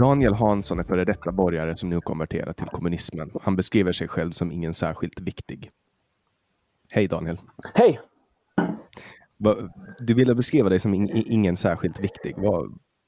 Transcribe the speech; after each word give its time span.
Daniel 0.00 0.34
Hansson 0.34 0.78
är 0.78 0.84
före 0.84 1.04
detta 1.04 1.32
borgare 1.32 1.76
som 1.76 1.88
nu 1.88 2.00
konverterat 2.00 2.56
till 2.56 2.66
kommunismen. 2.66 3.30
Han 3.42 3.56
beskriver 3.56 3.92
sig 3.92 4.08
själv 4.08 4.30
som 4.30 4.52
ingen 4.52 4.74
särskilt 4.74 5.20
viktig. 5.20 5.70
Hej 6.92 7.06
Daniel. 7.06 7.38
Hej! 7.74 8.00
Du 9.98 10.14
ville 10.14 10.34
beskriva 10.34 10.68
dig 10.68 10.78
som 10.78 11.08
ingen 11.12 11.56
särskilt 11.56 12.00
viktig. 12.00 12.36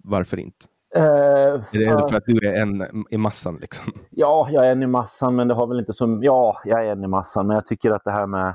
varför 0.04 0.38
inte? 0.38 0.66
Uh, 0.96 1.02
är 1.02 2.02
det 2.02 2.08
för 2.08 2.16
att 2.16 2.26
du 2.26 2.48
är 2.48 2.62
en 2.62 3.04
i 3.10 3.16
massan? 3.16 3.56
Liksom? 3.60 3.92
Ja, 4.10 4.48
jag 4.50 4.66
är 4.66 4.72
en 4.72 4.82
i 4.82 4.86
massan, 4.86 5.36
men 5.36 5.48
det 5.48 5.54
har 5.54 5.66
väl 5.66 5.78
inte 5.78 5.92
så... 5.92 6.18
Ja, 6.22 6.60
jag 6.64 6.86
är 6.86 6.92
en 6.92 7.04
i 7.04 7.08
massan, 7.08 7.46
men 7.46 7.54
jag 7.54 7.66
tycker 7.66 7.90
att 7.90 8.04
det 8.04 8.12
här 8.12 8.26
med 8.26 8.54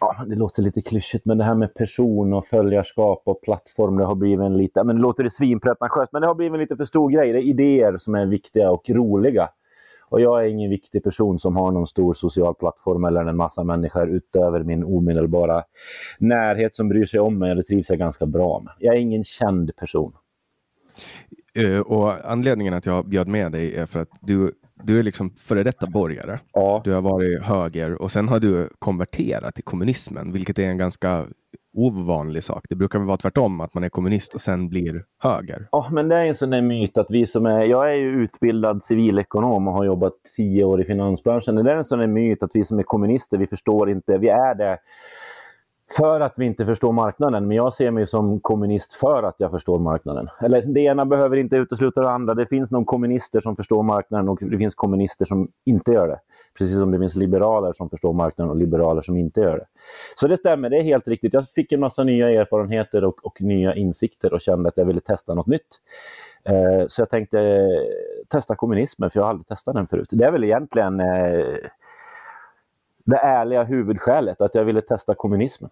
ja, 0.00 0.24
det 0.26 0.36
låter 0.36 0.62
lite 0.62 0.82
klyschigt, 0.82 1.24
men 1.24 1.38
det 1.38 1.44
här 1.44 1.54
med 1.54 1.74
person 1.74 2.32
och 2.32 2.46
följarskap 2.46 3.22
och 3.24 3.42
plattform, 3.42 3.96
det 3.96 4.04
har 4.04 4.14
blivit 4.14 4.40
en 4.40 4.56
lite, 4.56 4.84
men 4.84 4.96
det 4.96 5.02
låter 5.02 5.24
det 5.24 5.30
svinpretentiöst, 5.30 6.12
men 6.12 6.22
det 6.22 6.28
har 6.28 6.34
blivit 6.34 6.54
en 6.54 6.60
lite 6.60 6.76
för 6.76 6.84
stor 6.84 7.10
grej. 7.10 7.32
Det 7.32 7.38
är 7.38 7.42
idéer 7.42 7.98
som 7.98 8.14
är 8.14 8.26
viktiga 8.26 8.70
och 8.70 8.90
roliga. 8.90 9.48
Och 10.10 10.20
jag 10.20 10.44
är 10.44 10.48
ingen 10.48 10.70
viktig 10.70 11.04
person 11.04 11.38
som 11.38 11.56
har 11.56 11.72
någon 11.72 11.86
stor 11.86 12.14
social 12.14 12.54
plattform 12.54 13.04
eller 13.04 13.24
en 13.24 13.36
massa 13.36 13.64
människor 13.64 14.08
utöver 14.08 14.64
min 14.64 14.84
omedelbara 14.84 15.62
närhet 16.18 16.76
som 16.76 16.88
bryr 16.88 17.06
sig 17.06 17.20
om 17.20 17.38
mig. 17.38 17.54
Det 17.54 17.62
trivs 17.62 17.90
jag 17.90 17.98
ganska 17.98 18.26
bra 18.26 18.60
med. 18.60 18.72
Jag 18.78 18.96
är 18.96 19.00
ingen 19.00 19.24
känd 19.24 19.76
person. 19.76 20.12
Uh, 21.58 21.80
och 21.80 22.30
anledningen 22.30 22.74
att 22.74 22.86
jag 22.86 23.08
bjöd 23.08 23.28
med 23.28 23.52
dig 23.52 23.76
är 23.76 23.86
för 23.86 24.00
att 24.00 24.10
du 24.20 24.52
du 24.82 24.98
är 24.98 25.02
liksom 25.02 25.30
före 25.30 25.62
detta 25.62 25.86
borgare. 25.90 26.40
Ja. 26.52 26.80
Du 26.84 26.92
har 26.92 27.00
varit 27.00 27.42
höger 27.42 28.02
och 28.02 28.12
sen 28.12 28.28
har 28.28 28.40
du 28.40 28.68
konverterat 28.78 29.54
till 29.54 29.64
kommunismen, 29.64 30.32
vilket 30.32 30.58
är 30.58 30.66
en 30.66 30.78
ganska 30.78 31.26
ovanlig 31.72 32.44
sak. 32.44 32.66
Det 32.68 32.74
brukar 32.74 32.98
väl 32.98 33.08
vara 33.08 33.16
tvärtom, 33.16 33.60
att 33.60 33.74
man 33.74 33.84
är 33.84 33.88
kommunist 33.88 34.34
och 34.34 34.40
sen 34.40 34.68
blir 34.68 35.04
höger. 35.18 35.68
Ja, 35.72 35.88
men 35.92 36.08
det 36.08 36.16
är 36.16 36.24
en 36.24 36.34
sån 36.34 36.50
där 36.50 36.62
myt 36.62 36.98
att 36.98 37.06
vi 37.10 37.26
som 37.26 37.46
är... 37.46 37.64
Jag 37.64 37.90
är 37.90 37.94
ju 37.94 38.08
utbildad 38.08 38.84
civilekonom 38.84 39.68
och 39.68 39.74
har 39.74 39.84
jobbat 39.84 40.12
tio 40.36 40.64
år 40.64 40.80
i 40.80 40.84
finansbranschen. 40.84 41.54
Det 41.54 41.72
är 41.72 41.76
en 41.76 41.84
sån 41.84 41.98
där 41.98 42.06
myt 42.06 42.42
att 42.42 42.50
vi 42.54 42.64
som 42.64 42.78
är 42.78 42.82
kommunister, 42.82 43.38
vi 43.38 43.46
förstår 43.46 43.90
inte. 43.90 44.18
Vi 44.18 44.28
är 44.28 44.54
det 44.54 44.78
för 45.96 46.20
att 46.20 46.38
vi 46.38 46.46
inte 46.46 46.66
förstår 46.66 46.92
marknaden. 46.92 47.46
Men 47.48 47.56
jag 47.56 47.74
ser 47.74 47.90
mig 47.90 48.06
som 48.06 48.40
kommunist 48.40 48.92
för 48.92 49.22
att 49.22 49.34
jag 49.38 49.50
förstår 49.50 49.78
marknaden. 49.78 50.28
Eller 50.40 50.62
det 50.62 50.80
ena 50.80 51.04
behöver 51.04 51.36
inte 51.36 51.56
utesluta 51.56 52.00
det 52.00 52.10
andra. 52.10 52.34
Det 52.34 52.46
finns 52.46 52.70
nog 52.70 52.86
kommunister 52.86 53.40
som 53.40 53.56
förstår 53.56 53.82
marknaden 53.82 54.28
och 54.28 54.38
det 54.40 54.58
finns 54.58 54.74
kommunister 54.74 55.24
som 55.24 55.48
inte 55.64 55.92
gör 55.92 56.08
det. 56.08 56.20
Precis 56.58 56.78
som 56.78 56.90
det 56.90 56.98
finns 56.98 57.16
liberaler 57.16 57.72
som 57.72 57.90
förstår 57.90 58.12
marknaden 58.12 58.50
och 58.50 58.56
liberaler 58.56 59.02
som 59.02 59.16
inte 59.16 59.40
gör 59.40 59.58
det. 59.58 59.66
Så 60.16 60.28
det 60.28 60.36
stämmer, 60.36 60.70
det 60.70 60.78
är 60.78 60.82
helt 60.82 61.08
riktigt. 61.08 61.34
Jag 61.34 61.48
fick 61.48 61.72
en 61.72 61.80
massa 61.80 62.04
nya 62.04 62.30
erfarenheter 62.30 63.04
och, 63.04 63.26
och 63.26 63.42
nya 63.42 63.74
insikter 63.74 64.32
och 64.32 64.40
kände 64.40 64.68
att 64.68 64.76
jag 64.76 64.84
ville 64.84 65.00
testa 65.00 65.34
något 65.34 65.46
nytt. 65.46 65.80
Eh, 66.44 66.86
så 66.88 67.00
jag 67.00 67.10
tänkte 67.10 67.40
eh, 67.40 67.66
testa 68.28 68.56
kommunismen, 68.56 69.10
för 69.10 69.20
jag 69.20 69.24
har 69.24 69.30
aldrig 69.30 69.46
testat 69.46 69.74
den 69.74 69.86
förut. 69.86 70.08
Det 70.10 70.24
är 70.24 70.30
väl 70.30 70.44
egentligen 70.44 71.00
eh, 71.00 71.44
det 73.04 73.16
ärliga 73.16 73.62
huvudskälet, 73.64 74.40
att 74.40 74.54
jag 74.54 74.64
ville 74.64 74.80
testa 74.80 75.14
kommunismen. 75.14 75.70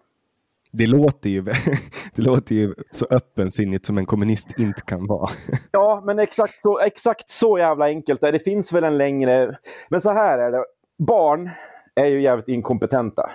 Det 0.71 0.87
låter, 0.87 1.29
ju, 1.29 1.41
det 2.15 2.21
låter 2.21 2.55
ju 2.55 2.73
så 2.91 3.07
öppensinnigt 3.09 3.85
som 3.85 3.97
en 3.97 4.05
kommunist 4.05 4.59
inte 4.59 4.81
kan 4.81 5.07
vara. 5.07 5.29
Ja, 5.71 6.01
men 6.05 6.19
exakt 6.19 6.61
så, 6.61 6.79
exakt 6.79 7.29
så 7.29 7.57
jävla 7.57 7.85
enkelt. 7.85 8.21
Det 8.21 8.39
finns 8.39 8.73
väl 8.73 8.83
en 8.83 8.97
längre... 8.97 9.57
Men 9.89 10.01
så 10.01 10.13
här 10.13 10.39
är 10.39 10.51
det. 10.51 10.65
Barn 10.97 11.49
är 11.95 12.05
ju 12.05 12.21
jävligt 12.21 12.47
inkompetenta. 12.47 13.29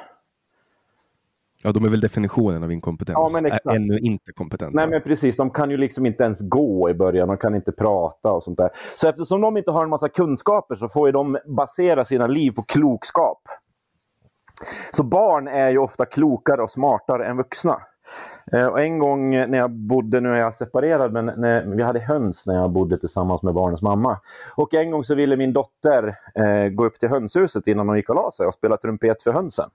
Ja, 1.63 1.73
de 1.73 1.85
är 1.85 1.89
väl 1.89 2.01
definitionen 2.01 2.63
av 2.63 2.73
inkompetens. 2.73 3.17
Ja, 3.17 3.29
men 3.33 3.47
exakt. 3.47 3.67
Ännu 3.77 3.99
inte 3.99 4.33
kompetenta. 4.33 4.77
Nej, 4.77 4.89
men 4.89 5.03
precis. 5.03 5.37
De 5.37 5.51
kan 5.51 5.71
ju 5.71 5.77
liksom 5.77 6.07
inte 6.07 6.25
ens 6.25 6.41
gå 6.41 6.91
i 6.91 6.95
början. 6.95 7.29
De 7.29 7.37
kan 7.37 7.55
inte 7.55 7.73
prata 7.73 8.33
och 8.33 8.45
sånt 8.45 8.59
där. 8.59 8.71
Så 8.97 9.09
eftersom 9.09 9.41
de 9.41 9.57
inte 9.57 9.71
har 9.71 9.83
en 9.85 9.91
massa 9.91 10.09
kunskaper 10.09 10.75
så 10.75 10.89
får 10.89 11.09
ju 11.09 11.13
de 11.13 11.39
basera 11.47 12.05
sina 12.05 12.27
liv 12.27 12.51
på 12.51 12.63
klokskap. 12.63 13.39
Så 14.91 15.03
barn 15.03 15.49
är 15.49 15.71
ju 15.71 15.79
ofta 15.79 16.05
klokare 16.05 16.63
och 16.63 16.71
smartare 16.71 17.27
än 17.27 17.37
vuxna. 17.37 17.81
Eh, 18.53 18.67
och 18.67 18.81
en 18.81 18.99
gång 18.99 19.31
när 19.31 19.59
jag 19.59 19.71
bodde, 19.71 20.21
nu 20.21 20.33
är 20.33 20.37
jag 20.37 20.55
separerad, 20.55 21.13
men 21.13 21.27
när, 21.37 21.65
vi 21.65 21.83
hade 21.83 22.01
höns 22.01 22.47
när 22.47 22.55
jag 22.55 22.71
bodde 22.71 22.99
tillsammans 22.99 23.43
med 23.43 23.55
barnens 23.55 23.83
mamma. 23.83 24.21
Och 24.57 24.75
en 24.75 24.91
gång 24.91 25.05
så 25.05 25.15
ville 25.15 25.37
min 25.37 25.53
dotter 25.53 26.17
eh, 26.35 26.69
gå 26.69 26.87
upp 26.87 26.99
till 26.99 27.09
hönshuset 27.09 27.67
innan 27.67 27.89
hon 27.89 27.97
gick 27.97 28.09
och 28.09 28.15
la 28.15 28.31
sig 28.31 28.47
och 28.47 28.55
spela 28.55 28.77
trumpet 28.77 29.23
för 29.23 29.33
hönsen. 29.33 29.71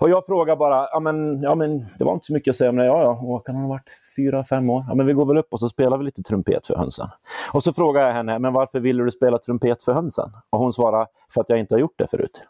Och 0.00 0.10
jag 0.10 0.26
frågar 0.26 0.56
bara, 0.56 0.88
ja 0.92 1.00
men, 1.00 1.42
ja 1.42 1.54
men 1.54 1.78
det 1.98 2.04
var 2.04 2.12
inte 2.12 2.26
så 2.26 2.32
mycket 2.32 2.50
att 2.52 2.56
säga 2.56 2.70
om 2.70 2.76
det. 2.76 2.84
Ja, 2.84 3.02
ja, 3.02 3.34
och 3.34 3.46
kan 3.46 3.54
hon 3.54 3.64
ha 3.64 3.68
varit? 3.68 3.88
Fyra, 4.16 4.44
fem 4.44 4.70
år? 4.70 4.84
Ja, 4.88 4.94
men 4.94 5.06
vi 5.06 5.12
går 5.12 5.26
väl 5.26 5.38
upp 5.38 5.52
och 5.52 5.60
så 5.60 5.68
spelar 5.68 5.98
vi 5.98 6.04
lite 6.04 6.22
trumpet 6.22 6.66
för 6.66 6.76
hönsen. 6.76 7.08
Och 7.52 7.62
så 7.62 7.72
frågar 7.72 8.06
jag 8.06 8.12
henne, 8.12 8.38
men 8.38 8.52
varför 8.52 8.80
ville 8.80 9.04
du 9.04 9.10
spela 9.10 9.38
trumpet 9.38 9.82
för 9.82 9.92
hönsen? 9.92 10.30
Och 10.50 10.58
hon 10.58 10.72
svarar, 10.72 11.06
för 11.34 11.40
att 11.40 11.50
jag 11.50 11.58
inte 11.58 11.74
har 11.74 11.80
gjort 11.80 11.98
det 11.98 12.06
förut. 12.06 12.42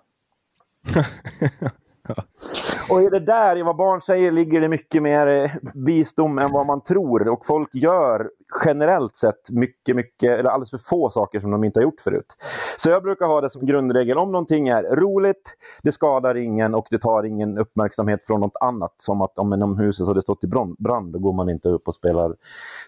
Och 2.91 3.03
i 3.03 3.09
det 3.09 3.21
där, 3.21 3.57
i 3.57 3.63
vad 3.63 3.77
barn 3.77 4.01
säger, 4.01 4.33
ligger 4.33 4.61
det 4.61 4.69
mycket 4.69 5.03
mer 5.03 5.27
eh, 5.27 5.51
visdom 5.75 6.39
än 6.39 6.53
vad 6.53 6.67
man 6.67 6.83
tror. 6.83 7.29
Och 7.29 7.47
folk 7.47 7.75
gör 7.75 8.31
generellt 8.65 9.17
sett 9.17 9.51
mycket, 9.51 9.97
mycket, 9.97 10.39
eller 10.39 10.51
alldeles 10.51 10.71
för 10.71 10.79
få 10.79 11.11
saker 11.11 11.41
som 11.41 11.51
de 11.51 11.65
inte 11.65 11.81
har 11.81 11.83
gjort 11.83 12.01
förut. 12.01 12.37
Så 12.77 12.91
jag 12.91 13.03
brukar 13.03 13.27
ha 13.27 13.41
det 13.41 13.51
som 13.51 13.67
grundregel, 13.67 14.19
om 14.19 14.33
någonting 14.33 14.69
är 14.69 14.83
roligt, 14.83 15.57
det 15.83 15.93
skadar 15.93 16.37
ingen 16.37 16.75
och 16.75 16.87
det 16.91 16.99
tar 16.99 17.23
ingen 17.23 17.59
uppmärksamhet 17.59 18.27
från 18.27 18.41
något 18.41 18.57
annat. 18.61 18.95
Som 18.97 19.21
att 19.21 19.39
om 19.39 19.55
inom 19.55 19.79
huset 19.79 20.07
har 20.07 20.15
det 20.15 20.23
stått 20.23 20.45
i 20.45 20.47
brand, 20.79 21.13
då 21.13 21.19
går 21.19 21.33
man 21.33 21.49
inte 21.49 21.69
upp 21.69 21.89
och 21.89 21.95
spelar 21.95 22.35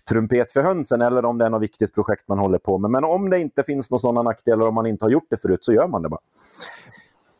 trumpet 0.08 0.53
för 0.53 0.62
hönsen. 0.62 1.03
Eller 1.03 1.25
om 1.25 1.38
det 1.38 1.44
är 1.44 1.50
något 1.50 1.62
viktigt 1.62 1.94
projekt 1.94 2.29
man 2.29 2.38
håller 2.38 2.58
på 2.58 2.79
med. 2.79 2.91
Men 2.91 3.05
om 3.05 3.31
det 3.31 3.38
inte 3.38 3.62
finns 3.62 3.91
några 3.91 4.00
sådana 4.00 4.23
nackdelar, 4.23 4.69
om 4.69 4.75
man 4.75 4.87
inte 4.87 5.05
har 5.05 5.11
gjort 5.11 5.26
det 5.31 5.37
förut, 5.37 5.64
så 5.64 5.73
gör 5.73 5.88
man 5.88 6.03
det 6.03 6.08
bara. 6.08 6.20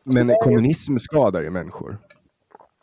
Men 0.05 0.35
kommunism 0.41 0.97
skadar 0.97 1.41
ju 1.41 1.49
människor. 1.49 1.97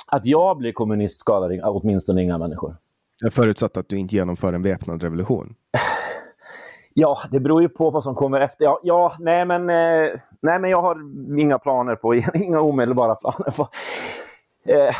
Att 0.06 0.26
jag 0.26 0.58
blir 0.58 0.72
kommunist 0.72 1.20
skadar 1.20 1.60
åtminstone 1.64 2.22
inga 2.22 2.38
människor. 2.38 2.76
Jag 3.20 3.32
förutsatt 3.32 3.76
att 3.76 3.88
du 3.88 3.96
inte 3.96 4.14
genomför 4.14 4.52
en 4.52 4.62
väpnad 4.62 5.02
revolution. 5.02 5.54
Ja, 6.94 7.18
det 7.30 7.40
beror 7.40 7.62
ju 7.62 7.68
på 7.68 7.90
vad 7.90 8.04
som 8.04 8.14
kommer 8.14 8.40
efter. 8.40 8.64
Ja, 8.64 8.80
ja 8.82 9.16
nej, 9.20 9.44
men, 9.44 9.70
eh, 9.70 10.10
nej, 10.40 10.58
men 10.58 10.70
jag 10.70 10.82
har 10.82 10.96
inga 11.40 11.58
planer 11.58 11.96
på, 11.96 12.14
inga 12.34 12.60
omedelbara 12.60 13.14
planer 13.14 13.50
på. 13.56 13.68
Eh, 14.64 14.94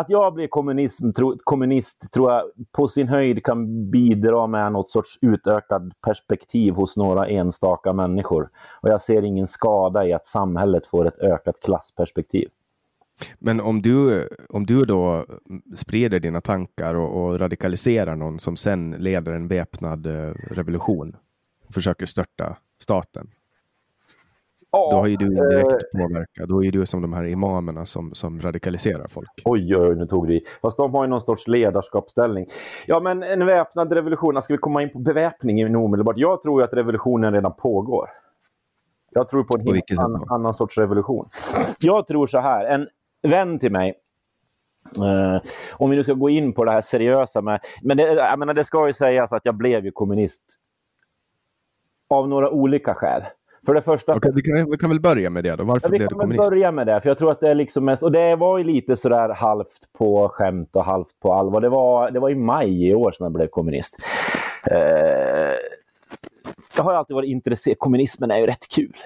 att 0.00 0.10
jag 0.10 0.34
blir 0.34 0.46
kommunism, 0.48 1.12
tro, 1.12 1.36
kommunist 1.44 2.12
tror 2.12 2.32
jag 2.32 2.42
på 2.72 2.88
sin 2.88 3.08
höjd 3.08 3.44
kan 3.44 3.90
bidra 3.90 4.46
med 4.46 4.72
något 4.72 4.90
sorts 4.90 5.18
utökad 5.20 5.92
perspektiv 6.04 6.74
hos 6.74 6.96
några 6.96 7.26
enstaka 7.26 7.92
människor. 7.92 8.48
Och 8.80 8.88
jag 8.88 9.02
ser 9.02 9.22
ingen 9.22 9.46
skada 9.46 10.06
i 10.06 10.12
att 10.12 10.26
samhället 10.26 10.86
får 10.86 11.08
ett 11.08 11.18
ökat 11.18 11.60
klassperspektiv. 11.62 12.48
Men 13.38 13.60
om 13.60 13.82
du, 13.82 14.28
om 14.48 14.66
du 14.66 14.84
då 14.84 15.26
sprider 15.76 16.20
dina 16.20 16.40
tankar 16.40 16.94
och, 16.94 17.24
och 17.24 17.38
radikaliserar 17.38 18.16
någon 18.16 18.38
som 18.38 18.56
sen 18.56 18.90
leder 18.90 19.32
en 19.32 19.48
väpnad 19.48 20.06
eh, 20.06 20.34
revolution 20.50 21.16
och 21.66 21.74
försöker 21.74 22.06
störta 22.06 22.56
staten. 22.80 23.30
Ja, 24.72 24.88
då 24.90 24.96
har 24.96 25.06
ju 25.06 25.16
du 25.16 25.26
indirekt 25.26 25.72
eh, 25.72 26.00
påverkat. 26.00 26.48
Då 26.48 26.64
är 26.64 26.72
du 26.72 26.86
som 26.86 27.02
de 27.02 27.12
här 27.12 27.24
imamerna 27.24 27.86
som, 27.86 28.14
som 28.14 28.40
radikaliserar 28.40 29.08
folk. 29.08 29.28
Oj, 29.44 29.76
oj, 29.76 29.96
nu 29.96 30.06
tog 30.06 30.28
du 30.28 30.40
Fast 30.62 30.76
de 30.76 30.94
har 30.94 31.04
ju 31.04 31.10
någon 31.10 31.20
sorts 31.20 31.48
ledarskapsställning. 31.48 32.46
Ja, 32.86 33.00
men 33.00 33.22
en 33.22 33.46
väpnad 33.46 33.92
revolution. 33.92 34.42
Ska 34.42 34.54
vi 34.54 34.58
komma 34.58 34.82
in 34.82 34.90
på 34.90 34.98
beväpningen 34.98 35.76
omedelbart? 35.76 36.18
Jag 36.18 36.42
tror 36.42 36.62
att 36.62 36.72
revolutionen 36.72 37.32
redan 37.32 37.52
pågår. 37.52 38.08
Jag 39.10 39.28
tror 39.28 39.44
på 39.44 39.58
en 39.58 39.74
helt 39.74 39.98
annan, 39.98 40.24
annan 40.28 40.54
sorts 40.54 40.78
revolution. 40.78 41.28
Jag 41.80 42.06
tror 42.06 42.26
så 42.26 42.38
här. 42.38 42.64
En 42.64 42.88
vän 43.22 43.58
till 43.58 43.72
mig 43.72 43.94
Uh, 44.98 45.40
om 45.72 45.90
vi 45.90 45.96
nu 45.96 46.02
ska 46.02 46.12
gå 46.12 46.30
in 46.30 46.52
på 46.52 46.64
det 46.64 46.70
här 46.70 46.80
seriösa 46.80 47.40
med... 47.40 47.60
Men 47.82 47.96
det, 47.96 48.02
jag 48.02 48.38
menar, 48.38 48.54
det 48.54 48.64
ska 48.64 48.86
ju 48.86 48.92
sägas 48.92 49.32
att 49.32 49.44
jag 49.44 49.54
blev 49.54 49.84
ju 49.84 49.90
kommunist 49.90 50.42
av 52.10 52.28
några 52.28 52.50
olika 52.50 52.94
skäl. 52.94 53.22
För 53.70 53.74
det 53.74 53.82
första... 53.82 54.16
Okay, 54.16 54.32
vi, 54.34 54.42
kan, 54.42 54.70
vi 54.70 54.78
kan 54.78 54.90
väl 54.90 55.00
börja 55.00 55.30
med 55.30 55.44
det 55.44 55.56
då. 55.56 55.64
Varför 55.64 55.88
ja, 55.88 55.90
blev 55.90 56.08
du 56.08 56.14
kommunist? 56.14 56.32
Vi 56.32 56.42
kan 56.42 56.50
börja 56.50 56.72
med 56.72 56.86
det, 56.86 57.00
för 57.00 57.10
jag 57.10 57.18
tror 57.18 57.30
att 57.30 57.40
det 57.40 57.48
är 57.48 57.54
liksom 57.54 57.84
mest... 57.84 58.02
Och 58.02 58.12
det 58.12 58.36
var 58.36 58.58
ju 58.58 58.64
lite 58.64 58.96
sådär 58.96 59.28
halvt 59.28 59.92
på 59.98 60.28
skämt 60.28 60.76
och 60.76 60.84
halvt 60.84 61.20
på 61.22 61.32
allvar. 61.32 61.60
Det 61.60 61.68
var, 61.68 62.10
det 62.10 62.20
var 62.20 62.30
i 62.30 62.34
maj 62.34 62.88
i 62.88 62.94
år 62.94 63.12
som 63.12 63.24
jag 63.24 63.32
blev 63.32 63.46
kommunist. 63.46 63.96
Uh, 64.70 64.76
jag 66.76 66.84
har 66.84 66.94
alltid 66.94 67.14
varit 67.14 67.30
intresserad. 67.30 67.78
Kommunismen 67.78 68.30
är 68.30 68.38
ju 68.38 68.46
rätt 68.46 68.68
kul 68.74 68.96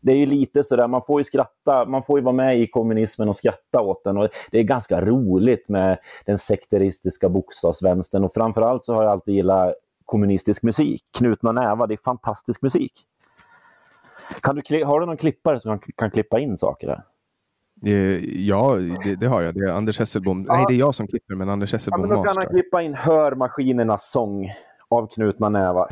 det 0.00 0.12
är 0.12 0.16
ju 0.16 0.26
lite 0.26 0.64
sådär, 0.64 0.88
man 0.88 1.02
får 1.02 1.20
ju 1.20 1.24
skratta, 1.24 1.84
man 1.84 2.02
får 2.02 2.18
ju 2.18 2.24
vara 2.24 2.34
med 2.34 2.60
i 2.60 2.66
kommunismen 2.66 3.28
och 3.28 3.36
skratta 3.36 3.80
åt 3.80 4.04
den. 4.04 4.16
Och 4.16 4.28
det 4.50 4.58
är 4.58 4.62
ganska 4.62 5.00
roligt 5.00 5.68
med 5.68 5.98
den 6.26 6.38
sekteristiska 6.38 7.28
bokstavsvänstern 7.28 8.24
och 8.24 8.34
framförallt 8.34 8.84
så 8.84 8.94
har 8.94 9.02
jag 9.02 9.12
alltid 9.12 9.34
gillat 9.34 9.74
kommunistisk 10.04 10.62
musik. 10.62 11.04
Knutna 11.18 11.52
nävar, 11.52 11.86
det 11.86 11.94
är 11.94 11.98
fantastisk 12.04 12.62
musik. 12.62 12.92
Kan 14.42 14.62
du, 14.64 14.84
har 14.84 15.00
du 15.00 15.06
någon 15.06 15.16
klippare 15.16 15.60
som 15.60 15.78
kan, 15.78 15.92
kan 15.96 16.10
klippa 16.10 16.38
in 16.38 16.56
saker 16.56 16.86
där? 16.86 17.02
Eh, 17.84 18.24
ja, 18.46 18.74
det, 19.04 19.16
det, 19.16 19.26
har 19.26 19.42
jag. 19.42 19.54
Det 19.54 19.60
är 19.60 19.72
Anders 19.72 19.98
Hesselbom. 19.98 20.44
Ja. 20.48 20.54
Nej, 20.54 20.64
det 20.68 20.74
är 20.74 20.78
jag 20.78 20.94
som 20.94 21.06
klipper, 21.06 21.34
men 21.34 21.48
Anders 21.48 21.72
Hesselbom 21.72 22.00
ja, 22.00 22.06
men 22.06 22.16
Då 22.16 22.22
kan 22.24 22.36
han 22.36 22.46
klippa 22.46 22.82
in 22.82 22.94
Hör 22.94 23.34
maskinernas 23.34 24.10
sång 24.10 24.52
av 24.88 25.06
Knutna 25.06 25.48
nävar. 25.48 25.88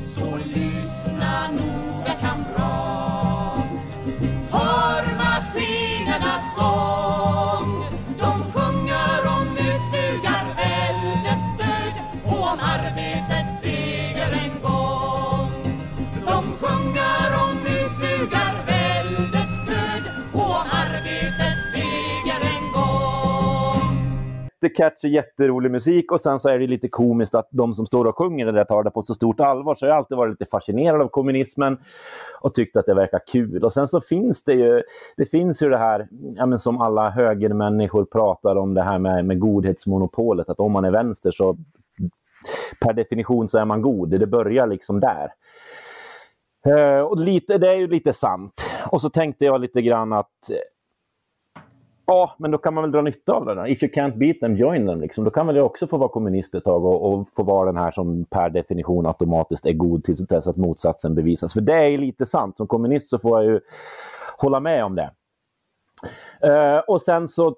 Jättecatchy, 24.64 25.08
jätterolig 25.08 25.70
musik 25.70 26.12
och 26.12 26.20
sen 26.20 26.40
så 26.40 26.48
är 26.48 26.58
det 26.58 26.66
lite 26.66 26.88
komiskt 26.88 27.34
att 27.34 27.48
de 27.50 27.74
som 27.74 27.86
står 27.86 28.04
och 28.04 28.18
sjunger 28.18 28.46
det 28.46 28.52
där 28.52 28.64
tar 28.64 28.82
det 28.82 28.90
på 28.90 29.02
så 29.02 29.14
stort 29.14 29.40
allvar. 29.40 29.74
Så 29.74 29.86
jag 29.86 29.92
har 29.92 29.98
alltid 29.98 30.16
varit 30.16 30.40
lite 30.40 30.50
fascinerad 30.50 31.00
av 31.00 31.08
kommunismen 31.08 31.78
och 32.40 32.54
tyckt 32.54 32.76
att 32.76 32.86
det 32.86 32.94
verkar 32.94 33.20
kul. 33.26 33.64
Och 33.64 33.72
sen 33.72 33.88
så 33.88 34.00
finns 34.00 34.44
det 34.44 34.52
ju, 34.52 34.82
det 35.16 35.26
finns 35.26 35.62
ju 35.62 35.68
det 35.68 35.78
här, 35.78 36.08
ja, 36.36 36.46
men 36.46 36.58
som 36.58 36.80
alla 36.80 37.10
högermänniskor 37.10 38.04
pratar 38.04 38.56
om 38.56 38.74
det 38.74 38.82
här 38.82 38.98
med, 38.98 39.24
med 39.24 39.40
godhetsmonopolet, 39.40 40.48
att 40.48 40.60
om 40.60 40.72
man 40.72 40.84
är 40.84 40.90
vänster 40.90 41.30
så 41.30 41.56
per 42.80 42.92
definition 42.92 43.48
så 43.48 43.58
är 43.58 43.64
man 43.64 43.82
god. 43.82 44.10
Det 44.10 44.26
börjar 44.26 44.66
liksom 44.66 45.00
där. 45.00 45.32
Uh, 46.66 47.00
och 47.00 47.18
lite, 47.18 47.58
det 47.58 47.68
är 47.68 47.76
ju 47.76 47.86
lite 47.86 48.12
sant. 48.12 48.70
Och 48.90 49.00
så 49.00 49.10
tänkte 49.10 49.44
jag 49.44 49.60
lite 49.60 49.82
grann 49.82 50.12
att 50.12 50.50
Ja, 52.06 52.34
men 52.38 52.50
då 52.50 52.58
kan 52.58 52.74
man 52.74 52.84
väl 52.84 52.92
dra 52.92 53.02
nytta 53.02 53.32
av 53.32 53.46
det. 53.46 53.68
If 53.68 53.82
you 53.82 53.92
can't 53.92 54.16
beat 54.16 54.40
them, 54.40 54.56
join 54.56 54.86
them. 54.86 55.00
Liksom. 55.00 55.24
Då 55.24 55.30
kan 55.30 55.46
väl 55.46 55.56
jag 55.56 55.66
också 55.66 55.86
få 55.86 55.96
vara 55.96 56.08
kommunist 56.08 56.54
ett 56.54 56.64
tag 56.64 56.84
och, 56.84 57.12
och 57.12 57.28
få 57.36 57.42
vara 57.42 57.66
den 57.66 57.76
här 57.76 57.90
som 57.90 58.24
per 58.24 58.50
definition 58.50 59.06
automatiskt 59.06 59.66
är 59.66 59.72
god 59.72 60.04
till 60.04 60.16
dess 60.26 60.46
att 60.46 60.56
motsatsen 60.56 61.14
bevisas. 61.14 61.52
För 61.52 61.60
det 61.60 61.74
är 61.74 61.98
lite 61.98 62.26
sant. 62.26 62.56
Som 62.56 62.66
kommunist 62.66 63.08
så 63.08 63.18
får 63.18 63.42
jag 63.42 63.52
ju 63.52 63.60
hålla 64.38 64.60
med 64.60 64.84
om 64.84 64.94
det. 64.94 65.10
Uh, 66.46 66.78
och 66.78 67.02
sen 67.02 67.28
så 67.28 67.54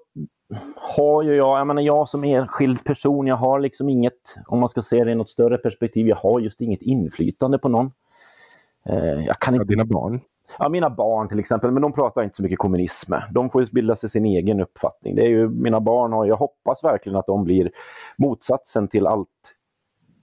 har 0.75 1.23
ju 1.23 1.35
jag, 1.35 1.59
jag 1.59 1.67
menar 1.67 1.81
jag 1.81 2.09
som 2.09 2.23
enskild 2.23 2.83
person, 2.83 3.27
jag 3.27 3.35
har 3.35 3.59
liksom 3.59 3.89
inget, 3.89 4.35
om 4.47 4.59
man 4.59 4.69
ska 4.69 4.81
se 4.81 5.03
det 5.03 5.11
i 5.11 5.15
något 5.15 5.29
större 5.29 5.57
perspektiv, 5.57 6.07
jag 6.07 6.15
har 6.15 6.39
just 6.39 6.61
inget 6.61 6.81
inflytande 6.81 7.57
på 7.57 7.69
någon. 7.69 7.91
Uh, 8.89 9.25
jag 9.25 9.39
kan 9.39 9.53
inte... 9.53 9.63
Ja, 9.63 9.67
dina 9.67 9.85
barn? 9.85 10.21
Ja, 10.59 10.69
mina 10.69 10.89
barn 10.89 11.29
till 11.29 11.39
exempel, 11.39 11.71
men 11.71 11.81
de 11.81 11.93
pratar 11.93 12.23
inte 12.23 12.35
så 12.35 12.43
mycket 12.43 12.59
kommunism. 12.59 13.13
De 13.31 13.49
får 13.49 13.63
ju 13.63 13.67
bilda 13.71 13.95
sig 13.95 14.09
sin 14.09 14.25
egen 14.25 14.59
uppfattning. 14.59 15.15
Det 15.15 15.21
är 15.21 15.29
ju, 15.29 15.49
mina 15.49 15.79
barn 15.79 16.13
har, 16.13 16.25
jag 16.25 16.35
hoppas 16.35 16.83
verkligen 16.83 17.15
att 17.15 17.25
de 17.25 17.43
blir 17.43 17.71
motsatsen 18.17 18.87
till 18.87 19.07
allt 19.07 19.27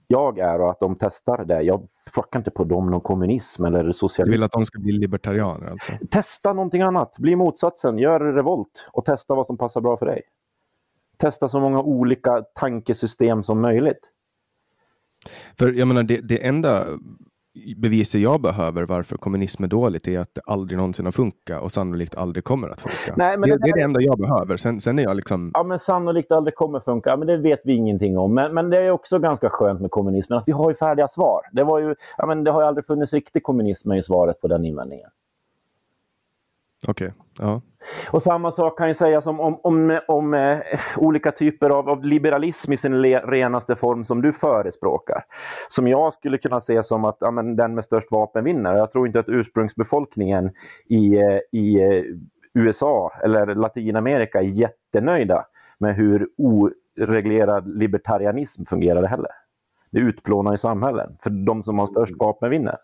jag 0.07 0.39
är 0.39 0.61
och 0.61 0.71
att 0.71 0.79
de 0.79 0.95
testar 0.99 1.45
det. 1.45 1.61
Jag 1.61 1.87
plockar 2.13 2.39
inte 2.39 2.51
på 2.51 2.63
dem 2.63 2.91
någon 2.91 3.01
kommunism 3.01 3.65
eller 3.65 3.91
socialism. 3.91 4.31
Du 4.31 4.37
vill 4.37 4.43
att 4.43 4.51
de 4.51 4.65
ska 4.65 4.79
bli 4.79 4.91
libertarianer 4.91 5.71
alltså? 5.71 5.91
Testa 6.11 6.53
någonting 6.53 6.81
annat. 6.81 7.17
Bli 7.17 7.35
motsatsen. 7.35 7.97
Gör 7.97 8.19
revolt 8.19 8.89
och 8.91 9.05
testa 9.05 9.35
vad 9.35 9.45
som 9.45 9.57
passar 9.57 9.81
bra 9.81 9.97
för 9.97 10.05
dig. 10.05 10.21
Testa 11.17 11.49
så 11.49 11.59
många 11.59 11.81
olika 11.81 12.41
tankesystem 12.41 13.43
som 13.43 13.61
möjligt. 13.61 14.11
För 15.57 15.71
jag 15.71 15.87
menar, 15.87 16.03
det, 16.03 16.17
det 16.17 16.45
enda 16.45 16.85
beviset 17.77 18.21
jag 18.21 18.41
behöver 18.41 18.83
varför 18.83 19.17
kommunism 19.17 19.63
är 19.63 19.67
dåligt 19.67 20.07
är 20.07 20.19
att 20.19 20.35
det 20.35 20.41
aldrig 20.45 20.77
någonsin 20.77 21.05
har 21.05 21.11
funkat 21.11 21.61
och 21.61 21.71
sannolikt 21.71 22.15
aldrig 22.15 22.43
kommer 22.43 22.69
att 22.69 22.81
funka. 22.81 23.13
Nej, 23.17 23.37
men 23.37 23.49
det, 23.49 23.57
det, 23.57 23.69
är 23.69 23.75
det 23.75 23.81
enda 23.81 24.01
jag 24.01 24.17
behöver. 24.17 24.57
Sen, 24.57 24.81
sen 24.81 24.99
är 24.99 25.03
jag 25.03 25.15
liksom... 25.15 25.51
Ja, 25.53 25.63
men 25.63 25.79
sannolikt 25.79 26.31
aldrig 26.31 26.55
kommer 26.55 26.79
funka. 26.79 27.09
Ja, 27.09 27.17
men 27.17 27.27
det 27.27 27.37
vet 27.37 27.61
vi 27.63 27.73
ingenting 27.73 28.17
om. 28.17 28.33
Men, 28.33 28.53
men 28.53 28.69
det 28.69 28.77
är 28.77 28.91
också 28.91 29.19
ganska 29.19 29.49
skönt 29.49 29.81
med 29.81 29.91
kommunismen 29.91 30.39
att 30.39 30.47
vi 30.47 30.51
har 30.51 30.69
ju 30.69 30.75
färdiga 30.75 31.07
svar. 31.07 31.41
Det, 31.51 31.63
var 31.63 31.79
ju, 31.79 31.95
ja, 32.17 32.25
men 32.25 32.43
det 32.43 32.51
har 32.51 32.61
ju 32.61 32.67
aldrig 32.67 32.85
funnits 32.85 33.13
riktig 33.13 33.43
kommunism 33.43 33.91
i 33.91 34.03
svaret 34.03 34.41
på 34.41 34.47
den 34.47 34.65
invändningen. 34.65 35.09
Okej, 36.87 37.07
okay. 37.07 37.24
Ja. 37.39 37.61
Och 38.11 38.21
samma 38.21 38.51
sak 38.51 38.77
kan 38.77 38.87
ju 38.87 38.93
sägas 38.93 39.27
om, 39.27 39.39
om, 39.39 39.59
om, 39.63 39.99
om 40.07 40.33
eh, 40.33 40.59
olika 40.97 41.31
typer 41.31 41.69
av, 41.69 41.89
av 41.89 42.03
liberalism 42.03 42.73
i 42.73 42.77
sin 42.77 43.01
le, 43.01 43.19
renaste 43.19 43.75
form 43.75 44.05
som 44.05 44.21
du 44.21 44.33
förespråkar. 44.33 45.23
Som 45.69 45.87
jag 45.87 46.13
skulle 46.13 46.37
kunna 46.37 46.59
se 46.59 46.83
som 46.83 47.05
att 47.05 47.17
ja, 47.19 47.31
men, 47.31 47.55
den 47.55 47.75
med 47.75 47.85
störst 47.85 48.11
vapen 48.11 48.43
vinner. 48.43 48.75
Jag 48.75 48.91
tror 48.91 49.07
inte 49.07 49.19
att 49.19 49.29
ursprungsbefolkningen 49.29 50.51
i, 50.85 51.15
eh, 51.15 51.39
i 51.51 51.81
eh, 51.81 52.03
USA 52.53 53.11
eller 53.23 53.55
Latinamerika 53.55 54.39
är 54.39 54.43
jättenöjda 54.43 55.45
med 55.77 55.95
hur 55.95 56.27
oreglerad 56.37 57.79
libertarianism 57.79 58.63
fungerar 58.63 59.03
heller. 59.03 59.31
Det 59.91 59.99
utplånar 59.99 60.51
ju 60.51 60.57
samhällen, 60.57 61.17
för 61.23 61.29
de 61.29 61.63
som 61.63 61.79
har 61.79 61.87
störst 61.87 62.13
vapen 62.19 62.49
vinner. 62.49 62.77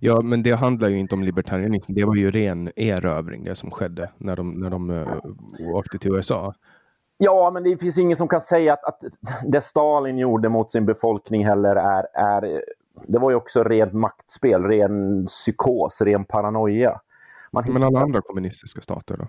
Ja, 0.00 0.20
men 0.20 0.42
det 0.42 0.52
handlar 0.52 0.88
ju 0.88 0.98
inte 0.98 1.14
om 1.14 1.22
libertarianism. 1.22 1.92
Det 1.94 2.04
var 2.04 2.14
ju 2.14 2.30
ren 2.30 2.70
erövring 2.76 3.44
det 3.44 3.54
som 3.54 3.70
skedde 3.70 4.10
när 4.18 4.36
de, 4.36 4.50
när 4.50 4.70
de 4.70 4.90
uh, 4.90 5.18
åkte 5.74 5.98
till 5.98 6.14
USA. 6.14 6.54
Ja, 7.18 7.50
men 7.50 7.62
det 7.62 7.78
finns 7.78 7.98
ingen 7.98 8.16
som 8.16 8.28
kan 8.28 8.40
säga 8.40 8.72
att, 8.72 8.84
att 8.84 9.00
det 9.46 9.60
Stalin 9.60 10.18
gjorde 10.18 10.48
mot 10.48 10.72
sin 10.72 10.86
befolkning 10.86 11.46
heller 11.46 11.76
är, 11.76 12.06
är... 12.14 12.62
Det 13.08 13.18
var 13.18 13.30
ju 13.30 13.36
också 13.36 13.64
rent 13.64 13.92
maktspel, 13.92 14.62
ren 14.62 15.26
psykos, 15.26 16.02
ren 16.02 16.24
paranoia. 16.24 17.00
Man 17.52 17.72
men 17.72 17.82
alla 17.82 18.00
andra 18.00 18.20
kommunistiska 18.20 18.80
stater 18.80 19.16
då? 19.16 19.26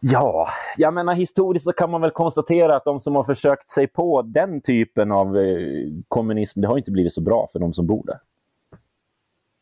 Ja, 0.00 0.48
jag 0.76 0.94
menar 0.94 1.14
historiskt 1.14 1.64
så 1.64 1.72
kan 1.72 1.90
man 1.90 2.00
väl 2.00 2.10
konstatera 2.10 2.76
att 2.76 2.84
de 2.84 3.00
som 3.00 3.14
har 3.14 3.24
försökt 3.24 3.70
sig 3.70 3.86
på 3.86 4.22
den 4.22 4.60
typen 4.60 5.12
av 5.12 5.38
eh, 5.38 5.58
kommunism, 6.08 6.60
det 6.60 6.68
har 6.68 6.78
inte 6.78 6.90
blivit 6.90 7.12
så 7.12 7.20
bra 7.20 7.48
för 7.52 7.58
de 7.58 7.72
som 7.72 7.86
bor 7.86 8.06
där. 8.06 8.18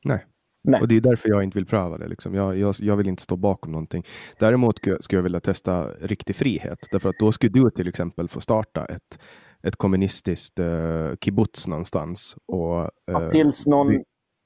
Nej. 0.08 0.24
Nej. 0.64 0.80
Och 0.80 0.88
det 0.88 0.96
är 0.96 1.00
därför 1.00 1.28
jag 1.28 1.42
inte 1.42 1.58
vill 1.58 1.66
pröva 1.66 1.98
det. 1.98 2.08
Liksom. 2.08 2.34
Jag, 2.34 2.58
jag, 2.58 2.74
jag, 2.78 2.96
vill 2.96 3.08
inte 3.08 3.22
stå 3.22 3.36
bakom 3.36 3.72
någonting. 3.72 4.04
Däremot 4.38 4.78
skulle 4.78 5.18
jag 5.18 5.22
vilja 5.22 5.40
testa 5.40 5.88
riktig 5.88 6.36
frihet. 6.36 6.78
Därför 6.92 7.08
att 7.08 7.18
då 7.18 7.32
skulle 7.32 7.52
du 7.52 7.70
till 7.70 7.88
exempel 7.88 8.28
få 8.28 8.40
starta 8.40 8.84
ett, 8.84 9.20
ett 9.62 9.76
kommunistiskt 9.76 10.60
uh, 10.60 11.14
kibbutz 11.20 11.66
någonstans. 11.66 12.36
Och, 12.46 12.78
uh, 12.80 12.88
ja, 13.06 13.30
tills 13.30 13.66
någon... 13.66 13.88
Vi... 13.88 14.04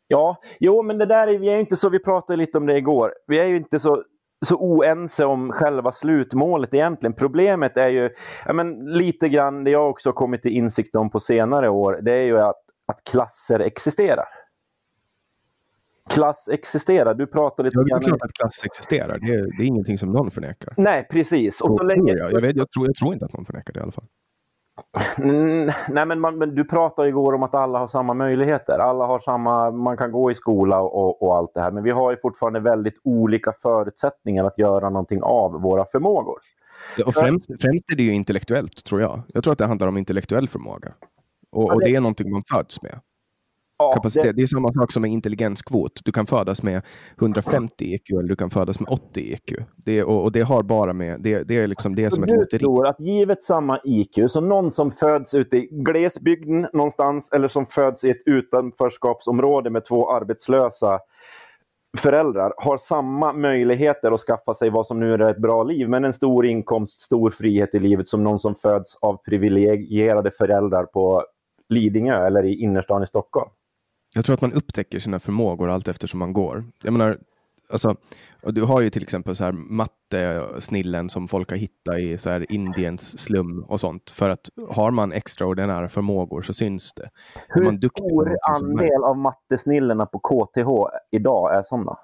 Ja, 0.08 0.36
jo, 0.60 0.82
men 0.82 0.98
det 0.98 1.06
där 1.06 1.26
är, 1.26 1.38
vi 1.38 1.48
är 1.48 1.58
inte 1.58 1.76
så, 1.76 1.88
vi 1.88 1.98
pratade 1.98 2.36
lite 2.36 2.58
om 2.58 2.66
det 2.66 2.78
igår. 2.78 3.12
Vi 3.26 3.38
är 3.38 3.44
ju 3.44 3.56
inte 3.56 3.78
så 3.78 4.02
så 4.44 4.56
oense 4.56 5.24
om 5.24 5.52
själva 5.52 5.92
slutmålet 5.92 6.74
egentligen. 6.74 7.14
Problemet 7.14 7.76
är 7.76 7.88
ju, 7.88 8.10
ja, 8.46 8.52
men 8.52 8.84
lite 8.84 9.28
grann 9.28 9.64
det 9.64 9.70
jag 9.70 9.90
också 9.90 10.12
kommit 10.12 10.42
till 10.42 10.52
insikt 10.52 10.96
om 10.96 11.10
på 11.10 11.20
senare 11.20 11.68
år, 11.68 12.00
det 12.02 12.12
är 12.12 12.22
ju 12.22 12.40
att, 12.40 12.62
att 12.92 13.04
klasser 13.10 13.60
existerar 13.60 14.26
klass 16.14 16.48
existerar. 16.52 17.14
Du 17.14 17.26
pratade 17.26 17.66
lite 17.68 17.78
ja, 17.78 17.98
det 17.98 18.04
är 18.04 18.08
klart 18.08 18.22
att 18.22 18.32
klass 18.32 18.64
existerar. 18.64 19.18
Det 19.18 19.34
är, 19.34 19.56
det 19.58 19.62
är 19.62 19.66
ingenting 19.66 19.98
som 19.98 20.12
någon 20.12 20.30
förnekar. 20.30 20.74
Nej, 20.76 21.06
precis. 21.10 21.60
Och 21.60 21.70
så, 21.70 21.76
så 21.78 21.84
länge... 21.84 22.12
jag. 22.12 22.32
Jag, 22.32 22.40
vet, 22.40 22.56
jag, 22.56 22.70
tror, 22.70 22.86
jag 22.86 22.94
tror 22.94 23.12
inte 23.12 23.24
att 23.24 23.32
någon 23.32 23.44
förnekar 23.44 23.72
det 23.72 23.80
i 23.80 23.82
alla 23.82 23.92
fall. 23.92 24.04
Mm, 25.18 25.66
nej, 25.88 26.06
men, 26.06 26.20
man, 26.20 26.38
men, 26.38 26.54
du 26.54 26.64
pratade 26.64 27.08
igår 27.08 27.32
om 27.32 27.42
att 27.42 27.54
alla 27.54 27.78
har 27.78 27.86
samma 27.86 28.14
möjligheter. 28.14 28.78
Alla 28.78 29.06
har 29.06 29.18
samma, 29.18 29.70
man 29.70 29.96
kan 29.96 30.12
gå 30.12 30.30
i 30.30 30.34
skola 30.34 30.80
och, 30.80 31.22
och 31.22 31.36
allt 31.36 31.54
det 31.54 31.60
här. 31.60 31.70
Men 31.70 31.82
vi 31.82 31.90
har 31.90 32.10
ju 32.10 32.16
fortfarande 32.16 32.60
väldigt 32.60 33.00
olika 33.04 33.52
förutsättningar 33.62 34.44
att 34.44 34.58
göra 34.58 34.90
någonting 34.90 35.22
av 35.22 35.52
våra 35.52 35.84
förmågor. 35.84 36.38
Ja, 36.96 37.04
och 37.06 37.14
främst, 37.14 37.46
främst 37.46 37.90
är 37.92 37.96
det 37.96 38.02
ju 38.02 38.12
intellektuellt, 38.12 38.84
tror 38.84 39.00
jag. 39.00 39.22
Jag 39.28 39.44
tror 39.44 39.52
att 39.52 39.58
det 39.58 39.66
handlar 39.66 39.88
om 39.88 39.98
intellektuell 39.98 40.48
förmåga. 40.48 40.92
Och, 41.50 41.72
och 41.72 41.80
det 41.80 41.94
är 41.94 42.00
någonting 42.00 42.30
man 42.30 42.42
föds 42.52 42.82
med. 42.82 43.00
Ja, 43.82 43.92
kapacitet. 43.92 44.24
Det... 44.24 44.32
det... 44.32 44.42
är 44.42 44.46
samma 44.46 44.72
sak 44.72 44.92
som 44.92 45.02
med 45.02 45.10
intelligenskvot. 45.10 45.92
Du 46.04 46.12
kan 46.12 46.26
födas 46.26 46.62
med 46.62 46.82
150 47.20 47.84
IQ 47.84 48.10
eller 48.10 48.28
du 48.28 48.36
kan 48.36 48.50
födas 48.50 48.80
med 48.80 48.88
80 48.90 49.20
IQ. 49.20 49.52
Det, 49.76 50.02
och, 50.04 50.22
och 50.22 50.32
det 50.32 50.42
har 50.42 50.62
bara 50.62 50.92
med, 50.92 51.20
det, 51.20 51.42
det 51.42 51.58
är 51.58 51.66
liksom 51.66 51.94
det 51.94 52.10
som 52.10 52.24
ett 52.24 52.30
lotteri. 52.30 52.46
Du 52.50 52.58
tror 52.58 52.86
att 52.86 53.00
givet 53.00 53.44
samma 53.44 53.80
IQ, 53.84 54.18
så 54.28 54.40
någon 54.40 54.70
som 54.70 54.90
föds 54.90 55.34
ute 55.34 55.56
i 55.56 55.68
glesbygden 55.70 56.66
någonstans 56.72 57.32
eller 57.32 57.48
som 57.48 57.66
föds 57.66 58.04
i 58.04 58.10
ett 58.10 58.22
utanförskapsområde 58.26 59.70
med 59.70 59.84
två 59.84 60.10
arbetslösa 60.10 61.00
föräldrar 61.98 62.52
har 62.56 62.76
samma 62.76 63.32
möjligheter 63.32 64.12
att 64.12 64.20
skaffa 64.20 64.54
sig 64.54 64.70
vad 64.70 64.86
som 64.86 65.00
nu 65.00 65.14
är 65.14 65.20
ett 65.20 65.38
bra 65.38 65.62
liv, 65.62 65.88
men 65.88 66.04
en 66.04 66.12
stor 66.12 66.46
inkomst, 66.46 67.00
stor 67.00 67.30
frihet 67.30 67.74
i 67.74 67.78
livet 67.78 68.08
som 68.08 68.24
någon 68.24 68.38
som 68.38 68.54
föds 68.54 68.98
av 69.00 69.16
privilegierade 69.16 70.30
föräldrar 70.30 70.84
på 70.84 71.24
Lidingö 71.68 72.26
eller 72.26 72.44
i 72.44 72.62
innerstan 72.62 73.02
i 73.02 73.06
Stockholm. 73.06 73.50
Jag 74.14 74.24
tror 74.24 74.34
att 74.34 74.40
man 74.40 74.52
upptäcker 74.52 74.98
sina 74.98 75.18
förmågor 75.18 75.70
allt 75.70 75.88
eftersom 75.88 76.18
man 76.18 76.32
går. 76.32 76.64
Jag 76.82 76.92
menar, 76.92 77.18
alltså, 77.70 77.96
du 78.42 78.62
har 78.62 78.80
ju 78.80 78.90
till 78.90 79.02
exempel 79.02 79.36
så 79.36 79.44
här 79.44 79.52
matte-snillen 79.52 81.10
som 81.10 81.28
folk 81.28 81.50
har 81.50 81.56
hittat 81.56 81.98
i 81.98 82.18
så 82.18 82.30
här 82.30 82.52
Indiens 82.52 83.18
slum 83.18 83.64
och 83.68 83.80
sånt. 83.80 84.10
För 84.10 84.30
att 84.30 84.50
har 84.70 84.90
man 84.90 85.12
extraordinära 85.12 85.88
förmågor 85.88 86.42
så 86.42 86.52
syns 86.52 86.92
det. 86.92 87.10
Hur 87.48 87.62
man 87.62 87.78
stor 87.78 88.36
andel 88.50 89.04
av 89.04 89.18
mattesnillena 89.18 90.06
på 90.06 90.18
KTH 90.18 90.68
idag 91.10 91.54
är 91.54 91.62
sådana? 91.62 91.96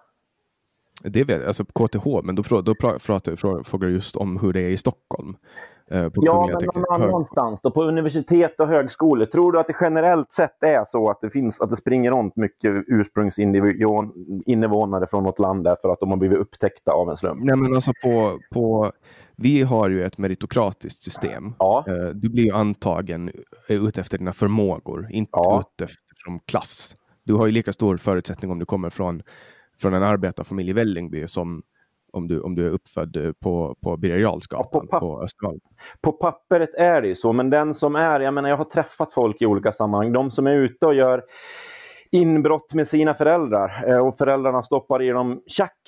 Det 1.03 1.25
vet 1.25 1.39
jag, 1.39 1.47
alltså 1.47 1.65
KTH, 1.65 2.07
men 2.23 2.35
då, 2.35 2.61
då 2.63 2.75
pratar 2.75 3.63
frågar 3.63 3.89
just 3.89 4.17
om 4.17 4.39
hur 4.39 4.53
det 4.53 4.61
är 4.61 4.71
i 4.71 4.77
Stockholm. 4.77 5.37
Eh, 5.91 6.11
ja, 6.15 6.47
men 6.47 6.59
någon 6.75 7.03
annanstans 7.03 7.63
då, 7.63 7.71
på 7.71 7.85
universitet 7.85 8.61
och 8.61 8.69
högskolor. 8.69 9.27
Tror 9.27 9.53
du 9.53 9.61
att 9.61 9.67
det 9.67 9.77
generellt 9.81 10.33
sett 10.33 10.63
är 10.63 10.85
så 10.87 11.11
att 11.11 11.21
det, 11.21 11.31
finns, 11.31 11.61
att 11.61 11.71
det 11.71 11.77
springer 11.77 12.11
runt 12.11 12.37
mycket 12.37 12.85
ursprungsinvånare 12.87 15.07
från 15.07 15.25
något 15.25 15.39
land 15.39 15.65
därför 15.65 15.93
att 15.93 16.01
de 16.01 16.11
har 16.11 16.17
blivit 16.17 16.39
upptäckta 16.39 16.93
av 16.93 17.11
en 17.11 17.17
slump? 17.17 17.45
Nej, 17.45 17.57
men 17.57 17.75
alltså 17.75 17.93
på, 18.03 18.39
på, 18.53 18.93
vi 19.37 19.63
har 19.63 19.89
ju 19.89 20.05
ett 20.05 20.19
meritokratiskt 20.19 21.03
system. 21.03 21.55
Ja. 21.59 21.85
Eh, 21.89 22.09
du 22.15 22.29
blir 22.29 22.55
antagen 22.55 23.31
ut 23.69 23.99
efter 23.99 24.19
dina 24.19 24.33
förmågor, 24.33 25.07
inte 25.11 25.31
ja. 25.33 25.61
ut 25.61 25.81
efter 25.81 25.99
klass. 26.47 26.97
Du 27.25 27.35
har 27.35 27.47
ju 27.47 27.53
lika 27.53 27.73
stor 27.73 27.97
förutsättning 27.97 28.51
om 28.51 28.59
du 28.59 28.67
kommer 28.67 28.91
från, 28.91 29.23
från 29.81 29.95
en 29.95 30.03
arbetarfamilj 30.03 30.71
i 30.71 30.73
Vällingby 30.73 31.29
som 31.29 31.63
om 32.13 32.29
du, 32.29 32.41
om 32.41 32.55
du 32.55 32.67
är 32.67 32.71
uppfödd 32.71 33.17
eh, 33.17 33.33
på, 33.33 33.77
på 33.83 33.97
Birger 33.97 34.19
Jarlsgatan 34.19 34.87
ja, 34.91 34.99
på, 34.99 35.07
på 35.07 35.23
Östermalm. 35.23 35.61
På 36.01 36.13
pappret 36.13 36.75
är 36.75 37.03
det 37.03 37.09
ju 37.09 37.15
så, 37.15 37.33
men 37.33 37.51
den 37.51 37.75
som 37.75 37.97
är, 37.97 38.21
jag 38.21 38.35
menar 38.35 38.49
jag 38.49 38.57
har 38.57 38.65
träffat 38.65 39.15
folk 39.15 39.43
i 39.43 39.47
olika 39.47 39.73
sammanhang, 39.73 40.13
de 40.13 40.31
som 40.31 40.47
är 40.47 40.55
ute 40.55 40.87
och 40.87 40.95
gör 40.95 41.23
inbrott 42.11 42.75
med 42.75 42.89
sina 42.89 43.15
föräldrar 43.15 43.85
eh, 43.89 44.07
och 44.07 44.19
föräldrarna 44.19 44.63
stoppar 44.63 45.03
i 45.03 45.09
dem 45.09 45.43
tjack. 45.47 45.79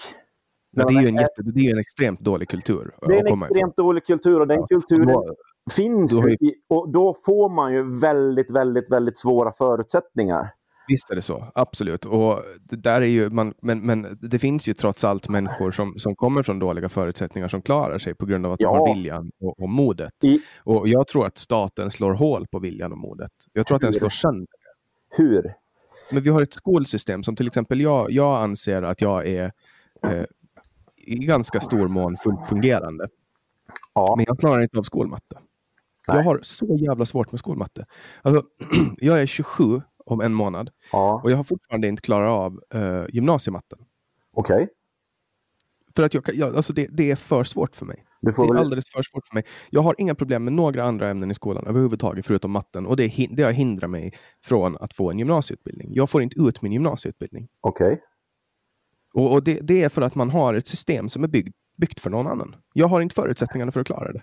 Men 0.73 0.87
det 0.87 0.95
är 0.95 1.03
ju 1.03 1.09
en, 1.09 1.15
jätte, 1.15 1.43
det 1.43 1.61
är 1.61 1.73
en 1.73 1.79
extremt 1.79 2.21
dålig 2.21 2.49
kultur. 2.49 2.91
Det 3.01 3.19
är 3.19 3.27
en 3.27 3.27
extremt 3.27 3.73
ifrån. 3.73 3.87
dålig 3.87 4.07
kultur 4.07 4.41
och 4.41 4.47
den 4.47 4.59
ja. 4.61 4.67
kulturen 4.67 5.07
då, 5.07 5.35
finns 5.73 6.15
ju, 6.15 6.37
och 6.69 6.93
då 6.93 7.15
får 7.25 7.49
man 7.49 7.73
ju 7.73 8.01
väldigt, 8.01 8.51
väldigt, 8.51 8.91
väldigt 8.91 9.19
svåra 9.19 9.53
förutsättningar. 9.53 10.51
Visst 10.91 11.11
är 11.11 11.15
det 11.15 11.23
så, 11.23 11.53
absolut. 11.55 12.05
Och 12.05 12.43
där 12.61 13.01
är 13.01 13.07
ju 13.07 13.31
man, 13.31 13.55
men, 13.63 13.81
men 13.81 14.19
det 14.21 14.39
finns 14.39 14.69
ju 14.69 14.73
trots 14.73 15.05
allt 15.05 15.29
människor 15.29 15.71
som, 15.71 15.99
som 15.99 16.17
kommer 16.17 16.43
från 16.43 16.59
dåliga 16.59 16.89
förutsättningar 16.89 17.49
som 17.49 17.63
klarar 17.63 17.99
sig 17.99 18.15
på 18.15 18.27
grund 18.27 18.47
av 18.47 18.53
att 18.53 18.61
ja. 18.61 18.69
de 18.69 18.79
har 18.79 18.95
viljan 18.95 19.31
och, 19.41 19.61
och 19.61 19.69
modet. 19.69 20.25
I... 20.25 20.41
Och 20.59 20.89
jag 20.89 21.07
tror 21.07 21.27
att 21.27 21.39
staten 21.39 21.91
slår 21.91 22.13
hål 22.13 22.47
på 22.47 22.59
viljan 22.59 22.93
och 22.93 22.99
modet. 22.99 23.31
Jag 23.53 23.67
tror 23.67 23.75
Hur? 23.75 23.87
att 23.87 23.93
den 23.93 23.99
slår 23.99 24.09
sönder. 24.09 24.47
Hur? 25.11 25.55
Men 26.13 26.23
vi 26.23 26.31
har 26.31 26.43
ett 26.43 26.55
skolsystem 26.55 27.23
som 27.23 27.37
till 27.37 27.47
exempel 27.47 27.81
jag, 27.81 28.11
jag 28.11 28.43
anser 28.43 28.83
att 28.83 29.01
jag 29.01 29.27
är 29.27 29.51
eh, 30.03 30.25
i 30.97 31.15
ganska 31.15 31.61
stor 31.61 31.89
mån 31.89 32.17
fullt 32.17 32.49
fungerande. 32.49 33.09
Ja. 33.95 34.15
Men 34.17 34.25
jag 34.29 34.39
klarar 34.39 34.63
inte 34.63 34.79
av 34.79 34.83
skolmatte. 34.83 35.39
Nej. 36.09 36.17
Jag 36.17 36.25
har 36.25 36.41
så 36.43 36.77
jävla 36.77 37.07
svårt 37.07 37.33
med 37.33 37.39
skolmatte. 37.39 37.87
Alltså, 38.23 38.45
jag 38.99 39.23
är 39.23 39.27
27 39.27 39.83
om 40.11 40.21
en 40.21 40.35
månad. 40.35 40.71
Ja. 40.93 41.21
Och 41.25 41.31
jag 41.31 41.37
har 41.37 41.45
fortfarande 41.45 41.89
inte 41.89 42.03
klarat 42.03 42.31
av 42.31 42.81
uh, 42.81 43.07
gymnasiematten. 43.09 43.79
Okej. 44.33 44.55
Okay. 44.55 44.69
För 45.97 46.03
att 46.03 46.15
jag, 46.15 46.25
jag, 46.35 46.57
alltså 46.57 46.73
det, 46.73 46.87
det, 46.91 47.11
är 47.11 47.17
för 47.17 47.45
svårt 47.45 47.77
för 47.77 47.87
mig. 47.87 48.05
det 48.21 48.29
är 48.29 48.49
väl... 48.49 48.57
alldeles 48.57 48.85
för 48.93 49.03
svårt 49.03 49.27
för 49.29 49.35
mig. 49.35 49.45
Jag 49.71 49.83
har 49.83 49.95
inga 49.99 50.15
problem 50.15 50.45
med 50.45 50.53
några 50.53 50.85
andra 50.85 51.09
ämnen 51.09 51.31
i 51.31 51.35
skolan 51.35 51.67
överhuvudtaget, 51.67 52.27
förutom 52.27 52.51
matten. 52.51 52.87
Och 52.87 52.97
det, 52.97 53.27
det 53.31 53.43
har 53.43 53.53
hindrat 53.53 53.91
mig 53.91 54.13
från 54.45 54.77
att 54.77 54.95
få 54.95 55.11
en 55.11 55.19
gymnasieutbildning. 55.19 55.89
Jag 55.95 56.11
får 56.11 56.23
inte 56.23 56.41
ut 56.41 56.63
min 56.63 56.73
gymnasieutbildning. 56.73 57.49
Okej. 57.61 57.87
Okay. 57.87 57.99
Och, 59.15 59.33
och 59.33 59.43
det, 59.43 59.59
det, 59.63 59.83
är 59.83 59.89
för 59.89 60.03
att 60.03 60.15
man 60.15 60.31
har 60.31 60.55
ett 60.55 60.67
system 60.67 61.09
som 61.09 61.25
är 61.25 61.29
byggt, 61.29 61.57
byggt 61.77 62.01
för 62.01 62.11
någon 62.11 62.27
annan. 62.27 62.57
Jag 62.73 62.89
har 62.89 63.01
inte 63.01 63.15
förutsättningarna 63.15 63.73
för 63.73 63.81
att 63.81 63.87
klara 63.87 64.13
det. 64.13 64.23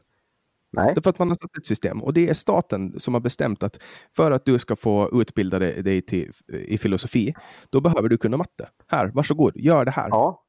Nej. 0.71 0.93
Därför 0.95 1.09
att 1.09 1.19
man 1.19 1.27
har 1.27 1.35
satt 1.35 1.57
ett 1.57 1.65
system 1.65 2.03
och 2.03 2.13
det 2.13 2.29
är 2.29 2.33
staten 2.33 2.99
som 2.99 3.13
har 3.13 3.21
bestämt 3.21 3.63
att 3.63 3.79
för 4.15 4.31
att 4.31 4.45
du 4.45 4.59
ska 4.59 4.75
få 4.75 5.21
utbilda 5.21 5.59
dig 5.59 6.01
till, 6.01 6.31
i 6.47 6.77
filosofi, 6.77 7.33
då 7.69 7.81
behöver 7.81 8.09
du 8.09 8.17
kunna 8.17 8.37
matte. 8.37 8.69
Här, 8.87 9.11
varsågod, 9.13 9.51
gör 9.55 9.85
det 9.85 9.91
här. 9.91 10.07
Ja. 10.09 10.43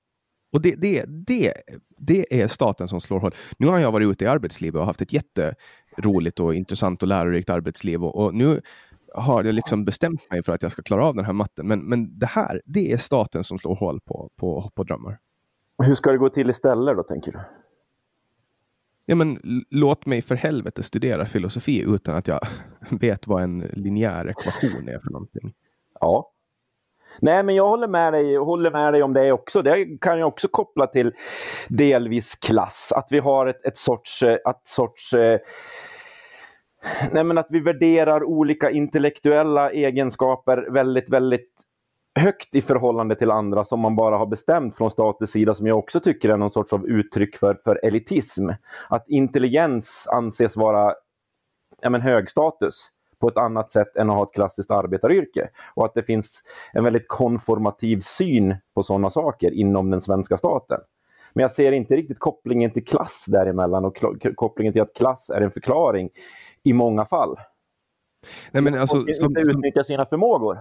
Och 0.52 0.62
det, 0.62 0.74
det, 0.74 1.04
det, 1.08 1.54
det 1.98 2.42
är 2.42 2.48
staten 2.48 2.88
som 2.88 3.00
slår 3.00 3.20
hål. 3.20 3.34
Nu 3.58 3.66
har 3.66 3.78
jag 3.78 3.92
varit 3.92 4.08
ute 4.08 4.24
i 4.24 4.28
arbetslivet 4.28 4.80
och 4.80 4.86
haft 4.86 5.02
ett 5.02 5.12
jätteroligt 5.12 6.40
och 6.40 6.54
intressant 6.54 7.02
och 7.02 7.08
lärorikt 7.08 7.50
arbetsliv 7.50 8.04
och, 8.04 8.24
och 8.24 8.34
nu 8.34 8.60
har 9.14 9.44
jag 9.44 9.54
liksom 9.54 9.84
bestämt 9.84 10.30
mig 10.30 10.42
för 10.42 10.52
att 10.52 10.62
jag 10.62 10.72
ska 10.72 10.82
klara 10.82 11.06
av 11.06 11.14
den 11.14 11.24
här 11.24 11.32
matten. 11.32 11.68
Men, 11.68 11.80
men 11.80 12.18
det 12.18 12.26
här, 12.26 12.62
det 12.64 12.92
är 12.92 12.96
staten 12.96 13.44
som 13.44 13.58
slår 13.58 13.74
hål 13.74 14.00
på, 14.00 14.30
på, 14.36 14.70
på 14.74 14.84
drömmar. 14.84 15.18
Hur 15.82 15.94
ska 15.94 16.12
det 16.12 16.18
gå 16.18 16.28
till 16.28 16.50
istället 16.50 16.96
då, 16.96 17.02
tänker 17.02 17.32
du? 17.32 17.38
Ja, 19.10 19.14
men 19.14 19.38
låt 19.70 20.06
mig 20.06 20.22
för 20.22 20.34
helvete 20.34 20.82
studera 20.82 21.26
filosofi 21.26 21.84
utan 21.86 22.16
att 22.16 22.28
jag 22.28 22.40
vet 22.90 23.26
vad 23.26 23.42
en 23.42 23.58
linjär 23.58 24.28
ekvation 24.28 24.88
är 24.88 24.98
för 24.98 25.10
någonting. 25.10 25.54
Ja. 26.00 26.32
Nej, 27.20 27.42
men 27.42 27.54
jag 27.54 27.68
håller 27.68 27.88
med 27.88 28.12
dig, 28.12 28.36
håller 28.36 28.70
med 28.70 28.92
dig 28.92 29.02
om 29.02 29.12
det 29.12 29.32
också. 29.32 29.62
Det 29.62 29.98
kan 30.00 30.18
jag 30.18 30.28
också 30.28 30.48
koppla 30.48 30.86
till 30.86 31.12
delvis 31.68 32.36
klass. 32.36 32.92
Att 32.96 33.08
vi 33.10 33.18
har 33.18 33.46
ett, 33.46 33.66
ett 33.66 33.78
sorts... 33.78 34.22
Eh, 34.22 34.34
ett 34.34 34.62
sorts 34.64 35.12
eh, 35.14 35.40
nej, 37.12 37.24
men 37.24 37.38
att 37.38 37.48
vi 37.50 37.60
värderar 37.60 38.24
olika 38.24 38.70
intellektuella 38.70 39.70
egenskaper 39.70 40.72
väldigt, 40.72 41.10
väldigt 41.10 41.57
högt 42.18 42.54
i 42.54 42.62
förhållande 42.62 43.14
till 43.16 43.30
andra 43.30 43.64
som 43.64 43.80
man 43.80 43.96
bara 43.96 44.18
har 44.18 44.26
bestämt 44.26 44.76
från 44.76 44.90
statens 44.90 45.30
sida 45.30 45.54
som 45.54 45.66
jag 45.66 45.78
också 45.78 46.00
tycker 46.00 46.28
är 46.28 46.36
någon 46.36 46.52
sorts 46.52 46.72
av 46.72 46.86
uttryck 46.86 47.36
för, 47.36 47.54
för 47.64 47.80
elitism. 47.84 48.48
Att 48.88 49.08
intelligens 49.08 50.08
anses 50.12 50.56
vara 50.56 50.94
ja, 51.80 51.90
men 51.90 52.00
hög 52.00 52.30
status 52.30 52.90
på 53.20 53.28
ett 53.28 53.36
annat 53.36 53.72
sätt 53.72 53.96
än 53.96 54.10
att 54.10 54.16
ha 54.16 54.22
ett 54.22 54.34
klassiskt 54.34 54.70
arbetaryrke. 54.70 55.48
Och 55.74 55.84
att 55.84 55.94
det 55.94 56.02
finns 56.02 56.42
en 56.72 56.84
väldigt 56.84 57.08
konformativ 57.08 58.00
syn 58.00 58.56
på 58.74 58.82
sådana 58.82 59.10
saker 59.10 59.50
inom 59.50 59.90
den 59.90 60.00
svenska 60.00 60.36
staten. 60.36 60.80
Men 61.32 61.42
jag 61.42 61.50
ser 61.50 61.72
inte 61.72 61.96
riktigt 61.96 62.18
kopplingen 62.18 62.70
till 62.70 62.84
klass 62.84 63.24
däremellan 63.28 63.84
och 63.84 63.98
kopplingen 64.36 64.72
till 64.72 64.82
att 64.82 64.94
klass 64.94 65.30
är 65.30 65.40
en 65.40 65.50
förklaring 65.50 66.10
i 66.62 66.72
många 66.72 67.04
fall. 67.04 67.36
Nej, 68.50 68.62
men 68.62 68.74
alltså, 68.74 68.96
och 68.96 69.14
som, 69.14 69.28
inte 69.28 69.40
utnyttja 69.40 69.84
sina 69.84 70.06
förmågor. 70.06 70.58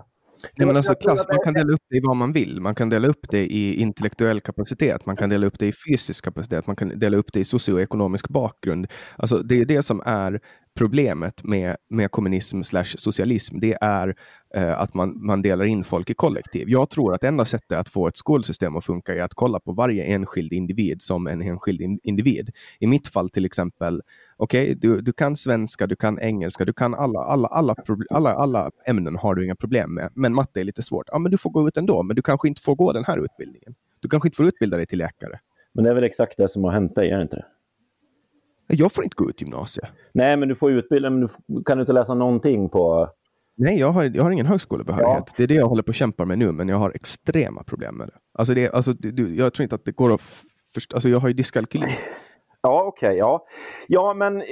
Nej, 0.58 0.67
men 0.67 0.77
alltså, 0.77 0.96
klass, 0.96 1.25
man 1.29 1.39
kan 1.44 1.53
dela 1.53 1.74
upp 1.74 1.82
det 1.89 1.98
i 1.98 2.01
vad 2.03 2.15
man 2.15 2.34
vill. 2.34 2.62
Man 2.62 2.75
kan 2.75 2.89
dela 2.89 3.08
upp 3.08 3.25
det 3.29 3.46
i 3.46 3.82
intellektuell 3.82 4.41
kapacitet, 4.41 5.06
man 5.06 5.15
kan 5.15 5.29
dela 5.29 5.48
upp 5.48 5.60
det 5.60 5.67
i 5.67 5.74
fysisk 5.89 6.24
kapacitet, 6.24 6.67
man 6.67 6.75
kan 6.75 7.00
dela 7.00 7.17
upp 7.17 7.34
det 7.34 7.39
i 7.39 7.44
socioekonomisk 7.44 8.29
bakgrund. 8.29 8.88
Alltså, 9.15 9.38
det 9.38 9.62
är 9.62 9.65
det 9.65 9.84
som 9.84 10.01
är 10.06 10.39
problemet 10.77 11.44
med, 11.44 11.75
med 11.89 12.12
kommunism 12.12 12.62
slash 12.63 12.96
socialism. 12.96 13.60
Det 13.60 13.77
är 13.82 14.15
att 14.57 14.93
man, 14.93 15.25
man 15.25 15.41
delar 15.41 15.65
in 15.65 15.83
folk 15.83 16.09
i 16.09 16.13
kollektiv. 16.13 16.69
Jag 16.69 16.89
tror 16.89 17.13
att 17.13 17.23
enda 17.23 17.45
sättet 17.45 17.77
att 17.77 17.89
få 17.89 18.07
ett 18.07 18.15
skolsystem 18.17 18.75
att 18.75 18.85
funka 18.85 19.15
är 19.15 19.23
att 19.23 19.33
kolla 19.33 19.59
på 19.59 19.71
varje 19.71 20.03
enskild 20.03 20.53
individ 20.53 21.01
som 21.01 21.27
en 21.27 21.41
enskild 21.41 21.81
in, 21.81 21.99
individ. 22.03 22.49
I 22.79 22.87
mitt 22.87 23.07
fall 23.07 23.29
till 23.29 23.45
exempel, 23.45 24.01
okej, 24.37 24.75
du, 24.75 25.01
du 25.01 25.13
kan 25.13 25.35
svenska, 25.35 25.87
du 25.87 25.95
kan 25.95 26.19
engelska, 26.19 26.65
du 26.65 26.73
kan 26.73 26.95
alla, 26.95 27.19
alla, 27.19 27.47
alla, 27.47 27.75
alla, 28.09 28.33
alla 28.33 28.71
ämnen 28.85 29.15
har 29.15 29.35
du 29.35 29.45
inga 29.45 29.55
problem 29.55 29.93
med. 29.93 30.11
Men 30.13 30.33
matte 30.33 30.59
är 30.59 30.63
lite 30.63 30.81
svårt. 30.81 31.05
Ja, 31.11 31.19
men 31.19 31.31
du 31.31 31.37
får 31.37 31.49
gå 31.49 31.67
ut 31.67 31.77
ändå, 31.77 32.03
men 32.03 32.15
du 32.15 32.21
kanske 32.21 32.47
inte 32.47 32.61
får 32.61 32.75
gå 32.75 32.93
den 32.93 33.05
här 33.05 33.17
utbildningen. 33.17 33.75
Du 33.99 34.09
kanske 34.09 34.27
inte 34.27 34.35
får 34.35 34.45
utbilda 34.45 34.77
dig 34.77 34.85
till 34.85 34.97
läkare. 34.97 35.39
Men 35.73 35.83
det 35.83 35.89
är 35.89 35.93
väl 35.93 36.03
exakt 36.03 36.37
det 36.37 36.49
som 36.49 36.63
har 36.63 36.71
hänt 36.71 36.95
dig, 36.95 37.09
är 37.09 37.17
det 37.17 37.21
inte 37.21 37.35
det? 37.35 37.45
Jag 38.69 38.91
får 38.91 39.03
inte 39.03 39.15
gå 39.15 39.29
ut 39.29 39.41
gymnasiet. 39.41 39.89
Nej, 40.11 40.37
men 40.37 40.49
du 40.49 40.55
får 40.55 40.71
utbilda, 40.71 41.09
men 41.09 41.21
du 41.21 41.63
kan 41.63 41.77
du 41.77 41.81
inte 41.81 41.93
läsa 41.93 42.13
någonting 42.13 42.69
på... 42.69 43.09
Nej, 43.59 43.79
jag 43.79 43.91
har, 43.91 44.03
jag 44.03 44.23
har 44.23 44.31
ingen 44.31 44.45
högskolebehörighet. 44.45 45.33
Det 45.37 45.43
är 45.43 45.47
det 45.47 45.53
jag 45.53 45.67
håller 45.67 45.83
på 45.83 45.89
att 45.89 45.95
kämpa 45.95 46.25
med 46.25 46.39
nu, 46.39 46.51
men 46.51 46.69
jag 46.69 46.77
har 46.77 46.91
extrema 46.95 47.63
problem 47.63 47.95
med 47.95 48.07
det. 48.07 48.13
Alltså, 48.33 48.53
det, 48.53 48.71
alltså 48.73 48.93
du, 48.93 49.35
jag 49.35 49.53
tror 49.53 49.63
inte 49.63 49.75
att 49.75 49.85
det 49.85 49.91
går 49.91 50.13
att 50.13 50.21
förstå. 50.73 50.95
Alltså, 50.95 51.09
jag 51.09 51.19
har 51.19 51.27
ju 51.27 51.33
dyskalkyli. 51.33 51.97
Ja, 52.61 52.83
okej, 52.83 53.17
ja. 53.17 53.45
Ja, 53.87 54.13
men 54.13 54.43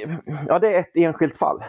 ja, 0.47 0.59
det 0.59 0.75
är 0.75 0.79
ett 0.79 0.91
enskilt 0.95 1.37
fall. 1.37 1.63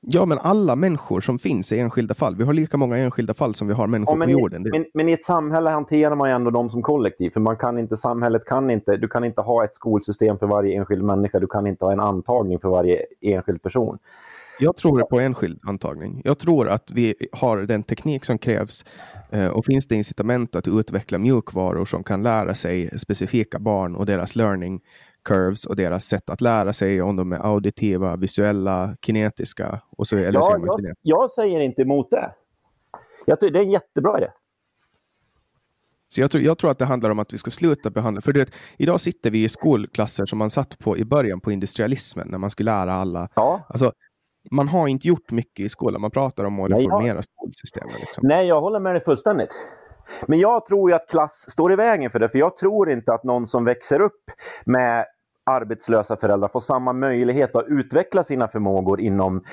Ja, 0.00 0.26
men 0.26 0.38
alla 0.38 0.76
människor 0.76 1.20
som 1.20 1.38
finns 1.38 1.72
är 1.72 1.78
enskilda 1.78 2.14
fall. 2.14 2.36
Vi 2.36 2.44
har 2.44 2.52
lika 2.52 2.76
många 2.76 2.96
enskilda 2.96 3.34
fall 3.34 3.54
som 3.54 3.68
vi 3.68 3.74
har 3.74 3.86
människor 3.86 4.12
Ja, 4.14 4.18
men, 4.18 4.26
på 4.26 4.30
i, 4.30 4.32
jorden. 4.32 4.62
Men, 4.62 4.84
men 4.94 5.08
i 5.08 5.12
ett 5.12 5.24
samhälle 5.24 5.70
hanterar 5.70 6.14
man 6.14 6.28
ju 6.28 6.34
ändå 6.34 6.50
dem 6.50 6.70
som 6.70 6.82
kollektiv. 6.82 7.30
För 7.30 7.40
man 7.40 7.56
kan 7.56 7.78
inte, 7.78 7.96
samhället 7.96 8.44
kan 8.44 8.70
inte, 8.70 8.96
du 8.96 9.08
kan 9.08 9.24
inte 9.24 9.40
ha 9.40 9.64
ett 9.64 9.74
skolsystem 9.74 10.38
för 10.38 10.46
varje 10.46 10.76
enskild 10.76 11.04
människa. 11.04 11.38
Du 11.38 11.46
kan 11.46 11.66
inte 11.66 11.84
ha 11.84 11.92
en 11.92 12.00
antagning 12.00 12.58
för 12.58 12.68
varje 12.68 13.06
enskild 13.20 13.62
person. 13.62 13.98
Jag 14.58 14.76
tror 14.76 15.02
på 15.02 15.20
enskild 15.20 15.60
antagning. 15.62 16.22
Jag 16.24 16.38
tror 16.38 16.68
att 16.68 16.90
vi 16.90 17.14
har 17.32 17.58
den 17.58 17.82
teknik 17.82 18.24
som 18.24 18.38
krävs 18.38 18.84
eh, 19.30 19.46
och 19.46 19.64
finns 19.64 19.86
det 19.86 19.94
incitament 19.94 20.56
att 20.56 20.68
utveckla 20.68 21.18
mjukvaror 21.18 21.84
som 21.84 22.04
kan 22.04 22.22
lära 22.22 22.54
sig 22.54 22.98
specifika 22.98 23.58
barn 23.58 23.96
och 23.96 24.06
deras 24.06 24.36
learning 24.36 24.80
curves 25.24 25.64
och 25.64 25.76
deras 25.76 26.04
sätt 26.04 26.30
att 26.30 26.40
lära 26.40 26.72
sig 26.72 27.02
om 27.02 27.16
de 27.16 27.32
är 27.32 27.38
auditiva, 27.38 28.16
visuella, 28.16 28.96
kinetiska 29.02 29.80
och 29.96 30.06
så 30.08 30.16
eller 30.16 30.32
Ja, 30.32 30.58
jag, 30.58 30.94
jag 31.02 31.30
säger 31.30 31.60
inte 31.60 31.82
emot 31.82 32.10
det. 32.10 32.32
Jag 33.26 33.40
tycker 33.40 33.52
det 33.52 33.58
är 33.58 33.64
en 33.64 33.70
jättebra 33.70 34.18
idé. 34.18 34.28
Så 36.08 36.20
jag 36.20 36.30
tror, 36.30 36.42
jag 36.42 36.58
tror 36.58 36.70
att 36.70 36.78
det 36.78 36.84
handlar 36.84 37.10
om 37.10 37.18
att 37.18 37.32
vi 37.32 37.38
ska 37.38 37.50
sluta 37.50 37.90
behandla, 37.90 38.20
för 38.20 38.32
du 38.32 38.40
vet, 38.40 38.52
idag 38.76 39.00
sitter 39.00 39.30
vi 39.30 39.44
i 39.44 39.48
skolklasser 39.48 40.26
som 40.26 40.38
man 40.38 40.50
satt 40.50 40.78
på 40.78 40.98
i 40.98 41.04
början 41.04 41.40
på 41.40 41.52
industrialismen 41.52 42.28
när 42.28 42.38
man 42.38 42.50
skulle 42.50 42.70
lära 42.70 42.94
alla. 42.94 43.28
Ja. 43.34 43.66
Alltså, 43.68 43.92
man 44.50 44.68
har 44.68 44.88
inte 44.88 45.08
gjort 45.08 45.30
mycket 45.30 45.66
i 45.66 45.68
skolan. 45.68 46.00
Man 46.00 46.10
pratar 46.10 46.44
om 46.44 46.60
att 46.60 46.70
reformera 46.70 47.22
skolsystemet. 47.22 48.00
Liksom. 48.00 48.26
Nej, 48.26 48.46
jag 48.46 48.60
håller 48.60 48.80
med 48.80 48.94
dig 48.94 49.04
fullständigt. 49.04 49.50
Men 50.26 50.38
jag 50.38 50.66
tror 50.66 50.90
ju 50.90 50.96
att 50.96 51.10
klass 51.10 51.46
står 51.50 51.72
i 51.72 51.76
vägen 51.76 52.10
för 52.10 52.18
det, 52.18 52.28
för 52.28 52.38
jag 52.38 52.56
tror 52.56 52.90
inte 52.90 53.12
att 53.12 53.24
någon 53.24 53.46
som 53.46 53.64
växer 53.64 54.00
upp 54.00 54.24
med 54.64 55.06
arbetslösa 55.44 56.16
föräldrar 56.16 56.48
får 56.48 56.60
samma 56.60 56.92
möjlighet 56.92 57.56
att 57.56 57.64
utveckla 57.68 58.24
sina 58.24 58.48
förmågor 58.48 59.00
inom 59.00 59.44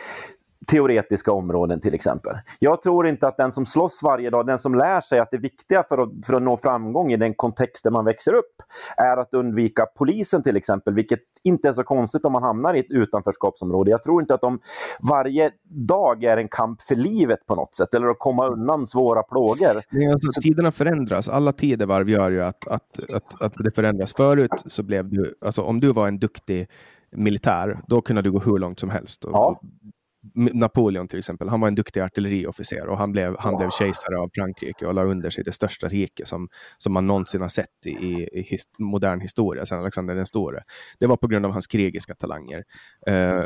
teoretiska 0.68 1.32
områden 1.32 1.82
till 1.82 1.94
exempel. 1.94 2.38
Jag 2.60 2.82
tror 2.82 3.08
inte 3.08 3.28
att 3.28 3.38
den 3.38 3.52
som 3.52 3.66
slåss 3.66 4.04
varje 4.04 4.30
dag, 4.30 4.48
den 4.48 4.60
som 4.60 4.76
lär 4.76 5.02
sig 5.02 5.20
att 5.20 5.32
det 5.32 5.38
viktiga 5.38 5.84
för 5.84 5.98
att, 5.98 6.10
för 6.26 6.34
att 6.34 6.42
nå 6.42 6.58
framgång 6.58 7.12
i 7.12 7.18
den 7.18 7.34
kontext 7.34 7.84
där 7.84 7.92
man 7.92 8.06
växer 8.06 8.34
upp 8.34 8.62
är 8.98 9.18
att 9.18 9.34
undvika 9.34 9.86
polisen 9.98 10.44
till 10.44 10.58
exempel, 10.58 10.94
vilket 10.94 11.20
inte 11.44 11.70
är 11.70 11.74
så 11.74 11.84
konstigt 11.84 12.26
om 12.26 12.32
man 12.32 12.44
hamnar 12.44 12.74
i 12.74 12.80
ett 12.80 12.92
utanförskapsområde. 12.92 13.92
Jag 13.92 14.04
tror 14.04 14.22
inte 14.22 14.34
att 14.34 14.42
de 14.42 14.60
varje 15.00 15.52
dag 15.64 16.24
är 16.24 16.38
en 16.38 16.48
kamp 16.48 16.82
för 16.82 16.96
livet 16.96 17.46
på 17.48 17.56
något 17.56 17.76
sätt, 17.76 17.94
eller 17.94 18.08
att 18.08 18.20
komma 18.20 18.48
undan 18.48 18.88
svåra 18.88 19.24
plågor. 19.24 19.82
Nej, 19.90 20.12
alltså, 20.12 20.42
tiderna 20.42 20.72
förändras. 20.72 21.30
Alla 21.30 21.52
tidevarv 21.52 22.10
gör 22.10 22.32
ju 22.32 22.44
att, 22.44 22.68
att, 22.68 23.14
att, 23.14 23.42
att 23.42 23.54
det 23.58 23.72
förändras. 23.76 24.14
Förut 24.14 24.64
så 24.66 24.84
blev 24.84 25.10
du, 25.10 25.36
alltså 25.42 25.62
om 25.62 25.80
du 25.80 25.94
var 25.94 26.08
en 26.08 26.20
duktig 26.20 26.68
militär, 27.12 27.80
då 27.88 28.02
kunde 28.02 28.22
du 28.22 28.32
gå 28.32 28.40
hur 28.40 28.60
långt 28.60 28.80
som 28.80 28.90
helst. 28.90 29.26
Ja. 29.32 29.62
Napoleon 30.34 31.08
till 31.08 31.20
exempel, 31.20 31.50
han 31.50 31.62
var 31.62 31.68
en 31.68 31.76
duktig 31.76 32.02
artilleriofficer 32.02 32.88
och 32.88 32.98
han 32.98 33.12
blev, 33.12 33.36
han 33.40 33.58
blev 33.58 33.70
kejsare 33.70 34.18
av 34.18 34.30
Frankrike 34.36 34.86
och 34.86 34.94
la 34.94 35.04
under 35.04 35.30
sig 35.30 35.44
det 35.44 35.52
största 35.52 35.88
rike 35.88 36.26
som, 36.26 36.48
som 36.78 36.94
man 36.94 37.08
någonsin 37.08 37.42
har 37.42 37.50
sett 37.50 37.86
i, 37.86 37.90
i, 37.92 38.46
his, 38.50 38.64
modern 38.80 39.22
historia 39.22 39.66
sedan 39.66 39.80
Alexander 39.80 40.16
den 40.16 40.26
store. 40.26 40.64
Det 41.00 41.08
var 41.08 41.18
på 41.18 41.28
grund 41.28 41.46
av 41.46 41.52
hans 41.52 41.68
krigiska 41.68 42.16
talanger. 42.16 42.64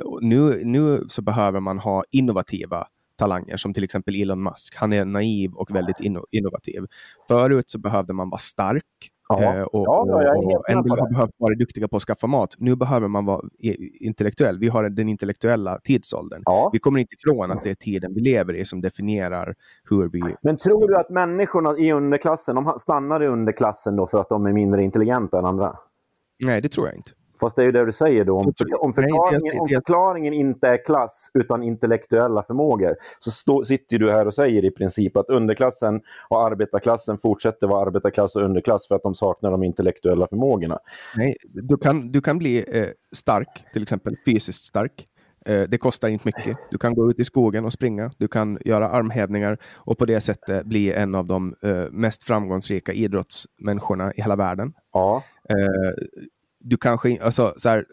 Och 0.03 0.23
nu, 0.23 0.61
nu 0.63 1.05
så 1.09 1.21
behöver 1.21 1.59
man 1.59 1.79
ha 1.79 2.03
innovativa 2.11 2.87
talanger 3.19 3.57
som 3.57 3.73
till 3.73 3.83
exempel 3.83 4.21
Elon 4.21 4.43
Musk. 4.43 4.75
Han 4.75 4.93
är 4.93 5.05
naiv 5.05 5.53
och 5.53 5.75
väldigt 5.75 5.99
inno, 5.99 6.25
innovativ. 6.31 6.85
Förut 7.27 7.69
så 7.69 7.79
behövde 7.79 8.13
man 8.13 8.29
vara 8.29 8.39
stark 8.39 8.83
Ja. 9.29 9.55
eh, 9.55 9.61
och, 9.61 9.85
Ja, 9.87 10.01
och, 10.01 10.55
och 10.55 10.69
en 10.69 10.83
del 10.83 10.99
har 10.99 11.09
behövt 11.09 11.31
vara 11.37 11.55
duktiga 11.55 11.87
på 11.87 11.95
att 11.95 12.03
skaffa 12.03 12.27
mat. 12.27 12.55
Nu 12.57 12.75
behöver 12.75 13.07
man 13.07 13.25
vara 13.25 13.41
intellektuell. 13.99 14.59
Vi 14.59 14.67
har 14.67 14.89
den 14.89 15.09
intellektuella 15.09 15.79
tidsåldern. 15.83 16.41
Ja. 16.45 16.69
Vi 16.73 16.79
kommer 16.79 16.99
inte 16.99 17.15
ifrån 17.15 17.51
att 17.51 17.63
det 17.63 17.69
är 17.69 17.75
tiden 17.75 18.13
vi 18.13 18.21
lever 18.21 18.53
i 18.53 18.65
som 18.65 18.81
definierar 18.81 19.55
hur 19.89 20.09
vi... 20.09 20.21
Men 20.41 20.57
tror 20.57 20.87
du 20.87 20.97
att 20.97 21.09
människorna 21.09 21.77
i 21.77 21.91
underklassen, 21.91 22.55
de 22.55 22.73
stannar 22.79 23.23
i 23.23 23.27
underklassen 23.27 23.95
då 23.95 24.07
för 24.07 24.21
att 24.21 24.29
de 24.29 24.45
är 24.45 24.53
mindre 24.53 24.83
intelligenta 24.83 25.39
än 25.39 25.45
andra? 25.45 25.75
Nej, 26.43 26.61
det 26.61 26.69
tror 26.69 26.87
jag 26.87 26.95
inte. 26.95 27.11
Fast 27.39 27.55
det 27.55 27.61
är 27.61 27.65
ju 27.65 27.71
det 27.71 27.85
du 27.85 27.91
säger 27.91 28.25
då. 28.25 28.37
Om, 28.37 28.53
om, 28.79 28.93
förklaringen, 28.93 29.59
om 29.59 29.67
förklaringen 29.67 30.33
inte 30.33 30.67
är 30.67 30.85
klass 30.85 31.31
utan 31.33 31.63
intellektuella 31.63 32.43
förmågor 32.43 32.95
så 33.19 33.31
stå, 33.31 33.63
sitter 33.63 33.97
du 33.97 34.11
här 34.11 34.27
och 34.27 34.33
säger 34.33 34.65
i 34.65 34.71
princip 34.71 35.17
att 35.17 35.29
underklassen 35.29 36.01
och 36.29 36.45
arbetarklassen 36.45 37.17
fortsätter 37.17 37.67
vara 37.67 37.87
arbetarklass 37.87 38.35
och 38.35 38.43
underklass 38.43 38.87
för 38.87 38.95
att 38.95 39.03
de 39.03 39.15
saknar 39.15 39.51
de 39.51 39.63
intellektuella 39.63 40.27
förmågorna. 40.27 40.79
Nej, 41.17 41.37
du 41.43 41.77
kan, 41.77 42.11
du 42.11 42.21
kan 42.21 42.37
bli 42.37 42.65
eh, 42.79 42.87
stark, 43.15 43.65
till 43.73 43.81
exempel 43.81 44.15
fysiskt 44.25 44.65
stark. 44.65 45.07
Eh, 45.45 45.61
det 45.61 45.77
kostar 45.77 46.07
inte 46.07 46.27
mycket. 46.27 46.57
Du 46.71 46.77
kan 46.77 46.95
gå 46.95 47.11
ut 47.11 47.19
i 47.19 47.23
skogen 47.23 47.65
och 47.65 47.73
springa. 47.73 48.11
Du 48.17 48.27
kan 48.27 48.57
göra 48.65 48.89
armhävningar 48.89 49.57
och 49.73 49.97
på 49.97 50.05
det 50.05 50.21
sättet 50.21 50.65
bli 50.65 50.93
en 50.93 51.15
av 51.15 51.25
de 51.25 51.55
eh, 51.63 51.85
mest 51.91 52.23
framgångsrika 52.23 52.93
idrottsmänniskorna 52.93 54.13
i 54.13 54.21
hela 54.21 54.35
världen. 54.35 54.73
Ja, 54.93 55.23
Eh, 55.49 55.93
du 56.59 56.77
kanske, 56.77 57.23
alltså, 57.23 57.53
så 57.57 57.69
här, 57.69 57.85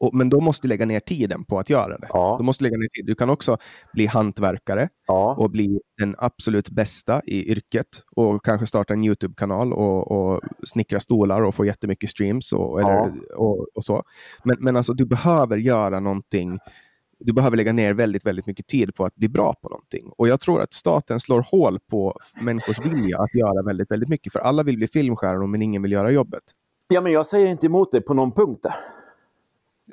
och, 0.00 0.14
men 0.14 0.28
då 0.28 0.40
måste 0.40 0.66
du 0.66 0.68
lägga 0.68 0.86
ner 0.86 1.00
tiden 1.00 1.44
på 1.44 1.58
att 1.58 1.70
göra 1.70 1.98
det. 1.98 2.06
Ja. 2.08 2.36
Du 2.38 2.44
måste 2.44 2.64
lägga 2.64 2.76
ner 2.76 2.88
tid. 2.88 3.06
Du 3.06 3.14
kan 3.14 3.30
också 3.30 3.56
bli 3.92 4.06
hantverkare 4.06 4.88
ja. 5.06 5.34
och 5.38 5.50
bli 5.50 5.80
den 5.98 6.14
absolut 6.18 6.70
bästa 6.70 7.22
i 7.24 7.50
yrket 7.50 7.86
och 8.16 8.44
kanske 8.44 8.66
starta 8.66 8.92
en 8.92 9.04
Youtube-kanal 9.04 9.72
och, 9.72 10.10
och 10.10 10.40
snickra 10.64 11.00
stolar 11.00 11.42
och 11.42 11.54
få 11.54 11.64
jättemycket 11.64 12.10
streams 12.10 12.52
och, 12.52 12.80
eller, 12.80 12.90
Ja. 12.90 13.12
och, 13.36 13.66
och 13.74 13.84
så. 13.84 14.02
Men, 14.44 14.56
men 14.60 14.76
alltså, 14.76 14.92
du 14.92 15.06
behöver 15.06 15.56
göra 15.56 16.00
någonting 16.00 16.58
Du 17.18 17.32
behöver 17.32 17.56
lägga 17.56 17.72
ner 17.72 17.94
väldigt, 17.94 18.26
väldigt 18.26 18.46
mycket 18.46 18.66
tid 18.66 18.94
på 18.94 19.04
att 19.04 19.14
bli 19.14 19.28
bra 19.28 19.54
på 19.62 19.68
någonting. 19.68 20.10
Och 20.18 20.28
jag 20.28 20.40
tror 20.40 20.60
att 20.62 20.72
staten 20.72 21.20
slår 21.20 21.42
hål 21.50 21.78
på 21.90 22.18
människors 22.42 22.78
vilja 22.86 23.18
att 23.18 23.34
göra 23.34 23.62
väldigt, 23.62 23.90
väldigt 23.90 24.08
mycket. 24.08 24.32
För 24.32 24.40
alla 24.40 24.62
vill 24.62 24.76
bli 24.76 24.88
filmstjärnor, 24.88 25.46
men 25.46 25.62
ingen 25.62 25.82
vill 25.82 25.92
göra 25.92 26.10
jobbet. 26.10 26.42
Ja, 26.92 27.00
men 27.00 27.12
jag 27.12 27.26
säger 27.26 27.46
inte 27.46 27.66
emot 27.66 27.92
dig 27.92 28.00
på 28.00 28.14
någon 28.14 28.32
punkt 28.32 28.62
där. 28.62 28.74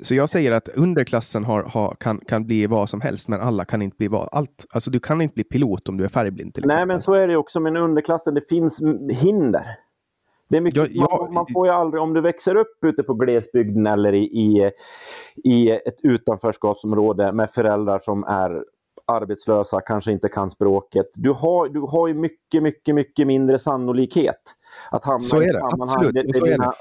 Så 0.02 0.14
jag 0.14 0.28
säger 0.28 0.52
att 0.52 0.68
underklassen 0.68 1.44
har, 1.44 1.62
har, 1.62 1.96
kan, 2.00 2.20
kan 2.20 2.46
bli 2.46 2.66
vad 2.66 2.88
som 2.88 3.00
helst, 3.00 3.28
men 3.28 3.40
alla 3.40 3.64
kan 3.64 3.82
inte 3.82 3.96
bli 3.96 4.08
vad. 4.08 4.28
Allt, 4.32 4.66
alltså 4.70 4.90
du 4.90 5.00
kan 5.00 5.20
inte 5.20 5.34
bli 5.34 5.44
pilot 5.44 5.88
om 5.88 5.96
du 5.96 6.04
är 6.04 6.08
färgblind 6.08 6.54
till 6.54 6.64
exempel. 6.64 6.76
Nej, 6.76 6.86
men 6.86 7.00
så 7.00 7.14
är 7.14 7.28
det 7.28 7.36
också 7.36 7.60
med 7.60 7.76
underklassen. 7.76 8.34
Det 8.34 8.48
finns 8.48 8.82
hinder. 9.10 9.78
Det 10.48 10.56
är 10.56 10.60
mycket, 10.60 10.78
Ja, 10.78 10.86
ja, 10.90 11.22
man, 11.24 11.34
man 11.34 11.46
får 11.52 11.66
ju 11.66 11.72
aldrig, 11.72 12.02
om 12.02 12.14
du 12.14 12.20
växer 12.20 12.54
upp 12.56 12.84
ute 12.84 13.02
på 13.02 13.14
glesbygden 13.14 13.86
eller 13.86 14.14
i, 14.14 14.24
i, 14.24 14.70
i 15.44 15.70
ett 15.70 16.00
utanförskapsområde 16.02 17.32
med 17.32 17.50
föräldrar 17.50 18.00
som 18.04 18.24
är 18.24 18.64
arbetslösa, 19.06 19.80
kanske 19.80 20.12
inte 20.12 20.28
kan 20.28 20.50
språket. 20.50 21.06
Du 21.14 21.30
har, 21.30 21.68
du 21.68 21.80
har 21.80 22.08
ju 22.08 22.14
mycket, 22.14 22.62
mycket, 22.62 22.94
mycket 22.94 23.26
mindre 23.26 23.58
sannolikhet 23.58 24.54
att 24.90 25.04
hamna 25.04 25.20
Så 25.20 25.36
är 25.36 25.52
det, 25.52 25.62
absolut, 25.64 26.14
där- 26.14 26.28
och 26.28 26.36
så 26.36 26.46
är 26.46 26.50
dina- 26.50 26.72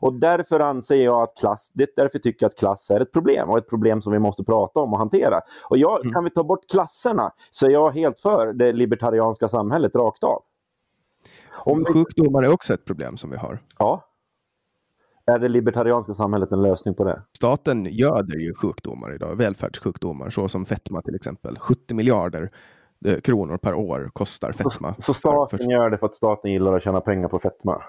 Och 0.00 0.12
därför 0.14 0.60
anser 0.60 0.96
jag 1.04 1.22
att 1.22 1.34
klass, 1.38 1.70
det 1.74 1.82
är 1.84 1.88
därför 1.96 2.18
tycker 2.18 2.44
jag 2.44 2.48
att 2.48 2.58
klass 2.58 2.90
är 2.90 3.00
ett 3.00 3.12
problem 3.12 3.50
och 3.50 3.58
ett 3.58 3.68
problem 3.68 4.00
som 4.02 4.12
vi 4.12 4.18
måste 4.18 4.44
prata 4.44 4.80
om 4.80 4.92
och 4.92 4.98
hantera. 4.98 5.40
Och 5.64 5.78
jag, 5.78 6.00
Mm. 6.00 6.12
kan 6.12 6.24
vi 6.24 6.30
ta 6.30 6.44
bort 6.44 6.70
klasserna 6.70 7.32
så 7.50 7.66
är 7.66 7.70
jag 7.70 7.90
helt 7.90 8.20
för 8.20 8.52
det 8.52 8.72
libertarianska 8.72 9.48
samhället 9.48 9.96
rakt 9.96 10.24
av. 10.24 10.42
Om 11.52 11.84
Sjukdomar 11.84 12.42
är 12.42 12.52
också 12.52 12.74
ett 12.74 12.84
problem 12.84 13.16
som 13.16 13.30
vi 13.30 13.36
har. 13.36 13.58
ja. 13.78 14.08
Är 15.26 15.38
det 15.38 15.48
libertarianska 15.48 16.14
samhället 16.14 16.52
en 16.52 16.62
lösning 16.62 16.94
på 16.94 17.04
det? 17.04 17.22
Staten 17.36 17.84
göder 17.90 18.36
ju 18.38 18.54
sjukdomar 18.54 19.14
idag, 19.14 19.36
välfärdssjukdomar, 19.36 20.30
så 20.30 20.48
som 20.48 20.64
fetma 20.64 21.02
till 21.02 21.14
exempel. 21.14 21.58
70 21.58 21.94
miljarder 21.94 22.50
kronor 23.24 23.56
per 23.56 23.74
år 23.74 24.10
kostar 24.12 24.52
fetma. 24.52 24.94
Så 24.98 25.12
För- 25.14 25.18
staten 25.18 25.58
för- 25.58 25.64
gör 25.72 25.90
det 25.90 25.98
för 25.98 26.06
att 26.06 26.14
staten 26.14 26.52
gillar 26.52 26.76
att 26.76 26.82
tjäna 26.82 27.00
pengar 27.00 27.28
på 27.28 27.38
fetma? 27.38 27.82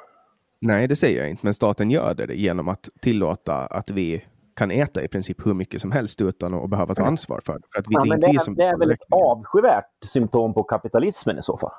Nej, 0.62 0.88
det 0.88 0.96
säger 0.96 1.20
jag 1.22 1.30
inte, 1.30 1.46
men 1.46 1.54
staten 1.54 1.92
göder 1.92 2.28
det 2.28 2.36
genom 2.36 2.68
att 2.70 2.90
tillåta 3.02 3.56
att 3.56 3.90
vi 3.92 4.26
kan 4.56 4.72
äta 4.72 5.04
i 5.04 5.08
princip 5.08 5.46
hur 5.48 5.54
mycket 5.54 5.82
som 5.82 5.92
helst 5.92 6.22
utan 6.22 6.54
att 6.54 6.70
behöva 6.70 6.96
ta 6.96 7.06
ansvar 7.06 7.42
för 7.46 7.54
det. 7.54 7.60
För 7.74 7.80
att 7.80 7.86
vi, 7.90 7.94
Ja, 7.96 8.04
det 8.04 8.10
är 8.14 8.18
det, 8.18 8.28
är, 8.52 8.56
det 8.56 8.64
är 8.64 8.78
väl 8.78 8.92
ett 8.92 9.04
avskyvärt 9.12 9.86
symptom 10.06 10.54
på 10.54 10.64
kapitalismen 10.64 11.40
i 11.40 11.44
så 11.44 11.58
fall? 11.58 11.72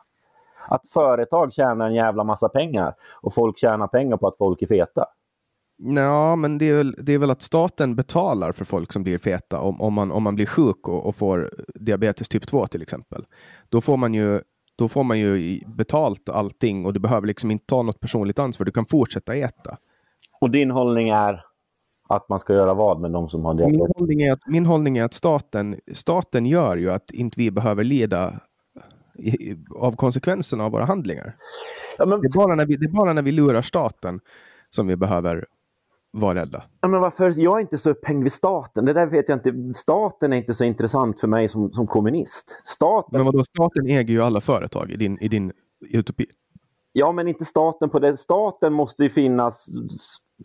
Att 0.68 0.88
företag 0.88 1.52
tjänar 1.52 1.86
en 1.86 1.94
jävla 1.94 2.24
massa 2.24 2.48
pengar 2.48 2.94
och 3.22 3.34
folk 3.34 3.58
tjänar 3.58 3.86
pengar 3.86 4.16
på 4.16 4.28
att 4.28 4.38
folk 4.38 4.62
är 4.62 4.66
feta. 4.66 5.06
Ja, 5.76 6.36
men 6.36 6.58
det 6.58 6.68
är, 6.68 6.76
väl, 6.76 6.96
det 6.98 7.12
är 7.12 7.18
väl 7.18 7.30
att 7.30 7.42
staten 7.42 7.96
betalar 7.96 8.52
för 8.52 8.64
folk 8.64 8.92
som 8.92 9.02
blir 9.02 9.18
feta 9.18 9.60
om, 9.60 9.80
om, 9.80 9.94
man, 9.94 10.12
om 10.12 10.22
man 10.22 10.34
blir 10.34 10.46
sjuk 10.46 10.88
och, 10.88 11.06
och 11.06 11.16
får 11.16 11.50
diabetes 11.74 12.28
typ 12.28 12.46
2 12.46 12.66
till 12.66 12.82
exempel. 12.82 13.24
Då 13.68 13.80
får 13.80 13.96
man 13.96 14.14
ju 14.14 14.40
då 14.76 14.88
får 14.88 15.04
man 15.04 15.18
ju 15.18 15.60
betalt 15.66 16.28
allting 16.28 16.86
och 16.86 16.92
du 16.92 17.00
behöver 17.00 17.26
liksom 17.26 17.50
inte 17.50 17.66
ta 17.66 17.82
något 17.82 18.00
personligt 18.00 18.38
ansvar. 18.38 18.64
Du 18.64 18.72
kan 18.72 18.86
fortsätta 18.86 19.34
äta. 19.34 19.76
Och 20.40 20.50
din 20.50 20.70
hållning 20.70 21.08
är 21.08 21.44
att 22.08 22.28
man 22.28 22.40
ska 22.40 22.52
göra 22.52 22.74
vad 22.74 23.00
med 23.00 23.10
de 23.10 23.28
som 23.28 23.44
har 23.44 23.54
Min 23.54 23.68
diabetes? 23.68 23.96
hållning 23.96 24.22
är 24.22 24.32
att, 24.32 24.46
min 24.46 24.66
hållning 24.66 24.98
är 24.98 25.04
att 25.04 25.14
staten, 25.14 25.80
staten 25.92 26.46
gör 26.46 26.76
ju 26.76 26.90
att 26.90 27.10
inte 27.10 27.40
vi 27.40 27.50
behöver 27.50 27.84
lida 27.84 28.40
i, 29.18 29.56
av 29.76 29.96
konsekvenserna 29.96 30.64
av 30.64 30.72
våra 30.72 30.84
handlingar. 30.84 31.36
Ja, 31.98 32.06
men, 32.06 32.20
Det 32.20 32.26
är, 32.26 32.38
bara 32.46 32.54
när 32.54 32.66
vi, 32.66 32.76
det 32.76 32.86
är 32.86 32.90
bara 32.90 33.12
när 33.12 33.22
vi 33.22 33.32
lurar 33.32 33.62
staten 33.62 34.20
som 34.70 34.86
vi 34.86 34.96
behöver 34.96 35.46
vara 36.14 36.34
rädda. 36.40 36.62
ja, 36.80 36.88
men 36.88 37.00
varför? 37.00 37.32
Jag 37.36 37.56
är 37.56 37.60
inte 37.60 37.78
så 37.78 37.90
upphängd 37.90 38.22
vid 38.22 38.32
staten. 38.32 38.84
Det 38.84 38.92
där 38.92 39.06
vet 39.06 39.28
jag 39.28 39.36
inte. 39.36 39.74
Staten 39.78 40.32
är 40.32 40.36
inte 40.36 40.54
så 40.54 40.64
intressant 40.64 41.20
för 41.20 41.28
mig 41.28 41.48
som, 41.48 41.72
som 41.72 41.86
kommunist. 41.86 42.60
Staten, 42.64 43.10
Men 43.18 43.24
vadå, 43.26 43.44
staten 43.44 43.86
äger 43.86 44.14
ju 44.14 44.22
alla 44.22 44.40
företag 44.40 44.90
i 44.90 44.96
din, 44.96 45.18
i 45.18 45.28
din 45.28 45.52
utopi. 45.92 46.26
ja 46.92 47.12
men 47.12 47.28
inte 47.28 47.44
staten 47.44 47.90
på 47.90 47.98
det. 47.98 48.16
Staten 48.16 48.72
måste 48.72 49.02
ju 49.02 49.10
finnas. 49.10 49.66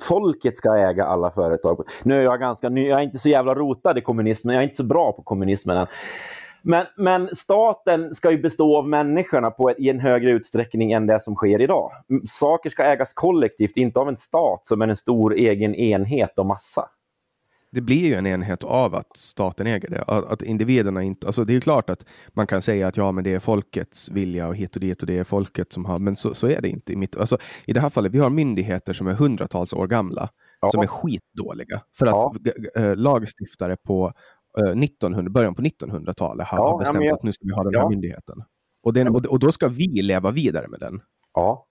Folket 0.01 0.57
ska 0.57 0.77
äga 0.77 1.05
alla 1.05 1.31
företag. 1.31 1.87
Nu 2.03 2.15
är 2.15 2.21
jag 2.21 2.39
ganska 2.39 2.69
ny. 2.69 2.87
Jag 2.87 2.99
är 2.99 3.03
inte 3.03 3.17
så 3.17 3.29
jävla 3.29 3.55
rotad 3.55 3.97
i 3.97 4.01
kommunismen. 4.01 4.55
Jag 4.55 4.61
är 4.63 4.65
inte 4.65 4.77
så 4.77 4.83
bra 4.83 5.11
på 5.11 5.21
kommunismen 5.23 5.77
än. 5.77 5.87
Men, 6.61 6.85
men 6.97 7.35
staten 7.35 8.15
ska 8.15 8.31
ju 8.31 8.41
bestå 8.41 8.77
av 8.77 8.89
människorna 8.89 9.51
på 9.51 9.71
i 9.71 9.89
en 9.89 9.99
högre 9.99 10.31
utsträckning 10.31 10.91
än 10.91 11.07
det 11.07 11.19
som 11.19 11.35
sker 11.35 11.61
idag. 11.61 11.91
Saker 12.27 12.69
ska 12.69 12.83
ägas 12.83 13.13
kollektivt, 13.13 13.77
inte 13.77 13.99
av 13.99 14.09
en 14.09 14.17
stat 14.17 14.67
som 14.67 14.81
är 14.81 14.87
en 14.87 14.95
stor 14.95 15.33
egen 15.33 15.75
enhet 15.75 16.39
och 16.39 16.45
massa. 16.45 16.89
Det 17.71 17.81
blir 17.81 18.05
ju 18.07 18.13
en 18.13 18.27
enhet 18.27 18.63
av 18.63 18.95
att 18.95 19.17
staten 19.17 19.67
äger 19.67 19.89
det. 19.89 20.01
Att, 20.01 20.41
individerna 20.41 21.03
inte... 21.03 21.27
Alltså 21.27 21.43
det 21.45 21.51
är 21.51 21.55
ju 21.55 21.61
klart 21.61 21.89
att 21.89 22.05
man 22.33 22.47
kan 22.47 22.61
säga 22.61 22.87
att 22.87 22.97
ja, 22.97 23.11
men 23.11 23.23
det 23.23 23.33
är 23.33 23.39
folkets 23.39 24.11
vilja 24.11 24.47
och 24.47 24.55
hit 24.55 24.75
och 24.75 24.81
dit 24.81 25.01
och 25.01 25.07
det 25.07 25.17
är 25.17 25.23
folket 25.23 25.73
som 25.73 25.85
har... 25.85 25.97
Men 25.97 26.15
så, 26.15 26.33
så 26.33 26.47
är 26.47 26.61
det 26.61 26.69
inte. 26.69 26.93
I, 26.93 26.95
mitt, 26.95 27.17
alltså, 27.17 27.37
I 27.65 27.73
det 27.73 27.79
här 27.79 27.89
fallet, 27.89 28.11
vi 28.11 28.19
har 28.19 28.29
myndigheter 28.29 28.93
som 28.93 29.07
är 29.07 29.13
hundratals 29.13 29.73
år 29.73 29.87
gamla 29.87 30.29
Ja. 30.61 30.69
som 30.69 30.81
är 30.81 30.87
skitdåliga. 30.87 31.81
För 31.97 32.05
att 32.05 32.35
Ja. 32.75 32.81
eh, 32.81 32.95
lagstiftare 32.95 33.77
på 33.77 34.13
1900, 34.57 35.29
början 35.31 35.55
på 35.55 35.61
1900-talet 35.61 36.47
har, 36.47 36.57
Ja, 36.57 36.69
ja, 36.71 36.77
bestämt 36.77 37.05
jag- 37.05 37.13
att 37.13 37.23
nu 37.23 37.31
ska 37.31 37.45
vi 37.45 37.53
ha 37.53 37.63
den 37.63 37.73
ja. 37.73 37.81
här 37.81 37.89
myndigheten. 37.89 38.43
Och, 38.83 38.93
den, 38.93 39.07
och, 39.07 39.25
och 39.25 39.39
då 39.39 39.51
ska 39.51 39.67
vi 39.67 40.01
leva 40.01 40.31
vidare 40.31 40.67
med 40.67 40.79
den. 40.79 41.01
Ja. 41.33 41.65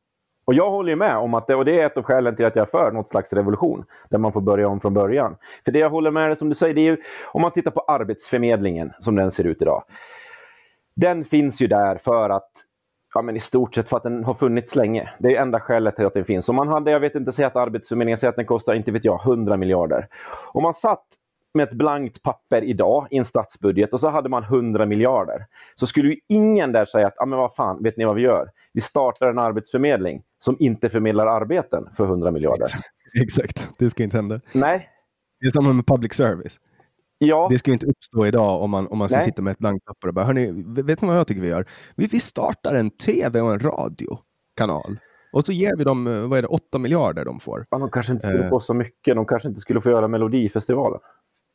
Och 0.47 0.55
jag 0.55 0.71
håller 0.71 0.97
med 0.97 1.17
om 1.17 1.35
att 1.35 1.47
det, 1.47 1.55
och 1.55 1.65
det 1.65 1.81
är 1.81 1.87
ett 1.87 1.97
av 1.97 2.03
skälen 2.03 2.37
till 2.37 2.45
att 2.47 2.57
jag 2.57 2.63
är 2.63 2.71
för 2.71 2.93
något 2.93 3.09
slags 3.09 3.33
revolution, 3.33 3.85
där 4.11 4.19
man 4.19 4.33
får 4.33 4.41
börja 4.41 4.69
om 4.69 4.81
från 4.81 4.95
början. 4.95 5.37
För 5.65 5.73
det 5.73 5.79
jag 5.79 5.91
håller 5.91 6.11
med 6.11 6.39
som 6.39 6.49
du 6.49 6.55
säger, 6.55 6.75
det 6.75 6.81
är 6.81 6.91
ju, 6.91 6.97
om 7.33 7.43
man 7.43 7.51
tittar 7.51 7.71
på 7.71 7.81
Arbetsförmedlingen 7.81 8.93
som 9.01 9.17
den 9.17 9.31
ser 9.31 9.45
ut 9.45 9.63
idag. 9.63 9.83
Den 10.97 11.25
finns 11.25 11.63
ju 11.63 11.67
där 11.67 11.97
för 11.97 12.31
att, 12.31 12.51
ja 13.15 13.23
men 13.23 13.37
i 13.37 13.41
stort 13.41 13.75
sett 13.75 13.89
för 13.89 13.97
att 13.97 14.03
den 14.03 14.25
har 14.25 14.35
funnits 14.35 14.75
länge. 14.77 15.11
Det 15.19 15.37
är 15.37 15.43
enda 15.43 15.61
skälet 15.61 15.97
till 15.97 16.07
att 16.07 16.15
den 16.15 16.25
finns. 16.25 16.49
Om 16.49 16.57
man 16.57 16.69
hade, 16.69 16.91
jag 16.91 17.01
vet 17.01 17.15
inte, 17.15 17.33
säg 17.33 17.45
att 17.45 17.57
Arbetsförmedlingen 17.57 18.19
säger 18.19 18.31
att 18.31 18.37
den 18.37 18.47
kostar, 18.47 18.75
inte 18.75 18.93
vet 18.93 19.05
jag, 19.05 19.21
100 19.27 19.57
miljarder. 19.57 20.09
Om 20.53 20.63
man 20.63 20.75
satt 20.75 21.05
med 21.55 21.69
ett 21.69 21.73
blankt 21.75 22.23
papper 22.23 22.63
idag 22.65 23.07
i 23.11 23.17
en 23.17 23.25
statsbudget 23.25 23.93
och 23.93 24.01
så 24.01 24.09
hade 24.09 24.29
man 24.29 24.43
100 24.45 24.87
miljarder. 24.87 25.47
Så 25.75 25.87
skulle 25.87 26.09
ju 26.09 26.17
ingen 26.29 26.73
där 26.73 26.85
säga 26.85 27.07
att, 27.07 27.15
ja 27.17 27.27
men 27.27 27.39
vad 27.39 27.55
fan, 27.55 27.83
vet 27.83 27.97
ni 27.97 28.05
vad 28.05 28.15
vi 28.15 28.23
gör? 28.23 28.51
Vi 28.73 28.81
startar 28.81 29.27
en 29.31 29.39
arbetsförmedling 29.39 30.23
som 30.39 30.57
inte 30.59 30.89
förmedlar 30.89 31.27
arbeten 31.27 31.89
för 31.97 32.05
100 32.05 32.31
miljarder. 32.31 32.67
Exakt, 33.23 33.71
det 33.79 33.91
ska 33.91 34.03
inte 34.03 34.17
hända. 34.17 34.41
Nej, 34.53 34.89
Det 35.41 35.47
är 35.47 35.51
samma 35.51 35.73
med 35.73 35.87
public 35.87 36.15
service. 36.15 36.61
ja, 37.19 37.47
Det 37.51 37.59
skulle 37.59 37.75
inte 37.75 37.87
uppstå 37.87 38.27
idag 38.27 38.63
om 38.63 38.71
man, 38.71 38.87
om 38.89 38.99
man 38.99 39.09
Nej. 39.13 39.23
sitta 39.23 39.43
med 39.43 39.51
ett 39.51 39.59
blankt 39.59 39.85
papper 39.85 40.09
och 40.09 40.15
bara, 40.15 40.25
hörni, 40.25 40.65
vet 40.83 41.03
ni 41.03 41.09
vad 41.09 41.17
jag 41.19 41.27
tycker 41.27 41.43
vi 41.43 41.49
gör? 41.49 41.65
Vi, 41.97 42.07
vi 42.07 42.21
startar 42.21 42.75
en 42.75 42.91
tv 42.91 43.41
och 43.41 43.53
en 43.53 43.59
radiokanal. 43.61 44.99
Och 45.33 45.45
så 45.45 45.53
ger 45.53 45.77
vi 45.77 45.85
dem, 45.85 46.07
eh, 46.07 46.21
vad 46.29 46.39
är 46.39 46.43
det, 46.43 46.49
8 46.49 46.79
miljarder 46.79 47.25
de 47.25 47.41
får. 47.41 47.67
ja, 47.71 47.79
de 47.79 47.91
kanske 47.91 48.13
inte 48.13 48.27
skulle 48.29 48.45
Eh. 48.45 48.51
få 48.51 48.61
så 48.61 48.75
mycket. 48.75 49.17
De 49.17 49.27
kanske 49.27 49.49
inte 49.49 49.61
skulle 49.61 49.81
få 49.81 49.91
göra 49.91 50.09
Melodifestivalen. 50.09 51.01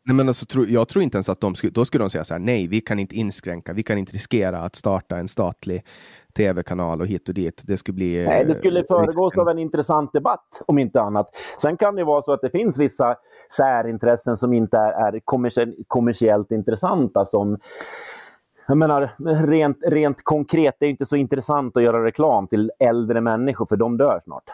Nej, 0.06 0.16
men 0.16 0.28
alltså, 0.28 0.46
tro, 0.46 0.66
jag 0.66 0.88
tror 0.88 1.04
inte 1.04 1.18
ens 1.18 1.30
att 1.30 1.42
de 1.42 1.56
skulle, 1.56 1.72
då 1.72 1.86
skulle 1.86 2.04
de 2.04 2.10
säga 2.10 2.24
så 2.24 2.34
här, 2.34 2.40
nej, 2.40 2.68
vi 2.68 2.82
kan 2.82 3.00
inte 3.00 3.16
inskränka, 3.16 3.74
vi 3.74 3.84
kan 3.84 3.98
inte 3.98 4.14
riskera 4.14 4.60
att 4.60 4.76
starta 4.76 5.18
en 5.18 5.28
statlig 5.28 5.86
tv-kanal 6.34 7.02
och 7.02 7.08
hit 7.08 7.30
och 7.30 7.36
dit. 7.36 7.62
Det 7.66 7.78
skulle 7.78 7.96
bli... 7.96 8.26
Nej, 8.26 8.46
det 8.46 8.52
eh, 8.52 8.58
skulle 8.58 8.84
föregås 8.84 9.16
risken. 9.16 9.42
av 9.42 9.50
en 9.50 9.60
intressant 9.60 10.14
debatt, 10.14 10.62
om 10.68 10.80
inte 10.80 11.02
annat. 11.02 11.30
Sen 11.62 11.78
kan 11.78 11.96
det 11.96 12.04
vara 12.04 12.22
så 12.22 12.34
att 12.34 12.42
det 12.42 12.50
finns 12.50 12.80
vissa 12.80 13.16
särintressen 13.58 14.38
som 14.38 14.54
inte 14.54 14.78
är, 14.78 14.92
är 15.08 15.20
kommersie- 15.20 15.84
kommersiellt 15.88 16.52
intressanta. 16.52 17.26
Som, 17.26 17.58
jag 18.68 18.78
menar, 18.78 19.10
rent, 19.48 19.78
rent 19.88 20.24
konkret, 20.24 20.76
det 20.80 20.86
är 20.86 20.90
inte 20.90 21.06
så 21.06 21.16
intressant 21.16 21.78
att 21.78 21.84
göra 21.84 22.06
reklam 22.06 22.48
till 22.48 22.72
äldre 22.80 23.22
människor, 23.22 23.66
för 23.66 23.76
de 23.76 23.98
dör 23.98 24.20
snart. 24.24 24.50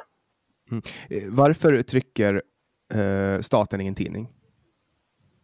Eh, 1.10 1.24
Varför 1.28 1.82
trycker 1.82 2.42
eh, 2.94 3.40
staten 3.42 3.82
i 3.82 3.88
en 3.88 3.96
tidning? 3.96 4.30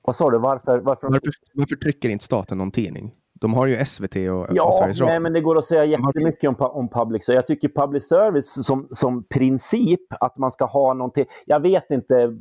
Vad 0.05 0.15
sa 0.15 0.29
du? 0.29 0.37
Varför? 0.37 0.79
varför? 0.79 1.07
Varför, 1.07 1.29
varför 1.53 1.75
trycker 1.75 2.09
inte 2.09 2.25
staten 2.25 2.57
någon 2.57 2.71
tidning? 2.71 3.11
De 3.41 3.53
har 3.53 3.67
ju 3.67 3.85
SVT 3.85 4.15
och, 4.15 4.39
och 4.39 4.47
Ja, 4.51 4.71
Sveriges 4.79 4.99
Radio. 4.99 5.11
nej, 5.11 5.19
men 5.19 5.33
det 5.33 5.41
går 5.41 5.57
att 5.57 5.65
säga 5.65 5.85
jättemycket 5.85 6.47
om, 6.49 6.55
om 6.59 6.89
public 6.89 7.25
service. 7.25 7.35
Jag 7.35 7.47
tycker 7.47 7.69
public 7.69 8.07
service 8.07 8.65
som, 8.65 8.87
som 8.91 9.23
princip, 9.23 9.99
att 10.09 10.37
man 10.37 10.51
ska 10.51 10.65
ha 10.65 10.93
någonting. 10.93 11.25
Jag 11.45 11.59
vet 11.59 11.91
inte. 11.91 12.37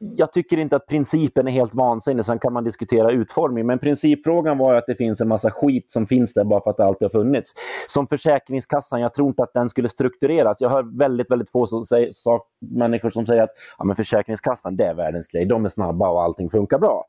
Jag 0.00 0.32
tycker 0.32 0.56
inte 0.56 0.76
att 0.76 0.86
principen 0.86 1.48
är 1.48 1.52
helt 1.52 1.74
vansinnig. 1.74 2.24
Sen 2.24 2.38
kan 2.38 2.52
man 2.52 2.64
diskutera 2.64 3.10
utformning. 3.10 3.66
Men 3.66 3.78
principfrågan 3.78 4.58
var 4.58 4.74
att 4.74 4.86
det 4.86 4.94
finns 4.94 5.20
en 5.20 5.28
massa 5.28 5.50
skit 5.50 5.90
som 5.90 6.06
finns 6.06 6.34
där 6.34 6.44
bara 6.44 6.60
för 6.60 6.70
att 6.70 6.76
det 6.76 6.84
alltid 6.84 7.06
har 7.06 7.20
funnits. 7.20 7.54
Som 7.88 8.06
Försäkringskassan, 8.06 9.00
jag 9.00 9.14
tror 9.14 9.28
inte 9.28 9.42
att 9.42 9.54
den 9.54 9.70
skulle 9.70 9.88
struktureras. 9.88 10.60
Jag 10.60 10.70
hör 10.70 10.98
väldigt, 10.98 11.30
väldigt 11.30 11.50
få 11.50 11.66
som 11.66 11.84
säger, 11.84 12.12
sak, 12.12 12.46
människor 12.60 13.10
som 13.10 13.26
säger 13.26 13.42
att 13.42 13.54
ja, 13.78 13.84
men 13.84 13.96
Försäkringskassan, 13.96 14.76
det 14.76 14.84
är 14.84 14.94
världens 14.94 15.28
grej. 15.28 15.46
De 15.46 15.64
är 15.64 15.68
snabba 15.68 16.08
och 16.08 16.22
allting 16.22 16.50
funkar 16.50 16.78
bra 16.78 17.06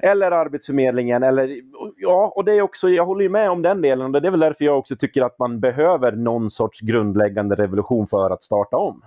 eller 0.00 0.30
Arbetsförmedlingen. 0.30 1.22
Eller, 1.22 1.60
ja, 1.96 2.32
och 2.36 2.44
det 2.44 2.52
är 2.52 2.62
också, 2.62 2.88
jag 2.88 3.06
håller 3.06 3.22
ju 3.22 3.28
med 3.28 3.50
om 3.50 3.62
den 3.62 3.82
delen. 3.82 4.14
Och 4.14 4.22
det 4.22 4.28
är 4.28 4.30
väl 4.30 4.40
därför 4.40 4.64
jag 4.64 4.78
också 4.78 4.96
tycker 4.96 5.22
att 5.22 5.38
man 5.38 5.60
behöver 5.60 6.12
någon 6.12 6.50
sorts 6.50 6.80
grundläggande 6.80 7.54
revolution 7.54 8.06
för 8.06 8.30
att 8.30 8.42
starta 8.42 8.76
om. 8.76 9.02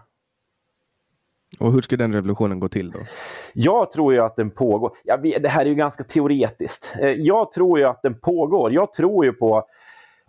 Och 1.59 1.71
hur 1.71 1.81
ska 1.81 1.97
den 1.97 2.13
revolutionen 2.13 2.59
gå 2.59 2.69
till 2.69 2.91
då? 2.91 2.99
Jag 3.53 3.91
tror 3.91 4.13
ju 4.13 4.19
att 4.19 4.35
den 4.35 4.51
pågår. 4.51 4.91
Ja, 5.03 5.17
det 5.17 5.47
här 5.47 5.61
är 5.65 5.69
ju 5.69 5.75
ganska 5.75 6.03
teoretiskt. 6.03 6.95
Eh, 6.99 7.09
jag 7.09 7.51
tror 7.51 7.79
ju 7.79 7.85
att 7.85 8.01
den 8.01 8.19
pågår. 8.19 8.73
Jag 8.73 8.93
tror 8.93 9.25
ju 9.25 9.33
på 9.33 9.65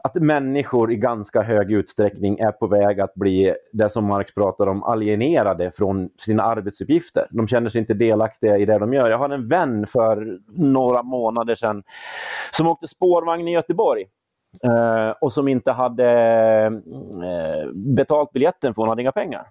att 0.04 0.14
människor 0.14 0.92
i 0.92 0.96
ganska 0.96 1.42
hög 1.42 1.72
utsträckning 1.72 2.38
är 2.38 2.52
på 2.52 2.66
väg 2.66 3.00
att 3.00 3.14
bli 3.14 3.54
det 3.72 3.90
som 3.90 4.04
Marx 4.04 4.34
pratar 4.34 4.66
om, 4.66 4.82
alienerade 4.82 5.70
från 5.76 6.08
sina 6.16 6.42
arbetsuppgifter. 6.42 7.26
De 7.30 7.48
känner 7.48 7.68
sig 7.70 7.78
inte 7.78 7.94
delaktiga 7.94 8.58
i 8.58 8.64
det 8.64 8.78
de 8.78 8.92
gör. 8.92 9.10
Jag 9.10 9.18
har 9.18 9.28
en 9.28 9.48
vän 9.48 9.86
för 9.86 10.38
några 10.56 11.02
månader 11.02 11.54
sedan 11.54 11.82
som 12.50 12.68
åkte 12.68 12.88
spårvagn 12.88 13.48
i 13.48 13.52
Göteborg 13.52 14.04
eh, 14.64 15.10
och 15.20 15.32
som 15.32 15.48
inte 15.48 15.72
hade 15.72 16.06
eh, 17.22 17.70
betalt 17.74 18.32
biljetten 18.32 18.74
för 18.74 18.82
hon 18.82 18.88
hade 18.88 19.02
inga 19.02 19.12
pengar. 19.12 19.46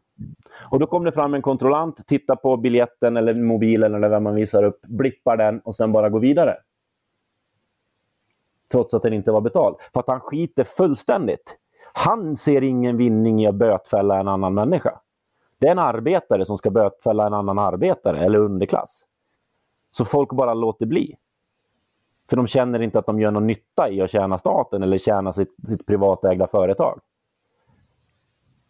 Och 0.69 0.79
då 0.79 0.87
kom 0.87 1.03
det 1.03 1.11
fram 1.11 1.33
en 1.33 1.41
kontrollant, 1.41 2.07
tittar 2.07 2.35
på 2.35 2.57
biljetten 2.57 3.17
eller 3.17 3.33
mobilen 3.33 3.95
eller 3.95 4.09
vem 4.09 4.23
man 4.23 4.35
visar 4.35 4.63
upp, 4.63 4.81
blippar 4.81 5.37
den 5.37 5.59
och 5.59 5.75
sen 5.75 5.91
bara 5.91 6.09
går 6.09 6.19
vidare. 6.19 6.57
Trots 8.71 8.93
att 8.93 9.03
den 9.03 9.13
inte 9.13 9.31
var 9.31 9.41
betald. 9.41 9.75
För 9.93 9.99
att 9.99 10.07
han 10.07 10.19
skiter 10.19 10.63
fullständigt. 10.63 11.57
Han 11.93 12.37
ser 12.37 12.63
ingen 12.63 12.97
vinning 12.97 13.41
i 13.41 13.47
att 13.47 13.55
bötfälla 13.55 14.19
en 14.19 14.27
annan 14.27 14.53
människa. 14.53 14.99
Det 15.59 15.67
är 15.67 15.71
en 15.71 15.79
arbetare 15.79 16.45
som 16.45 16.57
ska 16.57 16.69
bötfälla 16.69 17.27
en 17.27 17.33
annan 17.33 17.59
arbetare 17.59 18.19
eller 18.19 18.39
underklass. 18.39 19.05
Så 19.91 20.05
folk 20.05 20.33
bara 20.33 20.53
låter 20.53 20.85
bli. 20.85 21.15
För 22.31 22.37
de 22.37 22.47
känner 22.47 22.81
inte 22.81 22.99
att 22.99 23.05
de 23.05 23.19
gör 23.19 23.31
någon 23.31 23.47
nytta 23.47 23.89
i 23.89 24.01
att 24.01 24.09
tjäna 24.11 24.37
staten 24.37 24.83
eller 24.83 24.97
tjäna 24.97 25.33
sitt, 25.33 25.55
sitt 25.67 25.85
privatägda 25.85 26.47
företag. 26.47 26.99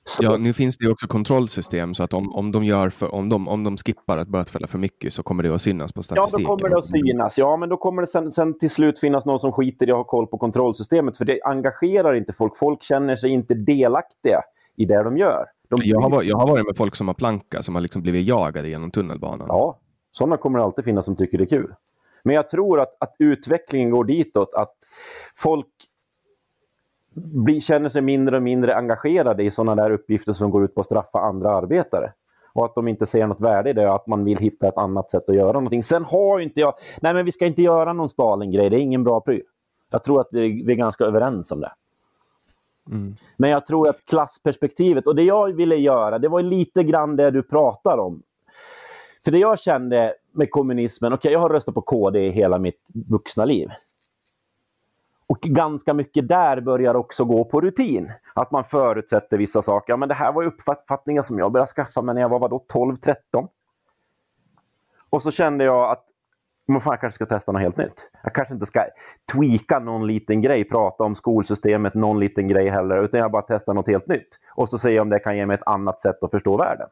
Så, 0.04 0.24
Ja, 0.24 0.38
nu 0.38 0.54
finns 0.54 0.78
det 0.78 0.86
ju 0.86 0.92
också 0.92 1.08
kontrollsystem 1.08 1.94
så 1.94 2.04
att 2.04 2.14
om, 2.14 2.36
om, 2.36 2.52
de, 2.52 2.64
gör 2.64 2.90
för, 2.90 3.14
om, 3.16 3.30
de, 3.30 3.48
om 3.48 3.64
de 3.64 3.78
skippar 3.78 4.18
att 4.18 4.28
bötfälla 4.28 4.68
för 4.68 4.78
mycket 4.78 5.14
så 5.14 5.24
kommer 5.24 5.44
det 5.44 5.56
att 5.56 5.62
synas 5.62 5.94
på 5.94 5.98
Ja, 6.00 6.04
statistiken. 6.04 6.44
då 6.44 6.58
kommer 6.58 6.70
det 6.70 6.78
att 6.78 6.86
synas. 6.86 7.38
Ja, 7.38 7.58
men 7.58 7.70
då 7.70 7.78
kommer 7.78 8.02
det 8.02 8.08
sen, 8.08 8.32
sen 8.32 8.60
till 8.60 8.70
slut 8.70 9.00
finnas 9.00 9.26
någon 9.26 9.40
som 9.40 9.52
skiter 9.52 9.88
i 9.90 9.92
att 9.92 9.98
ha 9.98 10.04
koll 10.04 10.28
på 10.28 10.38
kontrollsystemet. 10.38 11.18
För 11.18 11.26
det 11.26 11.40
engagerar 11.44 12.14
inte 12.14 12.34
folk. 12.34 12.58
Folk 12.58 12.84
känner 12.84 13.16
sig 13.16 13.30
inte 13.30 13.54
delaktiga 13.54 14.42
i 14.76 14.86
det 14.86 15.04
de 15.04 15.18
gör. 15.18 15.46
De 15.70 15.80
Jag 15.84 16.02
har, 16.02 16.10
varit- 16.10 16.28
jag 16.28 16.38
har 16.38 16.48
varit 16.48 16.66
med 16.66 16.78
folk 16.78 16.96
som 16.96 17.08
har 17.08 17.16
planka 17.16 17.62
som 17.64 17.76
har 17.76 17.82
liksom 17.82 18.02
blivit 18.02 18.28
jagade 18.28 18.70
genom 18.70 18.92
tunnelbanan. 18.92 19.48
Ja, 19.50 19.80
sådana 20.12 20.38
kommer 20.38 20.60
det 20.60 20.66
alltid 20.66 20.86
finnas 20.86 21.06
som 21.06 21.16
tycker 21.16 21.38
det 21.38 21.44
är 21.44 21.46
kul. 21.46 21.74
Men 22.24 22.36
jag 22.36 22.50
tror 22.50 22.80
att, 22.80 22.96
att 23.00 23.16
utvecklingen 23.20 23.90
går 23.92 24.04
ditåt. 24.04 24.54
Att 24.54 24.74
folk 25.36 25.68
blir, 27.14 27.60
känner 27.60 27.90
sig 27.90 28.02
mindre 28.02 28.36
och 28.38 28.44
mindre 28.44 28.76
engagerade 28.76 29.44
i 29.44 29.52
sådana 29.52 29.84
där 29.84 29.92
uppgifter 29.92 30.34
som 30.34 30.52
går 30.52 30.64
ut 30.64 30.76
på 30.76 30.82
att 30.82 30.86
straffa 30.86 31.20
andra 31.20 31.50
arbetare. 31.56 32.14
Och 32.54 32.66
att 32.66 32.76
de 32.76 32.88
inte 32.88 33.06
ser 33.06 33.28
något 33.28 33.42
värde 33.42 33.70
i 33.70 33.74
det 33.74 33.90
och 33.90 33.96
att 33.96 34.08
man 34.08 34.26
vill 34.26 34.38
hitta 34.38 34.68
ett 34.68 34.78
annat 34.78 35.12
sätt 35.12 35.30
att 35.30 35.36
göra 35.36 35.52
någonting. 35.52 35.84
Sen 35.84 36.06
har 36.06 36.40
ju 36.40 36.44
inte 36.44 36.60
jag... 36.60 36.74
Nej, 37.02 37.14
men 37.14 37.26
vi 37.26 37.32
ska 37.32 37.46
inte 37.46 37.62
göra 37.62 37.94
någon 37.94 38.10
Stalin-grej. 38.10 38.70
Det 38.70 38.78
är 38.78 38.82
ingen 38.82 39.04
bra 39.04 39.22
pryl. 39.22 39.44
Jag 39.90 40.04
tror 40.04 40.22
att 40.22 40.28
vi, 40.32 40.64
vi 40.66 40.74
är 40.74 40.78
ganska 40.78 41.04
överens 41.04 41.52
om 41.52 41.62
det. 41.62 41.72
Mm. 42.90 43.16
Men 43.38 43.50
jag 43.50 43.66
tror 43.66 43.90
att 43.90 44.06
klassperspektivet, 44.06 45.08
och 45.08 45.16
det 45.16 45.24
jag 45.24 45.54
ville 45.54 45.76
göra, 45.76 46.20
det 46.20 46.28
var 46.28 46.42
lite 46.42 46.84
grann 46.84 47.16
det 47.16 47.32
du 47.32 47.44
pratar 47.44 47.98
om. 47.98 48.22
För 49.24 49.32
det 49.32 49.38
jag 49.38 49.60
kände 49.60 50.14
med 50.32 50.52
kommunismen, 50.52 51.14
okej 51.14 51.32
jag 51.32 51.40
har 51.40 51.50
röstat 51.50 51.76
på 51.76 51.82
KD 51.82 52.20
i 52.20 52.32
hela 52.32 52.60
mitt 52.60 52.86
vuxna 53.10 53.46
liv. 53.46 53.70
Och 55.28 55.38
ganska 55.38 55.94
mycket 55.94 56.28
där 56.28 56.62
börjar 56.62 56.96
också 56.96 57.26
gå 57.26 57.46
på 57.46 57.62
rutin. 57.62 58.12
Att 58.34 58.52
man 58.52 58.64
förutsätter 58.64 59.38
vissa 59.38 59.62
saker. 59.62 59.94
Ja, 59.94 59.98
men 59.98 60.10
det 60.10 60.16
här 60.16 60.32
var 60.32 60.42
ju 60.42 60.48
uppfattningar 60.48 61.24
som 61.24 61.40
jag 61.40 61.52
började 61.52 61.72
skaffa 61.72 62.02
mig 62.02 62.16
när 62.16 62.22
jag 62.22 62.30
var 62.30 62.40
vadå, 62.40 62.66
12-13. 62.74 63.16
Och 65.10 65.24
så 65.24 65.32
kände 65.32 65.64
jag 65.64 65.92
att 65.92 66.08
men 66.72 66.82
fan, 66.82 66.92
jag 66.92 67.02
kanske 67.02 67.16
ska 67.16 67.26
testa 67.26 67.52
något 67.52 67.62
helt 67.62 67.78
nytt. 67.78 68.10
Jag 68.24 68.34
kanske 68.36 68.54
inte 68.54 68.66
ska 68.66 68.86
tweaka 69.34 69.80
någon 69.80 70.08
liten 70.08 70.42
grej, 70.42 70.64
prata 70.64 71.04
om 71.04 71.16
skolsystemet, 71.16 71.94
någon 71.94 72.20
liten 72.20 72.48
grej 72.48 72.70
heller, 72.70 73.04
utan 73.04 73.20
jag 73.20 73.32
bara 73.32 73.42
testar 73.42 73.74
något 73.74 73.88
helt 73.88 74.08
nytt. 74.08 74.40
Och 74.56 74.70
så 74.70 74.78
ser 74.78 74.90
jag 74.90 75.02
om 75.02 75.10
det 75.10 75.20
kan 75.20 75.38
ge 75.38 75.46
mig 75.46 75.54
ett 75.54 75.68
annat 75.68 76.02
sätt 76.02 76.24
att 76.24 76.32
förstå 76.32 76.58
världen. 76.58 76.88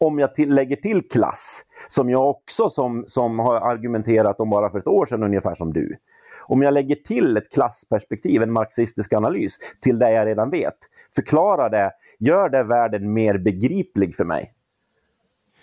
Om 0.00 0.18
jag 0.18 0.34
till, 0.34 0.54
lägger 0.54 0.76
till 0.76 1.08
klass, 1.08 1.64
som 1.88 2.10
jag 2.10 2.30
också 2.30 2.68
som, 2.70 3.04
som 3.06 3.38
har 3.38 3.56
argumenterat 3.56 4.40
om 4.40 4.50
bara 4.50 4.70
för 4.70 4.78
ett 4.78 4.86
år 4.86 5.06
sedan, 5.06 5.22
ungefär 5.22 5.54
som 5.54 5.72
du. 5.72 5.96
Om 6.42 6.62
jag 6.62 6.74
lägger 6.74 6.94
till 6.94 7.36
ett 7.36 7.52
klassperspektiv, 7.52 8.42
en 8.42 8.52
marxistisk 8.52 9.12
analys, 9.12 9.58
till 9.80 9.98
det 9.98 10.12
jag 10.12 10.26
redan 10.26 10.50
vet, 10.50 10.76
förklarar 11.16 11.70
det, 11.70 11.90
gör 12.18 12.48
det 12.48 12.62
världen 12.62 13.12
mer 13.12 13.38
begriplig 13.38 14.16
för 14.16 14.24
mig. 14.24 14.54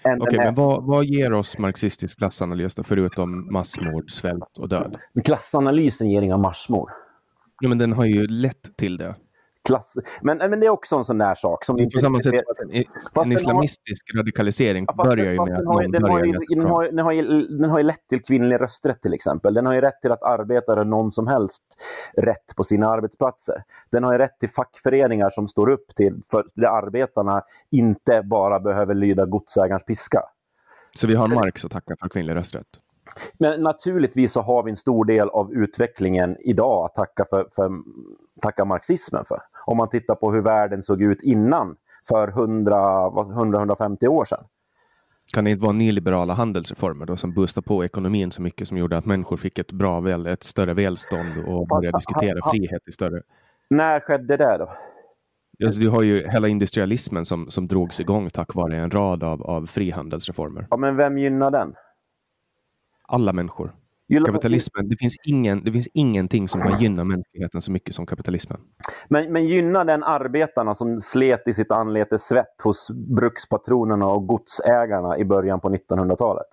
Är- 0.04 0.38
men 0.38 0.56
vad, 0.56 0.84
vad 0.84 1.06
ger 1.06 1.34
oss 1.34 1.58
marxistisk 1.58 2.18
klassanalys 2.18 2.76
då, 2.76 2.84
förutom 2.84 3.54
massmord, 3.54 4.12
svält 4.12 4.58
och 4.60 4.70
död? 4.70 4.98
Men 5.14 5.24
Klassanalysen 5.24 6.10
ger 6.10 6.22
inga 6.22 6.38
marsmord. 6.38 6.90
Ja, 7.62 7.70
men 7.70 7.78
den 7.78 7.94
har 7.94 8.06
ju 8.06 8.28
lett 8.28 8.78
till 8.78 8.98
det. 8.98 9.16
Klass... 9.66 9.96
Men, 10.22 10.38
men 10.38 10.60
det 10.60 10.66
är 10.66 10.70
också 10.70 10.96
en 10.96 11.04
sån 11.06 11.18
där 11.18 11.36
sak 11.36 11.66
som 11.66 11.78
på 11.94 12.00
samma 12.00 12.20
sätt 12.20 12.34
som 12.40 12.70
en, 12.70 12.76
en 12.76 12.86
har- 13.16 13.34
islamistisk 13.34 14.16
radikalisering 14.18 14.86
Ja, 14.88 14.94
fast 14.98 15.10
börjar 15.10 15.32
ju 15.32 15.42
med 15.46 15.58
att 15.60 15.66
har 15.66 15.82
någon 15.82 15.92
den 15.92 16.04
har 16.04 16.26
ju- 16.26 16.32
den 16.50 16.66
har 16.66 16.84
ju- 16.84 16.92
den 16.92 17.00
har 17.06 17.12
ju- 17.12 17.48
Den 17.48 17.70
har 17.70 17.78
ju 17.78 17.84
lett 17.84 18.08
till 18.10 18.22
kvinnlig 18.24 18.62
rösträtt 18.62 19.02
till 19.02 19.14
exempel. 19.14 19.54
Den 19.54 19.66
har 19.66 19.74
ju 19.74 19.82
rätt 19.82 20.02
till 20.02 20.12
att 20.12 20.24
arbetare, 20.24 20.84
någon 20.84 21.12
som 21.12 21.28
helst, 21.28 21.64
rätt 22.18 22.56
på 22.58 22.64
sina 22.64 22.88
arbetsplatser. 22.88 23.64
Den 23.92 24.04
har 24.04 24.12
ju 24.12 24.18
rätt 24.18 24.40
till 24.40 24.50
fackföreningar 24.50 25.30
som 25.30 25.48
står 25.48 25.70
upp 25.70 25.96
till 25.96 26.22
för 26.32 26.46
där 26.56 26.68
arbetarna 26.68 27.42
inte 27.72 28.22
bara 28.26 28.60
behöver 28.60 28.94
lyda 28.94 29.26
godsägarens 29.26 29.84
piska. 29.86 30.22
Så 30.98 31.08
vi 31.08 31.16
har 31.16 31.28
Marx 31.28 31.66
att 31.66 31.72
tacka 31.72 31.96
för 32.02 32.10
kvinnlig 32.10 32.36
rösträtt. 32.36 32.68
Men 33.40 33.62
naturligtvis 33.62 34.34
så 34.34 34.42
har 34.42 34.64
vi 34.64 34.72
en 34.72 34.78
stor 34.78 35.06
del 35.06 35.30
av 35.30 35.54
utvecklingen 35.54 36.38
idag 36.40 36.86
att 36.86 36.96
tacka, 36.96 37.26
för, 37.30 37.48
för, 37.56 37.70
tacka 38.42 38.66
marxismen 38.66 39.26
för. 39.26 39.40
Om 39.66 39.78
man 39.78 39.90
tittar 39.90 40.16
på 40.16 40.32
hur 40.32 40.42
världen 40.42 40.84
såg 40.84 41.02
ut 41.02 41.22
innan, 41.22 41.76
för 42.10 42.28
100 42.28 43.10
vad- 43.10 43.32
100-150 43.32 44.08
år 44.08 44.26
sedan. 44.26 44.44
Kan 45.34 45.44
det 45.44 45.52
inte 45.52 45.64
vara 45.64 45.74
nyliberala 45.74 46.34
handelsreformer 46.34 47.06
då 47.06 47.18
som 47.18 47.34
boostade 47.34 47.68
på 47.68 47.86
ekonomin 47.86 48.32
så 48.32 48.42
mycket 48.42 48.68
som 48.68 48.78
gjorde 48.78 48.98
att 48.98 49.06
människor 49.06 49.38
fick 49.38 49.60
ett 49.60 49.72
bra 49.72 50.00
väl, 50.00 50.28
ett 50.28 50.44
större 50.44 50.74
välstånd 50.74 51.38
och 51.48 51.68
började 51.68 51.98
diskutera 51.98 52.52
frihet 52.52 52.88
i 52.88 52.92
större... 52.92 53.22
När 53.70 54.00
skedde 54.00 54.38
det 54.38 54.58
då? 54.58 54.70
Alltså, 55.66 55.82
du 55.82 55.90
har 55.90 56.02
ju 56.02 56.28
hela 56.28 56.48
industrialismen 56.48 57.26
som, 57.26 57.50
som 57.50 57.68
drogs 57.68 58.00
igång 58.00 58.30
tack 58.30 58.56
vare 58.56 58.76
en 58.76 58.92
rad 58.92 59.24
av, 59.24 59.44
av 59.44 59.66
frihandelsreformer. 59.66 60.68
Ja, 60.70 60.78
men 60.78 60.96
vem 60.96 61.18
gynnar 61.18 61.52
den? 61.52 61.76
Alla 63.08 63.34
människor. 63.34 63.72
Kapitalismen, 64.26 64.90
det 64.90 64.98
finns, 64.98 65.16
ingen, 65.24 65.64
det 65.64 65.72
finns 65.72 65.88
ingenting 65.94 66.48
som 66.48 66.62
har 66.62 66.80
gynnat 66.80 67.08
mänskligheten 67.08 67.62
så 67.62 67.72
mycket 67.72 67.96
som 67.96 68.06
kapitalismen. 68.06 68.62
Men, 69.10 69.34
men 69.34 69.48
gynnar 69.48 69.86
den 69.86 70.04
arbetarna 70.04 70.76
som 70.76 71.02
slet 71.02 71.48
i 71.48 71.54
sitt 71.54 71.72
anlete 71.72 72.20
svett 72.20 72.62
hos 72.64 72.92
brukspatronerna 72.92 74.08
och 74.08 74.28
godsägarna 74.28 75.18
i 75.18 75.26
början 75.26 75.60
på 75.60 75.70
1900-talet? 75.70 76.48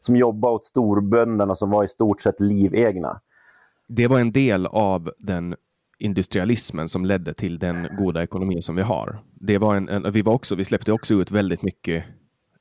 Som 0.00 0.16
jobbade 0.16 0.54
åt 0.54 0.64
storbönderna 0.64 1.54
som 1.54 1.70
var 1.70 1.84
i 1.84 1.88
stort 1.88 2.20
sett 2.20 2.40
livegna. 2.40 3.20
Det 3.88 4.06
var 4.06 4.20
en 4.20 4.32
del 4.32 4.66
av 4.66 5.10
den 5.18 5.56
industrialismen 5.98 6.88
som 6.88 7.04
ledde 7.04 7.34
till 7.34 7.58
den 7.58 7.88
goda 7.98 8.22
ekonomi 8.22 8.62
som 8.62 8.76
vi 8.76 8.82
har. 8.82 9.22
Det 9.34 9.58
var 9.58 9.76
en, 9.76 9.88
en, 9.88 10.12
vi, 10.12 10.22
var 10.22 10.32
också, 10.32 10.54
vi 10.54 10.64
släppte 10.64 10.92
också 10.92 11.14
ut 11.14 11.30
väldigt 11.30 11.62
mycket 11.62 12.04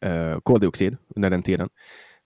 eh, 0.01 0.39
koldioxid 0.39 0.97
under 1.15 1.29
den 1.29 1.43
tiden. 1.43 1.69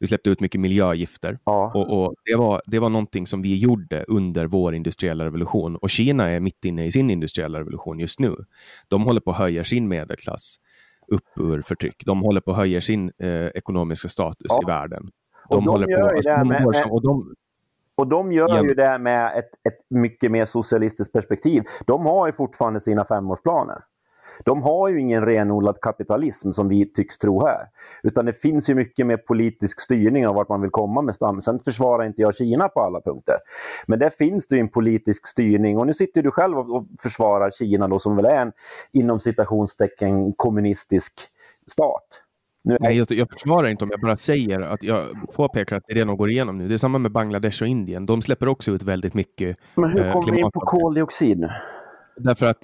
Vi 0.03 0.07
släppte 0.07 0.29
ut 0.29 0.39
mycket 0.41 0.61
miljögifter. 0.61 1.39
Ja. 1.43 1.71
Och, 1.75 2.03
och 2.05 2.15
det, 2.25 2.35
var, 2.35 2.61
det 2.65 2.79
var 2.79 2.89
någonting 2.89 3.27
som 3.27 3.41
vi 3.41 3.57
gjorde 3.57 4.03
under 4.07 4.45
vår 4.45 4.75
industriella 4.75 5.25
revolution. 5.25 5.75
Och 5.75 5.89
Kina 5.89 6.29
är 6.29 6.39
mitt 6.39 6.65
inne 6.65 6.85
i 6.85 6.91
sin 6.91 7.09
industriella 7.09 7.59
revolution 7.59 7.99
just 7.99 8.19
nu. 8.19 8.35
De 8.87 9.03
håller 9.03 9.21
på 9.21 9.31
att 9.31 9.37
höja 9.37 9.63
sin 9.63 9.87
medelklass 9.87 10.57
upp 11.07 11.27
ur 11.39 11.61
förtryck. 11.61 12.03
De 12.05 12.21
håller 12.21 12.41
på 12.41 12.51
att 12.51 12.57
höja 12.57 12.81
sin 12.81 13.11
eh, 13.17 13.29
ekonomiska 13.47 14.07
status 14.09 14.45
Ja. 14.49 14.59
i 14.63 14.65
världen. 14.65 15.09
Och 15.49 15.55
De 15.57 15.65
de 15.65 15.71
håller 15.71 15.97
på, 15.97 16.05
alltså, 16.15 16.29
de 16.31 16.47
med- 16.47 16.75
som- 16.75 16.91
och 16.91 17.01
de, 17.01 17.33
Och 17.95 18.07
de 18.07 18.31
gör 18.31 18.49
Ja. 18.49 18.63
ju 18.63 18.73
det 18.73 18.97
med 18.99 19.37
ett, 19.37 19.49
ett 19.73 19.79
mycket 19.89 20.31
mer 20.31 20.45
socialistiskt 20.45 21.13
perspektiv. 21.13 21.63
De 21.87 22.05
har 22.05 22.27
ju 22.27 22.33
fortfarande 22.33 22.79
sina 22.79 23.05
femårsplaner. 23.05 23.77
De 24.45 24.63
har 24.63 24.89
ju 24.89 24.99
ingen 24.99 25.25
renodlad 25.25 25.77
kapitalism 25.81 26.51
som 26.51 26.69
vi 26.69 26.85
tycks 26.85 27.17
tro 27.17 27.45
här. 27.45 27.67
Utan 28.03 28.25
det 28.25 28.33
finns 28.33 28.69
ju 28.69 28.75
mycket 28.75 29.07
mer 29.07 29.17
politisk 29.17 29.81
styrning 29.81 30.27
av 30.27 30.35
vart 30.35 30.49
man 30.49 30.61
vill 30.61 30.71
komma 30.71 31.01
med 31.01 31.15
stam. 31.15 31.41
Sen 31.41 31.59
försvarar 31.59 32.05
inte 32.05 32.21
jag 32.21 32.35
Kina 32.35 32.67
på 32.67 32.81
alla 32.81 33.01
punkter. 33.01 33.35
Men 33.87 33.99
där 33.99 34.09
finns 34.09 34.47
det 34.47 34.55
ju 34.55 34.59
en 34.59 34.69
politisk 34.69 35.27
styrning 35.27 35.77
och 35.77 35.87
nu 35.87 35.93
sitter 35.93 36.23
du 36.23 36.31
själv 36.31 36.57
och 36.57 36.85
försvarar 37.01 37.51
Kina 37.51 37.87
då 37.87 37.99
som 37.99 38.15
väl 38.15 38.25
är 38.25 38.41
en 38.41 38.51
inom 38.91 39.19
citationstecken 39.19 40.33
kommunistisk 40.33 41.13
stat. 41.71 42.23
Är 42.69 42.77
Nej, 42.79 42.97
jag, 42.97 43.11
jag 43.11 43.29
försvarar 43.29 43.67
inte 43.67 43.83
om 43.83 43.91
jag 43.91 44.01
bara 44.01 44.15
säger 44.15 44.61
att 44.61 44.83
jag 44.83 45.07
påpekar 45.35 45.75
att 45.75 45.83
det 45.87 45.93
redan 45.93 46.17
går 46.17 46.29
igenom 46.29 46.57
nu. 46.57 46.67
Det 46.67 46.75
är 46.75 46.77
samma 46.77 46.97
med 46.97 47.11
Bangladesh 47.11 47.63
och 47.63 47.67
Indien. 47.67 48.05
De 48.05 48.21
släpper 48.21 48.47
också 48.47 48.71
ut 48.71 48.83
väldigt 48.83 49.13
mycket 49.13 49.57
men 49.75 49.91
hur 49.91 50.05
eh, 50.05 50.13
kommer 50.13 50.31
vi 50.31 50.39
in 50.39 50.51
på 50.51 50.59
koldioxid 50.59 51.39
nu? 51.39 51.49
Därför 52.17 52.45
att 52.45 52.63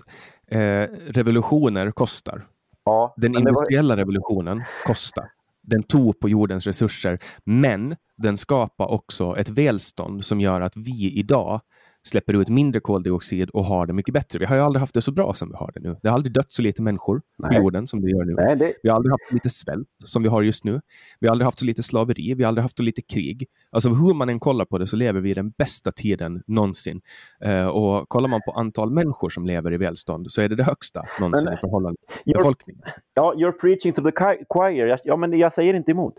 eh, 0.51 0.87
revolutioner 1.07 1.91
kostar. 1.91 2.45
Ja, 2.85 3.13
Den 3.17 3.31
det 3.31 3.39
var- 3.39 3.49
industriella 3.49 3.97
revolutionen 3.97 4.63
kostade. 4.85 5.27
Den 5.61 5.83
tog 5.83 6.19
på 6.19 6.29
jordens 6.29 6.67
resurser, 6.67 7.19
men 7.43 7.95
den 8.17 8.37
skapar 8.37 8.87
också 8.91 9.37
ett 9.37 9.49
välstånd 9.49 10.25
som 10.25 10.41
gör 10.41 10.61
att 10.61 10.77
vi 10.77 11.11
idag 11.19 11.61
släpper 12.07 12.35
ut 12.35 12.49
mindre 12.49 12.79
koldioxid 12.79 13.49
och 13.49 13.65
har 13.65 13.85
det 13.85 13.93
mycket 13.93 14.13
bättre. 14.13 14.39
Vi 14.39 14.45
har 14.45 14.55
ju 14.55 14.61
aldrig 14.61 14.79
haft 14.79 14.93
det 14.93 15.01
så 15.01 15.11
bra 15.11 15.33
som 15.33 15.49
vi 15.49 15.55
har 15.55 15.71
det 15.73 15.79
nu. 15.79 15.95
Det 16.01 16.07
har 16.09 16.15
aldrig 16.15 16.33
dött 16.33 16.51
så 16.51 16.61
lite 16.61 16.81
människor 16.81 17.21
Nej. 17.37 17.49
på 17.49 17.55
jorden 17.63 17.87
som 17.87 18.01
det 18.01 18.09
gör 18.09 18.25
nu. 18.25 18.33
Nej, 18.33 18.55
det, 18.55 18.73
Vi 18.83 18.89
har 18.89 18.95
aldrig 18.95 19.11
haft 19.11 19.27
så 19.29 19.33
lite 19.33 19.49
svält 19.49 19.87
som 20.05 20.23
vi 20.23 20.29
har 20.29 20.41
just 20.41 20.63
nu. 20.63 20.81
Vi 21.19 21.27
har 21.27 21.31
aldrig 21.31 21.45
haft 21.45 21.59
så 21.59 21.65
lite 21.65 21.83
slaveri. 21.83 22.33
Vi 22.33 22.43
har 22.43 22.47
aldrig 22.47 22.61
haft 22.63 22.77
så 22.77 22.83
lite 22.83 23.01
krig. 23.01 23.47
Alltså 23.71 23.89
hur 23.89 24.13
man 24.13 24.29
än 24.29 24.39
kollar 24.39 24.65
på 24.65 24.77
det 24.77 24.87
så 24.87 24.95
lever 24.95 25.21
vi 25.21 25.29
i 25.29 25.33
den 25.33 25.49
bästa 25.49 25.91
tiden 25.91 26.43
någonsin. 26.47 27.01
Eh, 27.41 27.67
och 27.67 28.09
kollar 28.09 28.29
man 28.29 28.41
på 28.45 28.51
antal 28.51 28.91
människor 28.91 29.29
som 29.29 29.45
lever 29.45 29.73
i 29.73 29.77
välstånd 29.77 30.31
så 30.31 30.41
är 30.41 30.49
det 30.49 30.55
det 30.55 30.63
högsta 30.63 31.03
någonsin 31.19 31.45
Men- 31.45 31.53
i 31.53 31.57
förhållande 31.61 31.97
till 32.23 32.33
befolkningen. 32.33 32.81
ja, 33.13 33.33
you're 33.37 33.51
preaching 33.61 33.93
to 33.93 34.01
the 34.01 34.11
choir. 34.49 34.97
Ja, 35.03 35.15
men 35.15 35.39
jag 35.39 35.53
säger 35.53 35.73
inte 35.73 35.91
emot. 35.91 36.13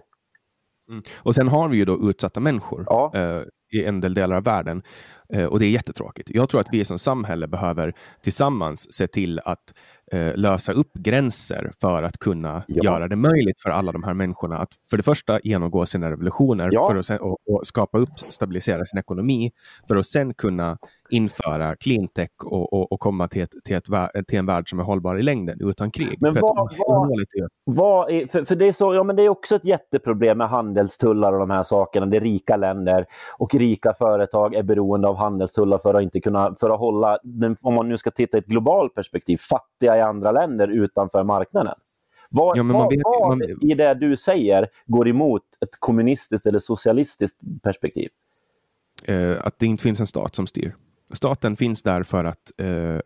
Och 1.16 1.34
sen 1.34 1.48
har 1.48 1.68
vi 1.68 1.76
ju 1.76 1.84
då 1.84 2.10
utsatta 2.10 2.40
människor 2.40 2.84
Ja. 2.86 3.12
eh, 3.14 3.42
i 3.70 3.85
en 3.85 4.00
del 4.00 4.14
delar 4.14 4.37
av 4.37 4.44
världen. 4.44 4.83
Eh, 5.33 5.44
och 5.44 5.59
det 5.59 5.66
är 5.66 5.70
jättetråkigt. 5.70 6.30
Jag 6.35 6.48
tror 6.48 6.61
att 6.61 6.68
vi 6.72 6.85
som 6.85 6.98
samhälle 6.98 7.46
behöver 7.46 7.94
tillsammans 8.22 8.94
se 8.94 9.06
till 9.06 9.40
att 9.44 9.74
eh, 10.12 10.35
lösa 10.37 10.72
upp 10.72 10.92
gränser 10.94 11.72
för 11.80 12.02
att 12.02 12.18
kunna 12.18 12.62
Ja. 12.68 12.85
göra 12.85 13.09
det 13.09 13.16
möjligt 13.16 13.61
för 13.61 13.70
alla 13.70 13.92
de 13.92 14.02
här 14.04 14.14
människorna 14.14 14.59
att 14.59 14.68
för 14.90 14.96
det 14.96 15.02
första 15.02 15.40
genomgå 15.44 15.87
sina 15.87 16.11
revolutioner 16.11 16.68
Ja. 16.72 16.88
för 16.90 16.96
att 16.96 17.06
sen, 17.06 17.18
och, 17.20 17.38
och 17.46 17.66
skapa 17.66 17.98
upp, 17.98 18.18
stabilisera 18.28 18.87
sin 18.87 18.98
ekonomi 18.98 19.50
för 19.88 19.96
att 19.96 20.06
sen 20.06 20.35
kunna 20.35 20.78
införa 21.10 21.76
cleantech 21.76 22.30
och, 22.44 22.72
och, 22.72 22.92
och 22.92 23.00
komma 23.00 23.28
till, 23.28 23.42
ett, 23.42 23.54
till, 23.64 23.76
ett, 23.76 23.84
till 24.28 24.38
en 24.38 24.46
värld 24.46 24.70
som 24.70 24.80
är 24.80 24.84
hållbar 24.84 25.16
i 25.16 25.22
längden 25.22 25.58
utan 25.68 25.90
krig. 25.90 26.18
Men 26.20 26.32
för 26.32 26.40
vad- 26.40 26.50
att 26.72 26.78
vad- 26.78 27.08
Vad 27.64 28.10
är, 28.10 28.26
för, 28.26 28.44
för 28.44 28.56
det, 28.56 28.66
är 28.68 28.72
så, 28.72 28.94
ja, 28.94 29.02
men 29.02 29.16
det 29.16 29.22
är 29.22 29.28
också 29.28 29.56
ett 29.56 29.64
jätteproblem 29.64 30.38
med 30.38 30.48
handelstullar 30.48 31.32
och 31.32 31.38
de 31.38 31.50
här 31.50 31.62
sakerna. 31.62 32.06
Det 32.06 32.16
är 32.16 32.20
rika 32.20 32.56
länder 32.56 33.06
och 33.38 33.54
rika 33.54 33.94
företag 33.94 34.54
är 34.54 34.62
beroende 34.62 35.08
av 35.08 35.16
handelstullar 35.16 35.78
för 35.78 35.94
att 35.94 36.02
inte 36.02 36.20
kunna 36.20 36.54
för 36.60 36.70
att 36.70 36.78
hålla, 36.78 37.18
om 37.62 37.74
man 37.74 37.88
nu 37.88 37.98
ska 37.98 38.10
titta 38.10 38.36
i 38.36 38.40
ett 38.40 38.46
globalt 38.46 38.94
perspektiv, 38.94 39.36
fattiga 39.36 39.96
i 39.96 40.00
andra 40.00 40.32
länder 40.32 40.68
utanför 40.68 41.24
marknaden. 41.24 41.74
Vad, 42.32 42.56
Ja, 42.58 42.62
vad, 42.62 42.90
vet- 42.92 43.00
vad 43.04 43.28
man- 43.38 43.42
i 43.60 43.74
det 43.74 43.94
du 43.94 44.16
säger 44.16 44.68
går 44.86 45.08
emot 45.08 45.42
ett 45.60 45.76
kommunistiskt 45.78 46.46
eller 46.46 46.58
socialistiskt 46.58 47.38
perspektiv? 47.62 48.08
eh, 49.06 49.36
att 49.46 49.58
det 49.58 49.66
inte 49.66 49.82
finns 49.82 50.00
en 50.00 50.06
stat 50.06 50.34
som 50.34 50.46
styr. 50.46 50.74
Staten 51.12 51.56
finns 51.56 51.82
där 51.82 52.02
för 52.02 52.24
att 52.24 52.50
eh, 52.58 53.00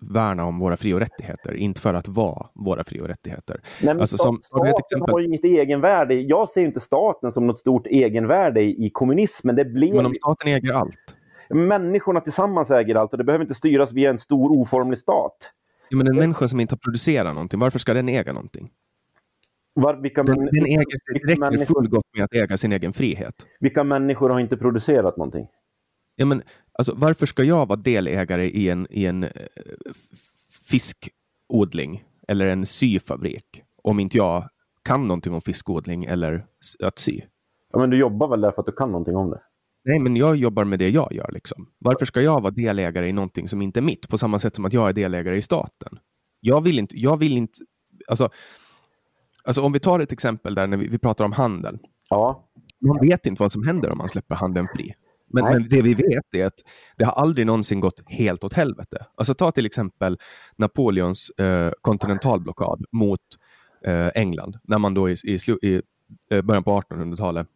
värna 0.00 0.44
om 0.44 0.58
våra 0.58 0.76
fri 0.76 0.94
och 0.94 1.00
rättigheter, 1.00 1.54
inte 1.54 1.80
för 1.80 1.94
att 1.94 2.08
vara 2.08 2.46
våra 2.54 2.84
fri 2.84 3.00
och 3.00 3.08
rättigheter. 3.08 3.60
Men 3.82 4.00
Alltså, 4.00 4.16
som- 4.16 4.38
staten 4.42 4.72
exempel? 4.78 5.12
har 5.12 5.20
ju 5.20 5.26
inget 5.26 5.44
egenvärde. 5.44 6.14
Jag 6.14 6.48
ser 6.48 6.60
inte 6.64 6.80
staten 6.80 7.32
som 7.32 7.46
något 7.46 7.58
stort 7.60 7.86
egenvärde 7.86 8.60
i, 8.62 8.90
kommunismen. 8.92 9.56
Det 9.56 9.64
blir 9.64 9.94
Men 9.94 10.06
om 10.06 10.14
staten 10.14 10.52
äger 10.52 10.72
allt, 10.74 11.16
Människorna 11.54 12.20
tillsammans 12.20 12.70
äger 12.70 12.94
allt 12.94 13.12
och 13.12 13.18
det 13.18 13.24
behöver 13.24 13.44
inte 13.44 13.54
styras 13.54 13.92
via 13.92 14.10
en 14.10 14.18
stor 14.18 14.52
oformlig 14.52 14.98
stat. 14.98 15.50
ja, 15.88 15.96
men 15.96 16.06
en 16.06 16.16
människa 16.16 16.48
som 16.48 16.60
inte 16.60 16.72
har 16.74 16.78
producerat 16.78 17.34
någonting, 17.34 17.60
varför 17.60 17.78
ska 17.78 17.94
den 17.94 18.08
äga 18.08 18.32
någonting? 18.32 18.70
Var, 19.74 19.94
vilka, 19.94 20.22
Den, 20.22 20.36
den 20.46 20.66
äger, 20.66 20.84
det 21.26 21.32
räcker 21.32 21.64
fullgott 21.64 22.04
med 22.16 22.24
att 22.24 22.34
äga 22.34 22.56
sin 22.56 22.72
egen 22.72 22.92
frihet. 22.92 23.46
vilka 23.60 23.84
människor 23.84 24.30
har 24.30 24.40
inte 24.40 24.56
producerat 24.56 25.16
någonting? 25.16 25.46
Ja, 26.16 26.26
men, 26.26 26.42
alltså, 26.72 26.94
varför 26.96 27.26
ska 27.26 27.42
jag 27.42 27.66
vara 27.66 27.80
delägare 27.80 28.50
i 28.50 28.68
en, 28.68 28.86
i 28.90 29.06
en 29.06 29.24
eh, 29.24 29.30
fiskodling 30.68 32.04
eller 32.28 32.46
en 32.46 32.66
syfabrik 32.66 33.62
om 33.82 34.00
inte 34.00 34.16
jag 34.16 34.48
kan 34.82 35.08
någonting 35.08 35.34
om 35.34 35.40
fiskodling 35.40 36.04
eller 36.04 36.44
att 36.82 36.98
sy? 36.98 37.20
Ja, 37.72 37.78
men 37.78 37.90
du 37.90 37.98
jobbar 37.98 38.28
väl 38.28 38.40
där 38.40 38.52
för 38.52 38.60
att 38.62 38.66
du 38.66 38.72
kan 38.72 38.92
någonting 38.92 39.16
om 39.16 39.30
det? 39.30 39.40
Nej, 39.84 39.98
men 39.98 40.16
jag 40.16 40.36
jobbar 40.36 40.64
med 40.64 40.78
det 40.78 40.88
jag 40.88 41.12
gör. 41.12 41.30
Liksom. 41.32 41.66
Varför 41.78 42.06
ska 42.06 42.20
jag 42.20 42.40
vara 42.40 42.50
delägare 42.50 43.08
i 43.08 43.12
någonting 43.12 43.48
som 43.48 43.62
inte 43.62 43.80
är 43.80 43.82
mitt? 43.82 44.08
På 44.08 44.18
samma 44.18 44.38
sätt 44.38 44.56
som 44.56 44.64
att 44.64 44.72
jag 44.72 44.88
är 44.88 44.92
delägare 44.92 45.36
i 45.36 45.42
staten. 45.42 45.98
Jag 46.40 46.60
vill 46.60 46.78
inte... 46.78 47.00
Jag 47.00 47.16
vill 47.16 47.36
inte 47.36 47.58
alltså, 48.08 48.28
alltså 49.44 49.62
om 49.62 49.72
vi 49.72 49.80
tar 49.80 50.00
ett 50.00 50.12
exempel 50.12 50.54
där 50.54 50.66
när 50.66 50.76
vi, 50.76 50.88
vi 50.88 50.98
pratar 50.98 51.24
om 51.24 51.32
handel. 51.32 51.78
Ja, 52.08 52.48
Man 52.80 52.98
vet 53.00 53.26
inte 53.26 53.42
vad 53.42 53.52
som 53.52 53.66
händer 53.66 53.90
om 53.90 53.98
man 53.98 54.08
släpper 54.08 54.34
handeln 54.34 54.68
fri. 54.74 54.94
Men, 55.32 55.44
men 55.44 55.68
det 55.68 55.82
vi 55.82 55.94
vet 55.94 56.34
är 56.34 56.46
att 56.46 56.64
det 56.96 57.04
har 57.04 57.12
aldrig 57.12 57.46
någonsin 57.46 57.80
gått 57.80 58.02
helt 58.06 58.44
åt 58.44 58.52
helvete. 58.52 59.06
Alltså 59.14 59.34
ta 59.34 59.52
till 59.52 59.66
exempel 59.66 60.18
Napoleons 60.56 61.30
eh, 61.30 61.72
kontinentalblockad 61.80 62.84
mot 62.92 63.20
eh, 63.84 64.08
England. 64.14 64.58
När 64.62 64.78
man 64.78 64.94
då 64.94 65.10
i, 65.10 65.16
i, 65.24 65.38
i 65.62 65.82
eh, 66.30 66.42
början 66.42 66.64
på 66.64 66.80
1800-talet 66.80 67.46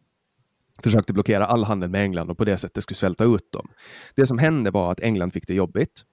försökte 0.83 1.13
blockera 1.13 1.45
all 1.45 1.63
handel 1.63 1.89
med 1.89 2.03
England 2.03 2.29
och 2.29 2.37
på 2.37 2.45
det 2.45 2.57
sättet 2.57 2.83
skulle 2.83 2.95
svälta 2.95 3.23
ut 3.23 3.51
dem. 3.51 3.67
Det 4.15 4.27
som 4.27 4.37
hände 4.37 4.71
var 4.71 4.91
att 4.91 4.99
England 4.99 5.31
fick 5.31 5.47
det 5.47 5.53
jobbigt. 5.53 6.03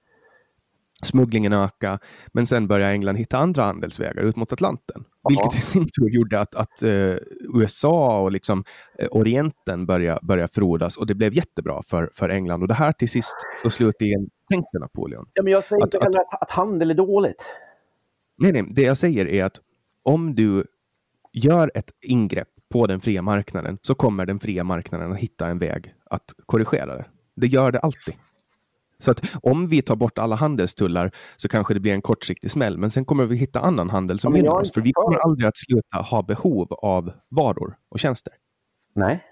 Smugglingen 1.03 1.53
ökade, 1.53 1.99
men 2.33 2.45
sen 2.45 2.67
började 2.67 2.91
England 2.93 3.15
hitta 3.15 3.37
andra 3.37 3.63
handelsvägar 3.63 4.23
ut 4.23 4.35
mot 4.35 4.53
Atlanten. 4.53 5.03
Vilket 5.29 5.55
i 5.57 5.61
sin 5.61 5.83
tur 5.85 6.09
gjorde 6.09 6.39
att, 6.39 6.55
att 6.55 6.83
eh, 6.83 7.15
USA 7.55 8.19
och 8.21 8.31
liksom, 8.31 8.63
eh, 8.99 9.07
Orienten 9.11 9.85
började, 9.85 10.19
började 10.23 10.53
frodas 10.53 10.97
och 10.97 11.07
det 11.07 11.15
blev 11.15 11.33
jättebra 11.33 11.81
för, 11.85 12.09
för 12.13 12.29
England. 12.29 12.61
Och 12.61 12.67
det 12.67 12.73
här 12.73 12.91
till 12.91 13.09
sist 13.09 13.35
och 13.65 13.73
slutligen 13.73 14.29
sänkte 14.51 14.79
Napoleon. 14.79 15.25
ja 15.33 15.43
men 15.43 15.51
jag 15.53 15.63
säger 15.63 15.83
Att- 15.83 15.93
inte 15.93 16.05
heller 16.05 16.19
att, 16.19 16.41
att 16.41 16.51
handel 16.51 16.89
är 16.91 16.95
dåligt. 16.95 17.45
Nej, 18.37 18.51
nej, 18.51 18.65
det 18.69 18.81
jag 18.81 18.97
säger 18.97 19.27
är 19.27 19.43
att 19.43 19.59
om 20.03 20.35
du 20.35 20.65
gör 21.33 21.71
ett 21.75 21.91
ingrepp 22.01 22.47
på 22.73 22.87
den 22.87 22.99
fria 23.01 23.21
marknaden 23.21 23.77
så 23.81 23.95
kommer 23.95 24.25
den 24.25 24.39
fria 24.39 24.63
marknaden 24.63 25.11
att 25.11 25.19
hitta 25.19 25.47
en 25.47 25.59
väg 25.59 25.93
att 26.05 26.23
korrigera 26.45 26.95
det. 26.95 27.05
Det 27.35 27.47
gör 27.47 27.71
det 27.71 27.79
alltid. 27.79 28.15
Så 29.03 29.11
att 29.11 29.21
om 29.41 29.67
vi 29.67 29.81
tar 29.81 29.95
bort 29.95 30.17
alla 30.17 30.35
handelstullar 30.35 31.11
så 31.35 31.49
kanske 31.49 31.73
det 31.73 31.79
blir 31.79 31.93
en 31.93 32.01
kortsiktig 32.01 32.51
smäll, 32.51 32.77
men 32.77 32.89
sen 32.89 33.05
kommer 33.05 33.25
vi 33.25 33.35
hitta 33.35 33.59
annan 33.59 33.89
handel 33.89 34.19
som 34.19 34.35
gynnar 34.35 34.51
oss, 34.51 34.73
för 34.73 34.81
vi 34.81 34.93
kommer 34.93 35.17
aldrig 35.17 35.47
att 35.47 35.57
sluta 35.57 35.97
ha 35.97 36.21
behov 36.21 36.73
av 36.73 37.11
varor 37.29 37.75
och 37.89 37.99
tjänster. 37.99 38.33
Nej. 38.95 39.23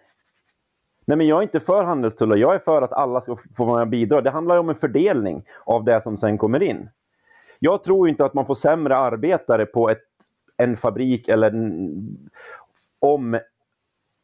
Nej, 1.06 1.18
men 1.18 1.28
jag 1.28 1.38
är 1.38 1.44
inte 1.44 1.60
för 1.60 1.84
handelstullar. 1.84 2.36
Jag 2.36 2.56
är 2.56 2.60
för 2.60 2.82
att 2.82 2.94
alla 2.94 3.22
ska 3.22 3.38
få 3.58 3.66
vara 3.66 3.76
med 3.76 3.82
och 3.82 3.88
bidra. 3.88 4.22
Det 4.22 4.30
handlar 4.30 4.58
om 4.58 4.70
en 4.70 4.76
fördelning 4.76 5.44
av 5.66 5.84
det 5.84 6.02
som 6.02 6.18
sen 6.18 6.38
kommer 6.38 6.64
in. 6.64 6.90
Jag 7.60 7.84
tror 7.84 8.10
inte 8.10 8.26
att 8.26 8.34
man 8.34 8.46
får 8.46 8.56
sämre 8.56 8.98
arbetare 8.98 9.66
på 9.66 9.90
ett, 9.90 10.02
en 10.58 10.78
fabrik 10.78 11.28
eller 11.28 11.52
en, 11.52 12.18
om 13.00 13.40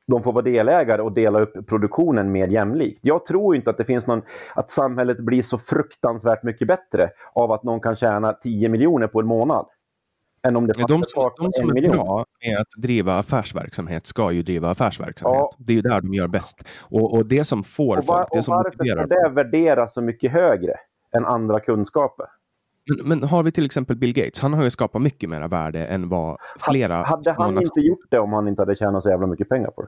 de 0.08 0.24
får 0.24 0.34
vara 0.34 0.44
delägare 0.44 1.02
och 1.02 1.12
dela 1.12 1.40
upp 1.40 1.68
produktionen 1.68 2.32
mer 2.32 2.48
jämlikt. 2.48 3.00
Jag 3.02 3.26
tror 3.26 3.56
inte 3.56 3.70
att 3.70 3.78
det 3.78 3.86
finns 3.86 4.08
någon, 4.08 4.22
att 4.56 4.70
samhället 4.70 5.20
blir 5.20 5.42
så 5.42 5.58
fruktansvärt 5.58 6.44
mycket 6.44 6.68
bättre 6.68 7.10
av 7.34 7.52
att 7.52 7.64
någon 7.64 7.80
kan 7.80 7.96
tjäna 7.96 8.34
10 8.34 8.70
miljoner 8.70 9.08
på 9.08 9.20
en 9.20 9.28
månad. 9.28 9.66
Än 10.48 10.56
om 10.56 10.68
det 10.68 10.74
De 10.74 11.04
som, 11.04 11.32
de 11.38 11.54
som 11.54 11.70
är 11.70 11.74
miljon. 11.74 11.92
bra 11.92 12.26
med 12.46 12.60
att 12.60 12.68
driva 12.78 13.18
affärsverksamhet 13.18 14.08
ska 14.08 14.32
ju 14.32 14.44
driva 14.44 14.70
affärsverksamhet. 14.70 15.40
Ja. 15.40 15.56
Det 15.58 15.74
är 15.74 15.76
ju 15.76 15.82
där 15.82 16.02
de 16.02 16.14
gör 16.14 16.28
bäst. 16.28 16.68
Och, 16.82 17.14
och 17.14 17.26
det 17.26 17.44
som 17.44 17.64
får 17.64 17.98
Och, 17.98 18.04
var, 18.06 18.18
folk, 18.18 18.30
det 18.32 18.38
och 18.38 18.46
som 18.46 18.52
varför 18.56 18.70
motiverar 18.70 19.06
ska 19.06 19.16
det 19.16 19.30
värderas 19.30 19.94
så 19.94 20.02
mycket 20.02 20.32
högre 20.32 20.74
än 21.12 21.26
andra 21.26 21.60
kunskaper? 21.60 22.26
Men, 22.88 23.08
men 23.20 23.30
har 23.30 23.44
vi 23.44 23.52
till 23.52 23.66
exempel 23.66 23.96
Bill 23.96 24.14
Gates, 24.14 24.40
han 24.40 24.54
har 24.54 24.64
ju 24.64 24.70
skapat 24.70 25.02
mycket 25.02 25.30
mera 25.30 25.48
värde 25.48 25.86
än 25.86 26.10
vad 26.10 26.38
flera 26.60 26.96
Hade 27.04 27.32
han 27.32 27.54
nationer- 27.54 27.62
inte 27.64 27.80
gjort 27.80 28.06
det 28.10 28.20
om 28.20 28.34
han 28.34 28.48
inte 28.48 28.62
hade 28.62 28.76
tjänat 28.76 29.04
så 29.04 29.10
jävla 29.10 29.28
mycket 29.28 29.50
pengar 29.50 29.72
på 29.72 29.82
det? 29.82 29.88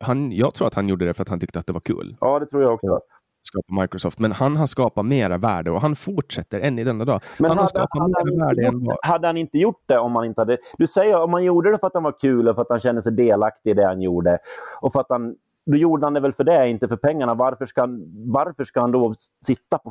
han, 0.00 0.32
Jag 0.32 0.54
tror 0.54 0.66
att 0.68 0.74
han 0.74 0.88
gjorde 0.88 1.04
det 1.04 1.14
för 1.14 1.22
att 1.22 1.28
han 1.28 1.40
tyckte 1.40 1.58
att 1.58 1.66
det 1.66 1.72
var 1.72 1.80
kul 1.80 2.16
Ja, 2.20 2.38
det 2.38 2.46
tror 2.46 2.62
jag 2.62 2.74
också. 2.74 3.00
skapa 3.42 3.80
Microsoft. 3.82 4.18
Men 4.18 4.32
han 4.32 4.56
har 4.56 4.66
skapat 4.66 5.06
mera 5.06 5.38
värde 5.38 5.70
och 5.70 5.80
han 5.80 5.96
fortsätter 5.96 6.60
än 6.60 6.78
i 6.78 6.84
denna 6.84 7.04
dag. 7.04 7.20
Men 7.38 7.50
han 7.50 7.58
har 7.58 7.62
hade, 7.62 7.68
skapat 7.68 7.98
hade, 8.00 8.14
han 8.18 8.26
mera 8.36 8.46
värde 8.46 8.66
än 8.66 8.84
vad... 8.84 8.98
hade 9.02 9.26
han 9.26 9.36
inte 9.36 9.58
gjort 9.58 9.82
det 9.86 9.98
om 9.98 10.16
han 10.16 10.24
inte 10.24 10.40
hade... 10.40 10.58
Du 10.78 10.86
säger 10.86 11.22
om 11.22 11.32
han 11.32 11.44
gjorde 11.44 11.70
det 11.72 11.78
för 11.78 11.86
att 11.86 11.94
han 11.94 12.02
var 12.02 12.20
kul 12.20 12.48
och 12.48 12.54
för 12.54 12.62
att 12.62 12.70
han 12.70 12.80
kände 12.80 13.02
sig 13.02 13.12
delaktig 13.12 13.70
i 13.70 13.74
det 13.74 13.86
han 13.86 14.02
gjorde. 14.02 14.38
Och 14.80 14.92
för 14.92 15.00
att 15.00 15.06
han, 15.08 15.36
då 15.66 15.76
gjorde 15.76 16.06
han 16.06 16.14
det 16.14 16.20
väl 16.20 16.32
för 16.32 16.44
det, 16.44 16.68
inte 16.68 16.88
för 16.88 16.96
pengarna. 16.96 17.34
Varför 17.34 17.66
ska 17.66 17.80
han, 17.80 18.04
varför 18.32 18.64
ska 18.64 18.80
han 18.80 18.92
då 18.92 19.14
sitta 19.46 19.78
på 19.78 19.90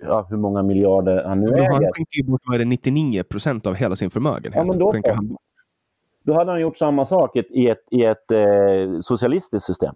ja, 0.00 0.26
hur 0.30 0.36
många 0.36 0.62
miljarder 0.62 1.24
han 1.24 1.40
nu 1.40 1.50
Men 1.50 1.64
Han 1.64 1.82
äger? 1.82 1.92
skänker 1.92 2.18
ju 2.18 2.24
bort 2.24 2.42
vad 2.44 2.54
är 2.54 2.58
det, 2.58 2.64
99 2.64 3.22
procent 3.22 3.66
av 3.66 3.74
hela 3.74 3.96
sin 3.96 4.10
förmögenhet. 4.10 4.54
Ja, 4.54 4.64
men 4.64 4.78
då 4.78 4.94
han. 5.14 5.36
Då 6.24 6.34
hade 6.34 6.50
han 6.50 6.60
gjort 6.60 6.76
samma 6.76 7.04
sak 7.04 7.36
i 7.36 7.38
ett, 7.38 7.50
i 7.50 7.68
ett, 7.68 7.84
i 7.90 8.04
ett 8.04 8.30
eh, 8.30 9.00
socialistiskt 9.00 9.66
system. 9.66 9.94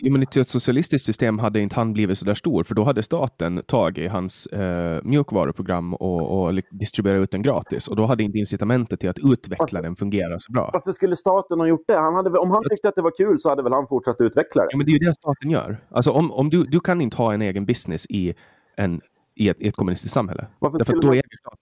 Jo, 0.00 0.12
men 0.12 0.22
i 0.22 0.26
ett 0.40 0.48
socialistiskt 0.48 1.06
system 1.06 1.38
hade 1.38 1.60
inte 1.60 1.76
han 1.76 1.92
blivit 1.92 2.18
så 2.18 2.24
där 2.24 2.34
stor, 2.34 2.64
för 2.64 2.74
då 2.74 2.84
hade 2.84 3.02
staten 3.02 3.62
tagit 3.66 4.10
hans 4.10 4.46
eh, 4.46 5.00
mjukvaruprogram 5.04 5.94
och, 5.94 6.42
och 6.46 6.54
distribuerat 6.70 7.22
ut 7.22 7.30
den 7.30 7.42
gratis. 7.42 7.88
Och 7.88 7.96
då 7.96 8.04
hade 8.04 8.22
inte 8.22 8.38
incitamentet 8.38 9.00
till 9.00 9.08
att 9.10 9.18
utveckla 9.18 9.82
den 9.82 9.96
fungera 9.96 10.38
så 10.38 10.52
bra. 10.52 10.70
Varför 10.72 10.92
skulle 10.92 11.16
staten 11.16 11.60
ha 11.60 11.66
gjort 11.66 11.84
det? 11.86 11.96
Han 11.98 12.14
hade, 12.14 12.38
om 12.38 12.50
han 12.50 12.62
tyckte 12.70 12.88
att 12.88 12.94
det 12.94 13.02
var 13.02 13.16
kul 13.16 13.40
så 13.40 13.48
hade 13.48 13.62
väl 13.62 13.72
han 13.72 13.86
fortsatt 13.88 14.20
utveckla 14.20 14.62
det? 14.62 14.68
Ja, 14.70 14.76
men 14.76 14.86
det 14.86 14.90
är 14.92 14.98
ju 14.98 14.98
det 15.06 15.14
staten 15.14 15.50
gör. 15.50 15.84
Alltså, 15.90 16.10
om, 16.10 16.32
om 16.32 16.50
du, 16.50 16.64
du 16.64 16.80
kan 16.80 17.00
inte 17.00 17.16
ha 17.16 17.34
en 17.34 17.42
egen 17.42 17.66
business 17.66 18.06
i, 18.06 18.34
en, 18.76 19.00
i, 19.34 19.48
ett, 19.48 19.60
i 19.60 19.68
ett 19.68 19.76
kommunistiskt 19.76 20.14
samhälle. 20.14 20.46
Varför 20.58 20.78
Därför 20.78 20.96
att 20.96 21.02
då 21.02 21.06
man- 21.08 21.14
äger 21.14 21.38
staten. 21.40 21.58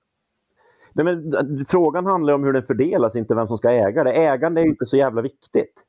Nej, 0.93 1.05
men, 1.05 1.65
frågan 1.69 2.07
handlar 2.07 2.35
om 2.35 2.45
hur 2.45 2.53
den 2.53 2.63
fördelas, 2.63 3.17
inte 3.17 3.35
vem 3.35 3.47
som 3.47 3.59
ska 3.59 3.71
äga 3.71 4.05
det. 4.05 4.13
Ägande 4.13 4.61
är 4.61 4.65
ju 4.65 4.71
inte 4.71 4.87
så 4.87 4.97
jävla 4.97 5.23
viktigt. 5.23 5.85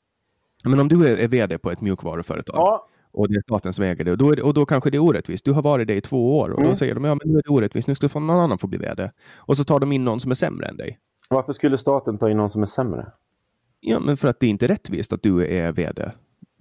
Men 0.63 0.79
om 0.79 0.87
du 0.87 1.07
är, 1.09 1.17
är 1.17 1.27
vd 1.27 1.57
på 1.57 1.71
ett 1.71 1.81
mjukvaruföretag 1.81 2.55
Ja, 2.57 2.87
och 3.11 3.27
det 3.29 3.35
är 3.35 3.41
staten 3.41 3.73
som 3.73 3.85
äger 3.85 4.03
det, 4.05 4.11
och 4.11 4.17
då, 4.17 4.31
är 4.31 4.35
det, 4.35 4.41
och 4.41 4.53
då 4.53 4.65
kanske 4.65 4.89
det 4.89 4.97
är 4.97 5.03
orättvist. 5.03 5.45
Du 5.45 5.51
har 5.51 5.61
varit 5.61 5.87
det 5.87 5.95
i 5.95 6.01
två 6.01 6.39
år 6.39 6.49
och 6.49 6.57
Mm. 6.59 6.69
då 6.69 6.75
säger 6.75 6.95
de 6.95 7.03
ja, 7.05 7.15
men 7.15 7.31
nu 7.33 7.37
är 7.37 7.43
det 7.43 7.49
orättvist, 7.49 7.87
nu 7.87 7.95
ska 7.95 8.09
få 8.09 8.19
någon 8.19 8.39
annan 8.39 8.57
få 8.57 8.67
bli 8.67 8.77
vd. 8.77 9.11
Och 9.35 9.57
så 9.57 9.63
tar 9.63 9.79
de 9.79 9.91
in 9.91 10.03
någon 10.05 10.19
som 10.19 10.31
är 10.31 10.35
sämre 10.35 10.67
än 10.67 10.77
dig. 10.77 10.99
varför 11.29 11.53
skulle 11.53 11.77
staten 11.77 12.17
ta 12.17 12.29
in 12.29 12.37
någon 12.37 12.49
som 12.49 12.61
är 12.61 12.65
sämre? 12.67 13.11
Ja, 13.79 13.99
men 13.99 14.17
för 14.17 14.27
att 14.27 14.39
det 14.39 14.45
är 14.45 14.49
inte 14.49 14.67
rättvist 14.67 15.13
att 15.13 15.21
du 15.23 15.45
är 15.47 15.71
vd. 15.71 16.11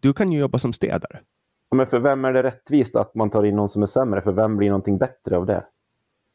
Du 0.01 0.13
kan 0.13 0.33
ju 0.33 0.39
jobba 0.41 0.59
som 0.59 0.73
städare. 0.73 1.21
Ja, 1.71 1.77
Men 1.77 1.87
för 1.87 1.99
vem 1.99 2.25
är 2.25 2.33
det 2.33 2.43
rättvist 2.43 2.97
att 2.97 3.15
man 3.15 3.31
tar 3.31 3.45
in 3.45 3.57
någon 3.57 3.69
som 3.69 3.83
är 3.83 3.87
sämre? 3.87 4.21
För 4.23 4.33
vem 4.33 4.57
blir 4.57 4.69
någonting 4.69 4.99
bättre 4.99 5.37
av 5.37 5.47
det? 5.47 5.65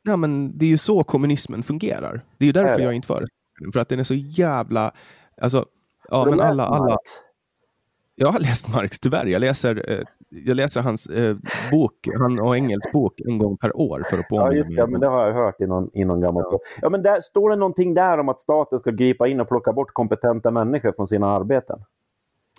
Ja, 0.03 0.15
men 0.17 0.57
det 0.57 0.65
är 0.65 0.69
ju 0.69 0.77
så 0.77 1.03
kommunismen 1.03 1.63
fungerar. 1.63 2.21
Det 2.37 2.45
är 2.45 2.47
ju 2.47 2.49
Är 2.49 2.63
därför 2.63 2.77
det? 2.77 2.83
jag 2.83 2.93
inte 2.93 3.13
den. 3.13 3.71
För 3.73 3.79
att 3.79 3.89
den 3.89 3.99
är 3.99 4.03
så 4.03 4.13
jävla... 4.13 4.91
Alltså, 5.41 5.65
ja, 6.09 6.25
men 6.25 6.39
alla, 6.39 6.65
alla... 6.65 6.85
Marx? 6.85 7.01
Jag 8.23 8.31
har 8.31 8.39
läst 8.39 8.67
Marx, 8.73 8.99
tyvärr. 8.99 9.25
Jag 9.25 9.39
läser, 9.39 9.91
eh, 9.91 10.05
jag 10.29 10.55
läser 10.55 10.81
hans 10.81 11.07
eh, 11.07 11.37
bok, 11.71 12.07
han 12.19 12.39
och 12.39 12.55
Engels 12.55 12.91
bok, 12.93 13.21
en 13.21 13.37
gång 13.37 13.57
per 13.57 13.77
år 13.77 14.03
för 14.09 14.17
att 14.17 14.27
påminna 14.27 14.47
Ja, 14.51 14.53
just 14.57 14.69
mig 14.69 14.75
det. 14.77 14.83
om- 14.83 14.91
Men 14.91 15.01
det 15.01 15.07
har 15.07 15.27
jag 15.27 15.33
hört 15.33 15.61
i 15.61 15.65
någon, 15.67 15.89
i 15.93 16.05
någon 16.05 16.21
gammal... 16.21 16.43
Ja. 16.81 16.89
men 16.89 17.03
där 17.03 17.21
står 17.21 17.49
det 17.49 17.55
någonting 17.55 17.93
där 17.93 18.17
om 18.17 18.29
att 18.29 18.41
staten 18.41 18.79
ska 18.79 18.91
gripa 18.91 19.27
in 19.27 19.39
och 19.41 19.47
plocka 19.47 19.73
bort 19.73 19.93
kompetenta 19.93 20.51
människor 20.51 20.91
från 20.95 21.07
sina 21.07 21.27
arbeten. 21.27 21.79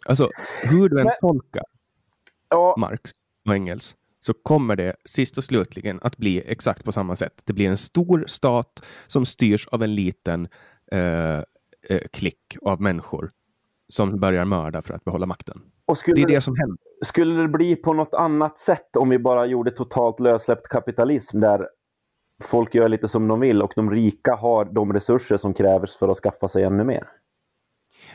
Alltså, 0.07 0.29
hur 0.63 0.89
du 0.89 0.99
än 1.01 1.05
Men- 1.07 1.15
tolkar 1.21 1.65
Ja, 2.51 2.75
Marx 2.79 3.11
och 3.49 3.55
Engels 3.55 3.97
så 4.21 4.35
kommer 4.35 4.77
det 4.77 4.97
sist 5.05 5.39
och 5.39 5.45
slutligen 5.45 5.99
att 6.03 6.17
bli 6.17 6.43
exakt 6.47 6.85
på 6.85 6.93
samma 6.93 7.17
sätt. 7.17 7.43
Det 7.45 7.53
blir 7.53 7.69
en 7.69 7.77
stor 7.77 8.25
stat 8.27 8.85
som 9.07 9.27
styrs 9.27 9.69
av 9.69 9.83
en 9.83 9.95
liten 9.95 10.49
eh, 10.93 11.39
eh, 11.89 12.01
klick 12.13 12.57
av 12.63 12.81
människor 12.81 13.31
som 13.93 14.21
börjar 14.21 14.45
mörda 14.45 14.83
för 14.83 14.95
att 14.95 15.05
behålla 15.05 15.27
makten. 15.27 15.61
skulle, 15.97 16.15
Det 16.15 16.23
är 16.23 16.27
det 16.35 16.41
som 16.41 16.57
händer. 16.57 16.79
skulle 17.05 17.43
det 17.43 17.49
bli 17.49 17.77
på 17.77 17.93
något 17.93 18.15
annat 18.15 18.59
sätt 18.59 18.97
om 18.97 19.09
vi 19.09 19.19
bara 19.19 19.47
gjorde 19.47 19.71
totalt 19.71 20.21
lössläppt 20.21 20.69
kapitalism 20.69 21.41
där 21.41 21.69
folk 22.45 22.75
gör 22.75 22.89
lite 22.89 23.09
som 23.09 23.29
de 23.29 23.41
vill 23.41 23.63
och 23.63 23.73
de 23.77 23.91
rika 23.91 24.35
har 24.35 24.65
de 24.65 24.93
resurser 24.93 25.37
som 25.37 25.55
krävs 25.55 25.97
för 25.97 26.09
att 26.09 26.17
skaffa 26.17 26.49
sig 26.49 26.63
ännu 26.65 26.85
mer? 26.85 27.09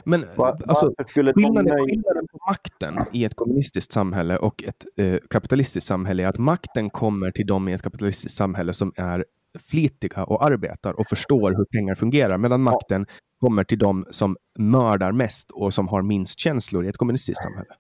Men 0.04 0.26
Va- 0.38 0.58
alltså, 0.68 0.94
varför 0.98 1.12
skulle 1.12 1.32
de 1.32 1.44
skillnaden, 1.44 1.86
skillnaden 1.88 2.28
på 2.32 2.40
makten 2.50 2.98
i 3.14 3.26
ett 3.26 3.36
kommunistiskt 3.36 3.92
samhälle 3.94 4.38
och 4.38 4.64
ett 4.64 4.86
eh, 4.98 5.20
kapitalistiskt 5.30 5.88
samhälle 5.88 6.24
är 6.24 6.28
att 6.28 6.38
makten 6.38 6.90
kommer 6.90 7.32
till 7.32 7.48
de 7.48 7.68
i 7.70 7.74
ett 7.74 7.82
kapitalistiskt 7.82 8.38
samhälle 8.38 8.74
som 8.74 8.94
är 8.96 9.26
flitiga 9.70 10.24
och 10.24 10.44
arbetar 10.46 11.00
och 11.00 11.08
förstår 11.10 11.52
hur 11.58 11.66
pengar 11.66 11.96
fungerar, 11.96 12.38
medan 12.38 12.62
makten 12.62 13.06
kommer 13.40 13.64
till 13.64 13.80
de 13.80 14.06
som 14.10 14.38
mördar 14.58 15.12
mest 15.12 15.52
och 15.52 15.74
som 15.74 15.88
har 15.88 16.02
minst 16.02 16.40
känslor 16.40 16.86
i 16.86 16.90
ett 16.90 16.98
kommunistiskt 16.98 17.44
samhälle. 17.44 17.74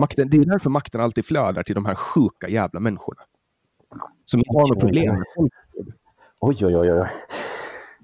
Makten, 0.00 0.28
det 0.30 0.36
är 0.36 0.44
därför 0.44 0.70
makten 0.70 1.00
alltid 1.00 1.24
flödar 1.24 1.62
till 1.62 1.74
de 1.74 1.86
här 1.86 1.94
sjuka 1.94 2.48
jävla 2.48 2.80
människorna. 2.80 3.22
Som 4.24 4.40
inte 4.40 4.50
har 4.52 4.68
något 4.68 4.80
problem. 4.80 5.24
Oj, 6.40 6.66
oj, 6.66 6.76
oj, 6.76 6.92
oj. 6.92 7.08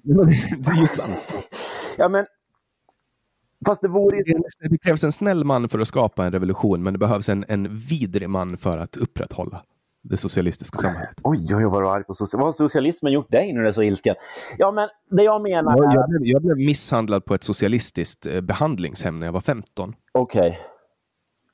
Det 0.59 0.71
är 0.71 0.81
ju 0.81 0.87
sant. 0.87 1.49
Ja, 1.99 2.09
men... 2.09 2.27
Fast 3.67 3.83
det 3.83 3.89
vore 3.89 4.17
ju... 4.17 4.43
Det 4.71 4.79
krävs 4.79 5.05
en 5.05 5.13
snäll 5.13 5.45
man 5.45 5.69
för 5.69 5.79
att 5.79 5.89
skapa 5.89 6.27
en 6.27 6.33
revolution, 6.33 6.83
men 6.83 6.93
det 6.93 6.99
behövs 6.99 7.29
en, 7.29 7.45
en 7.49 7.77
vidrig 7.77 8.31
man 8.31 8.59
för 8.59 8.79
att 8.79 8.97
upprätthålla 8.97 9.63
det 10.11 10.17
socialistiska 10.17 10.79
samhället. 10.79 11.15
Oj, 11.23 11.55
oj, 11.55 11.65
vad 11.65 11.83
du 11.83 11.89
arg 11.89 12.05
på 12.05 12.15
social... 12.15 12.39
Vad 12.39 12.47
har 12.47 12.53
socialismen 12.53 13.13
gjort 13.13 13.31
dig 13.31 13.53
när 13.53 13.61
du 13.63 13.69
är 13.69 13.73
så 13.73 13.83
ilsken? 13.83 14.15
Ja, 14.59 14.71
men 14.71 14.89
det 15.11 15.23
jag 15.23 15.43
menar 15.43 15.77
Jag, 15.77 15.93
är... 15.93 15.95
jag, 15.95 16.09
blev, 16.09 16.27
jag 16.27 16.43
blev 16.43 16.57
misshandlad 16.57 17.25
på 17.25 17.35
ett 17.35 17.45
socialistiskt 17.45 18.27
eh, 18.27 18.41
behandlingshem 18.41 19.19
när 19.19 19.27
jag 19.27 19.33
var 19.33 19.41
15. 19.41 19.95
Okej. 20.13 20.59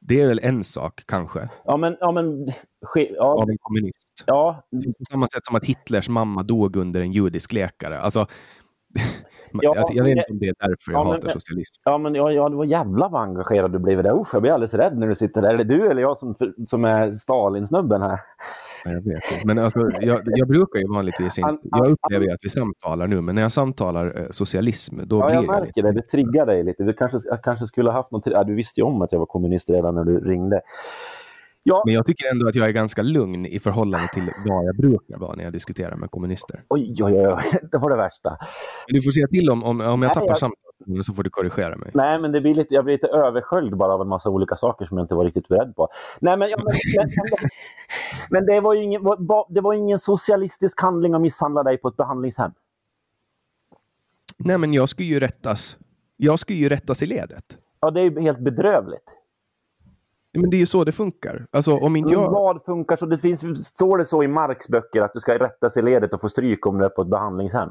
Det 0.01 0.21
är 0.21 0.29
väl 0.29 0.41
en 0.43 0.65
sak, 0.65 1.03
kanske, 1.07 1.49
Ja, 1.65 1.77
men... 1.77 1.97
Ja, 2.01 2.13
men... 2.13 2.53
Ja, 2.95 3.43
av 3.43 3.51
en 3.51 3.59
kommunist. 3.61 4.25
ja, 4.27 4.65
På 4.99 5.05
samma 5.11 5.29
sätt 5.29 5.47
som 5.47 5.57
att 5.57 5.65
Hitlers 5.65 6.09
mamma 6.09 6.43
dog 6.43 6.77
under 6.77 7.01
en 7.01 7.13
judisk 7.13 7.53
läkare. 7.53 8.01
Alltså, 8.01 8.27
Ja, 9.63 9.75
jag, 9.77 9.87
jag 9.97 10.05
vet 10.05 10.11
men- 10.11 10.19
inte 10.19 10.33
om 10.33 10.39
det 10.39 10.47
är 10.49 10.55
därför 10.61 10.93
jag 10.93 11.01
Ja, 11.01 11.05
men- 11.05 11.13
hatar 11.13 11.29
socialism. 11.29 11.81
ja, 11.85 11.99
men 11.99 12.15
ja, 12.15 12.33
ja, 12.33 12.49
det 12.49 12.57
var 12.57 12.65
jävla 12.65 13.09
vad 13.09 13.23
engagerad 13.23 13.73
du 13.73 13.79
blev 13.79 13.99
i 14.01 14.03
det. 14.03 14.13
Usch, 14.13 14.29
jag 14.35 14.43
blir 14.43 14.53
alldeles 14.53 14.75
rädd 14.75 14.99
när 14.99 15.07
du 15.07 15.15
sitter 15.15 15.43
där. 15.43 15.55
Är 15.55 15.59
det 15.59 15.65
du 15.65 15.91
eller 15.91 16.03
jag 16.03 16.19
som, 16.19 16.35
som 16.67 16.85
är 16.85 17.13
Stalinsnubben 17.13 18.03
här? 18.03 18.21
Ja, 18.85 18.91
Jag 18.91 19.01
vet 19.01 19.07
inte. 19.07 19.47
Men 19.47 19.59
alltså, 19.59 19.79
jag, 20.01 20.21
jag 20.25 20.49
brukar 20.49 20.79
ju 20.79 20.87
vanligtvis 20.95 21.39
inte... 21.39 21.57
Jag 21.63 21.87
upplever 21.91 22.33
att 22.35 22.41
vi 22.43 22.51
samtalar 22.51 23.07
nu, 23.07 23.21
men 23.21 23.35
när 23.35 23.43
jag 23.43 23.53
samtalar 23.53 24.21
eh, 24.21 24.27
socialism, 24.31 25.01
då 25.05 25.19
Ja, 25.19 25.27
blir 25.27 25.35
jag 25.35 25.45
jag 25.45 25.51
märker 25.51 25.67
lite... 25.67 25.83
det. 25.83 25.93
Det 25.93 26.03
triggar 26.09 26.47
dig 26.47 26.65
lite. 26.65 26.83
Du 26.83 26.93
kanske, 26.93 27.19
kanske 27.43 27.67
skulle 27.67 27.91
ha 27.91 27.97
haft 27.99 28.11
något... 28.11 28.27
Ja, 28.27 28.45
du 28.45 28.55
visste 28.55 28.81
ju 28.81 28.85
om 28.87 29.03
att 29.03 29.13
jag 29.13 29.19
var 29.19 29.27
kommunist 29.27 29.71
redan 29.71 29.95
när 29.95 30.05
du 30.05 30.21
ringde. 30.21 30.61
Ja, 31.67 31.83
Men 31.87 31.95
jag 31.95 32.07
tycker 32.07 32.31
ändå 32.31 32.49
att 32.49 32.55
jag 32.55 32.67
är 32.67 32.71
ganska 32.73 33.03
lugn 33.03 33.47
i 33.47 33.61
förhållande 33.61 34.09
till 34.15 34.31
vad 34.47 34.65
jag 34.65 34.77
brukar 34.77 35.19
vara 35.19 35.35
när 35.35 35.45
jag 35.45 35.53
diskuterar 35.53 35.97
med 35.97 36.11
kommunister. 36.11 36.65
oj, 36.69 36.95
oj, 37.03 37.13
oj. 37.29 37.39
Det 37.73 37.79
var 37.79 37.91
det 37.91 37.97
värsta. 37.97 38.31
Men 38.89 38.95
Du 38.95 39.03
får 39.03 39.11
säga 39.11 39.27
till 39.29 39.51
om, 39.51 39.65
om, 39.65 39.81
om 39.81 39.87
jag 39.87 39.99
Nej, 40.01 40.09
tappar 40.09 40.27
jag- 40.27 40.39
samtalet 40.39 41.05
så 41.05 41.15
får 41.15 41.23
du 41.23 41.31
korrigera 41.31 41.77
mig. 41.77 41.91
Nej, 41.95 42.19
men 42.21 42.33
det 42.33 42.41
blir 42.41 42.55
lite, 42.55 42.75
jag 42.75 42.85
blir 42.85 42.95
lite 42.95 43.07
översköljd 43.09 43.77
bara 43.77 43.93
av 43.95 44.01
en 44.01 44.09
massa 44.09 44.31
olika 44.31 44.57
saker 44.57 44.87
som 44.87 44.99
jag 44.99 45.05
inte 45.05 45.15
var 45.15 45.25
riktigt 45.25 45.49
beredd 45.49 45.77
på. 45.77 45.89
Nej, 46.21 46.37
men, 46.37 46.51
ja, 46.51 46.57
men, 46.57 46.67
men, 46.97 47.11
men, 48.31 48.47
det 48.47 48.61
var 48.61 48.75
ingen, 48.75 49.03
det 49.49 49.61
var 49.61 49.75
ingen 49.75 49.99
socialistisk 49.99 50.81
handling 50.83 51.15
att 51.15 51.21
misshandla 51.21 51.63
dig 51.63 51.77
på 51.79 51.89
ett 51.89 51.97
behandlingshem. 51.97 52.51
Nej, 54.39 54.59
men 54.59 54.73
jag 54.75 54.89
ska 54.89 55.03
ju 55.03 55.21
rättas. 55.21 55.77
Jag 56.17 56.39
ska 56.39 56.53
ju 56.55 56.69
rättas 56.69 57.03
i 57.03 57.07
ledet. 57.07 57.59
Ja, 57.81 57.91
det 57.91 58.01
är 58.01 58.05
ju 58.05 58.21
helt 58.21 58.39
bedrövligt. 58.41 59.14
Men 60.35 60.51
det 60.51 60.57
är 60.57 60.59
ju 60.59 60.67
så 60.67 60.85
det 60.85 60.93
funkar. 60.93 61.47
Alltså 61.51 61.77
om 61.77 61.97
inte 61.97 62.13
jag... 62.13 62.31
vad 62.31 62.63
funkar 62.63 62.97
så? 62.97 63.07
Det 63.07 63.19
finns, 63.19 63.65
står 63.67 63.99
det 63.99 64.05
så 64.05 64.23
i 64.23 64.29
Marx 64.29 64.69
böcker 64.69 65.01
att 65.01 65.13
du 65.15 65.21
ska 65.21 65.39
rättas 65.39 65.77
i 65.77 65.83
ledet 65.83 66.13
och 66.13 66.21
få 66.21 66.29
stryk 66.29 66.67
om 66.67 66.79
du 66.79 66.85
är 66.85 66.89
på 66.89 67.03
ett 67.03 67.09
behandlingshem? 67.09 67.69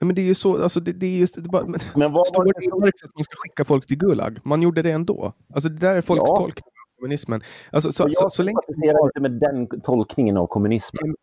Nej, 0.00 0.06
Men 0.06 0.14
det 0.16 0.22
är 0.22 0.26
ju 0.26 0.34
så, 0.34 0.62
alltså 0.62 0.80
det, 0.80 0.92
det 0.92 1.06
är 1.06 1.18
just... 1.18 1.34
Det 1.44 1.50
bara, 1.50 1.66
men, 1.66 1.80
Men 1.94 2.12
vad 2.12 2.26
står 2.26 2.44
det 2.44 2.64
i 2.64 2.68
Marx 2.80 3.04
att 3.04 3.14
man 3.14 3.24
ska 3.24 3.34
skicka 3.36 3.64
folk 3.64 3.86
till 3.86 3.98
Gulag? 3.98 4.38
Man 4.44 4.62
gjorde 4.62 4.82
det 4.82 4.90
ändå. 4.90 5.32
Alltså 5.54 5.68
det 5.68 5.78
där 5.78 5.94
är 5.94 6.00
folks 6.00 6.22
Ja. 6.26 6.36
tolkning 6.36 6.64
av 6.66 6.96
kommunismen. 7.00 7.42
Alltså, 7.72 7.92
så, 7.92 8.02
jag 8.02 8.14
så, 8.14 8.30
så 8.30 8.42
länge 8.42 8.56
sympatiserar 8.66 9.04
inte 9.06 9.20
med 9.20 9.32
den 9.40 9.80
tolkningen 9.80 10.36
av 10.36 10.46
kommunismen. 10.46 11.14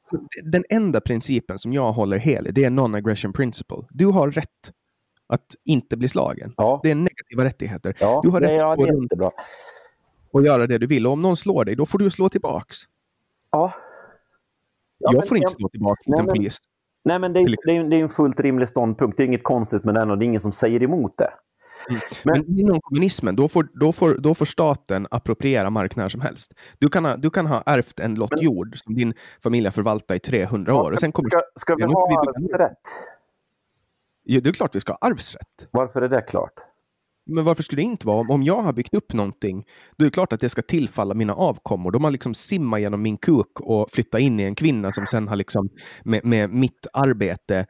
den 0.43 0.63
enda 0.69 1.01
principen 1.01 1.57
som 1.59 1.73
jag 1.73 1.91
håller 1.91 2.17
helig, 2.17 2.53
det 2.53 2.63
är 2.65 2.69
non-aggression 2.69 3.33
principle. 3.33 3.77
Du 3.89 4.05
har 4.05 4.31
rätt 4.31 4.71
att 5.29 5.45
inte 5.65 5.97
bli 5.97 6.07
slagen. 6.09 6.53
Ja, 6.57 6.79
Det 6.83 6.91
är 6.91 6.95
negativa 6.95 7.43
rättigheter. 7.43 7.95
ja, 7.99 8.19
du 8.23 8.29
har 8.29 8.41
rätt 8.41 8.51
ja, 8.51 8.71
att 8.73 8.79
det 8.79 8.83
är 8.87 9.01
jättebra. 9.01 9.31
Och 10.31 10.43
göra 10.45 10.67
det 10.67 10.77
du 10.77 10.87
vill. 10.87 11.07
Och 11.07 11.13
om 11.13 11.21
någon 11.21 11.37
slår 11.37 11.65
dig, 11.65 11.75
då 11.75 11.85
får 11.85 11.99
du 11.99 12.09
slå 12.11 12.29
tillbaks. 12.29 12.77
Ja. 13.51 13.73
Ja, 14.99 15.11
jag 15.13 15.27
får 15.27 15.37
inte 15.37 15.49
slå 15.51 15.69
tillbaka 15.69 16.01
mot 16.07 16.19
en 16.19 16.25
polis. 16.27 16.57
Nej, 17.03 17.19
men 17.19 17.33
det 17.33 17.39
är, 17.39 17.45
det, 17.65 17.71
är, 17.77 17.83
det 17.89 17.95
är 17.95 18.01
en 18.01 18.09
fullt 18.09 18.39
rimlig 18.39 18.69
ståndpunkt. 18.69 19.17
Det 19.17 19.23
är 19.23 19.25
inget 19.25 19.43
konstigt 19.43 19.83
med 19.83 19.95
den 19.95 20.11
och 20.11 20.17
det 20.17 20.25
är 20.25 20.27
ingen 20.27 20.41
som 20.41 20.51
säger 20.51 20.83
emot 20.83 21.17
det. 21.17 21.33
Men, 21.89 21.99
Men- 22.47 22.59
inom 22.59 22.81
kommunismen, 22.81 23.35
då 23.35 23.47
får, 23.47 23.67
då, 23.73 23.91
får, 23.91 24.15
då 24.15 24.33
får 24.35 24.45
staten 24.45 25.07
appropriera 25.11 25.69
mark 25.69 25.95
när 25.95 26.09
som 26.09 26.21
helst. 26.21 26.53
Du 26.79 26.89
kan 26.89 27.05
ha, 27.05 27.15
du 27.17 27.29
kan 27.29 27.45
ha 27.45 27.63
ärvt 27.65 27.99
en 27.99 28.15
lott 28.15 28.31
Men- 28.31 28.43
jord 28.43 28.77
som 28.77 28.95
din 28.95 29.13
familj 29.43 29.67
har 29.67 29.71
förvaltat 29.71 30.17
i 30.17 30.19
300 30.19 30.75
år. 30.75 30.91
Och 30.91 30.99
sen 30.99 31.11
kommer, 31.11 31.29
Ska, 31.29 31.41
ska 31.55 31.75
vi 31.75 31.83
ha 31.83 32.19
arvsrätt? 32.19 32.77
ja, 34.23 34.41
det 34.41 34.49
är 34.49 34.53
klart 34.53 34.75
vi 34.75 34.79
ska 34.79 34.93
ha 34.93 34.97
arvsrätt. 35.09 35.67
Varför 35.71 36.01
är 36.01 36.09
det 36.09 36.21
klart? 36.21 36.53
Men 37.27 37.45
varför 37.45 37.63
skulle 37.63 37.81
det 37.81 37.85
inte 37.85 38.07
vara? 38.07 38.33
Om- 38.33 38.43
jag 38.43 38.61
har 38.61 38.73
byggt 38.73 38.93
upp 38.93 39.13
någonting, 39.13 39.65
då 39.97 40.03
är 40.03 40.05
det 40.05 40.11
klart 40.13 40.33
att 40.33 40.39
det 40.39 40.49
ska 40.49 40.61
tillfalla 40.61 41.13
mina 41.13 41.33
avkommor. 41.33 41.91
De 41.91 42.03
har 42.03 42.11
liksom 42.11 42.33
simmat 42.33 42.79
genom 42.79 43.01
min 43.01 43.17
kuk 43.17 43.59
och 43.59 43.89
flyttat 43.91 44.21
in 44.21 44.39
i 44.39 44.43
en 44.43 44.55
kvinna 44.55 44.91
som 44.91 45.05
sen 45.05 45.27
har 45.27 45.35
liksom 45.35 45.69
med, 46.03 46.25
med 46.25 46.49
mitt 46.49 46.87
arbete 46.93 47.65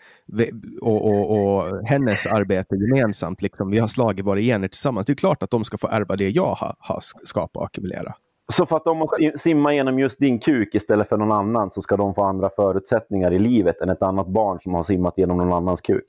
och, 0.81 1.05
och, 1.05 1.31
och 1.31 1.87
hennes 1.87 2.27
arbete 2.27 2.75
gemensamt, 2.75 3.41
liksom, 3.41 3.71
vi 3.71 3.79
har 3.79 3.87
slagit 3.87 4.25
våra 4.25 4.39
gener 4.39 4.67
tillsammans. 4.67 5.05
Det 5.07 5.13
är 5.13 5.15
klart 5.15 5.43
att 5.43 5.49
de 5.49 5.63
ska 5.63 5.77
få 5.77 5.87
ärva 5.87 6.15
det 6.15 6.29
jag 6.29 6.53
har, 6.53 6.75
har 6.79 6.99
skapat 7.23 7.57
och 7.57 7.65
ackumulerat. 7.65 8.15
Så 8.53 8.65
för 8.65 8.77
att 8.77 8.83
de 8.83 8.97
måste 8.97 9.31
simma 9.35 9.73
genom 9.73 9.99
just 9.99 10.19
din 10.19 10.39
kuk 10.39 10.75
istället 10.75 11.09
för 11.09 11.17
någon 11.17 11.31
annan 11.31 11.71
så 11.71 11.81
ska 11.81 11.97
de 11.97 12.15
få 12.15 12.23
andra 12.23 12.49
förutsättningar 12.55 13.33
i 13.33 13.39
livet 13.39 13.81
än 13.81 13.89
ett 13.89 14.01
annat 14.01 14.27
barn 14.27 14.59
som 14.59 14.73
har 14.73 14.83
simmat 14.83 15.13
genom 15.17 15.37
någon 15.37 15.53
annans 15.53 15.81
kuk? 15.81 16.03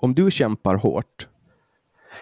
Om 0.00 0.14
du 0.14 0.30
kämpar 0.30 0.74
hårt 0.74 1.28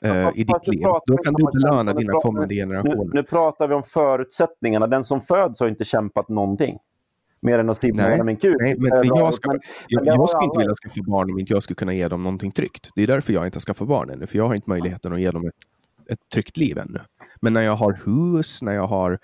eh, 0.02 0.28
i 0.34 0.44
ditt 0.44 0.66
nu 0.66 0.72
liv, 0.72 0.82
då 1.06 1.16
kan 1.16 1.34
du 1.34 1.44
belöna 1.52 1.92
nu 1.92 2.00
dina 2.00 2.20
kommande 2.20 2.48
Nu, 2.48 2.60
generationer. 2.60 3.14
nu 3.14 3.22
pratar 3.22 3.68
vi 3.68 3.74
om 3.74 3.82
förutsättningarna. 3.82 4.86
Den 4.86 5.04
som 5.04 5.20
föds 5.20 5.60
har 5.60 5.68
inte 5.68 5.84
kämpat 5.84 6.28
någonting. 6.28 6.78
Mer 7.40 7.58
än 7.58 7.70
att 7.70 7.80
simma 7.80 8.10
genom 8.10 8.28
en 8.28 8.36
kuk. 8.36 8.56
Nej, 8.60 8.76
men, 8.78 8.92
Eh, 8.92 8.98
men 8.98 9.08
bra, 9.08 9.18
jag, 9.18 9.34
ska, 9.34 9.50
men- 9.50 9.60
jag, 9.88 10.00
har 10.00 10.18
jag 10.18 10.28
skulle 10.28 10.44
inte 10.44 10.58
vilja 10.58 10.74
skaffa 10.74 11.02
barn 11.10 11.30
om 11.30 11.38
inte 11.38 11.52
jag 11.52 11.62
skulle 11.62 11.74
kunna 11.74 11.94
ge 11.94 12.08
dem 12.08 12.22
någonting 12.22 12.52
tryggt. 12.52 12.90
Det 12.94 13.02
är 13.02 13.06
därför 13.06 13.32
jag 13.32 13.46
inte 13.46 13.56
har 13.56 13.60
skaffat 13.60 13.88
barn 13.88 14.10
ännu, 14.10 14.26
för 14.26 14.38
jag 14.38 14.46
har 14.46 14.54
inte 14.54 14.70
möjligheten 14.70 15.12
att 15.12 15.20
ge 15.20 15.30
dem 15.30 15.46
ett, 15.46 15.54
ett 16.12 16.18
tryggt 16.34 16.56
liv 16.56 16.78
ännu. 16.78 17.00
Men 17.40 17.52
när 17.52 17.62
jag 17.62 17.76
har 17.76 18.00
hus, 18.06 18.62
när 18.62 18.74
jag 18.74 18.86
har 18.86 19.18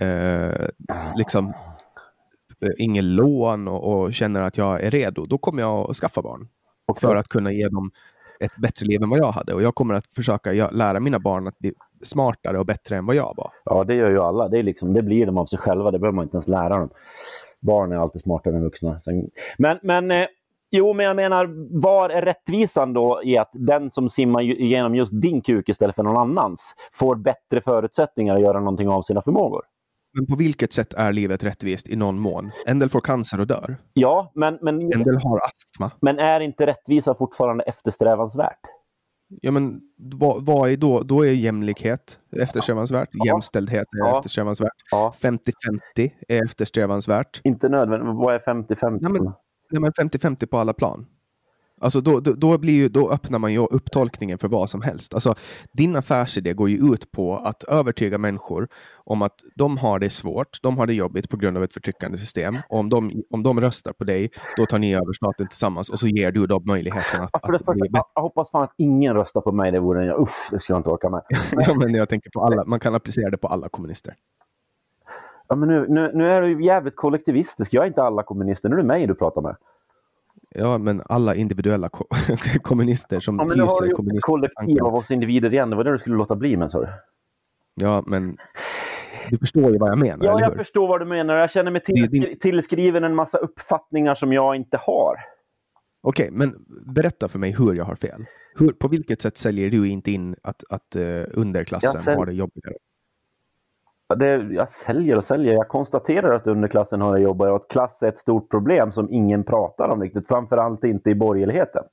eh, 0.00 0.68
liksom 1.16 1.46
eh, 2.62 2.70
ingen 2.78 3.14
lån 3.16 3.68
och, 3.68 3.92
och 4.02 4.14
känner 4.14 4.40
att 4.40 4.56
jag 4.58 4.82
är 4.82 4.90
redo, 4.90 5.26
då 5.26 5.38
kommer 5.38 5.62
jag 5.62 5.90
att 5.90 5.96
skaffa 5.96 6.22
barn. 6.22 6.48
Och 6.86 6.98
för 7.00 7.16
att 7.16 7.28
kunna 7.28 7.52
ge 7.52 7.68
dem 7.68 7.90
ett 8.40 8.56
bättre 8.56 8.86
liv 8.86 9.02
än 9.02 9.10
vad 9.10 9.18
jag 9.18 9.32
hade. 9.32 9.54
Och 9.54 9.62
jag 9.62 9.74
kommer 9.74 9.94
att 9.94 10.06
försöka 10.16 10.70
lära 10.70 11.00
mina 11.00 11.18
barn 11.18 11.48
att 11.48 11.58
bli 11.58 11.72
smartare 12.02 12.58
och 12.58 12.66
bättre 12.66 12.96
än 12.96 13.06
vad 13.06 13.16
jag 13.16 13.34
var. 13.36 13.50
Ja, 13.64 13.84
det 13.84 13.94
gör 13.94 14.10
ju 14.10 14.20
alla. 14.20 14.48
Det, 14.48 14.58
är 14.58 14.62
liksom, 14.62 14.92
det 14.92 15.02
blir 15.02 15.26
de 15.26 15.38
av 15.38 15.46
sig 15.46 15.58
själva. 15.58 15.90
Det 15.90 15.98
behöver 15.98 16.16
man 16.16 16.22
inte 16.22 16.36
ens 16.36 16.48
lära 16.48 16.78
dem. 16.78 16.90
Barn 17.60 17.92
är 17.92 17.96
alltid 17.96 18.22
smartare 18.22 18.56
än 18.56 18.62
vuxna. 18.62 19.00
Men, 19.58 19.78
men, 19.82 20.10
eh, 20.10 20.26
jo, 20.70 20.92
men 20.94 21.06
jag 21.06 21.16
menar, 21.16 21.80
var 21.80 22.10
är 22.10 22.22
rättvisan 22.22 22.92
då 22.92 23.20
i 23.24 23.38
att 23.38 23.50
den 23.52 23.90
som 23.90 24.08
simmar 24.08 24.42
genom 24.42 24.94
just 24.94 25.20
din 25.22 25.40
kuk 25.40 25.68
istället 25.68 25.96
för 25.96 26.02
någon 26.02 26.16
annans 26.16 26.74
får 26.92 27.16
bättre 27.16 27.60
förutsättningar 27.60 28.36
att 28.36 28.42
göra 28.42 28.58
någonting 28.58 28.88
av 28.88 29.02
sina 29.02 29.22
förmågor? 29.22 29.62
Men 30.18 30.26
på 30.26 30.36
vilket 30.36 30.72
sätt 30.72 30.92
är 30.94 31.12
livet 31.12 31.44
rättvist 31.44 31.88
i 31.88 31.96
någon 31.96 32.18
mån? 32.20 32.50
En 32.66 32.78
del 32.78 32.88
får 32.88 33.00
cancer 33.00 33.40
och 33.40 33.46
dör. 33.46 33.76
Ja, 33.92 34.32
men, 34.34 34.58
men, 34.62 34.80
En 34.92 35.02
del 35.02 35.16
har 35.22 35.40
astma. 35.44 35.90
men 36.00 36.18
är 36.18 36.40
inte 36.40 36.66
rättvisa 36.66 37.14
fortfarande 37.14 37.64
eftersträvansvärt? 37.64 38.60
Ja, 39.40 39.50
men 39.50 39.80
vad, 39.96 40.46
vad 40.46 40.70
är 40.70 40.76
då? 40.76 41.02
Då 41.02 41.26
är 41.26 41.32
jämlikhet 41.32 42.18
eftersträvansvärt. 42.36 43.08
Ja. 43.12 43.26
Jämställdhet 43.26 43.86
är 43.94 43.98
Ja. 43.98 44.16
eftersträvansvärt. 44.18 44.72
Ja, 44.90 45.12
50-50 45.22 46.10
är 46.28 46.44
eftersträvansvärt. 46.44 47.40
inte 47.44 47.68
nödvändigt. 47.68 48.08
Vad 48.16 48.34
är 48.34 48.38
50-50? 48.38 48.98
Ja, 49.02 49.08
men- 49.08 49.32
Nej, 49.70 49.80
men 49.80 49.92
50-50 49.92 50.46
på 50.46 50.58
alla 50.58 50.72
plan. 50.72 51.06
Alltså 51.80 52.00
då, 52.00 52.20
då, 52.20 52.32
då, 52.32 52.58
blir 52.58 52.72
ju, 52.72 52.88
då 52.88 53.10
öppnar 53.10 53.38
man 53.38 53.52
ju 53.52 53.58
upp 53.58 53.90
tolkningen 53.90 54.38
för 54.38 54.48
vad 54.48 54.70
som 54.70 54.82
helst. 54.82 55.14
Alltså, 55.14 55.34
din 55.72 55.96
affärsidé 55.96 56.52
går 56.52 56.70
ju 56.70 56.92
ut 56.92 57.12
på 57.12 57.36
att 57.36 57.64
övertyga 57.64 58.18
människor 58.18 58.68
om 59.04 59.22
att 59.22 59.34
de 59.54 59.78
har 59.78 59.98
det 59.98 60.10
svårt, 60.10 60.62
de 60.62 60.78
har 60.78 60.86
det 60.86 60.94
jobbigt 60.94 61.28
på 61.30 61.36
grund 61.36 61.56
av 61.56 61.64
ett 61.64 61.72
förtryckande 61.72 62.18
system. 62.18 62.58
Och 62.68 62.78
om 62.78 62.88
de, 62.88 63.22
om 63.30 63.42
de 63.42 63.60
röstar 63.60 63.92
på 63.92 64.04
dig, 64.04 64.30
då 64.56 64.66
tar 64.66 64.78
ni 64.78 64.94
över 64.94 65.12
staten 65.12 65.48
tillsammans 65.48 65.88
och 65.88 65.98
så 65.98 66.06
ger 66.06 66.32
du 66.32 66.46
dem 66.46 66.62
möjligheten 66.66 67.20
att, 67.22 67.30
Ja, 67.32 67.40
för 67.44 67.52
det 67.52 67.56
att 67.56 67.66
bli 67.66 67.72
första, 67.72 67.72
bättre. 67.72 67.88
jag, 67.92 68.04
jag 68.14 68.22
hoppas 68.22 68.50
fan 68.50 68.62
att 68.62 68.74
ingen 68.76 69.14
röstar 69.14 69.40
på 69.40 69.52
mig. 69.52 69.72
Det 69.72 69.80
vore 69.80 70.04
en... 70.04 70.10
Uff, 70.22 70.48
det 70.50 70.60
skulle 70.60 70.74
jag 70.74 70.80
inte 70.80 70.90
orka 70.90 71.10
med. 71.10 71.22
Ja, 71.52 71.74
men 71.74 71.94
jag 71.94 72.08
tänker 72.08 72.30
på 72.30 72.40
alla, 72.40 72.64
man 72.64 72.80
kan 72.80 72.94
applicera 72.94 73.30
det 73.30 73.36
på 73.36 73.48
alla 73.48 73.68
kommunister. 73.68 74.14
Ja, 75.48 75.56
men 75.56 75.68
nu, 75.68 75.86
nu, 75.88 76.10
nu 76.14 76.30
är 76.30 76.42
du 76.42 76.64
jävligt 76.64 76.96
kollektivistisk. 76.96 77.74
Jag 77.74 77.82
är 77.82 77.88
inte 77.88 78.02
alla 78.02 78.22
kommunister. 78.22 78.68
Nu 78.68 78.74
är 78.74 78.80
det 78.80 78.86
mig 78.86 79.06
du 79.06 79.14
pratar 79.14 79.42
med. 79.42 79.56
Ja, 80.54 80.78
men 80.78 81.02
alla 81.08 81.34
individuella 81.34 81.88
ko 81.88 82.06
kommunister 82.62 83.20
som 83.20 83.36
Ja, 83.38 83.44
men 83.44 83.60
har 83.60 83.66
hyser 83.66 83.86
ett 83.86 83.96
kommunistiska 83.96 84.26
kollektiv 84.32 84.84
av 84.84 84.94
oss 84.94 85.10
individer 85.10 85.52
igen. 85.52 85.70
Det 85.70 85.76
var 85.76 85.84
det 85.84 85.92
du 85.92 85.98
skulle 85.98 86.16
låta 86.16 86.36
bli 86.36 86.56
med, 86.56 86.70
sa 86.70 86.80
du? 86.80 86.88
Ja, 87.74 88.02
men 88.06 88.36
du 89.30 89.36
förstår 89.38 89.72
ju 89.72 89.78
vad 89.78 89.90
jag 89.90 89.98
menar, 89.98 90.24
Ja, 90.26 90.40
jag 90.40 90.50
hur? 90.50 90.56
förstår 90.56 90.88
vad 90.88 91.00
du 91.00 91.04
menar. 91.06 91.36
Jag 91.36 91.50
känner 91.50 91.70
mig 91.70 91.80
till, 91.80 92.10
din- 92.10 92.38
tillskriven 92.38 93.04
en 93.04 93.14
massa 93.14 93.38
uppfattningar 93.38 94.14
som 94.14 94.32
jag 94.32 94.56
inte 94.56 94.76
har. 94.76 95.16
Okej, 96.02 96.28
men 96.32 96.54
berätta 96.86 97.28
för 97.28 97.38
mig 97.38 97.50
hur 97.58 97.74
jag 97.74 97.84
har 97.84 97.94
fel. 97.94 98.24
Hur, 98.54 98.72
på 98.72 98.88
vilket 98.88 99.22
sätt 99.22 99.38
säljer 99.38 99.70
du 99.70 99.88
inte 99.88 100.10
in 100.10 100.36
att, 100.42 100.64
att 100.70 100.96
uh, 100.96 101.24
underklassen 101.34 102.16
har 102.16 102.26
det 102.26 102.32
jobbigare? 102.32 102.74
Det, 104.16 104.26
jag 104.54 104.70
säljer 104.70 105.16
och 105.16 105.24
säljer. 105.24 105.52
Jag 105.54 105.68
konstaterar 105.68 106.32
att 106.34 106.46
underklassen 106.46 107.00
har 107.00 107.14
det 107.14 107.20
jobbigare 107.20 107.52
och 107.52 107.56
att 107.60 107.68
klass 107.68 108.02
är 108.02 108.08
ett 108.08 108.18
stort 108.18 108.50
problem 108.50 108.92
som 108.92 109.10
ingen 109.10 109.44
pratar 109.44 109.88
om 109.88 110.02
riktigt. 110.02 110.28
Framförallt 110.28 110.84
inte 110.84 111.10
i 111.10 111.14
borgerligheten. 111.14 111.84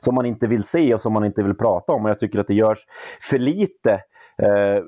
Som 0.00 0.14
man 0.14 0.26
inte 0.26 0.46
vill 0.46 0.64
se 0.64 0.94
och 0.94 1.00
som 1.02 1.12
man 1.12 1.24
inte 1.24 1.42
vill 1.42 1.54
prata 1.54 1.92
om. 1.92 2.04
Och 2.04 2.10
jag 2.10 2.18
tycker 2.18 2.38
att 2.38 2.46
det 2.46 2.54
görs 2.54 2.78
för 3.30 3.38
lite 3.38 3.92
eh, 4.38 4.84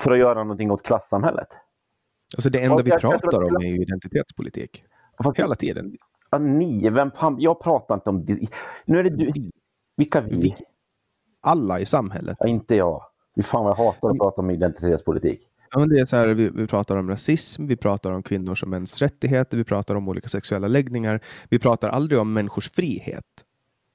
för 0.00 0.12
att 0.12 0.18
göra 0.18 0.42
någonting 0.42 0.70
åt 0.70 0.82
klassamhället. 0.82 1.48
Alltså 2.36 2.50
det 2.50 2.62
enda 2.62 2.74
Och 2.74 2.86
vi 2.86 2.90
jag- 2.90 3.00
jag 3.04 3.20
pratar 3.20 3.28
att- 3.42 3.48
om 3.48 3.56
är 3.56 3.68
ju 3.68 3.82
identitetspolitik. 3.82 4.84
Fast- 5.24 5.38
Hela 5.38 5.54
tiden. 5.54 5.96
Ja, 6.30 6.38
ni, 6.38 6.90
vem 6.90 7.10
fan, 7.10 7.36
jag 7.38 7.60
pratar 7.60 7.94
inte 7.94 8.10
om 8.10 8.24
det. 8.24 8.46
Nu 8.84 8.98
är 8.98 9.02
det 9.04 9.10
du. 9.10 9.32
Vilka 9.96 10.20
vi? 10.20 10.36
Vi. 10.36 10.56
Alla 11.40 11.80
i 11.80 11.86
samhället. 11.86 12.36
Ja, 12.40 12.48
inte 12.48 12.74
jag. 12.76 13.02
Fan 13.42 13.64
vad 13.64 13.70
jag 13.70 13.84
hatar 13.84 14.10
att 14.10 14.18
prata 14.18 14.40
om 14.40 14.50
identitetspolitik. 14.50 15.40
Ja, 15.70 15.78
men 15.78 15.88
det 15.88 16.00
är 16.00 16.04
så 16.06 16.16
här, 16.16 16.28
vi, 16.28 16.48
vi 16.48 16.66
pratar 16.66 16.96
om 16.96 17.08
rasism, 17.08 17.66
vi 17.66 17.76
pratar 17.76 18.12
om 18.12 18.22
kvinnors 18.22 18.62
och 18.62 18.68
mäns 18.68 19.02
rättigheter, 19.02 19.56
vi 19.56 19.64
pratar 19.64 19.94
om 19.94 20.08
olika 20.08 20.28
sexuella 20.28 20.68
läggningar. 20.68 21.20
Vi 21.48 21.58
pratar 21.58 21.88
aldrig 21.88 22.20
om 22.20 22.32
människors 22.32 22.70
frihet. 22.70 23.24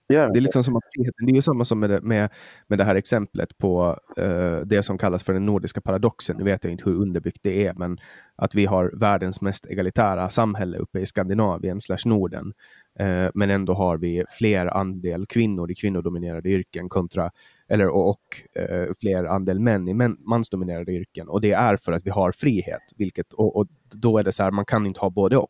Gör 0.09 0.33
Det 0.33 0.39
är 0.39 0.41
liksom 0.41 0.63
som 0.63 0.75
att 0.75 0.83
friheten, 0.95 1.25
det 1.25 1.31
är 1.31 1.35
ju 1.35 1.41
samma 1.41 1.65
som 1.65 1.79
med 1.79 1.89
det, 1.89 2.01
med, 2.01 2.29
med 2.67 2.77
det 2.77 2.83
här 2.83 2.95
exemplet 2.95 3.57
på 3.57 3.99
eh, 4.17 4.57
det 4.57 4.83
som 4.83 4.97
kallas 4.97 5.23
för 5.23 5.33
den 5.33 5.45
nordiska 5.45 5.81
paradoxen. 5.81 6.37
Nu 6.37 6.43
vet 6.43 6.63
jag 6.63 6.71
inte 6.71 6.83
hur 6.89 6.95
underbyggt 6.95 7.39
det 7.43 7.67
är, 7.67 7.73
men 7.73 7.97
att 8.35 8.55
vi 8.55 8.65
har 8.65 8.91
världens 8.93 9.41
mest 9.41 9.65
egalitära 9.65 10.29
samhälle 10.29 10.77
uppe 10.77 10.99
i 10.99 11.05
Skandinavien 11.05 11.81
slash 11.81 12.05
Norden. 12.05 12.53
Eh, 12.99 13.27
men 13.33 13.49
ändå 13.49 13.73
har 13.73 13.97
vi 13.97 14.23
fler 14.29 14.77
andel 14.77 15.25
kvinnor 15.25 15.71
i 15.71 15.75
kvinnodominerade 15.75 16.49
yrken 16.49 16.89
kontra, 16.89 17.31
eller, 17.67 17.87
och, 17.87 18.09
och 18.09 18.61
eh, 18.61 18.87
fler 18.99 19.23
andel 19.25 19.59
män 19.59 19.87
i 19.87 19.93
män, 19.93 20.17
mansdominerade 20.19 20.91
yrken. 20.91 21.29
Och 21.29 21.41
det 21.41 21.51
är 21.51 21.75
för 21.75 21.91
att 21.91 22.05
vi 22.05 22.09
har 22.09 22.31
frihet, 22.31 22.81
vilket, 22.97 23.33
och, 23.33 23.55
och 23.55 23.67
då 23.95 24.17
är 24.17 24.23
det 24.23 24.31
så 24.31 24.43
här, 24.43 24.51
man 24.51 24.65
kan 24.65 24.85
inte 24.85 24.99
ha 24.99 25.09
både 25.09 25.37
och. 25.37 25.49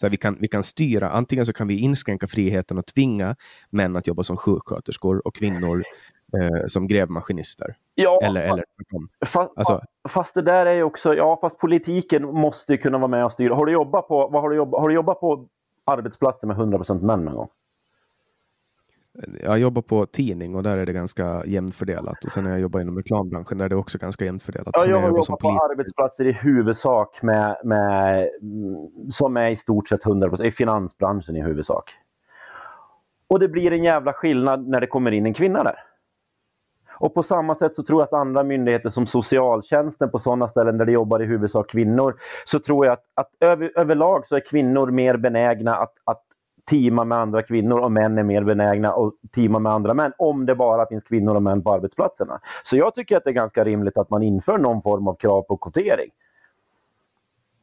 Så 0.00 0.06
här, 0.06 0.10
vi, 0.10 0.16
kan, 0.16 0.36
vi 0.40 0.48
kan 0.48 0.64
styra, 0.64 1.10
antingen 1.10 1.46
så 1.46 1.52
kan 1.52 1.68
vi 1.68 1.78
inskränka 1.78 2.26
friheten 2.26 2.78
och 2.78 2.86
tvinga 2.86 3.36
män 3.70 3.96
att 3.96 4.06
jobba 4.06 4.22
som 4.22 4.36
sjuksköterskor 4.36 5.26
och 5.26 5.34
kvinnor 5.34 5.82
eh, 6.40 6.66
som 6.66 6.86
grävmaskinister. 6.86 7.76
Ja, 7.94 8.20
Eller, 8.22 8.40
eller. 8.40 8.64
Fast, 9.26 9.52
Alltså- 9.56 9.80
fast 10.08 10.34
det 10.34 10.42
där 10.42 10.66
är 10.66 10.74
ju 10.74 10.82
också, 10.82 11.14
ja 11.14 11.38
fast 11.40 11.58
politiken 11.58 12.24
måste 12.24 12.72
ju 12.72 12.78
kunna 12.78 12.98
vara 12.98 13.08
med 13.08 13.24
och 13.24 13.32
styra. 13.32 13.54
Har 13.54 13.66
du 13.66 13.72
jobbat 13.72 14.08
på, 14.08 14.28
vad 14.28 14.42
har 14.42 14.50
du 14.50 14.56
jobbat, 14.56 14.80
har 14.80 14.88
du 14.88 14.94
jobbat 14.94 15.20
på 15.20 15.48
arbetsplatser 15.84 16.46
med 16.46 16.56
100% 16.56 17.02
män 17.02 17.24
någon 17.24 17.34
gång? 17.34 17.48
Jag 19.42 19.58
jobbar 19.58 19.82
på 19.82 20.06
tidning 20.06 20.54
och 20.54 20.62
där 20.62 20.78
är 20.78 20.86
det 20.86 20.92
ganska 20.92 21.44
jämnt 21.46 21.74
fördelat. 21.74 22.24
Och 22.24 22.32
sen 22.32 22.44
har 22.44 22.52
jag 22.52 22.60
jobbat 22.60 22.82
inom 22.82 22.96
reklambranschen 22.96 23.58
där 23.58 23.64
är 23.64 23.68
det 23.68 23.76
också 23.76 23.98
ganska 23.98 24.24
jämnt 24.24 24.42
fördelat. 24.42 24.74
Ja, 24.76 24.86
jag 24.86 25.00
har 25.00 25.08
jobbat 25.08 25.38
på 25.40 25.48
arbetsplatser 25.48 26.26
i 26.26 26.32
huvudsak 26.32 27.22
med, 27.22 27.56
med, 27.64 28.28
mm, 28.42 29.10
som 29.10 29.36
är 29.36 29.50
i 29.50 29.56
stort 29.56 29.88
sett 29.88 30.04
100% 30.04 30.44
i 30.44 30.52
finansbranschen 30.52 31.36
i 31.36 31.42
huvudsak. 31.42 31.92
Och 33.28 33.38
det 33.38 33.48
blir 33.48 33.72
en 33.72 33.84
jävla 33.84 34.12
skillnad 34.12 34.68
när 34.68 34.80
det 34.80 34.86
kommer 34.86 35.10
in 35.10 35.26
en 35.26 35.34
kvinna 35.34 35.62
där. 35.64 35.76
Och 37.00 37.14
på 37.14 37.22
samma 37.22 37.54
sätt 37.54 37.74
så 37.74 37.82
tror 37.82 38.00
jag 38.00 38.06
att 38.06 38.12
andra 38.12 38.42
myndigheter 38.42 38.90
som 38.90 39.06
socialtjänsten 39.06 40.10
på 40.10 40.18
sådana 40.18 40.48
ställen 40.48 40.78
där 40.78 40.86
det 40.86 40.92
jobbar 40.92 41.22
i 41.22 41.26
huvudsak 41.26 41.70
kvinnor, 41.70 42.14
så 42.44 42.58
tror 42.58 42.86
jag 42.86 42.92
att, 42.92 43.04
att 43.14 43.30
över, 43.40 43.78
överlag 43.78 44.26
så 44.26 44.36
är 44.36 44.40
kvinnor 44.50 44.90
mer 44.90 45.16
benägna 45.16 45.76
att, 45.76 45.94
att 46.04 46.22
teama 46.70 47.04
med 47.04 47.18
andra 47.18 47.42
kvinnor 47.42 47.78
och 47.78 47.92
män 47.92 48.18
är 48.18 48.22
mer 48.22 48.44
benägna 48.44 48.88
att 48.88 49.12
teama 49.34 49.58
med 49.58 49.72
andra 49.72 49.94
män 49.94 50.12
om 50.18 50.46
det 50.46 50.54
bara 50.54 50.86
finns 50.86 51.04
kvinnor 51.04 51.34
och 51.34 51.42
män 51.42 51.62
på 51.62 51.72
arbetsplatserna. 51.72 52.40
Så 52.64 52.76
jag 52.76 52.94
tycker 52.94 53.16
att 53.16 53.24
det 53.24 53.30
är 53.30 53.34
ganska 53.34 53.64
rimligt 53.64 53.98
att 53.98 54.10
man 54.10 54.22
inför 54.22 54.58
någon 54.58 54.82
form 54.82 55.08
av 55.08 55.14
krav 55.14 55.42
på 55.42 55.56
kvotering. 55.56 56.10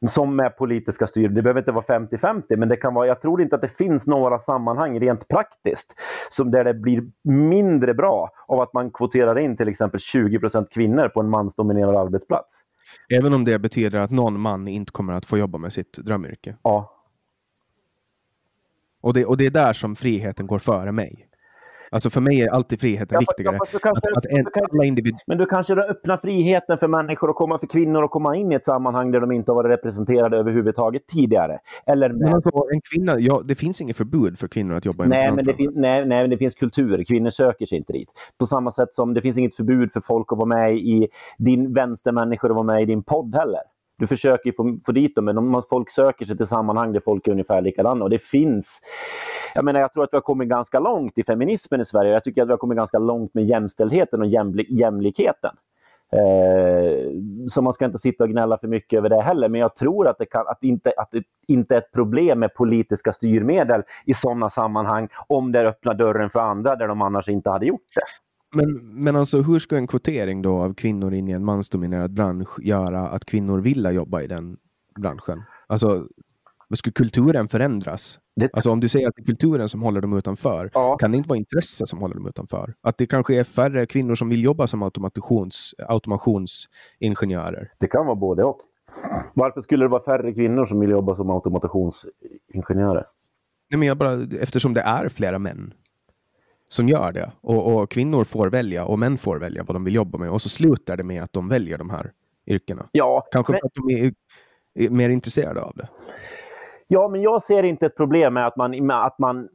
Som 0.08 0.36
med 0.36 0.56
politiska 0.56 1.06
styr. 1.06 1.28
Det 1.28 1.42
behöver 1.42 1.60
inte 1.60 1.72
vara 1.72 1.84
50-50 1.84 2.56
men 2.56 2.68
det 2.68 2.76
kan 2.76 2.94
vara, 2.94 3.06
jag 3.06 3.20
tror 3.22 3.42
inte 3.42 3.56
att 3.56 3.62
det 3.62 3.68
finns 3.68 4.06
några 4.06 4.38
sammanhang 4.38 5.00
rent 5.00 5.28
praktiskt 5.28 5.94
som 6.30 6.50
där 6.50 6.64
det 6.64 6.74
blir 6.74 7.02
mindre 7.24 7.94
bra 7.94 8.30
av 8.46 8.60
att 8.60 8.72
man 8.72 8.90
kvoterar 8.90 9.38
in 9.38 9.56
till 9.56 9.68
exempel 9.68 10.00
20% 10.00 10.66
kvinnor 10.70 11.08
på 11.08 11.20
en 11.20 11.28
mansdominerad 11.28 11.96
arbetsplats. 11.96 12.64
Även 13.14 13.34
om 13.34 13.44
det 13.44 13.58
betyder 13.58 13.98
att 13.98 14.10
någon 14.10 14.40
man 14.40 14.68
inte 14.68 14.92
kommer 14.92 15.12
att 15.12 15.26
få 15.26 15.38
jobba 15.38 15.58
med 15.58 15.72
sitt 15.72 15.92
drömyrke. 15.92 16.56
Ja, 16.62 16.97
Och 19.08 19.14
det, 19.14 19.24
och 19.24 19.36
det 19.36 19.46
är 19.46 19.50
där 19.50 19.72
som 19.72 19.94
friheten 19.94 20.46
går 20.46 20.58
före 20.58 20.92
mig. 20.92 21.24
Alltså 21.90 22.10
för 22.10 22.20
mig 22.20 22.40
är 22.42 22.48
alltid 22.50 22.80
friheten 22.80 23.08
Ja, 23.10 23.18
viktigare. 23.20 23.56
fast 23.58 23.72
du 23.72 23.78
kanske- 23.78 24.08
att, 24.10 24.16
att 24.16 24.26
en, 24.26 24.36
du 24.44 24.50
kanske- 24.50 24.72
alla 24.74 24.84
individ, 24.84 25.14
Men 25.26 25.38
du 25.38 25.46
kanske 25.46 25.74
öppnar 25.74 26.16
friheten 26.16 26.78
för 26.78 26.88
människor 26.88 27.30
att 27.30 27.36
komma, 27.36 27.58
för 27.58 27.66
kvinnor 27.66 28.04
att 28.04 28.10
komma 28.10 28.36
in 28.36 28.52
i 28.52 28.54
ett 28.54 28.64
sammanhang 28.64 29.10
där 29.10 29.20
de 29.20 29.32
inte 29.32 29.50
har 29.50 29.56
varit 29.56 29.70
representerade 29.78 30.36
överhuvudtaget 30.36 31.06
tidigare. 31.06 31.58
Eller 31.86 32.08
men 32.12 32.34
alltså, 32.34 32.50
en 32.72 32.80
kvinna, 32.92 33.18
ja, 33.18 33.40
det 33.44 33.54
finns 33.54 33.80
inget 33.80 33.96
förbud 33.96 34.38
för 34.38 34.48
kvinnor 34.48 34.74
att 34.74 34.84
jobba 34.84 35.04
inom 35.04 35.18
nej, 35.18 35.26
men 35.26 35.36
det 35.36 35.42
finansbranschen. 35.44 35.72
fin- 35.72 35.80
nej, 35.82 36.06
nej, 36.06 36.20
men 36.22 36.30
det 36.30 36.38
finns 36.38 36.54
kulturer. 36.54 37.04
Kvinnor 37.04 37.30
söker 37.30 37.66
sig 37.66 37.78
inte 37.78 37.92
dit. 37.92 38.08
På 38.38 38.46
samma 38.46 38.72
sätt 38.72 38.94
som 38.94 39.14
det 39.14 39.22
finns 39.22 39.38
inget 39.38 39.56
förbud 39.56 39.92
för 39.92 40.00
folk 40.00 40.32
att 40.32 40.38
vara 40.38 40.48
med 40.48 40.76
i 40.76 41.08
din 41.38 41.74
vänstermänniskor 41.74 42.48
att 42.50 42.54
vara 42.56 42.66
med 42.66 42.82
i 42.82 42.84
din 42.86 43.02
podd 43.02 43.34
heller. 43.34 43.60
Du 43.98 44.06
försöker 44.06 44.52
få, 44.52 44.78
få 44.86 44.92
dit 44.92 45.14
dem, 45.14 45.24
men 45.24 45.34
de, 45.34 45.62
folk 45.70 45.90
söker 45.90 46.26
sig 46.26 46.36
till 46.36 46.46
sammanhang 46.46 46.92
där 46.92 47.00
folk 47.00 47.26
är 47.26 47.32
ungefär 47.32 47.60
likadana. 47.62 48.04
Och 48.04 48.10
det 48.10 48.22
finns... 48.22 48.80
Jag 49.54 49.64
menar, 49.64 49.80
jag 49.80 49.92
tror 49.92 50.04
att 50.04 50.12
vi 50.12 50.16
har 50.16 50.22
kommit 50.22 50.48
ganska 50.48 50.80
långt 50.80 51.18
i 51.18 51.24
feminismen 51.24 51.80
i 51.80 51.84
Sverige. 51.84 52.12
Jag 52.12 52.24
tycker 52.24 52.42
att 52.42 52.48
vi 52.48 52.52
har 52.52 52.58
kommit 52.58 52.78
ganska 52.78 52.98
långt 52.98 53.34
med 53.34 53.44
jämställdheten 53.44 54.20
och 54.20 54.26
jämli- 54.26 54.66
jämlikheten. 54.68 55.56
Eh, 56.12 57.10
så 57.48 57.62
man 57.62 57.72
ska 57.72 57.84
inte 57.84 57.98
sitta 57.98 58.24
och 58.24 58.30
gnälla 58.30 58.58
för 58.58 58.68
mycket 58.68 58.96
över 58.96 59.08
det 59.08 59.22
heller. 59.22 59.48
Men 59.48 59.60
jag 59.60 59.76
tror 59.76 60.08
att 60.08 60.18
det, 60.18 60.26
kan, 60.26 60.46
att 60.46 60.62
inte, 60.62 60.92
att 60.96 61.08
det 61.10 61.22
inte 61.48 61.74
är 61.74 61.78
ett 61.78 61.92
problem 61.92 62.38
med 62.38 62.54
politiska 62.54 63.12
styrmedel 63.12 63.82
i 64.06 64.14
sådana 64.14 64.50
sammanhang 64.50 65.08
om 65.26 65.52
det 65.52 65.68
öppnar 65.68 65.94
dörren 65.94 66.30
för 66.30 66.40
andra 66.40 66.76
där 66.76 66.88
de 66.88 67.02
annars 67.02 67.28
inte 67.28 67.50
hade 67.50 67.66
gjort 67.66 67.94
det. 67.94 68.27
Men, 68.54 68.80
men 69.04 69.16
alltså 69.16 69.42
hur 69.42 69.58
ska 69.58 69.76
en 69.76 69.86
kvotering 69.86 70.42
då 70.42 70.56
av 70.58 70.74
kvinnor 70.74 71.14
in 71.14 71.28
i 71.28 71.32
en 71.32 71.44
mansdominerad 71.44 72.12
bransch 72.12 72.60
göra 72.60 73.08
att 73.08 73.24
kvinnor 73.24 73.58
vill 73.60 73.84
jobba 73.92 74.22
i 74.22 74.26
den 74.26 74.56
branschen? 75.00 75.42
Alltså, 75.66 76.06
Skulle 76.74 76.92
kulturen 76.92 77.48
förändras? 77.48 78.18
Det- 78.36 78.50
Alltså 78.52 78.70
om 78.70 78.80
du 78.80 78.88
säger 78.88 79.08
att 79.08 79.14
det 79.16 79.22
är 79.22 79.26
kulturen 79.26 79.68
som 79.68 79.82
håller 79.82 80.00
dem 80.00 80.12
utanför, 80.12 80.70
Ja. 80.74 80.96
kan 80.96 81.10
det 81.10 81.16
inte 81.16 81.28
vara 81.28 81.36
intresse 81.38 81.86
som 81.86 81.98
håller 81.98 82.14
dem 82.14 82.26
utanför? 82.26 82.74
Att 82.80 82.98
det 82.98 83.06
kanske 83.06 83.34
är 83.40 83.44
färre 83.44 83.86
kvinnor 83.86 84.14
som 84.14 84.28
vill 84.28 84.44
jobba 84.44 84.66
som 84.66 84.82
automations, 84.82 85.74
automationsingenjörer? 85.88 87.72
Det 87.78 87.86
kan 87.88 88.06
vara 88.06 88.16
både 88.16 88.44
och. 88.44 88.58
Varför 89.34 89.60
skulle 89.60 89.84
det 89.84 89.88
vara 89.88 90.02
färre 90.02 90.32
kvinnor 90.32 90.66
som 90.66 90.80
vill 90.80 90.90
jobba 90.90 91.16
som 91.16 91.30
automationsingenjörer? 91.30 93.06
Nej, 93.70 93.78
men 93.78 93.88
jag 93.88 93.96
bara, 93.98 94.12
eftersom 94.40 94.74
det 94.74 94.80
är 94.80 95.08
flera 95.08 95.38
män 95.38 95.72
som 96.68 96.88
gör 96.88 97.12
det 97.12 97.32
och, 97.40 97.74
och 97.76 97.90
kvinnor 97.90 98.24
får 98.24 98.48
välja 98.50 98.84
och 98.84 98.98
män 98.98 99.18
får 99.18 99.38
välja 99.38 99.62
vad 99.62 99.76
de 99.76 99.84
vill 99.84 99.94
jobba 99.94 100.18
med 100.18 100.30
och 100.30 100.42
så 100.42 100.48
slutar 100.48 100.96
det 100.96 101.04
med 101.04 101.22
att 101.22 101.32
de 101.32 101.48
väljer 101.48 101.78
de 101.78 101.90
här 101.90 102.12
yrkena. 102.46 102.88
Ja, 102.92 103.26
Kanske 103.32 103.52
men, 103.52 103.60
för 103.60 103.66
att 103.66 103.74
de 103.74 103.90
är, 103.90 104.14
är 104.74 104.90
mer 104.90 105.10
intresserade 105.10 105.62
av 105.62 105.72
det. 105.76 105.88
ja, 106.86 107.08
men 107.08 107.22
jag 107.22 107.42
ser 107.42 107.62
inte 107.62 107.86
ett 107.86 107.96
problem 107.96 108.34
med 108.34 108.46
att 108.46 108.56
man, 108.56 108.86
med 108.86 109.04
att 109.06 109.18
man... 109.18 109.48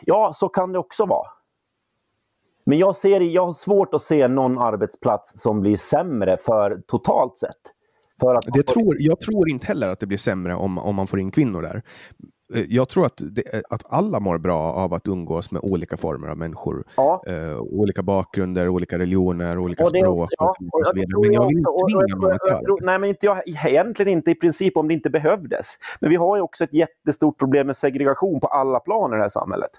Ja, 0.00 0.32
så 0.34 0.48
kan 0.48 0.72
det 0.72 0.78
också 0.78 1.06
vara. 1.06 1.28
Men 2.64 2.78
jag, 2.78 2.96
ser, 2.96 3.20
jag 3.20 3.46
har 3.46 3.52
svårt 3.52 3.94
att 3.94 4.02
se 4.02 4.28
någon 4.28 4.58
arbetsplats 4.58 5.42
som 5.42 5.60
blir 5.60 5.76
sämre 5.76 6.36
för 6.36 6.82
totalt 6.86 7.38
sett. 7.38 7.56
För 8.20 8.34
att 8.34 8.44
Det 8.52 8.62
tror, 8.62 8.96
jag 8.98 9.20
tror 9.20 9.50
inte 9.50 9.66
heller 9.66 9.88
att 9.88 10.00
det 10.00 10.06
blir 10.06 10.18
sämre 10.18 10.54
om, 10.54 10.78
om 10.78 10.94
man 10.94 11.06
får 11.06 11.20
in 11.20 11.30
kvinnor 11.30 11.62
där. 11.62 11.82
Eh, 12.54 12.64
Jag 12.68 12.88
tror 12.88 13.06
att, 13.06 13.20
det, 13.30 13.62
att 13.70 13.82
alla 13.92 14.20
mår 14.20 14.38
bra 14.38 14.58
av 14.72 14.94
att 14.94 15.08
umgås 15.08 15.50
med 15.50 15.60
olika 15.64 15.96
former 15.96 16.28
av 16.28 16.36
människor. 16.38 16.84
Ja. 16.96 17.22
Eh, 17.26 17.58
olika 17.58 18.02
bakgrunder, 18.02 18.68
olika 18.68 18.98
religioner, 18.98 19.58
olika 19.58 19.82
Och 19.84 19.92
det 19.92 19.98
språk 19.98 20.30
ja, 20.38 20.48
och, 20.72 20.86
så 20.86 20.90
och 20.92 20.96
vidare. 20.96 21.20
Men 21.22 21.32
jag 21.32 21.46
vill 21.48 21.58
inte 21.58 21.70
tvinga 21.86 22.16
någon 22.16 22.32
att 22.32 22.50
göra 22.50 22.76
det. 22.76 22.84
Nej, 22.86 22.98
men 22.98 23.08
inte 23.08 23.26
jag, 23.26 23.42
egentligen 23.48 24.12
inte 24.12 24.30
i 24.30 24.34
princip 24.34 24.76
om 24.76 24.88
det 24.88 24.94
inte 24.94 25.10
behövdes. 25.10 25.66
Men 26.00 26.10
vi 26.10 26.16
har 26.16 26.36
ju 26.36 26.42
också 26.42 26.64
ett 26.64 26.72
jättestort 26.74 27.38
problem 27.38 27.66
med 27.66 27.76
segregation 27.76 28.40
på 28.40 28.46
alla 28.46 28.80
plan 28.80 29.12
i 29.12 29.16
det 29.16 29.22
här 29.22 29.28
samhället. 29.28 29.70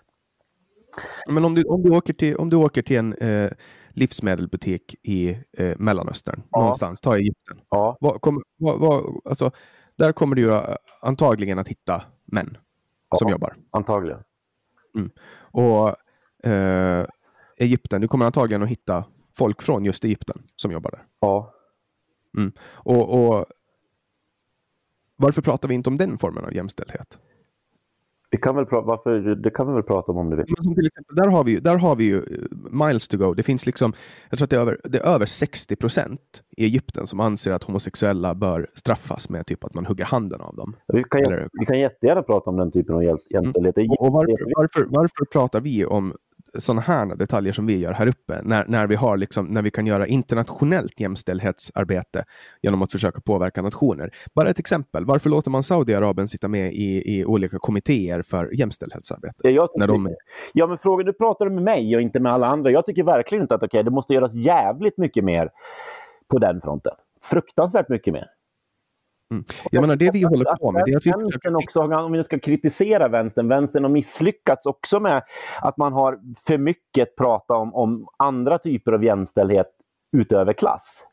Men 1.27 1.45
om 1.45 1.55
du, 1.55 1.63
om 1.63 1.81
du, 1.81 1.89
åker, 1.97 2.13
till, 2.13 2.35
om 2.35 2.49
du 2.49 2.55
åker 2.55 2.81
till 2.81 2.97
en 2.97 3.13
eh, 3.13 3.51
livsmedelsbutik 3.89 4.95
i 5.03 5.29
eh, 5.57 5.73
Mellanöstern, 5.77 6.41
Ja. 6.51 6.59
någonstans, 6.59 7.01
ta 7.01 7.15
Egypten. 7.17 7.57
Ja, 7.69 7.97
Vad, 7.99 8.21
kommer- 8.21 8.43
vad, 8.57 8.79
vad, 8.79 9.03
alltså, 9.25 9.51
där 9.97 10.11
kommer 10.11 10.35
du 10.35 10.53
eh, 10.53 10.61
antagligen 11.01 11.59
att 11.59 11.67
hitta 11.67 12.01
män 12.25 12.57
som 13.17 13.29
jobbar. 13.29 13.55
antagligen. 13.71 14.23
Och 15.41 15.95
eh, 16.49 17.05
Egypten, 17.57 18.01
du 18.01 18.07
kommer 18.07 18.25
antagligen 18.25 18.63
att 18.63 18.69
hitta 18.69 19.05
folk 19.33 19.61
från 19.61 19.85
just 19.85 20.03
Egypten 20.03 20.43
som 20.55 20.71
jobbar 20.71 20.91
där. 20.91 21.03
Ja. 21.19 21.53
Och, 22.73 23.19
och 23.19 23.45
varför 25.15 25.41
pratar 25.41 25.67
vi 25.67 25.75
inte 25.75 25.89
om 25.89 25.97
den 25.97 26.17
formen 26.17 26.45
av 26.45 26.53
jämställdhet? 26.53 27.19
Vi 28.33 28.39
kan 28.39 28.55
väl 28.55 28.65
prata, 28.65 28.87
varför, 28.87 29.35
det 29.35 29.49
kan 29.49 29.67
vi 29.67 29.73
väl 29.73 29.83
prata 29.83 30.11
om 30.11 30.17
om 30.17 30.29
du 30.29 30.35
vill. 30.35 30.45
Men 30.65 30.75
till 30.75 30.87
exempel, 30.87 31.15
där, 31.15 31.27
har 31.29 31.43
vi, 31.43 31.51
ju- 31.51 31.59
där 31.59 31.77
har 31.77 31.95
vi 31.95 32.03
ju 32.03 32.17
eh, 32.17 32.23
miles 32.87 33.07
to 33.07 33.17
go. 33.17 33.33
Det 33.33 33.43
finns 33.43 33.65
liksom, 33.65 33.93
jag 34.29 34.37
tror 34.39 34.45
att 34.45 34.49
det 34.49 34.55
är 34.55 34.59
över, 34.59 34.79
det 34.83 34.97
är 34.97 35.03
över 35.15 35.25
60 35.25 35.75
procent 35.75 36.43
i 36.57 36.63
Egypten 36.65 37.07
som 37.07 37.19
anser 37.19 37.51
att 37.51 37.63
homosexuella 37.63 38.35
bör 38.35 38.67
straffas 38.73 39.29
med 39.29 39.45
typ 39.45 39.63
att 39.63 39.73
man 39.73 39.85
hugger 39.85 40.05
handen 40.05 40.41
av 40.41 40.55
dem. 40.55 40.75
Vi 40.87 41.03
kan, 41.03 41.21
Eller- 41.21 41.49
vi 41.59 41.65
kan 41.65 41.79
jättegärna 41.79 42.21
prata 42.23 42.49
om 42.49 42.57
den 42.57 42.71
typen 42.71 42.95
av 42.95 43.01
jäms- 43.03 43.27
jämställdhet. 43.29 43.75
Det 43.75 43.81
är 43.81 44.01
Och, 44.01 44.13
varför, 44.13 44.37
varför, 44.55 44.85
varför 44.89 45.25
pratar 45.31 45.61
vi 45.61 45.85
om 45.85 46.13
sådana 46.59 46.81
här 46.81 47.15
detaljer 47.15 47.53
som 47.53 47.65
vi 47.65 47.79
gör 47.79 47.93
här 47.93 48.07
uppe 48.07 48.41
när, 48.43 48.65
när, 48.67 48.87
vi 48.87 48.95
har 48.95 49.17
liksom, 49.17 49.45
när 49.45 49.61
vi 49.61 49.71
kan 49.71 49.85
göra 49.85 50.07
internationellt 50.07 50.99
jämställdhetsarbete 50.99 52.23
genom 52.61 52.81
att 52.81 52.91
försöka 52.91 53.21
påverka 53.21 53.61
nationer? 53.61 54.11
Bara 54.35 54.49
ett 54.49 54.59
exempel. 54.59 55.05
Varför 55.05 55.29
låter 55.29 55.51
man 55.51 55.63
Saudiarabien 55.63 56.27
sitta 56.27 56.47
med 56.47 56.73
i, 56.73 57.17
i 57.17 57.25
olika 57.25 57.57
kommittéer 57.59 58.21
för 58.21 58.59
jämställdhetsarbete? 58.59 59.49
Ja, 59.49 59.69
När 59.75 59.87
de, 59.87 60.15
ja, 60.53 60.67
men 60.67 60.77
frågan, 60.77 61.05
du 61.05 61.13
pratar 61.13 61.49
med 61.49 61.63
mig 61.63 61.95
och 61.95 62.01
inte 62.01 62.19
med 62.19 62.33
alla 62.33 62.47
andra. 62.47 62.71
Jag 62.71 62.85
tycker 62.85 63.03
verkligen 63.03 63.41
inte 63.41 63.55
att 63.55 63.63
okej, 63.63 63.83
det 63.83 63.91
måste 63.91 64.13
göras 64.13 64.33
jävligt 64.33 64.97
mycket 64.97 65.23
mer 65.23 65.49
på 66.27 66.39
den 66.39 66.61
fronten. 66.61 66.93
Fruktansvärt 67.21 67.89
mycket 67.89 68.13
mer. 68.13 68.27
Jag 69.71 69.81
menar, 69.81 69.95
det 69.95 70.11
vi 70.13 70.23
håller 70.23 70.55
på 70.55 70.71
med, 70.71 70.83
det 70.85 70.91
är 70.91 70.97
att 70.97 71.05
vi 71.05 71.25
försöker 71.25 71.55
också, 71.55 71.79
om 71.79 72.11
vi 72.11 72.23
ska 72.23 72.39
kritisera 72.39 73.07
vänstern, 73.07 73.47
vänstern 73.47 73.83
har 73.83 73.91
misslyckats 73.91 74.65
också 74.65 74.99
med 74.99 75.23
att 75.61 75.77
man 75.77 75.93
har 75.93 76.19
för 76.47 76.57
mycket 76.57 77.15
pratat 77.15 77.57
om, 77.57 77.73
om 77.73 78.07
andra 78.17 78.57
typer 78.57 78.91
av 78.91 79.03
jämställdhet 79.03 79.67
utöver 80.17 80.53
klass. 80.53 81.05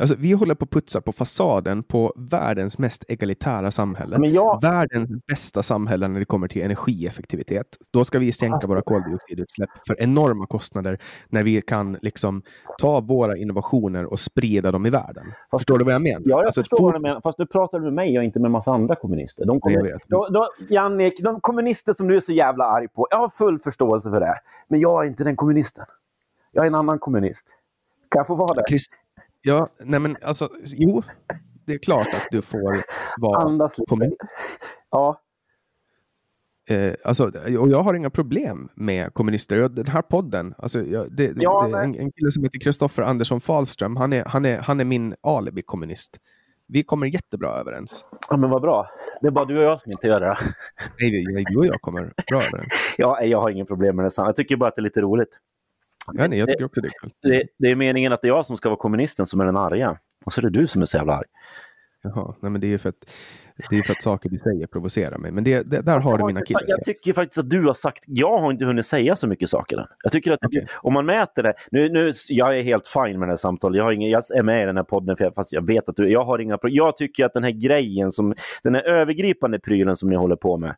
Alltså, 0.00 0.14
vi 0.18 0.32
håller 0.32 0.54
på 0.54 0.64
att 0.64 0.70
putsa 0.70 1.00
på 1.00 1.12
fasaden 1.12 1.82
på 1.82 2.12
världens 2.16 2.78
mest 2.78 3.04
egalitära 3.08 3.70
samhälle. 3.70 4.26
Jag- 4.28 4.62
Världens 4.62 5.10
bästa 5.26 5.62
samhälle 5.62 6.08
när 6.08 6.20
det 6.20 6.26
kommer 6.26 6.48
till 6.48 6.62
energieffektivitet. 6.62 7.66
Då 7.92 8.04
ska 8.04 8.18
vi 8.18 8.32
sänka 8.32 8.54
Alltså- 8.54 8.68
våra 8.68 8.82
koldioxidutsläpp 8.82 9.70
för 9.86 10.02
enorma 10.02 10.46
kostnader 10.46 10.98
när 11.28 11.42
vi 11.42 11.62
kan 11.62 11.98
liksom 12.02 12.42
ta 12.78 13.00
våra 13.00 13.36
innovationer 13.36 14.04
och 14.04 14.20
sprida 14.20 14.72
dem 14.72 14.86
i 14.86 14.90
världen. 14.90 15.32
Förstår 15.50 15.78
du 15.78 15.84
vad 15.84 15.94
jag 15.94 16.02
menar? 16.02 16.20
Ja, 16.24 16.38
jag 16.38 16.44
Alltså, 16.44 16.60
förstår 16.62 16.82
vad 16.82 16.94
du 16.94 16.98
menar. 17.00 17.20
Fast 17.20 17.38
du 17.38 17.46
pratar 17.46 17.80
med 17.80 17.92
mig 17.92 18.18
och 18.18 18.24
inte 18.24 18.38
med 18.38 18.46
en 18.46 18.52
massa 18.52 18.72
andra 18.72 18.94
kommunister. 18.96 19.44
De 19.46 19.60
kommer, 19.60 19.98
då, 20.06 20.28
då, 20.28 20.48
Jannik, 20.70 21.20
de 21.22 21.40
kommunister 21.40 21.92
som 21.92 22.08
du 22.08 22.16
är 22.16 22.20
så 22.20 22.32
jävla 22.32 22.64
arg 22.64 22.88
på, 22.88 23.06
jag 23.10 23.18
har 23.18 23.28
full 23.38 23.58
förståelse 23.58 24.10
för 24.10 24.20
det. 24.20 24.34
Men 24.68 24.80
jag 24.80 25.04
är 25.04 25.08
inte 25.08 25.24
den 25.24 25.36
kommunisten. 25.36 25.84
Jag 26.52 26.62
är 26.64 26.68
en 26.68 26.74
annan 26.74 26.98
kommunist. 26.98 27.54
Kan 28.10 28.18
jag 28.20 28.26
få 28.26 28.34
vara 28.34 28.54
det? 28.54 28.62
Christ- 28.70 28.92
Ja, 29.42 29.68
nej 29.80 30.00
men 30.00 30.16
alltså, 30.22 30.48
jo, 30.64 31.02
det 31.66 31.74
är 31.74 31.78
klart 31.78 32.06
att 32.14 32.26
du 32.30 32.42
får 32.42 32.78
vara 33.20 33.40
Andas 33.42 33.78
lite. 33.78 33.88
kommunist. 33.88 34.16
Ja, 34.90 35.22
Eh, 36.70 36.94
alltså, 37.04 37.24
och 37.58 37.68
jag 37.68 37.82
har 37.82 37.94
inga 37.94 38.10
problem 38.10 38.68
med 38.74 39.14
kommunister. 39.14 39.68
Den 39.68 39.86
här 39.86 40.02
podden, 40.02 40.54
alltså, 40.58 40.82
jag, 40.82 41.12
det, 41.16 41.32
Ja, 41.36 41.62
det, 41.64 41.70
men- 41.72 41.84
en, 41.94 42.00
en 42.00 42.12
kille 42.12 42.30
som 42.30 42.42
heter 42.44 42.60
Kristoffer 42.60 43.02
Andersson 43.02 43.40
Fahlström, 43.40 43.96
han 43.96 44.12
är, 44.12 44.24
han 44.24 44.44
är, 44.44 44.58
han 44.58 44.80
är 44.80 44.84
min 44.84 45.14
alibi-kommunist. 45.20 46.16
Vi 46.66 46.82
kommer 46.82 47.06
jättebra 47.06 47.48
överens. 47.50 48.04
ja, 48.30 48.36
men 48.36 48.50
vad 48.50 48.62
bra. 48.62 48.88
Det 49.20 49.26
är 49.26 49.30
bara 49.30 49.44
du 49.44 49.58
och 49.58 49.64
jag 49.64 49.80
som 49.80 49.92
inte 49.92 50.06
gör 50.06 50.20
det. 50.20 50.36
Nej, 51.00 51.44
du 51.50 51.56
och 51.56 51.66
jag 51.66 51.80
kommer 51.80 52.12
bra 52.30 52.40
överens. 52.42 52.94
Ja, 52.98 53.22
jag 53.22 53.40
har 53.40 53.50
ingen 53.50 53.66
problem 53.66 53.96
med 53.96 54.04
det. 54.04 54.10
Jag 54.16 54.36
tycker 54.36 54.56
bara 54.56 54.68
att 54.68 54.76
det 54.76 54.80
är 54.80 54.84
lite 54.84 55.00
roligt. 55.00 55.30
Ja, 56.14 56.26
nej, 56.28 56.38
jag 56.38 56.48
tycker 56.48 56.64
också 56.64 56.80
det 56.80 56.88
är 56.88 56.92
kul. 57.00 57.10
Det, 57.22 57.42
det 57.58 57.70
är 57.70 57.76
meningen 57.76 58.12
att 58.12 58.22
det 58.22 58.28
är 58.28 58.30
jag 58.30 58.46
som 58.46 58.56
ska 58.56 58.68
vara 58.68 58.78
kommunisten 58.78 59.26
som 59.26 59.40
är 59.40 59.44
den 59.44 59.56
arga. 59.56 59.98
Och 60.24 60.32
så 60.32 60.40
är 60.40 60.42
det 60.42 60.50
du 60.50 60.66
som 60.66 60.82
är 60.82 60.86
så 60.86 60.96
jävla 60.96 61.12
arg. 61.12 61.26
Jaha, 62.02 62.34
nej, 62.40 62.50
men 62.50 62.60
det 62.60 62.66
är 62.66 62.68
ju 62.68 62.78
för 62.78 62.88
att, 62.88 63.10
det 63.70 63.76
är 63.76 63.82
för 63.82 63.92
att 63.92 64.02
saker 64.02 64.28
du 64.28 64.38
säger 64.38 64.66
provocerar 64.66 65.18
mig. 65.18 65.30
Men 65.30 65.44
det, 65.44 65.70
det, 65.70 65.82
där 65.82 65.98
har 65.98 66.18
du 66.18 66.24
mina 66.24 66.40
killar. 66.44 66.64
Jag 66.66 66.84
tycker 66.84 67.12
faktiskt 67.12 67.38
att 67.38 67.50
du 67.50 67.66
har 67.66 67.74
sagt, 67.74 68.04
jag 68.06 68.38
har 68.38 68.52
inte 68.52 68.64
hunnit 68.64 68.86
säga 68.86 69.16
så 69.16 69.26
mycket 69.28 69.50
saker 69.50 69.78
än. 69.78 69.86
Jag 70.02 70.12
tycker 70.12 70.32
att 70.32 70.44
Okej. 70.44 70.66
om 70.76 70.92
man 70.92 71.06
mäter 71.06 71.42
det, 71.42 71.54
nu, 71.70 71.88
nu, 71.88 72.12
jag 72.28 72.58
är 72.58 72.62
helt 72.62 72.88
fine 72.88 73.18
med 73.18 73.28
det 73.28 73.32
här 73.32 73.36
samtalet, 73.36 73.76
jag, 73.76 73.84
har 73.84 73.92
ingen, 73.92 74.10
jag 74.10 74.22
är 74.36 74.42
med 74.42 74.62
i 74.62 74.66
den 74.66 74.76
här 74.76 74.84
podden 74.84 75.16
för 75.16 75.24
jag, 75.24 75.34
fast 75.34 75.52
jag 75.52 75.66
vet 75.66 75.88
att 75.88 75.96
du, 75.96 76.10
jag 76.10 76.24
har 76.24 76.38
inga 76.38 76.58
Jag 76.62 76.96
tycker 76.96 77.24
att 77.24 77.34
den 77.34 77.44
här 77.44 77.50
grejen, 77.50 78.12
som, 78.12 78.34
den 78.62 78.74
här 78.74 78.82
övergripande 78.82 79.58
prylen 79.58 79.96
som 79.96 80.10
ni 80.10 80.16
håller 80.16 80.36
på 80.36 80.56
med, 80.56 80.74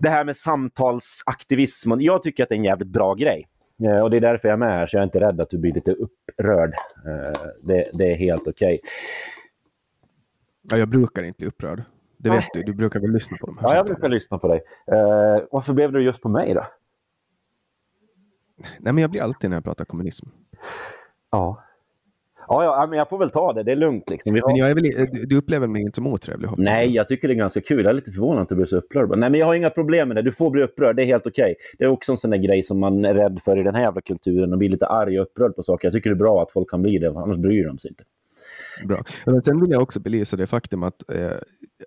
det 0.00 0.08
här 0.08 0.24
med 0.24 0.36
samtalsaktivism, 0.36 2.00
jag 2.00 2.22
tycker 2.22 2.42
att 2.42 2.48
det 2.48 2.54
är 2.54 2.58
en 2.58 2.64
jävligt 2.64 2.88
bra 2.88 3.14
grej. 3.14 3.46
Eh, 3.84 4.00
Och 4.00 4.10
det 4.10 4.16
är 4.16 4.20
därför 4.20 4.48
jag 4.48 4.52
är 4.52 4.58
med 4.58 4.68
här, 4.72 4.86
så 4.86 4.96
jag 4.96 5.00
är 5.00 5.04
inte 5.04 5.20
rädd 5.20 5.40
att 5.40 5.50
du 5.50 5.58
blir 5.58 5.72
lite 5.72 5.92
upprörd. 5.92 6.74
Eh, 7.06 7.40
Det, 7.62 7.90
det 7.92 8.12
är 8.12 8.16
helt 8.16 8.46
okej. 8.46 8.78
Ja, 10.62 10.76
jag 10.76 10.88
brukar 10.88 11.22
inte 11.22 11.38
bli 11.38 11.46
upprörd. 11.46 11.82
Det 12.16 12.28
Nej. 12.28 12.38
vet 12.38 12.46
du, 12.54 12.62
du 12.62 12.74
brukar 12.76 13.00
väl 13.00 13.10
lyssna 13.12 13.36
på 13.40 13.46
de 13.46 13.58
här 13.58 13.68
Ja, 13.68 13.76
jag 13.76 13.86
brukar 13.86 14.08
lyssna 14.08 14.38
på 14.38 14.48
dig. 14.48 14.62
Eh, 14.86 15.42
varför 15.50 15.72
blev 15.72 15.92
du 15.92 16.02
just 16.02 16.20
på 16.20 16.28
mig 16.28 16.54
då? 16.54 16.66
Nej, 18.56 18.92
men 18.92 18.98
jag 18.98 19.10
blir 19.10 19.22
alltid 19.22 19.50
när 19.50 19.56
jag 19.56 19.64
pratar 19.64 19.84
kommunism. 19.84 20.28
Ja. 21.30 21.62
Ja, 22.52 22.64
ja, 22.64 22.86
men 22.86 22.98
jag 22.98 23.08
får 23.08 23.18
väl 23.18 23.30
ta 23.30 23.52
det. 23.52 23.62
Det 23.62 23.72
är 23.72 23.76
lugnt. 23.76 24.10
Liksom. 24.10 24.34
Har... 24.34 24.46
Men 24.48 24.56
jag 24.56 24.70
är 24.70 24.74
väl, 24.74 25.28
du- 25.28 25.36
upplever 25.36 25.66
mig 25.66 25.82
inte 25.82 25.96
som 25.96 26.06
otrevlig? 26.06 26.48
hoppas. 26.48 26.64
Nej, 26.64 26.94
jag 26.94 27.08
tycker 27.08 27.28
det 27.28 27.34
är 27.34 27.36
ganska 27.36 27.60
kul. 27.60 27.82
Jag 27.84 27.90
är 27.90 27.94
lite 27.94 28.12
förvånad 28.12 28.42
att 28.42 28.48
du 28.48 28.54
blir 28.54 28.66
så 28.66 28.76
upprörd. 28.76 29.08
Nej, 29.18 29.30
men 29.30 29.40
jag 29.40 29.46
har 29.46 29.54
inga 29.54 29.70
problem 29.70 30.08
med 30.08 30.16
det. 30.16 30.22
Du 30.22 30.32
får 30.32 30.50
bli 30.50 30.62
upprörd. 30.62 30.96
Det 30.96 31.02
är 31.02 31.06
helt 31.06 31.26
okej. 31.26 31.54
Det 31.78 31.84
är 31.84 31.88
också 31.88 32.12
en 32.12 32.18
sån 32.18 32.30
där 32.30 32.38
grej 32.38 32.62
som 32.62 32.80
man 32.80 33.04
är 33.04 33.14
rädd 33.14 33.40
för 33.44 33.58
i 33.58 33.62
den 33.62 33.74
här 33.74 33.82
jävla 33.82 34.00
kulturen. 34.00 34.52
Och 34.52 34.58
blir 34.58 34.68
lite 34.68 34.86
arg 34.86 35.20
och 35.20 35.26
upprörd 35.26 35.56
på 35.56 35.62
saker. 35.62 35.86
Jag 35.88 35.92
tycker 35.92 36.10
det 36.10 36.14
är 36.14 36.18
bra 36.18 36.42
att 36.42 36.52
folk 36.52 36.70
kan 36.70 36.82
bli 36.82 36.98
det. 36.98 37.08
Annars 37.08 37.36
bryr 37.38 37.66
de 37.66 37.78
sig 37.78 37.90
inte. 37.90 38.04
Bra. 38.88 39.02
Men 39.26 39.40
sen 39.42 39.60
vill 39.60 39.70
jag 39.70 39.82
också 39.82 40.00
belysa 40.00 40.36
det 40.36 40.46
faktum 40.46 40.82
att, 40.82 41.10
eh, 41.12 41.30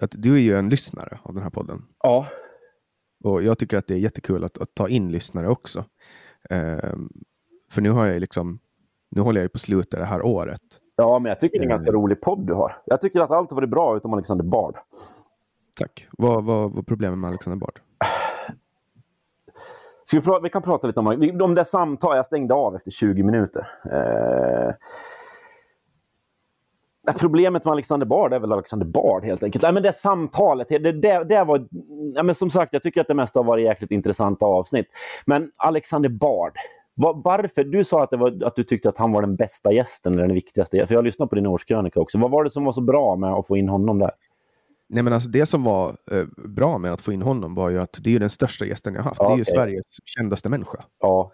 att 0.01 0.11
du 0.17 0.33
är 0.35 0.39
ju 0.39 0.55
en 0.57 0.69
lyssnare 0.69 1.17
av 1.23 1.33
den 1.33 1.43
här 1.43 1.49
podden. 1.49 1.81
Ja. 2.03 2.27
Och 3.23 3.43
jag 3.43 3.57
tycker 3.57 3.77
att 3.77 3.87
det 3.87 3.93
är 3.93 3.99
jättekul 3.99 4.43
att, 4.43 4.57
att 4.61 4.75
ta 4.75 4.89
in 4.89 5.11
lyssnare 5.11 5.47
också. 5.47 5.85
Ehm, 6.49 7.09
för 7.71 7.81
nu 7.81 7.89
har 7.89 8.05
jag 8.05 8.19
liksom, 8.21 8.59
nu 9.15 9.21
håller 9.21 9.39
jag 9.41 9.45
ju 9.45 9.49
på 9.49 9.59
slutet 9.59 9.99
det 9.99 10.05
här 10.05 10.21
året. 10.25 10.61
Ja, 10.95 11.19
men 11.19 11.29
jag 11.29 11.39
tycker 11.39 11.59
det 11.59 11.61
är 11.61 11.65
en 11.65 11.69
ganska 11.69 11.89
Mm. 11.89 12.01
rolig 12.01 12.21
podd 12.21 12.47
du 12.47 12.53
har. 12.53 12.77
Jag 12.85 13.01
tycker 13.01 13.21
att 13.21 13.31
allt 13.31 13.49
har 13.49 13.55
varit 13.55 13.69
bra 13.69 13.97
utom 13.97 14.13
Alexander 14.13 14.45
Bard. 14.45 14.77
Tack. 15.79 16.07
Vad 16.17 16.43
vad 16.43 16.71
var 16.71 16.83
problemet 16.83 17.19
med 17.19 17.27
Alexander 17.27 17.57
Bard? 17.57 17.79
Ska 20.05 20.17
vi, 20.19 20.23
prata, 20.25 20.39
vi 20.39 20.49
kan 20.49 20.61
prata 20.61 20.87
lite 20.87 20.99
om, 20.99 21.31
om 21.41 21.55
det 21.55 21.65
samtal. 21.65 22.15
Jag 22.15 22.25
stängde 22.25 22.53
av 22.53 22.75
efter 22.75 22.91
20 22.91 23.23
minuter. 23.23 23.67
Eh, 23.91 24.73
Problemet 27.19 27.65
med 27.65 27.71
Alexander 27.71 28.05
Bard 28.05 28.33
är 28.33 28.39
väl 28.39 28.51
Alexander 28.51 28.85
Bard 28.85 29.23
helt 29.25 29.43
enkelt. 29.43 29.63
Nej, 29.63 29.73
men 29.73 29.83
det 29.83 29.93
samtalet, 29.93 30.67
det, 30.69 30.77
det, 30.91 31.23
det 31.23 31.43
var... 31.43 31.67
Ja, 32.15 32.23
men 32.23 32.35
som 32.35 32.49
sagt, 32.49 32.73
jag 32.73 32.83
tycker 32.83 33.01
att 33.01 33.07
det 33.07 33.13
mesta 33.13 33.39
har 33.39 33.43
varit 33.43 33.63
jäkligt 33.65 33.91
intressanta 33.91 34.45
avsnitt. 34.45 34.87
Men 35.25 35.51
Alexander 35.57 36.09
Bard, 36.09 36.53
var, 36.95 37.21
varför? 37.23 37.63
Du 37.63 37.83
sa 37.83 38.03
att, 38.03 38.19
var, 38.19 38.43
att 38.43 38.55
du 38.55 38.63
tyckte 38.63 38.89
att 38.89 38.97
han 38.97 39.11
var 39.11 39.21
den 39.21 39.35
bästa 39.35 39.73
gästen, 39.73 40.13
eller 40.13 40.23
den 40.23 40.33
viktigaste. 40.33 40.87
För 40.87 40.95
jag 40.95 41.03
lyssnade 41.03 41.29
på 41.29 41.35
din 41.35 41.47
årskrönika 41.47 41.99
också. 41.99 42.17
Vad 42.17 42.31
var 42.31 42.43
det 42.43 42.49
som 42.49 42.65
var 42.65 42.71
så 42.71 42.81
bra 42.81 43.15
med 43.15 43.33
att 43.33 43.47
få 43.47 43.57
in 43.57 43.69
honom 43.69 43.99
där? 43.99 44.11
Nej, 44.89 45.03
men 45.03 45.13
alltså 45.13 45.29
det 45.29 45.45
som 45.45 45.63
var 45.63 45.97
eh, 46.11 46.25
bra 46.47 46.77
med 46.77 46.93
att 46.93 47.01
få 47.01 47.11
in 47.13 47.21
honom 47.21 47.53
var 47.53 47.69
ju 47.69 47.79
att 47.79 47.99
det 48.03 48.15
är 48.15 48.19
den 48.19 48.29
största 48.29 48.65
gästen 48.65 48.95
jag 48.95 49.03
haft. 49.03 49.19
Ja, 49.19 49.27
det 49.27 49.33
är 49.33 49.37
ju 49.37 49.41
okej. 49.41 49.53
Sveriges 49.53 49.97
kändaste 50.05 50.49
människa. 50.49 50.83
Ja, 50.99 51.31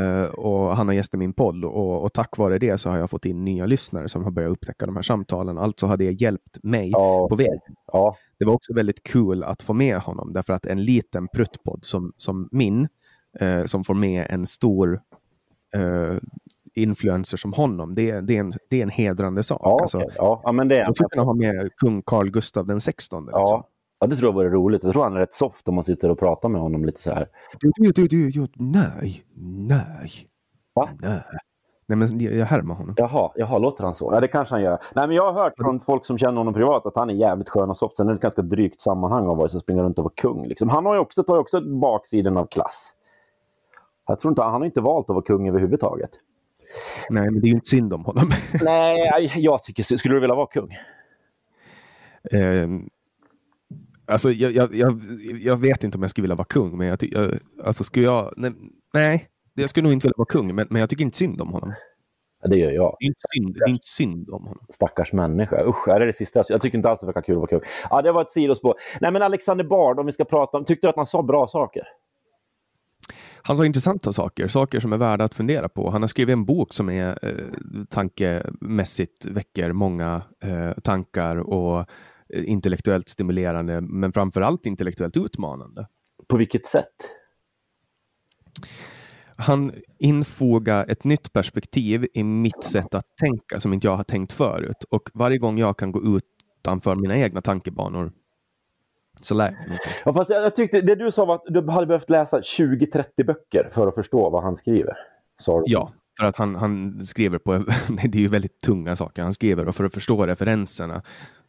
Eh, 0.00 0.30
och 0.30 0.76
han 0.76 0.86
har 0.88 0.94
gästat 0.94 1.18
min 1.18 1.32
podd 1.32 1.64
och, 1.64 2.02
och 2.02 2.12
tack 2.12 2.36
vare 2.38 2.58
det 2.58 2.78
så 2.78 2.90
har 2.90 2.98
jag 2.98 3.10
fått 3.10 3.24
in 3.24 3.44
nya 3.44 3.66
lyssnare 3.66 4.08
som 4.08 4.24
har 4.24 4.30
börjat 4.30 4.50
upptäcka 4.50 4.86
de 4.86 4.96
här 4.96 5.02
samtalen. 5.02 5.58
Alltså 5.58 5.86
har 5.86 5.96
det 5.96 6.20
hjälpt 6.22 6.58
mig 6.62 6.90
Ja, 6.90 7.28
på 7.28 7.36
väg. 7.36 7.60
ja, 7.92 8.16
Det 8.38 8.44
var 8.44 8.54
också 8.54 8.74
väldigt 8.74 9.02
kul 9.02 9.44
att 9.44 9.62
få 9.62 9.72
med 9.72 9.96
honom 9.96 10.32
därför 10.32 10.52
att 10.52 10.66
en 10.66 10.84
liten 10.84 11.28
pruttpodd 11.28 11.84
som, 11.84 12.12
som 12.16 12.48
min, 12.52 12.88
eh, 13.40 13.64
som 13.64 13.84
får 13.84 13.94
med 13.94 14.26
en 14.30 14.46
stor 14.46 15.00
eh, 15.74 16.16
influencer 16.74 17.36
som 17.36 17.52
honom, 17.52 17.94
det, 17.94 18.10
är- 18.10 18.22
det, 18.22 18.36
är 18.36 18.40
en, 18.40 18.52
det 18.70 18.78
är 18.78 18.82
en 18.82 18.90
hedrande 18.90 19.42
sak. 19.42 19.60
ja, 19.64 19.78
alltså, 19.82 19.98
okej. 19.98 20.10
ja, 20.16 20.40
ja 20.44 20.52
men 20.52 20.68
det 20.68 20.74
är 20.76 20.80
jag 20.80 20.94
skulle 20.94 21.08
kunna 21.08 21.24
ha 21.24 21.34
med 21.34 21.70
kung 21.76 22.02
Carl 22.02 22.30
Gustav 22.30 22.66
den 22.66 22.80
16. 22.80 23.24
Liksom. 23.24 23.40
ja. 23.40 23.68
ja, 24.00 24.06
det 24.06 24.16
tror 24.16 24.28
jag 24.28 24.34
vore 24.34 24.48
roligt. 24.50 24.84
Jag 24.84 24.92
tror 24.92 25.02
han 25.02 25.16
är 25.16 25.20
rätt 25.20 25.34
soft 25.34 25.68
om 25.68 25.74
man 25.74 25.84
sitter 25.84 26.10
och 26.10 26.18
pratar 26.18 26.48
med 26.48 26.60
honom 26.60 26.84
lite 26.84 27.00
så 27.00 27.14
här. 27.14 27.28
Du, 27.60 27.70
du, 27.92 28.06
du, 28.06 28.30
du, 28.30 28.46
nej, 28.56 29.24
nej, 29.68 30.10
Va? 30.74 30.88
nej. 31.02 31.20
Nej, 31.90 31.98
men 31.98 32.20
jag, 32.20 32.46
härmar 32.46 32.74
honom. 32.74 32.94
Jaha, 32.98 33.30
jaha, 33.36 33.58
låter 33.58 33.84
han 33.84 33.94
så? 33.94 34.10
Ja, 34.14 34.20
det 34.20 34.28
kanske 34.28 34.54
han 34.54 34.62
gör. 34.62 34.78
Nej, 34.94 35.06
men 35.06 35.16
jag 35.16 35.32
har 35.32 35.42
hört 35.42 35.52
från 35.56 35.80
folk 35.80 36.06
som 36.06 36.18
känner 36.18 36.38
honom 36.38 36.54
privat 36.54 36.86
att 36.86 36.96
han 36.96 37.10
är 37.10 37.14
jävligt 37.14 37.48
skön 37.48 37.70
och 37.70 37.76
soft. 37.76 37.96
Sen 37.96 38.06
är 38.08 38.10
det 38.12 38.16
ett 38.16 38.22
ganska 38.22 38.42
drygt 38.42 38.80
sammanhang 38.80 39.26
av 39.26 39.36
vare 39.36 39.48
sig 39.48 39.60
springa 39.60 39.82
runt 39.82 39.98
och 39.98 40.04
vara 40.04 40.14
kung. 40.16 40.46
Liksom. 40.46 40.68
Han 40.68 40.86
har 40.86 40.94
ju 40.94 41.00
också, 41.00 41.22
tar 41.22 41.34
ju 41.34 41.40
också 41.40 41.60
baksidan 41.60 42.36
av 42.36 42.46
klass. 42.46 42.92
Jag 44.08 44.18
tror 44.18 44.32
inte, 44.32 44.42
han 44.42 44.60
har 44.60 44.64
inte 44.64 44.80
valt 44.80 45.10
att 45.10 45.14
vara 45.14 45.24
kung 45.24 45.48
överhuvudtaget. 45.48 46.10
Nej, 47.10 47.30
men 47.30 47.40
det 47.40 47.46
är 47.46 47.48
ju 47.48 47.54
inte 47.54 47.68
synd 47.68 47.92
om 47.92 48.04
honom. 48.04 48.30
Nej, 48.62 49.32
jag 49.36 49.62
tycker 49.62 49.82
Skulle 49.82 50.14
du 50.14 50.20
vilja 50.20 50.34
vara 50.34 50.46
kung? 50.46 50.76
Eh, 52.30 52.68
alltså, 54.06 54.30
jag, 54.30 54.52
jag, 54.52 54.74
jag, 54.74 55.02
jag 55.40 55.56
vet 55.56 55.84
inte 55.84 55.98
om 55.98 56.02
jag 56.02 56.10
skulle 56.10 56.22
vilja 56.22 56.36
vara 56.36 56.44
kung, 56.44 56.78
men 56.78 56.86
jag, 56.86 56.98
jag, 57.02 57.38
alltså, 57.64 57.84
skulle 57.84 58.06
jag... 58.06 58.34
Nej, 58.36 58.52
nej, 58.94 59.28
jag 59.54 59.70
skulle 59.70 59.84
nog 59.84 59.92
inte 59.92 60.06
vilja 60.06 60.14
vara 60.16 60.26
kung, 60.26 60.54
men, 60.54 60.66
men 60.70 60.80
jag 60.80 60.90
tycker 60.90 61.04
inte 61.04 61.18
synd 61.18 61.40
om 61.40 61.48
honom. 61.48 61.74
Ja, 62.42 62.48
det 62.48 62.56
gör 62.56 62.70
jag. 62.70 62.96
Det 62.98 63.04
är 63.04 63.08
inte 63.08 63.20
synd, 63.34 63.54
det 63.54 63.64
är 63.64 63.70
inte 63.70 63.86
synd 63.86 64.30
om 64.30 64.42
honom. 64.42 64.64
Stackars 64.68 65.12
människa. 65.12 65.64
Usch, 65.64 65.88
är 65.88 66.00
det 66.00 66.06
det 66.06 66.12
sista? 66.12 66.42
Jag 66.48 66.60
tycker 66.60 66.78
inte 66.78 66.90
alls 66.90 67.00
det 67.00 67.06
verkar 67.06 67.22
kul 67.22 67.34
att 67.34 67.40
vara 67.40 67.48
kung. 67.48 67.60
Ja, 67.90 68.02
det 68.02 68.12
var 68.12 68.22
ett 68.22 68.30
sidospår. 68.30 68.74
Nej, 69.00 69.12
men 69.12 69.22
Alexander 69.22 69.64
Bard, 69.64 70.00
om 70.00 70.06
vi 70.06 70.12
ska 70.12 70.24
prata 70.24 70.58
om... 70.58 70.64
Tyckte 70.64 70.86
du 70.86 70.88
att 70.90 70.96
han 70.96 71.06
sa 71.06 71.22
bra 71.22 71.48
saker? 71.48 71.88
Han 73.42 73.56
sa 73.56 73.66
intressanta 73.66 74.12
saker, 74.12 74.48
saker 74.48 74.80
som 74.80 74.92
är 74.92 74.96
värda 74.96 75.24
att 75.24 75.34
fundera 75.34 75.68
på. 75.68 75.90
Han 75.90 76.02
har 76.02 76.08
skrivit 76.08 76.32
en 76.32 76.44
bok 76.44 76.74
som 76.74 76.90
är 76.90 77.18
eh, 77.22 77.84
tankemässigt 77.90 79.26
väcker 79.26 79.72
många 79.72 80.22
eh, 80.42 80.72
tankar 80.72 81.36
och 81.36 81.78
eh, 82.34 82.48
intellektuellt 82.50 83.08
stimulerande, 83.08 83.80
men 83.80 84.12
framför 84.12 84.40
allt 84.40 84.66
intellektuellt 84.66 85.16
utmanande. 85.16 85.86
På 86.28 86.36
vilket 86.36 86.66
sätt? 86.66 86.94
Han 89.36 89.72
infogar 89.98 90.86
ett 90.90 91.04
nytt 91.04 91.32
perspektiv 91.32 92.06
i 92.14 92.22
mitt 92.22 92.64
sätt 92.64 92.94
att 92.94 93.16
tänka 93.20 93.60
som 93.60 93.72
inte 93.72 93.86
jag 93.86 93.96
har 93.96 94.04
tänkt 94.04 94.32
förut. 94.32 94.84
Och 94.90 95.10
varje 95.14 95.38
gång 95.38 95.58
jag 95.58 95.78
kan 95.78 95.92
gå 95.92 96.18
utanför 96.62 96.96
mina 96.96 97.16
egna 97.18 97.42
tankebanor 97.42 98.12
så 99.20 99.34
lär. 99.34 99.54
Ja, 100.04 100.12
fast 100.12 100.30
jag, 100.30 100.42
jag 100.42 100.56
tyckte, 100.56 100.80
det 100.80 100.94
du 100.94 101.12
sa 101.12 101.24
var 101.24 101.34
att 101.34 101.44
du 101.46 101.70
hade 101.70 101.86
behövt 101.86 102.10
läsa 102.10 102.40
20-30 102.40 103.04
böcker 103.26 103.68
för 103.72 103.86
att 103.86 103.94
förstå 103.94 104.30
vad 104.30 104.42
han 104.42 104.56
skriver. 104.56 104.96
Sa 105.40 105.58
du? 105.58 105.64
Ja, 105.66 105.92
för 106.20 106.26
att 106.26 106.36
han, 106.36 106.54
han 106.54 107.04
skriver 107.04 107.38
på, 107.38 107.52
det 107.88 108.18
är 108.18 108.22
ju 108.22 108.28
väldigt 108.28 108.60
tunga 108.60 108.96
saker 108.96 109.22
han 109.22 109.32
skriver 109.32 109.68
och 109.68 109.74
för 109.74 109.84
att 109.84 109.94
förstå 109.94 110.26
referenserna 110.26 111.02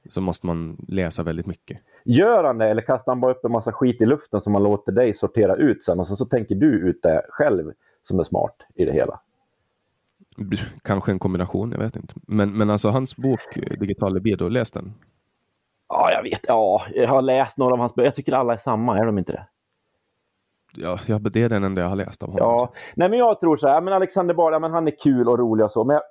så 0.09 0.21
måste 0.21 0.47
man 0.47 0.85
läsa 0.87 1.23
väldigt 1.23 1.45
mycket. 1.45 1.81
Gör 2.05 2.43
han 2.43 2.57
det 2.57 2.69
eller 2.69 2.81
kastar 2.81 3.11
han 3.11 3.21
bara 3.21 3.31
upp 3.31 3.45
en 3.45 3.51
massa 3.51 3.71
skit 3.71 4.01
i 4.01 4.05
luften 4.05 4.41
som 4.41 4.53
man 4.53 4.63
låter 4.63 4.91
dig 4.91 5.13
sortera 5.13 5.55
ut 5.55 5.83
sen 5.83 5.99
och 5.99 6.07
sen 6.07 6.17
så 6.17 6.25
tänker 6.25 6.55
du 6.55 6.89
ut 6.89 7.01
det 7.01 7.25
själv 7.29 7.71
som 8.01 8.19
är 8.19 8.23
smart 8.23 8.55
i 8.75 8.85
det 8.85 8.93
hela? 8.93 9.19
Kanske 10.81 11.11
en 11.11 11.19
kombination, 11.19 11.71
jag 11.71 11.79
vet 11.79 11.95
inte. 11.95 12.13
Men, 12.27 12.57
men 12.57 12.69
alltså 12.69 12.89
hans 12.89 13.15
bok 13.15 13.57
eh, 13.57 13.79
Digital 13.79 14.13
libido, 14.13 14.47
läs 14.47 14.71
den. 14.71 14.93
Ja, 15.89 16.11
jag 16.11 16.23
vet. 16.23 16.39
Ja, 16.47 16.81
jag 16.93 17.07
har 17.07 17.21
läst 17.21 17.57
några 17.57 17.73
av 17.73 17.79
hans 17.79 17.95
böcker. 17.95 18.05
Jag 18.07 18.15
tycker 18.15 18.33
alla 18.33 18.53
är 18.53 18.57
samma, 18.57 18.97
är 18.97 19.05
de 19.05 19.17
inte 19.17 19.31
det? 19.31 19.47
Ja, 20.75 20.99
ja, 21.07 21.19
det 21.19 21.41
är 21.41 21.49
den 21.49 21.63
enda 21.63 21.81
jag 21.81 21.89
har 21.89 21.95
läst 21.95 22.23
av 22.23 22.29
honom. 22.31 22.47
Ja, 22.47 22.73
nej 22.95 23.09
men 23.09 23.19
jag 23.19 23.39
tror 23.39 23.57
så 23.57 23.67
här, 23.67 23.81
men 23.81 23.93
Alexander 23.93 24.33
Bard, 24.33 24.53
ja, 24.53 24.59
men 24.59 24.71
han 24.71 24.87
är 24.87 24.93
kul 25.03 25.29
och 25.29 25.39
rolig 25.39 25.65
och 25.65 25.71
så, 25.71 25.83
men 25.83 25.93
jag, 25.93 26.03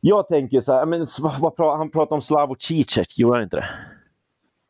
jag 0.00 0.28
tänker 0.28 0.60
så 0.60 0.72
här, 0.72 0.86
men, 0.86 1.06
vad, 1.20 1.54
vad, 1.58 1.78
han 1.78 1.90
pratar 1.90 2.16
om 2.16 2.22
Slavoj 2.22 2.56
Zizek, 2.58 3.18
gjorde 3.18 3.34
han 3.34 3.42
inte 3.42 3.56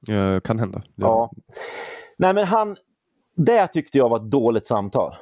det? 0.06 0.14
Eh, 0.14 0.40
kan 0.40 0.58
hända. 0.58 0.78
Det- 0.78 0.84
Ja. 1.02 1.30
Nej 2.18 2.34
men 2.34 2.44
han, 2.44 2.76
det 3.36 3.66
tyckte 3.68 3.98
jag 3.98 4.08
var 4.08 4.16
ett 4.16 4.30
dåligt 4.30 4.66
samtal. 4.66 5.14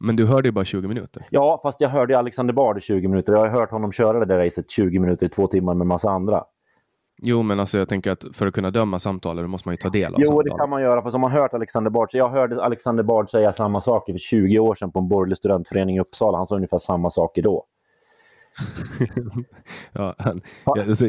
Men 0.00 0.16
du 0.16 0.26
hörde 0.26 0.48
ju 0.48 0.52
bara 0.52 0.64
20 0.64 0.88
minuter. 0.88 1.26
Ja, 1.30 1.60
fast 1.62 1.80
jag 1.80 1.88
hörde 1.88 2.18
Alexander 2.18 2.54
Bard 2.54 2.78
i 2.78 2.80
20 2.80 3.08
minuter. 3.08 3.32
Jag 3.32 3.40
har 3.40 3.48
hört 3.48 3.70
honom 3.70 3.92
köra 3.92 4.18
det 4.18 4.24
där 4.26 4.44
racet 4.44 4.70
20 4.70 4.98
minuter 4.98 5.26
i 5.26 5.28
två 5.28 5.46
timmar 5.46 5.74
med 5.74 5.86
massa 5.86 6.10
andra. 6.10 6.44
Jo, 7.22 7.42
men 7.42 7.60
alltså 7.60 7.78
jag 7.78 7.88
tänker 7.88 8.10
att 8.10 8.24
för 8.32 8.46
att 8.46 8.54
kunna 8.54 8.70
döma 8.70 8.98
samtalet 8.98 9.50
måste 9.50 9.68
man 9.68 9.72
ju 9.72 9.76
ta 9.76 9.88
del 9.88 10.14
av 10.14 10.20
Jo, 10.20 10.26
samtalet. 10.26 10.52
det 10.52 10.58
kan 10.58 10.70
man 10.70 10.82
göra. 10.82 11.02
För 11.02 11.10
som 11.10 11.20
man 11.20 11.32
hört 11.32 11.54
Alexander 11.54 11.90
Bard, 11.90 12.08
jag 12.12 12.28
hörde 12.28 12.64
Alexander 12.64 13.02
Bard 13.02 13.30
säga 13.30 13.52
samma 13.52 13.80
saker 13.80 14.12
för 14.12 14.18
20 14.18 14.58
år 14.58 14.74
sedan 14.74 14.92
på 14.92 14.98
en 14.98 15.08
borgerlig 15.08 15.36
studentförening 15.36 15.96
i 15.96 16.00
Uppsala. 16.00 16.38
Han 16.38 16.46
sa 16.46 16.56
ungefär 16.56 16.78
samma 16.78 17.10
saker 17.10 17.42
då. 17.42 17.64
ja, 19.92 20.14
han, 20.18 20.40
jag, 20.64 20.88
alltså, 20.88 21.06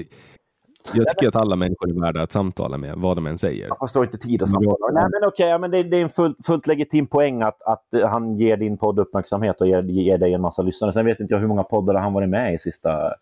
jag 0.93 1.10
tycker 1.10 1.28
att 1.28 1.36
alla 1.36 1.56
människor 1.56 1.89
är 1.89 2.01
värda 2.01 2.22
att 2.22 2.32
samtala 2.32 2.78
med, 2.78 2.93
vad 2.97 3.18
de 3.18 3.28
än 3.28 3.38
säger. 3.38 3.68
Jag 3.68 3.80
förstår 3.80 4.06
inte 4.06 4.18
tid 4.18 4.41
att 4.41 4.49
samtala. 4.49 4.91
Nej, 4.93 5.08
men 5.12 5.30
okej, 5.30 5.60
men 5.60 5.72
det, 5.72 5.84
det 5.84 5.97
är 5.97 6.01
en 6.01 6.10
fullt, 6.10 6.38
fullt 6.45 6.68
legitim 6.68 7.08
poäng 7.08 7.41
att, 7.41 7.62
att 7.62 7.88
han 8.12 8.38
ger 8.38 8.58
din 8.58 8.78
podd 8.78 8.99
uppmärksamhet 8.99 9.62
och 9.62 9.68
ger, 9.68 9.84
ger 9.84 10.18
dig 10.18 10.34
en 10.34 10.41
massa 10.41 10.62
lyssnare. 10.62 10.93
Sen 10.93 11.06
vet 11.06 11.20
inte 11.20 11.34
jag 11.34 11.39
hur 11.41 11.47
många 11.47 11.64
poddar 11.64 11.93
han 11.93 12.14
varit 12.14 12.30
med 12.30 12.53
i 12.53 12.58
sista... 12.58 13.14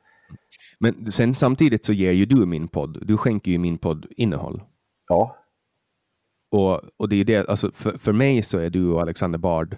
Men 0.80 1.11
sen 1.11 1.34
samtidigt 1.34 1.86
så 1.86 1.93
ger 1.93 2.11
ju 2.11 2.26
du 2.26 2.45
min 2.45 2.67
podd, 2.67 3.07
du 3.07 3.17
skänker 3.17 3.51
ju 3.51 3.57
min 3.57 3.78
podd 3.78 4.05
innehåll. 4.17 4.61
Ja, 5.07 5.38
Och, 6.51 6.82
och 6.97 7.09
det 7.09 7.15
är 7.15 7.24
det, 7.26 7.49
alltså 7.49 7.71
för, 7.71 7.97
för 7.97 8.13
mig 8.13 8.43
så 8.43 8.57
är 8.57 8.69
du 8.69 8.89
och 8.89 9.01
Alexander 9.01 9.39
Bard, 9.39 9.78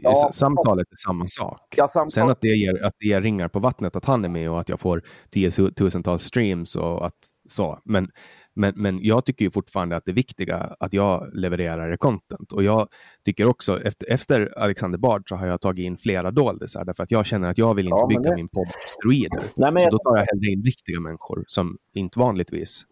Ja. 0.00 0.12
s- 0.30 0.36
samtalet 0.38 0.86
är 0.90 0.96
samma 1.06 1.28
sak. 1.28 1.74
ja 1.76 1.88
samtal... 1.88 2.10
Sen 2.10 2.28
att 2.30 2.40
det, 2.40 2.48
ger, 2.48 2.84
att 2.84 2.94
det 2.98 3.06
ger 3.06 3.20
ringar 3.20 3.48
på 3.48 3.58
vattnet, 3.58 3.96
att 3.96 4.04
han 4.04 4.24
är 4.24 4.28
med 4.28 4.50
och 4.50 4.60
att 4.60 4.68
jag 4.68 4.80
får 4.80 5.02
tiotusentals 5.30 6.22
streams 6.24 6.76
och 6.76 7.06
att 7.06 7.18
så. 7.48 7.80
Men, 7.84 8.10
men, 8.56 8.72
men 8.76 8.98
jag 9.02 9.24
tycker 9.24 9.44
ju 9.44 9.50
fortfarande 9.50 9.96
att 9.96 10.04
det 10.04 10.12
viktiga 10.12 10.56
att 10.80 10.92
jag 10.92 11.30
levererar 11.34 11.96
content. 11.96 12.52
Och 12.52 12.64
jag 12.64 12.88
tycker 13.24 13.46
också, 13.46 13.80
efter, 13.82 14.10
efter 14.12 14.58
Alexander 14.58 14.98
Bard 14.98 15.28
så 15.28 15.36
har 15.36 15.46
jag 15.46 15.60
tagit 15.60 15.84
in 15.86 15.96
flera 15.96 16.30
doldisar, 16.30 16.84
därför 16.84 17.02
att 17.02 17.10
jag 17.10 17.26
känner 17.26 17.50
att 17.50 17.58
jag 17.58 17.74
vill 17.74 17.86
inte 17.86 17.96
Ja, 18.00 18.06
bygga 18.06 18.30
det- 18.30 18.36
min 18.36 18.48
podd 18.48 18.66
på 18.66 18.72
steroider. 18.86 19.40
Nej, 19.56 19.72
men 19.72 19.82
så 19.82 19.90
då 19.90 19.98
tar 19.98 20.16
jag 20.16 20.26
hellre 20.32 20.46
in 20.52 20.62
riktiga 20.64 21.00
människor 21.00 21.44
som 21.46 21.78
inte 21.94 22.18
vanligtvis 22.18 22.82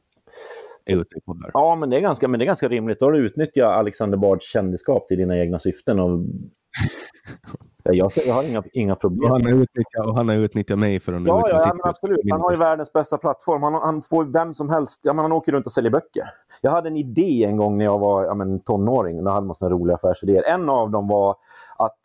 är 0.87 0.97
ute 0.97 1.19
i 1.19 1.21
poddar. 1.21 1.51
Ja, 1.55 1.77
men 1.77 1.91
det, 1.91 1.97
är 1.97 2.01
ganska, 2.01 2.29
men 2.29 2.39
det 2.41 2.45
är 2.45 2.47
ganska 2.47 2.69
rimligt. 2.69 3.01
Då 3.01 3.07
har 3.07 3.13
du 3.13 3.19
utnyttjat 3.27 3.73
Alexander 3.79 4.19
Bards 4.19 4.53
kändisskap 4.53 5.09
till 5.09 5.19
dina 5.19 5.39
egna 5.39 5.59
syften. 5.59 6.01
Och... 6.01 6.11
Ja, 7.87 7.93
jag, 7.93 8.13
jag 8.27 8.35
har 8.35 8.43
inga, 8.43 8.63
inga 8.73 8.97
problem. 8.97 9.31
Och 9.31 9.37
han, 9.37 9.45
har 9.45 9.53
utnyttjat, 9.53 10.07
och 10.07 10.17
han 10.17 10.29
har 10.29 10.37
utnyttjat 10.37 10.79
mig 10.79 11.01
för 11.01 11.13
att 11.13 11.23
nå 11.23 11.29
Ja, 11.29 11.39
ut 11.39 11.45
ja, 11.49 11.55
med 11.55 11.61
ja 11.61 11.65
sitt 11.65 11.75
men 11.75 11.91
absolut. 11.91 12.21
Han 12.31 12.41
har 12.41 12.51
ju 12.51 12.57
världens 12.57 12.93
bästa 12.93 13.19
plattform. 13.19 13.63
Han, 13.63 13.75
han 13.75 14.03
får 14.03 14.25
vem 14.25 14.55
som 14.55 14.71
helst. 14.71 15.01
Ja, 15.03 15.13
men 15.13 15.23
han 15.25 15.33
åker 15.33 15.53
runt 15.53 15.67
och 15.67 15.73
säljer 15.73 15.91
böcker. 15.91 16.31
Jag 16.61 16.71
hade 16.71 16.89
en 16.89 16.97
idé 16.97 17.45
en 17.45 17.57
gång 17.57 17.79
när 17.79 17.85
jag 17.85 17.99
var 17.99 18.25
ja, 18.25 18.35
men, 18.35 18.61
tonåring. 18.61 19.25
Då 19.25 19.31
hade 19.31 19.47
man 19.47 19.57
såna 19.57 19.71
roliga 19.71 19.97
affärsidéer. 19.97 20.43
En 20.47 20.69
av 20.69 20.91
dem 20.91 21.09
var 21.09 21.37
att 21.77 21.99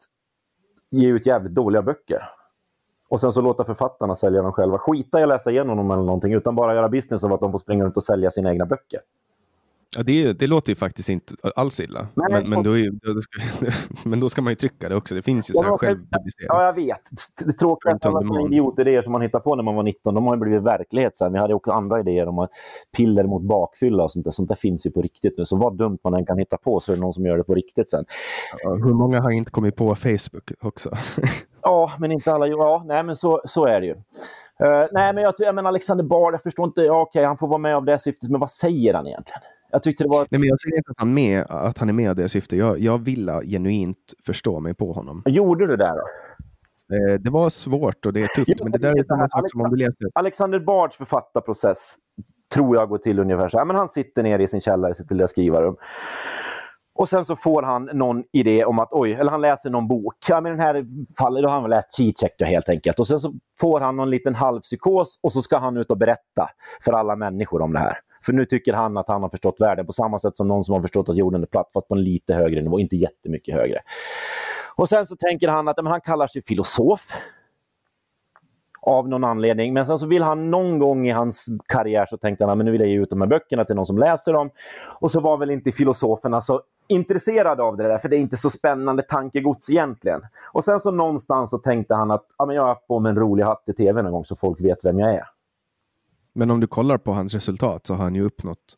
ge 0.90 1.08
ut 1.08 1.26
jävligt 1.26 1.54
dåliga 1.54 1.82
böcker. 1.82 2.30
Och 3.10 3.22
sen 3.22 3.34
så 3.34 3.42
låta 3.42 3.66
författarna 3.66 4.16
sälja 4.16 4.42
dem 4.42 4.54
själva. 4.54 4.78
Skita 4.78 5.20
i 5.20 5.24
att 5.24 5.30
läsa 5.30 5.52
igenom 5.52 5.78
dem 5.78 5.92
eller 5.92 6.04
någonting, 6.04 6.34
utan 6.34 6.56
bara 6.56 6.76
göra 6.76 6.90
business 6.90 7.24
av 7.24 7.34
att 7.34 7.40
de 7.40 7.52
får 7.52 7.60
springa 7.60 7.86
runt 7.86 7.98
och 7.98 8.04
sälja 8.04 8.32
sina 8.32 8.50
egna 8.52 8.66
böcker. 8.66 9.00
Ja, 9.98 10.04
det, 10.04 10.34
det 10.34 10.48
låter 10.48 10.72
ju 10.72 10.76
faktiskt 10.76 11.10
inte 11.10 11.34
alls 11.56 11.80
illa. 11.80 12.08
Nej, 12.14 12.32
men, 12.32 12.50
men, 12.50 12.64
då 12.64 12.78
ju- 12.78 12.92
då 12.92 13.22
ska, 13.22 13.42
men 14.10 14.20
då 14.20 14.30
ska 14.30 14.42
man 14.42 14.52
ju 14.52 14.56
trycka 14.56 14.90
det 14.90 14.96
också. 14.96 15.16
Det 15.16 15.22
finns 15.22 15.50
ju 15.50 15.54
så 15.54 15.64
här 15.64 15.98
Ja, 16.48 16.66
jag 16.66 16.74
vet. 16.74 17.02
Det 17.46 17.54
tråkiga 17.54 17.92
är 17.92 18.08
alla 18.08 18.20
demand. 18.20 18.54
idiotidéer 18.54 19.02
som 19.02 19.12
man 19.12 19.22
hittar 19.22 19.40
på 19.40 19.56
när 19.56 19.64
man 19.64 19.76
var 19.76 19.84
19, 19.84 20.16
de 20.16 20.28
har 20.28 20.36
ju 20.36 20.40
blivit 20.42 20.64
verklighet 20.64 21.18
sen. 21.18 21.34
Vi 21.34 21.40
hade 21.40 21.54
också 21.54 21.72
andra 21.72 22.00
idéer 22.00 22.28
om 22.28 22.48
piller 22.98 23.24
mot 23.24 23.42
bakfylla 23.42 24.04
och 24.04 24.12
sånt 24.12 24.26
där. 24.26 24.32
Sånt 24.32 24.50
där 24.50 24.56
finns 24.56 24.86
ju 24.86 24.92
på 24.92 25.02
riktigt 25.02 25.38
nu. 25.38 25.46
Så 25.46 25.58
vad 25.58 25.78
dumt 25.78 25.98
man 26.04 26.14
än 26.14 26.26
kan 26.26 26.38
hitta 26.38 26.58
på 26.58 26.80
så 26.80 26.92
är 26.92 26.96
det 26.96 27.02
någon 27.02 27.14
som 27.14 27.26
gör 27.26 27.38
det 27.38 27.44
på 27.44 27.54
riktigt 27.54 27.90
sen. 27.90 28.06
Ja, 28.64 28.74
Hur 28.74 28.94
många 28.94 29.22
har 29.22 29.32
inte 29.32 29.52
kommit 29.52 29.76
på 29.76 29.96
Facebook 29.96 30.52
också? 30.62 30.90
Ja, 31.62 31.92
men 32.00 32.12
inte 32.12 32.34
alla. 32.34 32.48
Ja, 32.48 32.84
nej, 32.86 33.04
men 33.04 33.16
så, 33.16 33.42
så 33.46 33.66
är 33.66 33.82
det 33.82 33.88
ju. 33.88 33.94
Uh, 33.94 34.88
nej, 34.92 35.14
men 35.14 35.24
jag, 35.24 35.34
jag 35.38 35.56
men 35.56 35.66
Alexander 35.66 36.04
Bard, 36.04 36.34
jag 36.34 36.44
förstår 36.44 36.66
inte. 36.66 36.82
Ja, 36.82 37.02
okej, 37.02 37.26
han 37.26 37.38
får 37.38 37.48
vara 37.48 37.58
med 37.58 37.76
av 37.76 37.86
det 37.86 38.00
syftet, 38.00 38.30
men 38.30 38.40
vad 38.40 38.50
säger 38.50 38.94
han 38.94 39.08
egentligen? 39.08 39.42
Jag 39.72 39.84
tyckte 39.84 40.04
det 40.04 40.10
var... 40.10 40.28
Nej, 40.30 40.40
men 40.40 40.50
jag 40.50 40.62
säger 40.62 40.78
inte 40.78 40.92
att 40.92 41.00
han, 41.00 41.14
med, 41.14 41.46
att 41.50 41.78
han 41.78 41.90
är 41.90 41.94
med 41.94 42.10
av 42.10 42.16
det 42.16 42.30
syftet. 42.30 42.60
Jag, 42.60 42.80
jag 42.80 42.98
vill 42.98 43.32
genuint 43.44 44.14
förstå 44.26 44.60
mig 44.60 44.74
på 44.74 44.94
honom. 44.94 45.24
Gjorde 45.26 45.68
du 45.68 45.76
det 45.76 45.88
då? 45.88 46.08
Eh, 46.96 47.20
det 47.20 47.30
var 47.30 47.50
svårt 47.50 48.06
och 48.06 48.14
det 48.14 48.22
är 48.22 48.28
tufft, 48.28 48.52
jo, 48.58 48.64
men 48.64 48.72
det 48.72 48.78
där 48.78 49.00
är 49.00 49.04
samma 49.04 49.30
sak 49.30 49.52
som 49.52 49.62
om 49.62 49.70
du 49.70 49.78
läser... 49.78 50.10
Alexander 50.14 50.60
Bards 50.60 50.96
författarprocess 50.96 51.96
tror 52.54 52.76
jag 52.76 52.90
går 52.90 52.98
till 52.98 53.20
ungefär 53.20 53.48
så 53.48 53.58
här. 53.58 53.66
Men 53.66 53.76
han 53.76 53.90
sitter 53.90 54.24
nere 54.24 54.44
i 54.44 54.48
sin 54.48 54.62
källare, 54.62 54.96
sitt 54.96 55.12
lilla 55.12 55.28
skrivarrum. 55.28 55.76
Och 56.96 57.10
sen 57.10 57.26
så 57.26 57.36
får 57.36 57.64
han 57.64 57.90
någon 57.94 58.24
idé 58.34 58.66
om 58.66 58.80
att, 58.80 58.90
oj, 58.92 59.14
eller 59.14 59.32
han 59.32 59.42
läser 59.42 59.70
någon 59.70 59.88
bok. 59.88 60.16
Ja, 60.30 60.42
men 60.42 60.52
den 60.52 60.62
här 60.62 60.86
fallet, 61.20 61.44
då 61.44 61.50
har 61.50 61.54
han 61.54 61.64
väl 61.64 61.70
läst 61.70 61.94
Zizek 61.94 62.42
helt 62.42 62.70
enkelt. 62.70 63.00
Och 63.00 63.08
sen 63.08 63.20
så 63.20 63.34
får 63.60 63.80
han 63.80 63.96
någon 63.96 64.10
liten 64.10 64.36
halvpsykos 64.36 65.20
och 65.24 65.32
så 65.32 65.42
ska 65.42 65.58
han 65.58 65.78
ut 65.78 65.92
och 65.92 65.98
berätta 65.98 66.50
för 66.86 66.94
alla 66.94 67.16
människor 67.16 67.62
om 67.62 67.74
det 67.74 67.80
här. 67.80 67.98
För 68.26 68.34
nu 68.34 68.46
tycker 68.46 68.74
han 68.74 68.98
att 68.98 69.08
han 69.08 69.22
har 69.22 69.30
förstått 69.30 69.56
världen 69.60 69.86
på 69.86 69.92
samma 69.92 70.20
sätt 70.20 70.38
som 70.38 70.48
någon 70.48 70.64
som 70.64 70.74
har 70.74 70.82
förstått 70.82 71.10
att 71.10 71.18
jorden 71.18 71.42
är 71.42 71.48
platt, 71.48 71.70
fast 71.74 71.88
på 71.88 71.96
en 71.96 72.04
lite 72.04 72.34
högre 72.34 72.62
nivå, 72.62 72.80
inte 72.80 72.96
jättemycket 72.96 73.56
högre. 73.56 73.80
Och 74.76 74.90
sen 74.90 75.06
så 75.06 75.16
tänker 75.16 75.48
han 75.48 75.68
att 75.68 75.78
men 75.78 75.88
han 75.88 76.02
kallar 76.02 76.28
sig 76.28 76.42
filosof 76.42 77.02
av 78.82 79.10
någon 79.10 79.24
anledning. 79.24 79.74
Men 79.74 79.86
sen 79.86 80.00
så 80.00 80.08
vill 80.08 80.24
han 80.24 80.52
någon 80.52 80.80
gång 80.80 81.08
i 81.08 81.12
hans 81.12 81.46
karriär 81.66 82.06
så 82.06 82.18
tänkte 82.18 82.46
han 82.46 82.60
att 82.60 82.66
nu 82.66 82.72
vill 82.72 82.82
jag 82.82 82.90
ge 82.90 83.00
ut 83.00 83.10
de 83.10 83.22
här 83.22 83.28
böckerna 83.28 83.66
till 83.66 83.76
någon 83.76 83.86
som 83.86 83.98
läser 83.98 84.34
dem. 84.34 84.50
Och 85.00 85.12
så 85.12 85.20
var 85.20 85.38
väl 85.38 85.52
inte 85.52 85.72
filosoferna 85.72 86.42
så 86.42 86.62
intresserade 86.88 87.64
av 87.64 87.78
det 87.78 87.84
där, 87.84 87.98
för 87.98 88.10
det 88.10 88.16
är 88.16 88.20
inte 88.20 88.38
så 88.38 88.50
spännande 88.50 89.04
tankegods 89.04 89.70
egentligen. 89.70 90.22
Och 90.52 90.64
sen 90.64 90.80
så 90.80 90.92
någonstans 90.92 91.50
så 91.50 91.58
tänkte 91.58 91.96
han 91.96 92.12
att 92.12 92.26
ja, 92.38 92.46
men 92.46 92.56
jag 92.56 92.64
har 92.64 92.70
haft 92.70 92.88
på 92.88 93.00
mig 93.00 93.10
en 93.10 93.18
rolig 93.18 93.44
hatt 93.44 93.64
i 93.66 93.74
tv 93.74 94.02
någon 94.02 94.12
gång 94.12 94.26
så 94.26 94.36
folk 94.36 94.62
vet 94.62 94.86
vem 94.86 95.00
jag 95.00 95.14
är. 95.14 95.24
Men 96.40 96.52
om 96.52 96.60
du 96.60 96.68
kollar 96.68 96.98
på 96.98 97.14
hans 97.14 97.34
resultat 97.34 97.88
så 97.88 97.94
har 97.94 98.04
han 98.04 98.16
ju 98.16 98.22
uppnått 98.22 98.78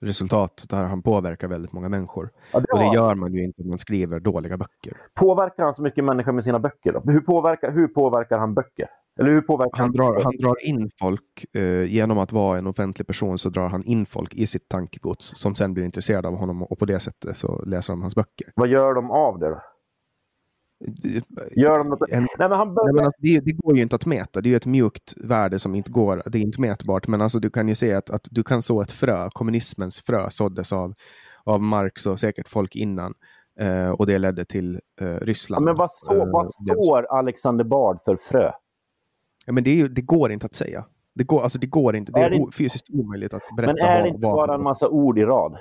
resultat 0.00 0.64
där 0.68 0.84
han 0.84 1.02
påverkar 1.02 1.48
väldigt 1.48 1.72
många 1.72 1.88
människor. 1.88 2.30
Ja, 2.52 2.60
det 2.60 2.72
och 2.72 2.78
det 2.78 2.94
gör 2.94 3.14
man 3.14 3.32
ju 3.32 3.44
inte 3.44 3.62
om 3.62 3.68
man 3.68 3.78
skriver 3.78 4.20
dåliga 4.20 4.56
böcker. 4.56 4.96
Påverkar 5.14 5.64
han 5.64 5.74
så 5.74 5.82
mycket 5.82 6.04
människor 6.04 6.32
med 6.32 6.44
sina 6.44 6.58
böcker? 6.58 6.92
Då? 6.92 7.12
Hur, 7.12 7.20
påverkar, 7.20 7.72
hur 7.72 7.88
påverkar 7.88 8.38
han 8.38 8.54
böcker? 8.54 8.88
Eller 9.20 9.30
hur 9.30 9.40
påverkar 9.40 9.78
han, 9.78 9.92
drar, 9.92 10.20
han 10.24 10.36
drar 10.36 10.66
in 10.66 10.90
folk, 11.00 11.56
eh, 11.56 11.84
genom 11.84 12.18
att 12.18 12.32
vara 12.32 12.58
en 12.58 12.66
offentlig 12.66 13.06
person 13.06 13.38
så 13.38 13.48
drar 13.48 13.68
han 13.68 13.82
in 13.82 14.06
folk 14.06 14.34
i 14.34 14.46
sitt 14.46 14.68
tankegods 14.68 15.36
som 15.36 15.54
sen 15.54 15.74
blir 15.74 15.84
intresserade 15.84 16.28
av 16.28 16.36
honom 16.36 16.62
och 16.62 16.78
på 16.78 16.84
det 16.84 17.00
sättet 17.00 17.36
så 17.36 17.62
läser 17.66 17.92
de 17.92 18.02
hans 18.02 18.14
böcker. 18.14 18.52
Vad 18.56 18.68
gör 18.68 18.94
de 18.94 19.10
av 19.10 19.38
det 19.38 19.48
då? 19.48 19.60
Gör 21.56 21.78
de 21.78 21.88
något? 21.88 22.10
En, 22.10 22.20
nej, 22.38 22.48
men 22.48 22.52
han 22.52 22.74
börjar... 22.74 22.86
nej, 22.86 22.94
men 22.94 23.04
alltså, 23.04 23.20
det, 23.22 23.40
det, 23.40 23.52
går 23.52 23.76
ju 23.76 23.82
inte 23.82 23.96
att 23.96 24.06
mäta. 24.06 24.40
Det 24.40 24.52
är 24.52 24.56
ett 24.56 24.66
mjukt 24.66 25.14
värde 25.16 25.58
som 25.58 25.74
inte 25.74 25.90
går. 25.90 26.22
Det 26.26 26.38
är 26.38 26.42
inte 26.42 26.60
mätbart. 26.60 27.08
Men 27.08 27.20
alltså, 27.20 27.38
du 27.40 27.50
kan 27.50 27.68
ju 27.68 27.74
se 27.74 27.94
att, 27.94 28.10
att 28.10 28.28
du 28.30 28.42
kan 28.42 28.62
så 28.62 28.80
ett 28.80 28.90
frö. 28.90 29.28
Kommunismens 29.32 30.00
frö 30.00 30.30
såddes 30.30 30.72
av, 30.72 30.94
av 31.44 31.62
Marx 31.62 32.06
och 32.06 32.20
säkert 32.20 32.48
folk 32.48 32.76
innan. 32.76 33.14
Eh, 33.60 33.90
och 33.90 34.06
det 34.06 34.18
ledde 34.18 34.44
till 34.44 34.80
eh, 35.00 35.06
Ryssland. 35.06 35.62
Ja, 35.62 35.64
men 35.64 35.76
vad, 35.76 35.90
så, 35.90 36.12
eh, 36.12 36.30
vad 36.32 36.50
står 36.50 37.18
Alexander 37.18 37.64
Bard 37.64 37.98
för 38.04 38.16
frö? 38.16 38.50
Ja, 39.46 39.52
men 39.52 39.64
det, 39.64 39.80
är, 39.80 39.88
det 39.88 40.02
går 40.02 40.32
inte 40.32 40.46
att 40.46 40.54
säga. 40.54 40.84
Det 41.14 41.24
går, 41.24 41.42
alltså, 41.42 41.58
det 41.58 41.66
går 41.66 41.96
inte. 41.96 42.12
Det 42.12 42.20
är, 42.20 42.30
är 42.30 42.46
det... 42.46 42.52
fysiskt 42.52 42.90
omöjligt 42.90 43.34
att 43.34 43.42
berätta. 43.56 43.72
Men 43.72 43.84
är 43.84 44.02
det 44.02 44.08
inte 44.08 44.26
vad, 44.26 44.34
bara 44.34 44.54
en 44.54 44.62
massa 44.62 44.88
ord 44.88 45.18
i 45.18 45.24
rad? 45.24 45.56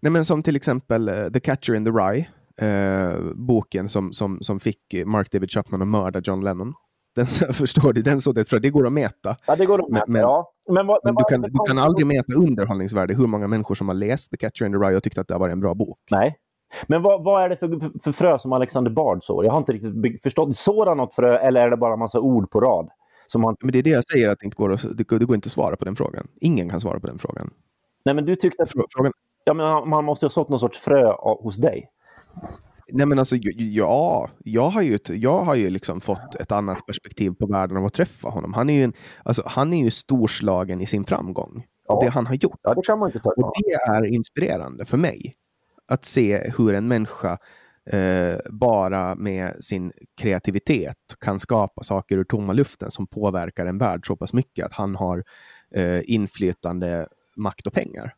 Nej, 0.00 0.12
men 0.12 0.24
som 0.24 0.42
till 0.42 0.56
exempel 0.56 1.08
uh, 1.08 1.28
The 1.28 1.40
Catcher 1.40 1.74
in 1.74 1.84
the 1.84 1.90
Rye 1.90 2.28
eh, 2.60 3.20
boken 3.34 3.88
som, 3.88 4.12
som, 4.12 4.38
som 4.40 4.60
fick 4.60 4.94
Mark 5.06 5.30
David 5.30 5.50
Chapman 5.50 5.82
att 5.82 5.88
mörda 5.88 6.20
John 6.24 6.40
Lennon. 6.40 6.74
Den, 7.14 7.26
förstår 7.52 7.92
du? 7.92 8.02
Den 8.02 8.20
så 8.20 8.32
det, 8.32 8.62
det 8.62 8.70
går 8.70 8.86
att 8.86 8.92
mäta. 8.92 9.36
Ja, 9.46 9.56
det 9.56 9.66
går 9.66 9.82
att 9.82 9.88
mäta, 9.88 10.04
men, 10.08 10.20
ja. 10.20 10.52
Men, 10.68 10.86
vad, 10.86 10.98
men 11.04 11.14
du, 11.14 11.24
kan, 11.28 11.42
du 11.42 11.58
kan 11.66 11.78
aldrig 11.78 12.06
mäta 12.06 12.32
underhållningsvärde, 12.32 13.14
hur 13.14 13.26
många 13.26 13.48
människor 13.48 13.74
som 13.74 13.88
har 13.88 13.94
läst 13.94 14.30
The 14.30 14.36
Catcher 14.36 14.66
in 14.66 14.72
the 14.72 14.78
Rye 14.78 14.96
och 14.96 15.02
tyckt 15.02 15.18
att 15.18 15.28
det 15.28 15.34
har 15.34 15.38
varit 15.38 15.52
en 15.52 15.60
bra 15.60 15.74
bok. 15.74 15.98
Nej. 16.10 16.36
Men 16.86 17.02
vad, 17.02 17.24
vad 17.24 17.44
är 17.44 17.48
det 17.48 17.56
för, 17.56 18.00
för 18.02 18.12
frö 18.12 18.38
som 18.38 18.52
Alexander 18.52 18.90
Bard 18.90 19.24
sår? 19.24 19.44
Jag 19.44 19.52
har 19.52 19.58
inte 19.58 19.72
riktigt 19.72 20.22
förstått. 20.22 20.56
Sår 20.56 20.86
han 20.86 20.96
något 20.96 21.14
frö 21.14 21.38
eller 21.38 21.60
är 21.60 21.70
det 21.70 21.76
bara 21.76 21.92
en 21.92 21.98
massa 21.98 22.20
ord 22.20 22.50
på 22.50 22.60
rad? 22.60 22.88
Som 23.26 23.44
han... 23.44 23.56
Men 23.60 23.72
det 23.72 23.78
är 23.78 23.82
det 23.82 23.90
jag 23.90 24.04
säger, 24.04 24.30
att 24.30 24.38
det, 24.38 24.44
inte 24.44 24.56
går 24.56 24.72
att, 24.72 24.82
det, 24.82 25.18
det 25.18 25.24
går 25.24 25.34
inte 25.34 25.46
att 25.46 25.52
svara 25.52 25.76
på 25.76 25.84
den 25.84 25.96
frågan. 25.96 26.28
Ingen 26.40 26.68
kan 26.68 26.80
svara 26.80 27.00
på 27.00 27.06
den 27.06 27.18
frågan. 27.18 27.50
Nej, 28.04 28.14
men 28.14 28.24
du 28.24 28.36
tyckte 28.36 28.62
att... 28.62 28.70
Frågan... 28.70 29.12
Ja, 29.44 29.54
men 29.54 29.88
man 29.88 30.04
måste 30.04 30.26
ha 30.26 30.30
sått 30.30 30.48
någon 30.48 30.60
sorts 30.60 30.78
frö 30.78 31.12
hos 31.18 31.56
dig. 31.56 31.90
Nej 32.92 33.06
men 33.06 33.18
alltså 33.18 33.36
ja, 33.56 34.30
jag 34.44 34.70
har 34.70 34.82
ju, 34.82 34.98
jag 35.08 35.44
har 35.44 35.54
ju 35.54 35.70
liksom 35.70 36.00
fått 36.00 36.34
ett 36.34 36.52
annat 36.52 36.86
perspektiv 36.86 37.30
på 37.30 37.46
världen 37.46 37.76
av 37.76 37.84
att 37.84 37.94
träffa 37.94 38.28
honom. 38.28 38.54
Han 38.54 38.70
är 38.70 38.74
ju, 38.74 38.84
en, 38.84 38.92
alltså, 39.22 39.42
han 39.46 39.72
är 39.72 39.84
ju 39.84 39.90
storslagen 39.90 40.80
i 40.80 40.86
sin 40.86 41.04
framgång. 41.04 41.64
Ja. 41.88 42.00
Det 42.02 42.10
han 42.10 42.26
har 42.26 42.34
gjort. 42.34 42.60
Ja, 42.62 42.74
det 42.74 42.82
kan 42.82 42.98
man 42.98 43.08
inte 43.08 43.18
ta 43.18 43.30
Och 43.30 43.52
det 43.62 43.72
är 43.72 44.04
inspirerande 44.04 44.84
för 44.84 44.96
mig. 44.96 45.36
Att 45.88 46.04
se 46.04 46.52
hur 46.58 46.74
en 46.74 46.88
människa 46.88 47.38
eh, 47.90 48.38
bara 48.50 49.14
med 49.14 49.64
sin 49.64 49.92
kreativitet 50.20 50.96
kan 51.20 51.40
skapa 51.40 51.82
saker 51.82 52.18
ur 52.18 52.24
tomma 52.24 52.52
luften 52.52 52.90
som 52.90 53.06
påverkar 53.06 53.66
en 53.66 53.78
värld 53.78 54.06
så 54.06 54.16
pass 54.16 54.32
mycket 54.32 54.66
att 54.66 54.72
han 54.72 54.96
har 54.96 55.24
eh, 55.74 56.00
inflytande, 56.04 57.06
makt 57.36 57.66
och 57.66 57.72
pengar. 57.72 58.14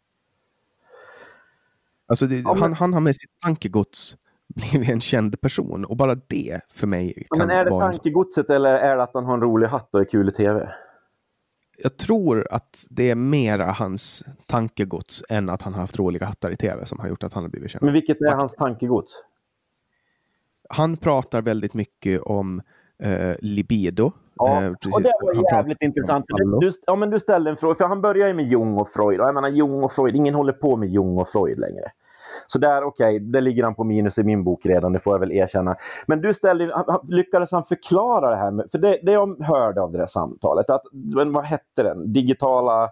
Alltså 2.12 2.26
det, 2.26 2.36
ja, 2.36 2.52
men... 2.52 2.62
han, 2.62 2.72
han 2.72 2.92
har 2.92 3.00
med 3.00 3.16
sitt 3.16 3.40
tankegods 3.42 4.16
blivit 4.54 4.88
en 4.88 5.00
känd 5.00 5.40
person 5.40 5.84
och 5.84 5.96
bara 5.96 6.14
det 6.14 6.60
för 6.70 6.86
mig 6.86 7.14
kan 7.14 7.24
ja, 7.30 7.46
Men 7.46 7.56
är 7.56 7.64
det 7.64 7.70
vara 7.70 7.92
tankegodset 7.92 8.50
en... 8.50 8.56
eller 8.56 8.74
är 8.74 8.96
det 8.96 9.02
att 9.02 9.14
han 9.14 9.24
har 9.24 9.34
en 9.34 9.40
rolig 9.40 9.66
hatt 9.66 9.88
och 9.92 10.00
är 10.00 10.04
kul 10.04 10.28
i 10.28 10.32
tv? 10.32 10.74
Jag 11.78 11.96
tror 11.96 12.46
att 12.50 12.86
det 12.90 13.10
är 13.10 13.14
mera 13.14 13.72
hans 13.72 14.24
tankegods 14.46 15.24
än 15.28 15.48
att 15.48 15.62
han 15.62 15.74
har 15.74 15.80
haft 15.80 15.98
roliga 15.98 16.26
hattar 16.26 16.50
i 16.50 16.56
tv 16.56 16.86
som 16.86 17.00
har 17.00 17.08
gjort 17.08 17.22
att 17.22 17.34
han 17.34 17.42
har 17.42 17.50
blivit 17.50 17.70
känd. 17.70 17.84
Men 17.84 17.92
vilket 17.92 18.20
är 18.20 18.24
Faktiskt. 18.24 18.40
hans 18.40 18.54
tankegods? 18.54 19.12
Han 20.68 20.96
pratar 20.96 21.42
väldigt 21.42 21.74
mycket 21.74 22.20
om 22.20 22.62
eh, 23.02 23.36
libido. 23.40 24.12
Ja, 24.34 24.62
eh, 24.62 24.68
och 24.68 25.02
det 25.02 25.12
var 25.20 25.52
jävligt 25.52 25.82
intressant. 25.82 26.24
Du, 26.28 26.58
du, 26.60 26.70
ja, 26.86 26.96
men 26.96 27.10
du 27.10 27.20
ställde 27.20 27.50
en 27.50 27.56
fråga, 27.56 27.74
för 27.74 27.84
han 27.84 28.00
började 28.00 28.30
ju 28.30 28.36
med 28.36 28.46
Jung 28.46 28.78
och 28.78 28.88
Freud. 28.88 29.20
Jag 29.20 29.34
menar 29.34 29.48
Jung 29.48 29.84
och 29.84 29.92
Freud, 29.92 30.16
ingen 30.16 30.34
håller 30.34 30.52
på 30.52 30.76
med 30.76 30.88
Jung 30.88 31.18
och 31.18 31.28
Freud 31.28 31.58
längre. 31.58 31.92
Så 32.46 32.58
där, 32.58 32.84
okej, 32.84 33.16
okay, 33.16 33.18
det 33.18 33.40
ligger 33.40 33.64
han 33.64 33.74
på 33.74 33.84
minus 33.84 34.18
i 34.18 34.22
min 34.22 34.44
bok 34.44 34.66
redan, 34.66 34.92
det 34.92 34.98
får 34.98 35.14
jag 35.14 35.18
väl 35.18 35.32
erkänna. 35.32 35.76
Men 36.06 36.20
du 36.20 36.34
ställde, 36.34 36.84
lyckades 37.08 37.52
han 37.52 37.64
förklara 37.64 38.30
det 38.30 38.36
här? 38.36 38.50
Med, 38.50 38.70
för 38.70 38.78
det, 38.78 38.98
det 39.02 39.12
jag 39.12 39.42
hörde 39.42 39.82
av 39.82 39.92
det 39.92 39.98
där 39.98 40.06
samtalet, 40.06 40.70
att, 40.70 40.82
vad 41.32 41.44
hette 41.44 41.82
den? 41.82 42.12
Digitala... 42.12 42.90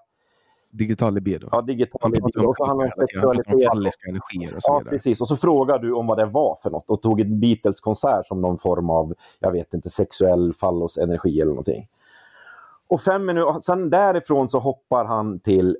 Digital 0.70 1.14
libido. 1.14 1.48
Ja, 1.52 1.60
digital 1.60 2.10
libido. 2.10 2.46
Och 2.46 2.56
så 2.56 2.66
handlar 2.66 2.84
det 2.84 2.92
om 2.92 3.06
sexualitet. 3.06 3.64
Falliska 3.66 4.08
energier 4.08 4.54
och 4.54 4.62
så 4.62 4.72
vidare. 4.72 4.84
Ja, 4.84 4.90
precis. 4.90 5.20
Och 5.20 5.28
så 5.28 5.36
frågade 5.36 5.86
du 5.86 5.92
om 5.92 6.06
vad 6.06 6.18
det 6.18 6.26
var 6.26 6.56
för 6.62 6.70
något 6.70 6.90
och 6.90 7.02
tog 7.02 7.20
en 7.20 7.40
Beatles-konsert 7.40 8.26
som 8.26 8.40
någon 8.40 8.58
form 8.58 8.90
av, 8.90 9.14
jag 9.38 9.52
vet 9.52 9.74
inte, 9.74 9.90
sexuell 9.90 10.54
fallosenergi 10.54 11.40
eller 11.40 11.50
någonting. 11.50 11.88
Och 12.88 13.00
fem 13.00 13.26
minuter, 13.26 13.58
sen 13.58 13.90
därifrån 13.90 14.48
så 14.48 14.58
hoppar 14.58 15.04
han 15.04 15.40
till 15.40 15.76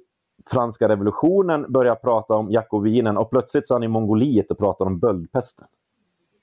franska 0.51 0.89
revolutionen 0.89 1.73
börjar 1.73 1.95
prata 1.95 2.35
om 2.35 2.51
jakobinen 2.51 3.17
och 3.17 3.31
plötsligt 3.31 3.69
så 3.69 3.75
är 3.75 3.77
han 3.77 3.83
i 3.83 3.89
Mongoliet 3.89 4.51
och 4.51 4.59
pratar 4.59 4.85
om 4.87 4.99
böldpesten. 4.99 5.67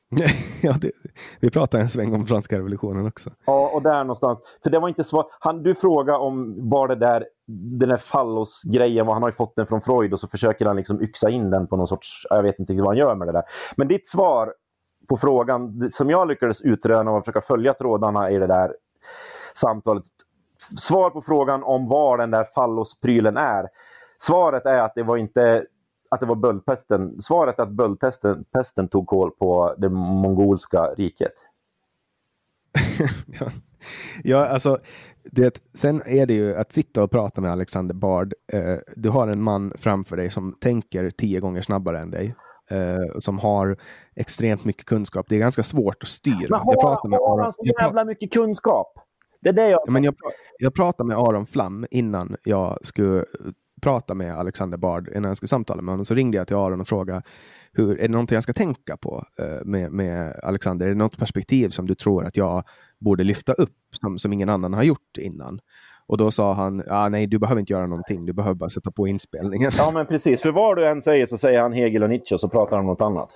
ja, 0.61 0.75
det, 0.81 0.91
vi 1.39 1.49
pratar 1.49 1.79
en 1.79 1.89
sväng 1.89 2.13
om 2.13 2.25
franska 2.25 2.57
revolutionen 2.57 3.07
också. 3.07 3.29
Ja, 3.45 3.69
och 3.73 3.81
där 3.81 4.03
någonstans. 4.03 4.39
För 4.63 4.69
det 4.69 4.79
var 4.79 4.87
inte 4.87 5.03
svar. 5.03 5.25
Han, 5.39 5.63
du 5.63 5.75
frågade 5.75 6.19
om 6.19 6.69
var 6.69 6.87
det 6.87 6.95
där, 6.95 7.25
den 7.47 7.89
där 7.89 7.97
fallosgrejen, 7.97 9.07
han 9.07 9.21
har 9.21 9.29
ju 9.29 9.33
fått 9.33 9.55
den 9.55 9.67
från 9.67 9.81
Freud 9.81 10.13
och 10.13 10.19
så 10.19 10.27
försöker 10.27 10.65
han 10.65 10.75
liksom 10.75 11.01
yxa 11.01 11.29
in 11.29 11.49
den 11.49 11.67
på 11.67 11.77
någon 11.77 11.87
sorts, 11.87 12.27
jag 12.29 12.43
vet 12.43 12.59
inte 12.59 12.73
vad 12.73 12.87
han 12.87 12.97
gör 12.97 13.15
med 13.15 13.27
det 13.27 13.31
där. 13.31 13.43
Men 13.77 13.87
ditt 13.87 14.07
svar 14.07 14.53
på 15.09 15.17
frågan, 15.17 15.91
som 15.91 16.09
jag 16.09 16.27
lyckades 16.27 16.61
utröna 16.61 17.11
och 17.11 17.25
försöka 17.25 17.41
följa 17.41 17.73
trådarna 17.73 18.31
i 18.31 18.37
det 18.37 18.47
där 18.47 18.73
samtalet. 19.53 20.03
Svar 20.79 21.09
på 21.09 21.21
frågan 21.21 21.63
om 21.63 21.87
var 21.87 22.17
den 22.17 22.31
där 22.31 22.43
fallosprylen 22.43 23.37
är 23.37 23.67
Svaret 24.17 24.65
är 24.65 24.79
att 24.81 24.95
det 24.95 25.03
var 25.03 25.17
inte 25.17 25.65
att 26.09 26.19
det 26.19 26.25
var 26.25 26.35
böldpesten. 26.35 27.21
Svaret 27.21 27.59
är 27.59 27.63
att 27.63 27.71
böldpesten 27.71 28.87
tog 28.87 29.07
koll 29.07 29.31
på 29.31 29.75
det 29.77 29.89
mongolska 29.89 30.81
riket. 30.81 31.33
ja. 33.39 33.51
ja, 34.23 34.47
alltså 34.47 34.77
det, 35.31 35.61
sen 35.73 36.01
är 36.05 36.25
det 36.25 36.33
ju 36.33 36.55
att 36.55 36.73
sitta 36.73 37.03
och 37.03 37.11
prata 37.11 37.41
med 37.41 37.51
Alexander 37.51 37.95
Bard. 37.95 38.33
Eh, 38.53 38.75
du 38.95 39.09
har 39.09 39.27
en 39.27 39.41
man 39.41 39.73
framför 39.75 40.17
dig 40.17 40.31
som 40.31 40.55
tänker 40.59 41.09
tio 41.09 41.39
gånger 41.39 41.61
snabbare 41.61 41.99
än 41.99 42.11
dig. 42.11 42.35
Eh, 42.69 43.19
som 43.19 43.39
har 43.39 43.77
extremt 44.15 44.65
mycket 44.65 44.85
kunskap. 44.85 45.25
Det 45.29 45.35
är 45.35 45.39
ganska 45.39 45.63
svårt 45.63 46.03
att 46.03 46.09
styra. 46.09 46.47
Men 46.49 46.59
har, 46.59 46.73
jag 46.73 46.81
pratar 46.81 47.09
med 47.09 47.19
har 47.19 47.41
han 47.41 47.53
så 47.53 47.63
jävla 47.81 48.05
mycket 48.05 48.33
kunskap? 48.33 48.93
Det 49.41 49.49
är 49.49 49.53
det 49.53 49.69
jag... 49.69 49.91
men 49.91 50.03
jag, 50.03 50.15
jag 50.59 50.73
pratade 50.73 51.07
med 51.07 51.17
Aron 51.17 51.45
Flam 51.45 51.85
innan 51.91 52.35
jag 52.43 52.77
skulle 52.81 53.25
prata 53.81 54.13
med 54.13 54.37
Alexander 54.37 54.77
Bard 54.77 55.07
innan 55.07 55.23
jag 55.23 55.37
skulle 55.37 55.47
samtala 55.47 55.81
med 55.81 55.93
honom. 55.93 56.05
Så 56.05 56.15
ringde 56.15 56.37
jag 56.37 56.47
till 56.47 56.55
Aron 56.55 56.81
och 56.81 56.87
frågade 56.87 57.21
hur, 57.73 57.97
är 57.97 58.01
det 58.01 58.07
någonting 58.07 58.35
jag 58.35 58.43
ska 58.43 58.53
tänka 58.53 58.97
på 58.97 59.25
eh, 59.39 59.65
med, 59.65 59.91
med 59.91 60.39
Alexander? 60.43 60.85
Är 60.85 60.89
det 60.89 60.95
något 60.95 61.17
perspektiv 61.17 61.69
som 61.69 61.87
du 61.87 61.95
tror 61.95 62.25
att 62.25 62.37
jag 62.37 62.63
borde 62.99 63.23
lyfta 63.23 63.53
upp 63.53 63.75
som, 64.01 64.19
som 64.19 64.33
ingen 64.33 64.49
annan 64.49 64.73
har 64.73 64.83
gjort 64.83 65.17
innan? 65.17 65.59
Och 66.07 66.17
då 66.17 66.31
sa 66.31 66.53
han, 66.53 66.83
ah, 66.87 67.09
nej 67.09 67.27
du 67.27 67.39
behöver 67.39 67.59
inte 67.59 67.73
göra 67.73 67.87
någonting, 67.87 68.25
du 68.25 68.33
behöver 68.33 68.55
bara 68.55 68.69
sätta 68.69 68.91
på 68.91 69.07
inspelningen. 69.07 69.71
Ja 69.77 69.91
men 69.91 70.05
precis, 70.05 70.41
för 70.41 70.51
vad 70.51 70.77
du 70.77 70.87
än 70.87 71.01
säger 71.01 71.25
så 71.25 71.37
säger 71.37 71.59
han 71.59 71.73
Hegel 71.73 72.03
och 72.03 72.09
Nietzsche 72.09 72.35
och 72.35 72.41
så 72.41 72.49
pratar 72.49 72.77
han 72.77 72.85
om 72.85 72.91
något 72.91 73.01
annat. 73.01 73.31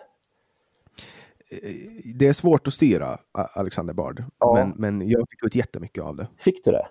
Det 2.15 2.27
är 2.27 2.33
svårt 2.33 2.67
att 2.67 2.73
styra 2.73 3.17
Alexander 3.31 3.93
Bard, 3.93 4.23
ja. 4.39 4.53
men, 4.53 4.73
men 4.77 5.09
jag 5.09 5.29
fick 5.29 5.43
ut 5.45 5.55
jättemycket 5.55 6.03
av 6.03 6.15
det. 6.15 6.27
Fick 6.37 6.65
du 6.65 6.71
det? 6.71 6.87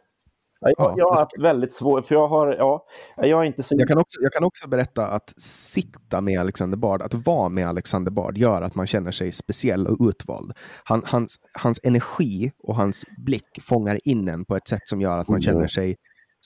Jag, 0.60 0.74
ja, 0.78 0.94
jag 0.96 1.10
har 1.10 1.16
haft 1.16 1.38
väldigt 1.38 1.72
svårt, 1.72 2.06
för 2.06 2.14
jag 2.14 2.28
har, 2.28 2.54
ja, 2.58 2.86
jag 3.16 3.40
är 3.40 3.44
inte 3.44 3.62
så... 3.62 3.74
Jag 3.78 3.88
kan, 3.88 3.98
också, 3.98 4.20
jag 4.20 4.32
kan 4.32 4.44
också 4.44 4.68
berätta 4.68 5.06
att 5.06 5.34
sitta 5.40 6.20
med 6.20 6.40
Alexander 6.40 6.78
Bard, 6.78 7.02
att 7.02 7.14
vara 7.14 7.48
med 7.48 7.68
Alexander 7.68 8.10
Bard 8.10 8.38
gör 8.38 8.62
att 8.62 8.74
man 8.74 8.86
känner 8.86 9.10
sig 9.10 9.32
speciell 9.32 9.86
och 9.86 10.08
utvald. 10.08 10.52
Han, 10.84 11.02
hans, 11.06 11.36
hans 11.52 11.80
energi 11.82 12.52
och 12.58 12.76
hans 12.76 13.04
blick 13.26 13.62
fångar 13.62 13.98
in 14.04 14.28
en 14.28 14.44
på 14.44 14.56
ett 14.56 14.68
sätt 14.68 14.88
som 14.88 15.00
gör 15.00 15.18
att 15.18 15.28
man 15.28 15.42
känner 15.42 15.66
sig 15.66 15.96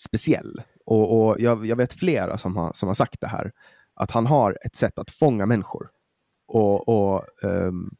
speciell. 0.01 0.63
Och, 0.87 1.27
och 1.27 1.41
jag, 1.41 1.67
jag, 1.67 1.77
vet 1.77 1.93
flera 1.93 2.39
som 2.39 2.57
har, 2.57 2.73
som 2.75 2.87
har 2.87 2.95
sagt 2.95 3.21
det 3.21 3.27
här, 3.27 3.53
att 3.95 4.11
han 4.11 4.27
har 4.27 4.59
ett 4.67 4.75
sätt 4.75 4.99
att 4.99 5.11
fånga 5.11 5.47
människor. 5.47 5.89
Och, 6.49 6.89
och 6.89 7.25
um, 7.43 7.91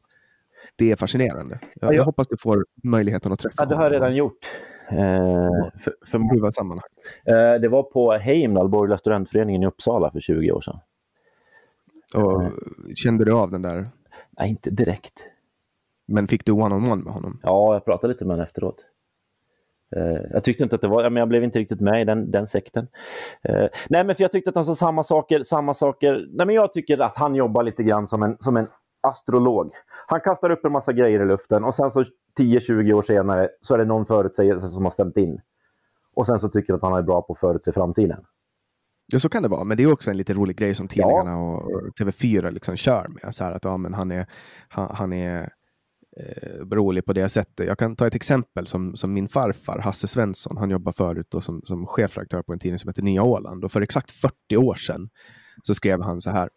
det 0.75 0.91
är 0.91 0.95
fascinerande. 0.95 1.59
Jag, 1.75 1.95
jag, 1.95 2.03
hoppas 2.03 2.27
du 2.27 2.37
får 2.37 2.65
möjligheten 2.83 3.31
att 3.31 3.39
träffa 3.39 3.63
honom. 3.63 3.71
Ja, 3.71 3.75
det 3.75 3.83
har 3.83 3.91
jag 3.91 3.93
redan 3.93 4.15
gjort. 4.15 4.47
Eh, 4.89 5.69
för, 5.79 5.93
för 6.05 6.41
vad 6.41 6.53
sammanhang? 6.53 6.89
Eh, 7.25 7.53
det 7.61 7.67
var 7.67 7.83
på 7.83 8.11
Heimdal, 8.11 8.69
Borgerliga 8.69 8.97
studentföreningen 8.97 9.63
i 9.63 9.65
Uppsala 9.65 10.11
för 10.11 10.19
20 10.19 10.51
år 10.51 10.61
sedan. 10.61 10.79
Och, 12.15 12.43
kände 12.95 13.25
du 13.25 13.33
av 13.33 13.51
den 13.51 13.61
där? 13.61 13.89
Nej, 14.39 14.49
inte 14.49 14.69
direkt. 14.69 15.25
Men 16.07 16.27
fick 16.27 16.45
du 16.45 16.51
one-on-one 16.51 16.85
-on 16.85 16.99
-one 16.99 17.03
med 17.03 17.13
honom? 17.13 17.39
Ja, 17.43 17.73
jag 17.73 17.85
pratade 17.85 18.13
lite 18.13 18.25
med 18.25 18.33
honom 18.33 18.43
efteråt. 18.43 18.85
Jag 20.31 20.43
tyckte 20.43 20.63
inte 20.63 20.75
att 20.75 20.81
det 20.81 20.87
var, 20.87 21.09
men 21.09 21.15
jag 21.19 21.27
blev 21.27 21.43
inte 21.43 21.59
riktigt 21.59 21.81
med 21.81 22.01
i 22.01 22.05
den, 22.05 22.31
den 22.31 22.47
sekten. 22.47 22.87
Nej, 23.89 24.03
men 24.03 24.15
för 24.15 24.23
jag 24.23 24.31
tyckte 24.31 24.49
att 24.49 24.55
han 24.55 24.65
sa 24.65 24.75
samma 24.75 25.03
saker, 25.03 25.43
samma 25.43 25.73
saker. 25.73 26.27
Nej, 26.31 26.45
men 26.45 26.55
jag 26.55 26.73
tycker 26.73 26.97
att 26.97 27.15
han 27.15 27.35
jobbar 27.35 27.63
lite 27.63 27.83
grann 27.83 28.07
som 28.07 28.23
en, 28.23 28.37
som 28.39 28.57
en 28.57 28.67
astrolog. 29.05 29.71
Han 30.07 30.19
kastar 30.19 30.49
upp 30.49 30.65
en 30.65 30.71
massa 30.71 30.93
grejer 30.93 31.21
i 31.21 31.25
luften 31.25 31.63
och 31.63 31.75
sen 31.75 31.91
så 31.91 32.03
10-20 32.39 32.93
år 32.93 33.01
senare 33.01 33.49
så 33.61 33.73
är 33.73 33.77
det 33.77 33.85
någon 33.85 34.05
förutsägelse 34.05 34.67
som 34.67 34.83
har 34.83 34.91
stämt 34.91 35.17
in. 35.17 35.41
Och 36.15 36.27
sen 36.27 36.39
så 36.39 36.49
tycker 36.49 36.73
han 36.73 36.77
att 36.77 36.89
han 36.89 36.99
är 36.99 37.03
bra 37.03 37.21
på 37.21 37.33
att 37.33 37.39
förutse 37.39 37.71
framtiden. 37.71 38.25
Ja, 39.07 39.19
så 39.19 39.29
kan 39.29 39.43
det 39.43 39.49
vara. 39.49 39.63
Men 39.63 39.77
det 39.77 39.83
är 39.83 39.91
också 39.91 40.09
en 40.11 40.17
lite 40.17 40.33
rolig 40.33 40.57
grej 40.57 40.73
som 40.73 40.87
tidningarna 40.87 41.31
ja. 41.31 41.57
och 41.57 41.71
TV4 41.99 42.51
liksom 42.51 42.75
kör 42.75 43.07
med. 43.07 43.35
Så 43.35 43.43
här 43.43 43.51
att 43.51 43.65
ja, 43.65 43.77
men 43.77 43.93
han 43.93 44.11
är, 44.11 44.27
han, 44.67 44.95
han 44.95 45.13
är 45.13 45.49
eh, 46.17 46.65
rolig 46.71 47.05
på 47.05 47.13
det 47.13 47.29
sättet. 47.29 47.67
Jag 47.67 47.77
kan 47.77 47.95
ta 47.95 48.07
ett 48.07 48.15
exempel 48.15 48.67
som, 48.67 48.95
som 48.95 49.13
min 49.13 49.27
farfar 49.27 49.79
Hasse 49.79 50.07
Svensson. 50.07 50.57
Han 50.57 50.69
jobbar 50.69 50.91
förut 50.91 51.27
då 51.29 51.41
som, 51.41 51.61
som 51.63 51.85
chefredaktör 51.85 52.41
på 52.41 52.53
en 52.53 52.59
tidning 52.59 52.79
som 52.79 52.89
heter 52.89 53.01
Nya 53.01 53.23
Åland. 53.23 53.65
Och 53.65 53.71
för 53.71 53.81
exakt 53.81 54.11
40 54.11 54.57
år 54.57 54.75
sedan 54.75 55.09
så 55.63 55.73
skrev 55.73 56.01
han 56.01 56.21
så 56.21 56.29
här. 56.29 56.49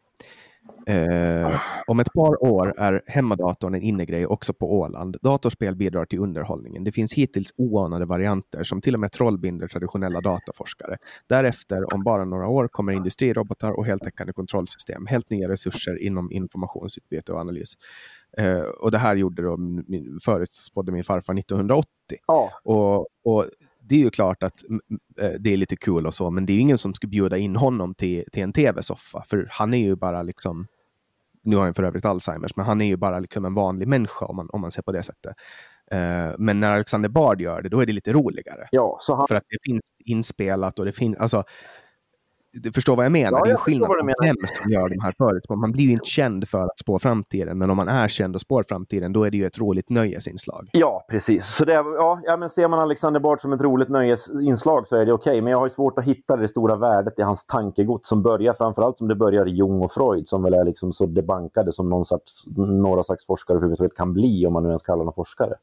Eh, 0.87 1.61
om 1.87 2.01
ett 2.01 2.13
par 2.13 2.45
år 2.45 2.75
är 2.79 3.03
hemmadatorn 3.07 3.75
en 3.75 3.83
innegrej 3.83 4.27
också 4.27 4.53
på 4.53 4.79
Åland. 4.79 5.17
Datorspel 5.23 5.77
bidrar 5.77 6.05
till 6.05 6.19
underhållningen. 6.19 6.85
Det 6.85 6.93
finns 6.93 7.15
hittills 7.15 7.53
oanade 7.57 8.05
varianter 8.05 8.65
som 8.65 8.81
till 8.81 8.95
och 8.95 9.01
med 9.01 9.13
trollbinder 9.13 9.69
traditionella 9.69 10.21
dataforskare. 10.21 10.97
Därefter, 11.27 11.95
om 11.95 12.05
bara 12.05 12.25
några 12.25 12.49
år, 12.49 12.69
kommer 12.69 12.93
industrirobotar 12.93 13.73
och 13.73 13.87
heltäckande 13.87 14.33
kontrollsystem. 14.33 15.07
Helt 15.07 15.31
nya 15.31 15.49
resurser 15.49 16.03
inom 16.03 16.33
informationsutbyte 16.33 17.33
och 17.33 17.41
analys. 17.41 17.75
Eh, 18.39 18.61
och 18.61 18.91
det 18.91 18.99
här 18.99 19.17
gjorde 19.17 19.43
då 19.43 19.57
min, 19.57 20.19
förutspådde 20.25 20.93
min 20.93 21.05
farfar 21.05 21.39
1980. 21.39 21.89
Ja. 22.27 22.51
Och, 22.65 23.07
och 23.25 23.47
det 23.89 23.95
är 23.95 23.99
ju 23.99 24.11
klart 24.11 24.43
att 24.43 24.63
eh, 25.21 25.31
det 25.41 25.53
är 25.53 25.57
lite 25.57 25.77
kul 25.77 25.95
cool 25.95 26.07
och 26.07 26.15
så, 26.15 26.31
men 26.31 26.47
det 26.47 26.53
är 26.53 26.59
ingen 26.59 26.79
som 26.79 26.95
ska 26.95 27.07
bjuda 27.07 27.37
in 27.37 27.57
honom 27.57 27.95
till, 27.95 28.25
till 28.33 28.43
en 28.43 28.53
tv-soffa, 28.53 29.25
för 29.27 29.49
han 29.51 29.75
är 29.75 29.79
ju 29.79 29.97
bara 29.97 30.23
liksom 30.23 30.67
nu 31.43 31.57
har 31.57 31.65
han 31.65 31.75
för 31.75 31.83
övrigt 31.83 32.05
Alzheimers, 32.05 32.57
men 32.57 32.67
han 32.67 32.81
är 32.81 32.87
ju 32.87 32.97
bara 32.97 33.19
liksom 33.19 33.45
en 33.45 33.55
vanlig 33.55 33.89
människa 33.89 34.27
om 34.27 34.37
man, 34.37 34.49
om 34.53 34.61
man 34.61 34.71
ser 34.71 34.83
på 34.83 34.93
det 34.93 35.03
sättet. 35.03 35.37
Uh, 35.95 36.35
men 36.39 36.61
när 36.61 36.71
Alexander 36.71 37.09
Bard 37.09 37.41
gör 37.41 37.63
det, 37.63 37.69
då 37.69 37.81
är 37.81 37.87
det 37.87 37.93
lite 37.93 38.13
roligare. 38.13 38.69
Ja, 38.71 38.99
han... 39.09 39.29
För 39.29 39.35
att 39.35 39.45
det 39.49 39.59
finns 39.63 39.83
inspelat 40.05 40.79
och 40.79 40.85
det 40.85 40.93
finns, 40.93 41.17
alltså, 41.17 41.45
du 42.63 42.73
förstår 42.73 42.97
vad 42.97 43.05
jag 43.05 43.13
menar? 43.13 43.39
Ja, 43.39 43.45
det 43.45 43.51
är 43.51 43.57
skillnad 43.57 43.89
på 43.89 43.95
vem 44.23 44.37
som 44.63 44.71
gör 44.73 44.89
de 44.89 45.01
här 45.01 45.15
förut. 45.19 45.45
Man 45.49 45.73
blir 45.73 45.85
ju 45.85 45.93
inte 45.93 46.09
känd 46.09 46.49
för 46.49 46.65
att 46.65 46.79
spå 46.79 46.99
framtiden, 46.99 47.59
men 47.59 47.71
om 47.71 47.77
man 47.77 47.89
är 47.89 48.09
känd 48.09 48.35
och 48.35 48.41
spår 48.41 48.65
framtiden, 48.69 49.13
då 49.13 49.25
är 49.25 49.31
det 49.31 49.37
ju 49.37 49.47
ett 49.47 49.59
roligt 49.59 49.91
nöjesinslag. 49.91 50.69
Ja, 50.73 51.07
precis. 51.11 51.47
Så 51.47 51.65
det, 51.65 51.73
ja, 51.73 52.21
ja, 52.25 52.37
men 52.37 52.51
ser 52.51 52.69
man 52.69 52.79
Alexander 52.79 53.21
Bard 53.21 53.41
som 53.41 53.53
ett 53.53 53.61
roligt 53.61 53.89
nöjesinslag 53.89 54.89
så 54.89 54.97
är 54.97 55.07
det 55.07 55.13
okej, 55.13 55.31
okay. 55.31 55.43
men 55.43 55.51
jag 55.51 55.59
har 55.59 55.67
ju 55.67 55.71
svårt 55.71 55.99
att 55.99 56.05
hitta 56.05 56.37
det 56.37 56.49
stora 56.49 56.77
värdet 56.77 57.19
i 57.19 57.23
hans 57.23 57.47
tankegods 57.47 58.09
som 58.09 58.23
börjar 58.23 58.53
framförallt 58.53 58.99
som 58.99 59.09
det 59.09 59.15
börjar 59.15 59.49
i 59.49 59.51
Jung 59.51 59.83
och 59.83 59.93
Freud, 59.93 60.29
som 60.29 60.43
väl 60.43 60.55
är 60.55 60.65
liksom 60.65 60.93
så 60.93 61.07
debankade 61.07 61.73
som 61.73 61.89
någon 61.89 62.05
slags, 62.05 62.45
några 62.57 63.05
slags 63.05 63.27
forskare 63.27 63.57
överhuvudtaget 63.57 63.97
kan 63.97 64.13
bli, 64.13 64.47
om 64.47 64.53
man 64.53 64.63
nu 64.63 64.69
ens 64.69 64.83
kallar 64.83 65.05
dem 65.05 65.13
forskare. 65.17 65.55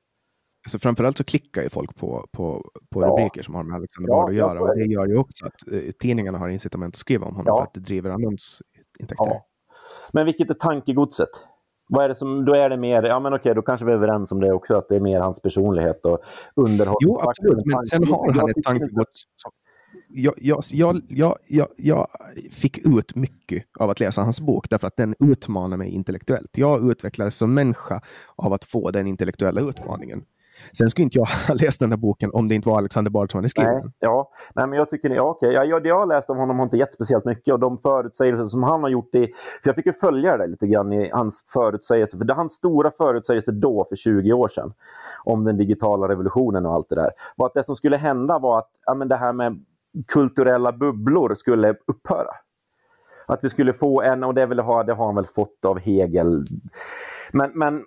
Så 0.67 0.79
framförallt 0.79 1.17
så 1.17 1.23
klickar 1.23 1.61
ju 1.61 1.69
folk 1.69 1.95
på, 1.95 2.27
på, 2.31 2.71
på 2.89 3.01
ja. 3.01 3.07
rubriker 3.07 3.43
som 3.43 3.55
har 3.55 3.63
med 3.63 3.75
Alexander 3.75 4.09
Bard 4.09 4.29
att 4.29 4.35
göra. 4.35 4.61
Och 4.61 4.75
det 4.75 4.85
gör 4.85 5.07
ju 5.07 5.17
också 5.17 5.45
att 5.45 5.71
eh, 5.71 5.91
tidningarna 5.99 6.37
har 6.37 6.49
incitament 6.49 6.95
att 6.95 6.99
skriva 6.99 7.25
om 7.25 7.35
honom 7.35 7.45
ja. 7.47 7.57
för 7.57 7.63
att 7.63 7.73
det 7.73 7.79
driver 7.79 8.09
annonsintäkter. 8.09 9.15
Ja. 9.17 9.45
Men 10.13 10.25
vilket 10.25 10.49
är 10.49 10.53
tankegodset? 10.53 11.29
Vad 11.87 12.05
är 12.05 12.09
det 12.09 12.15
som, 12.15 12.45
då 12.45 12.53
är 12.53 12.69
det 12.69 12.77
mer, 12.77 13.03
ja 13.03 13.19
men 13.19 13.33
okej, 13.33 13.55
då 13.55 13.61
kanske 13.61 13.85
vi 13.85 13.91
är 13.91 13.95
överens 13.95 14.31
om 14.31 14.39
det 14.39 14.53
också, 14.53 14.75
att 14.75 14.89
det 14.89 14.95
är 14.95 14.99
mer 14.99 15.19
hans 15.19 15.41
personlighet 15.41 16.05
och 16.05 16.19
underhållning. 16.55 16.97
Jo, 17.01 17.19
absolut, 17.19 17.65
men 17.65 17.85
sen 17.85 18.07
har 18.07 18.31
han 18.31 18.49
ett 18.49 18.63
tankegods. 18.63 19.23
Jag, 20.09 20.33
jag, 20.37 20.63
jag, 21.09 21.35
jag, 21.47 21.67
jag 21.77 22.07
fick 22.51 22.77
ut 22.77 23.15
mycket 23.15 23.63
av 23.79 23.89
att 23.89 23.99
läsa 23.99 24.21
hans 24.21 24.41
bok, 24.41 24.69
därför 24.69 24.87
att 24.87 24.97
den 24.97 25.15
utmanar 25.19 25.77
mig 25.77 25.89
intellektuellt. 25.89 26.57
Jag 26.57 26.91
utvecklades 26.91 27.37
som 27.37 27.53
människa 27.53 28.01
av 28.35 28.53
att 28.53 28.65
få 28.65 28.91
den 28.91 29.07
intellektuella 29.07 29.61
utmaningen. 29.61 30.23
Sen 30.77 30.89
skulle 30.89 31.03
inte 31.03 31.17
jag 31.17 31.25
ha 31.47 31.53
läst 31.53 31.79
den 31.79 31.91
här 31.91 31.97
boken 31.97 32.31
om 32.33 32.47
det 32.47 32.55
inte 32.55 32.69
var 32.69 32.77
Alexander 32.77 33.11
Bard 33.11 33.31
som 33.31 33.37
hade 33.37 33.49
skrivit 33.49 33.71
den. 33.71 33.91
Ja, 33.99 34.31
nej, 34.55 34.67
men 34.67 34.79
jag 34.79 34.89
tycker 34.89 35.09
ja, 35.09 35.21
okej. 35.21 35.53
Ja, 35.53 35.63
jag, 35.63 35.83
det 35.83 35.89
jag 35.89 35.99
har 35.99 36.05
läst 36.05 36.29
av 36.29 36.35
honom 36.35 36.57
har 36.57 36.63
inte 36.63 36.77
gett 36.77 36.93
speciellt 36.93 37.25
mycket 37.25 37.53
och 37.53 37.59
de 37.59 37.77
förutsägelser 37.77 38.43
som 38.43 38.63
han 38.63 38.83
har 38.83 38.89
gjort 38.89 39.15
i... 39.15 39.27
För 39.63 39.69
jag 39.69 39.75
fick 39.75 39.85
ju 39.85 39.93
följa 39.93 40.37
det 40.37 40.47
lite 40.47 40.67
grann 40.67 40.93
i 40.93 41.09
hans 41.09 41.43
förutsägelser. 41.53 42.17
För 42.17 42.25
det 42.25 42.33
hans 42.33 42.53
stora 42.53 42.91
förutsägelser 42.91 43.51
då, 43.51 43.85
för 43.89 43.95
20 43.95 44.33
år 44.33 44.47
sedan, 44.47 44.73
om 45.23 45.43
den 45.43 45.57
digitala 45.57 46.07
revolutionen 46.07 46.65
och 46.65 46.73
allt 46.73 46.89
det 46.89 46.95
där, 46.95 47.11
var 47.35 47.45
att 47.45 47.53
det 47.53 47.63
som 47.63 47.75
skulle 47.75 47.97
hända 47.97 48.39
var 48.39 48.59
att 48.59 48.69
ja, 48.85 48.93
men 48.93 49.07
det 49.07 49.15
här 49.15 49.33
med 49.33 49.65
kulturella 50.07 50.71
bubblor 50.71 51.33
skulle 51.33 51.75
upphöra. 51.87 52.31
Att 53.27 53.43
vi 53.43 53.49
skulle 53.49 53.73
få 53.73 54.01
en, 54.01 54.23
och 54.23 54.33
det, 54.33 54.45
vill 54.45 54.59
ha, 54.59 54.83
det 54.83 54.93
har 54.93 55.05
han 55.05 55.15
väl 55.15 55.25
fått 55.25 55.65
av 55.65 55.79
Hegel. 55.79 56.43
Men, 57.31 57.51
men 57.53 57.83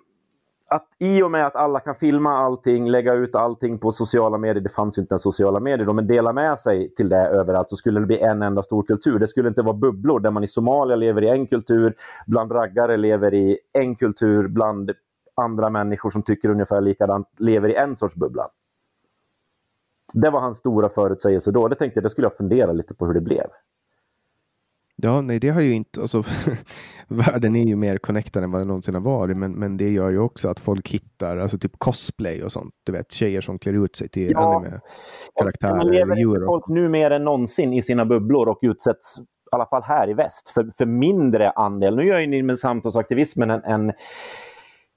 att 0.69 0.87
i 0.99 1.23
och 1.23 1.31
med 1.31 1.45
att 1.45 1.55
alla 1.55 1.79
kan 1.79 1.95
filma 1.95 2.29
allting, 2.29 2.89
lägga 2.89 3.13
ut 3.13 3.35
allting 3.35 3.79
på 3.79 3.91
sociala 3.91 4.37
medier, 4.37 4.63
det 4.63 4.69
fanns 4.69 4.97
ju 4.97 5.01
inte 5.01 5.13
ens 5.13 5.21
sociala 5.21 5.59
medier 5.59 5.85
då, 5.85 5.93
men 5.93 6.07
dela 6.07 6.33
med 6.33 6.59
sig 6.59 6.93
till 6.93 7.09
det 7.09 7.27
överallt 7.27 7.69
så 7.69 7.75
skulle 7.75 7.99
det 7.99 8.05
bli 8.05 8.19
en 8.19 8.41
enda 8.41 8.63
stor 8.63 8.83
kultur. 8.83 9.19
Det 9.19 9.27
skulle 9.27 9.49
inte 9.49 9.61
vara 9.61 9.73
bubblor 9.73 10.19
där 10.19 10.31
man 10.31 10.43
i 10.43 10.47
Somalia 10.47 10.95
lever 10.95 11.23
i 11.23 11.29
en 11.29 11.47
kultur, 11.47 11.93
bland 12.27 12.51
raggare 12.51 12.97
lever 12.97 13.33
i 13.33 13.57
en 13.73 13.95
kultur, 13.95 14.47
bland 14.47 14.91
andra 15.35 15.69
människor 15.69 16.09
som 16.09 16.23
tycker 16.23 16.49
ungefär 16.49 16.81
likadant 16.81 17.27
lever 17.37 17.69
i 17.69 17.75
en 17.75 17.95
sorts 17.95 18.15
bubbla. 18.15 18.49
Det 20.13 20.29
var 20.29 20.39
hans 20.39 20.57
stora 20.57 20.89
förutsägelse 20.89 21.51
då. 21.51 21.67
Det 21.67 21.75
tänkte 21.75 21.97
jag, 21.97 22.03
det 22.03 22.09
skulle 22.09 22.25
jag 22.25 22.35
fundera 22.35 22.71
lite 22.71 22.93
på 22.93 23.05
hur 23.05 23.13
det 23.13 23.21
blev. 23.21 23.47
Ja, 25.01 25.21
nej, 25.21 25.39
det 25.39 25.49
har 25.49 25.61
ju 25.61 25.73
inte, 25.73 26.01
alltså, 26.01 26.23
världen 27.07 27.55
är 27.55 27.63
ju 27.63 27.75
mer 27.75 27.97
connectad 27.97 28.43
än 28.43 28.51
vad 28.51 28.61
den 28.61 28.67
någonsin 28.67 28.93
har 28.93 29.01
varit, 29.01 29.37
men, 29.37 29.51
men 29.51 29.77
det 29.77 29.89
gör 29.89 30.09
ju 30.09 30.19
också 30.19 30.49
att 30.49 30.59
folk 30.59 30.89
hittar, 30.89 31.37
alltså 31.37 31.57
typ 31.57 31.71
cosplay 31.77 32.43
och 32.43 32.51
sånt, 32.51 32.73
du 32.85 32.91
vet, 32.91 33.11
tjejer 33.11 33.41
som 33.41 33.59
klär 33.59 33.85
ut 33.85 33.95
sig 33.95 34.09
till 34.09 34.31
ja. 34.31 34.55
anime-karaktärer. 34.55 35.75
Man 35.75 35.91
lever 35.91 36.45
folk 36.45 36.67
nu 36.67 36.89
mer 36.89 37.11
än 37.11 37.23
någonsin 37.23 37.73
i 37.73 37.81
sina 37.81 38.05
bubblor 38.05 38.49
och 38.49 38.59
utsätts, 38.61 39.19
i 39.19 39.23
alla 39.51 39.65
fall 39.65 39.83
här 39.83 40.09
i 40.09 40.13
väst, 40.13 40.49
för, 40.49 40.71
för 40.77 40.85
mindre 40.85 41.51
andel. 41.51 41.95
Nu 41.95 42.05
gör 42.05 42.19
ju 42.19 42.27
ni 42.27 42.43
med 42.43 42.59
samtalsaktivismen 42.59 43.49
en, 43.49 43.63
en 43.63 43.93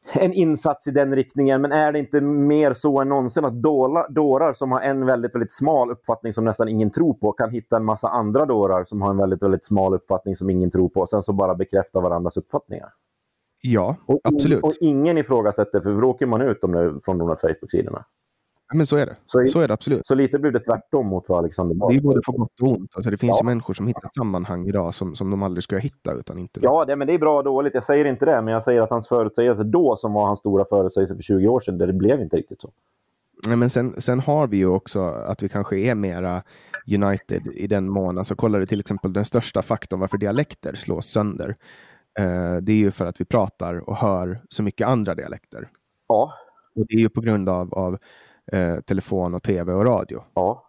en 0.12 0.32
insats 0.32 0.86
i 0.86 0.90
den 0.90 1.16
riktningen. 1.16 1.60
Men 1.60 1.72
är 1.72 1.92
det 1.92 1.98
inte 1.98 2.20
mer 2.20 2.72
så 2.72 3.00
än 3.00 3.08
någonsin 3.08 3.44
att 3.44 3.62
dårar 4.08 4.52
som 4.52 4.72
har 4.72 4.80
en 4.80 5.06
väldigt, 5.06 5.34
väldigt 5.34 5.52
smal 5.52 5.90
uppfattning 5.90 6.32
som 6.32 6.44
nästan 6.44 6.68
ingen 6.68 6.90
tror 6.90 7.14
på 7.14 7.32
kan 7.32 7.50
hitta 7.50 7.76
en 7.76 7.84
massa 7.84 8.08
andra 8.08 8.46
dårar 8.46 8.84
som 8.84 9.02
har 9.02 9.10
en 9.10 9.16
väldigt, 9.16 9.42
väldigt 9.42 9.64
smal 9.64 9.94
uppfattning 9.94 10.36
som 10.36 10.50
ingen 10.50 10.70
tror 10.70 10.88
på. 10.88 11.06
Sen 11.06 11.22
så 11.22 11.32
bara 11.32 11.54
bekräfta 11.54 12.00
varandras 12.00 12.36
uppfattningar. 12.36 12.88
Ja, 13.62 13.96
och, 14.06 14.20
absolut. 14.24 14.62
Och 14.62 14.72
ingen 14.80 15.18
ifrågasätter, 15.18 15.80
för 15.80 16.00
då 16.00 16.08
åker 16.08 16.26
man 16.26 16.42
ut 16.42 16.64
om 16.64 16.72
det 16.72 17.00
från 17.04 17.18
de 17.18 17.28
här 17.28 17.36
Facebook-sidorna. 17.36 18.04
Men 18.74 18.86
så 18.86 18.96
är 18.96 19.06
det. 19.06 19.16
Så, 19.26 19.46
Så 19.46 19.60
är 19.60 19.68
det 19.68 19.74
absolut. 19.74 20.06
så 20.06 20.14
lite 20.14 20.38
blev 20.38 20.52
det 20.52 20.60
tvärtom 20.60 21.06
mot 21.06 21.28
vad 21.28 21.38
Alexander 21.38 21.74
Det 21.74 21.78
Bard 21.78 21.90
är 21.90 21.94
ju 21.94 22.00
både 22.00 22.20
på 22.26 22.32
gott 22.32 22.60
och 22.60 22.68
ont. 22.68 22.90
Alltså 22.94 23.10
det 23.10 23.16
finns 23.16 23.36
Ja. 23.40 23.44
ju 23.44 23.46
människor 23.46 23.74
som 23.74 23.86
hittar 23.86 24.10
sammanhang 24.16 24.66
idag 24.68 24.94
som, 24.94 25.14
som 25.14 25.30
de 25.30 25.42
aldrig 25.42 25.64
skulle 25.64 25.80
hitta 25.80 26.12
utan 26.12 26.38
internet. 26.38 26.64
Ja, 26.64 26.84
det, 26.84 26.96
men 26.96 27.06
det 27.06 27.14
är 27.14 27.18
bra 27.18 27.38
och 27.38 27.44
dåligt. 27.44 27.74
Jag 27.74 27.84
säger 27.84 28.04
inte 28.04 28.24
det, 28.26 28.42
men 28.42 28.54
jag 28.54 28.62
säger 28.62 28.80
att 28.82 28.90
hans 28.90 29.08
förutsägelse 29.08 29.64
då, 29.64 29.96
som 29.96 30.12
var 30.12 30.26
hans 30.26 30.38
stora 30.38 30.64
förutsägelse 30.64 31.14
för 31.14 31.22
20 31.22 31.48
år 31.48 31.60
sedan, 31.60 31.78
det 31.78 31.92
blev 31.92 32.20
inte 32.20 32.36
riktigt 32.36 32.60
så. 32.62 32.70
Nej, 33.46 33.56
men 33.56 33.70
sen, 33.70 33.94
sen 34.00 34.20
har 34.20 34.46
vi 34.46 34.56
ju 34.56 34.66
också 34.66 35.00
att 35.04 35.42
vi 35.42 35.48
kanske 35.48 35.76
är 35.78 35.94
mera 35.94 36.42
united 36.94 37.46
i 37.54 37.66
den 37.66 37.88
mån. 37.88 38.18
Alltså 38.18 38.34
kollar 38.34 38.58
du 38.58 38.66
till 38.66 38.80
exempel 38.80 39.12
den 39.12 39.24
största 39.24 39.62
faktorn 39.62 40.00
varför 40.00 40.18
dialekter 40.18 40.74
slås 40.74 41.06
sönder. 41.06 41.56
Eh, 42.18 42.56
det 42.62 42.72
är 42.72 42.76
ju 42.76 42.90
för 42.90 43.06
att 43.06 43.20
vi 43.20 43.24
pratar 43.24 43.88
och 43.90 43.96
hör 43.96 44.42
så 44.48 44.62
mycket 44.62 44.88
andra 44.88 45.14
dialekter. 45.14 45.68
Ja, 46.08 46.32
Och 46.76 46.86
det 46.88 46.94
är 46.94 46.98
ju 47.00 47.08
på 47.08 47.20
grund 47.20 47.48
av, 47.48 47.74
av 47.74 47.98
eh, 48.52 48.80
telefon 48.80 49.34
och 49.34 49.42
tv 49.42 49.72
och 49.72 49.84
radio. 49.86 50.22
ja. 50.34 50.68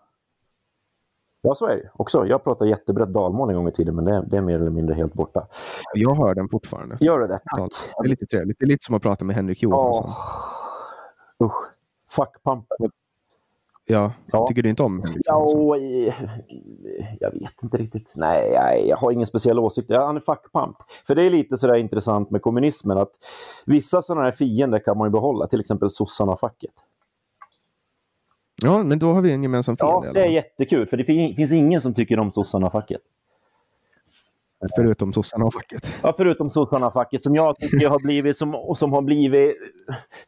Ja, 1.45 1.55
så 1.55 1.65
är 1.67 1.75
det 1.75 1.89
också. 1.93 2.25
Jag 2.25 2.43
pratade 2.43 2.69
jättebrett 2.69 3.09
dalmål 3.13 3.49
en 3.49 3.55
gång 3.55 3.67
i 3.67 3.71
tiden, 3.71 3.95
men 3.95 4.05
det, 4.05 4.25
det 4.27 4.37
är 4.37 4.41
mer 4.41 4.55
eller 4.55 4.69
mindre 4.69 4.95
helt 4.95 5.13
borta. 5.13 5.47
Jag 5.93 6.15
hör 6.15 6.35
den 6.35 6.49
fortfarande. 6.49 6.97
Gör 6.99 7.19
det? 7.27 7.39
Tack. 7.45 7.71
Det 8.01 8.05
är 8.05 8.09
lite 8.09 8.25
trevligt. 8.25 8.59
Det 8.59 8.65
är 8.65 8.67
lite 8.67 8.85
som 8.85 8.95
att 8.95 9.01
prata 9.01 9.25
med 9.25 9.35
Henrik 9.35 9.63
Johansson. 9.63 10.05
Ja. 11.37 11.45
Usch. 11.45 11.65
Fuck 12.11 12.43
pump. 12.43 12.65
Ja, 13.85 14.11
Ja. 14.31 14.47
tycker 14.47 14.63
du 14.63 14.69
inte 14.69 14.83
om 14.83 14.99
Henrik 15.03 15.27
Johansson? 15.27 15.59
Ja, 15.67 15.77
jag 17.19 17.31
vet 17.31 17.63
inte 17.63 17.77
riktigt. 17.77 18.11
Nej, 18.15 18.51
nej, 18.51 18.87
jag 18.89 18.97
har 18.97 19.11
ingen 19.11 19.25
speciell 19.27 19.59
åsikt. 19.59 19.89
Ja, 19.89 20.05
Han 20.05 20.15
är 20.15 20.19
fuckpamp. 20.21 20.77
För 21.07 21.15
det 21.15 21.23
är 21.23 21.29
lite 21.29 21.57
sådär 21.57 21.75
intressant 21.75 22.29
med 22.31 22.41
kommunismen 22.41 22.97
att 22.97 23.11
vissa 23.65 24.01
sådana 24.01 24.23
här 24.25 24.31
fiender 24.31 24.79
kan 24.79 24.97
man 24.97 25.07
ju 25.07 25.11
behålla, 25.11 25.47
till 25.47 25.59
exempel 25.59 25.91
sossarna 25.91 26.31
och 26.31 26.39
facket. 26.39 26.71
Ja, 28.63 28.83
men 28.83 28.99
då 28.99 29.13
har 29.13 29.21
vi 29.21 29.31
en 29.31 29.43
gemensam 29.43 29.75
Ja, 29.79 30.01
fiende. 30.01 30.09
alla 30.09 30.19
det 30.19 30.25
är 30.25 30.35
jättekul, 30.35 30.87
för 30.87 30.97
det 30.97 31.03
fin- 31.03 31.35
finns 31.35 31.51
ingen 31.51 31.81
som 31.81 31.93
tycker 31.93 32.19
om 32.19 32.31
sossarna 32.31 32.65
och 32.65 32.71
facket. 32.71 33.01
Förutom 34.75 35.13
sossarna 35.13 35.45
och 35.45 35.53
facket. 35.53 35.95
Ja, 36.03 36.13
förutom 36.17 36.49
sossarna 36.49 36.87
och 36.87 36.93
facket 36.93 37.23
som 37.23 37.35
jag 37.35 37.59
tycker 37.59 37.87
har 37.89 37.99
blivit 37.99 38.37
som, 38.37 38.55
och 38.55 38.77
som 38.77 38.93
har 38.93 39.01
blivit... 39.01 39.55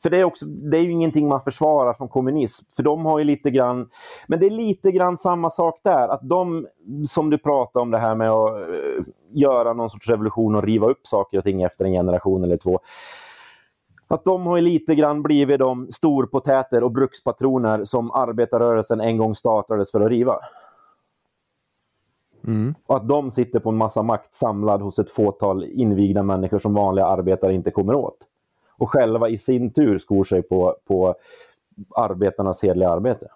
För 0.03 0.09
det 0.09 0.17
är, 0.17 0.23
också, 0.23 0.45
det 0.45 0.78
är 0.78 0.82
ju 0.82 0.91
ingenting 0.91 1.28
man 1.28 1.41
försvarar 1.43 1.93
som 1.93 2.07
kommunism. 2.07 2.65
För 2.76 2.84
de 2.84 3.05
har 3.05 3.19
ju 3.19 3.26
lite 3.26 3.51
grann... 3.51 3.89
Men 4.28 4.39
det 4.39 4.45
är 4.45 4.49
lite 4.49 4.91
grann 4.91 5.17
samma 5.17 5.49
sak 5.49 5.80
där. 5.84 6.07
Att 6.07 6.30
de, 6.30 6.67
som 7.07 7.30
du 7.30 7.38
pratar 7.38 7.80
om 7.82 7.91
det 7.91 7.97
här 7.99 8.15
med 8.15 8.30
att 8.32 8.55
eh, 8.69 9.05
göra 9.34 9.73
någon 9.73 9.89
sorts 9.89 10.09
revolution 10.09 10.55
och 10.55 10.63
riva 10.63 10.88
upp 10.88 11.07
saker 11.07 11.38
och 11.38 11.43
ting 11.43 11.61
efter 11.61 11.86
en 11.86 11.91
generation 11.91 12.43
eller 12.43 12.57
två. 12.57 12.80
Att 14.08 14.26
de 14.26 14.45
har 14.45 14.62
lite 14.62 14.95
grann 14.95 15.22
blivit 15.24 15.60
de 15.60 15.88
storpotäter 15.91 16.84
och 16.84 16.91
brukspatroner 16.91 17.84
som 17.84 18.12
arbetarrörelsen 18.12 19.01
en 19.01 19.18
gång 19.18 19.36
startades 19.36 19.91
för 19.91 20.01
att 20.01 20.10
riva. 20.10 20.39
Mm. 22.47 22.76
Och 22.86 22.95
att 22.95 23.08
de 23.08 23.32
sitter 23.32 23.60
på 23.60 23.70
en 23.70 23.78
massa 23.78 24.03
makt 24.03 24.36
samlad 24.36 24.82
hos 24.82 24.99
ett 24.99 25.12
fåtal 25.12 25.64
invigda 25.64 26.24
människor 26.24 26.60
som 26.60 26.74
vanliga 26.74 27.06
arbetare 27.06 27.53
inte 27.53 27.72
kommer 27.72 27.95
åt. 27.95 28.18
Och 28.78 28.89
själva 28.89 29.30
i 29.30 29.38
sin 29.38 29.74
tur 29.74 29.99
skor 29.99 30.24
sig 30.24 30.41
på, 30.41 30.76
på 30.88 31.16
arbetarnas 31.95 32.64
hedliga 32.64 32.89
arbete. 32.89 33.28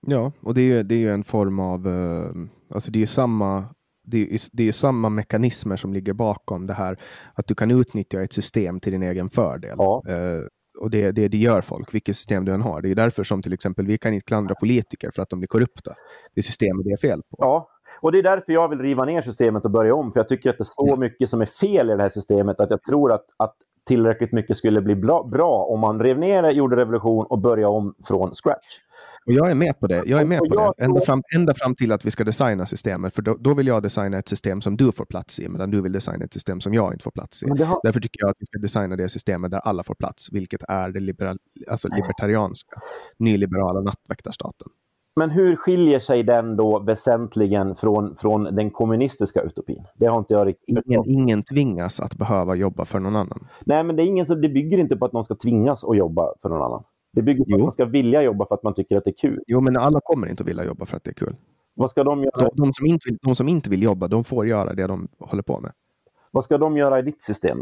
Ja, 0.00 0.32
och 0.40 0.54
det 0.54 0.60
är 0.60 0.76
ju, 0.76 0.82
det 0.82 1.04
är 1.04 1.12
en 1.12 1.24
form 1.24 1.60
av, 1.60 1.86
eh, 1.86 2.30
alltså 2.74 2.90
det 2.90 2.98
är 2.98 3.00
ju 3.00 3.06
samma, 3.06 3.64
det 4.10 4.34
är, 4.34 4.38
det 4.52 4.68
är 4.68 4.72
samma 4.72 5.08
mekanismer 5.08 5.76
som 5.76 5.92
ligger 5.92 6.12
bakom 6.12 6.66
det 6.66 6.74
här, 6.74 6.98
att 7.34 7.46
du 7.46 7.54
kan 7.54 7.70
utnyttja 7.70 8.22
ett 8.22 8.32
system 8.32 8.80
till 8.80 8.92
din 8.92 9.02
egen 9.02 9.30
fördel. 9.30 9.74
Ja. 9.78 10.02
Eh, 10.08 10.42
och 10.80 10.90
det, 10.90 11.12
det, 11.12 11.28
det 11.28 11.38
gör 11.38 11.60
folk, 11.60 11.94
vilket 11.94 12.16
system 12.16 12.44
du 12.44 12.54
än 12.54 12.62
har. 12.62 12.82
Det 12.82 12.90
är 12.90 12.94
därför 12.94 13.22
som 13.24 13.42
till 13.42 13.52
exempel 13.52 13.86
vi 13.86 13.98
kan 13.98 14.14
inte 14.14 14.24
klandra 14.24 14.54
politiker 14.54 15.10
för 15.14 15.22
att 15.22 15.30
de 15.30 15.38
blir 15.38 15.46
korrupta. 15.46 15.94
Det 16.34 16.40
är 16.40 16.42
systemet 16.42 16.84
det 16.84 16.92
är 16.92 17.08
fel 17.08 17.22
på. 17.22 17.36
Ja, 17.38 17.68
och 18.00 18.12
det 18.12 18.18
är 18.18 18.22
därför 18.22 18.52
jag 18.52 18.68
vill 18.68 18.78
riva 18.78 19.04
ner 19.04 19.20
systemet 19.20 19.64
och 19.64 19.70
börja 19.70 19.94
om. 19.94 20.12
För 20.12 20.20
jag 20.20 20.28
tycker 20.28 20.50
att 20.50 20.58
det 20.58 20.62
är 20.62 20.90
så 20.90 20.96
mycket 20.96 21.28
som 21.28 21.40
är 21.40 21.46
fel 21.46 21.90
i 21.90 21.96
det 21.96 22.02
här 22.02 22.08
systemet 22.08 22.60
att 22.60 22.70
jag 22.70 22.82
tror 22.82 23.12
att, 23.12 23.24
att 23.36 23.54
tillräckligt 23.86 24.32
mycket 24.32 24.56
skulle 24.56 24.80
bli 24.80 24.94
bra, 24.94 25.22
bra 25.22 25.64
om 25.64 25.80
man 25.80 26.00
rev 26.00 26.18
ner 26.18 26.42
det, 26.42 26.50
gjorde 26.50 26.76
revolution 26.76 27.26
och 27.26 27.38
började 27.38 27.72
om 27.72 27.94
från 28.04 28.34
scratch. 28.34 28.78
Och 29.26 29.32
jag 29.32 29.50
är 29.50 29.54
med 29.54 29.80
på 29.80 29.86
det. 29.86 30.02
Jag 30.06 30.20
är 30.20 30.24
med 30.24 30.40
Och 30.40 30.48
på 30.48 30.74
det. 30.78 30.84
Ända 30.84 31.00
fram, 31.00 31.22
ända 31.34 31.54
fram 31.54 31.74
till 31.74 31.92
att 31.92 32.04
vi 32.04 32.10
ska 32.10 32.24
designa 32.24 32.66
systemet. 32.66 33.14
För 33.14 33.22
då, 33.22 33.36
då 33.40 33.54
vill 33.54 33.66
jag 33.66 33.82
designa 33.82 34.18
ett 34.18 34.28
system 34.28 34.60
som 34.60 34.76
du 34.76 34.92
får 34.92 35.04
plats 35.04 35.40
i, 35.40 35.48
medan 35.48 35.70
du 35.70 35.80
vill 35.80 35.92
designa 35.92 36.24
ett 36.24 36.32
system 36.32 36.60
som 36.60 36.74
jag 36.74 36.92
inte 36.94 37.02
får 37.04 37.10
plats 37.10 37.42
i. 37.42 37.48
Har- 37.48 37.80
Därför 37.82 38.00
tycker 38.00 38.20
jag 38.22 38.30
att 38.30 38.36
vi 38.38 38.46
ska 38.46 38.58
designa 38.58 38.96
det 38.96 39.08
systemet 39.08 39.50
där 39.50 39.58
alla 39.58 39.82
får 39.82 39.94
plats, 39.94 40.32
vilket 40.32 40.62
är 40.68 40.88
det 40.90 41.00
liberal, 41.00 41.38
alltså 41.70 41.88
libertarianska, 41.88 42.80
nyliberala 43.18 43.80
nattväktarstaten. 43.80 44.68
Men 45.16 45.30
hur 45.30 45.56
skiljer 45.56 46.00
sig 46.00 46.22
den 46.22 46.56
då 46.56 46.78
väsentligen 46.78 47.76
från, 47.76 48.16
från 48.16 48.44
den 48.44 48.70
kommunistiska 48.70 49.42
utopin? 49.42 49.84
Det 49.94 50.06
har 50.06 50.18
inte 50.18 50.34
jag 50.34 50.46
riktigt 50.46 50.78
Ingen, 50.86 51.02
ingen 51.06 51.42
tvingas 51.42 52.00
att 52.00 52.14
behöva 52.14 52.54
jobba 52.54 52.84
för 52.84 52.98
någon 53.00 53.16
annan. 53.16 53.46
Nej, 53.64 53.84
men 53.84 53.96
det, 53.96 54.02
är 54.02 54.06
ingen 54.06 54.26
som, 54.26 54.40
det 54.40 54.48
bygger 54.48 54.78
inte 54.78 54.96
på 54.96 55.04
att 55.04 55.12
någon 55.12 55.24
ska 55.24 55.34
tvingas 55.34 55.84
att 55.84 55.96
jobba 55.96 56.32
för 56.42 56.48
någon 56.48 56.62
annan. 56.62 56.82
Det 57.12 57.22
bygger 57.22 57.44
på 57.44 57.50
Jo. 57.50 57.56
att 57.56 57.62
man 57.62 57.72
ska 57.72 57.84
vilja 57.84 58.22
jobba 58.22 58.46
för 58.46 58.54
att 58.54 58.62
man 58.62 58.74
tycker 58.74 58.96
att 58.96 59.04
det 59.04 59.10
är 59.10 59.14
kul. 59.18 59.42
Jo, 59.46 59.60
men 59.60 59.76
alla 59.76 60.00
kommer 60.04 60.26
inte 60.26 60.42
att 60.42 60.48
vilja 60.48 60.64
jobba 60.64 60.84
för 60.84 60.96
att 60.96 61.04
det 61.04 61.10
är 61.10 61.14
kul. 61.14 61.36
Vad 61.74 61.90
ska 61.90 62.04
de 62.04 62.22
göra, 62.24 62.38
De, 62.38 62.50
de, 62.54 62.72
som, 62.74 62.86
inte 62.86 63.08
vill, 63.08 63.18
de 63.22 63.36
som 63.36 63.48
inte 63.48 63.70
vill 63.70 63.82
jobba, 63.82 64.08
de 64.08 64.24
får 64.24 64.46
göra 64.46 64.74
det 64.74 64.86
de 64.86 65.08
håller 65.18 65.42
på 65.42 65.60
med. 65.60 65.72
vad 66.30 66.44
ska 66.44 66.58
de 66.58 66.76
göra 66.76 66.98
i 66.98 67.02
ditt 67.02 67.22
system? 67.22 67.58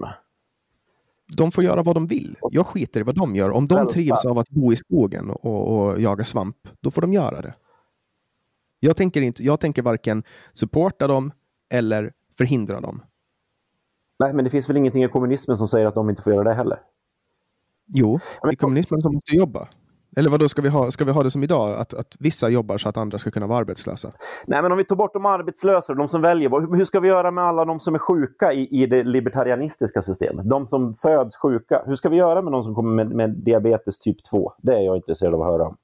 De 1.36 1.53
får 1.53 1.64
göra 1.64 1.82
vad 1.82 1.96
de 1.96 2.07
vill. 2.07 2.36
Jag 2.51 2.66
skiter 2.66 3.01
i 3.01 3.03
vad 3.03 3.14
de 3.14 3.36
gör. 3.36 3.51
Om 3.51 3.68
de 3.68 3.88
trivs 3.88 4.24
av 4.24 4.38
att 4.38 4.51
bo 4.51 4.72
i 4.72 4.76
skogen 4.76 5.30
och, 5.30 5.88
och 5.88 6.01
jaga 6.01 6.24
svamp, 6.24 6.57
då 6.80 6.90
får 6.90 7.01
de 7.03 7.12
göra 7.12 7.42
det. 7.42 7.55
Jag 8.80 8.96
tänker, 8.96 9.20
inte, 9.20 9.44
jag 9.44 9.61
tänker 9.61 9.82
varken 9.82 10.22
supporta 10.53 11.07
dem 11.07 11.32
eller 11.70 12.12
förhindra 12.38 12.80
dem. 12.80 13.03
Nej, 14.18 14.32
men 14.32 14.44
det 14.44 14.51
finns 14.51 14.70
väl 14.70 14.76
ingenting 14.76 15.05
i 15.05 15.09
kommunismen 15.09 15.57
som 15.57 15.68
säger 15.68 15.86
att 15.86 15.94
de 15.94 16.11
inte 16.11 16.22
får 16.22 16.32
göra 16.32 16.44
det 16.44 16.55
heller? 16.55 16.80
Jo, 17.89 18.18
i 18.53 18.57
kommunismen 18.57 19.01
så 19.01 19.12
måste 19.12 19.36
jobba. 19.36 19.68
Eller 20.16 20.30
vad 20.30 20.41
då 20.41 20.49
ska 20.49 20.62
vi 20.62 20.68
ha? 20.68 20.91
Ska 20.91 21.05
vi 21.05 21.12
ha 21.12 21.22
det 21.22 21.30
som 21.30 21.43
idag? 21.43 21.80
Att, 21.80 21.95
att 21.95 22.16
vissa 22.18 22.49
jobbar 22.49 22.78
så 22.78 22.89
att 22.89 22.97
andra 22.97 23.18
ska 23.18 23.30
kunna 23.30 23.47
vara 23.47 23.59
arbetslösa? 23.59 24.12
Nej, 24.47 24.62
men 24.62 24.72
om 24.72 24.78
vi 24.78 24.84
tar 24.84 24.97
bort 24.97 25.12
de 25.12 25.26
arbetslösa, 25.26 25.95
de 25.95 26.09
som 26.09 26.22
väljer, 26.22 26.76
hur 26.76 26.84
ska 26.84 27.01
vi 27.01 27.09
göra 27.09 27.30
med 27.30 27.45
alla 27.45 27.64
de 27.64 27.80
som 27.80 27.95
är 27.95 27.99
sjuka 27.99 28.53
i, 28.53 28.82
i 28.82 28.86
det 28.86 29.05
libertarianistiska 29.05 30.03
systemet? 30.03 30.49
De 30.49 30.66
som 30.66 30.95
föds 30.95 31.36
sjuka. 31.36 31.82
Hur 31.86 31.95
ska 31.95 32.09
vi 32.09 32.16
göra 32.16 32.43
med 32.43 32.53
de 32.53 32.64
som 32.64 32.74
kommer 32.74 33.05
med, 33.05 33.16
med 33.16 33.30
diabetes 33.30 33.99
typ 33.99 34.24
2? 34.24 34.53
Det 34.59 34.72
är 34.72 34.80
jag 34.80 34.97
intresserad 34.97 35.34
av 35.34 35.43
att 35.43 35.49
höra 35.49 35.66
om. 35.66 35.76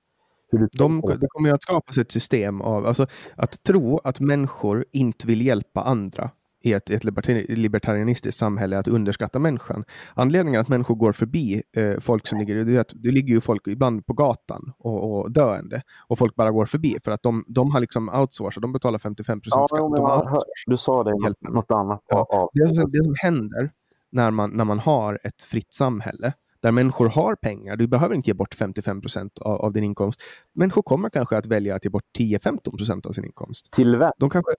De, 0.79 1.01
det 1.21 1.27
kommer 1.29 1.49
ju 1.49 1.55
att 1.55 1.63
skapas 1.63 1.99
ett 1.99 2.13
system 2.13 2.61
av, 2.61 2.87
alltså 2.87 3.07
att 3.37 3.63
tro 3.63 4.01
att 4.05 4.21
människor 4.21 4.85
inte 4.93 5.27
vill 5.27 5.47
hjälpa 5.47 5.83
andra 5.83 6.31
i 6.65 6.73
ett, 6.73 6.91
ett 6.91 7.05
libertari- 7.05 7.55
libertarianistiskt 7.57 8.39
samhälle 8.39 8.79
att 8.79 8.89
underskatta 8.89 9.39
människan. 9.39 9.85
Anledningen 10.15 10.61
att 10.61 10.69
människor 10.69 10.95
går 10.95 11.13
förbi 11.13 11.63
eh, 11.77 12.01
folk 12.01 12.27
som 12.27 12.39
ligger, 12.39 12.55
du 12.65 12.65
vet, 12.65 12.93
det 12.95 13.11
ligger 13.11 13.35
ju 13.35 13.41
folk 13.41 13.67
ibland 13.67 14.07
på 14.07 14.13
gatan 14.13 14.73
och, 14.79 15.19
och 15.21 15.33
döende 15.33 15.83
och 16.09 16.19
folk 16.19 16.35
bara 16.35 16.51
går 16.51 16.67
förbi 16.67 16.97
för 17.05 17.11
att 17.11 17.23
de, 17.23 17.45
de 17.49 17.71
har 17.71 17.81
liksom 17.81 18.09
outsourcat, 18.09 18.63
de 18.63 18.73
betalar 18.73 18.99
55 18.99 19.41
procent 19.41 19.61
Ja, 19.61 19.67
skatt. 19.69 19.81
outsourcat. 19.83 20.31
hör- 20.31 20.43
du 20.67 20.77
sa 20.77 21.05
det, 21.05 21.11
Hjälp 21.25 21.39
något 21.41 21.71
annat. 21.71 22.03
Ja. 22.09 22.27
Ja. 22.31 22.51
Det, 22.53 22.75
som, 22.75 22.91
det 22.91 23.05
som 23.05 23.15
händer 23.23 23.71
när 24.13 24.31
man, 24.31 24.51
när 24.51 24.65
man 24.65 24.79
har 24.79 25.19
ett 25.25 25.43
fritt 25.43 25.73
samhälle 25.75 26.33
där 26.63 26.73
människor 26.73 27.09
har 27.09 27.35
pengar, 27.35 27.77
du 27.77 27.87
behöver 27.87 28.15
inte 28.15 28.31
ge 28.31 28.35
bort 28.35 28.55
55 28.55 29.01
procent 29.01 29.39
av, 29.39 29.61
av 29.61 29.73
din 29.73 29.85
inkomst. 29.85 30.21
Människor 30.55 30.83
kommer 30.83 31.11
kanske 31.11 31.37
att 31.37 31.47
välja 31.47 31.75
att 31.77 31.85
ge 31.85 31.91
bort 31.91 32.05
10-15 32.19 32.77
procent 32.77 33.07
av 33.07 33.13
sin 33.13 33.25
inkomst. 33.25 33.71
Till 33.73 33.97
vem? 33.97 34.11
De 34.19 34.31
kanske, 34.31 34.53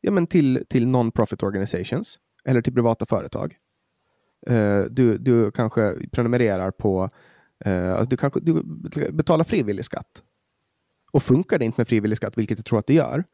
ja, 0.00 0.10
men 0.10 0.26
till, 0.26 0.64
till 0.68 0.86
non-profit 0.86 1.42
organizations 1.42 2.18
eller 2.44 2.62
till 2.62 2.74
privata 2.74 3.06
företag. 3.06 3.56
Eh, 4.46 4.80
du, 4.90 5.18
du 5.18 5.50
kanske 5.50 5.94
prenumererar 6.12 6.70
på, 6.70 7.08
alltså 7.64 8.04
du 8.10 8.16
kanske 8.16 8.40
du 8.40 8.62
betalar 9.12 9.44
frivillig 9.44 9.84
skatt. 9.84 10.22
Och 11.12 11.22
funkar 11.22 11.58
det 11.58 11.64
inte 11.64 11.80
med 11.80 11.88
frivillig 11.88 12.16
skatt, 12.16 12.38
vilket 12.38 12.58
jag 12.58 12.64
tror 12.66 12.78
att 12.78 12.86
det 12.86 12.94
gör, 12.94 13.24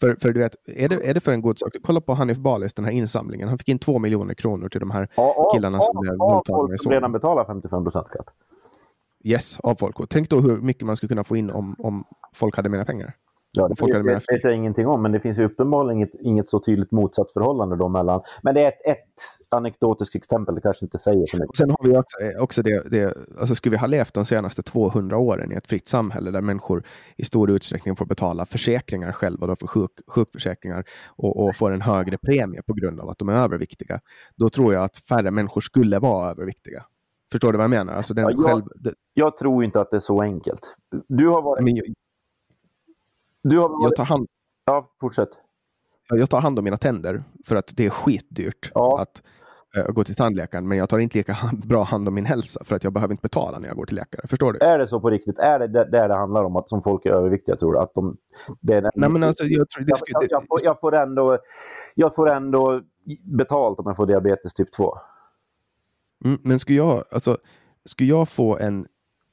för, 0.00 0.14
för 0.20 0.32
du 0.32 0.40
vet, 0.40 0.56
är 0.66 0.88
det, 0.88 1.08
är 1.10 1.14
det 1.14 1.20
för 1.20 1.32
en 1.32 1.42
god 1.42 1.58
sak? 1.58 1.72
Kolla 1.82 2.00
på 2.00 2.14
Hanif 2.14 2.38
Balis, 2.38 2.74
den 2.74 2.84
här 2.84 2.92
insamlingen. 2.92 3.48
Han 3.48 3.58
fick 3.58 3.68
in 3.68 3.78
två 3.78 3.98
miljoner 3.98 4.34
kronor 4.34 4.68
till 4.68 4.80
de 4.80 4.90
här 4.90 5.08
Ja, 5.16 5.34
av- 5.34 5.54
killarna 5.54 5.80
som 5.80 5.96
av- 5.96 6.00
blev 6.02 6.12
av 6.22 6.30
våldtagna 6.30 6.78
Solna. 6.78 6.96
redan 6.96 7.12
betalar 7.12 7.44
55 7.44 7.84
procent 7.84 8.08
skatt. 8.08 8.26
Yes, 9.24 9.60
av 9.60 9.74
folk. 9.74 10.00
Och 10.00 10.10
tänk 10.10 10.30
då 10.30 10.40
hur 10.40 10.56
mycket 10.60 10.82
man 10.86 10.96
skulle 10.96 11.08
kunna 11.08 11.24
få 11.24 11.36
in 11.36 11.50
om, 11.50 11.76
om 11.78 12.04
folk 12.34 12.56
hade 12.56 12.68
mera 12.68 12.84
pengar. 12.84 13.14
Ja, 13.56 13.68
det 13.68 13.96
vet, 13.96 14.04
mera 14.04 14.14
vet 14.14 14.44
jag 14.44 14.54
ingenting 14.54 14.86
om, 14.86 15.02
men 15.02 15.12
det 15.12 15.20
finns 15.20 15.38
ju 15.38 15.44
uppenbarligen 15.44 15.96
inget, 15.96 16.14
inget 16.14 16.48
så 16.48 16.60
tydligt 16.60 16.90
motsatsförhållande 16.90 17.76
då 17.76 17.88
mellan... 17.88 18.20
Men 18.42 18.54
det 18.54 18.60
är 18.60 18.68
ett, 18.68 18.86
ett 18.86 19.14
anekdotiskt 19.50 20.16
exempel, 20.16 20.54
det 20.54 20.60
kanske 20.60 20.84
inte 20.84 20.98
säger 20.98 21.26
så 21.26 21.36
mycket. 21.36 21.56
Sen 21.56 21.70
har 21.70 21.88
vi 21.88 21.96
också, 21.96 22.18
eh, 22.18 22.42
också 22.42 22.62
det, 22.62 22.90
det 22.90 23.16
alltså 23.40 23.54
skulle 23.54 23.70
vi 23.70 23.76
ha 23.76 23.86
levt 23.86 24.14
de 24.14 24.24
senaste 24.24 24.62
200 24.62 25.18
åren 25.18 25.52
i 25.52 25.54
ett 25.54 25.66
fritt 25.66 25.88
samhälle 25.88 26.30
där 26.30 26.40
människor 26.40 26.82
i 27.16 27.24
stor 27.24 27.50
utsträckning 27.50 27.96
får 27.96 28.06
betala 28.06 28.46
försäkringar 28.46 29.12
själva, 29.12 29.46
då 29.46 29.56
för 29.56 29.66
sjuk, 29.66 29.90
sjukförsäkringar 30.06 30.84
och, 31.16 31.44
och 31.44 31.56
får 31.56 31.70
en 31.70 31.80
högre 31.80 32.18
premie 32.18 32.62
på 32.62 32.74
grund 32.74 33.00
av 33.00 33.08
att 33.08 33.18
de 33.18 33.28
är 33.28 33.32
överviktiga. 33.32 34.00
Då 34.36 34.48
tror 34.48 34.74
jag 34.74 34.84
att 34.84 34.96
färre 34.96 35.30
människor 35.30 35.60
skulle 35.60 35.98
vara 35.98 36.30
överviktiga. 36.30 36.82
Förstår 37.32 37.52
du 37.52 37.58
vad 37.58 37.64
jag 37.64 37.70
menar? 37.70 37.92
Alltså 37.92 38.14
den 38.14 38.24
Ja, 38.24 38.30
jag- 38.30 38.44
själv, 38.46 38.62
det, 38.74 38.94
Jag 39.14 39.36
tror 39.36 39.64
inte 39.64 39.80
att 39.80 39.90
det 39.90 39.96
är 39.96 40.00
så 40.00 40.22
enkelt. 40.22 40.76
Du 41.08 41.28
har 41.28 41.42
varit... 41.42 41.64
men 41.64 41.74
Du 43.50 43.58
har 43.58 43.68
varit 43.68 43.82
jag, 43.82 43.96
tar 43.96 44.04
hand, 44.04 44.26
ja, 44.64 44.90
fortsätt. 45.00 45.28
jag 46.10 46.30
tar 46.30 46.40
hand 46.40 46.58
om 46.58 46.64
mina 46.64 46.76
tänder 46.76 47.22
för 47.46 47.56
att 47.56 47.72
det 47.76 47.86
är 47.86 47.90
skitdyrt 47.90 48.70
Ja. 48.74 49.00
att 49.00 49.22
eh, 49.76 49.92
gå 49.92 50.04
till 50.04 50.14
tandläkaren. 50.14 50.68
Men 50.68 50.78
jag 50.78 50.88
tar 50.88 50.98
inte 50.98 51.18
lika 51.18 51.36
bra 51.52 51.82
hand 51.82 52.08
om 52.08 52.14
min 52.14 52.26
hälsa 52.26 52.64
för 52.64 52.76
att 52.76 52.84
jag 52.84 52.92
behöver 52.92 53.12
inte 53.14 53.22
betala 53.22 53.58
när 53.58 53.68
jag 53.68 53.76
går 53.76 53.86
till 53.86 53.96
läkare. 53.96 54.26
Förstår 54.26 54.52
du? 54.52 54.58
Är 54.58 54.78
det 54.78 54.88
så 54.88 55.00
på 55.00 55.10
riktigt? 55.10 55.38
Är 55.38 55.58
det 55.58 55.66
där 55.90 56.08
det 56.08 56.14
handlar 56.16 56.44
om 56.44 56.56
att 56.56 56.68
som 56.68 56.82
folk 56.82 57.06
är 57.06 57.10
överviktiga, 57.10 57.56
tror 57.56 57.72
du? 57.72 57.78
Att 57.78 57.94
de, 57.94 58.16
det 58.60 58.72
är 58.74 58.82
den- 58.82 58.90
Nej, 58.96 59.10
men 59.10 59.22
alltså, 59.22 59.44
jag, 59.44 59.68
tror 59.68 59.84
det 59.84 59.88
jag, 59.90 59.98
skulle, 59.98 60.12
jag, 60.20 60.26
jag, 60.30 60.46
får, 60.48 60.58
jag, 60.62 60.80
får 60.80 60.94
ändå, 60.94 61.38
jag 61.94 62.14
får 62.14 62.30
ändå 62.30 62.80
betalt 63.22 63.78
om 63.78 63.84
jag 63.86 63.96
får 63.96 64.06
diabetes 64.06 64.54
typ 64.54 64.72
2. 64.72 64.94
Mm, 66.24 66.38
men 66.42 66.58
skulle 66.58 66.78
jag, 66.78 67.04
alltså, 67.10 67.38
skulle 67.84 68.10
jag 68.10 68.28
få 68.28 68.58
en 68.58 68.86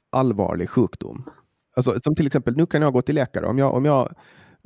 allvarlig 0.10 0.70
sjukdom, 0.70 1.30
alltså, 1.76 2.00
som 2.02 2.16
till 2.16 2.28
exempel 2.28 2.58
nu 2.58 2.66
kan 2.66 2.82
jag 2.82 2.94
gå 2.94 3.02
till 3.02 3.16
läkare, 3.16 3.46
om, 3.46 3.58
jag, 3.58 3.74
om, 3.74 3.86
jag, 3.86 4.14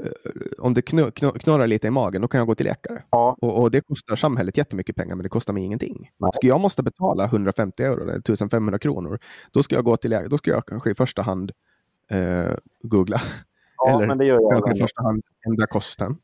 eh, 0.03 0.11
om 0.57 0.73
det 0.73 0.81
knö, 0.81 1.11
knö, 1.11 1.31
knorrar 1.31 1.67
lite 1.67 1.87
i 1.87 1.91
magen, 1.91 2.21
då 2.21 2.27
kan 2.27 2.37
jag 2.37 2.47
gå 2.47 2.55
till 2.55 2.65
läkare. 2.65 3.03
Ja. 3.11 3.37
Och, 3.41 3.61
och 3.61 3.71
det 3.71 3.81
kostar 3.81 4.15
samhället 4.15 4.57
jättemycket 4.57 4.95
pengar, 4.95 5.15
men 5.15 5.23
det 5.23 5.29
kostar 5.29 5.53
mig 5.53 5.63
ingenting. 5.63 6.11
Nej. 6.17 6.31
Skulle 6.33 6.49
jag 6.49 6.59
måste 6.61 6.83
betala 6.83 7.25
150 7.25 7.83
euro 7.83 8.01
eller 8.03 8.13
1500 8.17 8.79
kronor, 8.79 9.19
då 9.51 9.63
ska 9.63 9.75
jag 9.75 9.85
gå 9.85 9.97
till 9.97 10.09
läkare, 10.09 10.27
då 10.27 10.37
ska 10.37 10.51
jag 10.51 10.65
kanske 10.65 10.91
i 10.91 10.95
första 10.95 11.21
hand 11.21 11.51
eh, 12.11 12.53
googla. 12.83 13.21
Ja, 13.77 13.95
Eller 13.95 14.07
men 14.07 14.17
det 14.17 14.25
gör 14.25 14.39
jag. 14.41 14.51
kanske 14.51 14.69
i 14.69 14.71
ändå. 14.71 14.83
första 14.83 15.03
hand 15.03 15.23
ändra 15.47 15.67
kosten. 15.67 16.15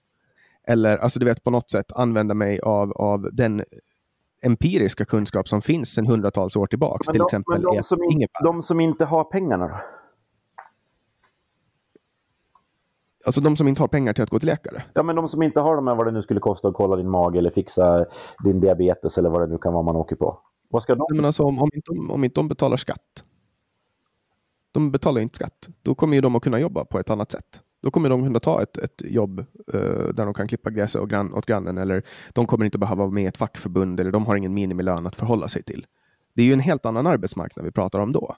Eller 0.68 0.98
alltså 0.98 1.20
du 1.20 1.26
vet 1.26 1.44
på 1.44 1.52
något 1.52 1.70
sätt 1.70 1.92
använda 1.92 2.34
mig 2.34 2.60
av, 2.60 2.92
av 2.92 3.30
den 3.34 3.64
empiriska 4.42 5.06
kunskap 5.06 5.48
som 5.50 5.62
finns 5.62 5.90
sedan 5.90 6.08
hundratals 6.08 6.56
år 6.56 6.68
tillbaks. 6.68 7.08
Men 7.08 7.14
till 7.14 7.20
de, 7.20 7.26
exempel 7.26 7.62
men 7.62 7.76
de, 7.76 7.84
som 7.84 8.04
in, 8.04 8.28
de 8.44 8.62
som 8.64 8.80
inte 8.80 9.06
har 9.06 9.24
pengarna 9.24 9.68
då? 9.68 9.80
Alltså 13.26 13.42
de 13.42 13.56
som 13.56 13.68
inte 13.68 13.82
har 13.82 13.88
pengar 13.88 14.14
till 14.14 14.24
att 14.24 14.30
gå 14.30 14.40
till 14.40 14.48
läkare. 14.48 14.84
Ja, 14.94 15.04
men 15.04 15.16
de 15.16 15.28
som 15.28 15.42
inte 15.42 15.60
har 15.60 15.76
de 15.76 15.88
här, 15.88 15.96
vad 15.96 16.08
det 16.08 16.12
nu 16.12 16.22
skulle 16.22 16.40
kosta 16.40 16.68
att 16.68 16.74
kolla 16.74 16.96
din 16.96 17.10
mage 17.10 17.40
eller 17.40 17.50
fixa 17.50 18.06
din 18.44 18.60
diabetes 18.60 19.18
eller 19.18 19.30
vad 19.30 19.42
det 19.42 19.48
nu 19.48 19.58
kan 19.58 19.74
vara 19.74 19.84
man 19.84 19.96
åker 19.96 20.16
på. 20.16 20.40
Vad 20.70 20.84
ska 20.84 20.96
de? 20.96 21.06
Men 21.10 21.26
alltså, 21.26 21.44
om, 21.44 21.60
om, 21.60 21.70
inte, 21.74 21.92
om 21.92 22.24
inte 22.24 22.40
de 22.40 22.48
betalar 22.48 22.78
skatt. 22.78 23.24
De 24.72 24.92
betalar 24.92 25.22
inte 25.22 25.36
skatt. 25.36 25.70
Då 25.82 25.96
kommer 25.96 26.16
ju 26.16 26.22
de 26.22 26.36
att 26.36 26.44
kunna 26.44 26.60
jobba 26.60 26.86
på 26.86 27.00
ett 27.00 27.10
annat 27.10 27.32
sätt. 27.32 27.62
Då 27.82 27.92
kommer 27.92 28.10
de 28.10 28.24
kunna 28.24 28.40
ta 28.40 28.62
ett, 28.62 28.78
ett 28.78 29.02
jobb 29.06 29.40
eh, 29.74 30.08
där 30.14 30.26
de 30.26 30.34
kan 30.34 30.48
klippa 30.48 30.70
gräset 30.70 31.02
och 31.02 31.10
grann, 31.10 31.34
åt 31.34 31.46
grannen. 31.46 31.78
Eller 31.78 32.04
de 32.34 32.48
kommer 32.48 32.66
inte 32.66 32.78
behöva 32.78 33.04
vara 33.04 33.14
med 33.14 33.24
i 33.24 33.28
ett 33.28 33.38
fackförbund. 33.38 34.00
Eller 34.00 34.12
de 34.12 34.26
har 34.26 34.36
ingen 34.36 34.54
minimilön 34.54 35.08
att 35.08 35.16
förhålla 35.16 35.48
sig 35.48 35.64
till. 35.64 35.86
Det 36.34 36.42
är 36.42 36.46
ju 36.46 36.54
en 36.54 36.60
helt 36.60 36.86
annan 36.86 37.08
arbetsmarknad 37.08 37.66
vi 37.66 37.72
pratar 37.72 38.00
om 38.00 38.12
då. 38.12 38.36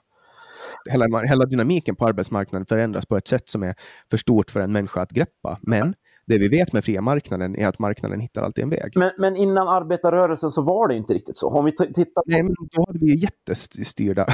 Hela, 0.90 1.20
hela 1.26 1.44
dynamiken 1.46 1.96
på 1.96 2.06
arbetsmarknaden 2.06 2.66
förändras 2.66 3.06
på 3.06 3.16
ett 3.16 3.28
sätt 3.28 3.48
som 3.48 3.62
är 3.62 3.74
för 4.10 4.16
stort 4.16 4.50
för 4.50 4.60
en 4.60 4.72
människa 4.72 5.00
att 5.02 5.10
greppa. 5.10 5.58
Men 5.62 5.94
det 6.26 6.38
vi 6.38 6.48
vet 6.48 6.72
med 6.72 6.84
fria 6.84 7.00
marknaden 7.00 7.56
är 7.56 7.68
att 7.68 7.78
marknaden 7.78 8.20
hittar 8.20 8.42
alltid 8.42 8.64
en 8.64 8.70
väg. 8.70 8.92
Men, 8.94 9.10
men 9.18 9.36
innan 9.36 9.68
arbetarrörelsen 9.68 10.50
så 10.50 10.62
var 10.62 10.88
det 10.88 10.94
inte 10.94 11.14
riktigt 11.14 11.36
så. 11.36 11.50
Om 11.50 11.64
vi 11.64 11.72
tittar 11.72 12.04
på... 12.04 12.22
Nej, 12.26 12.42
men 12.42 12.54
då 12.72 12.84
hade 12.86 12.98
vi 12.98 13.16
jättestyrda, 13.16 14.26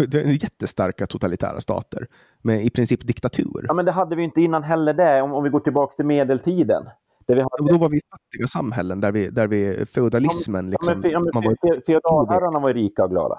jättestarka 0.42 1.06
totalitära 1.06 1.60
stater 1.60 2.06
med 2.42 2.64
i 2.64 2.70
princip 2.70 3.06
diktatur. 3.06 3.64
Ja, 3.68 3.74
men 3.74 3.84
det 3.84 3.92
hade 3.92 4.16
vi 4.16 4.22
inte 4.22 4.40
innan 4.40 4.62
heller 4.62 4.94
det, 4.94 5.22
om, 5.22 5.32
om 5.32 5.44
vi 5.44 5.50
går 5.50 5.60
tillbaka 5.60 5.92
till 5.92 6.06
medeltiden. 6.06 6.82
Där 7.26 7.34
vi 7.34 7.40
hade... 7.40 7.72
Då 7.72 7.78
var 7.78 7.88
vi 7.88 8.00
fattiga 8.10 8.46
samhällen 8.46 9.00
där 9.00 9.12
vi, 9.12 9.28
där 9.30 9.46
vi 9.46 9.86
feudalismen, 9.86 10.64
Ja, 10.66 10.70
liksom, 10.70 10.94
men, 10.94 11.02
fe- 11.02 11.12
ja, 11.12 11.20
men 11.20 11.44
var, 11.44 11.54
fe- 11.54 11.80
feodalherrarna 11.86 12.58
var 12.58 12.68
ju 12.68 12.74
rika 12.74 13.04
och 13.04 13.10
glada. 13.10 13.38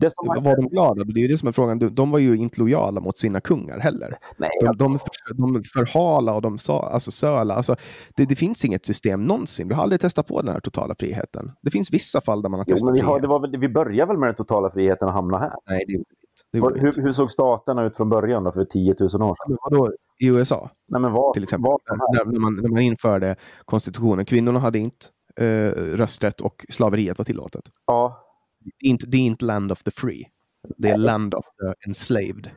Som 0.00 0.44
var 0.44 0.56
de 0.56 0.68
glada? 0.68 1.04
Det 1.04 1.20
är 1.20 1.22
ju 1.22 1.28
det 1.28 1.38
som 1.38 1.48
är 1.48 1.52
frågan. 1.52 1.78
De- 1.78 2.10
var 2.10 2.18
ju 2.18 2.36
inte 2.36 2.60
lojala 2.60 3.00
mot 3.00 3.18
sina 3.18 3.40
kungar 3.40 3.78
heller. 3.78 4.18
Nej, 4.36 4.50
De, 4.62 4.76
de, 4.76 4.98
för, 4.98 5.08
de 5.34 5.62
förhala 5.74 6.34
och 6.34 6.42
de 6.42 6.58
sa, 6.58 6.82
alltså 6.92 7.10
söla. 7.10 7.54
Alltså, 7.54 7.76
det, 8.16 8.24
det 8.24 8.36
finns 8.36 8.64
inget 8.64 8.86
system 8.86 9.24
någonsin. 9.24 9.68
Vi 9.68 9.74
har 9.74 9.82
aldrig 9.82 10.00
testat 10.00 10.26
på 10.26 10.42
den 10.42 10.52
här 10.52 10.60
totala 10.60 10.94
friheten. 10.98 11.52
Det 11.62 11.70
finns 11.70 11.92
vissa 11.92 12.20
fall 12.20 12.42
där 12.42 12.48
man 12.48 12.60
har 12.60 12.64
jo, 12.68 12.74
testat 12.74 12.86
men 12.86 12.94
vi, 12.94 13.00
har, 13.00 13.08
frihet. 13.08 13.22
det 13.22 13.28
var, 13.28 13.40
väl- 13.40 13.56
vi 13.60 13.68
började 13.68 14.08
väl 14.12 14.18
med 14.18 14.28
den 14.28 14.34
totala 14.36 14.70
friheten 14.70 15.08
och 15.08 15.14
hamna 15.14 15.38
här. 15.38 15.52
Nej, 15.70 15.84
det. 15.86 16.02
Det 16.52 16.60
Var, 16.60 16.74
hur, 16.74 17.02
hur 17.02 17.12
såg 17.12 17.30
staterna 17.30 17.84
ut 17.84 17.96
från 17.96 18.08
början 18.08 18.44
då, 18.44 18.52
för 18.52 18.64
10 18.64 18.94
000 18.98 19.04
år 19.04 19.08
sedan? 19.08 19.28
Men 19.48 19.56
vadå, 19.70 19.92
I 20.20 20.26
USA? 20.26 20.70
Nej, 20.88 21.00
men 21.00 21.12
var, 21.12 21.32
till 21.32 21.42
exempel. 21.42 21.70
var? 21.70 21.80
När, 22.32 22.38
man, 22.40 22.54
när 22.54 22.68
man 22.68 22.78
införde 22.82 23.36
konstitutionen. 23.64 24.24
Kvinnorna 24.24 24.58
hade 24.58 24.78
inte 24.78 25.06
eh, 25.40 25.70
rösträtt 25.96 26.40
och 26.40 26.66
slaveriet 26.68 27.18
var 27.18 27.24
tillåtet. 27.24 27.62
Ja, 27.86 28.24
är, 28.80 28.88
inte, 28.88 29.06
det 29.06 29.16
är 29.16 29.20
inte 29.20 29.44
land 29.44 29.72
of 29.72 29.82
the 29.82 29.90
free. 29.90 30.28
Det 30.76 30.88
är 30.90 30.96
land 30.96 31.34
of 31.34 31.44
the 31.44 31.88
enslaved. 31.88 32.50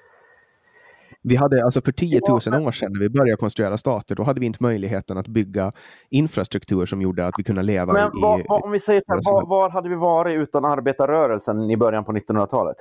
Vi 1.24 1.36
hade 1.36 1.66
alltså 1.66 1.82
för 1.82 1.92
10 1.92 2.22
000 2.30 2.36
år 2.36 2.40
sedan 2.40 2.94
när 2.94 3.00
vi 3.00 3.10
började 3.10 3.38
konstruera 3.38 3.78
stater, 3.78 4.16
då 4.16 4.24
hade 4.24 4.40
vi 4.40 4.46
inte 4.46 4.64
möjligheten 4.64 5.18
att 5.18 5.28
bygga 5.28 5.72
infrastruktur 6.10 6.86
som 6.86 7.02
gjorde 7.02 7.28
att 7.28 7.34
vi 7.38 7.44
kunde 7.44 7.64
leva 7.64 7.94
men 7.94 8.18
i... 8.18 8.22
var, 8.22 8.44
var, 8.50 8.66
om 8.66 8.72
vi 8.72 8.80
säger 8.80 9.04
här, 9.08 9.22
var, 9.24 9.46
var 9.46 9.70
hade 9.70 9.90
vi 9.90 9.96
varit 9.96 10.38
utan 10.40 10.66
arbetarrörelsen 10.66 11.70
i 11.70 11.78
början 11.78 12.06
på 12.06 12.12
1900-talet? 12.12 12.76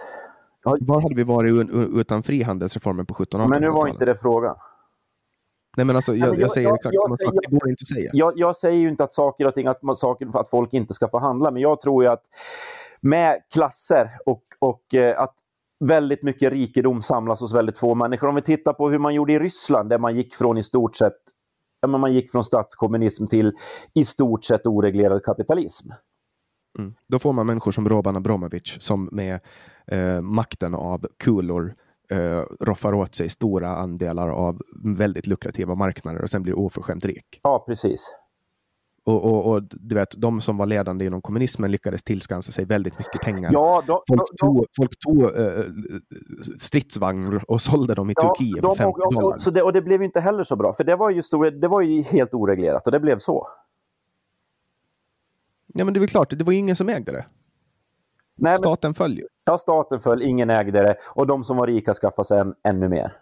Var 0.65 1.01
hade 1.01 1.15
vi 1.15 1.25
varit 1.25 1.71
utan 1.95 2.23
frihandelsreformen 2.23 3.07
på 3.07 3.15
1700-talet? 3.15 3.49
Men 3.49 3.63
nu 3.63 3.71
var 3.71 3.89
inte 3.89 4.05
det 4.05 4.17
frågan. 4.17 4.57
Nej, 5.77 5.87
men 5.87 5.97
alltså, 5.97 6.15
jag, 6.15 6.29
jag, 6.29 6.41
jag- 6.41 6.51
säger 6.51 6.69
jag- 6.69 6.77
exakt 6.77 6.97
samma 7.03 7.17
sak. 7.17 7.35
Det 7.49 7.57
går 7.57 7.69
inte 7.69 7.83
att 7.83 7.89
säga. 7.89 8.11
Jag, 8.37 8.57
säger 8.57 8.79
ju 8.79 8.89
inte 8.89 9.05
att 9.05 9.13
saker 9.13 9.47
och 9.47 9.55
ting, 9.55 9.67
att, 9.67 9.99
saker, 9.99 10.41
att 10.41 10.51
folk 10.51 10.75
inte 10.75 10.95
ska 10.95 11.09
få 11.09 11.19
handla, 11.19 11.51
men 11.51 11.63
jag 11.63 11.81
tror 11.81 12.05
ju 12.05 12.11
att 12.11 12.23
med 13.01 13.41
klasser 13.55 14.11
och, 14.27 14.43
och 14.59 14.95
eh, 14.95 15.21
att 15.21 15.35
väldigt 15.85 16.23
mycket 16.23 16.53
rikedom 16.53 17.03
samlas 17.03 17.41
hos 17.41 17.55
väldigt 17.55 17.79
få 17.79 17.95
människor. 17.95 18.29
Om 18.29 18.35
vi 18.35 18.43
tittar 18.43 18.73
på 18.73 18.91
hur 18.91 18.99
man 18.99 19.15
gjorde 19.15 19.33
i 19.33 19.39
Ryssland, 19.39 19.91
där 19.91 19.99
man 19.99 20.17
gick 20.17 20.35
från 20.35 20.59
i 20.59 20.63
stort 20.63 20.97
sett 20.97 21.19
ja, 21.81 21.89
men 21.89 22.01
man 22.01 22.15
gick 22.15 22.31
från 22.31 22.45
statskommunism 22.45 23.27
till 23.27 23.53
i 23.95 24.05
stort 24.05 24.45
sett 24.45 24.67
oreglerad 24.67 25.25
kapitalism. 25.25 25.91
Mm. 26.79 26.95
Då 27.09 27.19
får 27.19 27.33
man 27.33 27.47
människor 27.47 27.71
som 27.71 27.89
Roban 27.89 28.17
Abramovic 28.17 28.77
som 28.81 29.09
med 29.13 29.41
eh, 29.87 30.21
makten 30.21 30.75
av 30.75 31.07
kulor 31.19 31.75
eh, 32.11 32.43
roffar 32.61 32.95
åt 32.95 33.15
sig 33.15 33.29
stora 33.29 33.77
andelar 33.77 34.29
av 34.29 34.63
väldigt 34.85 35.27
lukrativa 35.27 35.75
marknader 35.75 36.23
och 36.23 36.31
sen 36.31 36.43
blir 36.43 36.59
oförskämt 36.59 37.05
rik. 37.05 37.41
Ja, 37.43 37.65
precis. 37.67 38.13
Och, 39.05 39.25
och, 39.25 39.47
och 39.53 39.63
du 39.63 39.95
vet, 39.95 40.15
de 40.17 40.41
som 40.41 40.57
var 40.57 40.67
ledande 40.67 41.05
inom 41.05 41.23
kommunismen 41.23 41.71
lyckades 41.71 42.03
tillskansa 42.03 42.53
sig 42.53 42.65
väldigt 42.65 42.99
mycket 42.99 43.21
pengar. 43.21 43.51
Ja, 43.53 43.83
då, 43.87 44.03
Folk 44.09 44.23
tog, 44.41 44.67
folk 44.77 44.99
tog 44.99 45.23
eh, 45.23 45.65
stridsvagnar 46.59 47.51
och 47.51 47.61
sålde 47.61 47.95
dem 47.95 48.11
i 48.11 48.15
Ja, 48.17 48.23
Turkiet 48.23 48.63
de, 48.63 48.77
för 48.77 48.85
50 48.85 49.01
och, 49.01 49.07
och, 49.07 49.15
dollar. 49.15 49.39
så 49.39 49.51
det, 49.51 49.63
och 49.63 49.73
det 49.73 49.83
blev 49.83 50.03
inte 50.03 50.21
heller 50.21 50.45
så 50.45 50.57
bra, 50.57 50.73
för 50.75 50.85
det 50.85 50.97
var 50.97 51.11
ju, 51.11 51.23
stor, 51.23 51.51
det 51.51 51.69
var 51.69 51.81
ju 51.81 52.03
helt 52.03 52.35
oreglerat 52.35 52.87
och 52.87 52.93
det 52.93 53.01
blev 53.01 53.19
så. 53.19 53.49
Ja, 55.67 55.85
men 55.85 55.95
det 55.95 55.99
är 55.99 56.01
väl 56.01 56.09
klart, 56.09 56.31
det 56.39 56.45
var 56.45 56.53
ju 56.53 56.59
ingen 56.59 56.77
som 56.77 56.89
ägde 56.89 57.13
det. 57.13 57.27
Nej, 58.37 58.59
Staten 58.59 58.95
följer. 58.95 59.27
ja, 59.45 59.59
staten 59.59 60.01
föll, 60.01 60.23
ingen 60.23 60.51
ägde 60.51 60.83
det 60.83 60.97
och 61.07 61.27
de 61.27 61.45
som 61.45 61.57
var 61.57 61.67
rika 61.67 61.95
skaffade 61.95 62.29
sig 62.29 62.39
en, 62.41 62.55
ännu 62.63 62.89
mer. 62.89 63.17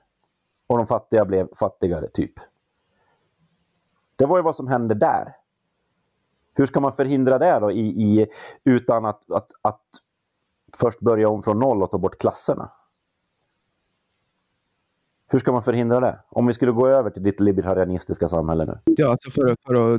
Och 0.67 0.77
de 0.79 0.87
fattiga 0.87 1.25
blev 1.25 1.49
fattigare, 1.57 2.09
typ. 2.09 2.33
Det 4.17 4.27
var 4.27 4.37
ju 4.39 4.43
vad 4.43 4.57
som 4.57 4.69
hände 4.69 4.95
där. 4.95 5.33
Hur 6.59 6.67
ska 6.67 6.81
man 6.81 6.93
förhindra 6.93 7.39
det 7.39 7.59
då 7.61 7.71
i, 7.73 7.81
i, 7.81 8.27
utan 8.65 9.05
att, 9.05 9.31
att, 9.31 9.51
att 9.63 9.81
först 10.81 11.01
börja 11.01 11.29
om 11.29 11.43
från 11.43 11.59
noll 11.59 11.83
och 11.83 11.91
ta 11.91 11.99
bort 11.99 12.19
klasserna? 12.19 12.71
Hur 15.31 15.39
ska 15.39 15.53
man 15.53 15.63
förhindra 15.63 16.01
det? 16.01 16.19
Om 16.29 16.47
vi 16.47 16.53
skulle 16.53 16.73
gå 16.73 16.89
över 16.89 17.11
till 17.11 17.23
ditt 17.23 17.41
libertarianistiska 17.41 18.29
samhälle 18.29 18.65
nu. 18.65 18.79
Ja, 18.85 19.11
alltså 19.11 19.31
för, 19.31 19.57
för 19.67 19.95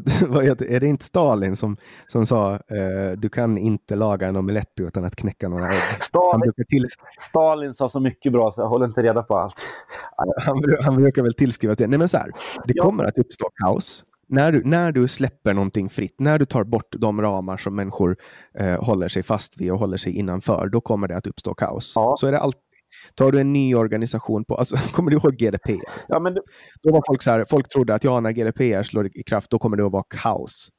att, 0.52 0.62
är 0.62 0.80
det 0.80 0.88
inte 0.88 1.06
Stalin 1.06 1.56
som, 1.56 1.78
som 2.08 2.26
sa 2.26 2.54
eh, 2.54 3.12
du 3.18 3.30
kan 3.30 3.58
inte 3.58 3.96
laga 3.96 4.28
en 4.28 4.36
omelett 4.36 4.80
utan 4.80 5.06
att 5.06 5.16
knäcka 5.16 5.50
några 5.50 5.66
ägg? 5.66 5.74
Stalin, 6.00 6.54
till, 6.70 6.86
Stalin 7.20 7.74
sa 7.74 7.90
så 7.90 8.00
mycket 8.00 8.32
bra 8.32 8.52
så 8.52 8.62
jag 8.62 8.68
håller 8.70 8.86
inte 8.86 9.02
reda 9.02 9.24
på 9.24 9.38
allt. 9.38 9.56
han, 10.46 10.64
han 10.82 10.96
brukar 10.96 11.24
väl 11.24 11.34
tillskriva 11.34 11.74
det. 11.74 11.88
Nej 11.88 12.00
men 12.00 12.10
så 12.10 12.18
här, 12.18 12.32
det 12.66 12.74
Ja. 12.76 12.84
kommer 12.84 13.04
att 13.04 13.18
uppstå 13.18 13.50
kaos. 13.64 14.04
När 14.30 14.52
du, 14.52 14.62
när 14.66 14.92
du 14.92 15.08
släpper 15.08 15.54
någonting 15.54 15.90
fritt, 15.90 16.16
när 16.20 16.40
du 16.40 16.46
tar 16.46 16.64
bort 16.64 16.96
de 16.98 17.22
ramar 17.22 17.58
som 17.58 17.76
människor 17.76 18.18
eh, 18.60 18.84
håller 18.84 19.08
sig 19.08 19.24
fast 19.24 19.62
vid 19.62 19.72
och 19.72 19.80
håller 19.80 19.98
sig 19.98 20.14
innanför, 20.14 20.70
då 20.70 20.82
kommer 20.82 21.08
det 21.08 21.18
att 21.18 21.28
uppstå 21.28 21.54
kaos. 21.54 21.94
Ja. 21.96 22.16
Så 22.20 22.28
är 22.28 22.32
det 22.32 22.40
alltid. 22.40 22.62
Tar 23.16 23.32
du 23.32 23.40
en 23.40 23.54
ny 23.54 23.76
organisation 23.76 24.46
på, 24.46 24.56
alltså, 24.56 24.76
kommer 24.94 25.12
du 25.12 25.18
ihåg 25.18 25.34
GDPR? 25.34 25.84
Ja, 26.08 26.20
men, 26.20 26.34
Då 26.84 26.92
var 26.92 27.04
folk 27.08 27.22
så 27.22 27.32
här, 27.32 27.46
folk 27.50 27.70
trodde 27.70 27.94
att 27.94 28.04
ja, 28.04 28.20
när 28.20 28.32
GDPR 28.32 28.84
slår 28.84 29.08
i 29.08 29.24
kraft, 29.24 29.52
då 29.52 29.60
kommer 29.60 29.78
det 29.78 29.86
att 29.86 29.92
vara 29.92 30.04
kaos. 30.10 30.70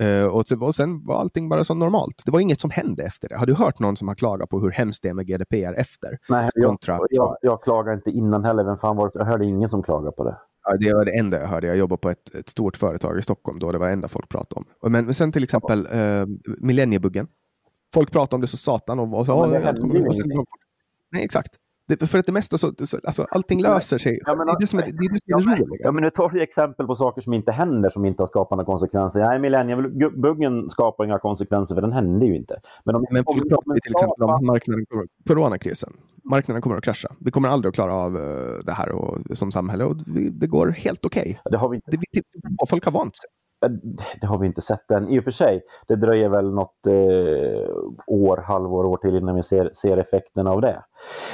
Eh, 0.00 0.26
och, 0.26 0.46
så, 0.46 0.64
och 0.64 0.74
sen 0.74 1.06
var 1.06 1.20
allting 1.20 1.48
bara 1.48 1.64
som 1.64 1.78
normalt. 1.78 2.22
Det 2.26 2.32
var 2.32 2.40
inget 2.40 2.60
som 2.60 2.70
hände 2.70 3.02
efter 3.04 3.28
det. 3.28 3.36
Har 3.36 3.46
du 3.46 3.54
hört 3.54 3.78
någon 3.78 3.96
som 3.96 4.08
har 4.08 4.14
klagat 4.14 4.48
på 4.48 4.60
hur 4.60 4.70
hemskt 4.70 5.02
det 5.02 5.08
är 5.08 5.14
med 5.14 5.26
GDPR 5.26 5.74
efter? 5.74 6.18
nej, 6.28 6.50
jag, 6.54 6.70
Kontra- 6.70 7.06
jag, 7.10 7.36
jag 7.42 7.62
klagar 7.62 7.94
inte 7.94 8.10
innan 8.10 8.44
heller. 8.44 8.64
Vem 8.64 8.78
fan 8.78 8.96
var 8.96 9.06
det? 9.06 9.18
Jag 9.18 9.26
hörde 9.26 9.46
ingen 9.46 9.68
som 9.68 9.82
klagade 9.82 10.12
på 10.12 10.24
det. 10.24 10.36
Ja, 10.64 10.76
det 10.80 10.94
var 10.94 11.04
det 11.04 11.18
enda 11.18 11.40
jag 11.40 11.46
hörde. 11.48 11.66
Jag 11.66 11.76
jobbade 11.76 12.00
på 12.00 12.10
ett, 12.10 12.34
ett 12.34 12.48
stort 12.48 12.76
företag 12.76 13.18
i 13.18 13.22
Stockholm 13.22 13.58
då. 13.58 13.72
Det 13.72 13.78
var 13.78 13.86
det 13.86 13.92
enda 13.92 14.08
folk 14.08 14.28
pratade 14.28 14.58
om. 14.58 14.64
Och 14.80 14.90
Men, 14.90 15.04
men 15.04 15.14
sen 15.14 15.32
till 15.32 15.44
exempel 15.44 15.86
eh, 15.92 16.26
millenniebuggen. 16.58 17.26
Folk 17.94 18.10
pratar 18.10 18.36
om 18.36 18.40
det 18.40 18.46
så 18.46 18.56
satan 18.56 18.98
om 18.98 19.14
och 19.14 19.26
så, 19.26 19.40
Men 19.40 19.50
det 19.50 19.56
"Ja, 19.58 19.64
händer 19.64 19.80
kommer- 19.80 19.94
ju 19.94 20.00
och 20.06 20.14
ingenting. 20.14 20.44
Nej, 21.12 21.24
exakt. 21.24 21.54
Det, 21.88 22.06
för 22.06 22.18
att 22.18 22.26
det 22.26 22.32
mesta 22.32 22.58
så, 22.58 22.72
så 22.86 22.98
alltså, 23.04 23.26
allting 23.30 23.62
löser 23.62 23.98
sig. 23.98 24.20
Ja, 24.26 24.34
men- 24.36 24.46
det 24.46 24.52
är 24.52 24.60
det 24.60 24.66
som 24.66 24.78
är 24.78 24.82
det, 24.82 24.88
är, 24.88 25.12
det, 25.12 25.18
Ja, 25.24 25.40
som 25.40 25.52
är 25.52 25.56
men, 25.58 25.66
ja, 25.78 25.92
men 25.92 26.02
nu 26.02 26.10
tar 26.10 26.28
du 26.30 26.42
exempel 26.42 26.86
på 26.86 26.94
saker 26.94 27.20
som 27.22 27.32
inte 27.32 27.52
händer, 27.52 27.90
som 27.90 28.04
inte 28.04 28.22
har 28.22 28.26
skapat 28.26 28.56
några 28.56 28.64
konsekvenser. 28.66 29.20
Nej, 29.20 29.38
millenniebuggen 29.38 30.70
skapar 30.70 31.04
inga 31.04 31.18
konsekvenser, 31.18 31.74
för 31.74 31.82
den 31.82 31.92
hände 31.92 32.26
ju 32.26 32.36
inte. 32.36 32.60
Men, 32.84 32.94
om, 32.94 33.04
Men 33.10 33.24
om, 33.26 33.34
folk 33.34 33.48
pratar 33.48 33.74
till 33.80 33.92
exempel 33.92 34.22
om 34.24 34.46
marknaden, 34.46 34.84
coronakrisen. 35.28 35.92
Marknaden 36.30 36.62
kommer 36.62 36.76
att 36.76 36.84
krascha. 36.84 37.08
Vi 37.20 37.30
kommer 37.30 37.48
aldrig 37.48 37.68
att 37.68 37.74
klara 37.74 37.94
av 37.94 38.16
eh, 38.16 38.64
det 38.64 38.72
här 38.72 38.92
och, 38.92 39.18
som 39.38 39.52
samhälle 39.52 39.84
och 39.84 39.96
vi, 40.06 40.30
det 40.30 40.46
går 40.46 40.68
helt 40.68 41.04
okej. 41.06 41.40
Det 41.44 41.56
har 41.56 41.68
vi 41.68 41.76
inte 41.76 41.90
vi- 41.90 42.20
det, 42.20 42.22
folk 42.68 42.84
har 42.84 42.92
vant 42.92 43.16
sig. 43.16 43.30
Det 44.20 44.26
har 44.26 44.38
vi 44.38 44.46
inte 44.46 44.60
sett 44.60 44.90
än. 44.90 45.08
I 45.08 45.20
och 45.20 45.24
för 45.24 45.30
sig, 45.30 45.62
det 45.86 45.96
dröjer 45.96 46.28
väl 46.28 46.52
något 46.52 46.86
eh, 46.86 46.94
år, 48.06 48.36
halvår, 48.36 48.84
år 48.84 48.96
till 48.96 49.16
innan 49.16 49.36
vi 49.36 49.42
ser, 49.42 49.70
ser 49.72 49.96
effekterna 49.96 50.50
av 50.50 50.60
det. 50.60 50.82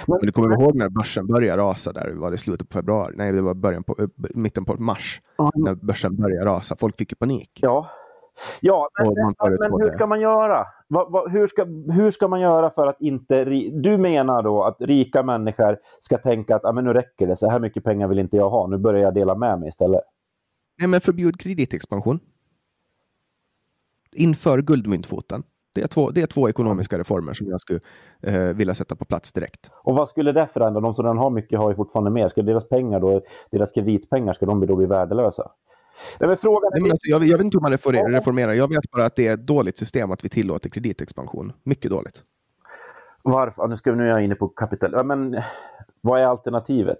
Men, 0.06 0.16
Men 0.16 0.26
du 0.26 0.32
kommer 0.32 0.62
ihåg 0.62 0.74
när 0.74 0.88
börsen 0.88 1.26
började 1.26 1.62
rasa 1.62 1.92
där? 1.92 2.12
Var 2.14 2.30
det 2.30 2.38
slutet 2.38 2.68
på 2.68 2.72
februari? 2.72 3.14
Nej, 3.16 3.32
det 3.32 3.42
var 3.42 3.54
början 3.54 3.82
på, 3.82 3.96
mitten 4.34 4.64
på 4.64 4.74
mars. 4.78 5.20
När 5.54 5.74
börsen 5.74 6.16
började 6.16 6.50
rasa. 6.50 6.76
Folk 6.76 6.98
fick 6.98 7.12
ju 7.12 7.16
panik. 7.16 7.50
Ja, 7.62 7.90
ja 8.60 8.88
men, 8.98 9.14
men, 9.38 9.80
hur 9.80 9.96
ska 9.96 10.06
man 10.06 10.20
göra? 10.20 10.66
Va, 10.88 11.08
va, 11.08 11.28
hur, 11.28 11.46
ska, 11.46 11.64
hur 11.92 12.10
ska 12.10 12.28
man 12.28 12.40
göra 12.40 12.70
för 12.70 12.86
att 12.86 13.00
inte... 13.00 13.44
Du 13.72 13.98
menar 13.98 14.42
då 14.42 14.62
att 14.64 14.76
rika 14.80 15.22
människor 15.22 15.78
ska 16.00 16.18
tänka 16.18 16.56
att 16.56 16.64
ah, 16.64 16.72
men 16.72 16.84
nu 16.84 16.92
räcker 16.92 17.26
det, 17.26 17.36
så 17.36 17.50
här 17.50 17.60
mycket 17.60 17.84
pengar 17.84 18.08
vill 18.08 18.18
inte 18.18 18.36
jag 18.36 18.50
ha, 18.50 18.66
nu 18.66 18.78
börjar 18.78 19.00
jag 19.00 19.14
dela 19.14 19.34
med 19.34 19.60
mig 19.60 19.68
istället. 19.68 20.02
Nej, 20.80 20.88
men 20.88 21.00
förbjud 21.00 21.40
kreditexpansion. 21.40 22.20
Inför 24.12 24.62
guldmyntfoten. 24.62 25.42
Det 25.72 25.82
är, 25.82 25.86
två, 25.86 26.10
det 26.10 26.22
är 26.22 26.26
två 26.26 26.48
ekonomiska 26.48 26.98
reformer 26.98 27.32
som 27.32 27.46
jag 27.46 27.60
skulle 27.60 27.80
eh, 28.22 28.42
vilja 28.42 28.74
sätta 28.74 28.96
på 28.96 29.04
plats 29.04 29.32
direkt. 29.32 29.70
Och 29.74 29.94
vad 29.94 30.08
skulle 30.08 30.32
det 30.32 30.46
förändra? 30.46 30.80
De 30.80 30.94
som 30.94 31.04
redan 31.04 31.18
har 31.18 31.30
mycket 31.30 31.58
har 31.58 31.70
ju 31.70 31.76
fortfarande 31.76 32.10
mer. 32.10 32.28
Ska 32.28 32.42
deras 32.42 32.68
pengar 32.68 33.00
då, 33.00 33.22
deras 33.50 33.72
kreditpengar, 33.72 34.34
ska 34.34 34.46
de 34.46 34.66
då 34.66 34.76
bli 34.76 34.86
värdelösa? 34.86 35.50
Nej, 36.20 36.28
men 36.28 36.36
frågan 36.36 36.70
Nej, 36.72 36.78
är... 36.78 36.82
men 36.82 36.90
alltså, 36.90 37.08
jag, 37.08 37.24
jag 37.24 37.38
vet 37.38 37.44
inte 37.44 37.56
hur 37.56 37.62
man 37.62 37.72
reformerar. 38.12 38.52
Jag 38.52 38.68
vet 38.68 38.90
bara 38.90 39.06
att 39.06 39.16
det 39.16 39.26
är 39.26 39.34
ett 39.34 39.46
dåligt 39.46 39.78
system 39.78 40.10
att 40.10 40.24
vi 40.24 40.28
tillåter 40.28 40.70
kreditexpansion. 40.70 41.52
Mycket 41.62 41.90
dåligt. 41.90 42.22
Varför? 43.22 43.68
Nu, 43.68 43.76
ska, 43.76 43.92
nu 43.92 44.04
är 44.04 44.08
jag 44.08 44.24
inne 44.24 44.34
på 44.34 44.48
kapital... 44.48 44.92
Ja, 44.92 45.02
men 45.02 45.42
vad 46.00 46.20
är 46.20 46.24
alternativet? 46.24 46.98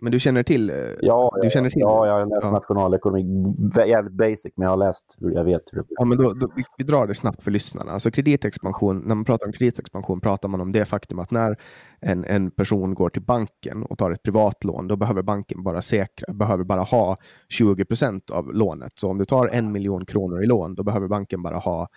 Men 0.00 0.12
du 0.12 0.20
känner 0.20 0.42
till? 0.42 0.70
eh, 0.70 0.76
Ja, 1.00 1.38
du 1.42 1.50
känner 1.50 1.70
till 1.70 1.80
ja 1.80 2.06
jag 2.06 2.12
har 2.14 2.26
läst 2.26 2.42
Ja. 2.42 2.50
nationalekonomi. 2.50 3.54
Jävligt 3.86 4.12
basic, 4.12 4.52
men 4.56 4.64
jag 4.64 4.70
har 4.70 4.76
läst 4.76 5.16
hur 5.18 5.30
jag 5.30 5.44
vet 5.44 5.62
hur 5.72 5.78
det 5.78 5.84
Ja, 5.88 6.04
men 6.04 6.18
då, 6.18 6.32
då, 6.32 6.50
vi, 6.56 6.62
vi 6.78 6.84
drar 6.84 7.06
det 7.06 7.14
snabbt 7.14 7.42
för 7.42 7.50
lyssnarna. 7.50 7.92
Alltså 7.92 8.10
kreditexpansion, 8.10 8.98
när 8.98 9.14
man 9.14 9.24
pratar 9.24 9.46
om 9.46 9.52
kreditexpansion 9.52 10.20
pratar 10.20 10.48
man 10.48 10.60
om 10.60 10.72
det 10.72 10.84
faktum 10.84 11.18
att 11.18 11.30
när 11.30 11.56
en, 12.00 12.24
en 12.24 12.50
person 12.50 12.94
går 12.94 13.08
till 13.10 13.22
banken 13.22 13.82
och 13.82 13.98
tar 13.98 14.10
ett 14.10 14.22
privatlån, 14.22 14.88
då 14.88 14.96
behöver 14.96 15.22
banken 15.22 15.62
bara 15.62 15.82
säkra, 15.82 16.34
behöver 16.34 16.64
bara 16.64 16.82
ha 16.82 17.16
20 17.48 17.84
procent 17.84 18.30
av 18.30 18.54
lånet. 18.54 18.92
Så 18.94 19.10
om 19.10 19.18
du 19.18 19.24
tar 19.24 19.46
en 19.48 19.72
miljon 19.72 20.04
kronor 20.06 20.42
i 20.42 20.46
lån, 20.46 20.74
då 20.74 20.82
behöver 20.82 21.08
banken 21.08 21.42
bara 21.42 21.56
ha 21.58 21.88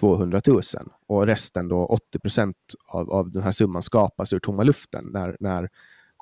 200 0.00 0.40
000 0.46 0.60
och 1.06 1.26
resten 1.26 1.68
då 1.68 1.86
80 1.86 2.18
procent 2.18 2.56
av, 2.88 3.10
av 3.10 3.30
den 3.30 3.42
här 3.42 3.52
summan 3.52 3.82
skapas 3.82 4.32
ur 4.32 4.38
tomma 4.38 4.62
luften 4.62 5.04
när, 5.12 5.36
när 5.40 5.68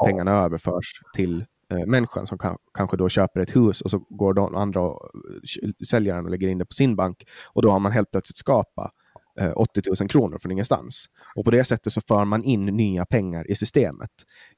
pengarna 0.06 0.30
överförs 0.30 1.00
till 1.14 1.44
eh, 1.70 1.86
människan 1.86 2.26
som 2.26 2.38
kan, 2.38 2.56
kanske 2.74 2.96
då 2.96 3.08
köper 3.08 3.40
ett 3.40 3.56
hus 3.56 3.80
och 3.80 3.90
så 3.90 3.98
går 3.98 4.34
de 4.34 4.54
andra 4.54 4.80
och, 4.80 5.10
eh, 5.62 5.70
säljaren 5.88 6.24
och 6.24 6.30
lägger 6.30 6.48
in 6.48 6.58
det 6.58 6.66
på 6.66 6.72
sin 6.72 6.96
bank 6.96 7.24
och 7.54 7.62
då 7.62 7.70
har 7.70 7.78
man 7.78 7.92
helt 7.92 8.10
plötsligt 8.10 8.36
skapat 8.36 8.90
eh, 9.40 9.52
80 9.56 9.82
000 10.00 10.08
kronor 10.08 10.38
från 10.38 10.52
ingenstans. 10.52 11.06
Och 11.34 11.44
på 11.44 11.50
det 11.50 11.64
sättet 11.64 11.92
så 11.92 12.00
för 12.00 12.24
man 12.24 12.44
in 12.44 12.66
nya 12.66 13.06
pengar 13.06 13.50
i 13.50 13.54
systemet 13.54 14.10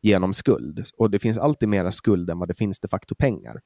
genom 0.02 0.34
skuld. 0.34 0.84
Och 0.98 1.10
det 1.10 1.18
finns 1.18 1.38
alltid 1.38 1.68
mera 1.68 1.92
skuld 1.92 2.30
än 2.30 2.38
vad 2.38 2.48
det 2.48 2.54
finns 2.54 2.80
de 2.80 2.88
facto 2.88 3.14
pengar. 3.14 3.60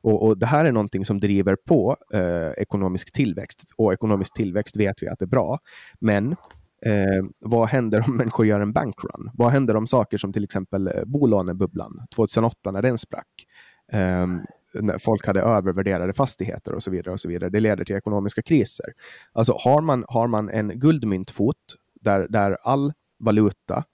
Och, 0.00 0.26
och 0.26 0.38
det 0.38 0.46
här 0.46 0.64
är 0.64 0.72
någonting 0.72 1.04
som 1.04 1.20
driver 1.20 1.56
på 1.68 1.96
eh, 2.14 2.62
ekonomisk 2.62 3.12
tillväxt. 3.12 3.64
Och 3.76 3.92
ekonomisk 3.92 4.34
tillväxt 4.34 4.76
vet 4.76 5.02
vi 5.02 5.08
att 5.08 5.18
det 5.18 5.24
är 5.24 5.26
bra. 5.26 5.58
Men 6.00 6.36
Eh, 6.86 7.24
vad 7.38 7.68
händer 7.68 8.04
om 8.08 8.16
människor 8.16 8.46
gör 8.46 8.60
en 8.60 8.72
bankrun? 8.72 9.30
Vad 9.34 9.50
händer 9.50 9.76
om 9.76 9.86
saker 9.86 10.18
som 10.18 10.32
till 10.32 10.44
exempel 10.44 10.86
eh, 10.86 11.04
bolånebubblan 11.06 12.06
2008 12.14 12.70
när 12.70 12.82
den 12.82 12.98
sprack? 12.98 13.46
Eh, 13.92 14.26
när 14.74 14.98
folk 14.98 15.26
hade 15.26 15.40
övervärderade 15.40 16.12
fastigheter 16.12 16.74
och 16.74 16.82
så 16.82 16.90
vidare. 16.90 17.12
och 17.12 17.20
så 17.20 17.28
vidare. 17.28 17.50
Det 17.50 17.60
leder 17.60 17.84
till 17.84 17.96
ekonomiska 17.96 18.42
kriser. 18.42 18.86
Alltså 19.32 19.52
har 19.60 19.80
man, 19.80 20.04
har 20.08 20.26
man 20.26 20.48
en 20.48 20.68
guldmyntfot 20.68 21.56
där, 22.00 22.26
där 22.28 22.58
all 22.62 22.92
valuta 23.18 23.84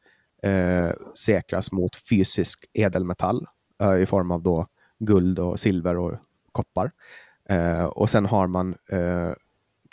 eh, 0.43 0.91
säkras 1.15 1.73
mot 1.73 1.97
fysisk 1.97 2.65
edelmetall 2.73 3.47
eh, 3.83 3.95
i 3.95 4.07
form 4.07 4.31
av 4.31 4.43
då 4.43 4.67
guld 4.99 5.39
och 5.39 5.61
silver 5.61 5.97
och 5.97 6.19
koppar. 6.53 6.91
Eh, 7.49 7.85
och 7.85 8.11
sen 8.11 8.27
har 8.27 8.47
man 8.47 8.75
eh, 8.91 9.33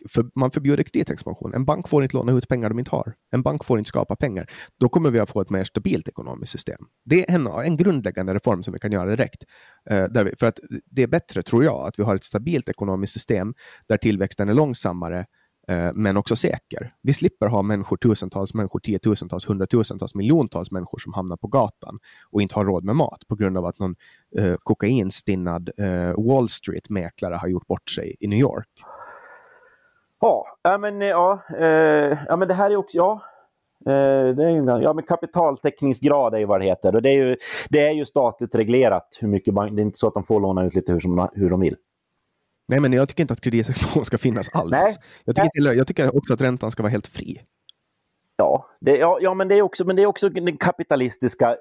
för 0.10 0.26
man 0.36 0.52
förbjuder 0.52 0.84
kreditexpansion. 0.84 1.54
En 1.54 1.66
bank 1.66 1.88
får 1.88 2.04
inte 2.04 2.18
låna 2.18 2.32
ut 2.32 2.48
pengar 2.48 2.70
de 2.70 2.80
inte 2.80 2.92
har. 2.92 3.14
En 3.32 3.42
bank 3.42 3.64
får 3.64 3.78
inte 3.78 3.88
skapa 3.88 4.16
pengar. 4.16 4.50
Då 4.80 4.90
kommer 4.90 5.12
vi 5.12 5.20
att 5.20 5.30
få 5.30 5.42
ett 5.42 5.50
mer 5.50 5.64
stabilt 5.64 6.08
ekonomiskt 6.08 6.52
system. 6.52 6.80
Det 7.06 7.30
är 7.30 7.36
en, 7.36 7.48
en 7.48 7.78
grundläggande 7.78 8.34
reform 8.34 8.64
som 8.64 8.74
vi 8.74 8.80
kan 8.80 8.92
göra 8.92 9.10
direkt. 9.10 9.44
Eh, 9.90 10.04
där 10.04 10.24
vi, 10.24 10.36
för 10.40 10.46
att 10.48 10.60
det 10.86 11.04
är 11.04 11.08
bättre, 11.08 11.44
tror 11.44 11.64
jag, 11.64 11.88
att 11.88 12.00
vi 12.00 12.04
har 12.04 12.16
ett 12.16 12.24
stabilt 12.24 12.70
ekonomiskt 12.70 13.14
system 13.14 13.54
där 13.88 13.98
tillväxten 13.98 14.50
är 14.50 14.54
långsammare 14.54 15.26
eh, 15.68 15.92
men 15.94 16.18
också 16.18 16.36
säker. 16.36 16.94
Vi 17.02 17.14
slipper 17.14 17.48
ha 17.48 17.62
människor, 17.62 17.98
tusentals 17.98 18.54
människor, 18.54 18.80
tiotusentals, 18.80 19.50
hundratusentals, 19.50 20.16
miljontals 20.16 20.72
människor 20.72 20.98
som 20.98 21.14
hamnar 21.14 21.38
på 21.38 21.48
gatan 21.48 22.00
och 22.32 22.42
inte 22.42 22.56
har 22.56 22.66
råd 22.66 22.84
med 22.84 22.96
mat 22.96 23.28
på 23.28 23.36
grund 23.36 23.58
av 23.58 23.66
att 23.66 23.80
någon 23.80 23.96
eh, 24.38 24.56
kokainstinnad 24.64 25.70
eh, 25.78 26.24
Wall 26.28 26.50
Street-mäklare 26.50 27.36
har 27.36 27.48
gjort 27.48 27.68
bort 27.68 27.90
sig 27.90 28.16
i 28.20 28.28
New 28.28 28.40
York. 28.40 28.70
Ja, 30.24 30.58
ja, 30.62 30.78
men, 30.78 31.02
eh, 31.02 31.08
ja, 31.08 31.44
eh, 31.60 32.18
ja, 32.28 32.36
men 32.36 32.48
det 32.48 32.54
här 32.54 32.72
är 32.72 32.76
också... 32.76 32.98
Ja, 32.98 33.22
eh, 33.86 34.36
det 34.36 34.44
är 34.44 34.50
ju, 34.50 34.84
ja, 34.84 34.94
men 34.94 35.04
kapitaltäckningsgrad 35.04 36.34
är 36.34 36.38
ju 36.38 36.46
vad 36.46 36.62
det 36.62 36.66
heter. 36.66 36.96
Och 36.96 37.02
det, 37.02 37.10
är 37.10 37.14
ju, 37.14 37.38
det 37.70 37.80
är 37.88 37.92
ju 37.92 38.06
statligt 38.06 38.56
reglerat 38.56 39.18
hur 39.22 39.28
mycket 39.28 39.54
bank... 39.54 39.76
Det 39.76 39.82
är 39.82 39.84
inte 39.84 40.00
så 40.00 40.08
att 40.08 40.14
de 40.14 40.24
får 40.24 40.40
låna 40.40 40.64
ut 40.64 40.76
lite 40.76 40.92
hur, 40.92 41.00
som, 41.00 41.30
hur 41.34 41.50
de 41.50 41.60
vill. 41.60 41.76
Nej, 42.68 42.80
men 42.80 42.94
jag 42.94 43.10
tycker 43.10 43.24
inte 43.24 43.34
att 43.34 43.42
kreditexpansion 43.42 44.06
ska 44.06 44.18
finnas 44.18 44.50
alls. 44.50 44.72
Nej. 44.72 44.96
Jag, 45.26 45.36
tycker 45.36 45.60
inte, 45.60 45.70
jag 45.70 45.88
tycker 45.88 46.18
också 46.18 46.34
att 46.34 46.42
räntan 46.42 46.72
ska 46.72 46.84
vara 46.84 46.92
helt 46.92 47.08
fri. 47.08 47.42
Ja, 48.36 48.66
det, 48.82 48.98
ja, 48.98 49.18
ja 49.22 49.34
men, 49.34 49.48
det 49.48 49.56
är 49.56 49.62
också, 49.62 49.86
men 49.86 49.96
det 49.96 50.02
är 50.02 50.06
också 50.08 50.30
den 50.30 50.58
kapitalistiska... 50.58 51.58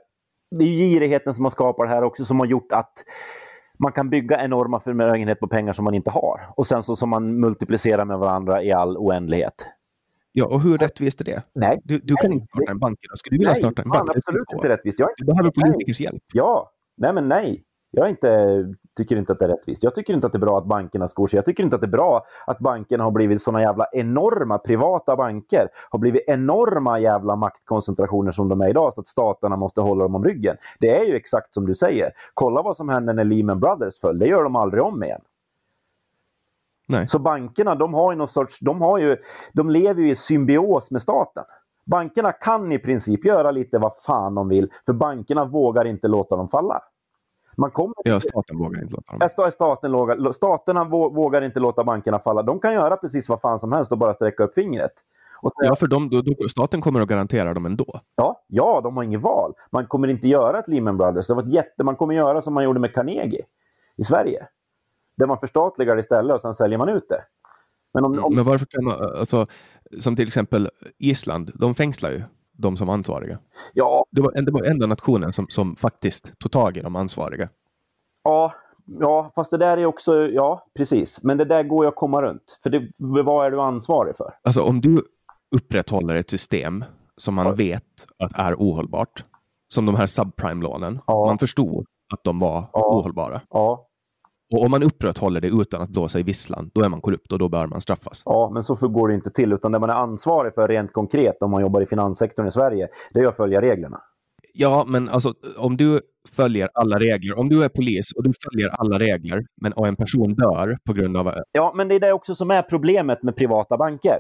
Det 0.50 0.64
är 0.64 0.68
ju 0.68 0.76
girigheten 0.76 1.34
som 1.34 1.44
har 1.44 1.50
skapat 1.50 1.86
det 1.86 1.94
här 1.94 2.02
också 2.02 2.24
som 2.24 2.40
har 2.40 2.46
gjort 2.46 2.72
att 2.72 3.04
man 3.82 3.92
kan 3.92 4.10
bygga 4.10 4.44
enorma 4.44 4.80
förmögenhet 4.80 5.40
på 5.40 5.48
pengar 5.48 5.72
som 5.72 5.84
man 5.84 5.94
inte 5.94 6.10
har. 6.10 6.40
Och 6.56 6.66
sen 6.66 6.82
så 6.82 6.96
som 6.96 7.10
man 7.10 7.40
multiplicerar 7.40 8.04
med 8.04 8.18
varandra 8.18 8.62
i 8.62 8.72
all 8.72 8.96
oändlighet. 8.96 9.54
Ja, 10.32 10.46
och 10.46 10.60
hur 10.60 10.78
rättvist 10.78 11.20
är 11.20 11.24
det? 11.24 11.42
Nej. 11.54 11.80
Du, 11.84 11.98
du 11.98 12.14
kan 12.16 12.30
Nej, 12.30 12.34
inte 12.38 12.46
starta 12.46 12.70
en 12.70 12.78
bank 12.78 12.98
idag. 13.02 13.18
Skulle 13.18 13.34
du 13.34 13.38
vilja 13.38 13.48
Nej, 13.48 13.56
starta 13.56 13.82
en 13.82 13.88
bank? 13.88 14.08
Skulle 14.08 14.18
absolut 14.18 14.52
inte 14.52 14.68
rättvist. 14.68 14.98
Jag 14.98 15.10
är 15.10 15.14
Du 15.16 15.24
behöver 15.24 15.52
Nej. 15.56 15.72
politikers 15.72 16.00
hjälp. 16.00 16.22
Ja, 16.32 16.70
nej 16.96 17.12
men 17.12 17.28
nej. 17.28 17.64
Jag 17.90 18.06
är 18.06 18.10
inte, 18.10 18.28
tycker 18.96 19.16
inte 19.16 19.32
att 19.32 19.38
det 19.38 19.44
är 19.44 19.48
rättvist. 19.48 19.82
Jag 19.82 19.94
tycker 19.94 20.14
inte 20.14 20.26
att 20.26 20.32
det 20.32 20.36
är 20.36 20.40
bra 20.40 20.58
att 20.58 20.64
bankerna 20.64 21.08
skor 21.08 21.26
sig. 21.26 21.38
Jag 21.38 21.44
tycker 21.44 21.62
inte 21.62 21.76
att 21.76 21.82
det 21.82 21.86
är 21.86 21.88
bra 21.88 22.26
att 22.46 22.58
bankerna 22.58 23.04
har 23.04 23.10
blivit 23.10 23.42
såna 23.42 23.60
jävla 23.60 23.86
enorma 23.92 24.58
privata 24.58 25.16
banker. 25.16 25.68
Har 25.90 25.98
blivit 25.98 26.24
enorma 26.26 26.98
jävla 26.98 27.36
maktkoncentrationer 27.36 28.32
som 28.32 28.48
de 28.48 28.60
är 28.60 28.68
idag 28.68 28.94
så 28.94 29.00
att 29.00 29.08
staterna 29.08 29.56
måste 29.56 29.80
hålla 29.80 30.02
dem 30.02 30.14
om 30.14 30.24
ryggen. 30.24 30.56
Det 30.80 30.98
är 31.00 31.04
ju 31.04 31.14
exakt 31.14 31.54
som 31.54 31.66
du 31.66 31.74
säger. 31.74 32.12
Kolla 32.34 32.62
vad 32.62 32.76
som 32.76 32.88
hände 32.88 33.12
när 33.12 33.24
Lehman 33.24 33.60
Brothers 33.60 34.00
föll. 34.00 34.18
Det 34.18 34.26
gör 34.26 34.42
de 34.42 34.56
aldrig 34.56 34.82
om 34.82 35.04
igen. 35.04 35.20
Nej. 36.88 37.08
Så 37.08 37.18
bankerna, 37.18 37.74
de 37.74 37.94
har 37.94 38.12
ju 38.12 38.18
någon 38.18 38.28
sorts, 38.28 38.60
de, 38.60 38.80
har 38.80 38.98
ju, 38.98 39.16
de 39.52 39.70
lever 39.70 40.02
ju 40.02 40.10
i 40.10 40.16
symbios 40.16 40.90
med 40.90 41.02
staten. 41.02 41.44
Bankerna 41.84 42.32
kan 42.32 42.72
i 42.72 42.78
princip 42.78 43.24
göra 43.24 43.50
lite 43.50 43.78
vad 43.78 43.96
fan 43.96 44.34
de 44.34 44.48
vill, 44.48 44.70
för 44.86 44.92
bankerna 44.92 45.44
vågar 45.44 45.84
inte 45.84 46.08
låta 46.08 46.36
dem 46.36 46.48
falla. 46.48 46.82
Man 47.56 47.70
kommer 47.70 47.94
Ja, 48.04 48.20
staten 48.20 48.58
vågar 48.58 48.82
inte 48.82 48.94
låta 48.94 49.12
dem. 49.12 49.28
Ja, 49.36 49.50
Staten 49.50 49.90
lågar, 49.92 50.32
staterna 50.32 50.84
vå- 50.84 51.14
vågar 51.14 51.42
inte 51.42 51.60
låta 51.60 51.84
bankerna 51.84 52.18
falla. 52.18 52.42
De 52.42 52.60
kan 52.60 52.72
göra 52.74 52.96
precis 52.96 53.28
vad 53.28 53.40
fan 53.40 53.58
som 53.58 53.72
helst 53.72 53.92
och 53.92 53.98
bara 53.98 54.14
sträcka 54.14 54.44
upp 54.44 54.54
fingret. 54.54 54.92
Och 55.42 55.52
Ja, 55.56 55.76
för 55.76 55.86
de, 55.86 56.08
då, 56.10 56.22
då, 56.22 56.48
staten 56.48 56.80
kommer 56.80 57.00
att 57.00 57.08
garantera 57.08 57.54
dem 57.54 57.66
ändå. 57.66 58.00
ja, 58.16 58.42
ja, 58.46 58.80
de 58.80 58.96
har 58.96 59.04
inget 59.04 59.20
val. 59.20 59.52
Man 59.70 59.86
kommer 59.86 60.08
inte 60.08 60.28
göra 60.28 60.58
ett 60.58 60.68
Lehman 60.68 60.96
Brothers. 60.96 61.26
Det 61.26 61.34
var 61.34 61.42
ett 61.42 61.48
jätte, 61.52 61.84
man 61.84 61.96
kommer 61.96 62.14
göra 62.14 62.42
som 62.42 62.54
man 62.54 62.64
gjorde 62.64 62.80
med 62.80 62.94
Carnegie 62.94 63.44
i 63.96 64.04
Sverige. 64.04 64.46
Där 65.16 65.26
man 65.26 65.38
förstatligar 65.38 65.98
istället 65.98 66.34
och 66.34 66.40
sen 66.40 66.54
säljer 66.54 66.78
man 66.78 66.88
ut 66.88 67.08
det. 67.08 67.24
Men 67.94 68.04
om, 68.04 68.18
om, 68.24 68.34
Men 68.34 68.44
varför 68.44 68.66
kan 68.66 68.84
man, 68.84 68.94
alltså, 69.18 69.46
som 70.00 70.16
till 70.16 70.26
exempel 70.28 70.70
Island, 70.98 71.50
de 71.54 71.74
fängslar 71.74 72.10
ju 72.10 72.22
de 72.62 72.76
som 72.76 72.88
ansvariga. 72.88 73.38
ja, 73.74 74.04
Det 74.10 74.20
var, 74.22 74.42
det 74.42 74.50
var 74.52 74.62
enda 74.62 74.86
nationen 74.86 75.32
som, 75.32 75.46
som 75.48 75.76
faktiskt 75.76 76.38
tog 76.38 76.52
tag 76.52 76.76
i 76.76 76.80
de 76.80 76.96
ansvariga. 76.96 77.48
Ja, 78.24 78.54
ja, 79.00 79.30
fast 79.34 79.50
det 79.50 79.56
där 79.58 79.76
är 79.76 79.86
också, 79.86 80.14
ja 80.28 80.66
precis. 80.76 81.22
Men 81.22 81.38
det 81.38 81.44
där 81.44 81.62
går 81.62 81.84
ju 81.84 81.88
att 81.88 81.96
komma 81.96 82.22
runt. 82.22 82.58
För 82.62 82.70
det, 82.70 82.88
vad 83.24 83.46
är 83.46 83.50
du 83.50 83.60
ansvarig 83.60 84.16
för? 84.16 84.34
Alltså 84.42 84.62
om 84.62 84.80
du, 84.80 85.02
upprätthåller 85.56 86.14
ett 86.14 86.30
system 86.30 86.84
som 87.16 87.34
man 87.34 87.54
vet 87.54 88.06
att 88.18 88.38
är 88.38 88.54
ohållbart, 88.54 89.24
som 89.68 89.86
de 89.86 89.94
här 89.94 90.06
subprime-lånen. 90.06 91.00
Ja. 91.06 91.26
Man 91.26 91.38
förstod 91.38 91.86
att 92.14 92.24
de 92.24 92.38
var 92.38 92.64
Ja. 92.72 92.80
ohållbara. 92.98 93.40
Ja, 93.50 93.86
Och 94.52 94.64
om 94.64 94.70
man 94.70 94.82
upprätthåller 94.82 95.40
det 95.40 95.48
utan 95.48 95.82
att 95.82 95.90
blåsa 95.90 96.20
i 96.20 96.22
visslan, 96.22 96.70
då 96.74 96.82
är 96.82 96.88
man 96.88 97.00
korrupt 97.00 97.32
och 97.32 97.38
då 97.38 97.48
bör 97.48 97.66
man 97.66 97.80
straffas. 97.80 98.22
ja, 98.24 98.50
men 98.52 98.62
så 98.62 98.74
går 98.74 99.08
det 99.08 99.14
inte 99.14 99.30
till. 99.30 99.52
Utan 99.52 99.72
det 99.72 99.78
man 99.78 99.90
är 99.90 99.94
ansvarig 99.94 100.54
för 100.54 100.68
rent 100.68 100.92
konkret 100.92 101.42
om 101.42 101.50
man 101.50 101.62
jobbar 101.62 101.80
i 101.80 101.86
finanssektorn 101.86 102.46
i 102.46 102.52
Sverige, 102.52 102.88
det 103.14 103.20
är 103.20 103.26
att 103.26 103.36
följa 103.36 103.60
reglerna. 103.60 104.00
Ja, 104.54 104.84
men 104.88 105.08
alltså 105.08 105.34
om 105.56 105.76
du 105.76 106.00
följer 106.28 106.68
alla 106.74 106.98
regler, 106.98 107.38
om 107.38 107.48
du 107.48 107.64
är 107.64 107.68
polis 107.68 108.12
och 108.16 108.22
du 108.22 108.32
följer 108.44 108.68
alla 108.68 108.98
regler, 108.98 109.44
men 109.60 109.72
och 109.72 109.88
en 109.88 109.96
person 109.96 110.34
dör 110.34 110.78
på 110.86 110.92
grund 110.92 111.16
av... 111.16 111.34
Ja, 111.52 111.72
men 111.76 111.88
det 111.88 111.94
är 111.94 112.00
det 112.00 112.12
också 112.12 112.34
som 112.34 112.50
är 112.50 112.62
problemet 112.62 113.22
med 113.22 113.36
privata 113.36 113.76
banker. 113.76 114.18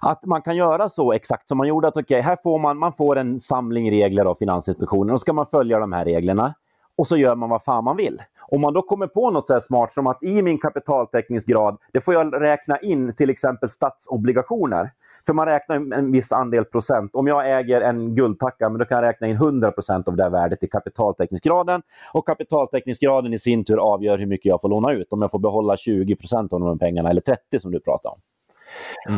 Att 0.00 0.26
man 0.26 0.42
kan 0.42 0.56
göra 0.56 0.88
så 0.88 1.12
exakt 1.12 1.48
som 1.48 1.58
man 1.58 1.68
gjorde. 1.68 1.88
att 1.88 1.96
okej, 1.96 2.20
här 2.20 2.36
får 2.42 2.58
man, 2.58 2.78
man 2.78 2.92
får 2.92 3.18
en 3.18 3.40
samling 3.40 3.90
regler 3.90 4.24
av 4.24 4.34
Finansinspektionen 4.34 5.12
och 5.12 5.20
ska 5.20 5.32
man 5.32 5.46
följa 5.46 5.78
de 5.78 5.92
här 5.92 6.04
reglerna 6.04 6.54
och 7.00 7.06
så 7.06 7.16
gör 7.16 7.34
man 7.34 7.48
vad 7.50 7.62
fan 7.64 7.84
man 7.84 7.96
vill. 7.96 8.22
Om 8.48 8.60
man 8.60 8.72
då 8.72 8.82
kommer 8.82 9.06
på 9.06 9.30
något 9.30 9.48
så 9.48 9.60
smart 9.60 9.92
som 9.92 10.06
att 10.06 10.22
i 10.22 10.42
min 10.42 10.58
kapitaltäckningsgrad, 10.58 11.78
det 11.92 12.00
får 12.00 12.14
jag 12.14 12.40
räkna 12.40 12.78
in 12.78 13.14
till 13.14 13.30
exempel 13.30 13.68
statsobligationer. 13.68 14.90
För 15.26 15.32
man 15.32 15.46
räknar 15.46 15.76
en- 15.76 16.12
viss 16.12 16.32
andel 16.32 16.64
procent. 16.64 17.14
Om 17.14 17.26
jag 17.26 17.58
äger 17.58 17.80
en 17.80 18.14
guldtacka, 18.14 18.68
men 18.68 18.78
då 18.78 18.84
kan 18.84 18.96
jag 18.96 19.02
räkna 19.04 19.26
in 19.26 19.36
100 19.36 19.72
procent 19.72 20.08
av 20.08 20.16
det 20.16 20.28
värdet 20.28 20.62
i 20.62 20.68
kapitaltäckningsgraden. 20.68 21.82
Och 22.12 22.26
kapitaltäckningsgraden 22.26 23.32
i 23.34 23.38
sin 23.38 23.64
tur 23.64 23.92
avgör 23.92 24.18
hur 24.18 24.26
mycket 24.26 24.46
jag 24.46 24.60
får 24.60 24.68
låna 24.68 24.92
ut. 24.92 25.12
Om 25.12 25.22
jag 25.22 25.30
får 25.30 25.38
behålla 25.38 25.76
20 25.76 26.16
procent 26.16 26.52
av 26.52 26.60
de 26.60 26.78
pengarna 26.78 27.10
eller 27.10 27.20
30 27.20 27.60
som 27.60 27.70
du 27.70 27.80
pratar 27.80 28.10
om. 28.10 28.18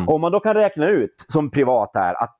Om 0.07 0.21
man 0.21 0.31
då 0.31 0.39
kan 0.39 0.53
räkna 0.53 0.87
ut 0.89 1.25
som 1.27 1.49
privat 1.51 1.91
här 1.93 2.23
att 2.23 2.37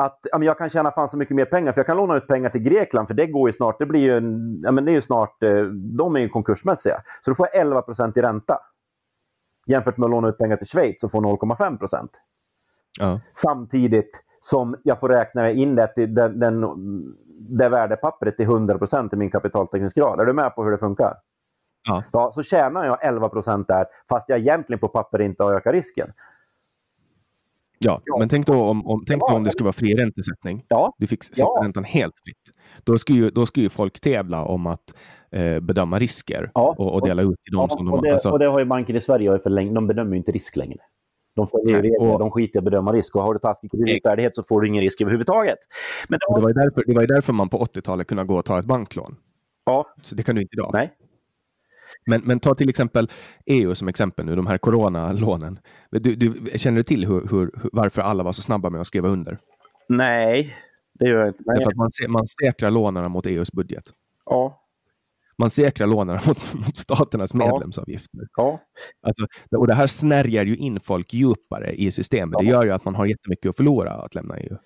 att 0.00 0.18
ja, 0.22 0.38
men 0.38 0.46
jag 0.46 0.58
kan 0.58 0.70
tjäna 0.70 0.90
fan 0.90 1.08
så 1.08 1.18
mycket 1.18 1.36
mer 1.36 1.44
pengar, 1.44 1.72
för 1.72 1.78
jag 1.78 1.86
kan 1.86 1.96
låna 1.96 2.16
ut 2.16 2.26
pengar 2.26 2.50
till 2.50 2.62
Grekland, 2.62 3.08
för 3.08 3.14
det 3.14 3.26
går 3.26 3.48
ju 3.48 3.52
snart, 3.52 3.78
det 3.78 3.86
blir 3.86 4.00
ju, 4.00 4.16
en, 4.16 4.60
ja, 4.62 4.70
men 4.70 4.84
det 4.84 4.90
är 4.90 4.94
ju 4.94 5.02
snart, 5.02 5.42
eh, 5.42 5.62
de 5.72 6.16
är 6.16 6.20
ju 6.20 6.28
konkursmässiga. 6.28 7.02
Så 7.24 7.30
då 7.30 7.34
får 7.34 7.48
jag 7.52 7.66
11% 7.66 8.18
i 8.18 8.22
ränta. 8.22 8.58
Jämfört 9.66 9.96
med 9.96 10.04
att 10.04 10.10
låna 10.10 10.28
ut 10.28 10.38
pengar 10.38 10.56
till 10.56 10.66
Schweiz 10.66 11.04
och 11.04 11.10
få 11.10 11.20
0,5 11.20 12.08
Ja. 12.98 13.20
Samtidigt 13.32 14.22
som 14.40 14.76
jag 14.82 15.00
får 15.00 15.08
räkna 15.08 15.50
in 15.50 15.74
det, 15.74 15.94
till 15.94 16.14
den, 16.14 16.40
den, 16.40 16.64
det 17.38 17.68
värdepappret 17.68 18.36
till 18.36 18.46
100% 18.46 19.14
i 19.14 19.16
min 19.16 19.30
kapitaltäckningsgrad. 19.30 20.20
Är 20.20 20.24
du 20.24 20.32
med 20.32 20.54
på 20.54 20.64
hur 20.64 20.70
det 20.70 20.78
funkar? 20.78 21.16
Ja. 21.88 22.02
Ja, 22.12 22.30
så 22.32 22.42
tjänar 22.42 22.84
jag 22.84 23.00
11% 23.00 23.64
där, 23.68 23.86
fast 24.08 24.28
jag 24.28 24.38
egentligen 24.38 24.78
på 24.80 24.88
papper 24.88 25.20
inte 25.20 25.42
har 25.42 25.54
ökat 25.54 25.72
risken. 25.72 26.12
Ja, 27.84 28.00
Ja. 28.04 28.18
men 28.18 28.28
tänk 28.28 28.46
då 28.46 28.54
om, 28.62 28.86
om, 28.86 29.04
tänk 29.06 29.20
då 29.20 29.26
Ja, 29.30 29.34
om 29.34 29.44
det 29.44 29.50
skulle 29.50 29.64
vara 29.64 29.72
fri 29.72 29.94
räntesättning. 29.94 30.64
Ja, 30.68 30.92
Du 30.98 31.06
fick 31.06 31.24
sätta 31.24 31.40
Ja. 31.40 31.60
räntan 31.64 31.84
helt 31.84 32.14
fritt. 32.24 32.56
Då 32.84 32.98
skulle, 32.98 33.18
ju, 33.18 33.30
då 33.30 33.46
skulle 33.46 33.64
ju 33.64 33.70
folk 33.70 34.00
tävla 34.00 34.44
om 34.44 34.66
att 34.66 34.94
eh, 35.32 35.60
bedöma 35.60 35.98
risker 35.98 36.50
och, 36.54 36.94
och 36.94 37.06
dela 37.06 37.22
ut 37.22 37.28
till 37.44 37.52
de 37.52 37.60
Ja, 37.60 37.68
som 37.68 37.86
de 37.86 37.92
och, 37.94 38.02
det, 38.02 38.12
alltså, 38.12 38.30
och 38.30 38.38
det 38.38 38.46
har 38.46 38.58
ju 38.58 38.64
banker 38.64 38.94
i 38.96 39.00
Sverige 39.00 39.38
för 39.38 39.50
länge. 39.50 39.72
De 39.74 39.86
bedömer 39.86 40.10
ju 40.10 40.16
inte 40.16 40.32
risk 40.32 40.56
längre. 40.56 40.78
De 41.36 41.46
följer 41.46 41.72
Nej, 41.72 41.82
regler, 41.82 42.12
och- 42.12 42.18
de 42.18 42.30
skiter 42.30 42.56
i 42.56 42.58
att 42.58 42.64
bedöma 42.64 42.92
risk. 42.92 43.16
Och 43.16 43.22
har 43.22 43.32
du 43.34 43.38
taskig 43.40 43.70
kreditvärdighet 43.70 44.36
så 44.36 44.42
får 44.42 44.60
du 44.60 44.68
ingen 44.68 44.82
risk 44.82 45.00
överhuvudtaget. 45.00 45.58
Men 46.08 46.18
det 46.18 46.26
var, 46.28 46.36
det, 46.36 46.42
var 46.42 46.48
ju 46.50 46.54
därför, 46.54 46.82
det 46.86 46.94
var 46.94 47.06
därför 47.06 47.32
man 47.32 47.48
på 47.48 47.58
80-talet 47.64 48.06
kunde 48.06 48.24
gå 48.24 48.36
och 48.36 48.44
ta 48.44 48.58
ett 48.58 48.64
banklån. 48.64 49.16
ja, 49.66 49.86
Så 50.02 50.14
det 50.14 50.22
kan 50.22 50.34
du 50.34 50.42
inte 50.42 50.54
idag. 50.54 50.70
nej. 50.72 50.92
Men, 52.06 52.20
men 52.24 52.40
ta 52.40 52.54
till 52.54 52.68
exempel 52.68 53.10
EU 53.46 53.74
som 53.74 53.88
exempel 53.88 54.26
nu, 54.26 54.36
de 54.36 54.46
här 54.46 54.58
coronalånen. 54.58 55.58
Du, 55.90 56.14
du, 56.14 56.58
känner 56.58 56.76
du 56.76 56.82
till 56.82 57.06
hur, 57.06 57.28
hur, 57.30 57.50
varför 57.72 58.02
alla 58.02 58.22
var 58.22 58.32
så 58.32 58.42
snabba 58.42 58.70
med 58.70 58.80
att 58.80 58.86
skriva 58.86 59.08
under? 59.08 59.38
Nej, 59.88 60.56
det 60.98 61.08
gör 61.08 61.18
jag 61.18 61.28
inte. 61.28 61.42
Nej. 61.46 61.56
Därför 61.56 61.70
att 61.70 61.76
man, 61.76 61.90
man 62.08 62.26
säkrar 62.26 62.70
lånen 62.70 63.10
mot 63.10 63.26
EUs 63.26 63.52
budget. 63.52 63.84
Ja, 64.24 64.56
Man 65.38 65.50
säkrar 65.50 65.86
lånen 65.86 66.18
mot, 66.26 66.54
mot 66.54 66.76
staternas 66.76 67.34
medlemsavgifter. 67.34 68.20
ja. 68.36 68.60
Alltså, 69.02 69.26
och 69.56 69.66
det 69.66 69.74
här 69.74 69.86
snärjar 69.86 70.44
ju 70.44 70.56
in 70.56 70.80
folk 70.80 71.12
djupare 71.14 71.72
i 71.72 71.90
systemet. 71.90 72.38
Det 72.38 72.44
Ja. 72.44 72.50
gör 72.50 72.64
ju 72.64 72.70
att 72.70 72.84
man 72.84 72.94
har 72.94 73.06
jättemycket 73.06 73.48
att 73.50 73.56
förlora 73.56 73.92
att 73.92 74.14
lämna 74.14 74.38
EU. 74.38 74.56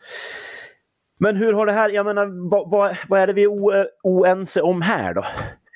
Men 1.20 1.36
hur 1.36 1.52
har 1.52 1.66
det 1.66 1.72
här, 1.72 1.90
jag 1.90 2.06
menar, 2.06 2.50
vad, 2.50 2.70
vad, 2.70 2.96
vad 3.08 3.20
är 3.20 3.26
det 3.26 3.32
vi 3.32 3.42
är 3.44 3.88
oense 4.02 4.62
om 4.62 4.82
här 4.82 5.14
då? 5.14 5.24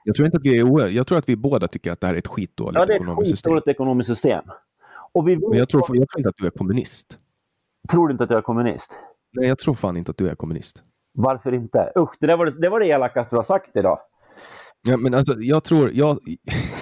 Jag 0.08 0.14
tror 0.16 0.26
inte 0.26 0.36
att 0.38 0.44
vi 0.46 0.58
är 0.58 0.62
o- 0.62 0.88
Jag 0.88 1.06
tror 1.06 1.18
att 1.18 1.28
vi 1.28 1.36
båda 1.36 1.68
tycker 1.68 1.92
att 1.92 2.00
det 2.00 2.06
här 2.06 2.14
är 2.14 2.18
ett 2.18 2.26
skitdåligt 2.26 2.78
Ja, 2.78 2.86
det 2.86 2.92
är 2.92 2.96
ett 2.96 3.02
ekonomiskt 3.02 3.30
system. 3.30 3.58
ekonomiskt 3.66 4.08
system. 4.08 4.44
Och 5.12 5.28
vi 5.28 5.36
Men 5.36 5.58
jag 5.58 5.68
tror, 5.68 5.82
jag 5.96 6.08
tror 6.08 6.18
inte 6.20 6.28
att 6.28 6.36
du 6.36 6.46
är 6.46 6.50
kommunist. 6.50 7.18
tror 7.92 8.08
du 8.08 8.12
inte 8.12 8.24
att 8.24 8.30
jag 8.30 8.38
är 8.38 8.42
kommunist? 8.42 8.98
Nej, 9.32 9.48
jag 9.48 9.58
tror 9.58 9.74
fan 9.74 9.96
inte 9.96 10.10
att 10.10 10.16
du 10.16 10.28
är 10.28 10.34
kommunist. 10.34 10.82
Varför 11.14 11.54
inte? 11.54 11.92
Usch, 11.98 12.10
det, 12.20 12.26
där 12.26 12.36
var 12.36 12.46
det, 12.46 12.60
det 12.60 12.68
var 12.68 12.80
det 12.80 12.86
elakaste 12.86 13.34
du 13.34 13.38
har 13.38 13.44
sagt 13.44 13.76
idag. 13.76 13.98
Ja, 14.88 14.96
men 14.96 15.14
alltså, 15.14 15.34
jag 15.38 15.64
tror... 15.64 15.90
Jag, 15.94 16.18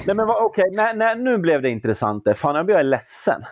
Nej 0.07 0.17
men 0.17 0.27
okej, 0.31 0.65
nej, 0.73 0.97
nej, 0.97 1.19
nu 1.19 1.39
blev 1.39 1.63
det 1.63 1.71
intressant. 1.71 2.25
Fan, 2.37 2.55
jag 2.57 2.67
blir 2.67 2.83
ledsen. 2.83 3.43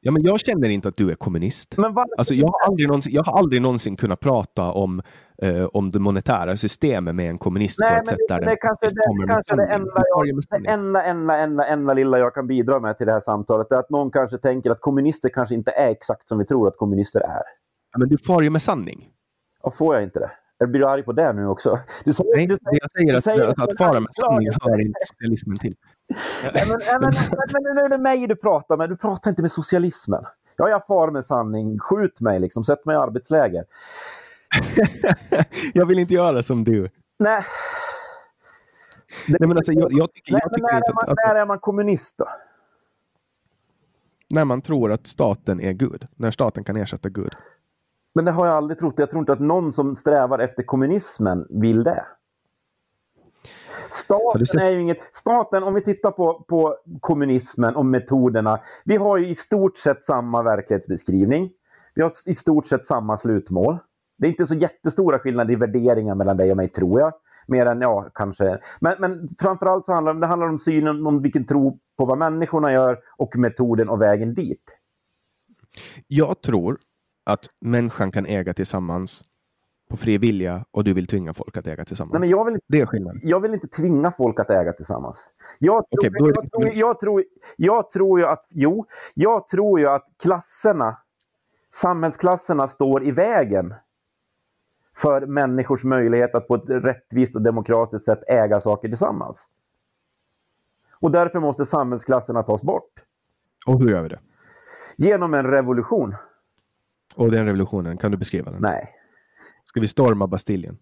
Ja, 0.00 0.12
men 0.12 0.22
jag 0.22 0.40
känner 0.40 0.68
inte 0.68 0.88
att 0.88 0.96
du 0.96 1.10
är 1.10 1.14
kommunist. 1.14 1.76
Men 1.76 1.94
varför 1.94 2.14
Alltså, 2.18 2.34
jag, 2.34 2.46
har 2.46 2.66
aldrig 2.66 2.88
någonsin, 2.88 3.12
jag 3.14 3.22
har 3.22 3.38
aldrig 3.38 3.62
någonsin 3.62 3.96
kunnat 3.96 4.20
prata 4.20 4.62
om, 4.72 5.02
eh, 5.42 5.64
om 5.64 5.90
det 5.90 5.98
monetära 5.98 6.56
systemet 6.56 7.14
med 7.14 7.30
en 7.30 7.38
kommunist 7.38 7.78
Nej, 7.80 7.90
på 7.90 7.96
ett 7.96 8.08
sätt 8.08 8.18
det, 8.28 8.34
där 8.34 8.40
det, 8.40 8.50
är 8.52 8.56
kanske, 8.56 8.86
det, 8.86 9.26
kanske 9.26 9.56
det, 9.56 9.66
enda 9.66 10.02
jag, 10.16 10.62
det 10.62 10.70
enda, 10.70 11.02
enda, 11.02 11.36
enda, 11.36 11.66
enda 11.66 11.94
lilla 11.94 12.18
jag 12.18 12.34
kan 12.34 12.46
bidra 12.46 12.80
med 12.80 12.96
till 12.98 13.06
det 13.06 13.12
här 13.12 13.20
samtalet 13.20 13.72
är 13.72 13.76
att 13.76 13.90
någon 13.90 14.10
kanske 14.10 14.38
tänker 14.38 14.70
att 14.70 14.80
kommunister 14.80 15.28
kanske 15.28 15.54
inte 15.54 15.70
är 15.70 15.90
exakt 15.90 16.28
som 16.28 16.38
vi 16.38 16.44
tror 16.44 16.68
att 16.68 16.76
kommunister 16.76 17.20
är. 17.20 17.42
Ja, 17.92 17.98
Men 17.98 18.08
du 18.08 18.18
far 18.18 18.42
ju 18.42 18.50
med 18.50 18.62
sanning. 18.62 19.08
Och 19.60 19.74
får 19.74 19.94
jag 19.94 20.04
inte 20.04 20.18
det? 20.18 20.30
Jag 20.58 20.70
blir 20.70 20.88
arg 20.88 21.02
på 21.02 21.12
det 21.12 21.32
nu 21.32 21.46
också. 21.46 21.78
Du 22.04 22.12
säger, 22.12 22.36
Nej, 22.36 22.46
du 22.46 22.56
det 22.56 22.78
jag 22.80 22.90
säger 22.90 23.12
du 23.12 23.16
att, 23.16 23.24
säger 23.24 23.42
att, 23.42 23.58
att, 23.58 23.68
den 23.68 23.76
fara 23.76 24.00
med 24.00 24.14
sanning 24.14 24.48
anklagelsen. 24.48 24.72
hör 24.72 24.80
inte 24.80 25.00
socialismen 25.00 25.58
till. 25.58 25.74
Nej, 26.54 26.64
men, 27.00 27.14
nu 27.74 27.80
är 27.80 27.88
det 27.88 27.98
mig 27.98 28.26
du 28.26 28.36
pratar 28.36 28.76
med. 28.76 28.88
Du 28.88 28.96
pratar 28.96 29.30
inte 29.30 29.42
med 29.42 29.52
socialismen. 29.52 30.24
Ja, 30.56 30.68
jag 30.68 30.86
far 30.86 31.10
med 31.10 31.24
sanning. 31.24 31.78
Skjut 31.78 32.20
mig, 32.20 32.40
liksom. 32.40 32.64
sätt 32.64 32.84
mig 32.84 32.94
i 32.94 32.98
arbetsläger. 32.98 33.64
jag 35.74 35.86
vill 35.86 35.98
inte 35.98 36.14
göra 36.14 36.42
som 36.42 36.64
du. 36.64 36.90
Nej, 37.18 37.44
Nej, 39.28 39.48
men 39.48 39.56
alltså, 39.56 39.72
jag, 39.72 39.92
jag 39.92 40.12
tycker, 40.12 40.32
nej 40.32 40.40
jag 40.44 40.54
tycker 40.54 40.66
när, 40.66 40.76
är 40.76 40.94
man, 40.94 41.04
att, 41.04 41.08
att, 41.08 41.16
när 41.26 41.34
är 41.34 41.46
man 41.46 41.58
kommunist 41.58 42.18
då? 42.18 42.28
när 44.30 44.44
man 44.44 44.62
tror 44.62 44.92
att 44.92 45.06
staten 45.06 45.60
är 45.60 45.72
Gud, 45.72 46.06
när 46.16 46.30
staten 46.30 46.64
kan 46.64 46.76
ersätta 46.76 47.08
Gud. 47.08 47.32
Men 48.14 48.24
det 48.24 48.30
har 48.30 48.46
jag 48.46 48.56
aldrig 48.56 48.78
trott. 48.78 48.94
Jag 48.96 49.10
tror 49.10 49.20
inte 49.20 49.32
att 49.32 49.40
någon 49.40 49.72
som 49.72 49.96
strävar 49.96 50.38
efter 50.38 50.62
kommunismen 50.62 51.46
vill 51.50 51.84
det. 51.84 52.04
Staten 53.90 54.60
är 54.60 54.70
ju 54.70 54.80
inget... 54.80 54.98
Staten, 55.12 55.62
om 55.62 55.74
vi 55.74 55.82
tittar 55.82 56.10
på, 56.10 56.44
på 56.48 56.76
kommunismen 57.00 57.76
och 57.76 57.86
metoderna. 57.86 58.60
Vi 58.84 58.96
har 58.96 59.16
ju 59.16 59.28
i 59.28 59.34
stort 59.34 59.78
sett 59.78 60.04
samma 60.04 60.42
verklighetsbeskrivning. 60.42 61.50
Vi 61.94 62.02
har 62.02 62.12
i 62.26 62.34
stort 62.34 62.66
sett 62.66 62.86
samma 62.86 63.18
slutmål. 63.18 63.78
Det 64.18 64.26
är 64.26 64.30
inte 64.30 64.46
så 64.46 64.54
jättestora 64.54 65.18
skillnader 65.18 65.52
i 65.52 65.56
värderingar 65.56 66.14
mellan 66.14 66.36
dig 66.36 66.50
och 66.50 66.56
mig, 66.56 66.68
tror 66.68 67.00
jag. 67.00 67.12
Mer 67.46 67.66
än, 67.66 67.80
ja, 67.80 68.10
kanske. 68.14 68.58
Men, 68.80 68.94
men 68.98 69.28
framförallt 69.40 69.86
så 69.86 69.92
handlar 69.92 70.14
det, 70.14 70.20
det 70.20 70.26
handlar 70.26 70.48
om 70.48 70.58
synen 70.58 71.06
om 71.06 71.22
vilken 71.22 71.46
tro 71.46 71.78
på 71.96 72.04
vad 72.04 72.18
människorna 72.18 72.72
gör 72.72 72.98
och 73.16 73.36
metoden 73.36 73.88
och 73.88 74.02
vägen 74.02 74.34
dit. 74.34 74.64
Jag 76.06 76.40
tror 76.40 76.78
att 77.28 77.46
människan 77.60 78.10
kan 78.12 78.26
äga 78.26 78.54
tillsammans 78.54 79.24
på 79.90 79.96
fri 79.96 80.18
vilja 80.18 80.64
och 80.70 80.84
du 80.84 80.94
vill 80.94 81.06
tvinga 81.06 81.34
folk 81.34 81.56
att 81.56 81.66
äga 81.66 81.84
tillsammans. 81.84 82.12
Nej, 82.12 82.20
men 82.20 82.28
jag 82.28 82.44
vill 82.44 82.54
inte 82.54 82.66
Det 82.68 82.80
är 82.80 82.86
skillnaden. 82.86 83.20
jag 83.24 83.40
vill 83.40 83.54
inte 83.54 83.68
tvinga 83.68 84.12
folk 84.16 84.40
att 84.40 84.50
äga 84.50 84.72
tillsammans. 84.72 85.24
Jag 85.58 85.84
tror, 85.90 86.06
är 86.06 86.10
det 86.10 86.18
jag, 86.18 86.50
tror, 86.50 86.70
jag, 86.74 87.00
tror, 87.00 87.24
jag 87.56 87.90
tror 87.90 88.20
ju 88.20 88.26
att, 88.26 88.44
jo, 88.50 88.86
jag 89.14 89.48
tror 89.48 89.80
ju 89.80 89.88
att 89.88 90.06
klasserna, 90.22 90.98
samhällsklasserna 91.72 92.68
står 92.68 93.04
i 93.04 93.10
vägen 93.10 93.74
för 94.96 95.26
människors 95.26 95.84
möjlighet 95.84 96.34
att 96.34 96.48
på 96.48 96.54
ett 96.54 96.68
rättvist 96.68 97.36
och 97.36 97.42
demokratiskt 97.42 98.04
sätt 98.06 98.22
äga 98.28 98.60
saker 98.60 98.88
tillsammans. 98.88 99.48
Och 101.00 101.10
därför 101.10 101.40
måste 101.40 101.66
samhällsklasserna 101.66 102.42
tas 102.42 102.62
bort. 102.62 102.92
Och 103.66 103.80
hur 103.82 103.90
gör 103.90 104.02
vi 104.02 104.08
det? 104.08 104.20
Genom 104.96 105.34
en 105.34 105.46
revolution? 105.46 106.14
Och 107.16 107.30
den 107.30 107.46
revolutionen, 107.46 107.96
kan 107.96 108.10
du 108.10 108.16
beskriva 108.16 108.50
den? 108.50 108.62
Nej. 108.62 108.94
Ska 109.66 109.80
vi 109.80 109.88
storma 109.88 110.26
Bastiljen? 110.26 110.78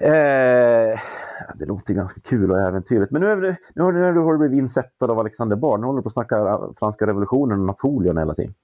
Eh, 0.00 1.00
det 1.58 1.66
låter 1.66 1.94
ganska 1.94 2.20
kul 2.20 2.50
och 2.50 2.60
äventyrligt. 2.60 3.12
Men 3.12 3.22
nu, 3.22 3.28
är 3.28 3.36
det, 3.36 3.56
nu, 3.74 3.82
har, 3.82 3.92
nu 3.92 4.20
har 4.20 4.32
du 4.32 4.38
blivit 4.38 4.58
insättad 4.58 5.10
av 5.10 5.18
Alexander 5.18 5.56
Bard. 5.56 5.80
Nu 5.80 5.86
håller 5.86 5.96
du 5.96 6.02
på 6.02 6.06
att 6.06 6.12
snacka 6.12 6.58
franska 6.78 7.06
revolutionen 7.06 7.60
och 7.60 7.66
Napoleon 7.66 8.18
hela 8.18 8.34
tiden. 8.34 8.54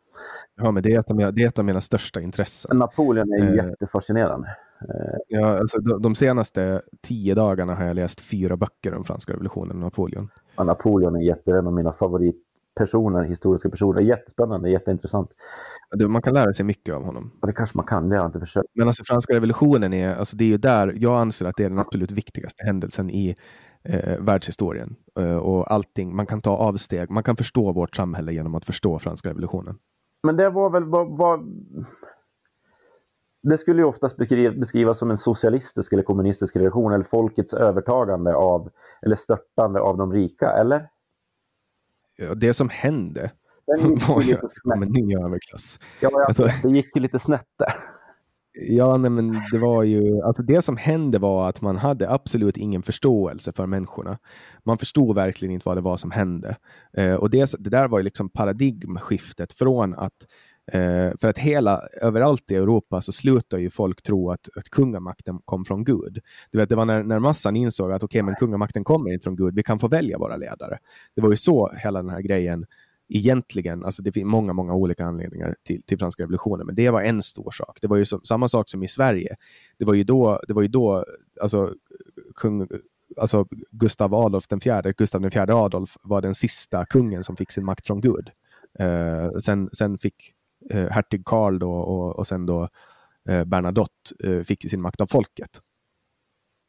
Ja, 0.57 0.71
men 0.71 0.83
det 0.83 0.93
är 0.95 1.01
ett 1.01 1.11
av 1.11 1.17
mina, 1.17 1.31
det 1.31 1.43
är 1.43 1.49
ett 1.49 1.59
av 1.59 1.65
mina 1.65 1.81
största 1.81 2.21
intressen. 2.21 2.79
Napoleon 2.79 3.33
är 3.33 3.59
Eh. 3.59 3.67
jättefascinerande. 3.67 4.57
Ja, 5.29 5.59
alltså, 5.59 5.79
de, 5.81 6.03
de 6.03 6.15
senaste 6.15 6.83
tio 7.03 7.35
dagarna 7.35 7.75
har 7.75 7.85
jag 7.85 7.97
läst 7.97 8.21
fyra 8.21 8.57
böcker 8.57 8.95
om 8.95 9.05
franska 9.05 9.33
revolutionen 9.33 9.71
och 9.77 9.83
Napoleon. 9.83 10.29
Ja, 10.57 10.65
Napoleon 10.65 11.17
är 11.17 11.21
jätte, 11.21 11.51
en 11.51 11.67
av 11.67 11.73
mina 11.73 11.93
favorit 11.93 12.44
personer, 12.75 13.25
historiska 13.25 13.71
personer. 13.71 14.01
Jättespännande, 14.01 14.71
jätteintressant. 14.71 15.31
Man 16.09 16.23
kan 16.23 16.35
lära 16.35 16.53
sig 16.53 16.65
mycket 16.65 16.95
av 16.95 17.05
honom. 17.05 17.33
Och 17.41 17.47
det 17.47 17.53
kanske 17.53 17.79
man 17.79 17.87
kan, 17.87 18.09
det 18.09 18.17
har 18.17 18.23
jag 18.23 18.29
inte 18.29 18.41
försökt. 18.41 18.69
Men 18.75 18.87
alltså 18.87 19.05
franska 19.05 19.35
revolutionen 19.35 19.93
är, 19.93 20.15
alltså 20.15 20.37
det 20.37 20.45
är 20.45 20.49
ju 20.49 20.57
där 20.57 20.95
jag 20.97 21.21
anser 21.21 21.47
att 21.47 21.57
det 21.57 21.65
är 21.65 21.69
den 21.69 21.79
absolut 21.79 22.13
viktigaste 22.13 22.65
händelsen 22.65 23.11
i 23.11 23.35
eh, 23.83 24.21
världshistorien. 24.21 24.97
Eh, 25.21 25.37
och 25.37 25.73
allting, 25.73 26.17
man 26.17 26.27
kan 26.27 26.41
ta 26.41 26.57
avsteg, 26.57 27.11
man 27.11 27.23
kan 27.23 27.37
förstå 27.37 27.73
vårt 27.73 27.97
samhälle 27.97 28.33
genom 28.33 28.55
att 28.55 28.65
förstå 28.65 28.99
franska 28.99 29.29
revolutionen. 29.29 29.79
Men 30.23 30.37
det 30.37 30.51
var 30.51 30.71
väl 30.71 30.85
vad... 30.85 31.17
vad... 31.19 31.41
Det 33.47 33.59
skulle 33.59 33.83
ju 33.83 33.89
oftast 33.89 34.17
beskriv, 34.17 34.61
beskrivas 34.61 34.99
som 34.99 35.11
en 35.11 35.19
socialistisk 35.19 35.93
eller 35.93 36.03
kommunistisk 36.03 36.57
revolution 36.57 36.93
eller 36.93 37.05
folkets 37.05 37.55
övertagande 37.55 38.35
av 38.35 38.71
eller 39.03 39.17
störtande 39.17 39.81
av 39.81 39.97
de 39.97 40.13
rika, 40.13 40.51
eller? 40.51 40.89
Det 42.37 42.55
som 42.55 42.69
hände 42.69 43.31
var 44.09 44.23
ju 44.23 44.35
att 44.35 44.41
det 44.41 44.61
kom 44.63 44.73
snett. 44.73 44.83
en 44.83 44.93
ny 44.93 45.17
överklass. 45.17 45.79
Ja, 46.01 46.11
Alltså- 46.29 46.49
det 46.63 46.69
gick 46.71 46.97
ju 46.97 47.03
lite 47.03 47.19
snett 47.19 47.47
där. 47.59 47.75
Ja, 48.69 48.97
nej, 48.97 49.11
men 49.11 49.37
det 49.53 49.59
var 49.59 49.83
ju, 49.83 50.23
alltså 50.23 50.43
det 50.43 50.63
som 50.63 50.77
hände 50.77 51.19
var 51.19 51.49
att 51.49 51.61
man 51.61 51.77
hade 51.77 52.11
absolut 52.11 52.57
ingen 52.57 52.83
förståelse 52.83 53.53
för 53.53 53.67
människorna. 53.67 54.19
Man 54.65 54.79
förstod 54.79 55.15
verkligen 55.17 55.55
inte 55.55 55.69
vad 55.69 55.77
det 55.77 55.81
var 55.81 55.97
som 55.97 56.11
hände. 56.11 56.57
Eh, 56.97 57.15
och 57.15 57.31
det, 57.31 57.55
det 57.59 57.71
där 57.71 57.89
var 57.89 57.99
ju 57.99 58.03
liksom 58.05 58.29
paradigmskiftet 58.31 59.53
från 59.53 59.95
att 59.95 60.13
eh, 60.73 61.11
för 61.21 61.29
att 61.29 61.39
hela, 61.39 61.81
överallt 62.03 62.51
i 62.51 62.55
Europa 62.55 63.01
så 63.01 63.13
slutar 63.13 63.59
ju 63.59 63.71
folk 63.71 64.03
tro 64.03 64.31
att, 64.31 64.49
att 64.57 64.69
kungamakten 64.69 65.39
kom 65.45 65.65
från 65.65 65.85
Gud. 65.85 66.19
Du 66.51 66.59
vet, 66.59 66.69
det 66.69 66.77
var 66.77 66.85
när, 66.85 67.03
när 67.03 67.19
massan 67.19 67.57
insåg 67.57 67.93
att 67.93 68.03
okej, 68.03 68.23
men 68.23 68.35
kungamakten 68.35 68.85
kommer 68.85 69.13
inte 69.13 69.25
från 69.25 69.37
Gud, 69.37 69.55
vi 69.55 69.63
kan 69.63 69.79
få 69.79 69.89
välja 69.89 70.19
våra 70.19 70.37
ledare. 70.37 70.79
Det 71.15 71.23
var 71.23 71.31
ju 71.31 71.37
så 71.37 71.73
hela 71.83 72.03
den 72.03 72.11
här 72.11 72.21
grejen 72.21 72.67
egentligen, 73.09 73.85
alltså 73.85 74.03
det 74.03 74.13
finns 74.13 74.27
många, 74.27 74.53
många 74.53 74.75
olika 74.75 75.05
anledningar 75.05 75.57
till, 75.63 75.83
till 75.83 75.99
franska 75.99 76.23
revolutionen, 76.23 76.67
men 76.67 76.75
det 76.75 76.91
var 76.91 77.03
en 77.03 77.23
stor 77.23 77.51
sak. 77.51 77.79
Det 77.81 77.89
var 77.89 77.97
ju 77.97 78.05
så, 78.05 78.21
samma 78.25 78.49
sak 78.49 78.69
som 78.69 78.83
i 78.83 78.89
Sverige. 78.89 79.37
Det 79.79 79.85
var 79.85 79.95
ju 79.95 80.05
då, 80.05 80.41
det 80.49 80.55
var 80.55 80.63
ju 80.63 80.69
då 80.69 81.05
alltså, 81.41 81.75
kung, 82.35 82.69
alltså 83.17 83.47
Gustav 83.71 84.15
Adolf 84.15 84.49
den 84.49 84.61
fjärde, 84.61 84.93
Gustav 84.93 85.21
den 85.21 85.31
fjärde 85.31 85.55
Adolf 85.55 85.97
var 86.03 86.23
den 86.23 86.35
sista 86.35 86.87
kungen 86.87 87.25
som 87.25 87.37
fick 87.37 87.53
sin 87.53 87.65
makt 87.65 87.87
från 87.87 88.01
Gud. 88.01 88.31
Eh, 88.79 89.39
sen, 89.39 89.71
sen 89.73 89.99
fick 89.99 90.35
eh, 90.71 90.89
hertig 90.91 91.25
Karl 91.25 91.59
då 91.59 91.73
och, 91.73 92.19
och 92.19 92.27
sen 92.27 92.47
då 92.47 92.69
eh, 93.29 93.45
Bernadotte 93.45 94.15
eh, 94.25 94.41
fick 94.41 94.71
sin 94.71 94.83
makt 94.83 95.01
av 95.01 95.07
folket. 95.07 95.61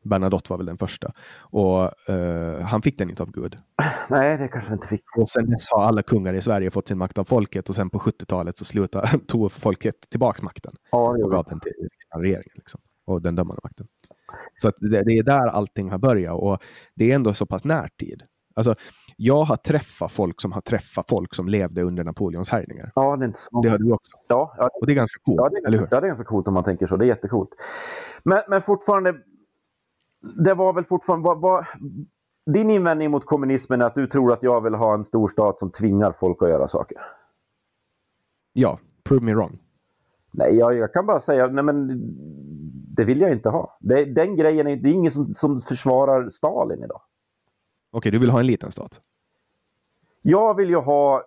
Bernadotte 0.06 0.50
var 0.50 0.58
väl 0.58 0.66
den 0.66 0.78
första. 0.78 1.14
Och 1.38 2.10
eh, 2.10 2.62
han 2.62 2.82
fick 2.82 2.98
den 2.98 3.10
inte 3.10 3.24
av 3.24 3.32
Gud. 3.32 3.58
Nej, 4.10 4.38
det 4.38 4.48
kanske 4.48 4.74
inte 4.74 4.88
fick. 4.88 5.04
Och 5.18 5.30
sen 5.30 5.50
dess 5.50 5.70
har 5.70 5.84
alla 5.84 6.04
kungar 6.04 6.34
i 6.34 6.42
Sverige 6.42 6.72
fått 6.72 6.88
sin 6.88 6.98
makt 6.98 7.18
av 7.18 7.24
folket 7.24 7.70
och 7.70 7.76
sen 7.76 7.90
på 7.90 8.00
70-talet 8.00 8.58
så 8.58 8.66
slutade, 8.66 9.20
tog 9.28 9.52
folket 9.52 10.10
tillbaka 10.10 10.44
makten 10.44 10.74
Ja, 10.92 11.10
och 11.10 11.32
gav 11.32 11.46
den 11.50 11.60
till 11.60 11.72
riksdagen, 11.82 12.24
regeringen 12.24 12.54
liksom, 12.56 12.82
och 13.06 13.22
den 13.22 13.36
dömande 13.36 13.60
makten. 13.64 13.88
Så 14.62 14.72
det, 14.78 15.04
det 15.04 15.18
är 15.18 15.24
där 15.24 15.48
allting 15.48 15.92
har 15.92 15.98
börjat 15.98 16.42
och 16.42 16.64
det 16.96 17.12
är 17.12 17.16
ändå 17.16 17.34
så 17.34 17.46
pass 17.46 17.64
närtid. 17.64 18.24
Alltså, 18.56 18.76
jag 19.16 19.44
har 19.44 19.56
träffat 19.56 20.12
folk 20.12 20.42
som 20.42 20.52
har 20.52 20.62
träffat 20.62 21.10
folk 21.10 21.34
som 21.34 21.48
levde 21.48 21.82
under 21.82 22.04
Napoleons 22.04 22.50
härjningar. 22.50 22.92
Ja, 22.96 23.16
det 23.16 23.24
är 23.24 23.28
inte 23.28 23.40
så. 23.40 23.62
Det 23.62 23.70
har 23.70 23.78
du 23.78 23.92
också. 23.92 24.12
Ja, 24.28 24.56
ja, 24.58 24.70
Och 24.74 24.86
det 24.88 24.94
är 24.94 24.96
ganska 24.96 25.20
coolt, 25.24 25.38
Ja, 25.38 25.50
det 25.50 25.58
är, 25.58 25.68
eller 25.68 25.78
hur? 25.78 25.88
ja, 25.92 26.00
det 26.00 26.06
är 26.06 26.08
ganska 26.08 26.26
coolt 26.26 26.48
om 26.48 26.54
man 26.54 26.64
tänker 26.64 26.88
så. 26.88 26.98
Det 26.98 27.06
är 27.06 27.08
jättecoolt. 27.08 27.50
Men, 28.24 28.42
men 28.48 28.62
fortfarande, 28.62 29.16
det 30.46 30.54
var 30.54 30.74
väl 30.74 30.86
fortfarande... 30.86 31.26
Vad, 31.28 31.42
vad, 31.42 31.66
din 32.54 32.70
invändning 32.70 33.12
mot 33.12 33.26
kommunismen 33.26 33.82
är 33.82 33.86
att 33.86 33.96
du 33.96 34.08
tror 34.08 34.34
att 34.34 34.44
jag 34.44 34.62
vill 34.62 34.74
ha 34.74 34.94
en 34.94 35.06
stor 35.06 35.28
stat 35.28 35.60
som 35.60 35.72
tvingar 35.72 36.16
folk 36.20 36.42
att 36.42 36.50
göra 36.50 36.68
saker. 36.68 36.98
Ja, 38.54 38.80
prove 39.04 39.26
me 39.26 39.34
wrong. 39.34 39.60
Nej, 40.32 40.56
jag, 40.56 40.76
jag 40.76 40.94
kan 40.94 41.06
bara 41.06 41.20
säga, 41.20 41.48
nej 41.48 41.64
men 41.64 41.88
det 42.96 43.04
vill 43.04 43.22
jag 43.22 43.32
inte 43.32 43.50
ha. 43.50 43.78
Det, 43.80 44.06
den 44.06 44.36
grejen 44.36 44.68
är, 44.68 44.76
det 44.76 44.90
är 44.90 44.94
ingen 44.94 45.12
som, 45.12 45.34
som 45.34 45.62
försvarar 45.62 46.30
Stalin 46.30 46.84
idag. 46.84 47.02
Okej, 47.96 48.12
du 48.12 48.20
vill 48.20 48.30
ha 48.30 48.40
en 48.40 48.48
liten 48.48 48.72
stat? 48.72 49.02
Jag 50.22 50.56
vill 50.56 50.70
ju 50.70 50.76
ha 50.76 51.24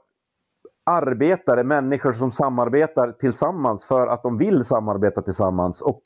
arbetare, 0.84 1.64
människor 1.64 2.12
som 2.12 2.30
samarbetar 2.30 3.12
tillsammans 3.12 3.84
för 3.84 4.06
att 4.06 4.22
de 4.22 4.38
vill 4.38 4.64
samarbeta 4.64 5.22
tillsammans 5.22 5.80
och 5.80 6.02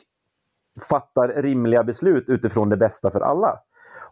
fattar 0.89 1.43
rimliga 1.43 1.84
beslut 1.84 2.24
utifrån 2.28 2.68
det 2.68 2.76
bästa 2.76 3.10
för 3.10 3.20
alla. 3.20 3.59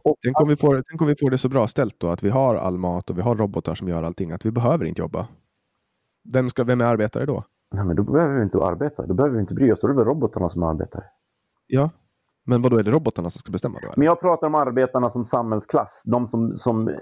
Och 0.03 0.17
Tänk 0.23 0.41
om, 0.41 0.49
vi 0.49 0.57
får, 0.57 0.83
tänk 0.89 1.01
om 1.01 1.07
vi 1.07 1.17
får 1.21 1.31
det 1.31 1.39
så 1.39 1.49
bra 1.49 1.69
ställt 1.69 2.01
då 2.01 2.09
att 2.09 2.23
vi 2.23 2.31
har 2.31 2.57
all 2.57 2.79
mat 2.79 3.11
och 3.11 3.19
vi 3.19 3.23
har 3.23 3.37
robotar 3.37 3.75
som 3.75 3.89
gör 3.89 4.03
allting, 4.03 4.33
att 4.33 4.47
vi 4.47 4.51
behöver 4.51 4.85
inte 4.85 5.03
jobba. 5.03 5.29
Vem, 6.35 6.51
ska, 6.51 6.65
vem 6.65 6.81
är 6.81 6.85
arbetare 6.85 7.27
då? 7.27 7.43
Nej, 7.75 7.85
men 7.85 7.97
då 7.97 8.03
behöver 8.03 8.37
vi 8.37 8.43
inte 8.43 8.59
arbeta. 8.59 9.07
Då 9.07 9.15
behöver 9.15 9.35
vi 9.35 9.41
inte 9.41 9.55
bry 9.55 9.73
oss. 9.73 9.81
Då 9.81 9.87
är 9.87 9.93
det 9.93 9.97
väl 9.97 10.05
robotarna 10.05 10.51
som 10.51 10.63
arbetar. 10.63 11.05
Ja, 11.67 11.91
men 12.51 12.63
vad 12.63 12.73
då 12.73 12.79
är 12.79 12.83
det 12.83 12.91
robotarna 12.91 13.31
som 13.31 13.41
ska 13.41 13.53
bestämma 13.53 13.79
då? 13.81 13.87
Eller? 13.87 13.97
Men 13.97 14.07
jag 14.07 14.21
pratar 14.21 14.47
om 14.47 14.55
arbetarna 14.55 15.11
som 15.11 15.25
samhällsklass. 15.25 16.03
De 16.07 16.27
som, 16.27 16.57
som 16.57 16.97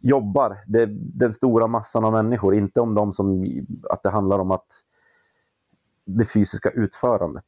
jobbar. 0.00 0.58
Det, 0.66 0.86
den 0.90 1.34
stora 1.34 1.66
massan 1.66 2.04
av 2.04 2.12
människor. 2.12 2.54
Inte 2.54 2.80
om 2.80 2.94
de 2.94 3.12
som... 3.12 3.44
Att 3.90 4.02
det 4.02 4.10
handlar 4.10 4.38
om 4.38 4.50
att 4.50 4.66
det 6.06 6.24
fysiska 6.24 6.70
utförandet. 6.70 7.44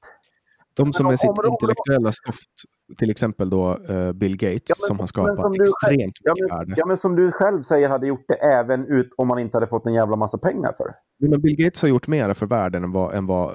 De 0.76 0.92
som 0.92 1.06
med 1.06 1.18
sitt 1.18 1.30
intellektuella 1.50 2.12
stoft, 2.12 2.50
till 2.98 3.10
exempel 3.10 3.50
då 3.50 3.76
eh, 3.88 4.12
Bill 4.12 4.36
Gates, 4.36 4.62
Ja, 4.68 4.74
men- 4.80 4.86
som 4.86 4.98
har 5.00 5.06
skapat 5.06 5.36
som 5.36 5.52
extremt 5.52 6.14
Ja 6.22 6.32
mycket 6.34 6.48
men, 6.48 6.58
värde. 6.58 6.74
ja, 6.76 6.86
men 6.86 6.96
som 6.96 7.16
du 7.16 7.32
själv 7.32 7.62
säger 7.62 7.88
hade 7.88 8.06
gjort 8.06 8.24
det 8.28 8.34
även 8.34 8.86
ut 8.86 9.10
om 9.16 9.28
man 9.28 9.38
inte 9.38 9.56
hade 9.56 9.66
fått 9.66 9.86
en 9.86 9.94
jävla 9.94 10.16
massa 10.16 10.38
pengar 10.38 10.72
för 10.76 10.94
Men 11.20 11.40
Bill 11.40 11.56
Gates 11.64 11.82
har 11.82 11.88
gjort 11.88 12.08
mer 12.08 12.32
för 12.34 12.46
världen 12.46 12.84
än 12.84 12.92
vad, 12.92 13.14
än 13.14 13.26
vad 13.26 13.48
eh, 13.50 13.54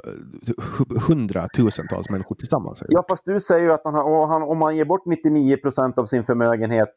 hu- 0.77 0.99
hundratusentals 1.07 2.09
människor 2.09 2.35
tillsammans 2.35 2.79
har 2.81 2.85
gjort. 2.85 2.93
Ja, 2.93 3.05
fast 3.09 3.25
du 3.25 3.39
säger 3.39 3.63
ju 3.63 3.71
att 3.73 3.81
han, 3.83 3.93
har- 3.93 4.27
han, 4.27 4.43
om 4.43 4.61
han 4.61 4.75
ger 4.77 4.85
bort 4.85 5.05
99 5.05 5.57
procent 5.57 5.97
av 5.97 6.05
sin 6.05 6.23
förmögenhet 6.23 6.93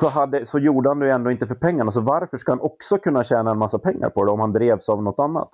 så, 0.00 0.08
hade, 0.08 0.46
så 0.46 0.58
gjorde 0.58 0.88
han 0.90 0.98
det 0.98 1.12
ändå 1.12 1.30
inte 1.30 1.46
för 1.46 1.54
pengarna. 1.54 1.90
Så 1.90 2.00
varför 2.00 2.38
ska 2.38 2.52
han 2.52 2.60
också 2.60 2.98
kunna 2.98 3.24
tjäna 3.24 3.50
en 3.50 3.58
massa 3.58 3.78
pengar 3.78 4.10
på 4.10 4.24
det 4.24 4.30
om 4.30 4.40
han 4.40 4.52
drevs 4.52 4.88
av 4.88 5.02
något 5.02 5.18
annat? 5.18 5.50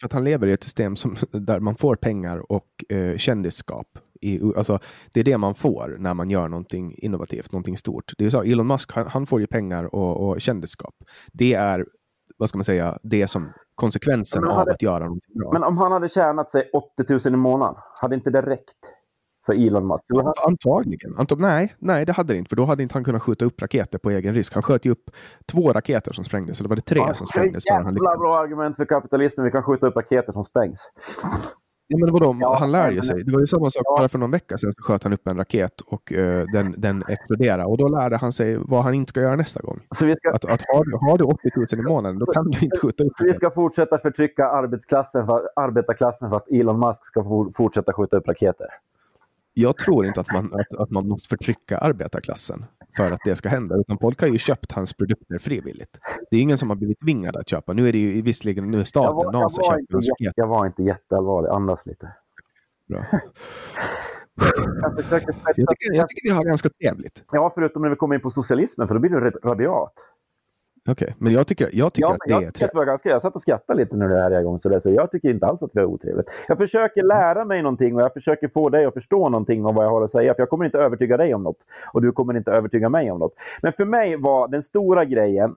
För 0.00 0.06
att 0.06 0.12
han 0.12 0.24
lever 0.24 0.46
i 0.46 0.52
ett 0.52 0.64
system 0.64 0.96
som, 0.96 1.16
där 1.30 1.60
man 1.60 1.76
får 1.76 1.96
pengar 1.96 2.52
och 2.52 2.84
eh, 2.88 3.16
kändisskap. 3.16 3.86
I, 4.20 4.40
alltså, 4.56 4.78
det 5.14 5.20
är 5.20 5.24
det 5.24 5.38
man 5.38 5.54
får 5.54 5.96
när 5.98 6.14
man 6.14 6.30
gör 6.30 6.48
någonting 6.48 6.94
innovativt, 6.98 7.52
någonting 7.52 7.76
stort. 7.76 8.12
Det 8.18 8.24
är 8.24 8.30
så, 8.30 8.42
Elon 8.42 8.66
Musk, 8.66 8.92
han, 8.92 9.06
han 9.06 9.26
får 9.26 9.40
ju 9.40 9.46
pengar 9.46 9.94
och, 9.94 10.28
och 10.28 10.40
kändisskap. 10.40 10.94
Det 11.32 11.54
är, 11.54 11.86
vad 12.36 12.48
ska 12.48 12.58
man 12.58 12.64
säga, 12.64 12.98
det 13.02 13.26
som 13.26 13.52
konsekvensen 13.74 14.42
Men 14.42 14.50
av 14.50 14.56
hade- 14.58 14.72
att 14.72 14.82
göra 14.82 15.04
någonting 15.04 15.34
bra. 15.38 15.52
Men 15.52 15.62
om 15.64 15.78
han 15.78 15.92
hade 15.92 16.08
tjänat 16.08 16.50
sig 16.50 16.70
80 16.72 17.28
000 17.30 17.34
i 17.34 17.36
månaden, 17.36 17.74
hade 18.00 18.14
inte 18.14 18.30
det 18.30 18.42
räckt 18.42 18.74
för 19.52 19.66
Elon 19.66 19.86
Musk? 19.86 20.04
Antagligen. 20.46 21.14
Antag 21.18 21.40
nej, 21.40 21.74
nej, 21.78 22.06
det 22.06 22.12
hade 22.12 22.32
det 22.32 22.38
inte. 22.38 22.48
För 22.48 22.56
då 22.56 22.64
hade 22.64 22.82
inte 22.82 22.94
han 22.94 23.04
kunnat 23.04 23.22
skjuta 23.22 23.44
upp 23.44 23.62
raketer 23.62 23.98
på 23.98 24.10
egen 24.10 24.34
risk. 24.34 24.54
Han 24.54 24.62
sköt 24.62 24.84
ju 24.84 24.90
upp 24.90 25.10
två 25.52 25.72
raketer 25.72 26.12
som 26.12 26.24
sprängdes. 26.24 26.60
Eller 26.60 26.68
var 26.68 26.76
det 26.76 26.82
tre 26.82 26.98
Ja, 26.98 27.14
som 27.14 27.26
det 27.34 27.38
är 27.38 27.40
sprängdes? 27.40 27.64
ett 27.64 27.70
jävla 27.70 28.16
bra 28.18 28.38
argument 28.38 28.76
för 28.76 28.84
kapitalismen. 28.84 29.44
Vi 29.44 29.50
kan 29.50 29.62
skjuta 29.62 29.86
upp 29.86 29.96
raketer 29.96 30.32
som 30.32 30.44
sprängs. 30.44 30.80
Ja, 31.90 31.98
men 31.98 32.12
vadå, 32.12 32.36
Ja, 32.40 32.56
han 32.60 32.72
lär 32.72 32.90
ju 32.90 33.02
sig. 33.02 33.24
Det 33.24 33.32
var 33.32 33.40
ju 33.40 33.46
samma 33.46 33.70
sak 33.70 33.82
bara 33.98 34.08
för 34.08 34.18
någon 34.18 34.30
vecka 34.30 34.58
sedan. 34.58 34.72
Så 34.72 34.82
sköt 34.82 35.04
han 35.04 35.12
upp 35.12 35.26
en 35.28 35.36
raket 35.36 35.80
och 35.86 36.12
eh, 36.12 36.44
den, 36.52 36.74
den 36.78 37.04
exploderade. 37.08 37.64
Och 37.64 37.78
då 37.78 37.88
lärde 37.88 38.16
han 38.16 38.32
sig 38.32 38.56
vad 38.60 38.82
han 38.84 38.94
inte 38.94 39.10
ska 39.10 39.20
göra 39.20 39.36
nästa 39.36 39.60
gång. 39.60 39.80
Så 39.94 40.06
vi 40.06 40.16
ska, 40.16 40.30
Att, 40.30 40.44
att 40.44 40.62
har, 40.74 40.84
du, 40.84 40.96
har 41.10 41.18
du 41.18 41.24
80 41.24 41.38
000 41.56 41.66
i 41.86 41.88
månaden, 41.88 42.18
då 42.18 42.26
Så- 42.26 42.32
kan 42.32 42.44
du 42.50 42.58
inte 42.60 42.78
skjuta 42.78 43.04
upp 43.04 43.12
så 43.16 43.24
vi 43.24 43.30
raketer. 43.30 43.46
ska 43.46 43.54
fortsätta 43.54 43.98
förtrycka 43.98 44.48
arbetsklassen 44.48 45.26
för, 45.26 45.40
arbetarklassen 45.56 46.30
för 46.30 46.36
att 46.36 46.48
Elon 46.50 46.80
Musk 46.80 47.06
ska 47.06 47.22
for, 47.24 47.52
fortsätta 47.56 47.92
skjuta 47.92 48.16
upp 48.16 48.28
raketer. 48.28 48.66
Jag 49.60 49.76
tror 49.76 50.06
inte 50.06 50.20
att 50.20 50.32
man, 50.32 50.54
att, 50.54 50.80
att 50.80 50.90
man 50.90 51.08
måste 51.08 51.28
förtrycka 51.28 51.78
arbetarklassen 51.78 52.64
för 52.96 53.12
att 53.12 53.20
det 53.24 53.36
ska 53.36 53.48
hända. 53.48 53.76
Utan 53.76 53.98
folk 53.98 54.20
har 54.20 54.28
ju 54.28 54.38
köpt 54.38 54.72
hans 54.72 54.94
produkter 54.94 55.38
frivilligt. 55.38 55.98
Det 56.30 56.36
är 56.36 56.40
ingen 56.40 56.58
som 56.58 56.70
har 56.70 56.76
blivit 56.76 57.00
tvingad 57.00 57.36
att 57.36 57.48
köpa. 57.48 57.72
Nu 57.72 57.88
är 57.88 57.92
det 57.92 57.98
ju 57.98 58.22
visserligen 58.22 58.70
nu 58.70 58.76
är 58.76 58.80
Jag 58.80 58.88
staten, 58.88 59.16
var, 59.16 59.24
jag, 59.24 59.32
NASA, 59.32 59.62
var 59.62 59.78
inte, 59.78 59.96
raketer. 59.96 60.32
jag 60.36 60.46
var 60.46 60.66
inte 60.66 60.82
jätteallvarlig. 60.82 61.48
Andas 61.48 61.86
lite. 61.86 62.12
Bra. 62.88 63.04
Jag 63.10 63.20
Jag 65.10 65.68
tycker, 65.68 65.94
jag 65.94 66.08
tycker 66.08 66.28
vi 66.28 66.30
har 66.30 66.44
ganska 66.44 66.68
trevligt. 66.68 67.24
Ja, 67.32 67.52
förutom 67.54 67.82
när 67.82 67.90
vi 67.90 67.96
kommer 67.96 68.14
in 68.14 68.20
på 68.20 68.30
socialismen, 68.30 68.88
för 68.88 68.94
då 68.94 69.00
blir 69.00 69.10
du 69.10 69.30
rabiat. 69.30 69.92
Okej, 70.90 71.14
men 71.18 71.32
jag 71.32 71.46
tycker, 71.46 71.70
jag 71.72 71.92
tycker 71.92 72.08
Ja, 72.08 72.12
att 72.14 72.20
det 72.26 72.30
jag, 72.30 72.42
är 72.42 72.50
trevligt. 72.50 72.74
var 72.74 72.84
ganska, 72.84 73.08
jag 73.08 73.22
satt 73.22 73.34
och 73.34 73.40
skrattade 73.40 73.78
lite 73.78 73.96
när 73.96 74.08
det 74.08 74.22
här 74.22 74.30
är 74.30 74.40
igång, 74.40 74.58
så, 74.58 74.68
det, 74.68 74.80
så 74.80 74.90
jag 74.90 75.10
tycker 75.10 75.30
inte 75.30 75.46
alls 75.46 75.62
att 75.62 75.70
vi 75.72 75.80
har 75.80 75.86
otrevligt. 75.86 76.30
Jag 76.48 76.58
försöker 76.58 77.02
lära 77.02 77.44
mig 77.44 77.62
någonting 77.62 77.94
och 77.96 78.02
jag 78.02 78.12
försöker 78.12 78.48
få 78.48 78.68
dig 78.68 78.84
att 78.86 78.94
förstå 78.94 79.28
någonting 79.28 79.66
om 79.66 79.74
vad 79.74 79.84
jag 79.84 79.90
har 79.90 80.02
att 80.02 80.10
säga, 80.10 80.34
för 80.34 80.42
jag 80.42 80.50
kommer 80.50 80.64
inte 80.64 80.78
övertyga 80.78 81.16
dig 81.16 81.34
om 81.34 81.42
något 81.42 81.66
och 81.92 82.02
du 82.02 82.12
kommer 82.12 82.36
inte 82.36 82.52
övertyga 82.52 82.88
mig 82.88 83.10
om 83.10 83.18
något. 83.18 83.34
Men 83.62 83.72
för 83.72 83.84
mig 83.84 84.16
var 84.16 84.48
den 84.48 84.62
stora 84.62 85.04
grejen, 85.04 85.56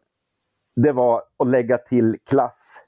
det 0.75 0.91
var 0.91 1.23
att 1.37 1.47
lägga 1.47 1.77
till 1.77 2.17
klass 2.29 2.81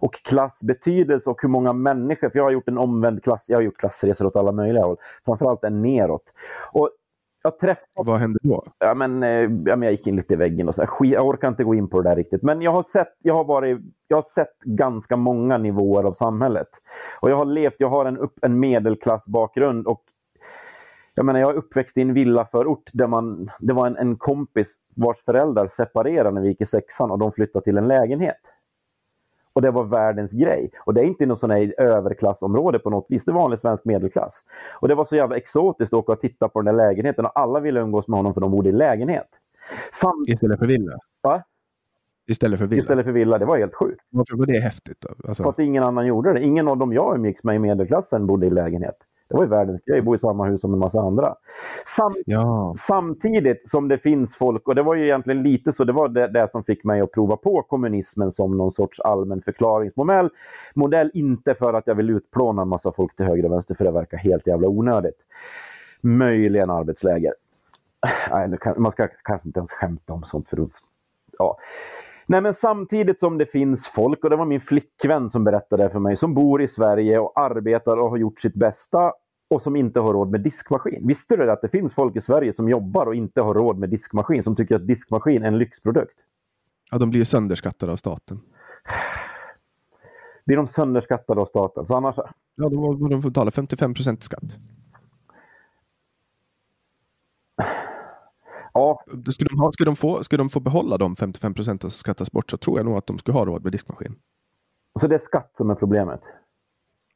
och 0.00 0.14
klassbetydelse 0.14 1.30
och 1.30 1.42
hur 1.42 1.48
många 1.48 1.72
människor, 1.72 2.28
för 2.30 2.38
jag 2.38 2.44
har 2.44 2.50
gjort 2.50 2.68
en 2.68 2.78
omvänd 2.78 3.24
klass, 3.24 3.44
jag 3.48 3.56
har 3.56 3.62
gjort 3.62 3.76
klassresor 3.78 4.26
åt 4.26 4.36
alla 4.36 4.52
möjliga 4.52 4.84
håll, 4.84 4.96
framförallt 5.24 5.64
en 5.64 5.82
neråt. 5.82 6.32
Och 6.72 6.90
Jag 7.46 7.58
träffade 7.58 8.10
Vad 8.10 8.20
hände 8.20 8.38
då? 8.42 8.64
ja, 8.78 8.94
men, 8.94 9.22
eh, 9.22 9.28
ja, 9.40 9.76
men 9.76 9.82
jag 9.82 9.90
gick 9.90 10.06
in 10.06 10.16
lite 10.16 10.34
i 10.34 10.36
väggen 10.36 10.68
och 10.68 10.74
så 10.74 10.82
här. 10.82 10.90
Jag 11.00 11.26
orkar 11.26 11.48
inte 11.48 11.64
gå 11.64 11.74
in 11.74 11.88
på 11.88 12.02
det 12.02 12.08
där 12.08 12.16
riktigt. 12.16 12.42
Men 12.42 12.62
jag 12.62 12.72
har 12.72 12.82
sett, 12.82 13.14
jag 13.22 13.34
har 13.34 13.44
varit, 13.44 13.78
jag 14.08 14.16
har 14.16 14.22
sett 14.22 14.58
ganska 14.64 15.16
många 15.16 15.58
nivåer 15.58 16.04
av 16.04 16.12
samhället. 16.12 16.68
Och 17.20 17.30
jag 17.30 17.36
har 17.36 17.44
levt, 17.44 17.74
jag 17.78 17.88
har 17.88 18.04
en, 18.04 18.18
upp, 18.18 18.38
en 18.42 18.60
medelklassbakgrund 18.60 19.86
och 19.86 20.02
jag 21.14 21.26
menar, 21.26 21.40
jag 21.40 21.50
är 21.50 21.54
uppväxt 21.54 21.96
i 21.96 22.00
en 22.00 22.14
villaförort 22.14 22.90
där 22.92 23.06
man, 23.06 23.50
det 23.60 23.72
var 23.72 23.86
en, 23.86 23.96
en 23.96 24.16
kompis 24.16 24.74
vars 24.94 25.18
föräldrar 25.24 25.68
separerade 25.68 26.30
när 26.30 26.40
vi 26.40 26.48
gick 26.48 26.60
i 26.60 26.66
sexan 26.66 27.10
och 27.10 27.18
de 27.18 27.32
flyttade 27.32 27.64
till 27.64 27.78
en 27.78 27.88
lägenhet. 27.88 28.40
Och 29.56 29.62
det 29.62 29.70
var 29.70 29.84
världens 29.84 30.32
grej. 30.32 30.70
Och 30.84 30.94
det 30.94 31.00
är 31.00 31.04
inte 31.04 31.26
något 31.26 31.38
sån 31.38 31.50
här 31.50 31.80
överklassområde 31.80 32.78
på 32.78 32.90
något 32.90 33.06
vis. 33.08 33.24
Det 33.24 33.30
är 33.30 33.34
vanlig 33.34 33.58
svensk 33.58 33.84
medelklass. 33.84 34.42
Och 34.80 34.88
det 34.88 34.94
var 34.94 35.04
så 35.04 35.16
jävla 35.16 35.36
exotiskt 35.36 35.92
att 35.92 35.98
åka 35.98 36.12
och 36.12 36.20
titta 36.20 36.48
på 36.48 36.62
den 36.62 36.76
där 36.76 36.86
lägenheten 36.88 37.24
och 37.24 37.38
alla 37.38 37.60
ville 37.60 37.80
umgås 37.80 38.08
med 38.08 38.18
honom 38.18 38.34
för 38.34 38.40
de 38.40 38.50
bodde 38.50 38.68
i 38.68 38.72
lägenhet. 38.72 39.28
Sam 39.92 40.24
Istället 40.28 40.58
för 40.58 40.66
villa? 40.66 40.98
Va? 41.22 41.42
Istället 42.26 42.58
för 42.58 42.66
villa? 42.66 42.80
istället 42.82 43.04
för 43.04 43.12
villa. 43.12 43.38
Det 43.38 43.44
var 43.44 43.58
helt 43.58 43.74
sjukt. 43.74 44.00
Varför 44.10 44.36
var 44.36 44.46
det 44.46 44.60
häftigt? 44.60 45.00
Då? 45.00 45.08
För 45.22 45.28
Alltså, 45.28 45.48
att 45.48 45.58
ingen 45.58 45.82
annan 45.82 46.06
gjorde 46.06 46.32
det. 46.32 46.42
Ingen 46.42 46.68
av 46.68 46.76
dem 46.76 46.92
jag 46.92 47.16
umgicks 47.16 47.44
med 47.44 47.56
i 47.56 47.58
medelklassen 47.58 48.26
bodde 48.26 48.46
i 48.46 48.50
lägenhet. 48.50 48.96
Det 49.28 49.34
var 49.36 49.42
ju 49.42 49.48
världens 49.48 49.80
grej. 49.84 50.02
Bo 50.02 50.14
i 50.14 50.18
samma 50.18 50.46
hus 50.46 50.60
som 50.60 50.72
en 50.72 50.78
massa 50.78 51.00
andra. 51.00 51.34
Sam 51.96 52.14
ja. 52.26 52.74
Samtidigt 52.78 53.68
som 53.68 53.88
det 53.88 53.98
finns 53.98 54.36
folk, 54.36 54.68
och 54.68 54.74
det 54.74 54.82
var 54.82 54.94
ju 54.94 55.04
egentligen 55.04 55.42
lite 55.42 55.72
så, 55.72 55.84
det 55.84 55.92
var 55.92 56.08
det, 56.08 56.28
det 56.28 56.50
som 56.50 56.64
fick 56.64 56.84
mig 56.84 57.00
att 57.00 57.12
prova 57.12 57.36
på 57.36 57.62
kommunismen 57.62 58.32
som 58.32 58.56
någon 58.56 58.70
sorts 58.70 59.00
allmän 59.00 59.42
förklaringsmodell. 59.42 60.30
Modell 60.74 61.10
inte 61.14 61.54
för 61.54 61.72
att 61.74 61.86
jag 61.86 61.94
vill 61.94 62.10
utplåna 62.10 62.62
en 62.62 62.68
massa 62.68 62.92
folk 62.92 63.16
till 63.16 63.26
höger 63.26 63.44
och 63.44 63.52
vänster, 63.52 63.74
för 63.74 63.84
det 63.84 63.90
verkar 63.90 64.16
helt 64.18 64.46
jävla 64.46 64.68
onödigt. 64.68 65.18
Möjligen 66.00 66.70
arbetsläger. 66.70 67.34
Nej, 68.30 68.58
kan, 68.60 68.82
man 68.82 68.92
ska 68.92 69.08
kanske 69.24 69.48
inte 69.48 69.60
ens 69.60 69.70
skämta 69.72 70.12
om 70.12 70.22
sånt, 70.22 70.48
för 70.48 70.56
då- 70.56 70.68
ja. 71.38 71.56
Nej, 72.26 72.40
men 72.40 72.54
samtidigt 72.54 73.20
som 73.20 73.38
det 73.38 73.46
finns 73.46 73.86
folk, 73.86 74.24
och 74.24 74.30
det 74.30 74.36
var 74.36 74.44
min 74.44 74.60
flickvän 74.60 75.30
som 75.30 75.44
berättade 75.44 75.82
det 75.82 75.90
för 75.90 75.98
mig, 75.98 76.16
som 76.16 76.34
bor 76.34 76.62
i 76.62 76.68
Sverige 76.68 77.18
och 77.18 77.40
arbetar 77.40 77.96
och 77.96 78.10
har 78.10 78.16
gjort 78.16 78.40
sitt 78.40 78.54
bästa 78.54 79.12
och 79.50 79.62
som 79.62 79.76
inte 79.76 80.00
har 80.00 80.12
råd 80.12 80.30
med 80.30 80.40
diskmaskin. 80.40 81.06
Visste 81.06 81.36
du 81.36 81.52
att 81.52 81.62
det 81.62 81.68
finns 81.68 81.94
folk 81.94 82.16
i 82.16 82.20
Sverige 82.20 82.52
som 82.52 82.68
jobbar 82.68 83.06
och 83.06 83.14
inte 83.14 83.40
har 83.40 83.54
råd 83.54 83.78
med 83.78 83.90
diskmaskin, 83.90 84.42
som 84.42 84.56
tycker 84.56 84.74
att 84.74 84.86
diskmaskin 84.86 85.42
är 85.42 85.48
en 85.48 85.58
lyxprodukt? 85.58 86.18
ja, 86.90 86.98
de 86.98 87.10
blir 87.10 87.20
ju 87.20 87.24
sönderskattade 87.24 87.92
av 87.92 87.96
staten. 87.96 88.40
Blir 90.46 90.56
de 90.56 90.68
sönderskattade 90.68 91.40
av 91.40 91.46
staten? 91.46 91.86
Så 91.86 91.94
annars... 91.94 92.16
Ja, 92.56 92.68
de, 92.68 93.22
får 93.22 93.28
betala 93.28 93.50
55 93.50 93.94
procent 93.94 94.22
skatt. 94.22 94.56
Ja, 98.76 99.00
Skulle 99.32 99.48
de, 99.48 99.60
ha, 99.60 99.72
skulle, 99.72 99.88
de 99.90 99.96
få, 99.96 100.22
skulle 100.24 100.40
de 100.40 100.48
få 100.50 100.60
behålla 100.60 100.98
de 100.98 101.16
55 101.16 101.54
procenten 101.54 101.90
som 101.90 101.96
skattas 101.98 102.32
bort 102.32 102.50
så 102.50 102.56
tror 102.56 102.78
jag 102.78 102.86
nog 102.86 102.96
att 102.96 103.06
de 103.06 103.18
skulle 103.18 103.38
ha 103.38 103.44
råd 103.46 103.62
med 103.62 103.72
diskmaskin. 103.72 104.14
så 105.00 105.06
det 105.08 105.14
är 105.14 105.18
skatt 105.18 105.50
som 105.54 105.70
är 105.70 105.74
problemet. 105.74 106.20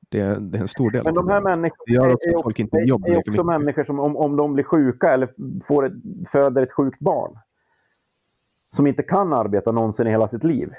Det 0.08 0.20
är, 0.20 0.36
det 0.40 0.58
är 0.58 0.62
en 0.62 0.68
stor 0.68 0.90
del 0.90 1.04
Men 1.04 1.14
de 1.14 1.28
här 1.28 1.40
människorna 1.40 1.82
Det 1.86 1.92
gör 1.92 2.14
också 2.14 2.28
är 2.30 2.34
att 2.36 2.42
folk 2.42 2.58
inte 2.58 2.76
är- 2.76 2.86
jobbar 2.86 3.08
är 3.08 3.10
lika 3.10 3.20
också 3.30 3.30
mycket. 3.44 3.46
människor 3.60 3.84
som 3.84 4.00
om, 4.00 4.16
om 4.16 4.36
de 4.36 4.52
blir 4.52 4.64
sjuka 4.64 5.12
eller 5.12 5.30
får 5.64 5.86
ett, 5.86 5.92
föder 6.28 6.62
ett 6.62 6.72
sjukt 6.72 6.98
barn 7.00 7.38
som 8.76 8.86
inte 8.86 9.02
kan 9.02 9.32
arbeta 9.32 9.72
någonsin 9.72 10.06
i 10.06 10.10
hela 10.10 10.28
sitt 10.28 10.44
liv. 10.44 10.72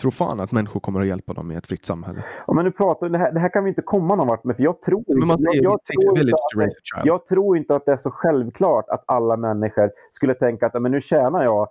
Tror 0.00 0.10
fan 0.10 0.40
att 0.40 0.52
människor 0.52 0.80
kommer 0.80 1.00
att 1.00 1.06
hjälpa 1.06 1.32
dem 1.32 1.52
i 1.52 1.54
ett 1.54 1.66
fritt 1.66 1.84
samhälle. 1.84 2.22
Ja, 2.46 2.52
men 2.54 2.64
nu 2.64 2.70
pratar, 2.70 3.08
det, 3.08 3.18
här, 3.18 3.32
det 3.32 3.40
här 3.40 3.48
kan 3.48 3.64
vi 3.64 3.68
inte 3.70 3.82
komma 3.82 4.14
någon 4.14 4.26
vart 4.28 4.44
med, 4.44 4.56
för 4.56 4.62
jag 4.62 4.82
tror, 4.82 5.04
Men 5.06 5.28
man 5.28 5.38
säger 5.38 5.62
jag, 5.62 5.72
jag, 5.72 5.84
tror 5.84 6.20
inte 6.20 6.34
att, 6.34 6.72
child. 6.84 7.06
jag 7.06 7.26
tror 7.26 7.56
inte 7.56 7.74
att 7.76 7.84
det 7.86 7.92
är 7.92 7.96
så 7.96 8.10
självklart 8.10 8.88
att 8.88 9.04
alla 9.06 9.36
människor 9.36 9.90
skulle 10.10 10.34
tänka 10.34 10.66
att 10.66 10.74
"Ja, 10.74 10.80
men 10.80 10.92
nu 10.92 11.00
tjänar 11.00 11.44
jag 11.44 11.68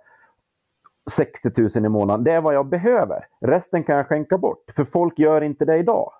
60 1.10 1.50
000 1.56 1.86
i 1.86 1.88
månaden. 1.88 2.24
Det 2.24 2.32
är 2.32 2.40
vad 2.40 2.54
jag 2.54 2.66
behöver. 2.66 3.26
Resten 3.40 3.84
kan 3.84 3.96
jag 3.96 4.06
skänka 4.06 4.38
bort. 4.38 4.64
För 4.76 4.84
folk 4.84 5.18
gör 5.18 5.40
inte 5.40 5.64
det 5.64 5.76
idag. 5.78 6.12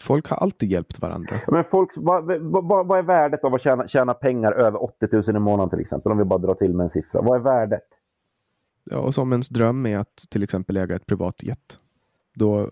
Folk 0.00 0.28
har 0.28 0.36
alltid 0.36 0.70
hjälpt 0.70 1.00
varandra. 1.02 1.36
Men 1.48 1.64
folk, 1.64 1.90
vad, 1.96 2.24
vad, 2.42 2.86
vad 2.86 2.98
är 2.98 3.02
värdet 3.02 3.44
av 3.44 3.54
att 3.54 3.60
tjäna, 3.60 3.88
tjäna 3.88 4.14
pengar 4.14 4.52
över 4.52 4.82
80 4.84 5.08
000 5.12 5.36
i 5.36 5.38
månaden 5.38 5.70
till 5.70 5.80
exempel? 5.80 6.12
Om 6.12 6.18
vi 6.18 6.24
bara 6.24 6.38
drar 6.38 6.54
till 6.54 6.74
med 6.74 6.84
en 6.84 6.90
siffra. 6.90 7.20
Vad 7.22 7.36
är 7.36 7.40
värdet? 7.42 7.82
Ja, 8.90 8.98
och 8.98 9.14
som 9.14 9.32
ens 9.32 9.48
dröm 9.48 9.86
är 9.86 9.98
att 9.98 10.16
till 10.30 10.42
exempel 10.42 10.76
äga 10.76 10.96
ett 10.96 11.06
privat 11.06 11.42
jet. 11.42 11.78
Då, 12.34 12.68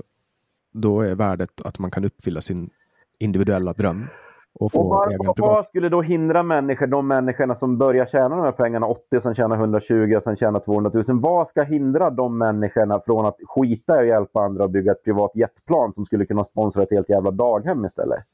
då 0.73 1.01
är 1.01 1.15
värdet 1.15 1.61
att 1.65 1.79
man 1.79 1.91
kan 1.91 2.05
uppfylla 2.05 2.41
sin 2.41 2.71
individuella 3.19 3.73
dröm 3.73 4.07
och 4.55 4.73
få 4.73 4.81
Och 4.81 4.89
vad, 4.89 5.09
äga 5.09 5.15
en 5.21 5.27
vad 5.27 5.37
privat. 5.37 5.67
skulle 5.67 5.89
då 5.89 6.03
hindra 6.03 6.43
människor, 6.43 6.87
de 6.87 7.09
människorna 7.09 7.55
som 7.55 7.79
börjar 7.79 8.07
tjäna 8.07 8.29
de 8.29 8.41
här 8.45 8.53
pengarna, 8.53 8.87
80 8.87 9.17
och 9.17 9.23
sen 9.23 9.35
tjänar 9.35 9.57
120 9.57 10.15
och 10.17 10.23
sen 10.23 10.37
tjänar 10.37 10.61
200 10.61 10.91
000. 10.95 11.05
Vad 11.21 11.49
ska 11.49 11.63
hindra 11.63 12.11
de 12.11 12.39
människorna 12.39 13.01
från 13.01 13.27
att 13.27 13.37
skita 13.47 13.97
i 13.97 13.99
att 14.01 14.07
hjälpa 14.07 14.41
andra 14.41 14.65
och 14.65 14.71
bygga 14.71 14.93
ett 14.93 15.05
privat 15.05 15.31
jetplan 15.35 15.95
som 15.95 16.05
skulle 16.05 16.27
kunna 16.27 16.45
sponsra 16.45 16.83
ett 16.83 16.91
helt 16.91 17.09
jävla 17.09 17.31
daghem 17.31 17.85
istället? 17.85 18.25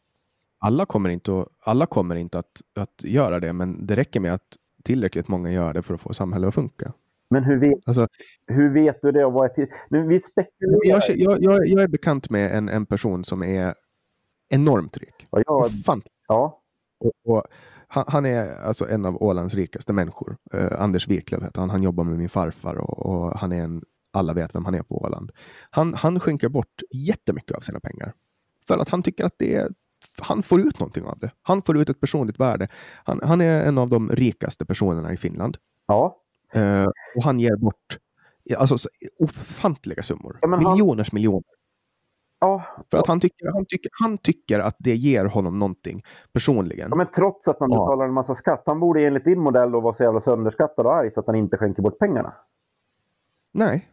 Alla 0.59 0.87
kommer 0.87 1.09
inte, 1.09 1.41
att, 1.41 1.49
alla 1.65 1.87
kommer 1.87 2.17
inte 2.17 2.39
att, 2.39 2.63
att 2.77 3.05
göra 3.05 3.41
det, 3.41 3.53
men 3.53 3.87
det 3.87 3.97
räcker 3.97 4.21
med 4.21 4.35
att 4.35 4.57
tillräckligt 4.83 5.29
många 5.29 5.53
gör 5.53 5.73
det 5.73 5.83
för 5.83 5.95
att 5.95 6.01
få 6.01 6.15
samhället 6.15 6.49
att 6.49 6.55
funka. 6.55 6.93
Men 7.35 7.45
hur 7.45 7.57
vet, 7.61 7.79
Alltså, 7.87 8.09
hur 8.47 8.73
vet 8.73 8.99
du 9.03 9.13
det 9.13 9.25
och 9.25 9.33
vad 9.33 9.59
är? 9.59 9.69
Nu, 9.89 10.07
vi 10.07 10.21
spekulerar. 10.21 10.81
jag, 10.85 11.03
jag, 11.17 11.43
jag, 11.43 11.67
jag 11.67 11.83
är 11.83 11.89
bekant 11.89 12.31
med 12.31 12.57
en, 12.57 12.69
en 12.69 12.87
person 12.87 13.25
som 13.25 13.43
är 13.43 13.75
enormt 14.49 14.97
rik. 14.97 15.27
Ja, 15.31 15.43
jag, 15.47 15.71
Fan. 15.85 16.03
ja, 16.29 16.63
Och, 16.99 17.13
och, 17.25 17.43
han, 17.89 18.05
han 18.09 18.27
är 18.27 18.57
alltså 18.57 18.89
en 18.89 19.05
av 19.05 19.23
Ålands 19.23 19.55
rikaste 19.55 19.93
människor. 19.93 20.37
Eh, 20.53 20.81
Anders 20.83 21.09
Wiklöf 21.09 21.43
heter 21.43 21.61
han. 21.61 21.71
Han 21.71 21.83
jobbar 21.83 22.05
med 22.05 22.19
min 22.19 22.29
farfar 22.29 22.75
och, 22.75 23.07
och 23.07 23.39
han 23.39 23.53
är 23.53 23.63
en, 23.63 23.83
alla 24.11 24.33
vet 24.33 24.55
vem 24.55 24.65
han 24.65 24.75
är 24.75 24.83
på 24.83 25.03
Åland. 25.03 25.33
Han, 25.71 25.95
han 25.95 26.21
skänker 26.21 26.49
bort 26.49 26.83
jättemycket 26.93 27.57
av 27.57 27.61
sina 27.61 27.81
pengar. 27.81 28.13
För 28.67 28.79
att 28.79 28.89
han 28.89 29.03
tycker 29.03 29.25
att 29.25 29.35
det 29.39 29.55
är, 29.55 29.69
han 30.21 30.43
får 30.43 30.61
ut 30.61 30.81
någonting 30.81 31.05
av 31.05 31.19
det. 31.19 31.31
Han 31.43 31.63
får 31.63 31.77
ut 31.79 31.91
ett 31.91 32.01
personligt 32.01 32.41
värde. 32.41 32.69
Han, 33.05 33.21
han 33.23 33.41
är 33.41 33.67
en 33.67 33.79
av 33.79 33.89
de 33.89 34.11
rikaste 34.11 34.65
personerna 34.67 35.13
i 35.13 35.17
Finland. 35.17 35.57
ja. 35.87 36.21
Eh, 36.55 36.87
och 37.17 37.23
han 37.25 37.41
ger 37.41 37.57
bort 37.57 37.99
alltså, 38.59 38.79
så 38.79 38.89
ofantliga 39.19 40.03
summor. 40.03 40.39
Ja, 40.43 40.49
han- 40.49 40.59
Miljoners 40.73 41.13
miljoner. 41.13 41.43
ja. 42.41 42.63
För 42.91 42.99
att 42.99 43.07
han 43.07 43.21
tycker, 43.21 43.53
han, 43.53 43.65
tycker, 43.69 43.91
han 44.03 44.19
tycker 44.19 44.61
att 44.61 44.77
det 44.79 44.97
ger 44.97 45.25
honom 45.25 45.59
någonting 45.59 46.03
personligen. 46.33 46.87
Ja, 46.91 46.97
men 46.97 47.07
trots 47.15 47.49
att 47.49 47.57
han 47.61 47.69
Ja. 47.73 47.77
betalar 47.85 48.05
en 48.05 48.13
massa 48.13 48.35
skatt. 48.35 48.63
Han 48.67 48.81
borde 48.81 49.07
enligt 49.07 49.25
din 49.25 49.41
modell 49.41 49.71
då 49.73 49.81
vara 49.81 49.95
så 49.95 50.03
jävla 50.03 50.21
sönderskattad 50.21 50.87
och 50.87 50.95
arg 50.95 51.11
så 51.13 51.21
att 51.21 51.27
han 51.27 51.35
inte 51.37 51.57
skänker 51.57 51.83
bort 51.83 51.99
pengarna. 51.99 52.33
Nej, 53.53 53.89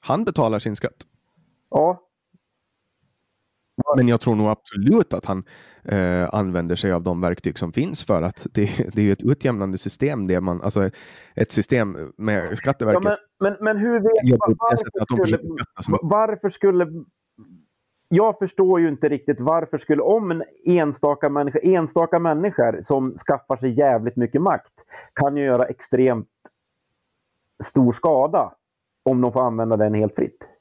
han 0.00 0.24
betalar 0.24 0.58
sin 0.58 0.76
skatt. 0.76 1.06
Ja, 1.70 2.00
Men 3.96 4.08
jag 4.08 4.20
tror 4.20 4.34
nog 4.34 4.46
absolut 4.46 5.14
att 5.14 5.24
han 5.24 5.44
eh, 5.84 6.34
använder 6.34 6.76
sig 6.76 6.92
av 6.92 7.02
de 7.02 7.20
verktyg 7.20 7.58
som 7.58 7.72
finns 7.72 8.04
för 8.04 8.22
att 8.22 8.46
det, 8.52 8.70
det 8.94 9.08
är 9.08 9.12
ett 9.12 9.22
utjämnande 9.22 9.78
system. 9.78 10.26
Det 10.26 10.40
man, 10.40 10.62
alltså 10.62 10.90
ett 11.34 11.50
system 11.50 12.12
med 12.16 12.48
ja 12.50 12.56
Skatteverket. 12.56 13.04
men, 13.04 13.16
men, 13.40 13.56
men 13.60 13.76
hur 13.76 14.00
vet 14.00 14.78
sättet 14.78 14.92
varför 15.00 15.26
skulle, 15.80 15.98
varför 16.02 16.50
skulle... 16.50 16.86
Jag 18.08 18.38
förstår 18.38 18.80
ju 18.80 18.88
inte 18.88 19.08
riktigt 19.08 19.40
varför 19.40 19.78
skulle, 19.78 20.02
om 20.02 20.30
en 20.30 20.42
enstaka 20.64 21.28
människa, 21.28 21.58
enstaka 21.58 22.18
människor 22.18 22.82
som 22.82 23.14
skaffar 23.14 23.56
sig 23.56 23.78
jävligt 23.78 24.16
mycket 24.16 24.42
makt 24.42 24.72
kan 25.14 25.36
ju 25.36 25.44
göra 25.44 25.64
extremt 25.64 26.28
stor 27.64 27.92
skada 27.92 28.52
om 29.04 29.20
de 29.20 29.32
får 29.32 29.42
använda 29.42 29.76
den 29.76 29.94
helt 29.94 30.14
fritt. 30.14 30.51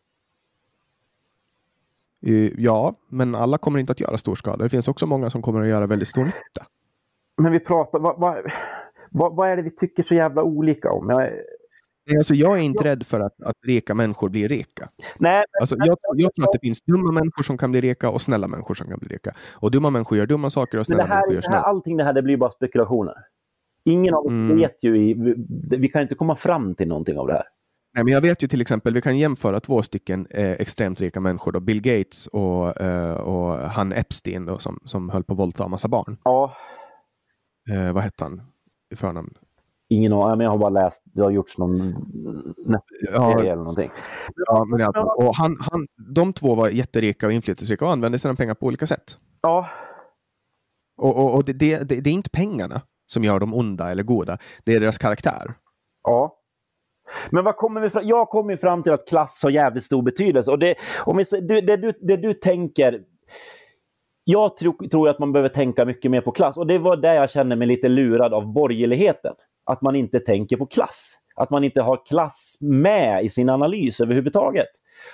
Eh, 2.26 2.52
Ja, 2.58 2.94
men 3.10 3.36
alla 3.36 3.58
kommer 3.58 3.80
inte 3.80 3.92
att 3.92 4.00
göra 4.00 4.18
stor 4.18 4.36
skada. 4.36 4.64
Det 4.64 4.70
finns 4.70 4.88
också 4.88 5.06
många 5.06 5.30
som 5.30 5.42
kommer 5.42 5.62
att 5.62 5.68
göra 5.68 5.88
väldigt 5.88 6.08
stor 6.08 6.24
nytta. 6.26 6.66
Men 7.42 7.52
vi 7.52 7.60
pratar, 7.60 8.00
vad, 8.00 8.20
vad, 8.20 8.52
vad, 9.12 9.36
vad 9.36 9.50
är 9.50 9.56
det 9.56 9.62
vi 9.62 9.76
tycker 9.76 10.04
så 10.04 10.16
jävla 10.16 10.44
olika 10.44 10.92
om? 10.92 11.10
Jag, 11.10 11.30
Alltså, 12.18 12.34
jag 12.34 12.58
är 12.58 12.62
inte 12.62 12.84
rädd 12.84 13.06
för 13.06 13.20
att, 13.20 13.42
att 13.44 13.56
rika 13.68 13.94
människor 13.94 14.30
blir 14.30 14.48
rika. 14.50 14.86
nej, 15.20 15.44
Alltså, 15.60 15.76
jag, 15.80 15.98
jag 16.16 16.36
tror 16.36 16.46
att 16.46 16.52
det 16.54 16.60
finns 16.62 16.82
dumma 16.82 17.12
människor 17.12 17.44
som 17.44 17.58
kan 17.58 17.72
bli 17.72 17.82
rika 17.82 18.10
och 18.10 18.22
snälla 18.22 18.48
människor 18.48 18.74
som 18.74 18.88
kan 18.88 19.00
bli 19.00 19.08
rika. 19.08 19.32
Och 19.54 19.72
dumma 19.72 19.90
människor 19.90 20.18
gör 20.18 20.26
dumma 20.26 20.50
saker 20.50 20.78
och 20.78 20.86
snälla 20.86 21.04
här, 21.04 21.10
människor 21.10 21.34
gör 21.34 21.42
det 21.42 21.48
här, 21.48 21.52
snälla. 21.54 21.62
allting 21.64 21.98
det 21.98 22.04
här 22.04 22.14
det 22.14 22.22
blir 22.22 22.38
bara 22.38 22.52
spekulationer. 22.52 23.14
Ingen 23.86 24.14
av 24.14 24.26
oss 24.26 24.32
Mm. 24.32 24.58
vet 24.58 24.84
ju, 24.84 24.98
i, 24.98 25.14
vi, 25.14 25.36
vi 25.78 25.88
kan 25.88 26.02
inte 26.02 26.16
komma 26.16 26.36
fram 26.36 26.76
till 26.76 26.88
någonting 26.88 27.18
av 27.18 27.28
det 27.28 27.34
här. 27.34 27.44
Nej, 27.94 28.04
men 28.04 28.14
jag 28.14 28.22
vet 28.22 28.44
ju 28.44 28.48
till 28.48 28.62
exempel, 28.62 28.94
vi 28.94 29.02
kan 29.02 29.18
jämföra 29.18 29.60
två 29.60 29.84
stycken 29.84 30.28
eh, 30.30 30.52
extremt 30.52 31.02
rika 31.02 31.20
människor. 31.20 31.52
Då, 31.52 31.60
Bill 31.60 31.82
Gates 31.82 32.28
och, 32.28 32.82
eh, 32.82 33.14
och 33.14 33.70
han 33.70 33.92
Epstein 33.94 34.46
då, 34.46 34.58
som, 34.58 34.80
som 34.86 35.10
höll 35.10 35.24
på 35.24 35.34
att 35.34 35.40
våldta 35.40 35.64
en 35.64 35.72
massa 35.72 35.88
barn. 35.88 36.18
Ja, 36.24 36.56
Eh, 37.72 37.92
vad 37.94 38.04
hette 38.04 38.24
han 38.24 38.42
i 38.94 38.96
förnamn? 38.96 39.34
ingen 39.90 40.14
aning, 40.14 40.42
jag 40.44 40.52
har 40.52 40.58
bara 40.58 40.70
läst, 40.70 41.02
det 41.06 41.22
har 41.22 41.32
gjorts 41.32 41.58
någon 41.58 41.96
Ja, 43.14 43.40
eller 43.42 43.56
någonting. 43.56 43.92
ja, 44.46 44.66
men 44.66 44.94
fall. 44.94 45.08
och 45.08 45.36
han, 45.36 45.58
han, 45.72 45.88
de 46.16 46.34
två 46.34 46.56
var 46.56 46.70
jätterika 46.70 47.26
och 47.28 47.32
inflytelserika 47.34 47.86
och 47.86 47.92
använde 47.92 48.20
sina 48.20 48.36
pengar 48.36 48.54
på 48.54 48.66
olika 48.66 48.88
sätt. 48.88 49.18
Ja, 49.42 49.70
Och, 50.98 51.18
och, 51.18 51.36
och 51.36 51.44
det, 51.44 51.54
det, 51.54 51.90
det, 51.90 52.02
det 52.02 52.10
är 52.10 52.14
inte 52.14 52.30
pengarna 52.30 52.82
som 53.08 53.24
gör 53.24 53.40
dem 53.40 53.54
onda 53.54 53.92
eller 53.92 54.04
goda. 54.04 54.38
Det 54.64 54.74
är 54.74 54.80
deras 54.80 54.98
karaktär. 54.98 55.54
Ja. 56.04 56.38
Men 57.30 57.44
vad 57.44 57.56
kommer 57.56 57.82
vi 57.82 57.90
fram? 57.90 58.08
Jag 58.08 58.30
kommer 58.30 58.58
fram 58.58 58.84
till 58.84 58.94
att 58.94 59.08
klass 59.08 59.44
har 59.44 59.50
jävligt 59.50 59.84
stor 59.84 60.02
betydelse. 60.02 60.52
Och 60.52 60.60
det, 60.60 60.76
om 61.06 61.18
vi, 61.18 61.24
det, 61.42 61.62
det, 61.62 61.78
du, 61.78 61.94
det 62.02 62.18
du 62.18 62.34
tänker... 62.34 63.02
Jag 64.24 64.58
tror, 64.58 64.88
tror 64.88 65.10
att 65.10 65.20
man 65.20 65.32
behöver 65.32 65.50
tänka 65.50 65.86
mycket 65.86 66.12
mer 66.12 66.22
på 66.22 66.32
klass. 66.32 66.58
Och 66.58 66.68
det 66.68 66.78
var 66.78 66.98
där 66.98 67.14
jag 67.14 67.30
kände 67.30 67.56
mig 67.56 67.68
lite 67.68 67.88
lurad 67.88 68.34
av 68.34 68.54
borgerligheten. 68.54 69.34
Att 69.66 69.82
man 69.82 69.96
inte 69.96 70.20
tänker 70.20 70.58
på 70.58 70.66
klass. 70.66 71.18
Att 71.36 71.50
man 71.50 71.64
inte 71.64 71.82
har 71.82 72.06
klass 72.06 72.58
med 72.60 73.26
i 73.26 73.30
sin 73.30 73.50
analys 73.50 74.02
överhuvudtaget. 74.02 74.68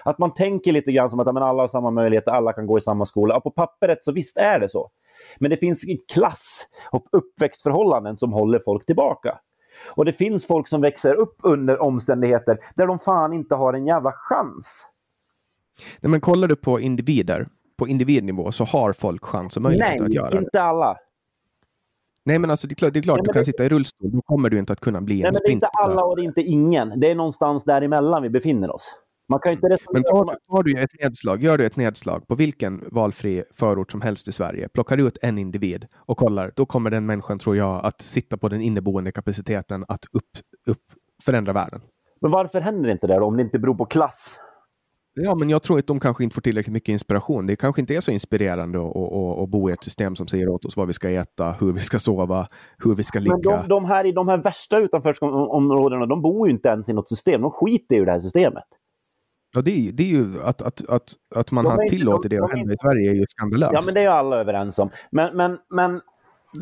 Att 0.03 0.17
man 0.17 0.33
tänker 0.33 0.71
lite 0.71 0.91
grann 0.91 1.09
som 1.09 1.19
att 1.19 1.33
men 1.33 1.43
alla 1.43 1.63
har 1.63 1.67
samma 1.67 1.91
möjligheter, 1.91 2.31
alla 2.31 2.53
kan 2.53 2.67
gå 2.67 2.77
i 2.77 2.81
samma 2.81 3.05
skola. 3.05 3.33
Ja, 3.35 3.39
på 3.39 3.51
pappret 3.51 4.03
så 4.03 4.11
visst 4.11 4.37
är 4.37 4.59
det 4.59 4.69
så. 4.69 4.89
Men 5.39 5.51
det 5.51 5.57
finns 5.57 5.85
klass 6.13 6.67
och 6.91 7.05
uppväxtförhållanden 7.11 8.17
som 8.17 8.33
håller 8.33 8.59
folk 8.59 8.85
tillbaka. 8.85 9.39
Och 9.85 10.05
det 10.05 10.13
finns 10.13 10.47
folk 10.47 10.67
som 10.67 10.81
växer 10.81 11.13
upp 11.13 11.35
under 11.43 11.81
omständigheter 11.81 12.57
där 12.75 12.87
de 12.87 12.99
fan 12.99 13.33
inte 13.33 13.55
har 13.55 13.73
en 13.73 13.85
jävla 13.87 14.11
chans. 14.11 14.85
Nej, 15.99 16.09
men 16.09 16.21
kollar 16.21 16.47
du 16.47 16.55
på 16.55 16.79
individer, 16.79 17.47
på 17.77 17.87
individnivå, 17.87 18.51
så 18.51 18.63
har 18.63 18.93
folk 18.93 19.25
chans 19.25 19.55
och 19.57 19.63
möjlighet 19.63 19.99
Nej, 19.99 20.05
att 20.07 20.13
göra 20.13 20.29
det. 20.29 20.37
inte 20.37 20.61
alla. 20.61 20.97
Nej, 22.23 22.39
men 22.39 22.49
alltså 22.49 22.67
det 22.67 22.73
är 22.73 22.75
klart, 22.75 22.93
det 22.93 22.99
är 22.99 23.01
klart 23.03 23.17
Nej, 23.17 23.23
du 23.27 23.33
kan 23.33 23.39
det- 23.41 23.45
sitta 23.45 23.65
i 23.65 23.69
rullstol. 23.69 24.11
Då 24.11 24.21
kommer 24.21 24.49
du 24.49 24.59
inte 24.59 24.73
att 24.73 24.79
kunna 24.79 25.01
bli 25.01 25.15
Nej, 25.15 25.25
en 25.27 25.33
men 25.33 25.33
det 25.43 25.49
är 25.49 25.51
inte 25.51 25.67
sprinter. 25.75 25.91
alla 25.91 26.03
och 26.05 26.15
det 26.15 26.21
är 26.21 26.23
inte 26.23 26.41
ingen. 26.41 26.99
Det 26.99 27.11
är 27.11 27.15
någonstans 27.15 27.63
däremellan 27.63 28.23
vi 28.23 28.29
befinner 28.29 28.75
oss. 28.75 28.95
Man 29.29 29.39
kan 29.39 29.51
inte 29.51 29.67
resonera 29.67 29.93
Men 29.93 30.03
tar, 30.03 30.25
tar 30.25 30.63
du 30.63 30.81
ett 30.81 30.89
nedslag, 31.03 31.43
gör 31.43 31.57
du 31.57 31.65
ett 31.65 31.77
nedslag 31.77 32.27
på 32.27 32.35
vilken 32.35 32.83
valfri 32.91 33.43
förort 33.53 33.91
som 33.91 34.01
helst 34.01 34.27
i 34.27 34.31
Sverige, 34.31 34.69
plockar 34.69 34.97
ut 34.97 35.17
en 35.21 35.37
individ 35.37 35.85
och 35.97 36.17
kollar, 36.17 36.51
då 36.55 36.65
kommer 36.65 36.89
den 36.89 37.05
människan, 37.05 37.39
tror 37.39 37.57
jag, 37.57 37.85
att 37.85 38.01
sitta 38.01 38.37
på 38.37 38.49
den 38.49 38.61
inneboende 38.61 39.11
kapaciteten 39.11 39.85
att 39.87 40.05
upp, 40.13 40.23
upp, 40.67 40.83
förändra 41.25 41.53
världen. 41.53 41.81
Men 42.21 42.31
varför 42.31 42.61
händer 42.61 42.89
inte 42.89 43.07
det 43.07 43.19
då, 43.19 43.25
om 43.25 43.37
det 43.37 43.43
inte 43.43 43.59
beror 43.59 43.75
på 43.75 43.85
klass? 43.85 44.39
Ja, 45.19 45.35
men 45.35 45.49
jag 45.49 45.63
tror 45.63 45.79
att 45.79 45.87
de 45.87 45.99
kanske 45.99 46.23
inte 46.23 46.33
får 46.33 46.41
tillräckligt 46.41 46.73
mycket 46.73 46.89
inspiration. 46.89 47.47
Det 47.47 47.55
kanske 47.55 47.81
inte 47.81 47.95
är 47.95 48.01
så 48.01 48.11
inspirerande 48.11 48.79
att, 48.79 48.95
att, 48.95 49.39
att, 49.39 49.49
bo 49.49 49.69
i 49.69 49.73
ett 49.73 49.83
system 49.83 50.15
som 50.15 50.27
säger 50.27 50.49
åt 50.49 50.65
oss 50.65 50.77
vad 50.77 50.87
vi 50.87 50.93
ska 50.93 51.09
äta, 51.09 51.55
hur 51.59 51.71
vi 51.73 51.79
ska 51.79 51.99
sova, 51.99 52.47
hur 52.83 52.95
vi 52.95 53.03
ska 53.03 53.19
ligga. 53.19 53.33
Men 53.33 53.41
de, 53.41 53.67
de 53.67 53.85
här 53.85 54.05
i 54.05 54.11
de 54.11 54.27
här 54.27 54.37
värsta 54.37 54.79
utanförskapsområdena, 54.79 56.05
de 56.05 56.21
bor 56.21 56.47
ju 56.47 56.53
inte 56.53 56.69
ens 56.69 56.89
i 56.89 56.93
något 56.93 57.09
system. 57.09 57.41
De 57.41 57.51
skiter 57.51 57.95
i 57.95 58.05
det 58.05 58.11
här 58.11 58.19
systemet. 58.19 58.63
Ja, 59.55 59.61
det, 59.61 59.71
är, 59.71 59.91
det 59.91 60.03
är 60.03 60.07
ju 60.07 60.25
att, 60.43 60.61
att, 60.61 60.89
att, 60.89 61.13
att 61.35 61.51
man 61.51 61.63
De 61.65 61.73
inte- 61.73 61.95
tillåtit 61.95 62.29
det 62.29 62.37
de- 62.37 62.43
att 62.43 62.51
de 62.51 62.57
hända 62.57 62.73
i 62.73 62.77
Sverige 62.81 63.11
är 63.11 63.15
ju 63.15 63.25
skandalöst. 63.27 63.71
Ja, 63.73 63.81
men 63.85 63.93
det 63.93 64.01
är 64.01 64.09
alla 64.09 64.37
överens 64.39 64.79
om. 64.79 64.89
Men, 65.11 65.37
men, 65.37 65.57
men 65.69 66.01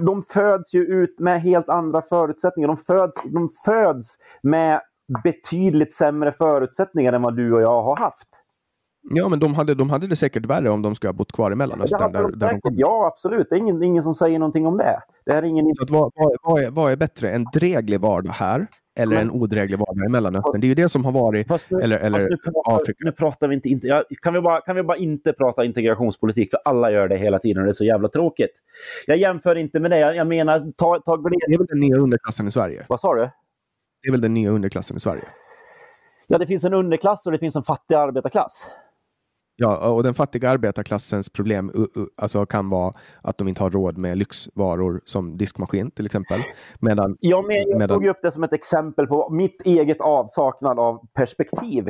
de 0.05 0.21
föds 0.23 0.73
ju 0.75 0.85
ut 0.85 1.19
med 1.19 1.41
helt 1.41 1.69
andra 1.69 2.01
förutsättningar. 2.01 2.67
De 2.67 2.77
föds, 2.77 3.21
de 3.23 3.49
föds 3.65 4.17
med 4.43 4.81
betydligt 5.23 5.93
sämre 5.93 6.31
förutsättningar 6.31 7.13
än 7.13 7.21
vad 7.21 7.35
du 7.37 7.53
och 7.53 7.61
jag 7.61 7.83
har 7.83 7.97
haft. 7.97 8.27
Ja, 9.10 9.30
men 9.30 9.40
de 9.40 9.53
hade, 9.53 9.76
de 9.76 9.90
hade 9.90 10.07
det 10.07 10.15
säkert 10.15 10.45
värre 10.45 10.69
om 10.69 10.82
de 10.82 10.95
skulle 10.95 11.10
ha 11.10 11.14
bott 11.14 11.32
kvar 11.32 11.52
i 11.52 11.56
Mellanöstern. 11.56 12.02
hade 12.02 12.18
Där, 12.18 12.36
där 12.36 12.49
de 12.49 12.61
kom. 12.61 12.73
Ja, 12.77 13.07
absolut. 13.14 13.48
Det 13.49 13.56
är 13.56 13.60
ingen, 13.60 13.84
ingen 13.84 14.03
som 14.03 14.14
säger 14.14 14.40
någonting 14.40 14.68
om 14.68 14.77
det. 14.77 15.02
Det 15.26 15.34
här 15.34 15.44
är 15.44 15.48
ingen... 15.48 15.76
Så 15.76 15.84
att 15.84 15.90
vad, 15.90 16.11
vad, 16.44 16.64
är, 16.64 16.72
vad 16.72 16.91
är 16.91 16.95
bättre? 16.95 17.32
En 17.32 17.45
dräglig 17.53 17.99
vardag 17.99 18.32
här 18.32 18.68
eller 18.99 19.15
en 19.15 19.32
odräglig 19.32 19.80
vardag 19.80 20.06
i 20.06 20.10
Mellanöstern? 20.10 20.61
Det 20.61 20.68
är 20.68 20.69
ju 20.69 20.76
det 20.76 20.90
som 20.90 21.06
har 21.06 21.11
varit... 21.11 21.48
Fast 21.48 21.69
nu, 21.69 21.82
eller 21.82 21.99
eller 21.99 22.19
fast 22.19 22.30
nu, 22.30 22.38
pratar, 22.38 22.76
Afrika. 22.76 22.98
nu 23.06 23.11
pratar 23.11 23.48
vi 23.48 23.56
inte... 23.56 23.69
inte 23.69 23.88
ja, 23.88 24.03
kan, 24.22 24.34
vi 24.34 24.41
bara, 24.41 24.61
kan 24.61 24.76
vi 24.76 24.84
bara 24.84 24.98
inte 24.98 25.34
prata 25.34 25.65
integrationspolitik? 25.65 26.52
För 26.52 26.60
alla 26.65 26.91
gör 26.91 27.07
det 27.07 27.18
hela 27.18 27.40
tiden 27.40 27.57
och 27.57 27.65
det 27.65 27.72
är 27.72 27.73
så 27.73 27.86
jävla 27.86 28.07
tråkigt. 28.07 28.52
Jag 29.07 29.18
jämför 29.18 29.56
inte 29.56 29.80
med 29.80 29.91
det. 29.91 29.99
Jag, 29.99 30.15
jag 30.15 30.27
menar, 30.27 30.60
ta, 30.77 30.99
ta 30.99 31.18
Det 31.18 31.53
är 31.53 31.57
väl 31.57 31.68
den 31.68 31.80
nya 31.80 31.98
underklassen 31.98 32.48
i 32.48 32.52
Sverige? 32.52 32.86
Vad 32.90 32.99
sa 32.99 33.15
du? 33.15 33.30
Det 34.02 34.07
är 34.07 34.11
väl 34.11 34.22
den 34.22 34.34
nya 34.34 34.49
underklassen 34.49 34.98
i 34.98 34.99
Sverige? 34.99 35.23
Ja, 36.27 36.38
det 36.38 36.48
finns 36.48 36.64
en 36.64 36.73
underklass 36.73 37.26
och 37.26 37.32
det 37.32 37.38
finns 37.38 37.56
en 37.56 37.64
fattig 37.64 37.95
arbetarklass. 37.95 38.72
Ja, 39.57 39.90
och 39.90 40.03
den 40.03 40.14
fattiga 40.14 40.49
arbetarklassens 40.49 41.30
problem 41.30 41.72
alltså 42.18 42.45
kan 42.45 42.69
vara 42.69 42.94
att 43.22 43.38
de 43.38 43.48
inte 43.48 43.64
har 43.64 43.69
råd 43.69 43.98
med 43.98 44.18
lyxvaror 44.18 45.02
som 45.06 45.38
diskmaskin 45.38 45.91
till 45.91 46.06
exempel. 46.06 46.40
Medan, 46.80 47.18
Ja, 47.19 47.41
men 47.48 47.56
jag 47.69 47.80
Medan- 47.80 47.98
tog 47.98 48.07
upp 48.07 48.19
det 48.22 48.32
som 48.32 48.44
ett 48.44 48.53
exempel 48.53 49.07
på 49.07 49.30
mitt 49.30 49.61
eget 49.65 50.02
avsaknad 50.02 50.80
av 50.80 51.07
perspektiv. 51.14 51.88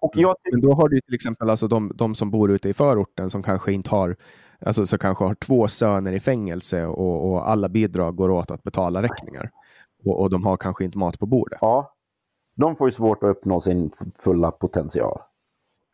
Och 0.00 0.12
jag 0.14 0.36
men 0.52 0.60
då 0.60 0.72
har 0.72 0.88
du 0.88 1.00
till 1.00 1.14
exempel 1.14 1.50
alltså 1.50 1.68
de, 1.68 1.92
de 1.94 2.14
som 2.14 2.30
bor 2.30 2.50
ute 2.50 2.68
i 2.68 2.72
förorten 2.72 3.30
som 3.30 3.42
kanske 3.42 3.72
inte 3.72 3.90
har 3.90 4.16
Alltså 4.66 4.86
som 4.86 4.98
kanske 4.98 5.24
har 5.24 5.34
två 5.34 5.68
söner 5.68 6.12
i 6.12 6.20
fängelse 6.20 6.86
och, 6.86 7.30
och 7.32 7.48
alla 7.50 7.68
bidrag 7.68 8.16
går 8.16 8.30
åt 8.30 8.50
att 8.50 8.62
betala 8.62 9.02
räkningar. 9.02 9.50
Och, 10.04 10.20
och 10.20 10.30
de 10.30 10.46
har 10.46 10.56
kanske 10.56 10.84
inte 10.84 10.98
mat 10.98 11.18
på 11.18 11.26
bordet. 11.26 11.58
ja, 11.60 11.94
de 12.56 12.76
får 12.76 12.88
ju 12.88 12.92
svårt 12.92 13.22
att 13.22 13.30
uppnå 13.30 13.60
sin 13.60 13.90
fulla 14.18 14.50
potential. 14.50 15.20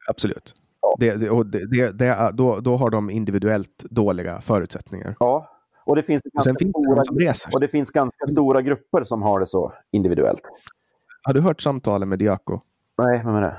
Absolut. 0.09 0.55
Det, 0.99 1.15
det, 1.15 1.31
och 1.31 1.47
det, 1.47 1.99
det, 1.99 2.31
då, 2.35 2.61
då 2.61 2.77
har 2.77 2.91
de 2.91 3.11
individuellt 3.11 3.85
dåliga 3.91 4.41
förutsättningar. 4.41 5.17
Ja, 5.19 5.49
och 5.87 5.97
det 5.97 6.03
finns, 6.03 6.23
Och 6.25 6.33
ganska 6.33 6.53
det 6.53 6.71
stora, 6.71 7.03
och 7.55 7.61
det 7.61 7.69
finns 7.69 7.91
ganska 7.91 8.27
stora 8.27 8.63
grupper 8.63 9.05
som 9.05 9.23
har 9.23 9.41
det 9.41 9.47
så 9.47 9.73
individuellt. 9.93 10.43
Har 11.23 11.35
du 11.35 11.41
hört 11.41 11.61
samtalen 11.61 12.09
med 12.09 12.19
Diako? 12.19 12.61
Nej, 12.99 13.23
vem 13.25 13.35
är 13.35 13.41
det? 13.43 13.57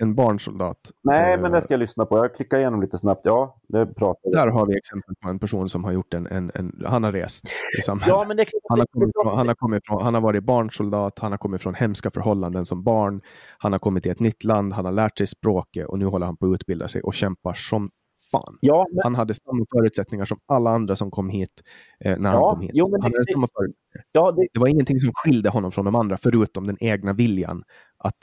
En 0.00 0.14
barnsoldat. 0.14 0.78
Nej, 1.02 1.34
Eh, 1.34 1.40
men 1.40 1.52
det 1.52 1.62
ska 1.62 1.74
jag 1.74 1.78
lyssna 1.78 2.06
på. 2.06 2.18
Jag 2.18 2.34
klickar 2.34 2.58
igenom 2.58 2.80
lite 2.82 2.98
snabbt. 2.98 3.20
Ja, 3.24 3.56
det 3.68 3.86
pratar. 3.86 4.30
Där 4.32 4.46
har 4.48 4.66
vi 4.66 4.76
exempel 4.76 5.14
på 5.22 5.28
en 5.28 5.38
person 5.38 5.68
som 5.68 5.84
har 5.84 5.92
gjort 5.92 6.14
en, 6.14 6.26
en, 6.26 6.50
en 6.54 6.82
han 6.86 7.02
har 7.04 7.12
rest 7.12 7.44
i 7.78 7.82
samhället. 7.82 8.08
Ja, 8.18 8.24
men 8.28 8.36
det. 8.36 8.44
Han 8.68 8.78
har, 8.78 8.86
kommit 8.86 9.10
från, 9.14 9.36
han, 9.36 9.48
har 9.48 9.54
kommit 9.54 9.82
från, 9.86 10.04
han 10.04 10.14
har 10.14 10.20
varit 10.20 10.44
barnsoldat, 10.44 11.18
han 11.18 11.32
har 11.32 11.38
kommit 11.38 11.62
från 11.62 11.74
hemska 11.74 12.10
förhållanden 12.10 12.64
som 12.64 12.82
barn. 12.82 13.20
Han 13.58 13.72
har 13.72 13.78
kommit 13.78 14.02
till 14.02 14.12
ett 14.12 14.20
nytt 14.20 14.44
land, 14.44 14.72
han 14.72 14.84
har 14.84 14.92
lärt 14.92 15.18
sig 15.18 15.26
språket 15.26 15.86
och 15.86 15.98
nu 15.98 16.04
håller 16.06 16.26
han 16.26 16.36
på 16.36 16.46
att 16.46 16.54
utbilda 16.54 16.88
sig 16.88 17.02
och 17.02 17.14
kämpar 17.14 17.52
som 17.54 17.88
fan. 18.32 18.58
Ja, 18.60 18.86
men, 18.92 19.00
Han 19.04 19.14
hade 19.14 19.34
samma 19.34 19.64
förutsättningar 19.72 20.24
som 20.24 20.38
alla 20.46 20.70
andra 20.70 20.96
som 20.96 21.10
kom 21.10 21.28
hit 21.30 21.62
eh, 22.00 22.18
när 22.18 22.32
Ja, 22.32 22.46
han 22.46 22.54
kom 22.54 22.60
hit. 22.62 22.70
jo, 22.74 22.84
han 22.92 23.10
det- 23.10 23.16
hade 23.18 23.32
samma 23.32 23.48
förutsättningar. 23.56 24.04
ja, 24.12 24.32
det, 24.32 24.46
Det 24.52 24.60
var 24.60 24.68
ingenting 24.68 25.00
som 25.00 25.12
skilde 25.14 25.48
honom 25.50 25.70
från 25.72 25.84
de 25.84 25.94
andra 25.94 26.16
förutom 26.16 26.66
den 26.66 26.76
egna 26.80 27.12
viljan 27.12 27.64
att, 27.98 28.14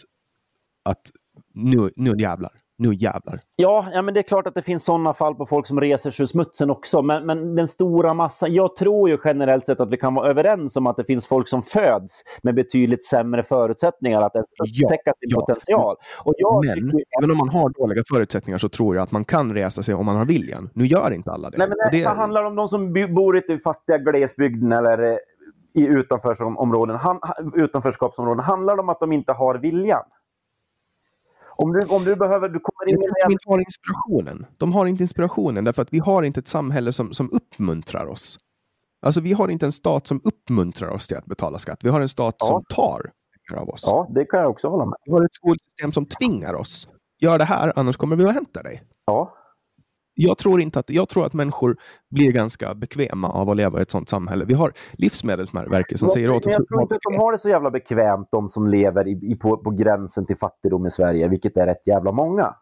att 0.83 1.01
nu, 1.53 1.89
nu 1.95 2.13
jävlar, 2.17 2.51
nu 2.77 2.93
jävlar. 2.93 3.39
Ja, 3.55 3.87
ja, 3.93 4.01
men 4.01 4.13
det 4.13 4.19
är 4.19 4.23
klart 4.23 4.47
att 4.47 4.55
det 4.55 4.61
finns 4.61 4.85
sådana 4.85 5.13
fall 5.13 5.35
på 5.35 5.45
folk 5.45 5.67
som 5.67 5.81
reser 5.81 6.11
sig 6.11 6.23
ur 6.23 6.27
smutsen 6.27 6.69
också. 6.69 7.01
Men, 7.01 7.25
men 7.25 7.55
den 7.55 7.67
stora 7.67 8.13
massan, 8.13 8.53
jag 8.53 8.75
tror 8.75 9.09
ju 9.09 9.17
generellt 9.25 9.65
sett 9.65 9.79
att 9.79 9.89
vi 9.89 9.97
kan 9.97 10.13
vara 10.15 10.29
överens 10.29 10.77
om 10.77 10.87
att 10.87 10.97
det 10.97 11.03
finns 11.05 11.27
folk 11.27 11.47
som 11.47 11.61
föds 11.61 12.21
med 12.43 12.55
betydligt 12.55 13.05
sämre 13.05 13.43
förutsättningar 13.43 14.21
att 14.21 14.31
Ja, 14.33 14.41
upptäcka 14.41 15.13
sin 15.19 15.29
ja. 15.29 15.39
potential. 15.39 15.95
Och 16.25 16.33
jag 16.37 16.65
Men 16.65 16.75
tycker, 16.91 17.03
även 17.19 17.31
om 17.31 17.37
man 17.37 17.49
har 17.49 17.69
dåliga 17.69 18.03
förutsättningar 18.13 18.57
så 18.57 18.69
tror 18.69 18.95
jag 18.95 19.03
att 19.03 19.11
man 19.11 19.25
kan 19.25 19.53
resa 19.53 19.83
sig 19.83 19.95
om 19.95 20.05
man 20.05 20.15
har 20.15 20.25
viljan. 20.25 20.69
Nu 20.73 20.85
gör 20.85 21.11
inte 21.11 21.31
alla 21.31 21.49
det. 21.49 21.57
nej, 21.57 21.67
men 21.67 21.77
det, 21.91 21.97
det 21.97 22.09
handlar 22.09 22.45
om 22.45 22.55
de 22.55 22.67
som 22.67 22.93
bor 22.93 23.37
i 23.37 23.59
fattiga 23.59 23.97
glesbygden 23.97 24.71
eller 24.71 25.11
eh, 25.11 25.17
i 25.75 25.85
utanförsområden, 25.87 26.95
han, 26.95 27.19
utanförskapsområden. 27.55 28.43
Handlar 28.43 28.75
det 28.75 28.81
om 28.81 28.89
att 28.89 28.99
de 28.99 29.11
inte 29.11 29.33
har 29.33 29.55
viljan? 29.55 30.03
Om 31.57 31.73
du, 31.73 31.87
om 31.87 32.03
du 32.03 32.15
behöver, 32.15 32.49
du 32.49 32.59
kommer 32.59 32.89
in 32.93 33.03
i 33.03 33.07
de 33.27 33.37
har 33.51 33.59
inspirationen. 33.59 34.45
De 34.57 34.73
har 34.73 34.85
inte 34.85 35.03
inspirationen 35.03 35.63
därför 35.63 35.81
att 35.81 35.93
vi 35.93 35.99
har 35.99 36.23
inte 36.23 36.39
ett 36.39 36.47
samhälle 36.47 36.91
som, 36.91 37.13
som 37.13 37.29
uppmuntrar 37.31 38.05
oss. 38.05 38.37
Alltså 39.01 39.21
vi 39.21 39.33
har 39.33 39.49
inte 39.49 39.65
en 39.65 39.71
stat 39.71 40.07
som 40.07 40.21
uppmuntrar 40.23 40.89
oss 40.89 41.07
till 41.07 41.17
att 41.17 41.25
betala 41.25 41.59
skatt. 41.59 41.79
Vi 41.83 41.89
har 41.89 42.01
en 42.01 42.09
stat 42.09 42.35
Ja. 42.39 42.45
som 42.45 42.63
tar 42.75 43.11
pengar 43.49 43.61
av 43.61 43.69
oss. 43.69 43.83
Ja, 43.87 44.07
det 44.15 44.25
kan 44.25 44.39
jag 44.39 44.49
också 44.49 44.69
hålla 44.69 44.85
med. 44.85 44.95
Vi 45.05 45.11
har 45.11 45.25
ett 45.25 45.33
skolsystem 45.33 45.91
som 45.91 46.05
tvingar 46.05 46.53
oss. 46.53 46.89
Gör 47.19 47.37
det 47.37 47.45
här, 47.45 47.73
annars 47.75 47.97
kommer 47.97 48.15
vi 48.15 48.23
att 48.25 48.33
hämta 48.33 48.63
dig. 48.63 48.83
Ja. 49.05 49.33
Jag 50.17 50.37
tror, 50.37 50.61
inte 50.61 50.79
att, 50.79 50.89
jag 50.89 51.09
tror 51.09 51.25
att 51.25 51.33
människor 51.33 51.77
blir 52.09 52.31
ganska 52.31 52.73
bekväma 52.73 53.29
av 53.29 53.49
att 53.49 53.57
leva 53.57 53.79
i 53.79 53.81
ett 53.81 53.91
sådant 53.91 54.09
samhälle. 54.09 54.45
Vi 54.45 54.53
har 54.53 54.73
Livsmedelsverket 54.93 55.99
som 55.99 56.09
säger 56.09 56.29
åt 56.29 56.45
oss 56.45 56.53
jag 56.57 56.67
tror 56.67 56.81
inte 56.81 56.93
att 56.95 56.99
de 57.13 57.15
har 57.17 57.31
det 57.31 57.37
så 57.37 57.49
jävla 57.49 57.71
bekvämt, 57.71 58.27
de 58.31 58.49
som 58.49 58.67
lever 58.67 59.07
i, 59.07 59.11
i, 59.31 59.35
på, 59.35 59.57
på 59.57 59.69
gränsen 59.71 60.25
till 60.25 60.37
fattigdom 60.37 60.85
i 60.85 60.91
Sverige, 60.91 61.27
vilket 61.27 61.57
är 61.57 61.65
rätt 61.65 61.87
jävla 61.87 62.11
många. 62.11 62.55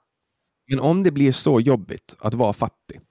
Men 0.72 0.80
om 0.80 1.04
det 1.04 1.12
blir 1.12 1.32
så 1.32 1.60
jobbigt 1.60 2.16
att 2.20 2.34
vara 2.34 2.54
fattig, 2.54 3.02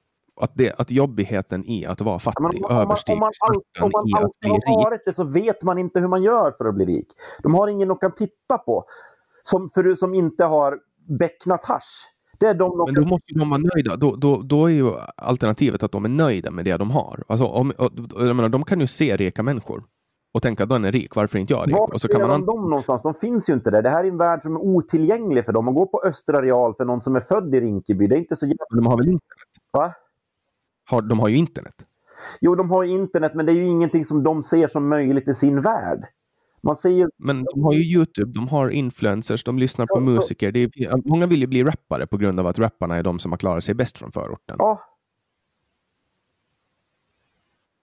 att, 0.41 0.53
det, 0.55 0.75
att 0.81 0.91
jobbigheten 0.91 1.65
i 1.65 1.87
att 1.87 2.01
vara 2.01 2.19
fattig 2.19 2.45
om, 2.45 2.51
man- 2.61 2.65
om, 2.65 2.73
man, 2.77 2.83
överstiger 2.83 3.15
om, 3.17 3.21
man, 3.21 3.31
all- 3.41 3.57
om 3.57 3.63
smärtan 3.75 3.91
man 3.93 4.09
i 4.09 4.13
att 4.15 4.23
alltid 4.23 4.41
bli 4.41 4.51
har 4.51 4.57
rik. 4.79 4.85
varit 4.85 5.03
det 5.07 5.13
så 5.13 5.25
vet 5.25 5.63
man 5.63 5.79
inte 5.79 6.01
hur 6.01 6.09
man 6.09 6.23
gör 6.23 6.55
för 6.59 6.65
att 6.65 6.75
bli 6.75 6.85
rik. 6.85 7.07
De 7.43 7.55
har 7.55 7.69
ingen 7.69 7.89
de 7.89 7.99
kan 7.99 8.15
titta 8.15 8.59
på 8.59 8.85
som, 9.43 9.69
för, 9.75 9.95
som 9.95 10.15
inte 10.15 10.45
har 10.45 10.79
becknat 11.19 11.65
hasch. 11.65 12.09
Det 12.43 12.55
de 12.55 12.79
de 12.79 12.85
Men 12.85 12.95
då 12.95 13.09
måste 13.09 13.35
de 13.35 13.51
vara 13.51 13.61
nöjda. 13.75 13.97
Då, 13.97 14.17
då, 14.17 14.43
då 14.43 14.67
är 14.67 14.71
ju 14.71 14.93
alternativet 15.17 15.83
att 15.83 15.93
de 15.93 16.05
är 16.05 16.09
nöjda 16.09 16.51
med 16.51 16.65
det 16.65 16.77
de 16.77 16.91
har. 16.91 17.25
Alltså, 17.29 17.47
om, 17.47 17.73
jag 18.19 18.37
menar, 18.37 18.49
de 18.49 18.65
kan 18.65 18.81
ju 18.81 18.87
se 18.87 19.17
rika 19.17 19.43
människor 19.43 19.83
och 20.35 20.43
tänka 20.43 20.63
att 20.63 20.69
den 20.69 20.85
är 20.85 20.93
rik, 20.93 21.17
varför 21.17 21.39
inte 21.39 21.53
jag 21.53 21.69
rik? 21.69 21.77
Var 21.77 21.95
Och 21.95 22.01
så 22.01 22.09
kan 22.09 22.29
man 22.29 22.47
de 22.47 22.71
någonstans? 22.71 23.03
De 23.03 23.15
finns 23.15 23.51
ju 23.51 23.55
inte 23.55 23.71
där. 23.71 23.83
Det 23.83 23.91
här 23.91 24.05
är 24.05 24.09
en 24.09 24.19
värld 24.19 24.43
som 24.43 24.57
är 24.57 24.61
otillgänglig 24.61 25.45
för 25.45 25.53
dem. 25.53 25.69
Att 25.69 25.75
gå 25.75 25.87
på 25.87 26.03
Östra 26.05 26.43
Real 26.43 26.75
för 26.75 26.85
någon 26.85 27.01
som 27.01 27.17
är 27.17 27.21
född 27.21 27.55
i 27.55 27.61
Rinkeby, 27.61 28.07
det 28.07 28.15
är 28.15 28.19
inte 28.19 28.37
så 28.37 28.47
jävla... 28.47 28.67
Men 28.71 28.85
de 28.85 28.87
har 28.87 28.97
väl 28.97 29.07
internet? 29.07 29.49
Va? 29.73 29.95
Har, 30.91 31.03
de 31.03 31.21
har 31.21 31.29
ju 31.29 31.37
internet. 31.37 31.75
Jo, 32.41 32.55
de 32.55 32.71
har 32.71 32.83
ju 32.83 32.91
internet, 32.95 33.33
men 33.35 33.47
det 33.47 33.53
är 33.53 33.57
ju 33.57 33.67
ingenting 33.67 34.05
som 34.05 34.23
de 34.23 34.43
ser 34.43 34.69
som 34.69 34.89
möjligt 34.89 35.29
i 35.29 35.35
sin 35.35 35.61
värld. 35.61 36.07
Man 36.63 36.77
ser 36.77 36.91
ju... 36.91 37.09
Men 37.19 37.45
de 37.45 37.63
har 37.65 37.73
ju 37.73 37.81
Youtube, 37.81 38.33
de 38.33 38.49
har 38.49 38.71
influencers, 38.71 39.45
de 39.45 39.59
lyssnar 39.59 39.87
på 39.87 39.95
Så- 39.95 40.01
så- 40.01 40.01
musiker. 40.01 40.57
Är, 40.57 41.09
många 41.09 41.27
vill 41.27 41.41
ju 41.41 41.47
bli 41.47 41.65
rappare 41.65 42.07
på 42.07 42.17
grund 42.17 42.41
av 42.41 42.47
att 42.47 42.59
rapparna 42.59 42.97
är 42.97 43.03
de 43.03 43.19
som 43.19 43.33
har 43.33 43.39
klarat 43.39 43.65
sig 43.65 43.75
bäst 43.75 43.99
från 43.99 44.13
förorten. 44.13 44.57
Ja, 44.59 44.81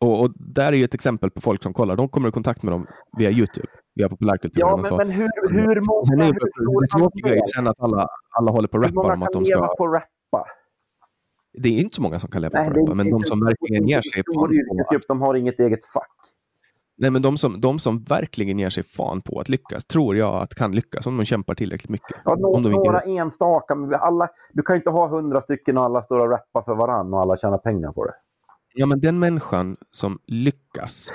Och, 0.01 0.21
och 0.21 0.31
där 0.35 0.73
är 0.73 0.77
ju 0.77 0.83
ett 0.83 0.93
exempel 0.93 1.31
på 1.31 1.41
folk 1.41 1.63
som 1.63 1.73
kollar. 1.73 1.95
De 1.95 2.09
kommer 2.09 2.29
i 2.29 2.31
kontakt 2.31 2.63
med 2.63 2.73
dem 2.73 2.87
via 3.17 3.31
Youtube, 3.31 3.67
via 3.95 4.09
populärkulturen. 4.09 4.67
ja 4.67 4.73
och 4.73 4.79
men, 4.79 4.89
så. 4.89 4.97
men 4.97 5.09
hur, 5.11 5.29
hur 5.49 5.81
många... 5.81 6.05
Sen 6.05 6.21
är 6.21 6.25
hur 6.25 6.81
det 6.81 6.87
tråkiga 6.87 7.31
är 7.31 7.35
ju 7.35 7.47
sen 7.55 7.67
att 7.67 7.79
alla, 7.79 8.07
alla 8.29 8.51
håller 8.51 8.67
på 8.67 8.77
och 8.77 8.83
Hur 8.83 8.89
rappar 8.91 9.01
många 9.03 9.13
om 9.13 9.23
att 9.23 9.33
kan 9.33 9.43
de 9.43 9.49
leva 9.49 9.67
ska... 9.67 9.75
på 9.75 9.85
att 9.85 9.93
rappa? 9.93 10.45
Det 11.53 11.69
är 11.69 11.77
inte 11.79 11.95
så 11.95 12.01
många 12.01 12.19
som 12.19 12.29
kan 12.29 12.41
leva 12.41 12.59
Nej, 12.59 12.69
på 12.69 12.79
rappa, 12.79 12.93
men 12.93 13.09
de 13.09 13.23
som 13.23 13.39
verkligen 13.45 13.87
ger 13.87 14.01
sig 14.01 14.23
fan 14.23 14.47
på 14.47 14.53
yrkesgrupp, 14.53 15.01
De 15.07 15.21
har 15.21 15.35
inget 15.35 15.59
eget 15.59 15.85
fack. 15.93 16.17
Nej, 16.99 17.11
men 17.11 17.21
de 17.21 17.37
som, 17.37 17.61
de 17.61 17.79
som 17.79 18.03
verkligen 18.03 18.59
ger 18.59 18.69
sig 18.69 18.83
fan 18.83 19.21
på 19.21 19.39
att 19.39 19.49
lyckas, 19.49 19.85
tror 19.85 20.15
jag 20.17 20.35
att 20.35 20.55
kan 20.55 20.71
lyckas 20.71 21.05
om 21.07 21.17
de 21.17 21.25
kämpar 21.25 21.55
tillräckligt 21.55 21.89
mycket. 21.89 22.21
Ja, 22.25 22.31
om 22.33 22.41
nå- 22.41 22.53
de 22.59 22.65
inte- 22.73 22.77
några 22.77 23.01
enstaka, 23.01 23.75
men 23.75 23.93
alla, 23.99 24.29
du 24.53 24.63
kan 24.63 24.75
ju 24.75 24.77
inte 24.77 24.89
ha 24.89 25.07
hundra 25.07 25.41
stycken 25.41 25.77
och 25.77 25.83
alla 25.83 26.03
står 26.03 26.19
och 26.19 26.29
rappar 26.29 26.61
för 26.61 26.75
varann 26.75 27.13
och 27.13 27.21
alla 27.21 27.37
tjänar 27.37 27.57
pengar 27.57 27.91
på 27.91 28.05
det. 28.05 28.13
Ja, 28.73 28.85
men 28.85 28.99
den 28.99 29.19
människan 29.19 29.77
som 29.91 30.19
lyckas, 30.27 31.11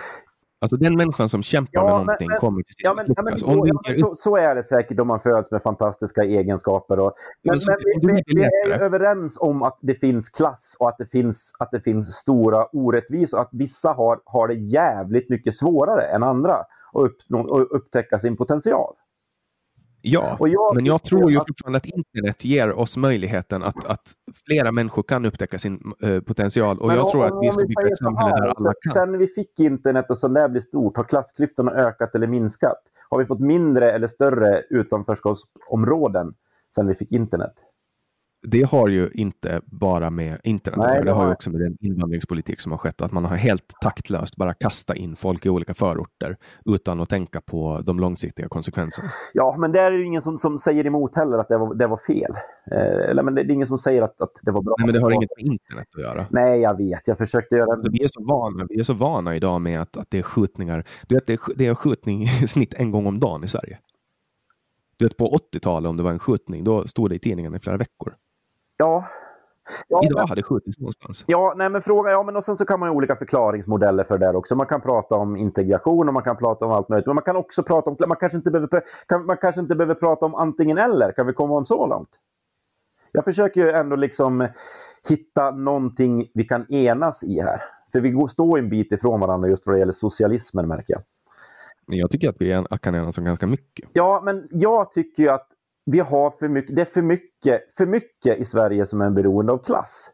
alltså 0.65 0.77
den 0.77 0.97
människan 0.97 1.29
som 1.29 1.43
kämpar 1.43 1.71
Ja, 1.73 1.83
med 1.85 1.91
någonting 2.07 2.29
men- 2.29 2.39
kommer 2.39 2.63
till 2.63 2.75
sist 2.75 2.81
Ja, 2.85 2.91
att 2.91 2.97
men, 2.97 3.07
ja, 3.17 3.23
men, 3.23 3.33
lyckas. 3.35 3.43
Om 3.43 3.61
du 3.61 3.69
ja, 3.69 3.93
ger 3.93 4.01
så, 4.01 4.15
så 4.17 4.37
är 4.37 4.55
det 4.55 4.63
säkert 4.63 5.01
om 5.01 5.09
man 5.09 5.21
föds 5.21 5.51
med 5.51 5.63
fantastiska 5.63 6.23
egenskaper. 6.25 6.99
Och, 6.99 7.13
men 7.43 7.59
men 7.67 7.77
men 8.03 8.17
vi, 8.17 8.23
vi, 8.27 8.35
vi 8.35 8.45
är 8.45 8.81
överens 8.83 9.37
om 9.41 9.63
att 9.63 9.79
det 9.81 9.95
finns 9.95 10.29
klass 10.29 10.77
och 10.79 10.89
att 10.89 10.99
det 10.99 11.07
finns, 11.07 11.53
att 11.59 11.71
det 11.71 11.81
finns 11.81 12.15
stora 12.15 12.67
orättvisor. 12.73 13.41
Att 13.41 13.49
vissa 13.53 13.93
har, 13.93 14.21
har 14.25 14.49
det 14.49 14.55
jävligt 14.55 15.29
mycket 15.29 15.55
svårare 15.57 16.03
än 16.03 16.23
andra 16.23 16.55
att 16.55 16.67
uppnå, 16.95 17.41
och 17.41 17.77
upptäcka 17.77 18.19
sin 18.19 18.37
potential. 18.37 18.95
Ja, 20.07 20.37
jag 20.41 20.75
men 20.75 20.87
jag 20.87 21.03
tror 21.03 21.31
ju 21.31 21.37
att- 21.39 21.49
fortfarande 21.49 21.77
att 21.77 21.87
internet 21.87 22.45
ger 22.45 22.73
oss 22.73 22.97
möjligheten 22.97 23.63
att, 23.63 23.85
att 23.85 24.13
flera 24.47 24.73
människor 24.73 25.03
kan 25.03 25.25
upptäcka 25.25 25.59
sin 25.59 25.93
eh, 26.03 26.21
potential. 26.21 26.79
Och 26.79 26.87
Men 26.87 26.97
jag 26.97 27.05
om- 27.05 27.11
tror 27.11 27.25
att 27.25 27.43
vi 27.43 27.51
ska 27.53 27.65
bygga 27.67 27.87
ett 27.93 27.99
samhälle 27.99 28.31
där 28.37 28.43
alla 28.49 28.55
sen- 28.55 28.75
kan. 28.81 28.93
Sen 28.93 29.19
vi 29.19 29.27
fick 29.27 29.61
internet 29.61 30.11
och 30.11 30.19
så 30.19 30.29
det 30.29 30.49
blir 30.49 30.61
stort, 30.61 30.97
har 30.97 31.05
klassklyftorna 31.05 31.73
ökat 31.73 32.15
eller 32.15 32.27
minskat? 32.27 32.79
Har 33.11 33.19
vi 33.19 33.25
fått 33.27 33.41
mindre 33.41 33.93
eller 33.93 34.07
större 34.09 34.63
utanförskapsområden 34.71 36.35
sen 36.75 36.87
vi 36.87 36.95
fick 36.95 37.13
internet? 37.13 37.55
Det 38.47 38.63
har 38.63 38.89
ju 38.89 39.11
inte 39.15 39.61
bara 39.65 40.11
med 40.11 40.41
internet 40.45 40.79
Nej, 40.79 40.99
det 40.99 41.05
Det 41.05 41.13
har 41.13 41.27
ju 41.27 41.33
också 41.33 41.51
med 41.51 41.61
den 41.61 41.77
invandringspolitik 41.81 42.61
som 42.61 42.73
har 42.73 42.79
skett. 42.79 43.03
Att 43.03 43.13
man 43.13 43.25
har 43.25 43.37
helt 43.37 43.73
taktlöst 43.81 44.37
bara 44.37 44.55
kastat 44.55 44.97
in 44.97 45.17
folk 45.17 45.47
i 45.47 45.51
olika 45.51 45.75
förorter 45.75 46.37
utan 46.65 47.01
att 47.01 47.09
tänka 47.09 47.41
på 47.41 47.81
de 47.87 47.99
långsiktiga 47.99 48.49
konsekvenserna. 48.49 49.09
Ja, 49.33 49.57
men 49.59 49.73
det 49.73 49.81
är 49.81 49.93
ju 49.93 50.05
ingen 50.05 50.23
som, 50.23 50.39
som 50.39 50.59
säger 50.59 50.87
emot 50.87 51.17
heller 51.17 51.39
att 51.39 51.49
det 51.49 51.59
var, 51.59 51.75
det 51.75 51.87
var 51.87 51.97
fel. 51.97 52.33
Eh, 52.73 53.11
eller, 53.11 53.23
men 53.23 53.35
det, 53.35 53.43
det 53.43 53.53
är 53.53 53.55
ingen 53.55 53.67
som 53.67 53.79
säger 53.79 54.03
att, 54.03 54.21
att 54.21 54.33
det 54.43 54.51
var 54.51 54.63
bra. 54.63 54.75
Nej, 54.79 54.87
men 54.87 54.95
det 54.95 55.01
har 55.01 55.11
inget 55.11 55.31
med 55.37 55.45
internet 55.45 55.89
att 55.95 56.03
göra. 56.03 56.27
Nej, 56.31 56.61
jag 56.61 56.77
vet. 56.77 57.09
Jag 57.09 57.19
försökte 57.19 57.55
göra... 57.55 57.73
Alltså, 57.73 57.91
vi, 57.93 58.03
är 58.03 58.09
så 58.09 58.25
vana, 58.25 58.67
vi 58.69 58.79
är 58.79 58.83
så 58.83 58.95
vana 58.95 59.37
idag 59.37 59.61
med 59.61 59.81
att, 59.81 59.97
att 59.97 60.11
det 60.11 60.19
är 60.19 60.23
skjutningar. 60.23 60.85
Du 61.09 61.15
vet, 61.15 61.27
det, 61.27 61.33
är, 61.33 61.41
det 61.57 61.67
är 61.67 61.75
skjutning 61.75 62.23
i 62.23 62.29
snitt 62.49 62.75
en 62.75 62.91
gång 62.91 63.07
om 63.07 63.21
dagen 63.21 63.45
i 63.45 63.49
Sverige. 63.49 63.79
Du 64.97 65.05
vet, 65.05 65.17
på 65.17 65.39
80-talet 65.55 65.89
om 65.89 65.97
det 65.97 66.03
var 66.03 66.11
en 66.11 66.19
skjutning, 66.19 66.65
då 66.65 66.87
stod 66.87 67.11
det 67.11 67.15
i 67.15 67.19
tidningen 67.19 67.55
i 67.55 67.59
flera 67.59 67.77
veckor. 67.77 68.15
Ja. 68.85 69.05
Ja, 69.89 70.01
Idag 70.05 70.19
men, 70.19 70.29
hade 70.29 70.41
det 70.41 70.43
skjutits 70.43 70.79
någonstans. 70.79 71.25
ja, 71.27 71.55
nej, 71.57 71.69
men 71.71 71.83
fråga, 71.83 72.11
ja, 72.11 72.23
men 72.23 72.37
och 72.37 72.45
sen 72.45 72.57
så 72.57 72.65
kan 72.65 72.81
man 72.81 72.89
ha 72.89 72.97
olika 72.97 73.17
förklaringsmodeller 73.17 74.05
för 74.05 74.19
det 74.19 74.27
där 74.27 74.37
också. 74.37 74.57
Man 74.57 74.67
kan 74.67 74.81
prata 74.81 75.15
om 75.15 75.37
integration 75.37 76.09
och 76.09 76.15
man 76.15 76.23
kan 76.23 76.37
prata 76.37 76.65
om 76.65 76.71
allt 76.71 76.89
möjligt. 76.89 77.07
Men 77.07 77.15
man 77.15 77.25
kan 77.25 77.37
också 77.37 77.63
prata 77.63 77.91
om... 77.91 77.97
Man 78.09 78.17
kanske 78.17 78.37
inte 78.37 78.51
behöver, 78.51 78.83
kan, 79.09 79.27
man 79.27 79.37
kanske 79.37 79.61
inte 79.61 79.75
behöver 79.75 79.95
prata 79.95 80.27
om 80.27 80.35
antingen 80.35 80.79
eller. 80.79 81.13
Kan 81.13 81.27
vi 81.27 81.33
komma 81.33 81.55
om 81.55 81.67
så 81.67 81.87
långt? 81.87 82.09
Jag 83.13 83.25
försöker 83.25 83.61
ju 83.61 83.71
ändå 83.71 83.97
liksom 83.97 84.49
hitta 85.09 85.51
någonting 85.51 86.31
vi 86.35 86.45
kan 86.45 86.73
enas 86.73 87.23
i 87.25 87.41
här. 87.41 87.63
För 87.93 88.01
vi 88.01 88.29
står 88.29 88.59
en 88.59 88.69
bit 88.69 88.93
ifrån 88.93 89.21
varandra 89.21 89.49
just 89.49 89.67
vad 89.67 89.75
det 89.75 89.79
gäller 89.79 89.93
socialismen 89.93 90.69
märker 90.69 90.95
jag. 90.95 91.03
Jag 91.87 92.11
tycker 92.11 92.29
att 92.29 92.37
vi 92.39 92.65
kan 92.83 92.95
enas 92.95 93.19
om 93.19 93.25
ganska 93.25 93.47
mycket. 93.47 93.91
Ja, 93.93 94.23
men 94.25 94.49
jag 94.51 94.93
tycker 94.93 95.23
ju 95.23 95.29
att 95.29 95.49
vi 95.85 96.01
har 96.01 96.31
för 96.31 96.49
mycket, 96.49 96.77
det 96.77 96.83
är 96.83 96.87
för 96.87 97.03
mycket, 97.03 97.77
för 97.77 97.87
mycket 97.87 98.39
i 98.39 98.45
Sverige 98.45 98.87
som 98.87 99.01
är 99.01 99.11
beroende 99.11 99.53
av 99.53 99.59
klass. 99.59 100.11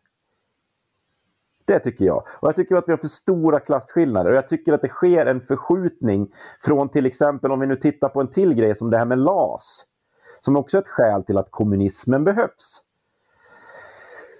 Det 1.64 1.78
tycker 1.78 2.04
jag. 2.04 2.26
Och 2.40 2.48
jag 2.48 2.56
tycker 2.56 2.76
att 2.76 2.88
vi 2.88 2.92
har 2.92 2.98
för 2.98 3.08
stora 3.08 3.60
klasskillnader. 3.60 4.30
Och 4.30 4.36
jag 4.36 4.48
tycker 4.48 4.72
att 4.72 4.82
det 4.82 4.88
sker 4.88 5.26
en 5.26 5.40
förskjutning 5.40 6.32
från 6.60 6.88
till 6.88 7.06
exempel 7.06 7.52
om 7.52 7.60
vi 7.60 7.66
nu 7.66 7.76
tittar 7.76 8.08
på 8.08 8.20
en 8.20 8.30
till 8.30 8.54
grej 8.54 8.74
som 8.74 8.90
det 8.90 8.98
här 8.98 9.06
med 9.06 9.18
LAS. 9.18 9.84
Som 10.40 10.56
också 10.56 10.76
är 10.76 10.82
ett 10.82 10.88
skäl 10.88 11.24
till 11.24 11.38
att 11.38 11.50
kommunismen 11.50 12.24
behövs. 12.24 12.82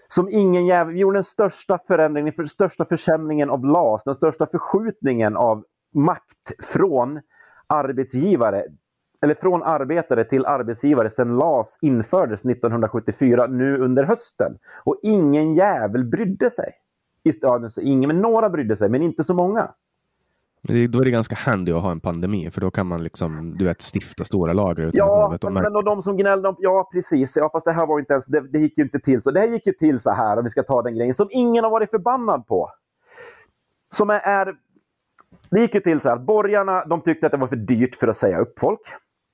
Som 0.09 0.29
ingen 0.31 0.67
jävel... 0.67 0.95
Vi 0.95 1.01
gjorde 1.01 1.17
den 1.17 1.25
största 1.25 1.79
förändringen, 1.79 2.33
den 2.37 2.47
största 2.47 2.85
försämringen 2.85 3.51
av 3.51 3.65
LAS. 3.65 4.05
Den 4.05 4.15
största 4.15 4.47
förskjutningen 4.47 5.37
av 5.37 5.65
makt 5.95 6.65
från 6.65 7.21
arbetsgivare 7.67 8.65
eller 9.23 9.35
från 9.35 9.63
arbetare 9.63 10.25
till 10.25 10.47
arbetsgivare 10.47 11.11
sedan 11.11 11.37
LAS 11.37 11.79
infördes 11.81 12.45
1974 12.45 13.47
nu 13.47 13.79
under 13.79 14.05
hösten. 14.05 14.59
Och 14.85 15.01
ingen 15.03 15.55
jävel 15.55 16.05
brydde 16.05 16.51
sig. 16.51 16.73
Så 17.69 17.81
ingen, 17.81 18.09
men 18.09 18.21
några 18.21 18.51
brydde 18.51 18.77
sig, 18.77 18.89
men 18.89 19.03
inte 19.03 19.25
så 19.25 19.35
många. 19.35 19.71
Det, 20.63 20.87
då 20.87 21.01
är 21.01 21.05
det 21.05 21.11
ganska 21.11 21.35
handy 21.35 21.73
att 21.73 21.83
ha 21.83 21.91
en 21.91 22.01
pandemi, 22.01 22.51
för 22.51 22.61
då 22.61 22.71
kan 22.71 22.87
man 22.87 23.03
liksom, 23.03 23.55
du 23.59 23.65
vet, 23.65 23.83
stifta 23.95 24.25
stora 24.25 24.53
lager 24.53 24.83
utan 24.83 24.89
att 24.89 24.95
Ja, 24.95 25.39
om 25.43 25.55
men, 25.55 25.63
men 25.63 25.77
och 25.77 25.85
de 25.85 26.03
som 26.03 26.17
gnällde 26.17 26.49
om... 26.49 26.57
Ja, 26.59 26.89
precis. 26.93 27.37
Ja, 27.37 27.51
fast 27.53 27.67
det 27.67 27.73
här 27.73 27.87
var 27.87 27.99
inte 27.99 28.13
ens... 28.13 28.27
Det, 28.27 28.41
det 28.41 28.59
gick 28.59 28.79
ju 28.79 28.85
inte 28.85 28.99
till 28.99 29.23
så. 29.23 29.31
Det 29.31 29.41
här 29.41 29.47
gick 29.47 29.67
ju 29.67 29.73
till 29.73 30.01
så 30.01 30.11
här, 30.11 30.37
om 30.37 30.45
vi 30.45 30.51
ska 30.51 30.63
ta 30.63 30.83
den 30.83 30.95
grejen, 30.95 31.15
som 31.15 31.29
ingen 31.31 31.65
har 31.65 31.71
varit 31.71 31.91
förbannad 31.91 32.47
på. 32.47 32.71
Som 33.95 34.11
är... 34.11 34.21
är 34.21 34.55
det 35.51 35.61
gick 35.61 35.75
ju 35.75 35.81
till 35.81 36.01
så 36.01 36.09
här 36.09 36.17
att 36.17 36.23
borgarna 36.23 36.85
de 36.85 37.01
tyckte 37.01 37.27
att 37.27 37.33
det 37.33 37.39
var 37.39 37.47
för 37.47 37.57
dyrt 37.57 37.97
för 37.97 38.09
att 38.09 38.17
säga 38.17 38.39
upp 38.39 38.59
folk. 38.59 38.81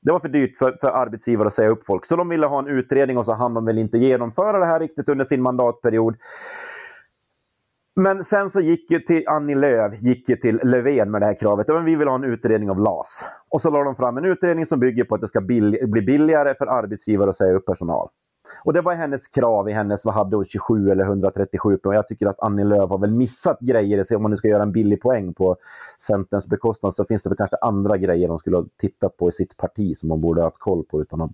Det 0.07 0.13
var 0.13 0.21
för 0.21 0.29
dyrt 0.29 0.57
för, 0.59 0.77
för 0.81 0.89
arbetsgivare 0.89 1.49
att 1.49 1.55
säga 1.55 1.69
upp 1.69 1.85
folk. 1.87 2.07
Så 2.07 2.17
de 2.17 2.29
ville 2.29 2.47
ha 2.47 2.59
en 2.59 2.67
utredning 2.67 3.19
och 3.19 3.27
så 3.27 3.33
hann 3.33 3.55
de 3.55 3.65
väl 3.65 3.79
inte 3.79 3.99
genomföra 3.99 4.59
det 4.59 4.67
här 4.67 4.81
riktigt 4.81 5.09
under 5.09 5.25
sin 5.25 5.43
mandatperiod. 5.43 6.17
Men 7.97 8.25
sen 8.25 8.51
så 8.51 8.61
gick 8.61 8.91
ju 8.91 9.01
till 9.01 9.29
Annie 9.29 9.55
Lööf 9.55 10.03
gick 10.03 10.29
ju 10.29 10.37
till 10.37 10.61
Löfven 10.63 11.11
med 11.11 11.23
det 11.23 11.27
här 11.27 11.41
kravet. 11.41 11.69
Men 11.69 11.85
vi 11.85 11.97
vill 11.97 12.09
ha 12.09 12.15
en 12.15 12.25
utredning 12.25 12.71
av 12.71 12.81
LAS. 12.81 13.25
Och 13.49 13.61
så 13.61 13.71
la 13.71 13.85
de 13.85 13.97
fram 13.97 14.19
en 14.19 14.25
utredning 14.25 14.67
som 14.67 14.81
bygger 14.81 15.05
på 15.05 15.15
att 15.15 15.21
det 15.21 15.29
ska 15.29 15.41
bill- 15.41 15.79
bli 15.89 16.03
billigare 16.03 16.55
för 16.55 16.67
arbetsgivare 16.67 17.31
att 17.31 17.37
säga 17.37 17.53
upp 17.55 17.67
personal. 17.67 18.09
Och 18.67 18.73
det 18.73 18.81
var 18.81 18.95
hennes 18.95 19.29
krav 19.29 19.69
i 19.69 19.73
hennes, 19.73 20.05
vad 20.05 20.15
hade 20.15 20.37
hon, 20.37 20.45
27 20.45 20.91
eller 20.91 21.05
137 21.05 21.77
poäng. 21.77 21.95
Jag 21.95 22.09
tycker 22.09 22.27
att 22.27 22.41
Annie 22.41 22.65
Lööf 22.65 22.91
har 22.91 22.99
väl 22.99 23.11
missat 23.11 23.61
grejer. 23.61 24.17
Om 24.17 24.23
man 24.23 24.31
nu 24.31 24.37
ska 24.37 24.49
göra 24.49 24.63
en 24.63 24.73
billig 24.73 25.01
poäng 25.01 25.35
på 25.35 25.57
Centerns 25.99 26.47
bekostnad 26.47 26.95
så 26.95 27.05
finns 27.05 27.23
det 27.23 27.31
väl 27.31 27.37
kanske 27.37 27.57
andra 27.57 27.97
grejer 27.97 28.29
de 28.29 28.39
skulle 28.39 28.57
ha 28.57 28.65
tittat 28.81 29.17
på 29.17 29.29
i 29.29 29.33
sitt 29.33 29.57
parti 29.57 29.97
som 29.97 30.11
hon 30.11 30.21
borde 30.21 30.41
ha 30.41 30.47
haft 30.47 30.59
koll 30.59 30.85
på 30.85 31.01
utan 31.01 31.21
att 31.21 31.31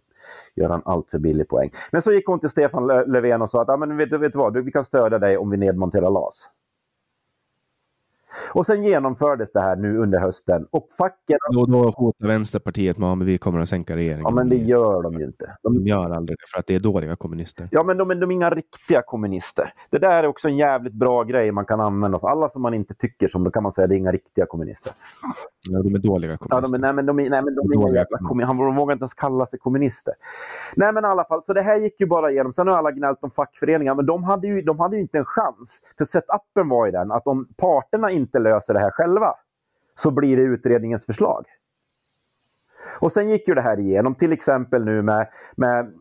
göra 0.55 0.75
en 0.75 0.83
alltför 0.85 1.19
billig 1.19 1.49
poäng. 1.49 1.71
Men 1.93 2.03
så 2.03 2.13
gick 2.13 2.27
hon 2.27 2.41
till 2.41 2.51
Stefan 2.51 2.87
Löfven 2.87 3.43
och 3.43 3.51
sa 3.51 3.63
att 3.63 3.69
ah, 3.69 3.77
men 3.77 3.97
vet, 3.97 4.13
vet 4.13 4.33
du 4.33 4.39
vad, 4.39 4.65
vi 4.65 4.73
kan 4.73 4.85
stödja 4.85 5.19
dig 5.19 5.39
om 5.39 5.51
vi 5.51 5.57
nedmonterar 5.57 6.11
LAS. 6.11 6.49
Och 8.53 8.67
sen 8.67 8.83
genomfördes 8.85 9.53
det 9.53 9.61
här 9.61 9.77
nu 9.77 9.99
under 9.99 10.19
hösten. 10.19 10.67
Och 10.71 10.89
facken, 10.99 11.39
Då, 11.53 11.67
då 11.67 11.91
hotar 11.91 12.27
Vänsterpartiet 12.27 12.99
med 12.99 13.13
att 13.13 13.23
vi 13.23 13.39
kommer 13.39 13.61
att 13.61 13.69
sänka 13.69 13.97
regeringen. 13.97 14.25
ja 14.25 14.31
men 14.31 14.49
det 14.49 14.57
gör 14.57 15.03
de 15.03 15.13
ju 15.19 15.25
inte. 15.25 15.57
De, 15.63 15.75
De 15.75 15.87
gör 15.87 16.11
aldrig 16.11 16.39
det, 16.39 16.45
för 16.53 16.59
att 16.59 16.67
det 16.67 16.75
är 16.75 16.81
dåliga 16.81 17.17
kommunister. 17.17 17.69
ja 17.71 17.83
men 17.83 17.97
de, 17.97 18.09
de 18.09 18.31
är 18.31 18.33
inga 18.35 18.51
riktiga 18.51 19.03
kommunister. 19.03 19.73
Det 19.91 19.99
där 19.99 20.11
är 20.23 20.27
också 20.27 20.49
en 20.49 20.57
jävligt 20.57 20.93
bra 20.95 21.23
grej 21.23 21.53
man 21.53 21.65
kan 21.65 21.81
använda. 21.81 22.19
Så 22.19 22.29
alla 22.29 22.49
som 22.49 22.63
man 22.63 22.75
inte 22.75 22.95
tycker 22.95 23.29
som, 23.29 23.45
då 23.45 23.51
kan 23.51 23.63
man 23.63 23.73
säga 23.73 23.87
det 23.87 23.95
är 23.95 23.99
inga 23.99 24.13
riktiga 24.13 24.47
kommunister. 24.47 24.93
Ja, 25.71 25.83
de 25.83 25.95
är 25.95 25.99
dåliga 25.99 26.31
Ja, 26.31 26.37
kommunister. 26.37 26.79
de, 26.79 26.85
är- 26.85 26.87
nej, 26.87 26.95
men 26.95 27.07
de, 27.07 27.21
är- 27.21 27.31
nej, 27.31 27.43
men 27.43 27.55
de 27.55 27.61
är 27.71 27.75
inga 27.75 27.83
Dåliga 27.87 28.01
jävla 28.03 28.19
kommunister. 28.19 28.47
Han 28.55 28.57
de 28.67 28.77
vågar 28.77 28.93
inte 28.93 29.03
ens 29.03 29.15
kalla 29.15 29.47
sig 29.47 29.59
kommunister. 29.59 30.15
Nej, 30.77 30.93
men 30.93 31.05
i 31.05 31.07
alla 31.07 31.25
fall. 31.25 31.43
Så 31.43 31.53
det 31.53 31.63
här 31.63 31.77
gick 31.77 32.01
ju 32.01 32.07
bara 32.07 32.31
igenom. 32.31 32.53
Sen 32.53 32.69
har 32.69 32.75
alla 32.79 32.91
gnällt 32.91 33.19
om 33.23 33.31
fackföreningar, 33.31 33.95
men 33.95 34.07
de 34.07 34.25
hade, 34.25 34.47
ju, 34.47 34.63
de 34.63 34.81
hade 34.81 34.97
ju 34.97 35.03
inte 35.03 35.19
en 35.19 35.25
chans. 35.25 35.81
För 35.99 36.05
setupen 36.05 36.69
var 36.69 36.87
ju 36.87 36.93
den 36.93 37.13
att 37.13 37.27
om 37.27 37.49
parterna 37.57 38.11
inte 38.11 38.22
inte 38.23 38.39
löser 38.39 38.75
det 38.75 38.81
här 38.81 38.91
själva 38.91 39.35
så 39.95 40.11
blir 40.11 40.37
det 40.37 40.43
utredningens 40.43 41.07
förslag. 41.07 41.47
Och 43.01 43.13
sen 43.13 43.29
gick 43.29 43.49
ju 43.49 43.55
det 43.55 43.61
här 43.61 43.81
igenom, 43.81 44.15
till 44.15 44.33
exempel 44.33 44.85
nu 44.85 45.03
med... 45.03 45.29
med 45.57 45.93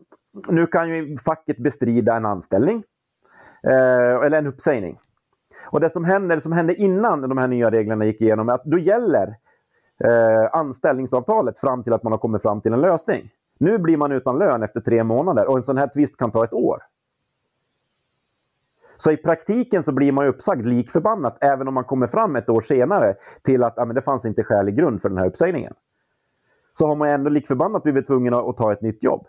nu 0.48 0.66
kan 0.66 0.88
ju 0.88 1.18
facket 1.18 1.58
bestrida 1.58 2.16
en 2.16 2.26
anställning. 2.26 2.84
Eh, 3.62 4.26
eller 4.26 4.38
en 4.38 4.46
uppsägning. 4.46 4.98
Och 5.64 5.80
det 5.80 5.90
som 5.90 6.04
hände, 6.04 6.34
det 6.34 6.40
som 6.40 6.52
hände 6.52 6.74
innan 6.74 7.20
de 7.20 7.38
här 7.38 7.48
nya 7.48 7.70
reglerna 7.70 8.04
gick 8.04 8.22
igenom 8.22 8.48
är 8.48 8.52
att 8.52 8.64
då 8.64 8.78
gäller 8.78 9.36
eh, 10.04 10.48
anställningsavtalet 10.52 11.60
fram 11.60 11.82
till 11.82 11.92
att 11.92 12.02
man 12.02 12.12
har 12.12 12.18
kommit 12.18 12.42
fram 12.42 12.60
till 12.60 12.72
en 12.72 12.80
lösning. 12.80 13.30
Nu 13.58 13.78
blir 13.78 13.96
man 13.96 14.12
utan 14.12 14.38
lön 14.38 14.62
efter 14.62 14.80
tre 14.80 15.04
månader 15.04 15.48
och 15.48 15.56
en 15.56 15.62
sån 15.62 15.78
här 15.78 15.88
tvist 15.94 16.16
kan 16.16 16.30
ta 16.30 16.44
ett 16.44 16.52
år. 16.52 16.82
Så 19.02 19.12
i 19.12 19.16
praktiken 19.16 19.82
så 19.82 19.92
blir 19.92 20.12
man 20.12 20.26
uppsagd 20.26 20.66
likförbannat 20.66 21.38
även 21.40 21.68
om 21.68 21.74
man 21.74 21.84
kommer 21.84 22.06
fram 22.06 22.36
ett 22.36 22.48
år 22.48 22.60
senare 22.60 23.14
till 23.42 23.62
att 23.62 23.74
ja, 23.76 23.84
men 23.84 23.94
det 23.94 24.02
fanns 24.02 24.24
inte 24.24 24.44
skälig 24.44 24.76
grund 24.76 25.02
för 25.02 25.08
den 25.08 25.18
här 25.18 25.26
uppsägningen. 25.26 25.74
Så 26.78 26.86
har 26.86 26.96
man 26.96 27.08
ändå 27.08 27.30
likförbannat 27.30 27.82
blivit 27.82 28.06
tvungen 28.06 28.34
att 28.34 28.56
ta 28.56 28.72
ett 28.72 28.82
nytt 28.82 29.04
jobb. 29.04 29.26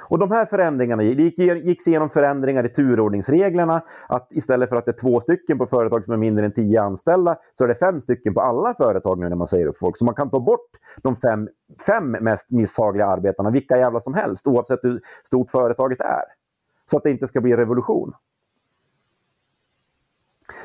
Och 0.00 0.18
de 0.18 0.30
här 0.30 0.46
förändringarna, 0.46 1.02
det 1.02 1.08
gick, 1.08 1.38
gick 1.38 1.86
igenom 1.86 2.10
förändringar 2.10 2.66
i 2.66 2.68
turordningsreglerna. 2.68 3.82
Att 4.08 4.28
istället 4.30 4.68
för 4.68 4.76
att 4.76 4.84
det 4.84 4.90
är 4.90 5.00
två 5.00 5.20
stycken 5.20 5.58
på 5.58 5.66
företag 5.66 6.04
som 6.04 6.12
är 6.12 6.18
mindre 6.18 6.44
än 6.44 6.52
tio 6.52 6.82
anställda 6.82 7.36
så 7.54 7.64
är 7.64 7.68
det 7.68 7.74
fem 7.74 8.00
stycken 8.00 8.34
på 8.34 8.40
alla 8.40 8.74
företag 8.74 9.18
nu 9.18 9.28
när 9.28 9.36
man 9.36 9.46
säger 9.46 9.66
upp 9.66 9.78
folk. 9.78 9.96
Så 9.96 10.04
man 10.04 10.14
kan 10.14 10.30
ta 10.30 10.40
bort 10.40 10.70
de 11.02 11.16
fem, 11.16 11.48
fem 11.86 12.10
mest 12.10 12.50
misshagliga 12.50 13.06
arbetarna, 13.06 13.50
vilka 13.50 13.78
jävla 13.78 14.00
som 14.00 14.14
helst, 14.14 14.46
oavsett 14.46 14.80
hur 14.82 15.00
stort 15.24 15.50
företaget 15.50 16.00
är. 16.00 16.41
Så 16.90 16.96
att 16.96 17.02
det 17.02 17.10
inte 17.10 17.26
ska 17.26 17.40
bli 17.40 17.56
revolution. 17.56 18.12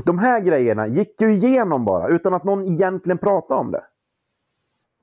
De 0.03 0.19
här 0.19 0.39
grejerna 0.39 0.87
gick 0.87 1.21
ju 1.21 1.33
igenom 1.33 1.85
bara 1.85 2.07
utan 2.07 2.33
att 2.33 2.43
någon 2.43 2.65
egentligen 2.65 3.17
pratade 3.17 3.59
om 3.59 3.71
det. 3.71 3.83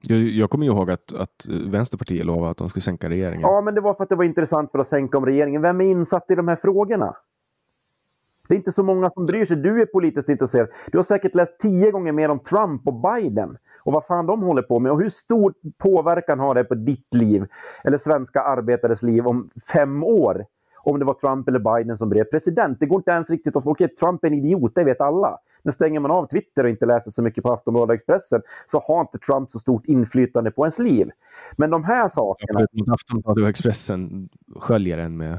Jag, 0.08 0.18
jag 0.18 0.50
kommer 0.50 0.66
ihåg 0.66 0.90
att, 0.90 1.12
att 1.12 1.46
Vänsterpartiet 1.48 2.26
lovade 2.26 2.50
att 2.50 2.56
de 2.56 2.68
skulle 2.68 2.82
sänka 2.82 3.08
regeringen. 3.08 3.40
Ja, 3.40 3.60
men 3.60 3.74
det 3.74 3.80
var 3.80 3.94
för 3.94 4.04
att 4.04 4.10
det 4.10 4.16
var 4.16 4.24
intressant 4.24 4.70
för 4.70 4.78
att 4.78 4.88
sänka 4.88 5.18
om 5.18 5.26
regeringen. 5.26 5.62
Vem 5.62 5.80
är 5.80 5.84
insatt 5.84 6.30
i 6.30 6.34
de 6.34 6.48
här 6.48 6.56
frågorna? 6.56 7.16
Det 8.48 8.54
är 8.54 8.58
inte 8.58 8.72
så 8.72 8.82
många 8.82 9.10
som 9.10 9.26
bryr 9.26 9.44
sig. 9.44 9.56
Du 9.56 9.82
är 9.82 9.86
politiskt 9.86 10.28
intresserad. 10.28 10.68
Du 10.92 10.98
har 10.98 11.02
säkert 11.02 11.34
läst 11.34 11.58
tio 11.58 11.90
gånger 11.90 12.12
mer 12.12 12.28
om 12.28 12.38
Trump 12.38 12.88
och 12.88 12.94
Biden 12.94 13.56
och 13.84 13.92
vad 13.92 14.06
fan 14.06 14.26
de 14.26 14.42
håller 14.42 14.62
på 14.62 14.78
med 14.78 14.92
och 14.92 15.00
hur 15.00 15.08
stor 15.08 15.54
påverkan 15.78 16.38
har 16.40 16.54
det 16.54 16.64
på 16.64 16.74
ditt 16.74 17.14
liv 17.14 17.46
eller 17.84 17.98
svenska 17.98 18.40
arbetares 18.40 19.02
liv 19.02 19.26
om 19.26 19.48
fem 19.72 20.04
år 20.04 20.46
om 20.86 20.98
det 20.98 21.04
var 21.04 21.14
Trump 21.14 21.48
eller 21.48 21.58
Biden 21.58 21.98
som 21.98 22.08
blev 22.08 22.24
president. 22.24 22.80
Det 22.80 22.86
går 22.86 22.98
inte 22.98 23.10
ens 23.10 23.30
riktigt 23.30 23.56
att. 23.56 23.66
Okej, 23.66 23.88
Trump 23.88 24.24
är 24.24 24.28
en 24.28 24.34
idiot, 24.34 24.72
det 24.74 24.84
vet 24.84 25.00
alla. 25.00 25.38
Men 25.62 25.72
stänger 25.72 26.00
man 26.00 26.10
av 26.10 26.26
Twitter 26.26 26.64
och 26.64 26.70
inte 26.70 26.86
läser 26.86 27.10
så 27.10 27.22
mycket 27.22 27.44
på 27.44 27.52
Aftonbladet 27.52 27.88
och 27.88 27.94
Expressen 27.94 28.42
så 28.66 28.78
har 28.78 29.00
inte 29.00 29.18
Trump 29.18 29.50
så 29.50 29.58
stort 29.58 29.86
inflytande 29.86 30.50
på 30.50 30.64
ens 30.64 30.78
liv. 30.78 31.10
Men 31.56 31.70
de 31.70 31.84
här 31.84 32.08
sakerna... 32.08 32.66
Aftonbladet 32.92 33.42
och 33.42 33.48
Expressen 33.48 34.28
sköljer 34.56 34.98
en 34.98 35.16
med 35.16 35.38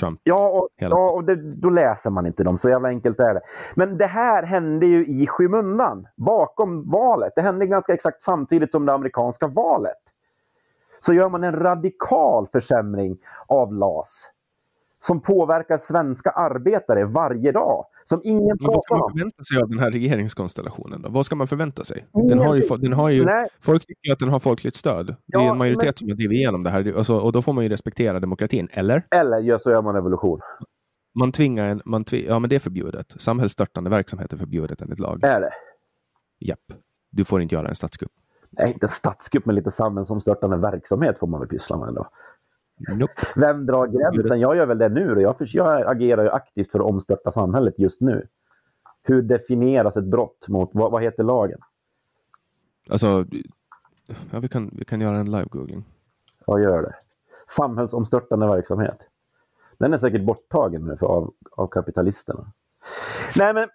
Trump. 0.00 0.20
Ja, 0.22 0.48
och, 0.48 0.68
ja, 0.76 1.10
och 1.10 1.24
det, 1.24 1.36
då 1.36 1.70
läser 1.70 2.10
man 2.10 2.26
inte 2.26 2.44
dem. 2.44 2.58
Så 2.58 2.68
jävla 2.68 2.88
enkelt 2.88 3.20
är 3.20 3.34
det. 3.34 3.40
Men 3.74 3.98
det 3.98 4.06
här 4.06 4.42
hände 4.42 4.86
ju 4.86 5.06
i 5.06 5.26
skymundan, 5.26 6.08
bakom 6.16 6.90
valet. 6.90 7.32
Det 7.36 7.42
hände 7.42 7.66
ganska 7.66 7.94
exakt 7.94 8.22
samtidigt 8.22 8.72
som 8.72 8.86
det 8.86 8.92
amerikanska 8.92 9.46
valet. 9.46 10.02
Så 11.00 11.14
gör 11.14 11.28
man 11.28 11.44
en 11.44 11.52
radikal 11.52 12.46
försämring 12.46 13.18
av 13.46 13.72
LAS 13.72 14.30
som 15.06 15.20
påverkar 15.20 15.78
svenska 15.78 16.30
arbetare 16.30 17.04
varje 17.04 17.52
dag. 17.52 17.86
Som 18.04 18.20
ingen 18.24 18.56
Vad 18.60 18.82
ska 18.82 18.96
man 18.96 19.10
förvänta 19.12 19.44
sig 19.44 19.62
av 19.62 19.68
den 19.68 19.78
här 19.78 19.90
regeringskonstellationen? 19.90 21.02
Då? 21.02 21.08
Vad 21.08 21.26
ska 21.26 21.36
man 21.36 21.46
förvänta 21.46 21.84
sig? 21.84 22.06
Den 22.12 22.38
har 22.38 22.54
ju, 22.54 22.62
den 22.78 22.92
har 22.92 23.10
ju, 23.10 23.26
folk 23.60 23.86
tycker 23.86 24.12
att 24.12 24.18
den 24.18 24.28
har 24.28 24.40
folkligt 24.40 24.76
stöd. 24.76 25.16
Det 25.26 25.36
är 25.36 25.50
en 25.50 25.58
majoritet 25.58 25.84
men... 25.84 25.94
som 25.94 26.08
har 26.08 26.14
drivit 26.14 26.36
igenom 26.36 26.62
det 26.62 26.70
här. 26.70 26.94
Alltså, 26.96 27.18
och 27.18 27.32
då 27.32 27.42
får 27.42 27.52
man 27.52 27.64
ju 27.64 27.70
respektera 27.70 28.20
demokratin, 28.20 28.68
eller? 28.72 29.02
Eller 29.10 29.40
ja, 29.40 29.58
så 29.58 29.70
gör 29.70 29.82
man 29.82 29.94
revolution. 29.94 30.40
Man 31.14 31.32
tvingar 31.32 31.64
en... 31.66 31.82
Man 31.84 32.04
tvi, 32.04 32.26
ja, 32.26 32.38
men 32.38 32.50
det 32.50 32.56
är 32.56 32.60
förbjudet. 32.60 33.14
Samhällsstörtande 33.18 33.90
verksamhet 33.90 34.32
är 34.32 34.36
förbjudet 34.36 34.82
enligt 34.82 34.98
lag. 34.98 35.24
Är 35.24 35.40
det? 35.40 35.50
Japp. 36.40 36.60
Du 37.10 37.24
får 37.24 37.42
inte 37.42 37.54
göra 37.54 37.68
en 37.68 37.74
statskupp. 37.74 38.12
Nej, 38.50 38.72
inte 38.72 38.88
statskupp, 38.88 39.46
men 39.46 39.54
lite 39.54 39.70
samhällsomstörtande 39.70 40.56
verksamhet 40.56 41.18
får 41.18 41.26
man 41.26 41.40
väl 41.40 41.48
pyssla 41.48 41.76
med 41.76 41.88
ändå. 41.88 42.08
Nope. 42.78 43.12
Vem 43.36 43.66
drar 43.66 43.86
gränsen? 43.86 44.40
Jag 44.40 44.56
gör 44.56 44.66
väl 44.66 44.78
det 44.78 44.88
nu. 44.88 45.20
Jag, 45.20 45.36
jag 45.38 45.86
agerar 45.86 46.22
ju 46.22 46.30
aktivt 46.30 46.70
för 46.70 46.78
att 46.78 46.86
omstörta 46.86 47.30
samhället 47.30 47.78
just 47.78 48.00
nu. 48.00 48.26
Hur 49.02 49.22
definieras 49.22 49.96
ett 49.96 50.04
brott 50.04 50.48
mot, 50.48 50.70
vad, 50.72 50.92
vad 50.92 51.02
heter 51.02 51.22
lagen? 51.22 51.58
Alltså, 52.88 53.26
ja, 54.30 54.38
vi, 54.40 54.48
kan, 54.48 54.70
vi 54.78 54.84
kan 54.84 55.00
göra 55.00 55.16
en 55.16 55.30
live-googling. 55.30 55.82
Ja, 56.46 56.60
gör 56.60 56.82
det. 56.82 56.94
Samhällsomstörtande 57.48 58.46
verksamhet. 58.46 58.98
Den 59.78 59.94
är 59.94 59.98
säkert 59.98 60.24
borttagen 60.24 60.82
nu 60.84 60.96
för, 60.96 61.06
av, 61.06 61.34
av 61.50 61.66
kapitalisterna. 61.66 62.52
Nej, 63.36 63.54
men 63.54 63.68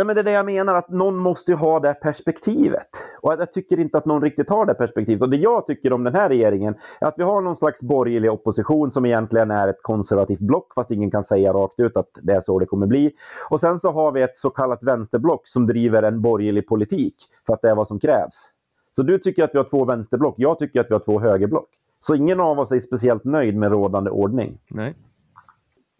Nej, 0.00 0.04
men 0.06 0.14
det 0.16 0.20
är 0.20 0.24
det 0.24 0.30
jag 0.30 0.46
menar, 0.46 0.74
att 0.74 0.88
någon 0.88 1.16
måste 1.16 1.54
ha 1.54 1.80
det 1.80 1.94
perspektivet. 1.94 2.88
Och 3.20 3.32
jag 3.32 3.52
tycker 3.52 3.80
inte 3.80 3.98
att 3.98 4.04
någon 4.04 4.22
riktigt 4.22 4.48
har 4.48 4.66
det 4.66 4.74
perspektivet. 4.74 5.22
Och 5.22 5.30
det 5.30 5.36
jag 5.36 5.66
tycker 5.66 5.92
om 5.92 6.04
den 6.04 6.14
här 6.14 6.28
regeringen 6.28 6.74
är 7.00 7.06
att 7.06 7.14
vi 7.18 7.22
har 7.22 7.40
någon 7.40 7.56
slags 7.56 7.82
borgerlig 7.82 8.32
opposition 8.32 8.90
som 8.90 9.06
egentligen 9.06 9.50
är 9.50 9.68
ett 9.68 9.82
konservativt 9.82 10.40
block, 10.40 10.74
fast 10.74 10.90
ingen 10.90 11.10
kan 11.10 11.24
säga 11.24 11.52
rakt 11.52 11.80
ut 11.80 11.96
att 11.96 12.08
det 12.22 12.32
är 12.32 12.40
så 12.40 12.58
det 12.58 12.66
kommer 12.66 12.86
bli. 12.86 13.12
Och 13.50 13.60
sen 13.60 13.80
så 13.80 13.92
har 13.92 14.12
vi 14.12 14.22
ett 14.22 14.38
så 14.38 14.50
kallat 14.50 14.82
vänsterblock 14.82 15.48
som 15.48 15.66
driver 15.66 16.02
en 16.02 16.22
borgerlig 16.22 16.68
politik 16.68 17.14
för 17.46 17.54
att 17.54 17.62
det 17.62 17.70
är 17.70 17.74
vad 17.74 17.88
som 17.88 18.00
krävs. 18.00 18.50
Så 18.96 19.02
du 19.02 19.18
tycker 19.18 19.44
att 19.44 19.50
vi 19.54 19.58
har 19.58 19.64
två 19.64 19.84
vänsterblock, 19.84 20.34
jag 20.38 20.58
tycker 20.58 20.80
att 20.80 20.90
vi 20.90 20.94
har 20.94 21.00
två 21.00 21.20
högerblock. 21.20 21.68
Så 22.00 22.14
ingen 22.14 22.40
av 22.40 22.58
oss 22.58 22.72
är 22.72 22.80
speciellt 22.80 23.24
nöjd 23.24 23.56
med 23.56 23.70
rådande 23.70 24.10
ordning. 24.10 24.58
Nej. 24.68 24.94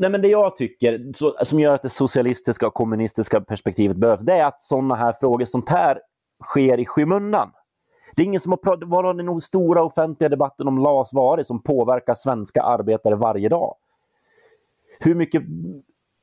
Nej, 0.01 0.11
men 0.11 0.23
det 0.23 0.29
jag 0.29 0.57
tycker 0.57 1.13
så, 1.15 1.37
som 1.45 1.61
gör 1.61 1.75
att 1.75 1.83
det 1.83 1.89
socialistiska 1.89 2.67
och 2.67 2.75
kommunistiska 2.75 3.41
perspektivet 3.41 3.97
behövs, 3.97 4.23
det 4.23 4.33
är 4.33 4.45
att 4.45 4.63
sådana 4.63 4.95
här 4.95 5.13
frågor, 5.13 5.45
sånt 5.45 5.69
här 5.69 6.01
sker 6.45 6.81
i 6.81 6.87
skymundan. 6.87 7.51
Det 8.17 8.23
är 8.23 8.27
ingen 8.27 8.41
som 8.41 8.53
har 8.53 8.57
pratat, 8.57 8.89
vad 8.89 9.05
har 9.05 9.15
den 9.15 9.41
stora 9.41 9.83
offentliga 9.83 10.29
debatten 10.29 10.69
om 10.69 10.79
LAS 10.79 11.13
varit 11.13 11.47
som 11.47 11.63
påverkar 11.63 12.15
svenska 12.15 12.63
arbetare 12.63 13.15
varje 13.15 13.49
dag? 13.49 13.75
Hur 14.99 15.15
mycket 15.15 15.43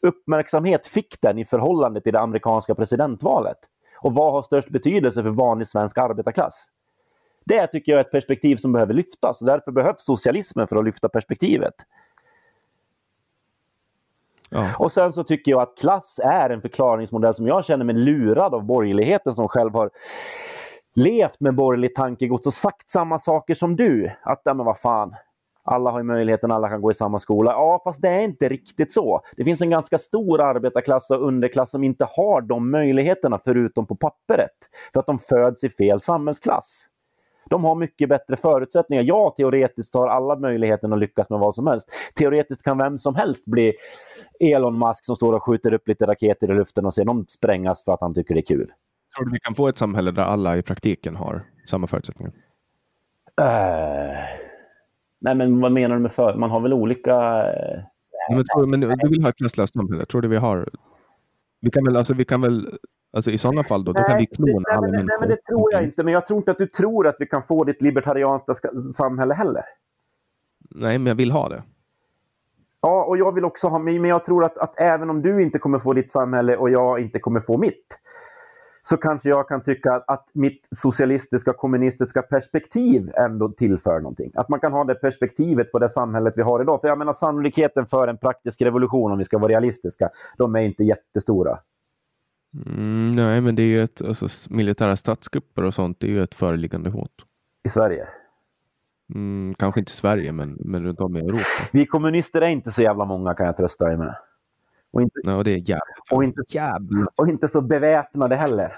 uppmärksamhet 0.02 0.88
fick 0.88 1.22
den 1.22 1.38
i 1.38 1.46
förhållande 1.46 2.02
till 2.02 2.14
det 2.14 2.20
amerikanska 2.20 2.76
presidentvalet? 2.76 3.58
Och 4.02 4.14
vad 4.14 4.34
har 4.34 4.42
störst 4.42 4.70
betydelse 4.70 5.24
för 5.24 5.30
vanlig 5.30 5.68
svensk 5.68 5.98
arbetarklass? 5.98 6.68
Det 7.46 7.68
tycker 7.68 7.92
jag 7.92 8.00
är 8.00 8.06
ett 8.06 8.12
perspektiv 8.12 8.56
som 8.56 8.72
behöver 8.72 8.94
lyftas 8.94 9.42
och 9.42 9.48
därför 9.48 9.72
behövs 9.72 10.06
socialismen 10.06 10.68
för 10.68 10.76
att 10.76 10.86
lyfta 10.86 11.10
perspektivet. 11.10 11.76
Ja. 14.50 14.66
Och 14.80 14.92
sen 14.92 15.14
så 15.14 15.24
tycker 15.24 15.52
jag 15.52 15.62
att 15.62 15.78
klass 15.78 16.20
är 16.24 16.50
en 16.50 16.62
förklaringsmodell 16.62 17.36
som 17.36 17.48
jag 17.48 17.66
känner 17.66 17.86
mig 17.86 17.96
lurad 17.96 18.54
av 18.54 18.66
borgerligheten 18.66 19.34
som 19.34 19.48
själv 19.48 19.74
har 19.74 19.90
levt 20.96 21.40
med 21.40 21.56
borgerligt 21.56 21.96
tankegods 21.96 22.48
och 22.48 22.54
sagt 22.54 22.90
samma 22.90 23.20
saker 23.20 23.54
som 23.54 23.76
du. 23.76 24.12
Att, 24.24 24.42
ja 24.44 24.54
men 24.54 24.66
vad 24.66 24.80
fan, 24.80 25.16
alla 25.64 25.92
har 25.92 26.00
ju 26.00 26.04
möjligheten, 26.04 26.52
alla 26.52 26.70
kan 26.70 26.82
gå 26.82 26.92
i 26.92 26.94
samma 26.94 27.20
skola. 27.20 27.52
Ja, 27.52 27.82
fast 27.84 28.02
det 28.02 28.10
är 28.10 28.20
inte 28.20 28.50
riktigt 28.50 28.92
så. 28.92 29.22
Det 29.38 29.44
finns 29.44 29.62
en 29.62 29.70
ganska 29.70 29.98
stor 29.98 30.42
arbetarklass 30.42 31.12
och 31.12 31.28
underklass 31.28 31.72
som 31.72 31.84
inte 31.84 32.08
har 32.10 32.42
de 32.42 32.72
möjligheterna 32.72 33.40
förutom 33.44 33.86
på 33.86 33.96
pappret. 33.96 34.52
För 34.94 35.00
att 35.00 35.06
de 35.06 35.20
föds 35.20 35.64
i 35.64 35.70
fel 35.70 36.00
samhällsklass. 36.00 36.88
De 37.50 37.64
har 37.64 37.76
mycket 37.76 38.10
bättre 38.10 38.38
förutsättningar. 38.38 39.04
Ja, 39.04 39.34
teoretiskt 39.38 39.94
har 39.94 40.08
alla 40.08 40.36
möjligheten 40.36 40.94
att 40.94 41.00
lyckas 41.00 41.30
med 41.30 41.40
vad 41.40 41.56
som 41.56 41.68
helst. 41.68 41.90
Teoretiskt 42.16 42.64
kan 42.64 42.78
vem 42.78 42.98
som 42.98 43.16
helst 43.16 43.46
bli 43.46 43.74
Elon 44.40 44.80
Musk 44.80 45.06
som 45.06 45.16
står 45.16 45.34
och 45.34 45.44
skjuter 45.44 45.74
upp 45.74 45.88
lite 45.88 46.06
raketer 46.06 46.52
i 46.52 46.56
luften 46.56 46.86
och 46.86 46.94
ser 46.94 47.06
dem 47.06 47.26
sprängas 47.30 47.84
för 47.84 47.92
att 47.92 48.02
han 48.02 48.14
tycker 48.14 48.34
det 48.34 48.40
är 48.40 48.46
kul. 48.46 48.72
Tror 49.16 49.26
du 49.26 49.32
vi 49.32 49.40
kan 49.40 49.56
få 49.56 49.68
ett 49.68 49.78
samhälle 49.78 50.12
där 50.12 50.24
alla 50.24 50.58
i 50.58 50.62
praktiken 50.62 51.16
har 51.16 51.44
samma 51.70 51.88
förutsättningar? 51.88 52.34
Uh, 53.42 54.18
nej, 55.20 55.36
men 55.36 55.62
vad 55.62 55.72
menar 55.72 55.96
du 55.96 56.02
med 56.02 56.14
för? 56.14 56.36
Man 56.36 56.50
har 56.52 56.60
väl 56.60 56.74
olika... 56.74 57.12
Uh, 57.12 57.84
men, 58.30 58.46
tror, 58.54 58.66
men 58.66 58.80
du 58.80 59.10
vill 59.10 59.24
ha 59.24 59.30
ett 59.30 59.36
klasslöst 59.36 59.74
samhälle? 59.74 60.06
Tror 60.06 60.22
du 60.22 60.28
vi 60.28 60.38
har... 60.38 60.70
Vi 61.62 61.70
kan 61.70 61.86
väl, 61.86 61.98
alltså, 61.98 62.14
vi 62.14 62.26
kan 62.26 62.42
väl 62.42 62.70
Alltså 63.18 63.32
i 63.32 63.38
sådana 63.38 63.64
fall 63.64 63.84
då, 63.84 63.92
då 63.92 64.04
kan 64.04 64.18
vi 64.18 64.26
klona 64.26 64.70
alla 64.70 64.82
nej, 64.82 64.92
människor. 64.92 65.08
Nej, 65.08 65.18
men 65.20 65.30
det 65.30 65.38
tror 65.42 65.74
jag 65.74 65.84
inte. 65.84 66.04
Men 66.04 66.14
jag 66.14 66.28
tror 66.28 66.38
inte 66.38 66.52
att 66.52 66.58
du 66.58 66.68
tror 66.68 67.08
att 67.08 67.16
vi 67.20 67.26
kan 67.26 67.44
få 67.44 67.64
ditt 67.64 67.82
libertarianska 67.82 68.70
samhälle 68.94 69.34
heller. 69.34 69.64
Nej, 70.70 70.98
men 70.98 71.08
jag 71.08 71.16
vill 71.16 71.32
ha 71.32 71.50
det. 71.50 71.64
Ja, 72.82 73.04
och 73.04 73.18
jag 73.18 73.32
vill 73.36 73.46
också 73.46 73.68
ha 73.68 73.80
Men 73.80 74.06
jag 74.06 74.26
tror 74.26 74.44
att, 74.44 74.58
att 74.58 74.80
även 74.80 75.10
om 75.10 75.22
du 75.22 75.44
inte 75.44 75.60
kommer 75.60 75.80
få 75.80 75.94
ditt 75.94 76.12
samhälle 76.12 76.58
och 76.58 76.70
jag 76.70 77.00
inte 77.00 77.20
kommer 77.20 77.40
få 77.40 77.58
mitt, 77.58 78.00
så 78.84 78.98
kanske 78.98 79.30
jag 79.30 79.48
kan 79.48 79.64
tycka 79.64 79.94
att, 79.94 80.04
att 80.08 80.30
mitt 80.34 80.68
socialistiska 80.76 81.54
kommunistiska 81.54 82.22
perspektiv 82.22 83.12
ändå 83.16 83.50
tillför 83.50 84.00
någonting. 84.00 84.32
Att 84.36 84.50
man 84.50 84.60
kan 84.60 84.74
ha 84.74 84.84
det 84.84 84.96
perspektivet 84.96 85.72
på 85.72 85.80
det 85.80 85.90
samhället 85.90 86.34
vi 86.38 86.42
har 86.42 86.62
idag. 86.62 86.82
För 86.82 86.88
jag 86.88 86.98
menar 86.98 87.14
sannolikheten 87.14 87.86
för 87.86 88.08
en 88.08 88.18
praktisk 88.18 88.62
revolution, 88.62 89.12
om 89.12 89.18
vi 89.18 89.26
ska 89.26 89.38
vara 89.38 89.52
realistiska, 89.52 90.10
de 90.38 90.56
är 90.56 90.62
inte 90.62 90.84
jättestora. 90.84 91.60
Mm, 92.54 93.12
nej, 93.12 93.42
men 93.42 93.56
det 93.56 93.62
är 93.62 93.68
ju 93.68 93.80
ett, 93.80 94.02
alltså, 94.02 94.28
militära 94.50 94.96
statskupper 94.96 95.64
och 95.64 95.74
sånt, 95.74 96.00
det 96.00 96.08
är 96.08 96.12
ju 96.12 96.24
ett 96.24 96.36
föreliggande 96.36 96.90
hot. 96.90 97.12
I 97.64 97.70
Sverige? 97.70 98.08
Mm, 99.16 99.56
kanske 99.56 99.80
inte 99.80 99.92
Sverige, 99.92 100.32
men, 100.32 100.58
men 100.60 100.84
runt 100.84 101.00
om 101.00 101.18
i 101.18 101.20
Europa. 101.20 101.70
Vi 101.72 101.86
kommunister 101.86 102.42
är 102.42 102.48
inte 102.48 102.72
så 102.72 102.82
jävla 102.82 103.06
många 103.06 103.34
kan 103.34 103.46
jag 103.46 103.58
trösta 103.58 103.86
dig 103.86 103.98
med. 103.98 104.16
Och 104.92 105.02
inte, 105.02 105.20
Nej, 105.24 105.36
och 105.36 105.44
det 105.44 105.52
är 105.52 105.70
jävligt. 105.70 106.12
Och 106.12 106.24
inte, 106.24 106.42
jävligt. 106.48 107.08
och 107.16 107.28
inte 107.28 107.48
så 107.48 107.62
beväpnade 107.62 108.36
heller. 108.36 108.74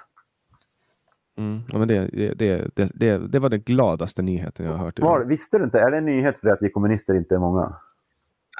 Mm, 1.38 1.62
ja, 1.68 1.78
men 1.78 1.88
det, 1.88 2.08
det, 2.36 2.76
det, 2.76 3.18
det, 3.18 3.40
var 3.40 3.50
den 3.50 3.62
gladaste 3.62 4.22
nyheten 4.22 4.66
jag 4.66 4.74
har 4.74 4.86
hört. 4.86 5.00
Var, 5.00 5.26
visste 5.26 5.58
du 5.58 5.64
inte? 5.64 5.80
Är 5.80 5.92
det 5.92 5.98
en 5.98 6.06
nyhet 6.06 6.40
för 6.40 6.48
dig 6.48 6.54
att 6.54 6.62
vi 6.62 6.70
kommunister 6.70 7.16
inte 7.16 7.36
är 7.36 7.40
många? 7.40 7.76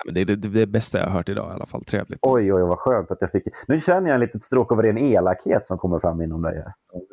Men 0.06 0.14
det 0.14 0.22
är 0.22 0.26
det, 0.26 0.36
det 0.36 0.66
bästa 0.66 0.98
jag 0.98 1.06
har 1.06 1.12
hört 1.12 1.30
idag 1.30 1.52
i 1.52 1.54
alla 1.54 1.66
fall. 1.66 1.86
Trevligt. 1.86 2.20
Oj, 2.22 2.54
oj, 2.54 2.62
vad 2.62 2.80
skönt 2.80 3.12
att 3.12 3.18
jag 3.22 3.32
fick... 3.32 3.44
Nu 3.68 3.80
känner 3.80 4.08
jag 4.08 4.16
en 4.16 4.20
litet 4.20 4.44
stråk 4.44 4.72
av 4.72 4.82
ren 4.82 4.98
elakhet 4.98 5.68
som 5.68 5.78
kommer 5.78 6.00
fram 6.00 6.22
inom 6.22 6.42
dig. 6.42 6.64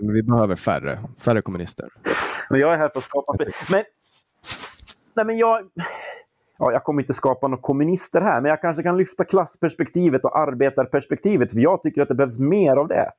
Men 0.00 0.14
vi 0.14 0.22
behöver 0.22 0.56
färre, 0.56 0.98
färre 1.18 1.42
kommunister. 1.42 1.88
Men 2.50 2.60
jag 2.60 2.72
är 2.74 2.78
här 2.78 2.88
för 2.88 2.98
att 2.98 3.04
skapa... 3.04 3.36
Men, 3.70 3.84
nej, 5.14 5.26
men 5.26 5.38
jag... 5.38 5.70
Ja, 6.58 6.72
jag 6.72 6.84
kommer 6.84 7.02
inte 7.02 7.14
skapa 7.14 7.48
några 7.48 7.62
kommunister 7.62 8.20
här, 8.20 8.40
men 8.40 8.48
jag 8.48 8.60
kanske 8.60 8.82
kan 8.82 8.96
lyfta 8.96 9.24
klassperspektivet 9.24 10.24
och 10.24 10.38
arbetarperspektivet, 10.38 11.50
för 11.50 11.58
jag 11.58 11.82
tycker 11.82 12.02
att 12.02 12.08
det 12.08 12.14
behövs 12.14 12.38
mer 12.38 12.76
av 12.76 12.88
det. 12.88 13.10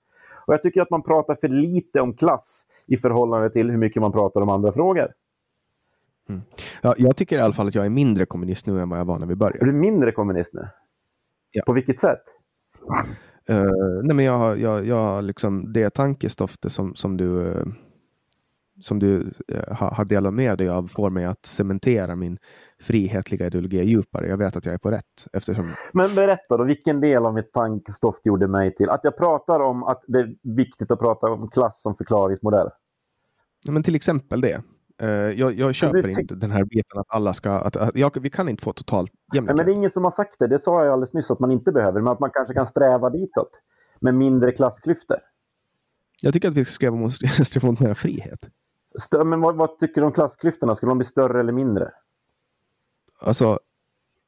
Och 0.45 0.53
jag 0.53 0.61
tycker 0.61 0.81
att 0.81 0.89
man 0.89 1.01
pratar 1.01 1.35
för 1.35 1.47
lite 1.47 2.01
om 2.01 2.13
klass 2.13 2.65
i 2.85 2.97
förhållande 2.97 3.49
till 3.49 3.69
hur 3.69 3.77
mycket 3.77 4.01
man 4.01 4.11
pratar 4.11 4.41
om 4.41 4.49
andra 4.49 4.71
frågor. 4.71 5.07
Mm. 6.29 6.41
Ja, 6.81 6.95
jag 6.97 7.15
tycker 7.15 7.37
i 7.37 7.41
alla 7.41 7.53
fall 7.53 7.67
att 7.67 7.75
jag 7.75 7.85
är 7.85 7.89
mindre 7.89 8.25
kommunist 8.25 8.67
nu 8.67 8.81
än 8.81 8.89
vad 8.89 8.99
jag 8.99 9.05
var 9.05 9.19
när 9.19 9.27
vi 9.27 9.35
började. 9.35 9.59
Är 9.59 9.65
du 9.65 9.73
mindre 9.73 10.11
kommunist 10.11 10.53
nu? 10.53 10.67
Ja. 11.51 11.63
På 11.65 11.73
vilket 11.73 11.99
sätt? 11.99 12.21
Uh, 13.49 14.03
nej 14.03 14.15
men 14.15 14.25
jag 14.25 14.37
har, 14.37 14.55
jag, 14.55 14.85
jag 14.85 14.95
har 14.95 15.21
liksom 15.21 15.73
det 15.73 15.89
tankestoftet 15.89 16.71
som, 16.71 16.95
som 16.95 17.17
du, 17.17 17.25
uh, 17.25 17.65
som 18.81 18.99
du 18.99 19.19
uh, 19.51 19.61
har, 19.71 19.91
har 19.91 20.05
delat 20.05 20.33
med 20.33 20.57
dig 20.57 20.69
av 20.69 20.87
får 20.87 21.09
mig 21.09 21.25
att 21.25 21.45
cementera 21.45 22.15
min 22.15 22.37
frihetliga 22.79 23.47
ideologi 23.47 23.83
djupare. 23.83 24.27
Jag 24.27 24.37
vet 24.37 24.55
att 24.55 24.65
jag 24.65 24.73
är 24.73 24.77
på 24.77 24.91
rätt. 24.91 25.27
Eftersom... 25.33 25.73
Men 25.93 26.15
berätta 26.15 26.57
då, 26.57 26.63
vilken 26.63 27.01
del 27.01 27.25
av 27.25 27.33
mitt 27.33 27.53
tankestoft 27.53 28.25
gjorde 28.25 28.47
mig 28.47 28.75
till 28.75 28.89
att 28.89 29.01
jag 29.03 29.17
pratar 29.17 29.59
om 29.59 29.83
att 29.83 30.03
det 30.07 30.19
är 30.19 30.35
viktigt 30.43 30.91
att 30.91 30.99
prata 30.99 31.27
om 31.27 31.49
klass 31.49 31.81
som 31.81 31.95
förklaringsmodell? 31.95 32.69
Ja, 33.65 33.71
men 33.71 33.83
till 33.83 33.95
exempel 33.95 34.41
det. 34.41 34.61
Uh, 35.03 35.09
jag, 35.09 35.53
jag 35.53 35.75
köper 35.75 36.19
inte 36.19 36.35
den 36.35 36.51
här 36.51 36.63
biten 36.63 36.99
att 36.99 37.05
alla 37.09 37.33
ska... 37.33 37.51
Att, 37.51 37.75
att, 37.75 37.95
jag, 37.95 38.17
vi 38.21 38.29
kan 38.29 38.49
inte 38.49 38.63
få 38.63 38.73
totalt 38.73 39.11
jämlikhet. 39.33 39.57
Men 39.57 39.65
det 39.65 39.71
är 39.71 39.75
ingen 39.75 39.89
som 39.89 40.03
har 40.03 40.11
sagt 40.11 40.35
det. 40.39 40.47
Det 40.47 40.59
sa 40.59 40.83
jag 40.83 40.93
alldeles 40.93 41.13
nyss 41.13 41.31
att 41.31 41.39
man 41.39 41.51
inte 41.51 41.71
behöver. 41.71 42.01
Men 42.01 42.13
att 42.13 42.19
man 42.19 42.29
kanske 42.33 42.53
kan 42.53 42.67
sträva 42.67 43.09
ditåt. 43.09 43.51
Med 43.99 44.15
mindre 44.15 44.51
klassklyftor. 44.51 45.17
Jag 46.21 46.33
tycker 46.33 46.47
att 46.47 46.57
vi 46.57 46.65
ska 46.65 46.71
sträva 46.71 46.95
mot, 46.95 47.13
sträva 47.47 47.67
mot 47.67 47.79
mer 47.79 47.93
frihet. 47.93 48.49
Stö 48.99 49.23
men 49.23 49.41
vad, 49.41 49.55
vad, 49.55 49.79
tycker 49.79 50.01
du 50.01 50.07
om 50.07 50.13
klassklyftorna? 50.13 50.75
Skulle 50.75 50.89
de 50.89 50.97
bli 50.97 51.05
större 51.05 51.39
eller 51.39 51.53
mindre? 51.53 51.91
Alltså, 53.21 53.59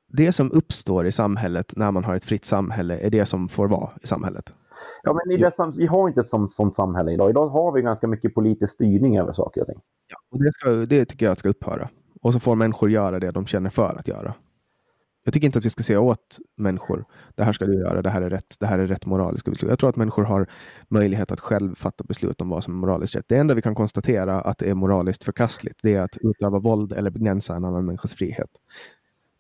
det 0.07 0.31
som 0.31 0.51
uppstår 0.51 1.07
i 1.07 1.11
samhället 1.11 1.73
när 1.75 1.91
man 1.91 2.03
har 2.03 2.15
ett 2.15 2.23
fritt 2.23 2.45
samhälle 2.45 2.97
är 2.97 3.09
det 3.09 3.25
som 3.25 3.49
får 3.49 3.67
vara 3.67 3.89
i 4.01 4.07
samhället. 4.07 4.53
Ja, 5.03 5.13
men 5.13 5.37
i 5.37 5.41
det 5.41 5.51
sam- 5.51 5.71
vi 5.77 5.85
har 5.85 6.07
inte 6.07 6.21
ett 6.21 6.27
sånt, 6.27 6.51
sånt 6.51 6.75
samhälle 6.75 7.11
idag. 7.11 7.29
Idag 7.29 7.49
har 7.49 7.71
vi 7.71 7.81
ganska 7.81 8.07
mycket 8.07 8.33
politisk 8.35 8.73
styrning 8.73 9.17
över 9.17 9.33
saker 9.33 9.61
och 9.61 9.67
ting. 9.67 9.79
Ja, 10.07 10.17
och 10.31 10.43
det, 10.43 10.51
ska, 10.53 10.69
det 10.69 11.05
tycker 11.05 11.25
jag 11.25 11.37
ska 11.39 11.49
upphöra. 11.49 11.89
Och 12.21 12.33
så 12.33 12.39
får 12.39 12.55
människor 12.55 12.89
göra 12.91 13.19
det 13.19 13.31
de 13.31 13.45
känner 13.45 13.69
för 13.69 13.95
att 13.99 14.07
göra. 14.07 14.33
Jag 15.23 15.33
tycker 15.33 15.45
inte 15.45 15.59
att 15.59 15.65
vi 15.65 15.69
ska 15.69 15.83
säga 15.83 15.99
åt 15.99 16.37
människor, 16.57 17.05
det 17.35 17.43
här 17.43 17.51
ska 17.53 17.65
du 17.65 17.79
göra, 17.79 18.01
det 18.01 18.09
här 18.09 18.21
är 18.21 18.29
rätt, 18.29 18.55
det 18.59 18.65
här 18.65 18.79
är 18.79 18.87
rätt 18.87 19.05
moraliska 19.05 19.51
beslut. 19.51 19.69
Jag 19.69 19.79
tror 19.79 19.89
att 19.89 19.95
människor 19.95 20.23
har 20.23 20.47
möjlighet 20.87 21.31
att 21.31 21.39
själv 21.39 21.75
fatta 21.75 22.03
beslut 22.03 22.41
om 22.41 22.49
vad 22.49 22.63
som 22.63 22.73
är 22.73 22.77
moraliskt 22.77 23.15
rätt. 23.15 23.25
Det 23.27 23.37
enda 23.37 23.53
vi 23.53 23.61
kan 23.61 23.75
konstatera 23.75 24.41
att 24.41 24.57
det 24.57 24.69
är 24.69 24.73
moraliskt 24.73 25.23
förkastligt, 25.23 25.79
det 25.83 25.95
är 25.95 26.01
att 26.01 26.17
utöva 26.21 26.59
våld 26.59 26.93
eller 26.93 27.09
begränsa 27.09 27.55
en 27.55 27.65
annan 27.65 27.85
människas 27.85 28.13
frihet. 28.13 28.49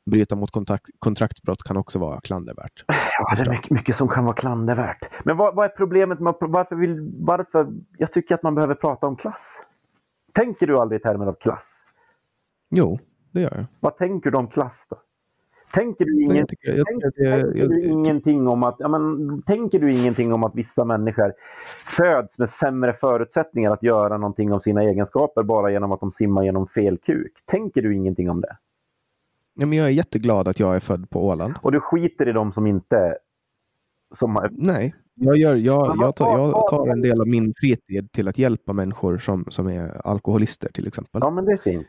Bryta 0.09 0.35
mot 0.35 0.51
kontakt, 0.51 0.85
kontraktsbrott 0.99 1.63
kan 1.63 1.77
också 1.77 1.99
vara 1.99 2.21
klandervärt. 2.21 2.83
Ja, 2.87 3.35
det 3.37 3.41
är 3.41 3.49
mycket, 3.49 3.69
mycket 3.69 3.95
som 3.95 4.07
kan 4.07 4.25
vara 4.25 4.35
klandervärt. 4.35 5.05
Men 5.23 5.37
vad, 5.37 5.55
vad 5.55 5.65
är 5.65 5.69
problemet 5.69 6.19
med 6.19 6.35
varför, 6.39 6.75
vill, 6.75 7.11
varför 7.19 7.67
jag 7.97 8.13
tycker 8.13 8.35
att 8.35 8.43
man 8.43 8.55
behöver 8.55 8.75
prata 8.75 9.07
om 9.07 9.15
klass? 9.15 9.61
Tänker 10.33 10.67
du 10.67 10.77
aldrig 10.77 11.01
i 11.01 11.03
termer 11.03 11.25
av 11.25 11.33
klass? 11.33 11.65
Jo, 12.69 12.99
det 13.31 13.41
gör 13.41 13.53
jag. 13.55 13.65
Vad 13.79 13.97
tänker 13.97 14.31
du 14.31 14.37
om 14.37 14.47
klass 14.47 14.87
då? 14.89 14.97
Tänker 15.73 16.05
du, 16.05 16.23
ingen, 16.23 16.47
jag 16.61 16.77
jag 16.77 16.87
tänker 16.87 17.85
ingenting 17.87 18.47
om 18.47 18.63
att, 18.63 18.75
ja, 18.79 18.87
men, 18.87 19.41
tänker 19.41 19.79
du 19.79 19.91
ingenting 19.91 20.33
om 20.33 20.43
att 20.43 20.55
vissa 20.55 20.85
människor 20.85 21.33
föds 21.85 22.37
med 22.37 22.49
sämre 22.49 22.93
förutsättningar 22.93 23.71
att 23.71 23.83
göra 23.83 24.17
någonting 24.17 24.53
av 24.53 24.59
sina 24.59 24.83
egenskaper 24.83 25.43
bara 25.43 25.71
genom 25.71 25.91
att 25.91 25.99
de 25.99 26.11
simmar 26.11 26.43
genom 26.43 26.67
fel 26.67 26.97
kuk? 26.97 27.33
Tänker 27.45 27.81
du 27.81 27.95
ingenting 27.95 28.29
om 28.29 28.41
det? 28.41 28.57
Ja, 29.59 29.65
men 29.65 29.77
jag 29.77 29.87
är 29.87 29.91
jätteglad 29.91 30.47
att 30.47 30.59
jag 30.59 30.75
är 30.75 30.79
född 30.79 31.09
på 31.09 31.27
Åland. 31.27 31.53
Och 31.61 31.71
du 31.71 31.79
skiter 31.79 32.29
i 32.29 32.31
de 32.31 32.53
som 32.53 32.67
inte... 32.67 33.17
Som 34.15 34.35
har... 34.35 34.49
Nej, 34.51 34.95
jag, 35.15 35.37
gör, 35.37 35.55
jag, 35.55 35.95
jag, 35.99 36.15
tar, 36.15 36.37
jag 36.37 36.67
tar 36.69 36.87
en 36.87 37.01
del 37.01 37.21
av 37.21 37.27
min 37.27 37.53
fritid 37.57 38.11
till 38.11 38.27
att 38.27 38.37
hjälpa 38.37 38.73
människor 38.73 39.17
som, 39.17 39.45
som 39.49 39.67
är 39.67 40.07
alkoholister 40.07 40.69
till 40.73 40.87
exempel. 40.87 41.21
Ja, 41.23 41.29
men 41.29 41.45
det 41.45 41.51
är 41.51 41.57
fint. 41.57 41.87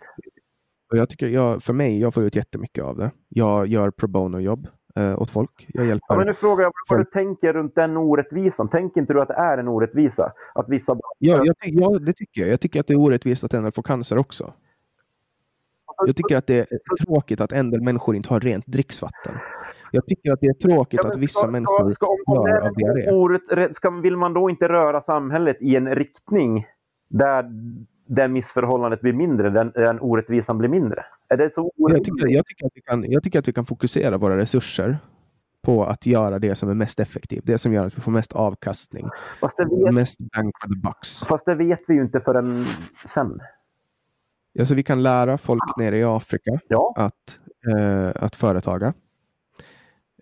Och 0.92 0.98
jag 0.98 1.08
tycker, 1.08 1.28
jag, 1.28 1.62
för 1.62 1.72
mig, 1.72 2.00
jag 2.00 2.14
får 2.14 2.22
ut 2.22 2.36
jättemycket 2.36 2.84
av 2.84 2.96
det. 2.96 3.10
Jag 3.28 3.66
gör 3.66 3.90
pro 3.90 4.08
bono-jobb 4.08 4.68
eh, 4.96 5.22
åt 5.22 5.30
folk. 5.30 5.66
Jag 5.68 5.86
hjälper 5.86 6.06
Ja, 6.08 6.16
men 6.16 6.26
nu 6.26 6.34
frågar 6.34 6.64
jag 6.64 6.72
vad 6.90 7.00
du 7.00 7.04
tänker 7.04 7.52
runt 7.52 7.74
den 7.74 7.96
orättvisan. 7.96 8.68
Tänker 8.70 9.00
inte 9.00 9.12
du 9.12 9.20
att 9.20 9.28
det 9.28 9.34
är 9.34 9.58
en 9.58 9.68
orättvisa? 9.68 10.32
Att 10.54 10.68
vissa... 10.68 10.98
Ja, 11.18 11.44
jag, 11.44 11.56
ja, 11.62 11.98
det 11.98 12.12
tycker 12.12 12.40
jag. 12.40 12.50
Jag 12.50 12.60
tycker 12.60 12.80
att 12.80 12.86
det 12.86 12.94
är 12.94 12.98
orättvist 12.98 13.44
att 13.44 13.54
en 13.54 13.62
del 13.62 13.72
får 13.72 13.82
cancer 13.82 14.18
också. 14.18 14.52
Jag 16.06 16.16
tycker 16.16 16.36
att 16.36 16.46
det 16.46 16.58
är 16.72 17.04
tråkigt 17.04 17.40
att 17.40 17.52
en 17.52 17.70
del 17.70 17.82
människor 17.82 18.16
inte 18.16 18.28
har 18.34 18.40
rent 18.40 18.66
dricksvatten. 18.66 19.34
Jag 19.92 20.06
tycker 20.06 20.32
att 20.32 20.40
det 20.40 20.46
är 20.46 20.52
tråkigt 20.68 21.00
Ja, 21.02 21.10
att 21.10 21.16
vissa 21.16 21.38
ska- 21.38 21.50
människor 21.50 21.92
ska, 21.92 22.06
det 22.26 22.50
dör 22.50 22.60
av 22.60 22.74
diarré. 22.74 23.10
orätt, 23.12 23.76
ska, 23.76 23.90
Vill 23.90 24.16
man 24.16 24.34
då 24.34 24.50
inte 24.50 24.68
röra 24.68 25.00
samhället 25.02 25.56
i 25.60 25.76
en 25.76 25.94
riktning 25.94 26.66
där, 27.10 27.44
där 28.06 28.28
missförhållandet 28.28 29.00
blir 29.00 29.12
mindre, 29.12 29.50
där, 29.50 29.64
där 29.64 29.98
orättvisan 30.04 30.58
blir 30.58 30.68
mindre? 30.68 31.04
Är 31.28 31.36
det 31.36 31.54
så 31.54 31.72
Jag 31.76 32.04
tycker, 32.04 32.28
jag, 32.28 32.46
tycker 32.46 32.66
att 32.66 32.72
vi 32.74 32.80
kan, 32.82 33.04
jag 33.12 33.22
tycker 33.22 33.38
att 33.38 33.48
vi 33.48 33.52
kan 33.52 33.66
fokusera 33.66 34.18
våra 34.18 34.36
resurser 34.36 34.98
på 35.62 35.84
att 35.84 36.06
göra 36.06 36.38
det 36.38 36.54
som 36.54 36.68
är 36.68 36.74
mest 36.74 37.00
effektivt. 37.00 37.42
Det 37.46 37.58
som 37.58 37.72
gör 37.72 37.86
att 37.86 37.96
vi 37.96 38.00
får 38.00 38.12
mest 38.12 38.32
avkastning. 38.32 39.08
Fast 39.40 39.56
det 39.56 39.64
vet, 39.64 39.94
Mest 39.94 40.18
bang 40.18 40.52
for 40.62 40.68
the 40.74 40.80
bucks. 40.80 41.18
fast 41.24 41.46
det 41.46 41.54
vet 41.54 41.80
vi 41.88 41.94
ju 41.94 42.02
inte 42.02 42.20
förrän 42.20 42.64
sen. 43.14 43.40
Alltså 44.58 44.74
vi 44.74 44.82
kan 44.82 45.02
lära 45.02 45.38
folk 45.38 45.76
nere 45.76 45.98
i 45.98 46.04
Afrika 46.04 46.60
Ja, 46.68 46.94
att, 46.96 47.38
eh, 47.76 48.22
att 48.24 48.36
företaga. 48.36 48.94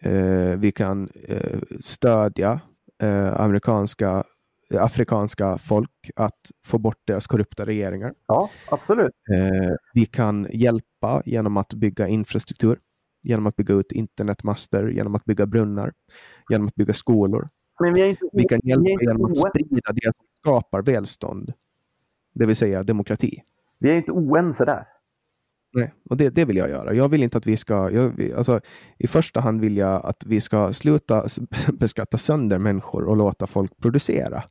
Eh, 0.01 0.57
vi 0.59 0.73
kan 0.73 1.09
eh, 1.29 1.59
stödja 1.81 2.61
eh, 3.03 3.41
amerikanska, 3.41 4.25
afrikanska 4.75 5.59
folk 5.59 6.11
att 6.17 6.51
få 6.65 6.79
bort 6.79 6.99
deras 7.05 7.27
korrupta 7.27 7.67
regeringar. 7.67 8.15
ja 8.27 8.51
absolut. 8.71 9.13
Eh, 9.31 9.75
vi 9.95 10.07
kan 10.07 10.47
hjälpa 10.53 11.23
genom 11.25 11.57
att 11.57 11.75
bygga 11.75 12.09
infrastruktur, 12.09 12.79
genom 13.23 13.47
att 13.47 13.57
bygga 13.57 13.75
ut 13.75 13.93
internetmaster, 13.93 14.89
genom 14.89 15.15
att 15.15 15.25
bygga 15.25 15.47
brunnar, 15.47 15.93
genom 16.51 16.67
att 16.67 16.75
bygga 16.75 16.95
skolor. 16.95 17.49
Men 17.81 17.95
vi 17.95 18.09
inte, 18.09 18.29
Vi 18.33 18.45
kan 18.45 18.61
vi 18.63 18.71
hjälpa 18.71 18.91
inte, 18.91 19.05
genom 19.05 19.25
att 19.25 19.39
sprida 19.39 19.93
det 19.93 20.13
som 20.17 20.27
skapar 20.41 20.83
välstånd, 20.83 21.53
det 22.35 22.47
vill 22.47 22.57
säga 22.57 22.83
demokrati. 22.83 23.43
Vi 23.79 23.91
är 23.91 23.95
inte 23.95 24.13
oense 24.13 24.65
där. 24.65 24.85
Nej, 25.73 25.95
och 26.11 26.17
det, 26.17 26.31
det 26.31 26.45
vill 26.45 26.57
jag 26.57 26.71
göra. 26.71 26.95
Jag 26.95 27.09
vill 27.09 27.23
inte 27.23 27.39
att 27.39 27.47
vi 27.47 27.57
ska... 27.57 27.91
Jag, 27.91 28.33
alltså, 28.37 28.61
I 28.99 29.07
första 29.07 29.41
hand 29.41 29.61
vill 29.61 29.77
jag 29.77 30.07
att 30.07 30.25
vi 30.27 30.41
ska 30.41 30.73
sluta 30.73 31.25
beskatta 31.73 32.19
sönder 32.19 32.59
människor 32.59 33.05
och 33.09 33.17
låta 33.17 33.47
folk 33.47 33.79
producera. 33.83 34.43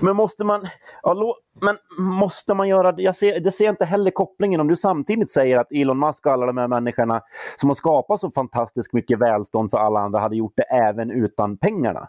Men 0.00 0.16
måste 0.16 0.44
man, 0.44 0.66
ja, 1.02 1.34
men 1.62 1.76
måste 1.98 2.54
man 2.54 2.68
göra 2.68 2.92
det? 2.92 3.02
Jag 3.02 3.16
ser, 3.16 3.40
det 3.40 3.52
ser 3.52 3.70
inte 3.70 3.84
heller 3.84 4.10
kopplingen 4.10 4.60
om 4.60 4.68
du 4.68 4.76
samtidigt 4.76 5.30
säger 5.30 5.58
att 5.58 5.72
Elon 5.72 5.98
Musk 5.98 6.26
och 6.26 6.32
alla 6.32 6.46
de 6.46 6.56
här 6.56 6.68
människorna 6.68 7.20
som 7.56 7.70
har 7.70 7.74
skapat 7.74 8.20
så 8.20 8.30
fantastiskt 8.30 8.92
mycket 8.92 9.18
välstånd 9.18 9.70
för 9.70 9.78
alla 9.78 10.00
andra 10.00 10.20
hade 10.20 10.36
gjort 10.36 10.56
det 10.56 10.62
även 10.62 11.10
utan 11.10 11.58
pengarna. 11.58 12.08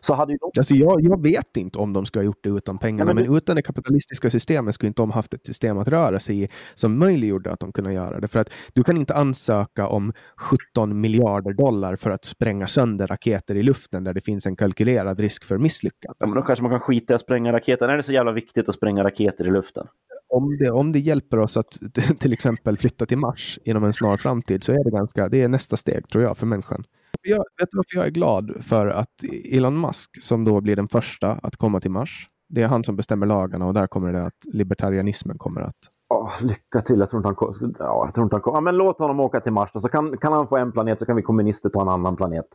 Så 0.00 0.14
hade 0.14 0.32
ju 0.32 0.38
de, 0.38 0.50
Alltså 0.58 0.74
jag, 0.74 1.00
jag 1.00 1.22
vet 1.22 1.56
inte 1.56 1.78
om 1.78 1.92
de 1.92 2.06
ska 2.06 2.18
ha 2.18 2.24
gjort 2.24 2.40
det 2.42 2.48
utan 2.48 2.78
pengarna, 2.78 3.10
Ja, 3.10 3.14
men 3.14 3.24
men, 3.24 3.36
utan 3.36 3.56
det 3.56 3.62
kapitalistiska 3.62 4.30
systemet 4.30 4.74
skulle 4.74 4.88
inte 4.88 5.02
de 5.02 5.10
haft 5.10 5.34
ett 5.34 5.46
system 5.46 5.78
att 5.78 5.88
röra 5.88 6.20
sig 6.20 6.42
i 6.42 6.48
som 6.74 6.98
möjliggjorde 6.98 7.52
att 7.52 7.60
de 7.60 7.72
kunde 7.72 7.92
göra 7.92 8.20
det. 8.20 8.28
För 8.28 8.40
att 8.40 8.50
du 8.72 8.84
kan 8.84 8.96
inte 8.96 9.14
ansöka 9.14 9.88
om 9.88 10.12
17 10.36 11.00
miljarder 11.00 11.52
dollar 11.52 11.96
för 11.96 12.10
att 12.10 12.24
spränga 12.24 12.66
sönder 12.66 13.06
raketer 13.06 13.54
i 13.54 13.62
luften 13.62 14.04
där 14.04 14.14
det 14.14 14.20
finns 14.20 14.46
en 14.46 14.56
kalkylerad 14.56 15.20
risk 15.20 15.44
för 15.44 15.58
misslyckande. 15.58 16.16
ja, 16.18 16.26
men 16.26 16.34
då 16.36 16.42
kanske 16.42 16.62
man 16.62 16.70
kan 16.70 16.80
skita 16.80 17.14
i 17.14 17.14
att 17.14 17.20
spränga 17.20 17.52
raketer. 17.52 17.88
Är 17.88 17.96
det 17.96 18.02
så 18.02 18.12
jävla 18.12 18.32
viktigt 18.32 18.68
att 18.68 18.74
spränga 18.74 19.04
raketer 19.04 19.46
i 19.46 19.50
luften? 19.50 19.86
om 20.30 20.56
det, 20.58 20.70
om 20.70 20.92
det 20.92 20.98
hjälper 20.98 21.38
oss 21.38 21.56
att 21.56 21.78
till 22.20 22.32
exempel 22.32 22.76
flytta 22.76 23.06
till 23.06 23.18
Mars 23.18 23.58
inom 23.64 23.84
en 23.84 23.92
snar 23.92 24.16
framtid 24.16 24.64
så 24.64 24.72
är 24.72 24.84
det 24.84 24.90
ganska, 24.90 25.28
det 25.28 25.42
är 25.42 25.48
nästa 25.48 25.76
steg 25.76 26.08
tror 26.08 26.24
jag 26.24 26.36
för 26.36 26.46
människan. 26.46 26.84
Jag, 27.22 27.36
vet 27.38 27.68
du 27.70 27.76
varför 27.76 27.96
jag 27.98 28.06
är 28.06 28.10
glad 28.10 28.52
för 28.60 28.86
att 28.86 29.24
Elon 29.44 29.80
Musk, 29.80 30.22
som 30.22 30.44
då 30.44 30.60
blir 30.60 30.76
den 30.76 30.88
första 30.88 31.32
att 31.42 31.56
komma 31.56 31.80
till 31.80 31.90
Mars, 31.90 32.28
det 32.48 32.62
är 32.62 32.66
han 32.68 32.84
som 32.84 32.96
bestämmer 32.96 33.26
lagarna 33.26 33.66
och 33.66 33.74
där 33.74 33.86
kommer 33.86 34.12
det 34.12 34.24
att 34.26 34.34
libertarianismen 34.52 35.38
kommer 35.38 35.60
att... 35.60 35.76
Åh, 36.14 36.30
lycka 36.42 36.80
till. 36.80 36.98
Jag 36.98 37.10
tror 37.10 37.20
inte 37.20 37.28
han 37.28 37.34
kommer. 37.34 37.74
Ja, 37.78 38.02
jag 38.06 38.14
tror 38.14 38.24
inte 38.24 38.34
han 38.36 38.40
kommer. 38.42 38.56
Ja, 38.56 38.60
men 38.60 38.76
låt 38.76 38.98
honom 38.98 39.20
åka 39.20 39.40
till 39.40 39.52
Mars 39.52 39.70
då, 39.72 39.80
så 39.80 39.88
kan, 39.88 40.16
kan 40.18 40.32
han 40.32 40.48
få 40.48 40.56
en 40.56 40.72
planet 40.72 40.98
så 40.98 41.06
kan 41.06 41.16
vi 41.16 41.22
kommunister 41.22 41.68
ta 41.68 41.82
en 41.82 41.88
annan 41.88 42.16
planet. 42.16 42.46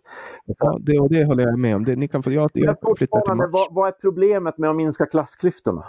Så- 0.46 0.54
Ja, 0.60 0.78
det, 0.82 1.00
och 1.00 1.10
det 1.10 1.26
håller 1.26 1.44
jag 1.44 1.60
med 1.60 1.76
om. 1.76 1.86
Det, 1.86 1.96
ni 1.96 2.08
kan 2.08 2.24
få, 2.24 2.32
jag, 2.32 2.50
jag 2.54 2.78
flyttar 2.98 3.22
till 3.22 3.34
Mars. 3.34 3.50
vad, 3.52 3.68
vad 3.76 3.88
är 3.88 3.92
problemet 3.92 4.58
med 4.58 4.70
att 4.70 4.76
minska 4.76 5.06
klassklyftorna? 5.06 5.86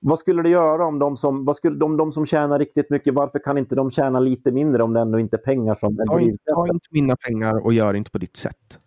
Vad 0.00 0.18
skulle 0.18 0.42
det 0.42 0.48
göra 0.48 0.86
om 0.86 0.98
de 0.98 1.16
som, 1.16 1.44
vad 1.44 1.56
skulle, 1.56 1.78
de, 1.78 1.96
de 1.96 2.12
som 2.12 2.26
tjänar 2.26 2.58
riktigt 2.58 2.90
mycket, 2.90 3.14
varför 3.14 3.38
kan 3.38 3.58
inte 3.58 3.74
de 3.74 3.90
tjäna 3.90 4.20
lite 4.20 4.52
mindre 4.52 4.82
om 4.82 4.92
det 4.92 5.00
ändå 5.00 5.18
inte 5.18 5.36
är 5.36 5.40
pengar 5.40 5.74
som... 5.74 5.96
Ta 6.08 6.20
inte, 6.20 6.44
ta 6.54 6.66
inte 6.66 6.88
mina 6.90 7.16
pengar 7.16 7.64
och 7.64 7.72
gör 7.72 7.94
inte 7.94 8.10
på 8.10 8.18
ditt 8.18 8.36
sätt. 8.36 8.80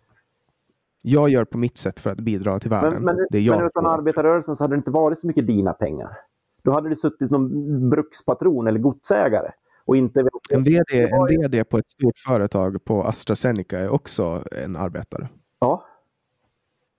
Jag 1.02 1.28
gör 1.28 1.44
på 1.44 1.58
mitt 1.58 1.78
sätt 1.78 2.00
för 2.00 2.10
att 2.10 2.20
bidra 2.20 2.58
till 2.58 2.70
världen. 2.70 2.92
Men, 2.92 3.16
men, 3.16 3.26
det 3.30 3.38
är 3.38 3.42
jag 3.42 3.56
men 3.56 3.66
utan 3.66 3.86
arbetarrörelsen 3.86 4.56
så 4.56 4.64
hade 4.64 4.74
det 4.74 4.78
inte 4.78 4.90
varit 4.90 5.18
så 5.18 5.26
mycket 5.26 5.46
dina 5.46 5.72
pengar. 5.72 6.16
Då 6.62 6.72
hade 6.72 6.88
det 6.88 6.96
suttit 6.96 7.30
någon 7.30 7.90
brukspatron 7.90 8.66
eller 8.66 8.78
godsägare. 8.78 9.50
Och 9.84 9.96
inte... 9.96 10.28
En 10.50 10.64
VD, 10.64 11.08
en 11.10 11.26
VD 11.26 11.64
på 11.64 11.78
ett 11.78 11.90
stort 11.90 12.18
företag 12.26 12.84
på 12.84 13.04
AstraZeneca 13.04 13.78
är 13.78 13.88
också 13.88 14.44
en 14.52 14.76
arbetare. 14.76 15.28
Ja. 15.58 15.84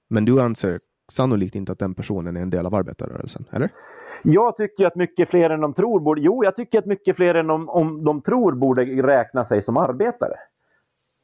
Men 0.09 0.25
du 0.25 0.41
anser 0.41 0.79
sannolikt 1.15 1.55
inte 1.55 1.71
att 1.71 1.79
den 1.79 1.93
personen 1.93 2.37
är 2.37 2.41
en 2.41 2.49
del 2.49 2.65
av 2.65 2.75
arbetarrörelsen, 2.75 3.45
eller? 3.51 3.69
Jag 4.23 4.57
tycker 4.57 4.87
att 4.87 4.95
mycket 4.95 5.29
fler 5.29 5.49
än 5.49 5.61
de 5.61 5.73
tror 5.73 5.99
borde... 5.99 6.21
Jo, 6.21 6.43
jag 6.43 6.55
tycker 6.55 6.79
att 6.79 6.85
mycket 6.85 7.15
fler 7.15 7.35
än 7.35 7.47
de, 7.47 7.69
om 7.69 8.03
de 8.03 8.21
tror 8.21 8.51
borde 8.51 8.83
räkna 8.83 9.45
sig 9.45 9.61
som 9.61 9.77
arbetare. 9.77 10.35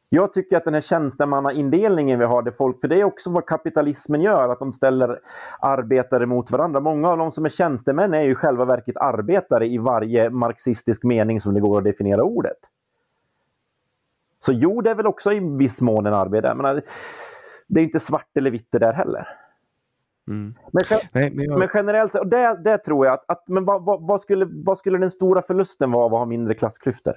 Jag 0.09 0.33
tycker 0.33 0.57
att 0.57 0.63
den 0.63 0.73
här 0.73 0.81
tjänstemannaindelningen 0.81 2.19
vi 2.19 2.25
har, 2.25 2.41
där 2.41 2.51
folk, 2.51 2.81
för 2.81 2.87
det 2.87 2.99
är 2.99 3.03
också 3.03 3.31
vad 3.31 3.45
kapitalismen 3.45 4.21
gör, 4.21 4.49
att 4.49 4.59
de 4.59 4.71
ställer 4.71 5.19
arbetare 5.59 6.25
mot 6.25 6.51
varandra. 6.51 6.79
Många 6.79 7.09
av 7.09 7.17
de 7.17 7.31
som 7.31 7.45
är 7.45 7.49
tjänstemän 7.49 8.13
är 8.13 8.21
ju 8.21 8.31
i 8.31 8.35
själva 8.35 8.65
verket 8.65 8.97
arbetare 8.97 9.67
i 9.67 9.77
varje 9.77 10.29
marxistisk 10.29 11.03
mening 11.03 11.41
som 11.41 11.53
det 11.53 11.59
går 11.59 11.77
att 11.77 11.83
definiera 11.83 12.23
ordet. 12.23 12.57
Så 14.39 14.53
jo, 14.53 14.81
det 14.81 14.89
är 14.89 14.95
väl 14.95 15.07
också 15.07 15.33
i 15.33 15.39
viss 15.39 15.81
mån 15.81 16.05
en 16.05 16.13
arbetare. 16.13 16.81
Det 17.67 17.79
är 17.79 17.83
inte 17.83 17.99
svart 17.99 18.37
eller 18.37 18.51
vitt 18.51 18.67
det 18.71 18.79
där 18.79 18.93
heller. 18.93 19.27
Mm. 20.27 20.55
Men, 20.71 20.83
Nej, 21.11 21.31
men 21.31 21.45
jag, 21.45 21.59
men 21.59 21.69
generellt 21.73 22.15
och 22.15 22.27
det, 22.27 22.59
det 22.63 22.77
tror 22.77 23.05
jag 23.05 23.13
att, 23.13 23.23
att 23.27 23.47
men 23.47 23.65
vad, 23.65 23.85
vad, 23.85 24.01
vad, 24.01 24.21
skulle, 24.21 24.45
vad 24.49 24.77
skulle 24.77 24.97
den 24.97 25.11
stora 25.11 25.41
förlusten 25.41 25.91
vara 25.91 26.05
av 26.05 26.13
att 26.13 26.19
ha 26.19 26.25
mindre 26.25 26.53
klassklyftor? 26.53 27.13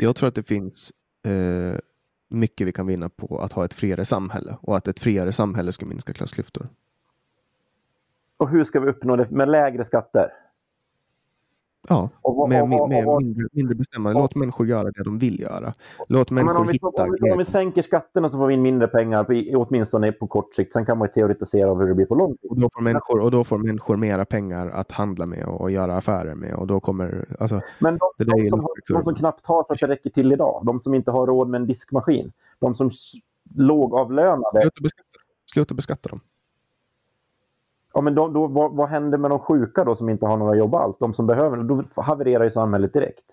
jag 0.00 0.16
tror 0.16 0.28
att 0.28 0.34
det 0.34 0.42
finns 0.42 0.92
eh, 1.24 1.78
mycket 2.28 2.66
vi 2.66 2.72
kan 2.72 2.86
vinna 2.86 3.08
på 3.08 3.38
att 3.38 3.52
ha 3.52 3.64
ett 3.64 3.74
friare 3.74 4.04
samhälle 4.04 4.56
och 4.60 4.76
att 4.76 4.88
ett 4.88 5.00
friare 5.00 5.32
samhälle 5.32 5.72
ska 5.72 5.86
minska 5.86 6.12
klassklyftor. 6.12 6.66
Och 8.36 8.48
hur 8.48 8.64
ska 8.64 8.80
vi 8.80 8.90
uppnå 8.90 9.16
det 9.16 9.30
med 9.30 9.48
lägre 9.48 9.84
skatter? 9.84 10.32
Ja, 11.88 12.08
Och 12.22 12.48
med, 12.48 12.62
och- 12.62 12.80
och- 12.82 12.88
med 12.88 13.06
mindre, 13.18 13.48
mindre 13.52 13.74
bestämmande. 13.74 14.20
Låt 14.20 14.34
människor 14.34 14.66
göra 14.66 14.90
det 14.90 15.04
de 15.04 15.18
vill 15.18 15.40
göra. 15.40 15.74
Låt 16.08 16.30
människor 16.30 16.60
om, 16.60 16.66
vi, 16.66 16.72
hitta 16.72 16.86
om, 16.86 17.16
vi, 17.20 17.30
om, 17.32 17.38
vi, 17.38 17.44
sänker 17.44 17.82
skatterna 17.82 18.30
så 18.30 18.38
får 18.38 18.46
vi 18.46 18.54
in 18.54 18.62
mindre 18.62 18.88
pengar, 18.88 19.24
på, 19.24 19.58
åtminstone 19.58 20.12
på 20.12 20.26
kort 20.26 20.54
sikt. 20.54 20.72
Sen 20.72 20.86
kan 20.86 20.98
man 20.98 21.08
ju 21.08 21.12
teoretisera 21.12 21.72
om 21.72 21.80
hur 21.80 21.88
det 21.88 21.94
blir 21.94 22.06
på 22.06 22.14
lång 22.14 22.30
sikt. 22.32 22.44
Och 22.50 22.60
då, 22.60 22.70
får 22.74 22.80
människor, 22.82 23.20
och 23.20 23.30
då 23.30 23.44
får 23.44 23.58
människor 23.58 23.96
mera 23.96 24.24
pengar 24.24 24.68
att 24.70 24.92
handla 24.92 25.26
med 25.26 25.44
och, 25.44 25.70
göra 25.70 25.96
affärer 25.96 26.34
med. 26.34 26.54
Och 26.54 26.66
då 26.66 26.80
kommer, 26.80 27.26
alltså, 27.38 27.60
Men 27.78 27.98
de, 28.18 28.24
de, 28.24 28.48
som, 28.48 28.60
har- 28.60 28.94
de 28.94 29.04
som 29.04 29.14
knappt 29.14 29.46
har 29.46 29.64
så 29.64 29.72
att 29.72 29.78
det 29.80 29.86
räcker 29.86 30.10
till 30.10 30.32
idag, 30.32 30.62
de 30.66 30.80
som 30.80 30.94
inte 30.94 31.10
har 31.10 31.26
råd 31.26 31.48
med 31.48 31.60
en 31.60 31.66
diskmaskin, 31.66 32.32
de 32.58 32.74
som 32.74 32.90
lågavlönade, 33.54 34.60
sluta, 34.60 34.82
beskatta, 34.82 35.08
sluta 35.52 35.74
beskatta 35.74 36.08
dem. 36.08 36.20
Ja, 37.94 38.00
men 38.00 38.14
då, 38.14 38.28
då, 38.28 38.46
vad, 38.46 38.76
vad 38.76 38.88
händer 38.88 39.18
med 39.18 39.30
de 39.30 39.38
sjuka 39.38 39.84
då 39.84 39.96
som 39.96 40.08
inte 40.08 40.26
har 40.26 40.36
några 40.36 40.56
jobb 40.56 40.74
alls? 40.74 40.96
De 40.98 41.14
som 41.14 41.26
behöver 41.26 41.56
då 41.56 41.84
havererar 41.96 42.44
ju 42.44 42.50
samhället 42.50 42.92
direkt. 42.92 43.24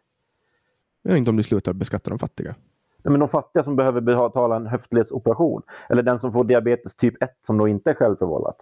Jag 1.02 1.12
vet 1.12 1.18
inte 1.18 1.30
om 1.30 1.38
du 1.38 1.44
slutar 1.44 1.74
beskatta 1.74 2.10
de 2.10 2.20
fattiga. 2.20 2.56
Nej, 3.04 3.12
men 3.12 3.20
de 3.20 3.30
fattiga 3.30 3.64
som 3.64 3.76
behöver 3.76 4.02
betala 4.02 4.56
en 4.56 4.68
höftledsoperation, 4.68 5.62
eller 5.90 6.04
den 6.04 6.20
som 6.20 6.34
får 6.34 6.44
diabetes 6.44 6.96
typ 6.96 7.24
1 7.24 7.30
som 7.42 7.58
då 7.58 7.68
inte 7.68 7.90
är 7.90 7.94
självförvållat. 7.94 8.58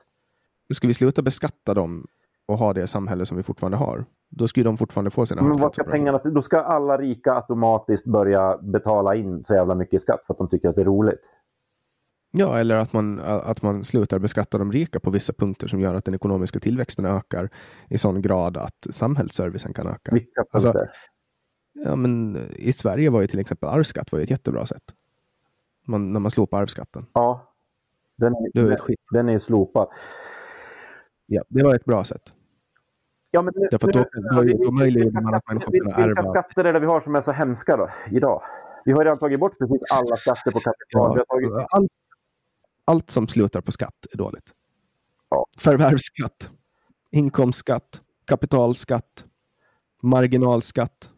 Ska 0.73 0.87
vi 0.87 0.93
sluta 0.93 1.21
beskatta 1.21 1.73
dem 1.73 2.07
och 2.47 2.57
ha 2.57 2.73
det 2.73 2.87
samhälle 2.87 3.25
som 3.25 3.37
vi 3.37 3.43
fortfarande 3.43 3.77
har. 3.77 4.05
Då 4.29 4.47
ska 4.47 4.59
ju 4.59 4.63
de 4.63 4.77
fortfarande 4.77 5.11
få 5.11 5.25
sina 5.25 5.41
Men 5.41 5.57
vad 5.57 5.73
ska 5.73 5.83
pengarna? 5.83 6.19
Då 6.23 6.41
ska 6.41 6.59
alla 6.59 6.97
rika 6.97 7.33
automatiskt 7.33 8.05
börja 8.05 8.57
betala 8.57 9.15
in 9.15 9.43
så 9.45 9.53
jävla 9.53 9.75
mycket 9.75 10.01
skatt 10.01 10.23
för 10.27 10.33
att 10.33 10.37
de 10.37 10.49
tycker 10.49 10.69
att 10.69 10.75
det 10.75 10.81
är 10.81 10.85
roligt. 10.85 11.19
Ja, 12.31 12.59
eller 12.59 12.75
att 12.75 12.93
man, 12.93 13.19
att 13.19 13.61
man 13.61 13.83
slutar 13.83 14.19
beskatta 14.19 14.57
de 14.57 14.71
rika 14.71 14.99
på 14.99 15.09
vissa 15.09 15.33
punkter 15.33 15.67
som 15.67 15.79
gör 15.79 15.95
att 15.95 16.05
den 16.05 16.15
ekonomiska 16.15 16.59
tillväxten 16.59 17.05
ökar 17.05 17.49
i 17.89 17.97
sån 17.97 18.21
grad 18.21 18.57
att 18.57 18.87
samhällsservicen 18.89 19.73
kan 19.73 19.87
öka. 19.87 20.11
Vilka 20.11 20.43
Alltså? 20.51 20.73
Ja, 21.73 21.95
men 21.95 22.37
I 22.55 22.73
Sverige 22.73 23.09
var 23.09 23.21
ju 23.21 23.27
till 23.27 23.39
exempel 23.39 23.69
arvsskatt 23.69 24.11
var 24.11 24.19
ett 24.19 24.29
jättebra 24.29 24.65
sätt. 24.65 24.83
Man, 25.87 26.13
när 26.13 26.19
man 26.19 26.31
slopar 26.31 26.61
arvsskatten. 26.61 27.05
Ja. 27.13 27.53
Den 28.17 28.33
är, 28.33 28.49
Det 28.53 28.61
den, 28.63 28.71
ett 28.71 28.79
skit. 28.79 28.99
den 29.11 29.29
är 29.29 29.39
slopad. 29.39 29.87
Ja, 31.25 31.43
det 31.47 31.63
var 31.63 31.75
ett 31.75 31.85
bra 31.85 32.03
sätt. 32.03 32.33
Ja, 33.31 33.41
men 33.41 33.53
nu, 33.57 33.67
Därför 33.71 33.87
att 33.87 33.93
då- 33.93 34.05
då- 34.43 34.65
då 34.65 34.71
möjliggör 34.71 35.11
man 35.11 35.33
att 35.33 35.47
människor 35.47 35.71
vilka, 35.71 35.91
kan 35.91 36.03
vilka 36.07 36.21
ärva. 36.21 36.29
skatter 36.31 36.63
är 36.65 36.73
det 36.73 36.79
vi 36.79 36.85
har 36.85 37.01
som 37.01 37.15
är 37.15 37.21
så 37.21 37.31
hemska 37.31 37.77
då, 37.77 37.89
idag? 38.11 38.41
Vi 38.85 38.91
har 38.91 39.03
redan 39.03 39.19
tagit 39.19 39.39
bort 39.39 39.59
precis 39.59 39.81
alla 39.91 40.15
skatter 40.17 40.51
på 40.51 40.59
kapital. 40.59 41.15
Vi 41.15 41.19
Ja, 41.19 41.25
har 41.27 41.35
tagit, 41.35 41.67
allt, 41.71 41.91
allt 42.87 43.11
som 43.11 43.27
slutar 43.27 43.61
på 43.61 43.71
skatt 43.71 44.05
är 44.11 44.17
dåligt. 44.17 44.53
Ja. 45.29 45.45
Förvärvsskatt, 45.57 46.49
inkomstskatt, 47.11 48.01
kapitalskatt, 48.25 49.25
marginalskatt. 50.01 51.09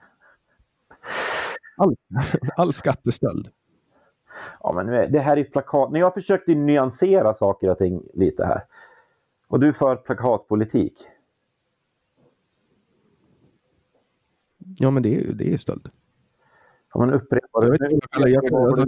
All, 1.78 1.96
all 2.58 2.74
skattestöld. 2.74 3.50
ja, 4.60 4.72
men 4.76 4.86
nu 4.86 4.96
är, 4.96 5.08
det 5.08 5.20
här 5.20 5.38
är 5.38 5.44
plakat. 5.44 5.92
När 5.92 6.00
jag 6.00 6.14
försökte 6.14 6.56
nyansera 6.56 7.34
saker 7.34 7.70
och 7.70 7.78
ting 7.78 8.04
lite 8.14 8.46
här. 8.46 8.66
Och 9.48 9.60
du 9.60 9.74
för 9.74 9.96
plakatpolitik. 9.96 10.94
Ja, 14.58 14.92
men 14.92 15.04
det 15.04 15.16
är 15.16 15.20
ju 15.20 15.34
det 15.34 15.54
är 15.54 15.58
stöld. 15.58 15.90
Ja, 16.94 17.00
men 17.00 17.14
upprepa 17.14 17.48
Jag 17.54 17.80
det. 17.80 18.56
alltså, 18.56 18.86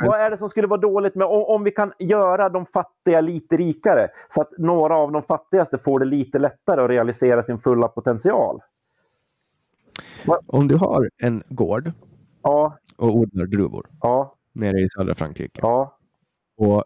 Vad 0.00 0.20
är 0.20 0.30
det 0.30 0.36
som 0.36 0.50
skulle 0.50 0.66
vara 0.66 0.80
dåligt 0.80 1.14
med 1.14 1.26
om, 1.26 1.42
om 1.44 1.64
vi 1.64 1.70
kan 1.70 1.92
göra 1.98 2.48
de 2.48 2.66
fattiga 2.66 3.20
lite 3.20 3.56
rikare 3.56 4.08
så 4.28 4.40
att 4.40 4.50
några 4.58 4.96
av 4.96 5.12
de 5.12 5.22
fattigaste 5.22 5.78
får 5.78 5.98
det 5.98 6.04
lite 6.06 6.38
lättare 6.38 6.80
att 6.82 6.90
realisera 6.90 7.42
sin 7.42 7.58
fulla 7.58 7.88
potential? 7.88 8.60
Om 10.46 10.68
du 10.68 10.76
har 10.76 11.10
en 11.22 11.42
gård 11.48 11.92
Ja, 12.42 12.78
och 12.96 13.16
odlar 13.16 13.46
druvor 13.46 13.86
ja, 14.00 14.34
nere 14.52 14.80
i 14.80 14.88
södra 14.90 15.14
Frankrike. 15.14 15.60
ja. 15.62 15.96
Och 16.56 16.84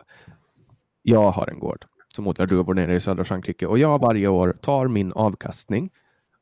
jag 1.03 1.31
har 1.31 1.47
en 1.51 1.59
gård 1.59 1.85
som 2.15 2.27
odlar 2.27 2.47
druvor 2.47 2.75
nere 2.75 2.95
i 2.95 3.01
södra 3.01 3.25
Frankrike 3.25 3.67
och 3.67 3.79
jag 3.79 3.99
varje 4.01 4.29
år 4.29 4.57
tar 4.61 4.89
min 4.89 5.13
avkastning 5.13 5.91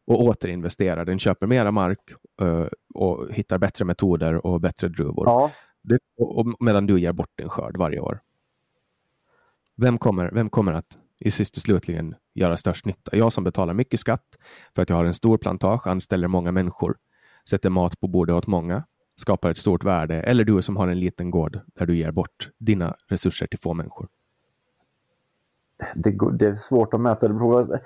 och 0.06 0.22
återinvesterar 0.22 1.04
den, 1.04 1.18
köper 1.18 1.46
mera 1.46 1.70
mark 1.70 1.98
eh, 2.40 2.66
och 2.94 3.32
hittar 3.32 3.58
bättre 3.58 3.84
metoder 3.84 4.46
och 4.46 4.60
bättre 4.60 4.88
druvor. 4.88 5.26
ja. 5.26 5.50
Det, 5.84 5.98
och, 6.16 6.38
och, 6.38 6.54
medan 6.60 6.86
du 6.86 7.00
ger 7.00 7.12
bort 7.12 7.30
din 7.38 7.48
skörd 7.48 7.76
varje 7.76 8.00
år. 8.00 8.20
Vem 9.76 9.98
kommer, 9.98 10.30
vem 10.30 10.50
kommer 10.50 10.72
att 10.72 10.98
i 11.20 11.30
sist 11.30 11.56
och 11.56 11.62
slutligen 11.62 12.14
göra 12.34 12.56
störst 12.56 12.86
nytta? 12.86 13.16
Jag 13.16 13.32
som 13.32 13.44
betalar 13.44 13.74
mycket 13.74 14.00
skatt 14.00 14.38
för 14.74 14.82
att 14.82 14.90
jag 14.90 14.96
har 14.96 15.04
en 15.04 15.14
stor 15.14 15.38
plantage, 15.38 15.86
anställer 15.86 16.28
många 16.28 16.52
människor, 16.52 16.96
sätter 17.48 17.70
mat 17.70 18.00
på 18.00 18.08
bordet 18.08 18.34
åt 18.34 18.46
många, 18.46 18.84
skapar 19.16 19.50
ett 19.50 19.56
stort 19.56 19.84
värde. 19.84 20.22
Eller 20.22 20.44
du 20.44 20.62
som 20.62 20.76
har 20.76 20.88
en 20.88 21.00
liten 21.00 21.30
gård 21.30 21.60
där 21.74 21.86
du 21.86 21.96
ger 21.96 22.10
bort 22.10 22.50
dina 22.58 22.96
resurser 23.08 23.46
till 23.46 23.58
få 23.58 23.74
människor. 23.74 24.08
Det, 25.94 26.10
det 26.32 26.46
är 26.46 26.56
svårt 26.56 26.94
att 26.94 27.00
mäta. 27.00 27.28
Det 27.28 27.34
beror, 27.34 27.80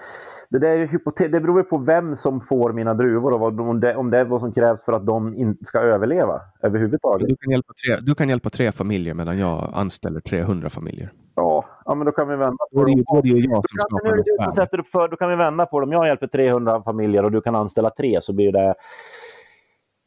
det, 0.48 0.58
där 0.58 0.68
är 0.68 0.86
hypote- 0.86 1.28
det 1.28 1.40
beror 1.40 1.62
på 1.62 1.78
vem 1.78 2.16
som 2.16 2.40
får 2.40 2.72
mina 2.72 2.94
druvor 2.94 3.32
och 3.32 3.40
vad, 3.40 3.60
om, 3.60 3.80
det, 3.80 3.96
om 3.96 4.10
det 4.10 4.18
är 4.18 4.24
vad 4.24 4.40
som 4.40 4.52
krävs 4.52 4.84
för 4.84 4.92
att 4.92 5.06
de 5.06 5.34
inte 5.34 5.64
ska 5.64 5.78
överleva 5.80 6.40
överhuvudtaget. 6.62 7.28
Du 7.28 7.36
kan, 7.36 7.50
hjälpa 7.50 7.72
tre, 7.86 7.96
du 8.00 8.14
kan 8.14 8.28
hjälpa 8.28 8.50
tre 8.50 8.72
familjer 8.72 9.14
medan 9.14 9.38
jag 9.38 9.70
anställer 9.74 10.20
300 10.20 10.70
familjer. 10.70 11.10
Ja, 11.34 11.64
ja 11.84 11.94
men 11.94 12.04
då 12.06 12.12
kan 12.12 12.28
vi 12.28 12.36
vända 12.36 12.56
på 12.72 12.84
det. 12.84 12.94
då 13.06 13.16
är 13.18 13.22
det 13.22 13.28
ju 13.28 13.40
jag 13.40 13.68
som 13.68 13.78
skapar 13.78 14.10
nu 14.10 14.16
du 14.16 14.22
som 14.26 14.36
värde. 14.38 14.52
sätter 14.52 14.80
upp 14.80 14.88
för, 14.88 15.08
då 15.08 15.16
kan 15.16 15.30
vi 15.30 15.36
vända 15.36 15.66
på 15.66 15.80
det. 15.80 15.86
Om 15.86 15.92
jag 15.92 16.06
hjälper 16.06 16.26
300 16.26 16.82
familjer 16.82 17.24
och 17.24 17.32
du 17.32 17.40
kan 17.40 17.54
anställa 17.54 17.90
tre 17.90 18.18
så 18.22 18.32
blir 18.32 18.52
det... 18.52 18.74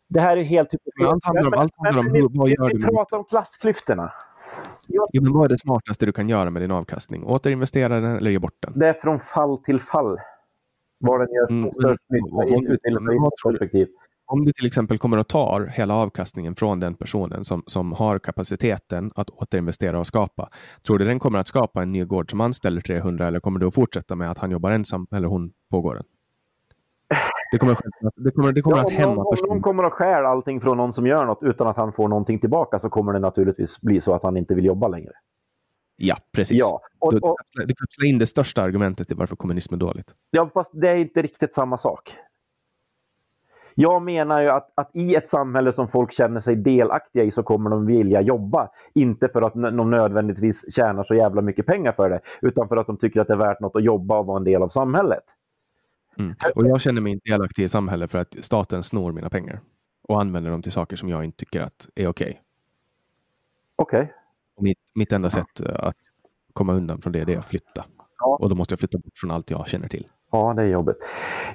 Det 0.09 0.19
här 0.19 0.37
är 0.37 0.43
helt 0.43 0.73
Men 0.99 1.07
allt 1.07 1.25
handlar 1.25 1.47
om- 1.47 1.59
allt 1.59 1.71
handlar 1.77 1.99
om 1.99 2.05
men 2.05 2.15
hur- 2.15 2.29
vad 2.31 2.47
vi, 2.47 2.53
gör 2.53 2.89
pratar 2.95 3.17
om 3.17 3.23
klassklyftorna. 3.23 4.11
Ja, 4.87 5.21
men 5.21 5.33
vad 5.33 5.45
är 5.45 5.49
det 5.49 5.59
smartaste 5.59 6.05
du 6.05 6.11
kan 6.11 6.29
göra 6.29 6.49
med 6.49 6.61
din 6.61 6.71
avkastning? 6.71 7.23
Återinvestera 7.23 7.99
den 7.99 8.15
eller 8.15 8.31
ge 8.31 8.39
bort 8.39 8.57
den? 8.59 8.79
Det 8.79 8.87
är 8.87 8.93
från 8.93 9.19
fall 9.19 9.57
till 9.57 9.79
fall. 9.79 10.17
Var 10.99 11.19
den 11.19 11.27
gör 11.33 11.51
Mm, 11.51 11.71
störst 11.71 12.03
nytta 12.09 13.77
i 13.77 13.81
ett. 13.81 13.89
Om 14.31 14.45
du 14.45 14.51
till 14.51 14.67
exempel 14.67 14.97
kommer 14.97 15.17
och 15.17 15.27
tar 15.27 15.65
hela 15.65 15.93
avkastningen 15.95 16.55
från 16.55 16.79
den 16.79 16.95
personen 16.95 17.45
som, 17.45 17.63
som 17.67 17.91
har 17.91 18.19
kapaciteten 18.19 19.11
att 19.15 19.29
återinvestera 19.29 19.99
och 19.99 20.07
skapa. 20.07 20.49
Tror 20.85 20.97
du 20.97 21.05
den 21.05 21.19
kommer 21.19 21.39
att 21.39 21.47
skapa 21.47 21.81
en 21.81 21.91
ny 21.91 22.05
gård 22.05 22.31
som 22.31 22.41
anställer 22.41 22.81
300 22.81 23.27
eller 23.27 23.39
kommer 23.39 23.59
du 23.59 23.67
att 23.67 23.73
fortsätta 23.73 24.15
med 24.15 24.31
att 24.31 24.37
han 24.37 24.51
jobbar 24.51 24.71
ensam 24.71 25.07
eller 25.11 25.27
hon 25.27 25.51
på 25.71 25.81
gården? 25.81 26.03
Det 27.51 27.57
kommer, 27.57 27.73
att- 27.73 27.79
det 28.15 28.31
kommer, 28.31 28.51
det 28.51 28.61
kommer 28.61 28.77
Ja, 28.77 28.83
att 28.83 28.91
hämma 28.91 29.13
någon, 29.15 29.25
om 29.27 29.49
någon 29.49 29.61
kommer 29.61 29.85
och 29.85 29.93
stjäl 29.93 30.25
allting 30.25 30.61
från 30.61 30.77
någon 30.77 30.93
som 30.93 31.07
gör 31.07 31.25
något 31.25 31.43
utan 31.43 31.67
att 31.67 31.77
han 31.77 31.93
får 31.93 32.07
någonting 32.07 32.39
tillbaka 32.39 32.79
så 32.79 32.89
kommer 32.89 33.13
det 33.13 33.19
naturligtvis 33.19 33.81
bli 33.81 34.01
så 34.01 34.13
att 34.13 34.23
han 34.23 34.37
inte 34.37 34.53
vill 34.55 34.65
jobba 34.65 34.87
längre. 34.87 35.11
Ja, 35.95 36.15
precis. 36.31 36.59
Ja, 36.59 36.81
och, 36.99 37.13
och, 37.13 37.37
du 37.67 37.73
kapslar 37.75 38.05
in 38.05 38.17
det 38.19 38.25
största 38.25 38.61
argumentet 38.61 39.07
till 39.07 39.17
varför 39.17 39.35
kommunism 39.35 39.73
är 39.73 39.77
dåligt. 39.77 40.13
ja, 40.31 40.49
fast 40.53 40.71
det 40.73 40.89
är 40.89 40.95
inte 40.95 41.21
riktigt 41.21 41.55
samma 41.55 41.77
sak. 41.77 42.15
Jag 43.75 44.01
menar 44.01 44.41
ju 44.41 44.49
att, 44.49 44.71
att 44.75 44.89
i 44.93 45.15
ett 45.15 45.29
samhälle 45.29 45.73
som 45.73 45.87
folk 45.87 46.11
känner 46.13 46.41
sig 46.41 46.55
delaktiga 46.55 47.23
i 47.23 47.31
så 47.31 47.43
kommer 47.43 47.69
de 47.69 47.85
vilja 47.85 48.21
jobba. 48.21 48.69
Inte 48.93 49.29
för 49.29 49.41
att 49.41 49.53
de 49.53 49.89
nödvändigtvis 49.89 50.75
tjänar 50.75 51.03
så 51.03 51.15
jävla 51.15 51.41
mycket 51.41 51.65
pengar 51.65 51.91
för 51.91 52.09
det, 52.09 52.19
utan 52.41 52.67
för 52.67 52.77
att 52.77 52.87
de 52.87 52.97
tycker 52.97 53.21
att 53.21 53.27
det 53.27 53.33
är 53.33 53.37
värt 53.37 53.59
något 53.59 53.75
att 53.75 53.83
jobba 53.83 54.19
och 54.19 54.25
vara 54.25 54.37
en 54.37 54.43
del 54.43 54.61
av 54.63 54.69
samhället. 54.69 55.23
Mm. 56.19 56.35
Och 56.55 56.67
jag 56.67 56.81
känner 56.81 57.01
mig 57.01 57.11
inte 57.11 57.29
delaktig 57.29 57.63
i 57.63 57.69
samhället 57.69 58.11
för 58.11 58.17
att 58.17 58.35
staten 58.41 58.83
snor 58.83 59.11
mina 59.11 59.29
pengar 59.29 59.59
och 60.01 60.21
använder 60.21 60.51
dem 60.51 60.61
till 60.61 60.71
saker 60.71 60.95
som 60.95 61.09
jag 61.09 61.23
inte 61.23 61.37
tycker 61.37 61.61
att 61.61 61.89
är 61.95 62.07
okej. 62.07 62.41
Okej. 63.75 64.13
Och 64.55 64.63
Mitt, 64.63 64.79
mitt 64.95 65.11
enda 65.11 65.29
sätt 65.29 65.61
eh, 65.61 65.75
att 65.79 65.95
komma 66.53 66.73
undan 66.73 67.01
från 67.01 67.13
det, 67.13 67.25
det 67.25 67.33
är 67.33 67.37
att 67.37 67.45
flytta. 67.45 67.85
Ja. 68.19 68.37
Och 68.41 68.49
då 68.49 68.55
måste 68.55 68.73
jag 68.73 68.79
flytta 68.79 68.97
bort 68.97 69.17
från 69.17 69.31
allt 69.31 69.51
jag 69.51 69.67
känner 69.67 69.87
till. 69.87 70.07
Ja, 70.31 70.53
det 70.53 70.61
är 70.61 70.67
jobbigt. 70.67 70.97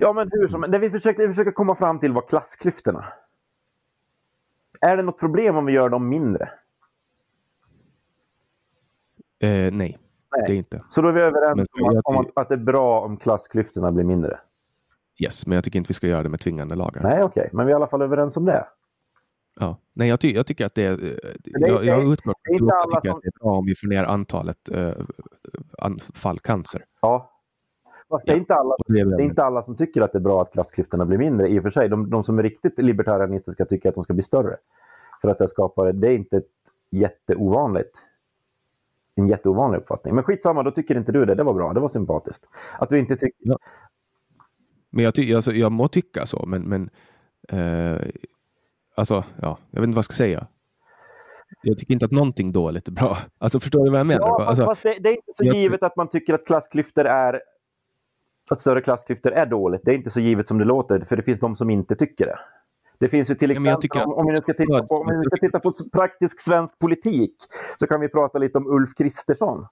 Ja, 0.00 0.12
men 0.12 0.28
hur 0.32 0.48
som 0.48 0.60
Det 0.60 0.78
vi 0.78 0.90
försöker, 0.90 1.22
vi 1.22 1.28
försöker 1.28 1.52
komma 1.52 1.74
fram 1.74 2.00
till 2.00 2.12
var 2.12 2.28
klassklyftorna. 2.28 3.04
Är 4.80 4.96
det 4.96 5.02
något 5.02 5.18
problem 5.18 5.56
om 5.56 5.66
vi 5.66 5.72
gör 5.72 5.88
dem 5.88 6.08
mindre? 6.08 6.50
Eh, 9.38 9.48
nej, 9.48 9.72
Nej. 9.72 9.98
det 10.46 10.52
är 10.52 10.56
inte. 10.56 10.80
Så 10.90 11.02
då 11.02 11.08
är 11.08 11.12
vi 11.12 11.20
överens 11.20 11.68
Men 11.74 11.84
om, 11.84 11.96
att, 11.98 12.04
om 12.04 12.16
att, 12.16 12.26
att 12.34 12.48
det 12.48 12.54
är 12.54 12.58
bra 12.58 13.00
om 13.00 13.16
klassklyftorna 13.16 13.92
blir 13.92 14.04
mindre? 14.04 14.40
Yes, 15.18 15.46
men 15.46 15.54
jag 15.54 15.64
tycker 15.64 15.78
inte 15.78 15.88
vi 15.88 15.94
ska 15.94 16.06
göra 16.06 16.22
det 16.22 16.28
med 16.28 16.40
tvingande 16.40 16.74
lagar. 16.74 17.02
Nej, 17.02 17.22
okej. 17.22 17.50
Men 17.52 17.66
vi 17.66 17.70
är 17.72 17.74
i 17.74 17.76
alla 17.76 17.86
fall 17.86 18.02
överens 18.02 18.36
om 18.36 18.44
det. 18.44 18.66
Ja. 19.60 19.76
Nej, 19.92 20.08
jag, 20.08 20.20
ty 20.20 20.32
jag 20.34 20.46
tycker 20.46 20.66
att 20.66 20.74
det 20.74 20.82
är... 20.82 20.92
eh, 20.92 21.08
är- 21.08 21.68
jag, 21.68 21.84
jag 21.84 22.12
utgår 22.12 22.14
från 22.14 22.24
det 22.24 22.30
att 22.30 22.44
du 22.44 22.52
inte 22.54 22.64
också 22.64 22.86
alla 22.86 23.00
tycker 23.00 23.10
som- 23.10 23.16
att 23.18 23.22
det 23.22 23.28
är 23.28 23.38
bra 23.44 23.52
om 23.58 23.66
vi 23.66 23.74
får 23.74 23.88
ner 23.88 24.04
antalet 24.04 24.68
eh, 24.68 24.92
anfall 25.78 26.38
cancer. 26.38 26.84
Ja. 27.00 27.30
Fast 28.08 28.26
det, 28.26 28.32
är 28.32 28.34
Ja, 28.34 28.40
inte 28.40 28.54
alla, 28.54 28.74
det 28.86 29.00
är 29.00 29.04
det 29.06 29.22
är 29.22 29.24
inte 29.24 29.44
alla 29.44 29.62
som 29.62 29.76
tycker 29.76 30.00
att 30.02 30.12
det 30.12 30.18
är 30.18 30.20
bra 30.20 30.42
att 30.42 30.52
klassklyftorna 30.52 31.04
blir 31.06 31.18
mindre 31.18 31.48
i 31.48 31.58
och 31.58 31.62
för 31.62 31.70
sig. 31.70 31.88
De, 31.88 32.10
de 32.10 32.24
som 32.24 32.38
är 32.38 32.42
riktigt 32.42 32.82
libertarianistiska 32.82 33.64
tycker 33.64 33.88
att 33.88 33.94
de 33.94 34.04
ska 34.04 34.12
bli 34.14 34.22
större. 34.22 34.56
För 35.22 35.28
att 35.28 35.38
det 35.38 35.48
skapar, 35.48 35.92
det 35.92 36.08
är 36.08 36.12
inte 36.14 36.36
ett 36.36 36.44
jätteovanligt 36.90 38.02
en 39.16 39.28
jätteovanlig 39.28 39.78
uppfattning. 39.78 40.14
Men 40.14 40.24
skitsamma, 40.24 40.62
då 40.62 40.70
tycker 40.70 40.96
inte 40.96 41.12
du 41.12 41.24
det. 41.24 41.34
Det 41.34 41.42
var 41.42 41.54
bra, 41.54 41.72
det 41.72 41.80
var 41.80 41.88
sympatiskt. 41.88 42.44
Att 42.78 42.88
du 42.88 42.98
inte 42.98 43.16
tycker... 43.16 43.36
Ja. 43.38 43.58
Men 44.94 45.04
jag, 45.04 45.14
ty 45.14 45.34
alltså, 45.34 45.52
jag 45.52 45.72
må 45.72 45.88
tycka 45.88 46.26
så, 46.26 46.44
men, 46.46 46.62
men 46.62 46.90
eh, 47.48 48.00
alltså, 48.94 49.24
ja, 49.40 49.58
jag 49.70 49.80
vet 49.80 49.86
inte 49.88 49.94
vad 49.94 49.98
jag 49.98 50.04
ska 50.04 50.14
säga. 50.14 50.46
Jag 51.62 51.78
tycker 51.78 51.92
inte 51.94 52.06
att 52.06 52.12
någonting 52.12 52.52
dåligt 52.52 52.88
är 52.88 52.92
bra. 52.92 53.18
Alltså, 53.38 53.60
förstår 53.60 53.84
du 53.84 53.90
vad 53.90 54.00
jag 54.00 54.06
menar? 54.06 54.26
Ja, 54.26 54.44
alltså, 54.44 54.64
fast 54.64 54.82
det, 54.82 54.96
det 55.00 55.08
är 55.08 55.12
inte 55.12 55.32
så 55.34 55.44
jag- 55.44 55.56
givet 55.56 55.82
att 55.82 55.96
man 55.96 56.08
tycker 56.08 56.34
att 56.34 56.46
klassklyftor 56.46 57.04
är 57.06 57.40
att 58.50 58.60
större 58.60 58.80
klassklyftor 58.80 59.32
är 59.32 59.46
dåligt. 59.46 59.80
Det 59.84 59.90
är 59.90 59.94
inte 59.94 60.10
så 60.10 60.20
givet 60.20 60.48
som 60.48 60.58
det 60.58 60.64
låter, 60.64 61.00
för 61.00 61.16
det 61.16 61.22
finns 61.22 61.40
de 61.40 61.56
som 61.56 61.70
inte 61.70 61.96
tycker 61.96 62.26
det. 62.26 62.38
Det 62.98 63.08
finns 63.08 63.30
ju 63.30 63.34
till 63.34 63.50
Ja, 63.50 63.54
exempel, 63.56 63.80
tycker 63.82 64.04
om, 64.06 64.12
om 64.14 64.26
vi 64.26 64.32
nu 64.32 64.36
ska 64.38 64.52
titta 64.54 64.84
på, 64.84 64.94
om 64.94 65.20
vi 65.20 65.24
ska 65.26 65.36
titta 65.46 65.60
på 65.60 65.72
praktisk 65.92 66.40
svensk 66.40 66.78
politik, 66.78 67.34
så 67.78 67.86
kan 67.86 68.00
vi 68.00 68.08
prata 68.08 68.38
lite 68.38 68.58
om 68.58 68.66
Ulf 68.66 68.94
Kristersson. 68.96 69.66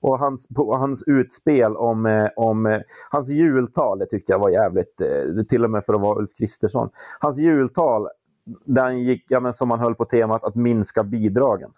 Och 0.00 0.18
hans, 0.18 0.48
på, 0.48 0.76
hans 0.76 1.02
utspel 1.06 1.76
om, 1.76 2.06
eh, 2.06 2.28
om 2.36 2.66
eh, 2.66 2.80
hans 3.10 3.28
jultal, 3.28 3.98
det 3.98 4.06
tyckte 4.06 4.32
jag 4.32 4.38
var 4.38 4.50
jävligt, 4.50 5.00
eh, 5.00 5.44
till 5.48 5.64
och 5.64 5.70
med 5.70 5.84
för 5.84 5.94
att 5.94 6.00
vara 6.00 6.18
Ulf 6.18 6.34
Kristersson. 6.38 6.90
Hans 7.20 7.38
jultal, 7.38 8.08
där 8.64 8.82
han 8.82 8.98
gick, 9.00 9.24
ja, 9.28 9.40
men 9.40 9.52
som 9.52 9.70
han 9.70 9.80
höll 9.80 9.94
på 9.94 10.04
temat 10.04 10.44
att 10.44 10.54
minska 10.54 11.04
bidragen. 11.04 11.70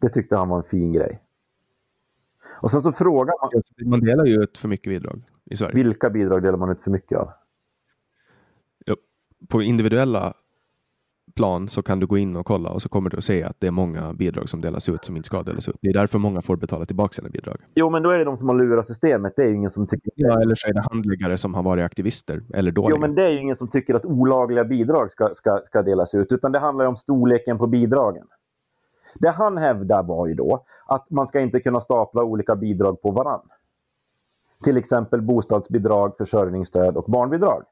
Det 0.00 0.08
tyckte 0.08 0.36
han 0.36 0.48
var 0.48 0.56
en 0.56 0.64
fin 0.64 0.92
grej. 0.92 1.20
Och 2.60 2.70
sen 2.70 2.82
så 2.82 2.92
frågar 2.92 3.34
man, 3.40 3.90
man 3.90 4.00
delar 4.00 4.24
ju 4.24 4.42
ut 4.42 4.58
för 4.58 4.68
mycket 4.68 4.90
bidrag 4.90 5.22
i 5.44 5.56
Sverige. 5.56 5.74
vilka 5.74 6.10
bidrag 6.10 6.42
delar 6.42 6.58
man 6.58 6.70
ut 6.70 6.82
för 6.82 6.90
mycket 6.90 7.18
av? 7.18 7.30
På 9.48 9.62
individuella 9.62 10.34
plan 11.34 11.68
så 11.68 11.82
kan 11.82 12.00
du 12.00 12.06
gå 12.06 12.18
in 12.18 12.36
och 12.36 12.46
kolla 12.46 12.70
och 12.70 12.82
så 12.82 12.88
kommer 12.88 13.10
du 13.10 13.16
att 13.16 13.24
se 13.24 13.42
att 13.42 13.56
det 13.60 13.66
är 13.66 13.70
många 13.70 14.12
bidrag 14.12 14.48
som 14.48 14.60
delas 14.60 14.88
ut 14.88 15.04
som 15.04 15.16
inte 15.16 15.26
ska 15.26 15.42
delas 15.42 15.68
ut. 15.68 15.76
Det 15.80 15.88
är 15.88 15.92
därför 15.92 16.18
många 16.18 16.42
får 16.42 16.56
betala 16.56 16.86
tillbaka 16.86 17.12
sina 17.12 17.28
bidrag. 17.28 17.56
Jo, 17.74 17.90
men 17.90 18.02
då 18.02 18.10
är 18.10 18.18
det 18.18 18.24
de 18.24 18.36
som 18.36 18.48
har 18.48 18.56
lurat 18.56 18.86
systemet. 18.86 19.32
Det 19.36 19.42
är 19.42 19.46
ju 19.46 19.54
ingen 19.54 19.70
som 19.70 19.86
tycker... 19.86 20.12
Ja, 20.14 20.42
eller 20.42 20.54
så 20.54 20.68
är 20.68 20.72
det 20.72 20.84
handläggare 20.90 21.38
som 21.38 21.54
har 21.54 21.62
varit 21.62 21.84
aktivister 21.84 22.42
eller 22.54 22.72
dåliga. 22.72 22.96
Jo, 22.96 23.00
men 23.00 23.14
det 23.14 23.22
är 23.22 23.30
ju 23.30 23.40
ingen 23.40 23.56
som 23.56 23.68
tycker 23.68 23.94
att 23.94 24.04
olagliga 24.04 24.64
bidrag 24.64 25.12
ska, 25.12 25.34
ska, 25.34 25.60
ska 25.66 25.82
delas 25.82 26.14
ut, 26.14 26.32
utan 26.32 26.52
det 26.52 26.58
handlar 26.58 26.84
om 26.84 26.96
storleken 26.96 27.58
på 27.58 27.66
bidragen. 27.66 28.26
Det 29.14 29.30
han 29.30 29.58
hävdar 29.58 30.02
var 30.02 30.26
ju 30.26 30.34
då 30.34 30.64
att 30.86 31.10
man 31.10 31.26
ska 31.26 31.40
inte 31.40 31.60
kunna 31.60 31.80
stapla 31.80 32.22
olika 32.22 32.56
bidrag 32.56 33.02
på 33.02 33.10
varann. 33.10 33.48
Till 34.64 34.76
exempel 34.76 35.22
bostadsbidrag, 35.22 36.16
försörjningsstöd 36.16 36.96
och 36.96 37.04
barnbidrag. 37.04 37.62
Ja, 37.62 37.68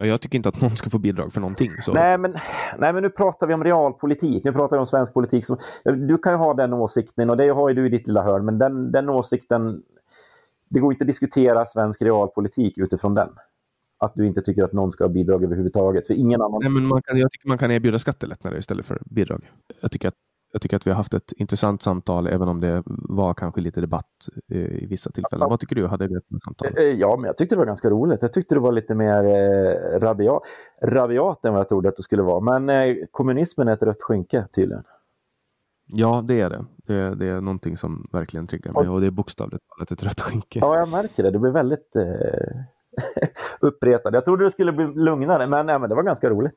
Jag 0.00 0.20
tycker 0.20 0.36
inte 0.36 0.48
att 0.48 0.60
någon 0.60 0.76
ska 0.76 0.90
få 0.90 0.98
bidrag 0.98 1.32
för 1.32 1.40
någonting. 1.40 1.70
Så. 1.80 1.92
Nej 1.92 2.18
men, 2.18 2.32
nej, 2.78 2.92
men 2.92 3.02
nu 3.02 3.10
pratar 3.10 3.46
vi 3.46 3.54
om 3.54 3.64
realpolitik. 3.64 4.44
Nu 4.44 4.52
pratar 4.52 4.76
vi 4.76 4.80
om 4.80 4.86
svensk 4.86 5.14
politik. 5.14 5.46
Som, 5.46 5.56
du 5.84 6.18
kan 6.18 6.32
ju 6.32 6.36
ha 6.36 6.54
den 6.54 6.72
åsikten 6.72 7.30
och 7.30 7.36
det 7.36 7.48
har 7.48 7.68
ju 7.68 7.74
du 7.74 7.86
i 7.86 7.88
ditt 7.88 8.06
lilla 8.06 8.22
hörn. 8.22 8.44
Men 8.44 8.58
den, 8.58 8.92
den 8.92 9.08
åsikten... 9.08 9.82
Det 10.68 10.80
går 10.80 10.92
inte 10.92 11.02
att 11.02 11.06
diskutera 11.06 11.66
svensk 11.66 12.02
realpolitik 12.02 12.78
utifrån 12.78 13.14
den. 13.14 13.28
Att 13.98 14.14
du 14.14 14.26
inte 14.26 14.42
tycker 14.42 14.64
att 14.64 14.72
någon 14.72 14.92
ska 14.92 15.04
ha 15.04 15.08
bidrag 15.08 15.44
överhuvudtaget. 15.44 16.06
För 16.06 16.14
ingen 16.14 16.42
annan... 16.42 16.60
Nej, 16.62 16.70
men 16.70 16.86
man 16.86 17.02
kan, 17.02 17.18
jag 17.18 17.32
tycker 17.32 17.48
man 17.48 17.58
kan 17.58 17.70
erbjuda 17.70 17.98
skattelättnader 17.98 18.58
istället 18.58 18.86
för 18.86 19.02
bidrag. 19.04 19.50
Jag 19.80 19.92
tycker, 19.92 20.08
att, 20.08 20.14
jag 20.52 20.62
tycker 20.62 20.76
att 20.76 20.86
vi 20.86 20.90
har 20.90 20.96
haft 20.96 21.14
ett 21.14 21.32
intressant 21.36 21.82
samtal, 21.82 22.26
även 22.26 22.48
om 22.48 22.60
det 22.60 22.82
var 22.86 23.34
kanske 23.34 23.60
lite 23.60 23.80
debatt 23.80 24.28
eh, 24.52 24.58
i 24.58 24.86
vissa 24.86 25.10
tillfällen. 25.10 25.48
Vad 25.50 25.60
tycker 25.60 25.76
du? 25.76 25.86
Hade 25.86 26.08
du 26.08 26.16
ett 26.16 26.42
samtal? 26.44 26.68
Eh, 26.78 26.82
Ja, 26.84 27.16
men 27.16 27.24
jag 27.26 27.36
tyckte 27.36 27.54
det 27.54 27.58
var 27.58 27.66
ganska 27.66 27.90
roligt. 27.90 28.22
Jag 28.22 28.32
tyckte 28.32 28.54
det 28.54 28.60
var 28.60 28.72
lite 28.72 28.94
mer 28.94 29.24
eh, 29.24 29.98
rabiat, 30.00 30.42
rabiat 30.82 31.44
än 31.44 31.52
vad 31.52 31.60
jag 31.60 31.68
trodde 31.68 31.88
att 31.88 31.96
det 31.96 32.02
skulle 32.02 32.22
vara. 32.22 32.40
Men 32.40 32.68
eh, 32.90 32.96
kommunismen 33.10 33.68
är 33.68 33.72
ett 33.72 33.82
rött 33.82 34.02
skynke 34.02 34.46
tydligen. 34.54 34.84
Ja, 35.86 36.24
det 36.26 36.40
är 36.40 36.50
det. 36.50 36.64
det. 36.86 36.94
är- 36.94 37.14
Det 37.14 37.26
är 37.26 37.40
någonting 37.40 37.76
som 37.76 38.08
verkligen 38.12 38.46
triggar 38.46 38.72
mig 38.72 38.88
och 38.88 39.00
det 39.00 39.06
är 39.06 39.10
bokstavligt 39.10 39.64
talat 39.68 39.90
ett 39.92 40.02
rött 40.02 40.20
skynke. 40.20 40.58
Ja, 40.62 40.76
jag 40.78 40.88
märker 40.88 41.22
det. 41.22 41.30
Du 41.30 41.38
blir 41.38 41.50
väldigt 41.50 41.96
eh, 41.96 42.02
uppretad. 43.60 44.14
Jag 44.14 44.24
trodde 44.24 44.44
det 44.44 44.50
skulle 44.50 44.72
bli 44.72 44.86
lugnare, 44.94 45.46
men, 45.46 45.66
nej, 45.66 45.78
men 45.78 45.88
det 45.88 45.94
var 45.96 46.02
ganska 46.02 46.30
roligt. 46.30 46.54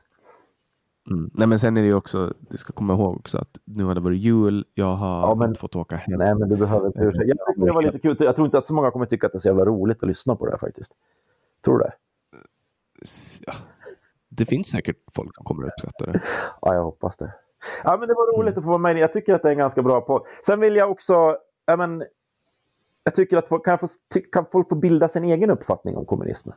Mm. 1.11 1.29
Nej, 1.33 1.47
men 1.47 1.59
sen 1.59 1.77
är 1.77 1.81
det 1.81 1.87
ju 1.87 1.93
också, 1.95 2.33
det 2.39 2.57
ska 2.57 2.73
komma 2.73 2.93
ihåg 2.93 3.15
också 3.15 3.37
att 3.37 3.57
nu 3.63 3.83
har 3.83 3.95
det 3.95 4.01
varit 4.01 4.19
jul. 4.19 4.65
Jag 4.73 4.95
har 4.95 5.21
Ja, 5.29 5.35
men- 5.35 5.47
inte 5.49 5.59
fått 5.59 5.75
åka 5.75 5.95
hem. 5.95 6.17
Nej, 6.19 6.35
men 6.35 6.49
du 6.49 6.55
behöver 6.55 6.87
inte 6.87 6.99
ursäkta. 6.99 7.25
Jag 7.27 7.37
tyckte 7.47 7.65
det 7.65 7.71
var 7.71 7.81
lite 7.81 7.99
kul. 7.99 8.15
Jag 8.19 8.35
tror 8.35 8.45
inte 8.45 8.57
att 8.57 8.67
så 8.67 8.73
många 8.75 8.91
kommer 8.91 9.05
tycka 9.05 9.27
att 9.27 9.33
det 9.33 9.37
är 9.37 9.39
så 9.39 9.47
jävla 9.47 9.65
roligt 9.65 10.03
att 10.03 10.07
lyssna 10.09 10.35
på 10.35 10.45
det 10.45 10.51
här 10.51 10.57
faktiskt. 10.59 10.91
Tror 11.65 11.77
du 11.77 11.83
det? 11.83 11.93
Ja. 13.47 13.53
Det 14.29 14.45
finns 14.45 14.67
säkert 14.67 14.97
folk 15.15 15.35
som 15.35 15.45
kommer 15.45 15.63
att 15.67 15.71
uppskatta 15.73 16.05
det. 16.05 16.21
Ja, 16.61 16.73
jag 16.75 16.83
hoppas 16.83 17.17
det. 17.17 17.33
Ja, 17.83 17.97
men 17.97 18.07
det 18.07 18.13
var 18.13 18.37
roligt 18.37 18.57
att 18.57 18.63
få 18.63 18.69
vara 18.69 18.77
med. 18.77 18.97
Jag 18.97 19.13
tycker 19.13 19.33
att 19.35 19.41
det 19.41 19.47
är 19.47 19.51
en 19.51 19.57
ganska 19.57 19.81
bra 19.83 20.01
podd. 20.01 20.21
Sen 20.45 20.59
vill 20.59 20.75
jag 20.75 20.91
också... 20.91 21.37
Ja, 21.65 21.75
men, 21.75 22.03
jag 23.03 23.15
tycker 23.15 23.37
att 23.37 23.47
folk 23.47 23.65
kan, 23.65 23.79
få, 23.79 23.87
kan 24.31 24.45
folk 24.45 24.69
få 24.69 24.75
bilda 24.75 25.09
sin 25.09 25.23
egen 25.23 25.49
uppfattning 25.49 25.97
om 25.97 26.05
kommunismen. 26.05 26.55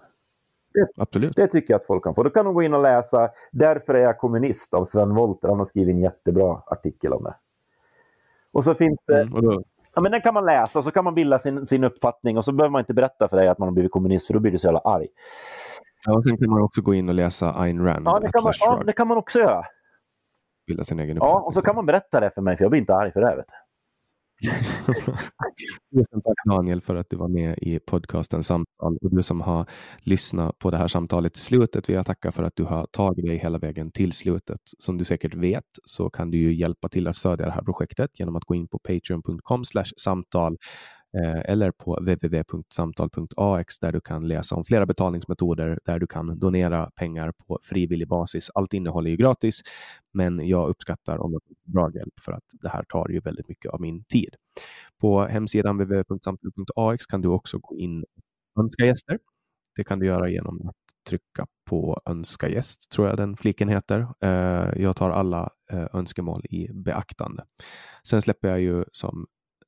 Absolut. 0.97 1.37
Det 1.37 1.47
tycker 1.49 1.75
jag 1.75 1.81
att 1.81 1.87
folk 1.87 2.05
kan 2.05 2.15
få. 2.15 2.23
Då 2.23 2.31
kan 2.31 2.45
de 2.45 2.55
gå 2.55 2.63
in 2.63 2.75
och 2.75 2.83
läsa 2.83 3.31
Därför 3.53 3.95
är 3.95 4.01
jag 4.03 4.19
kommunist 4.19 4.75
av 4.75 4.85
Sven 4.85 5.15
Wollter. 5.15 5.49
Han 5.49 5.59
har 5.59 5.65
skrivit 5.65 5.95
en 5.95 6.01
jättebra 6.01 6.63
artikel 6.67 7.13
om 7.13 7.25
det. 7.25 7.35
Och 8.53 8.65
så 8.65 8.75
finns 8.75 8.99
det... 9.07 9.21
Mm. 9.21 9.63
Ja, 9.95 10.01
men 10.01 10.13
den 10.13 10.21
kan 10.21 10.35
man 10.35 10.45
läsa 10.47 10.79
och 10.79 10.85
så 10.85 10.91
kan 10.91 11.05
man 11.05 11.15
bilda 11.15 11.39
sin, 11.39 11.67
sin 11.67 11.85
uppfattning 11.85 12.39
och 12.39 12.45
så 12.45 12.53
behöver 12.53 12.71
man 12.71 12.81
inte 12.81 12.95
berätta 12.95 13.29
för 13.29 13.37
dig 13.37 13.49
att 13.49 13.59
man 13.59 13.69
har 13.69 13.73
blivit 13.73 13.93
kommunist 13.93 14.27
för 14.27 14.35
då 14.35 14.41
blir 14.41 14.53
du 14.53 14.59
så 14.59 14.67
jävla 14.67 14.81
arg. 14.81 15.07
ja, 16.07 16.17
och 16.17 16.25
sen 16.25 16.37
kan 16.37 16.51
man 16.51 16.63
också 16.63 16.83
gå 16.83 16.95
in 16.95 17.09
och 17.09 17.15
läsa 17.15 17.55
Ayn 17.61 17.85
Rand, 17.85 18.07
Ja, 18.07 18.19
det 18.21 18.33
kan 18.33 18.43
man, 18.43 18.53
ja, 18.61 18.83
det 18.87 18.93
kan 18.93 19.09
man 19.09 19.17
också 19.19 19.39
göra. 19.39 19.65
bilda 20.67 20.85
sin 20.85 20.99
egen 21.01 21.17
Ja, 21.17 21.23
uppfattning. 21.25 21.47
och 21.47 21.55
så 21.55 21.63
kan 21.63 21.75
man 21.77 21.87
berätta 21.87 22.21
det 22.21 22.31
för 22.31 22.43
mig 22.43 22.57
för 22.57 22.65
jag 22.65 22.71
blir 22.71 22.81
inte 22.81 22.95
arg 22.95 23.13
för 23.13 23.21
det. 23.21 23.37
Vet 23.37 23.47
du. 23.49 23.55
Tusen 25.95 26.23
tack 26.23 26.37
Daniel 26.49 26.81
för 26.81 26.97
att 26.97 27.11
du 27.11 27.17
var 27.17 27.29
med 27.29 27.59
i 27.59 27.79
podcasten 27.79 28.45
Samtal 28.45 28.99
och 29.01 29.17
du 29.17 29.23
som 29.23 29.41
har 29.41 29.67
lyssnat 29.99 30.59
på 30.59 30.71
det 30.71 30.77
här 30.77 30.89
samtalet 30.89 31.33
till 31.33 31.43
slutet 31.43 31.89
vill 31.89 31.97
jag 31.97 32.07
tacka 32.07 32.33
för 32.33 32.43
att 32.43 32.57
du 32.57 32.65
har 32.65 32.87
tagit 32.87 33.27
dig 33.27 33.39
hela 33.39 33.59
vägen 33.59 33.91
till 33.91 34.13
slutet. 34.13 34.61
Som 34.79 34.99
du 34.99 35.05
säkert 35.05 35.35
vet 35.35 35.65
så 35.85 36.11
kan 36.11 36.31
du 36.31 36.39
ju 36.39 36.55
hjälpa 36.55 36.89
till 36.89 37.07
att 37.09 37.17
stödja 37.17 37.47
det 37.47 37.53
här 37.53 37.63
projektet 37.63 38.11
genom 38.21 38.37
att 38.37 38.45
gå 38.45 38.55
in 38.55 38.69
på 38.69 38.79
patreon.com 38.79 39.65
samtal 39.97 40.57
Eh, 41.17 41.51
eller 41.51 41.71
på 41.71 41.97
www.samtal.ax 42.01 43.79
där 43.79 43.93
du 43.93 44.01
kan 44.01 44.29
läsa 44.29 44.55
om 44.55 44.65
flera 44.65 44.87
betalningsmetoder 44.87 45.81
där 45.85 45.99
du 45.99 46.07
kan 46.07 46.39
donera 46.39 46.91
pengar 46.91 47.33
på 47.33 47.59
frivillig 47.63 48.09
basis. 48.09 48.51
Allt 48.55 48.75
innehåll 48.75 49.07
är 49.07 49.11
ju 49.11 49.17
gratis, 49.17 49.61
men 50.13 50.49
jag 50.49 50.69
uppskattar 50.69 51.19
om 51.19 51.33
du 51.33 51.39
får 51.47 51.73
bra 51.73 51.91
hjälp 51.95 52.21
för 52.21 52.33
att 52.33 52.45
det 52.53 52.69
här 52.69 52.83
tar 52.83 53.09
ju 53.09 53.21
väldigt 53.21 53.49
mycket 53.49 53.73
av 53.73 53.81
min 53.81 54.05
tid. 54.05 54.35
På 55.01 55.23
hemsidan 55.23 55.77
www.samtal.ax 55.77 57.07
kan 57.07 57.21
du 57.21 57.29
också 57.29 57.59
gå 57.59 57.77
in 57.77 58.05
och 58.55 58.63
önska 58.65 58.87
gäster. 58.87 59.19
Det 59.77 59.85
kan 59.85 59.99
du 59.99 60.07
göra 60.07 60.29
genom 60.29 60.69
att 60.69 60.77
trycka 61.09 61.47
på 61.71 62.01
önska 62.07 62.49
gäst, 62.49 62.91
tror 62.91 63.09
jag 63.09 63.17
den 63.17 63.37
fliken 63.37 63.69
heter. 63.69 64.07
Eh, 64.21 64.83
jag 64.83 64.97
tar 64.97 65.11
alla 65.11 65.51
eh, 65.73 65.87
önskemål 65.93 66.47
i 66.51 66.73
beaktande. 66.73 67.45
Sen 68.05 68.23
släpper 68.23 68.49
jag 68.49 68.61
ju 68.61 68.85
som 68.93 69.27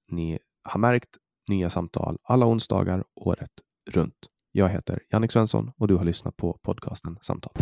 ni 0.09 0.39
har 0.63 0.81
märkt 0.81 1.17
nya 1.51 1.71
samtal 1.71 2.17
alla 2.23 2.47
onsdagar 2.47 3.05
året 3.17 3.51
runt. 3.91 4.17
Jag 4.53 4.69
heter 4.69 5.03
Jannik 5.11 5.33
Svensson 5.33 5.73
och 5.77 5.89
du 5.89 5.97
har 5.97 6.05
lyssnat 6.05 6.37
på 6.37 6.59
podcasten 6.63 7.19
Samtal. 7.23 7.53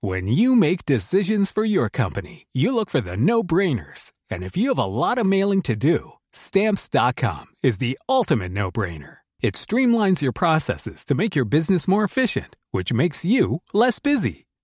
When 0.00 0.28
you 0.28 0.54
make 0.54 0.84
decisions 0.84 1.50
for 1.50 1.64
your 1.64 1.88
company, 1.88 2.46
you 2.52 2.74
look 2.74 2.90
for 2.90 3.00
the 3.00 3.16
no-brainers. 3.16 4.12
And 4.30 4.42
if 4.42 4.54
you 4.54 4.68
have 4.68 4.78
a 4.78 4.86
lot 4.86 5.16
of 5.16 5.26
mailing 5.26 5.62
to 5.62 5.74
do, 5.74 6.12
stamps.com 6.30 7.46
is 7.62 7.78
the 7.78 7.96
ultimate 8.06 8.52
no-brainer. 8.52 9.18
It 9.40 9.54
streamlines 9.54 10.22
your 10.22 10.32
processes 10.32 11.04
to 11.06 11.14
make 11.14 11.36
your 11.36 11.46
business 11.46 11.88
more 11.88 12.04
efficient, 12.04 12.56
which 12.70 12.92
makes 12.92 13.24
you 13.24 13.62
less 13.72 13.98
busy. 13.98 14.46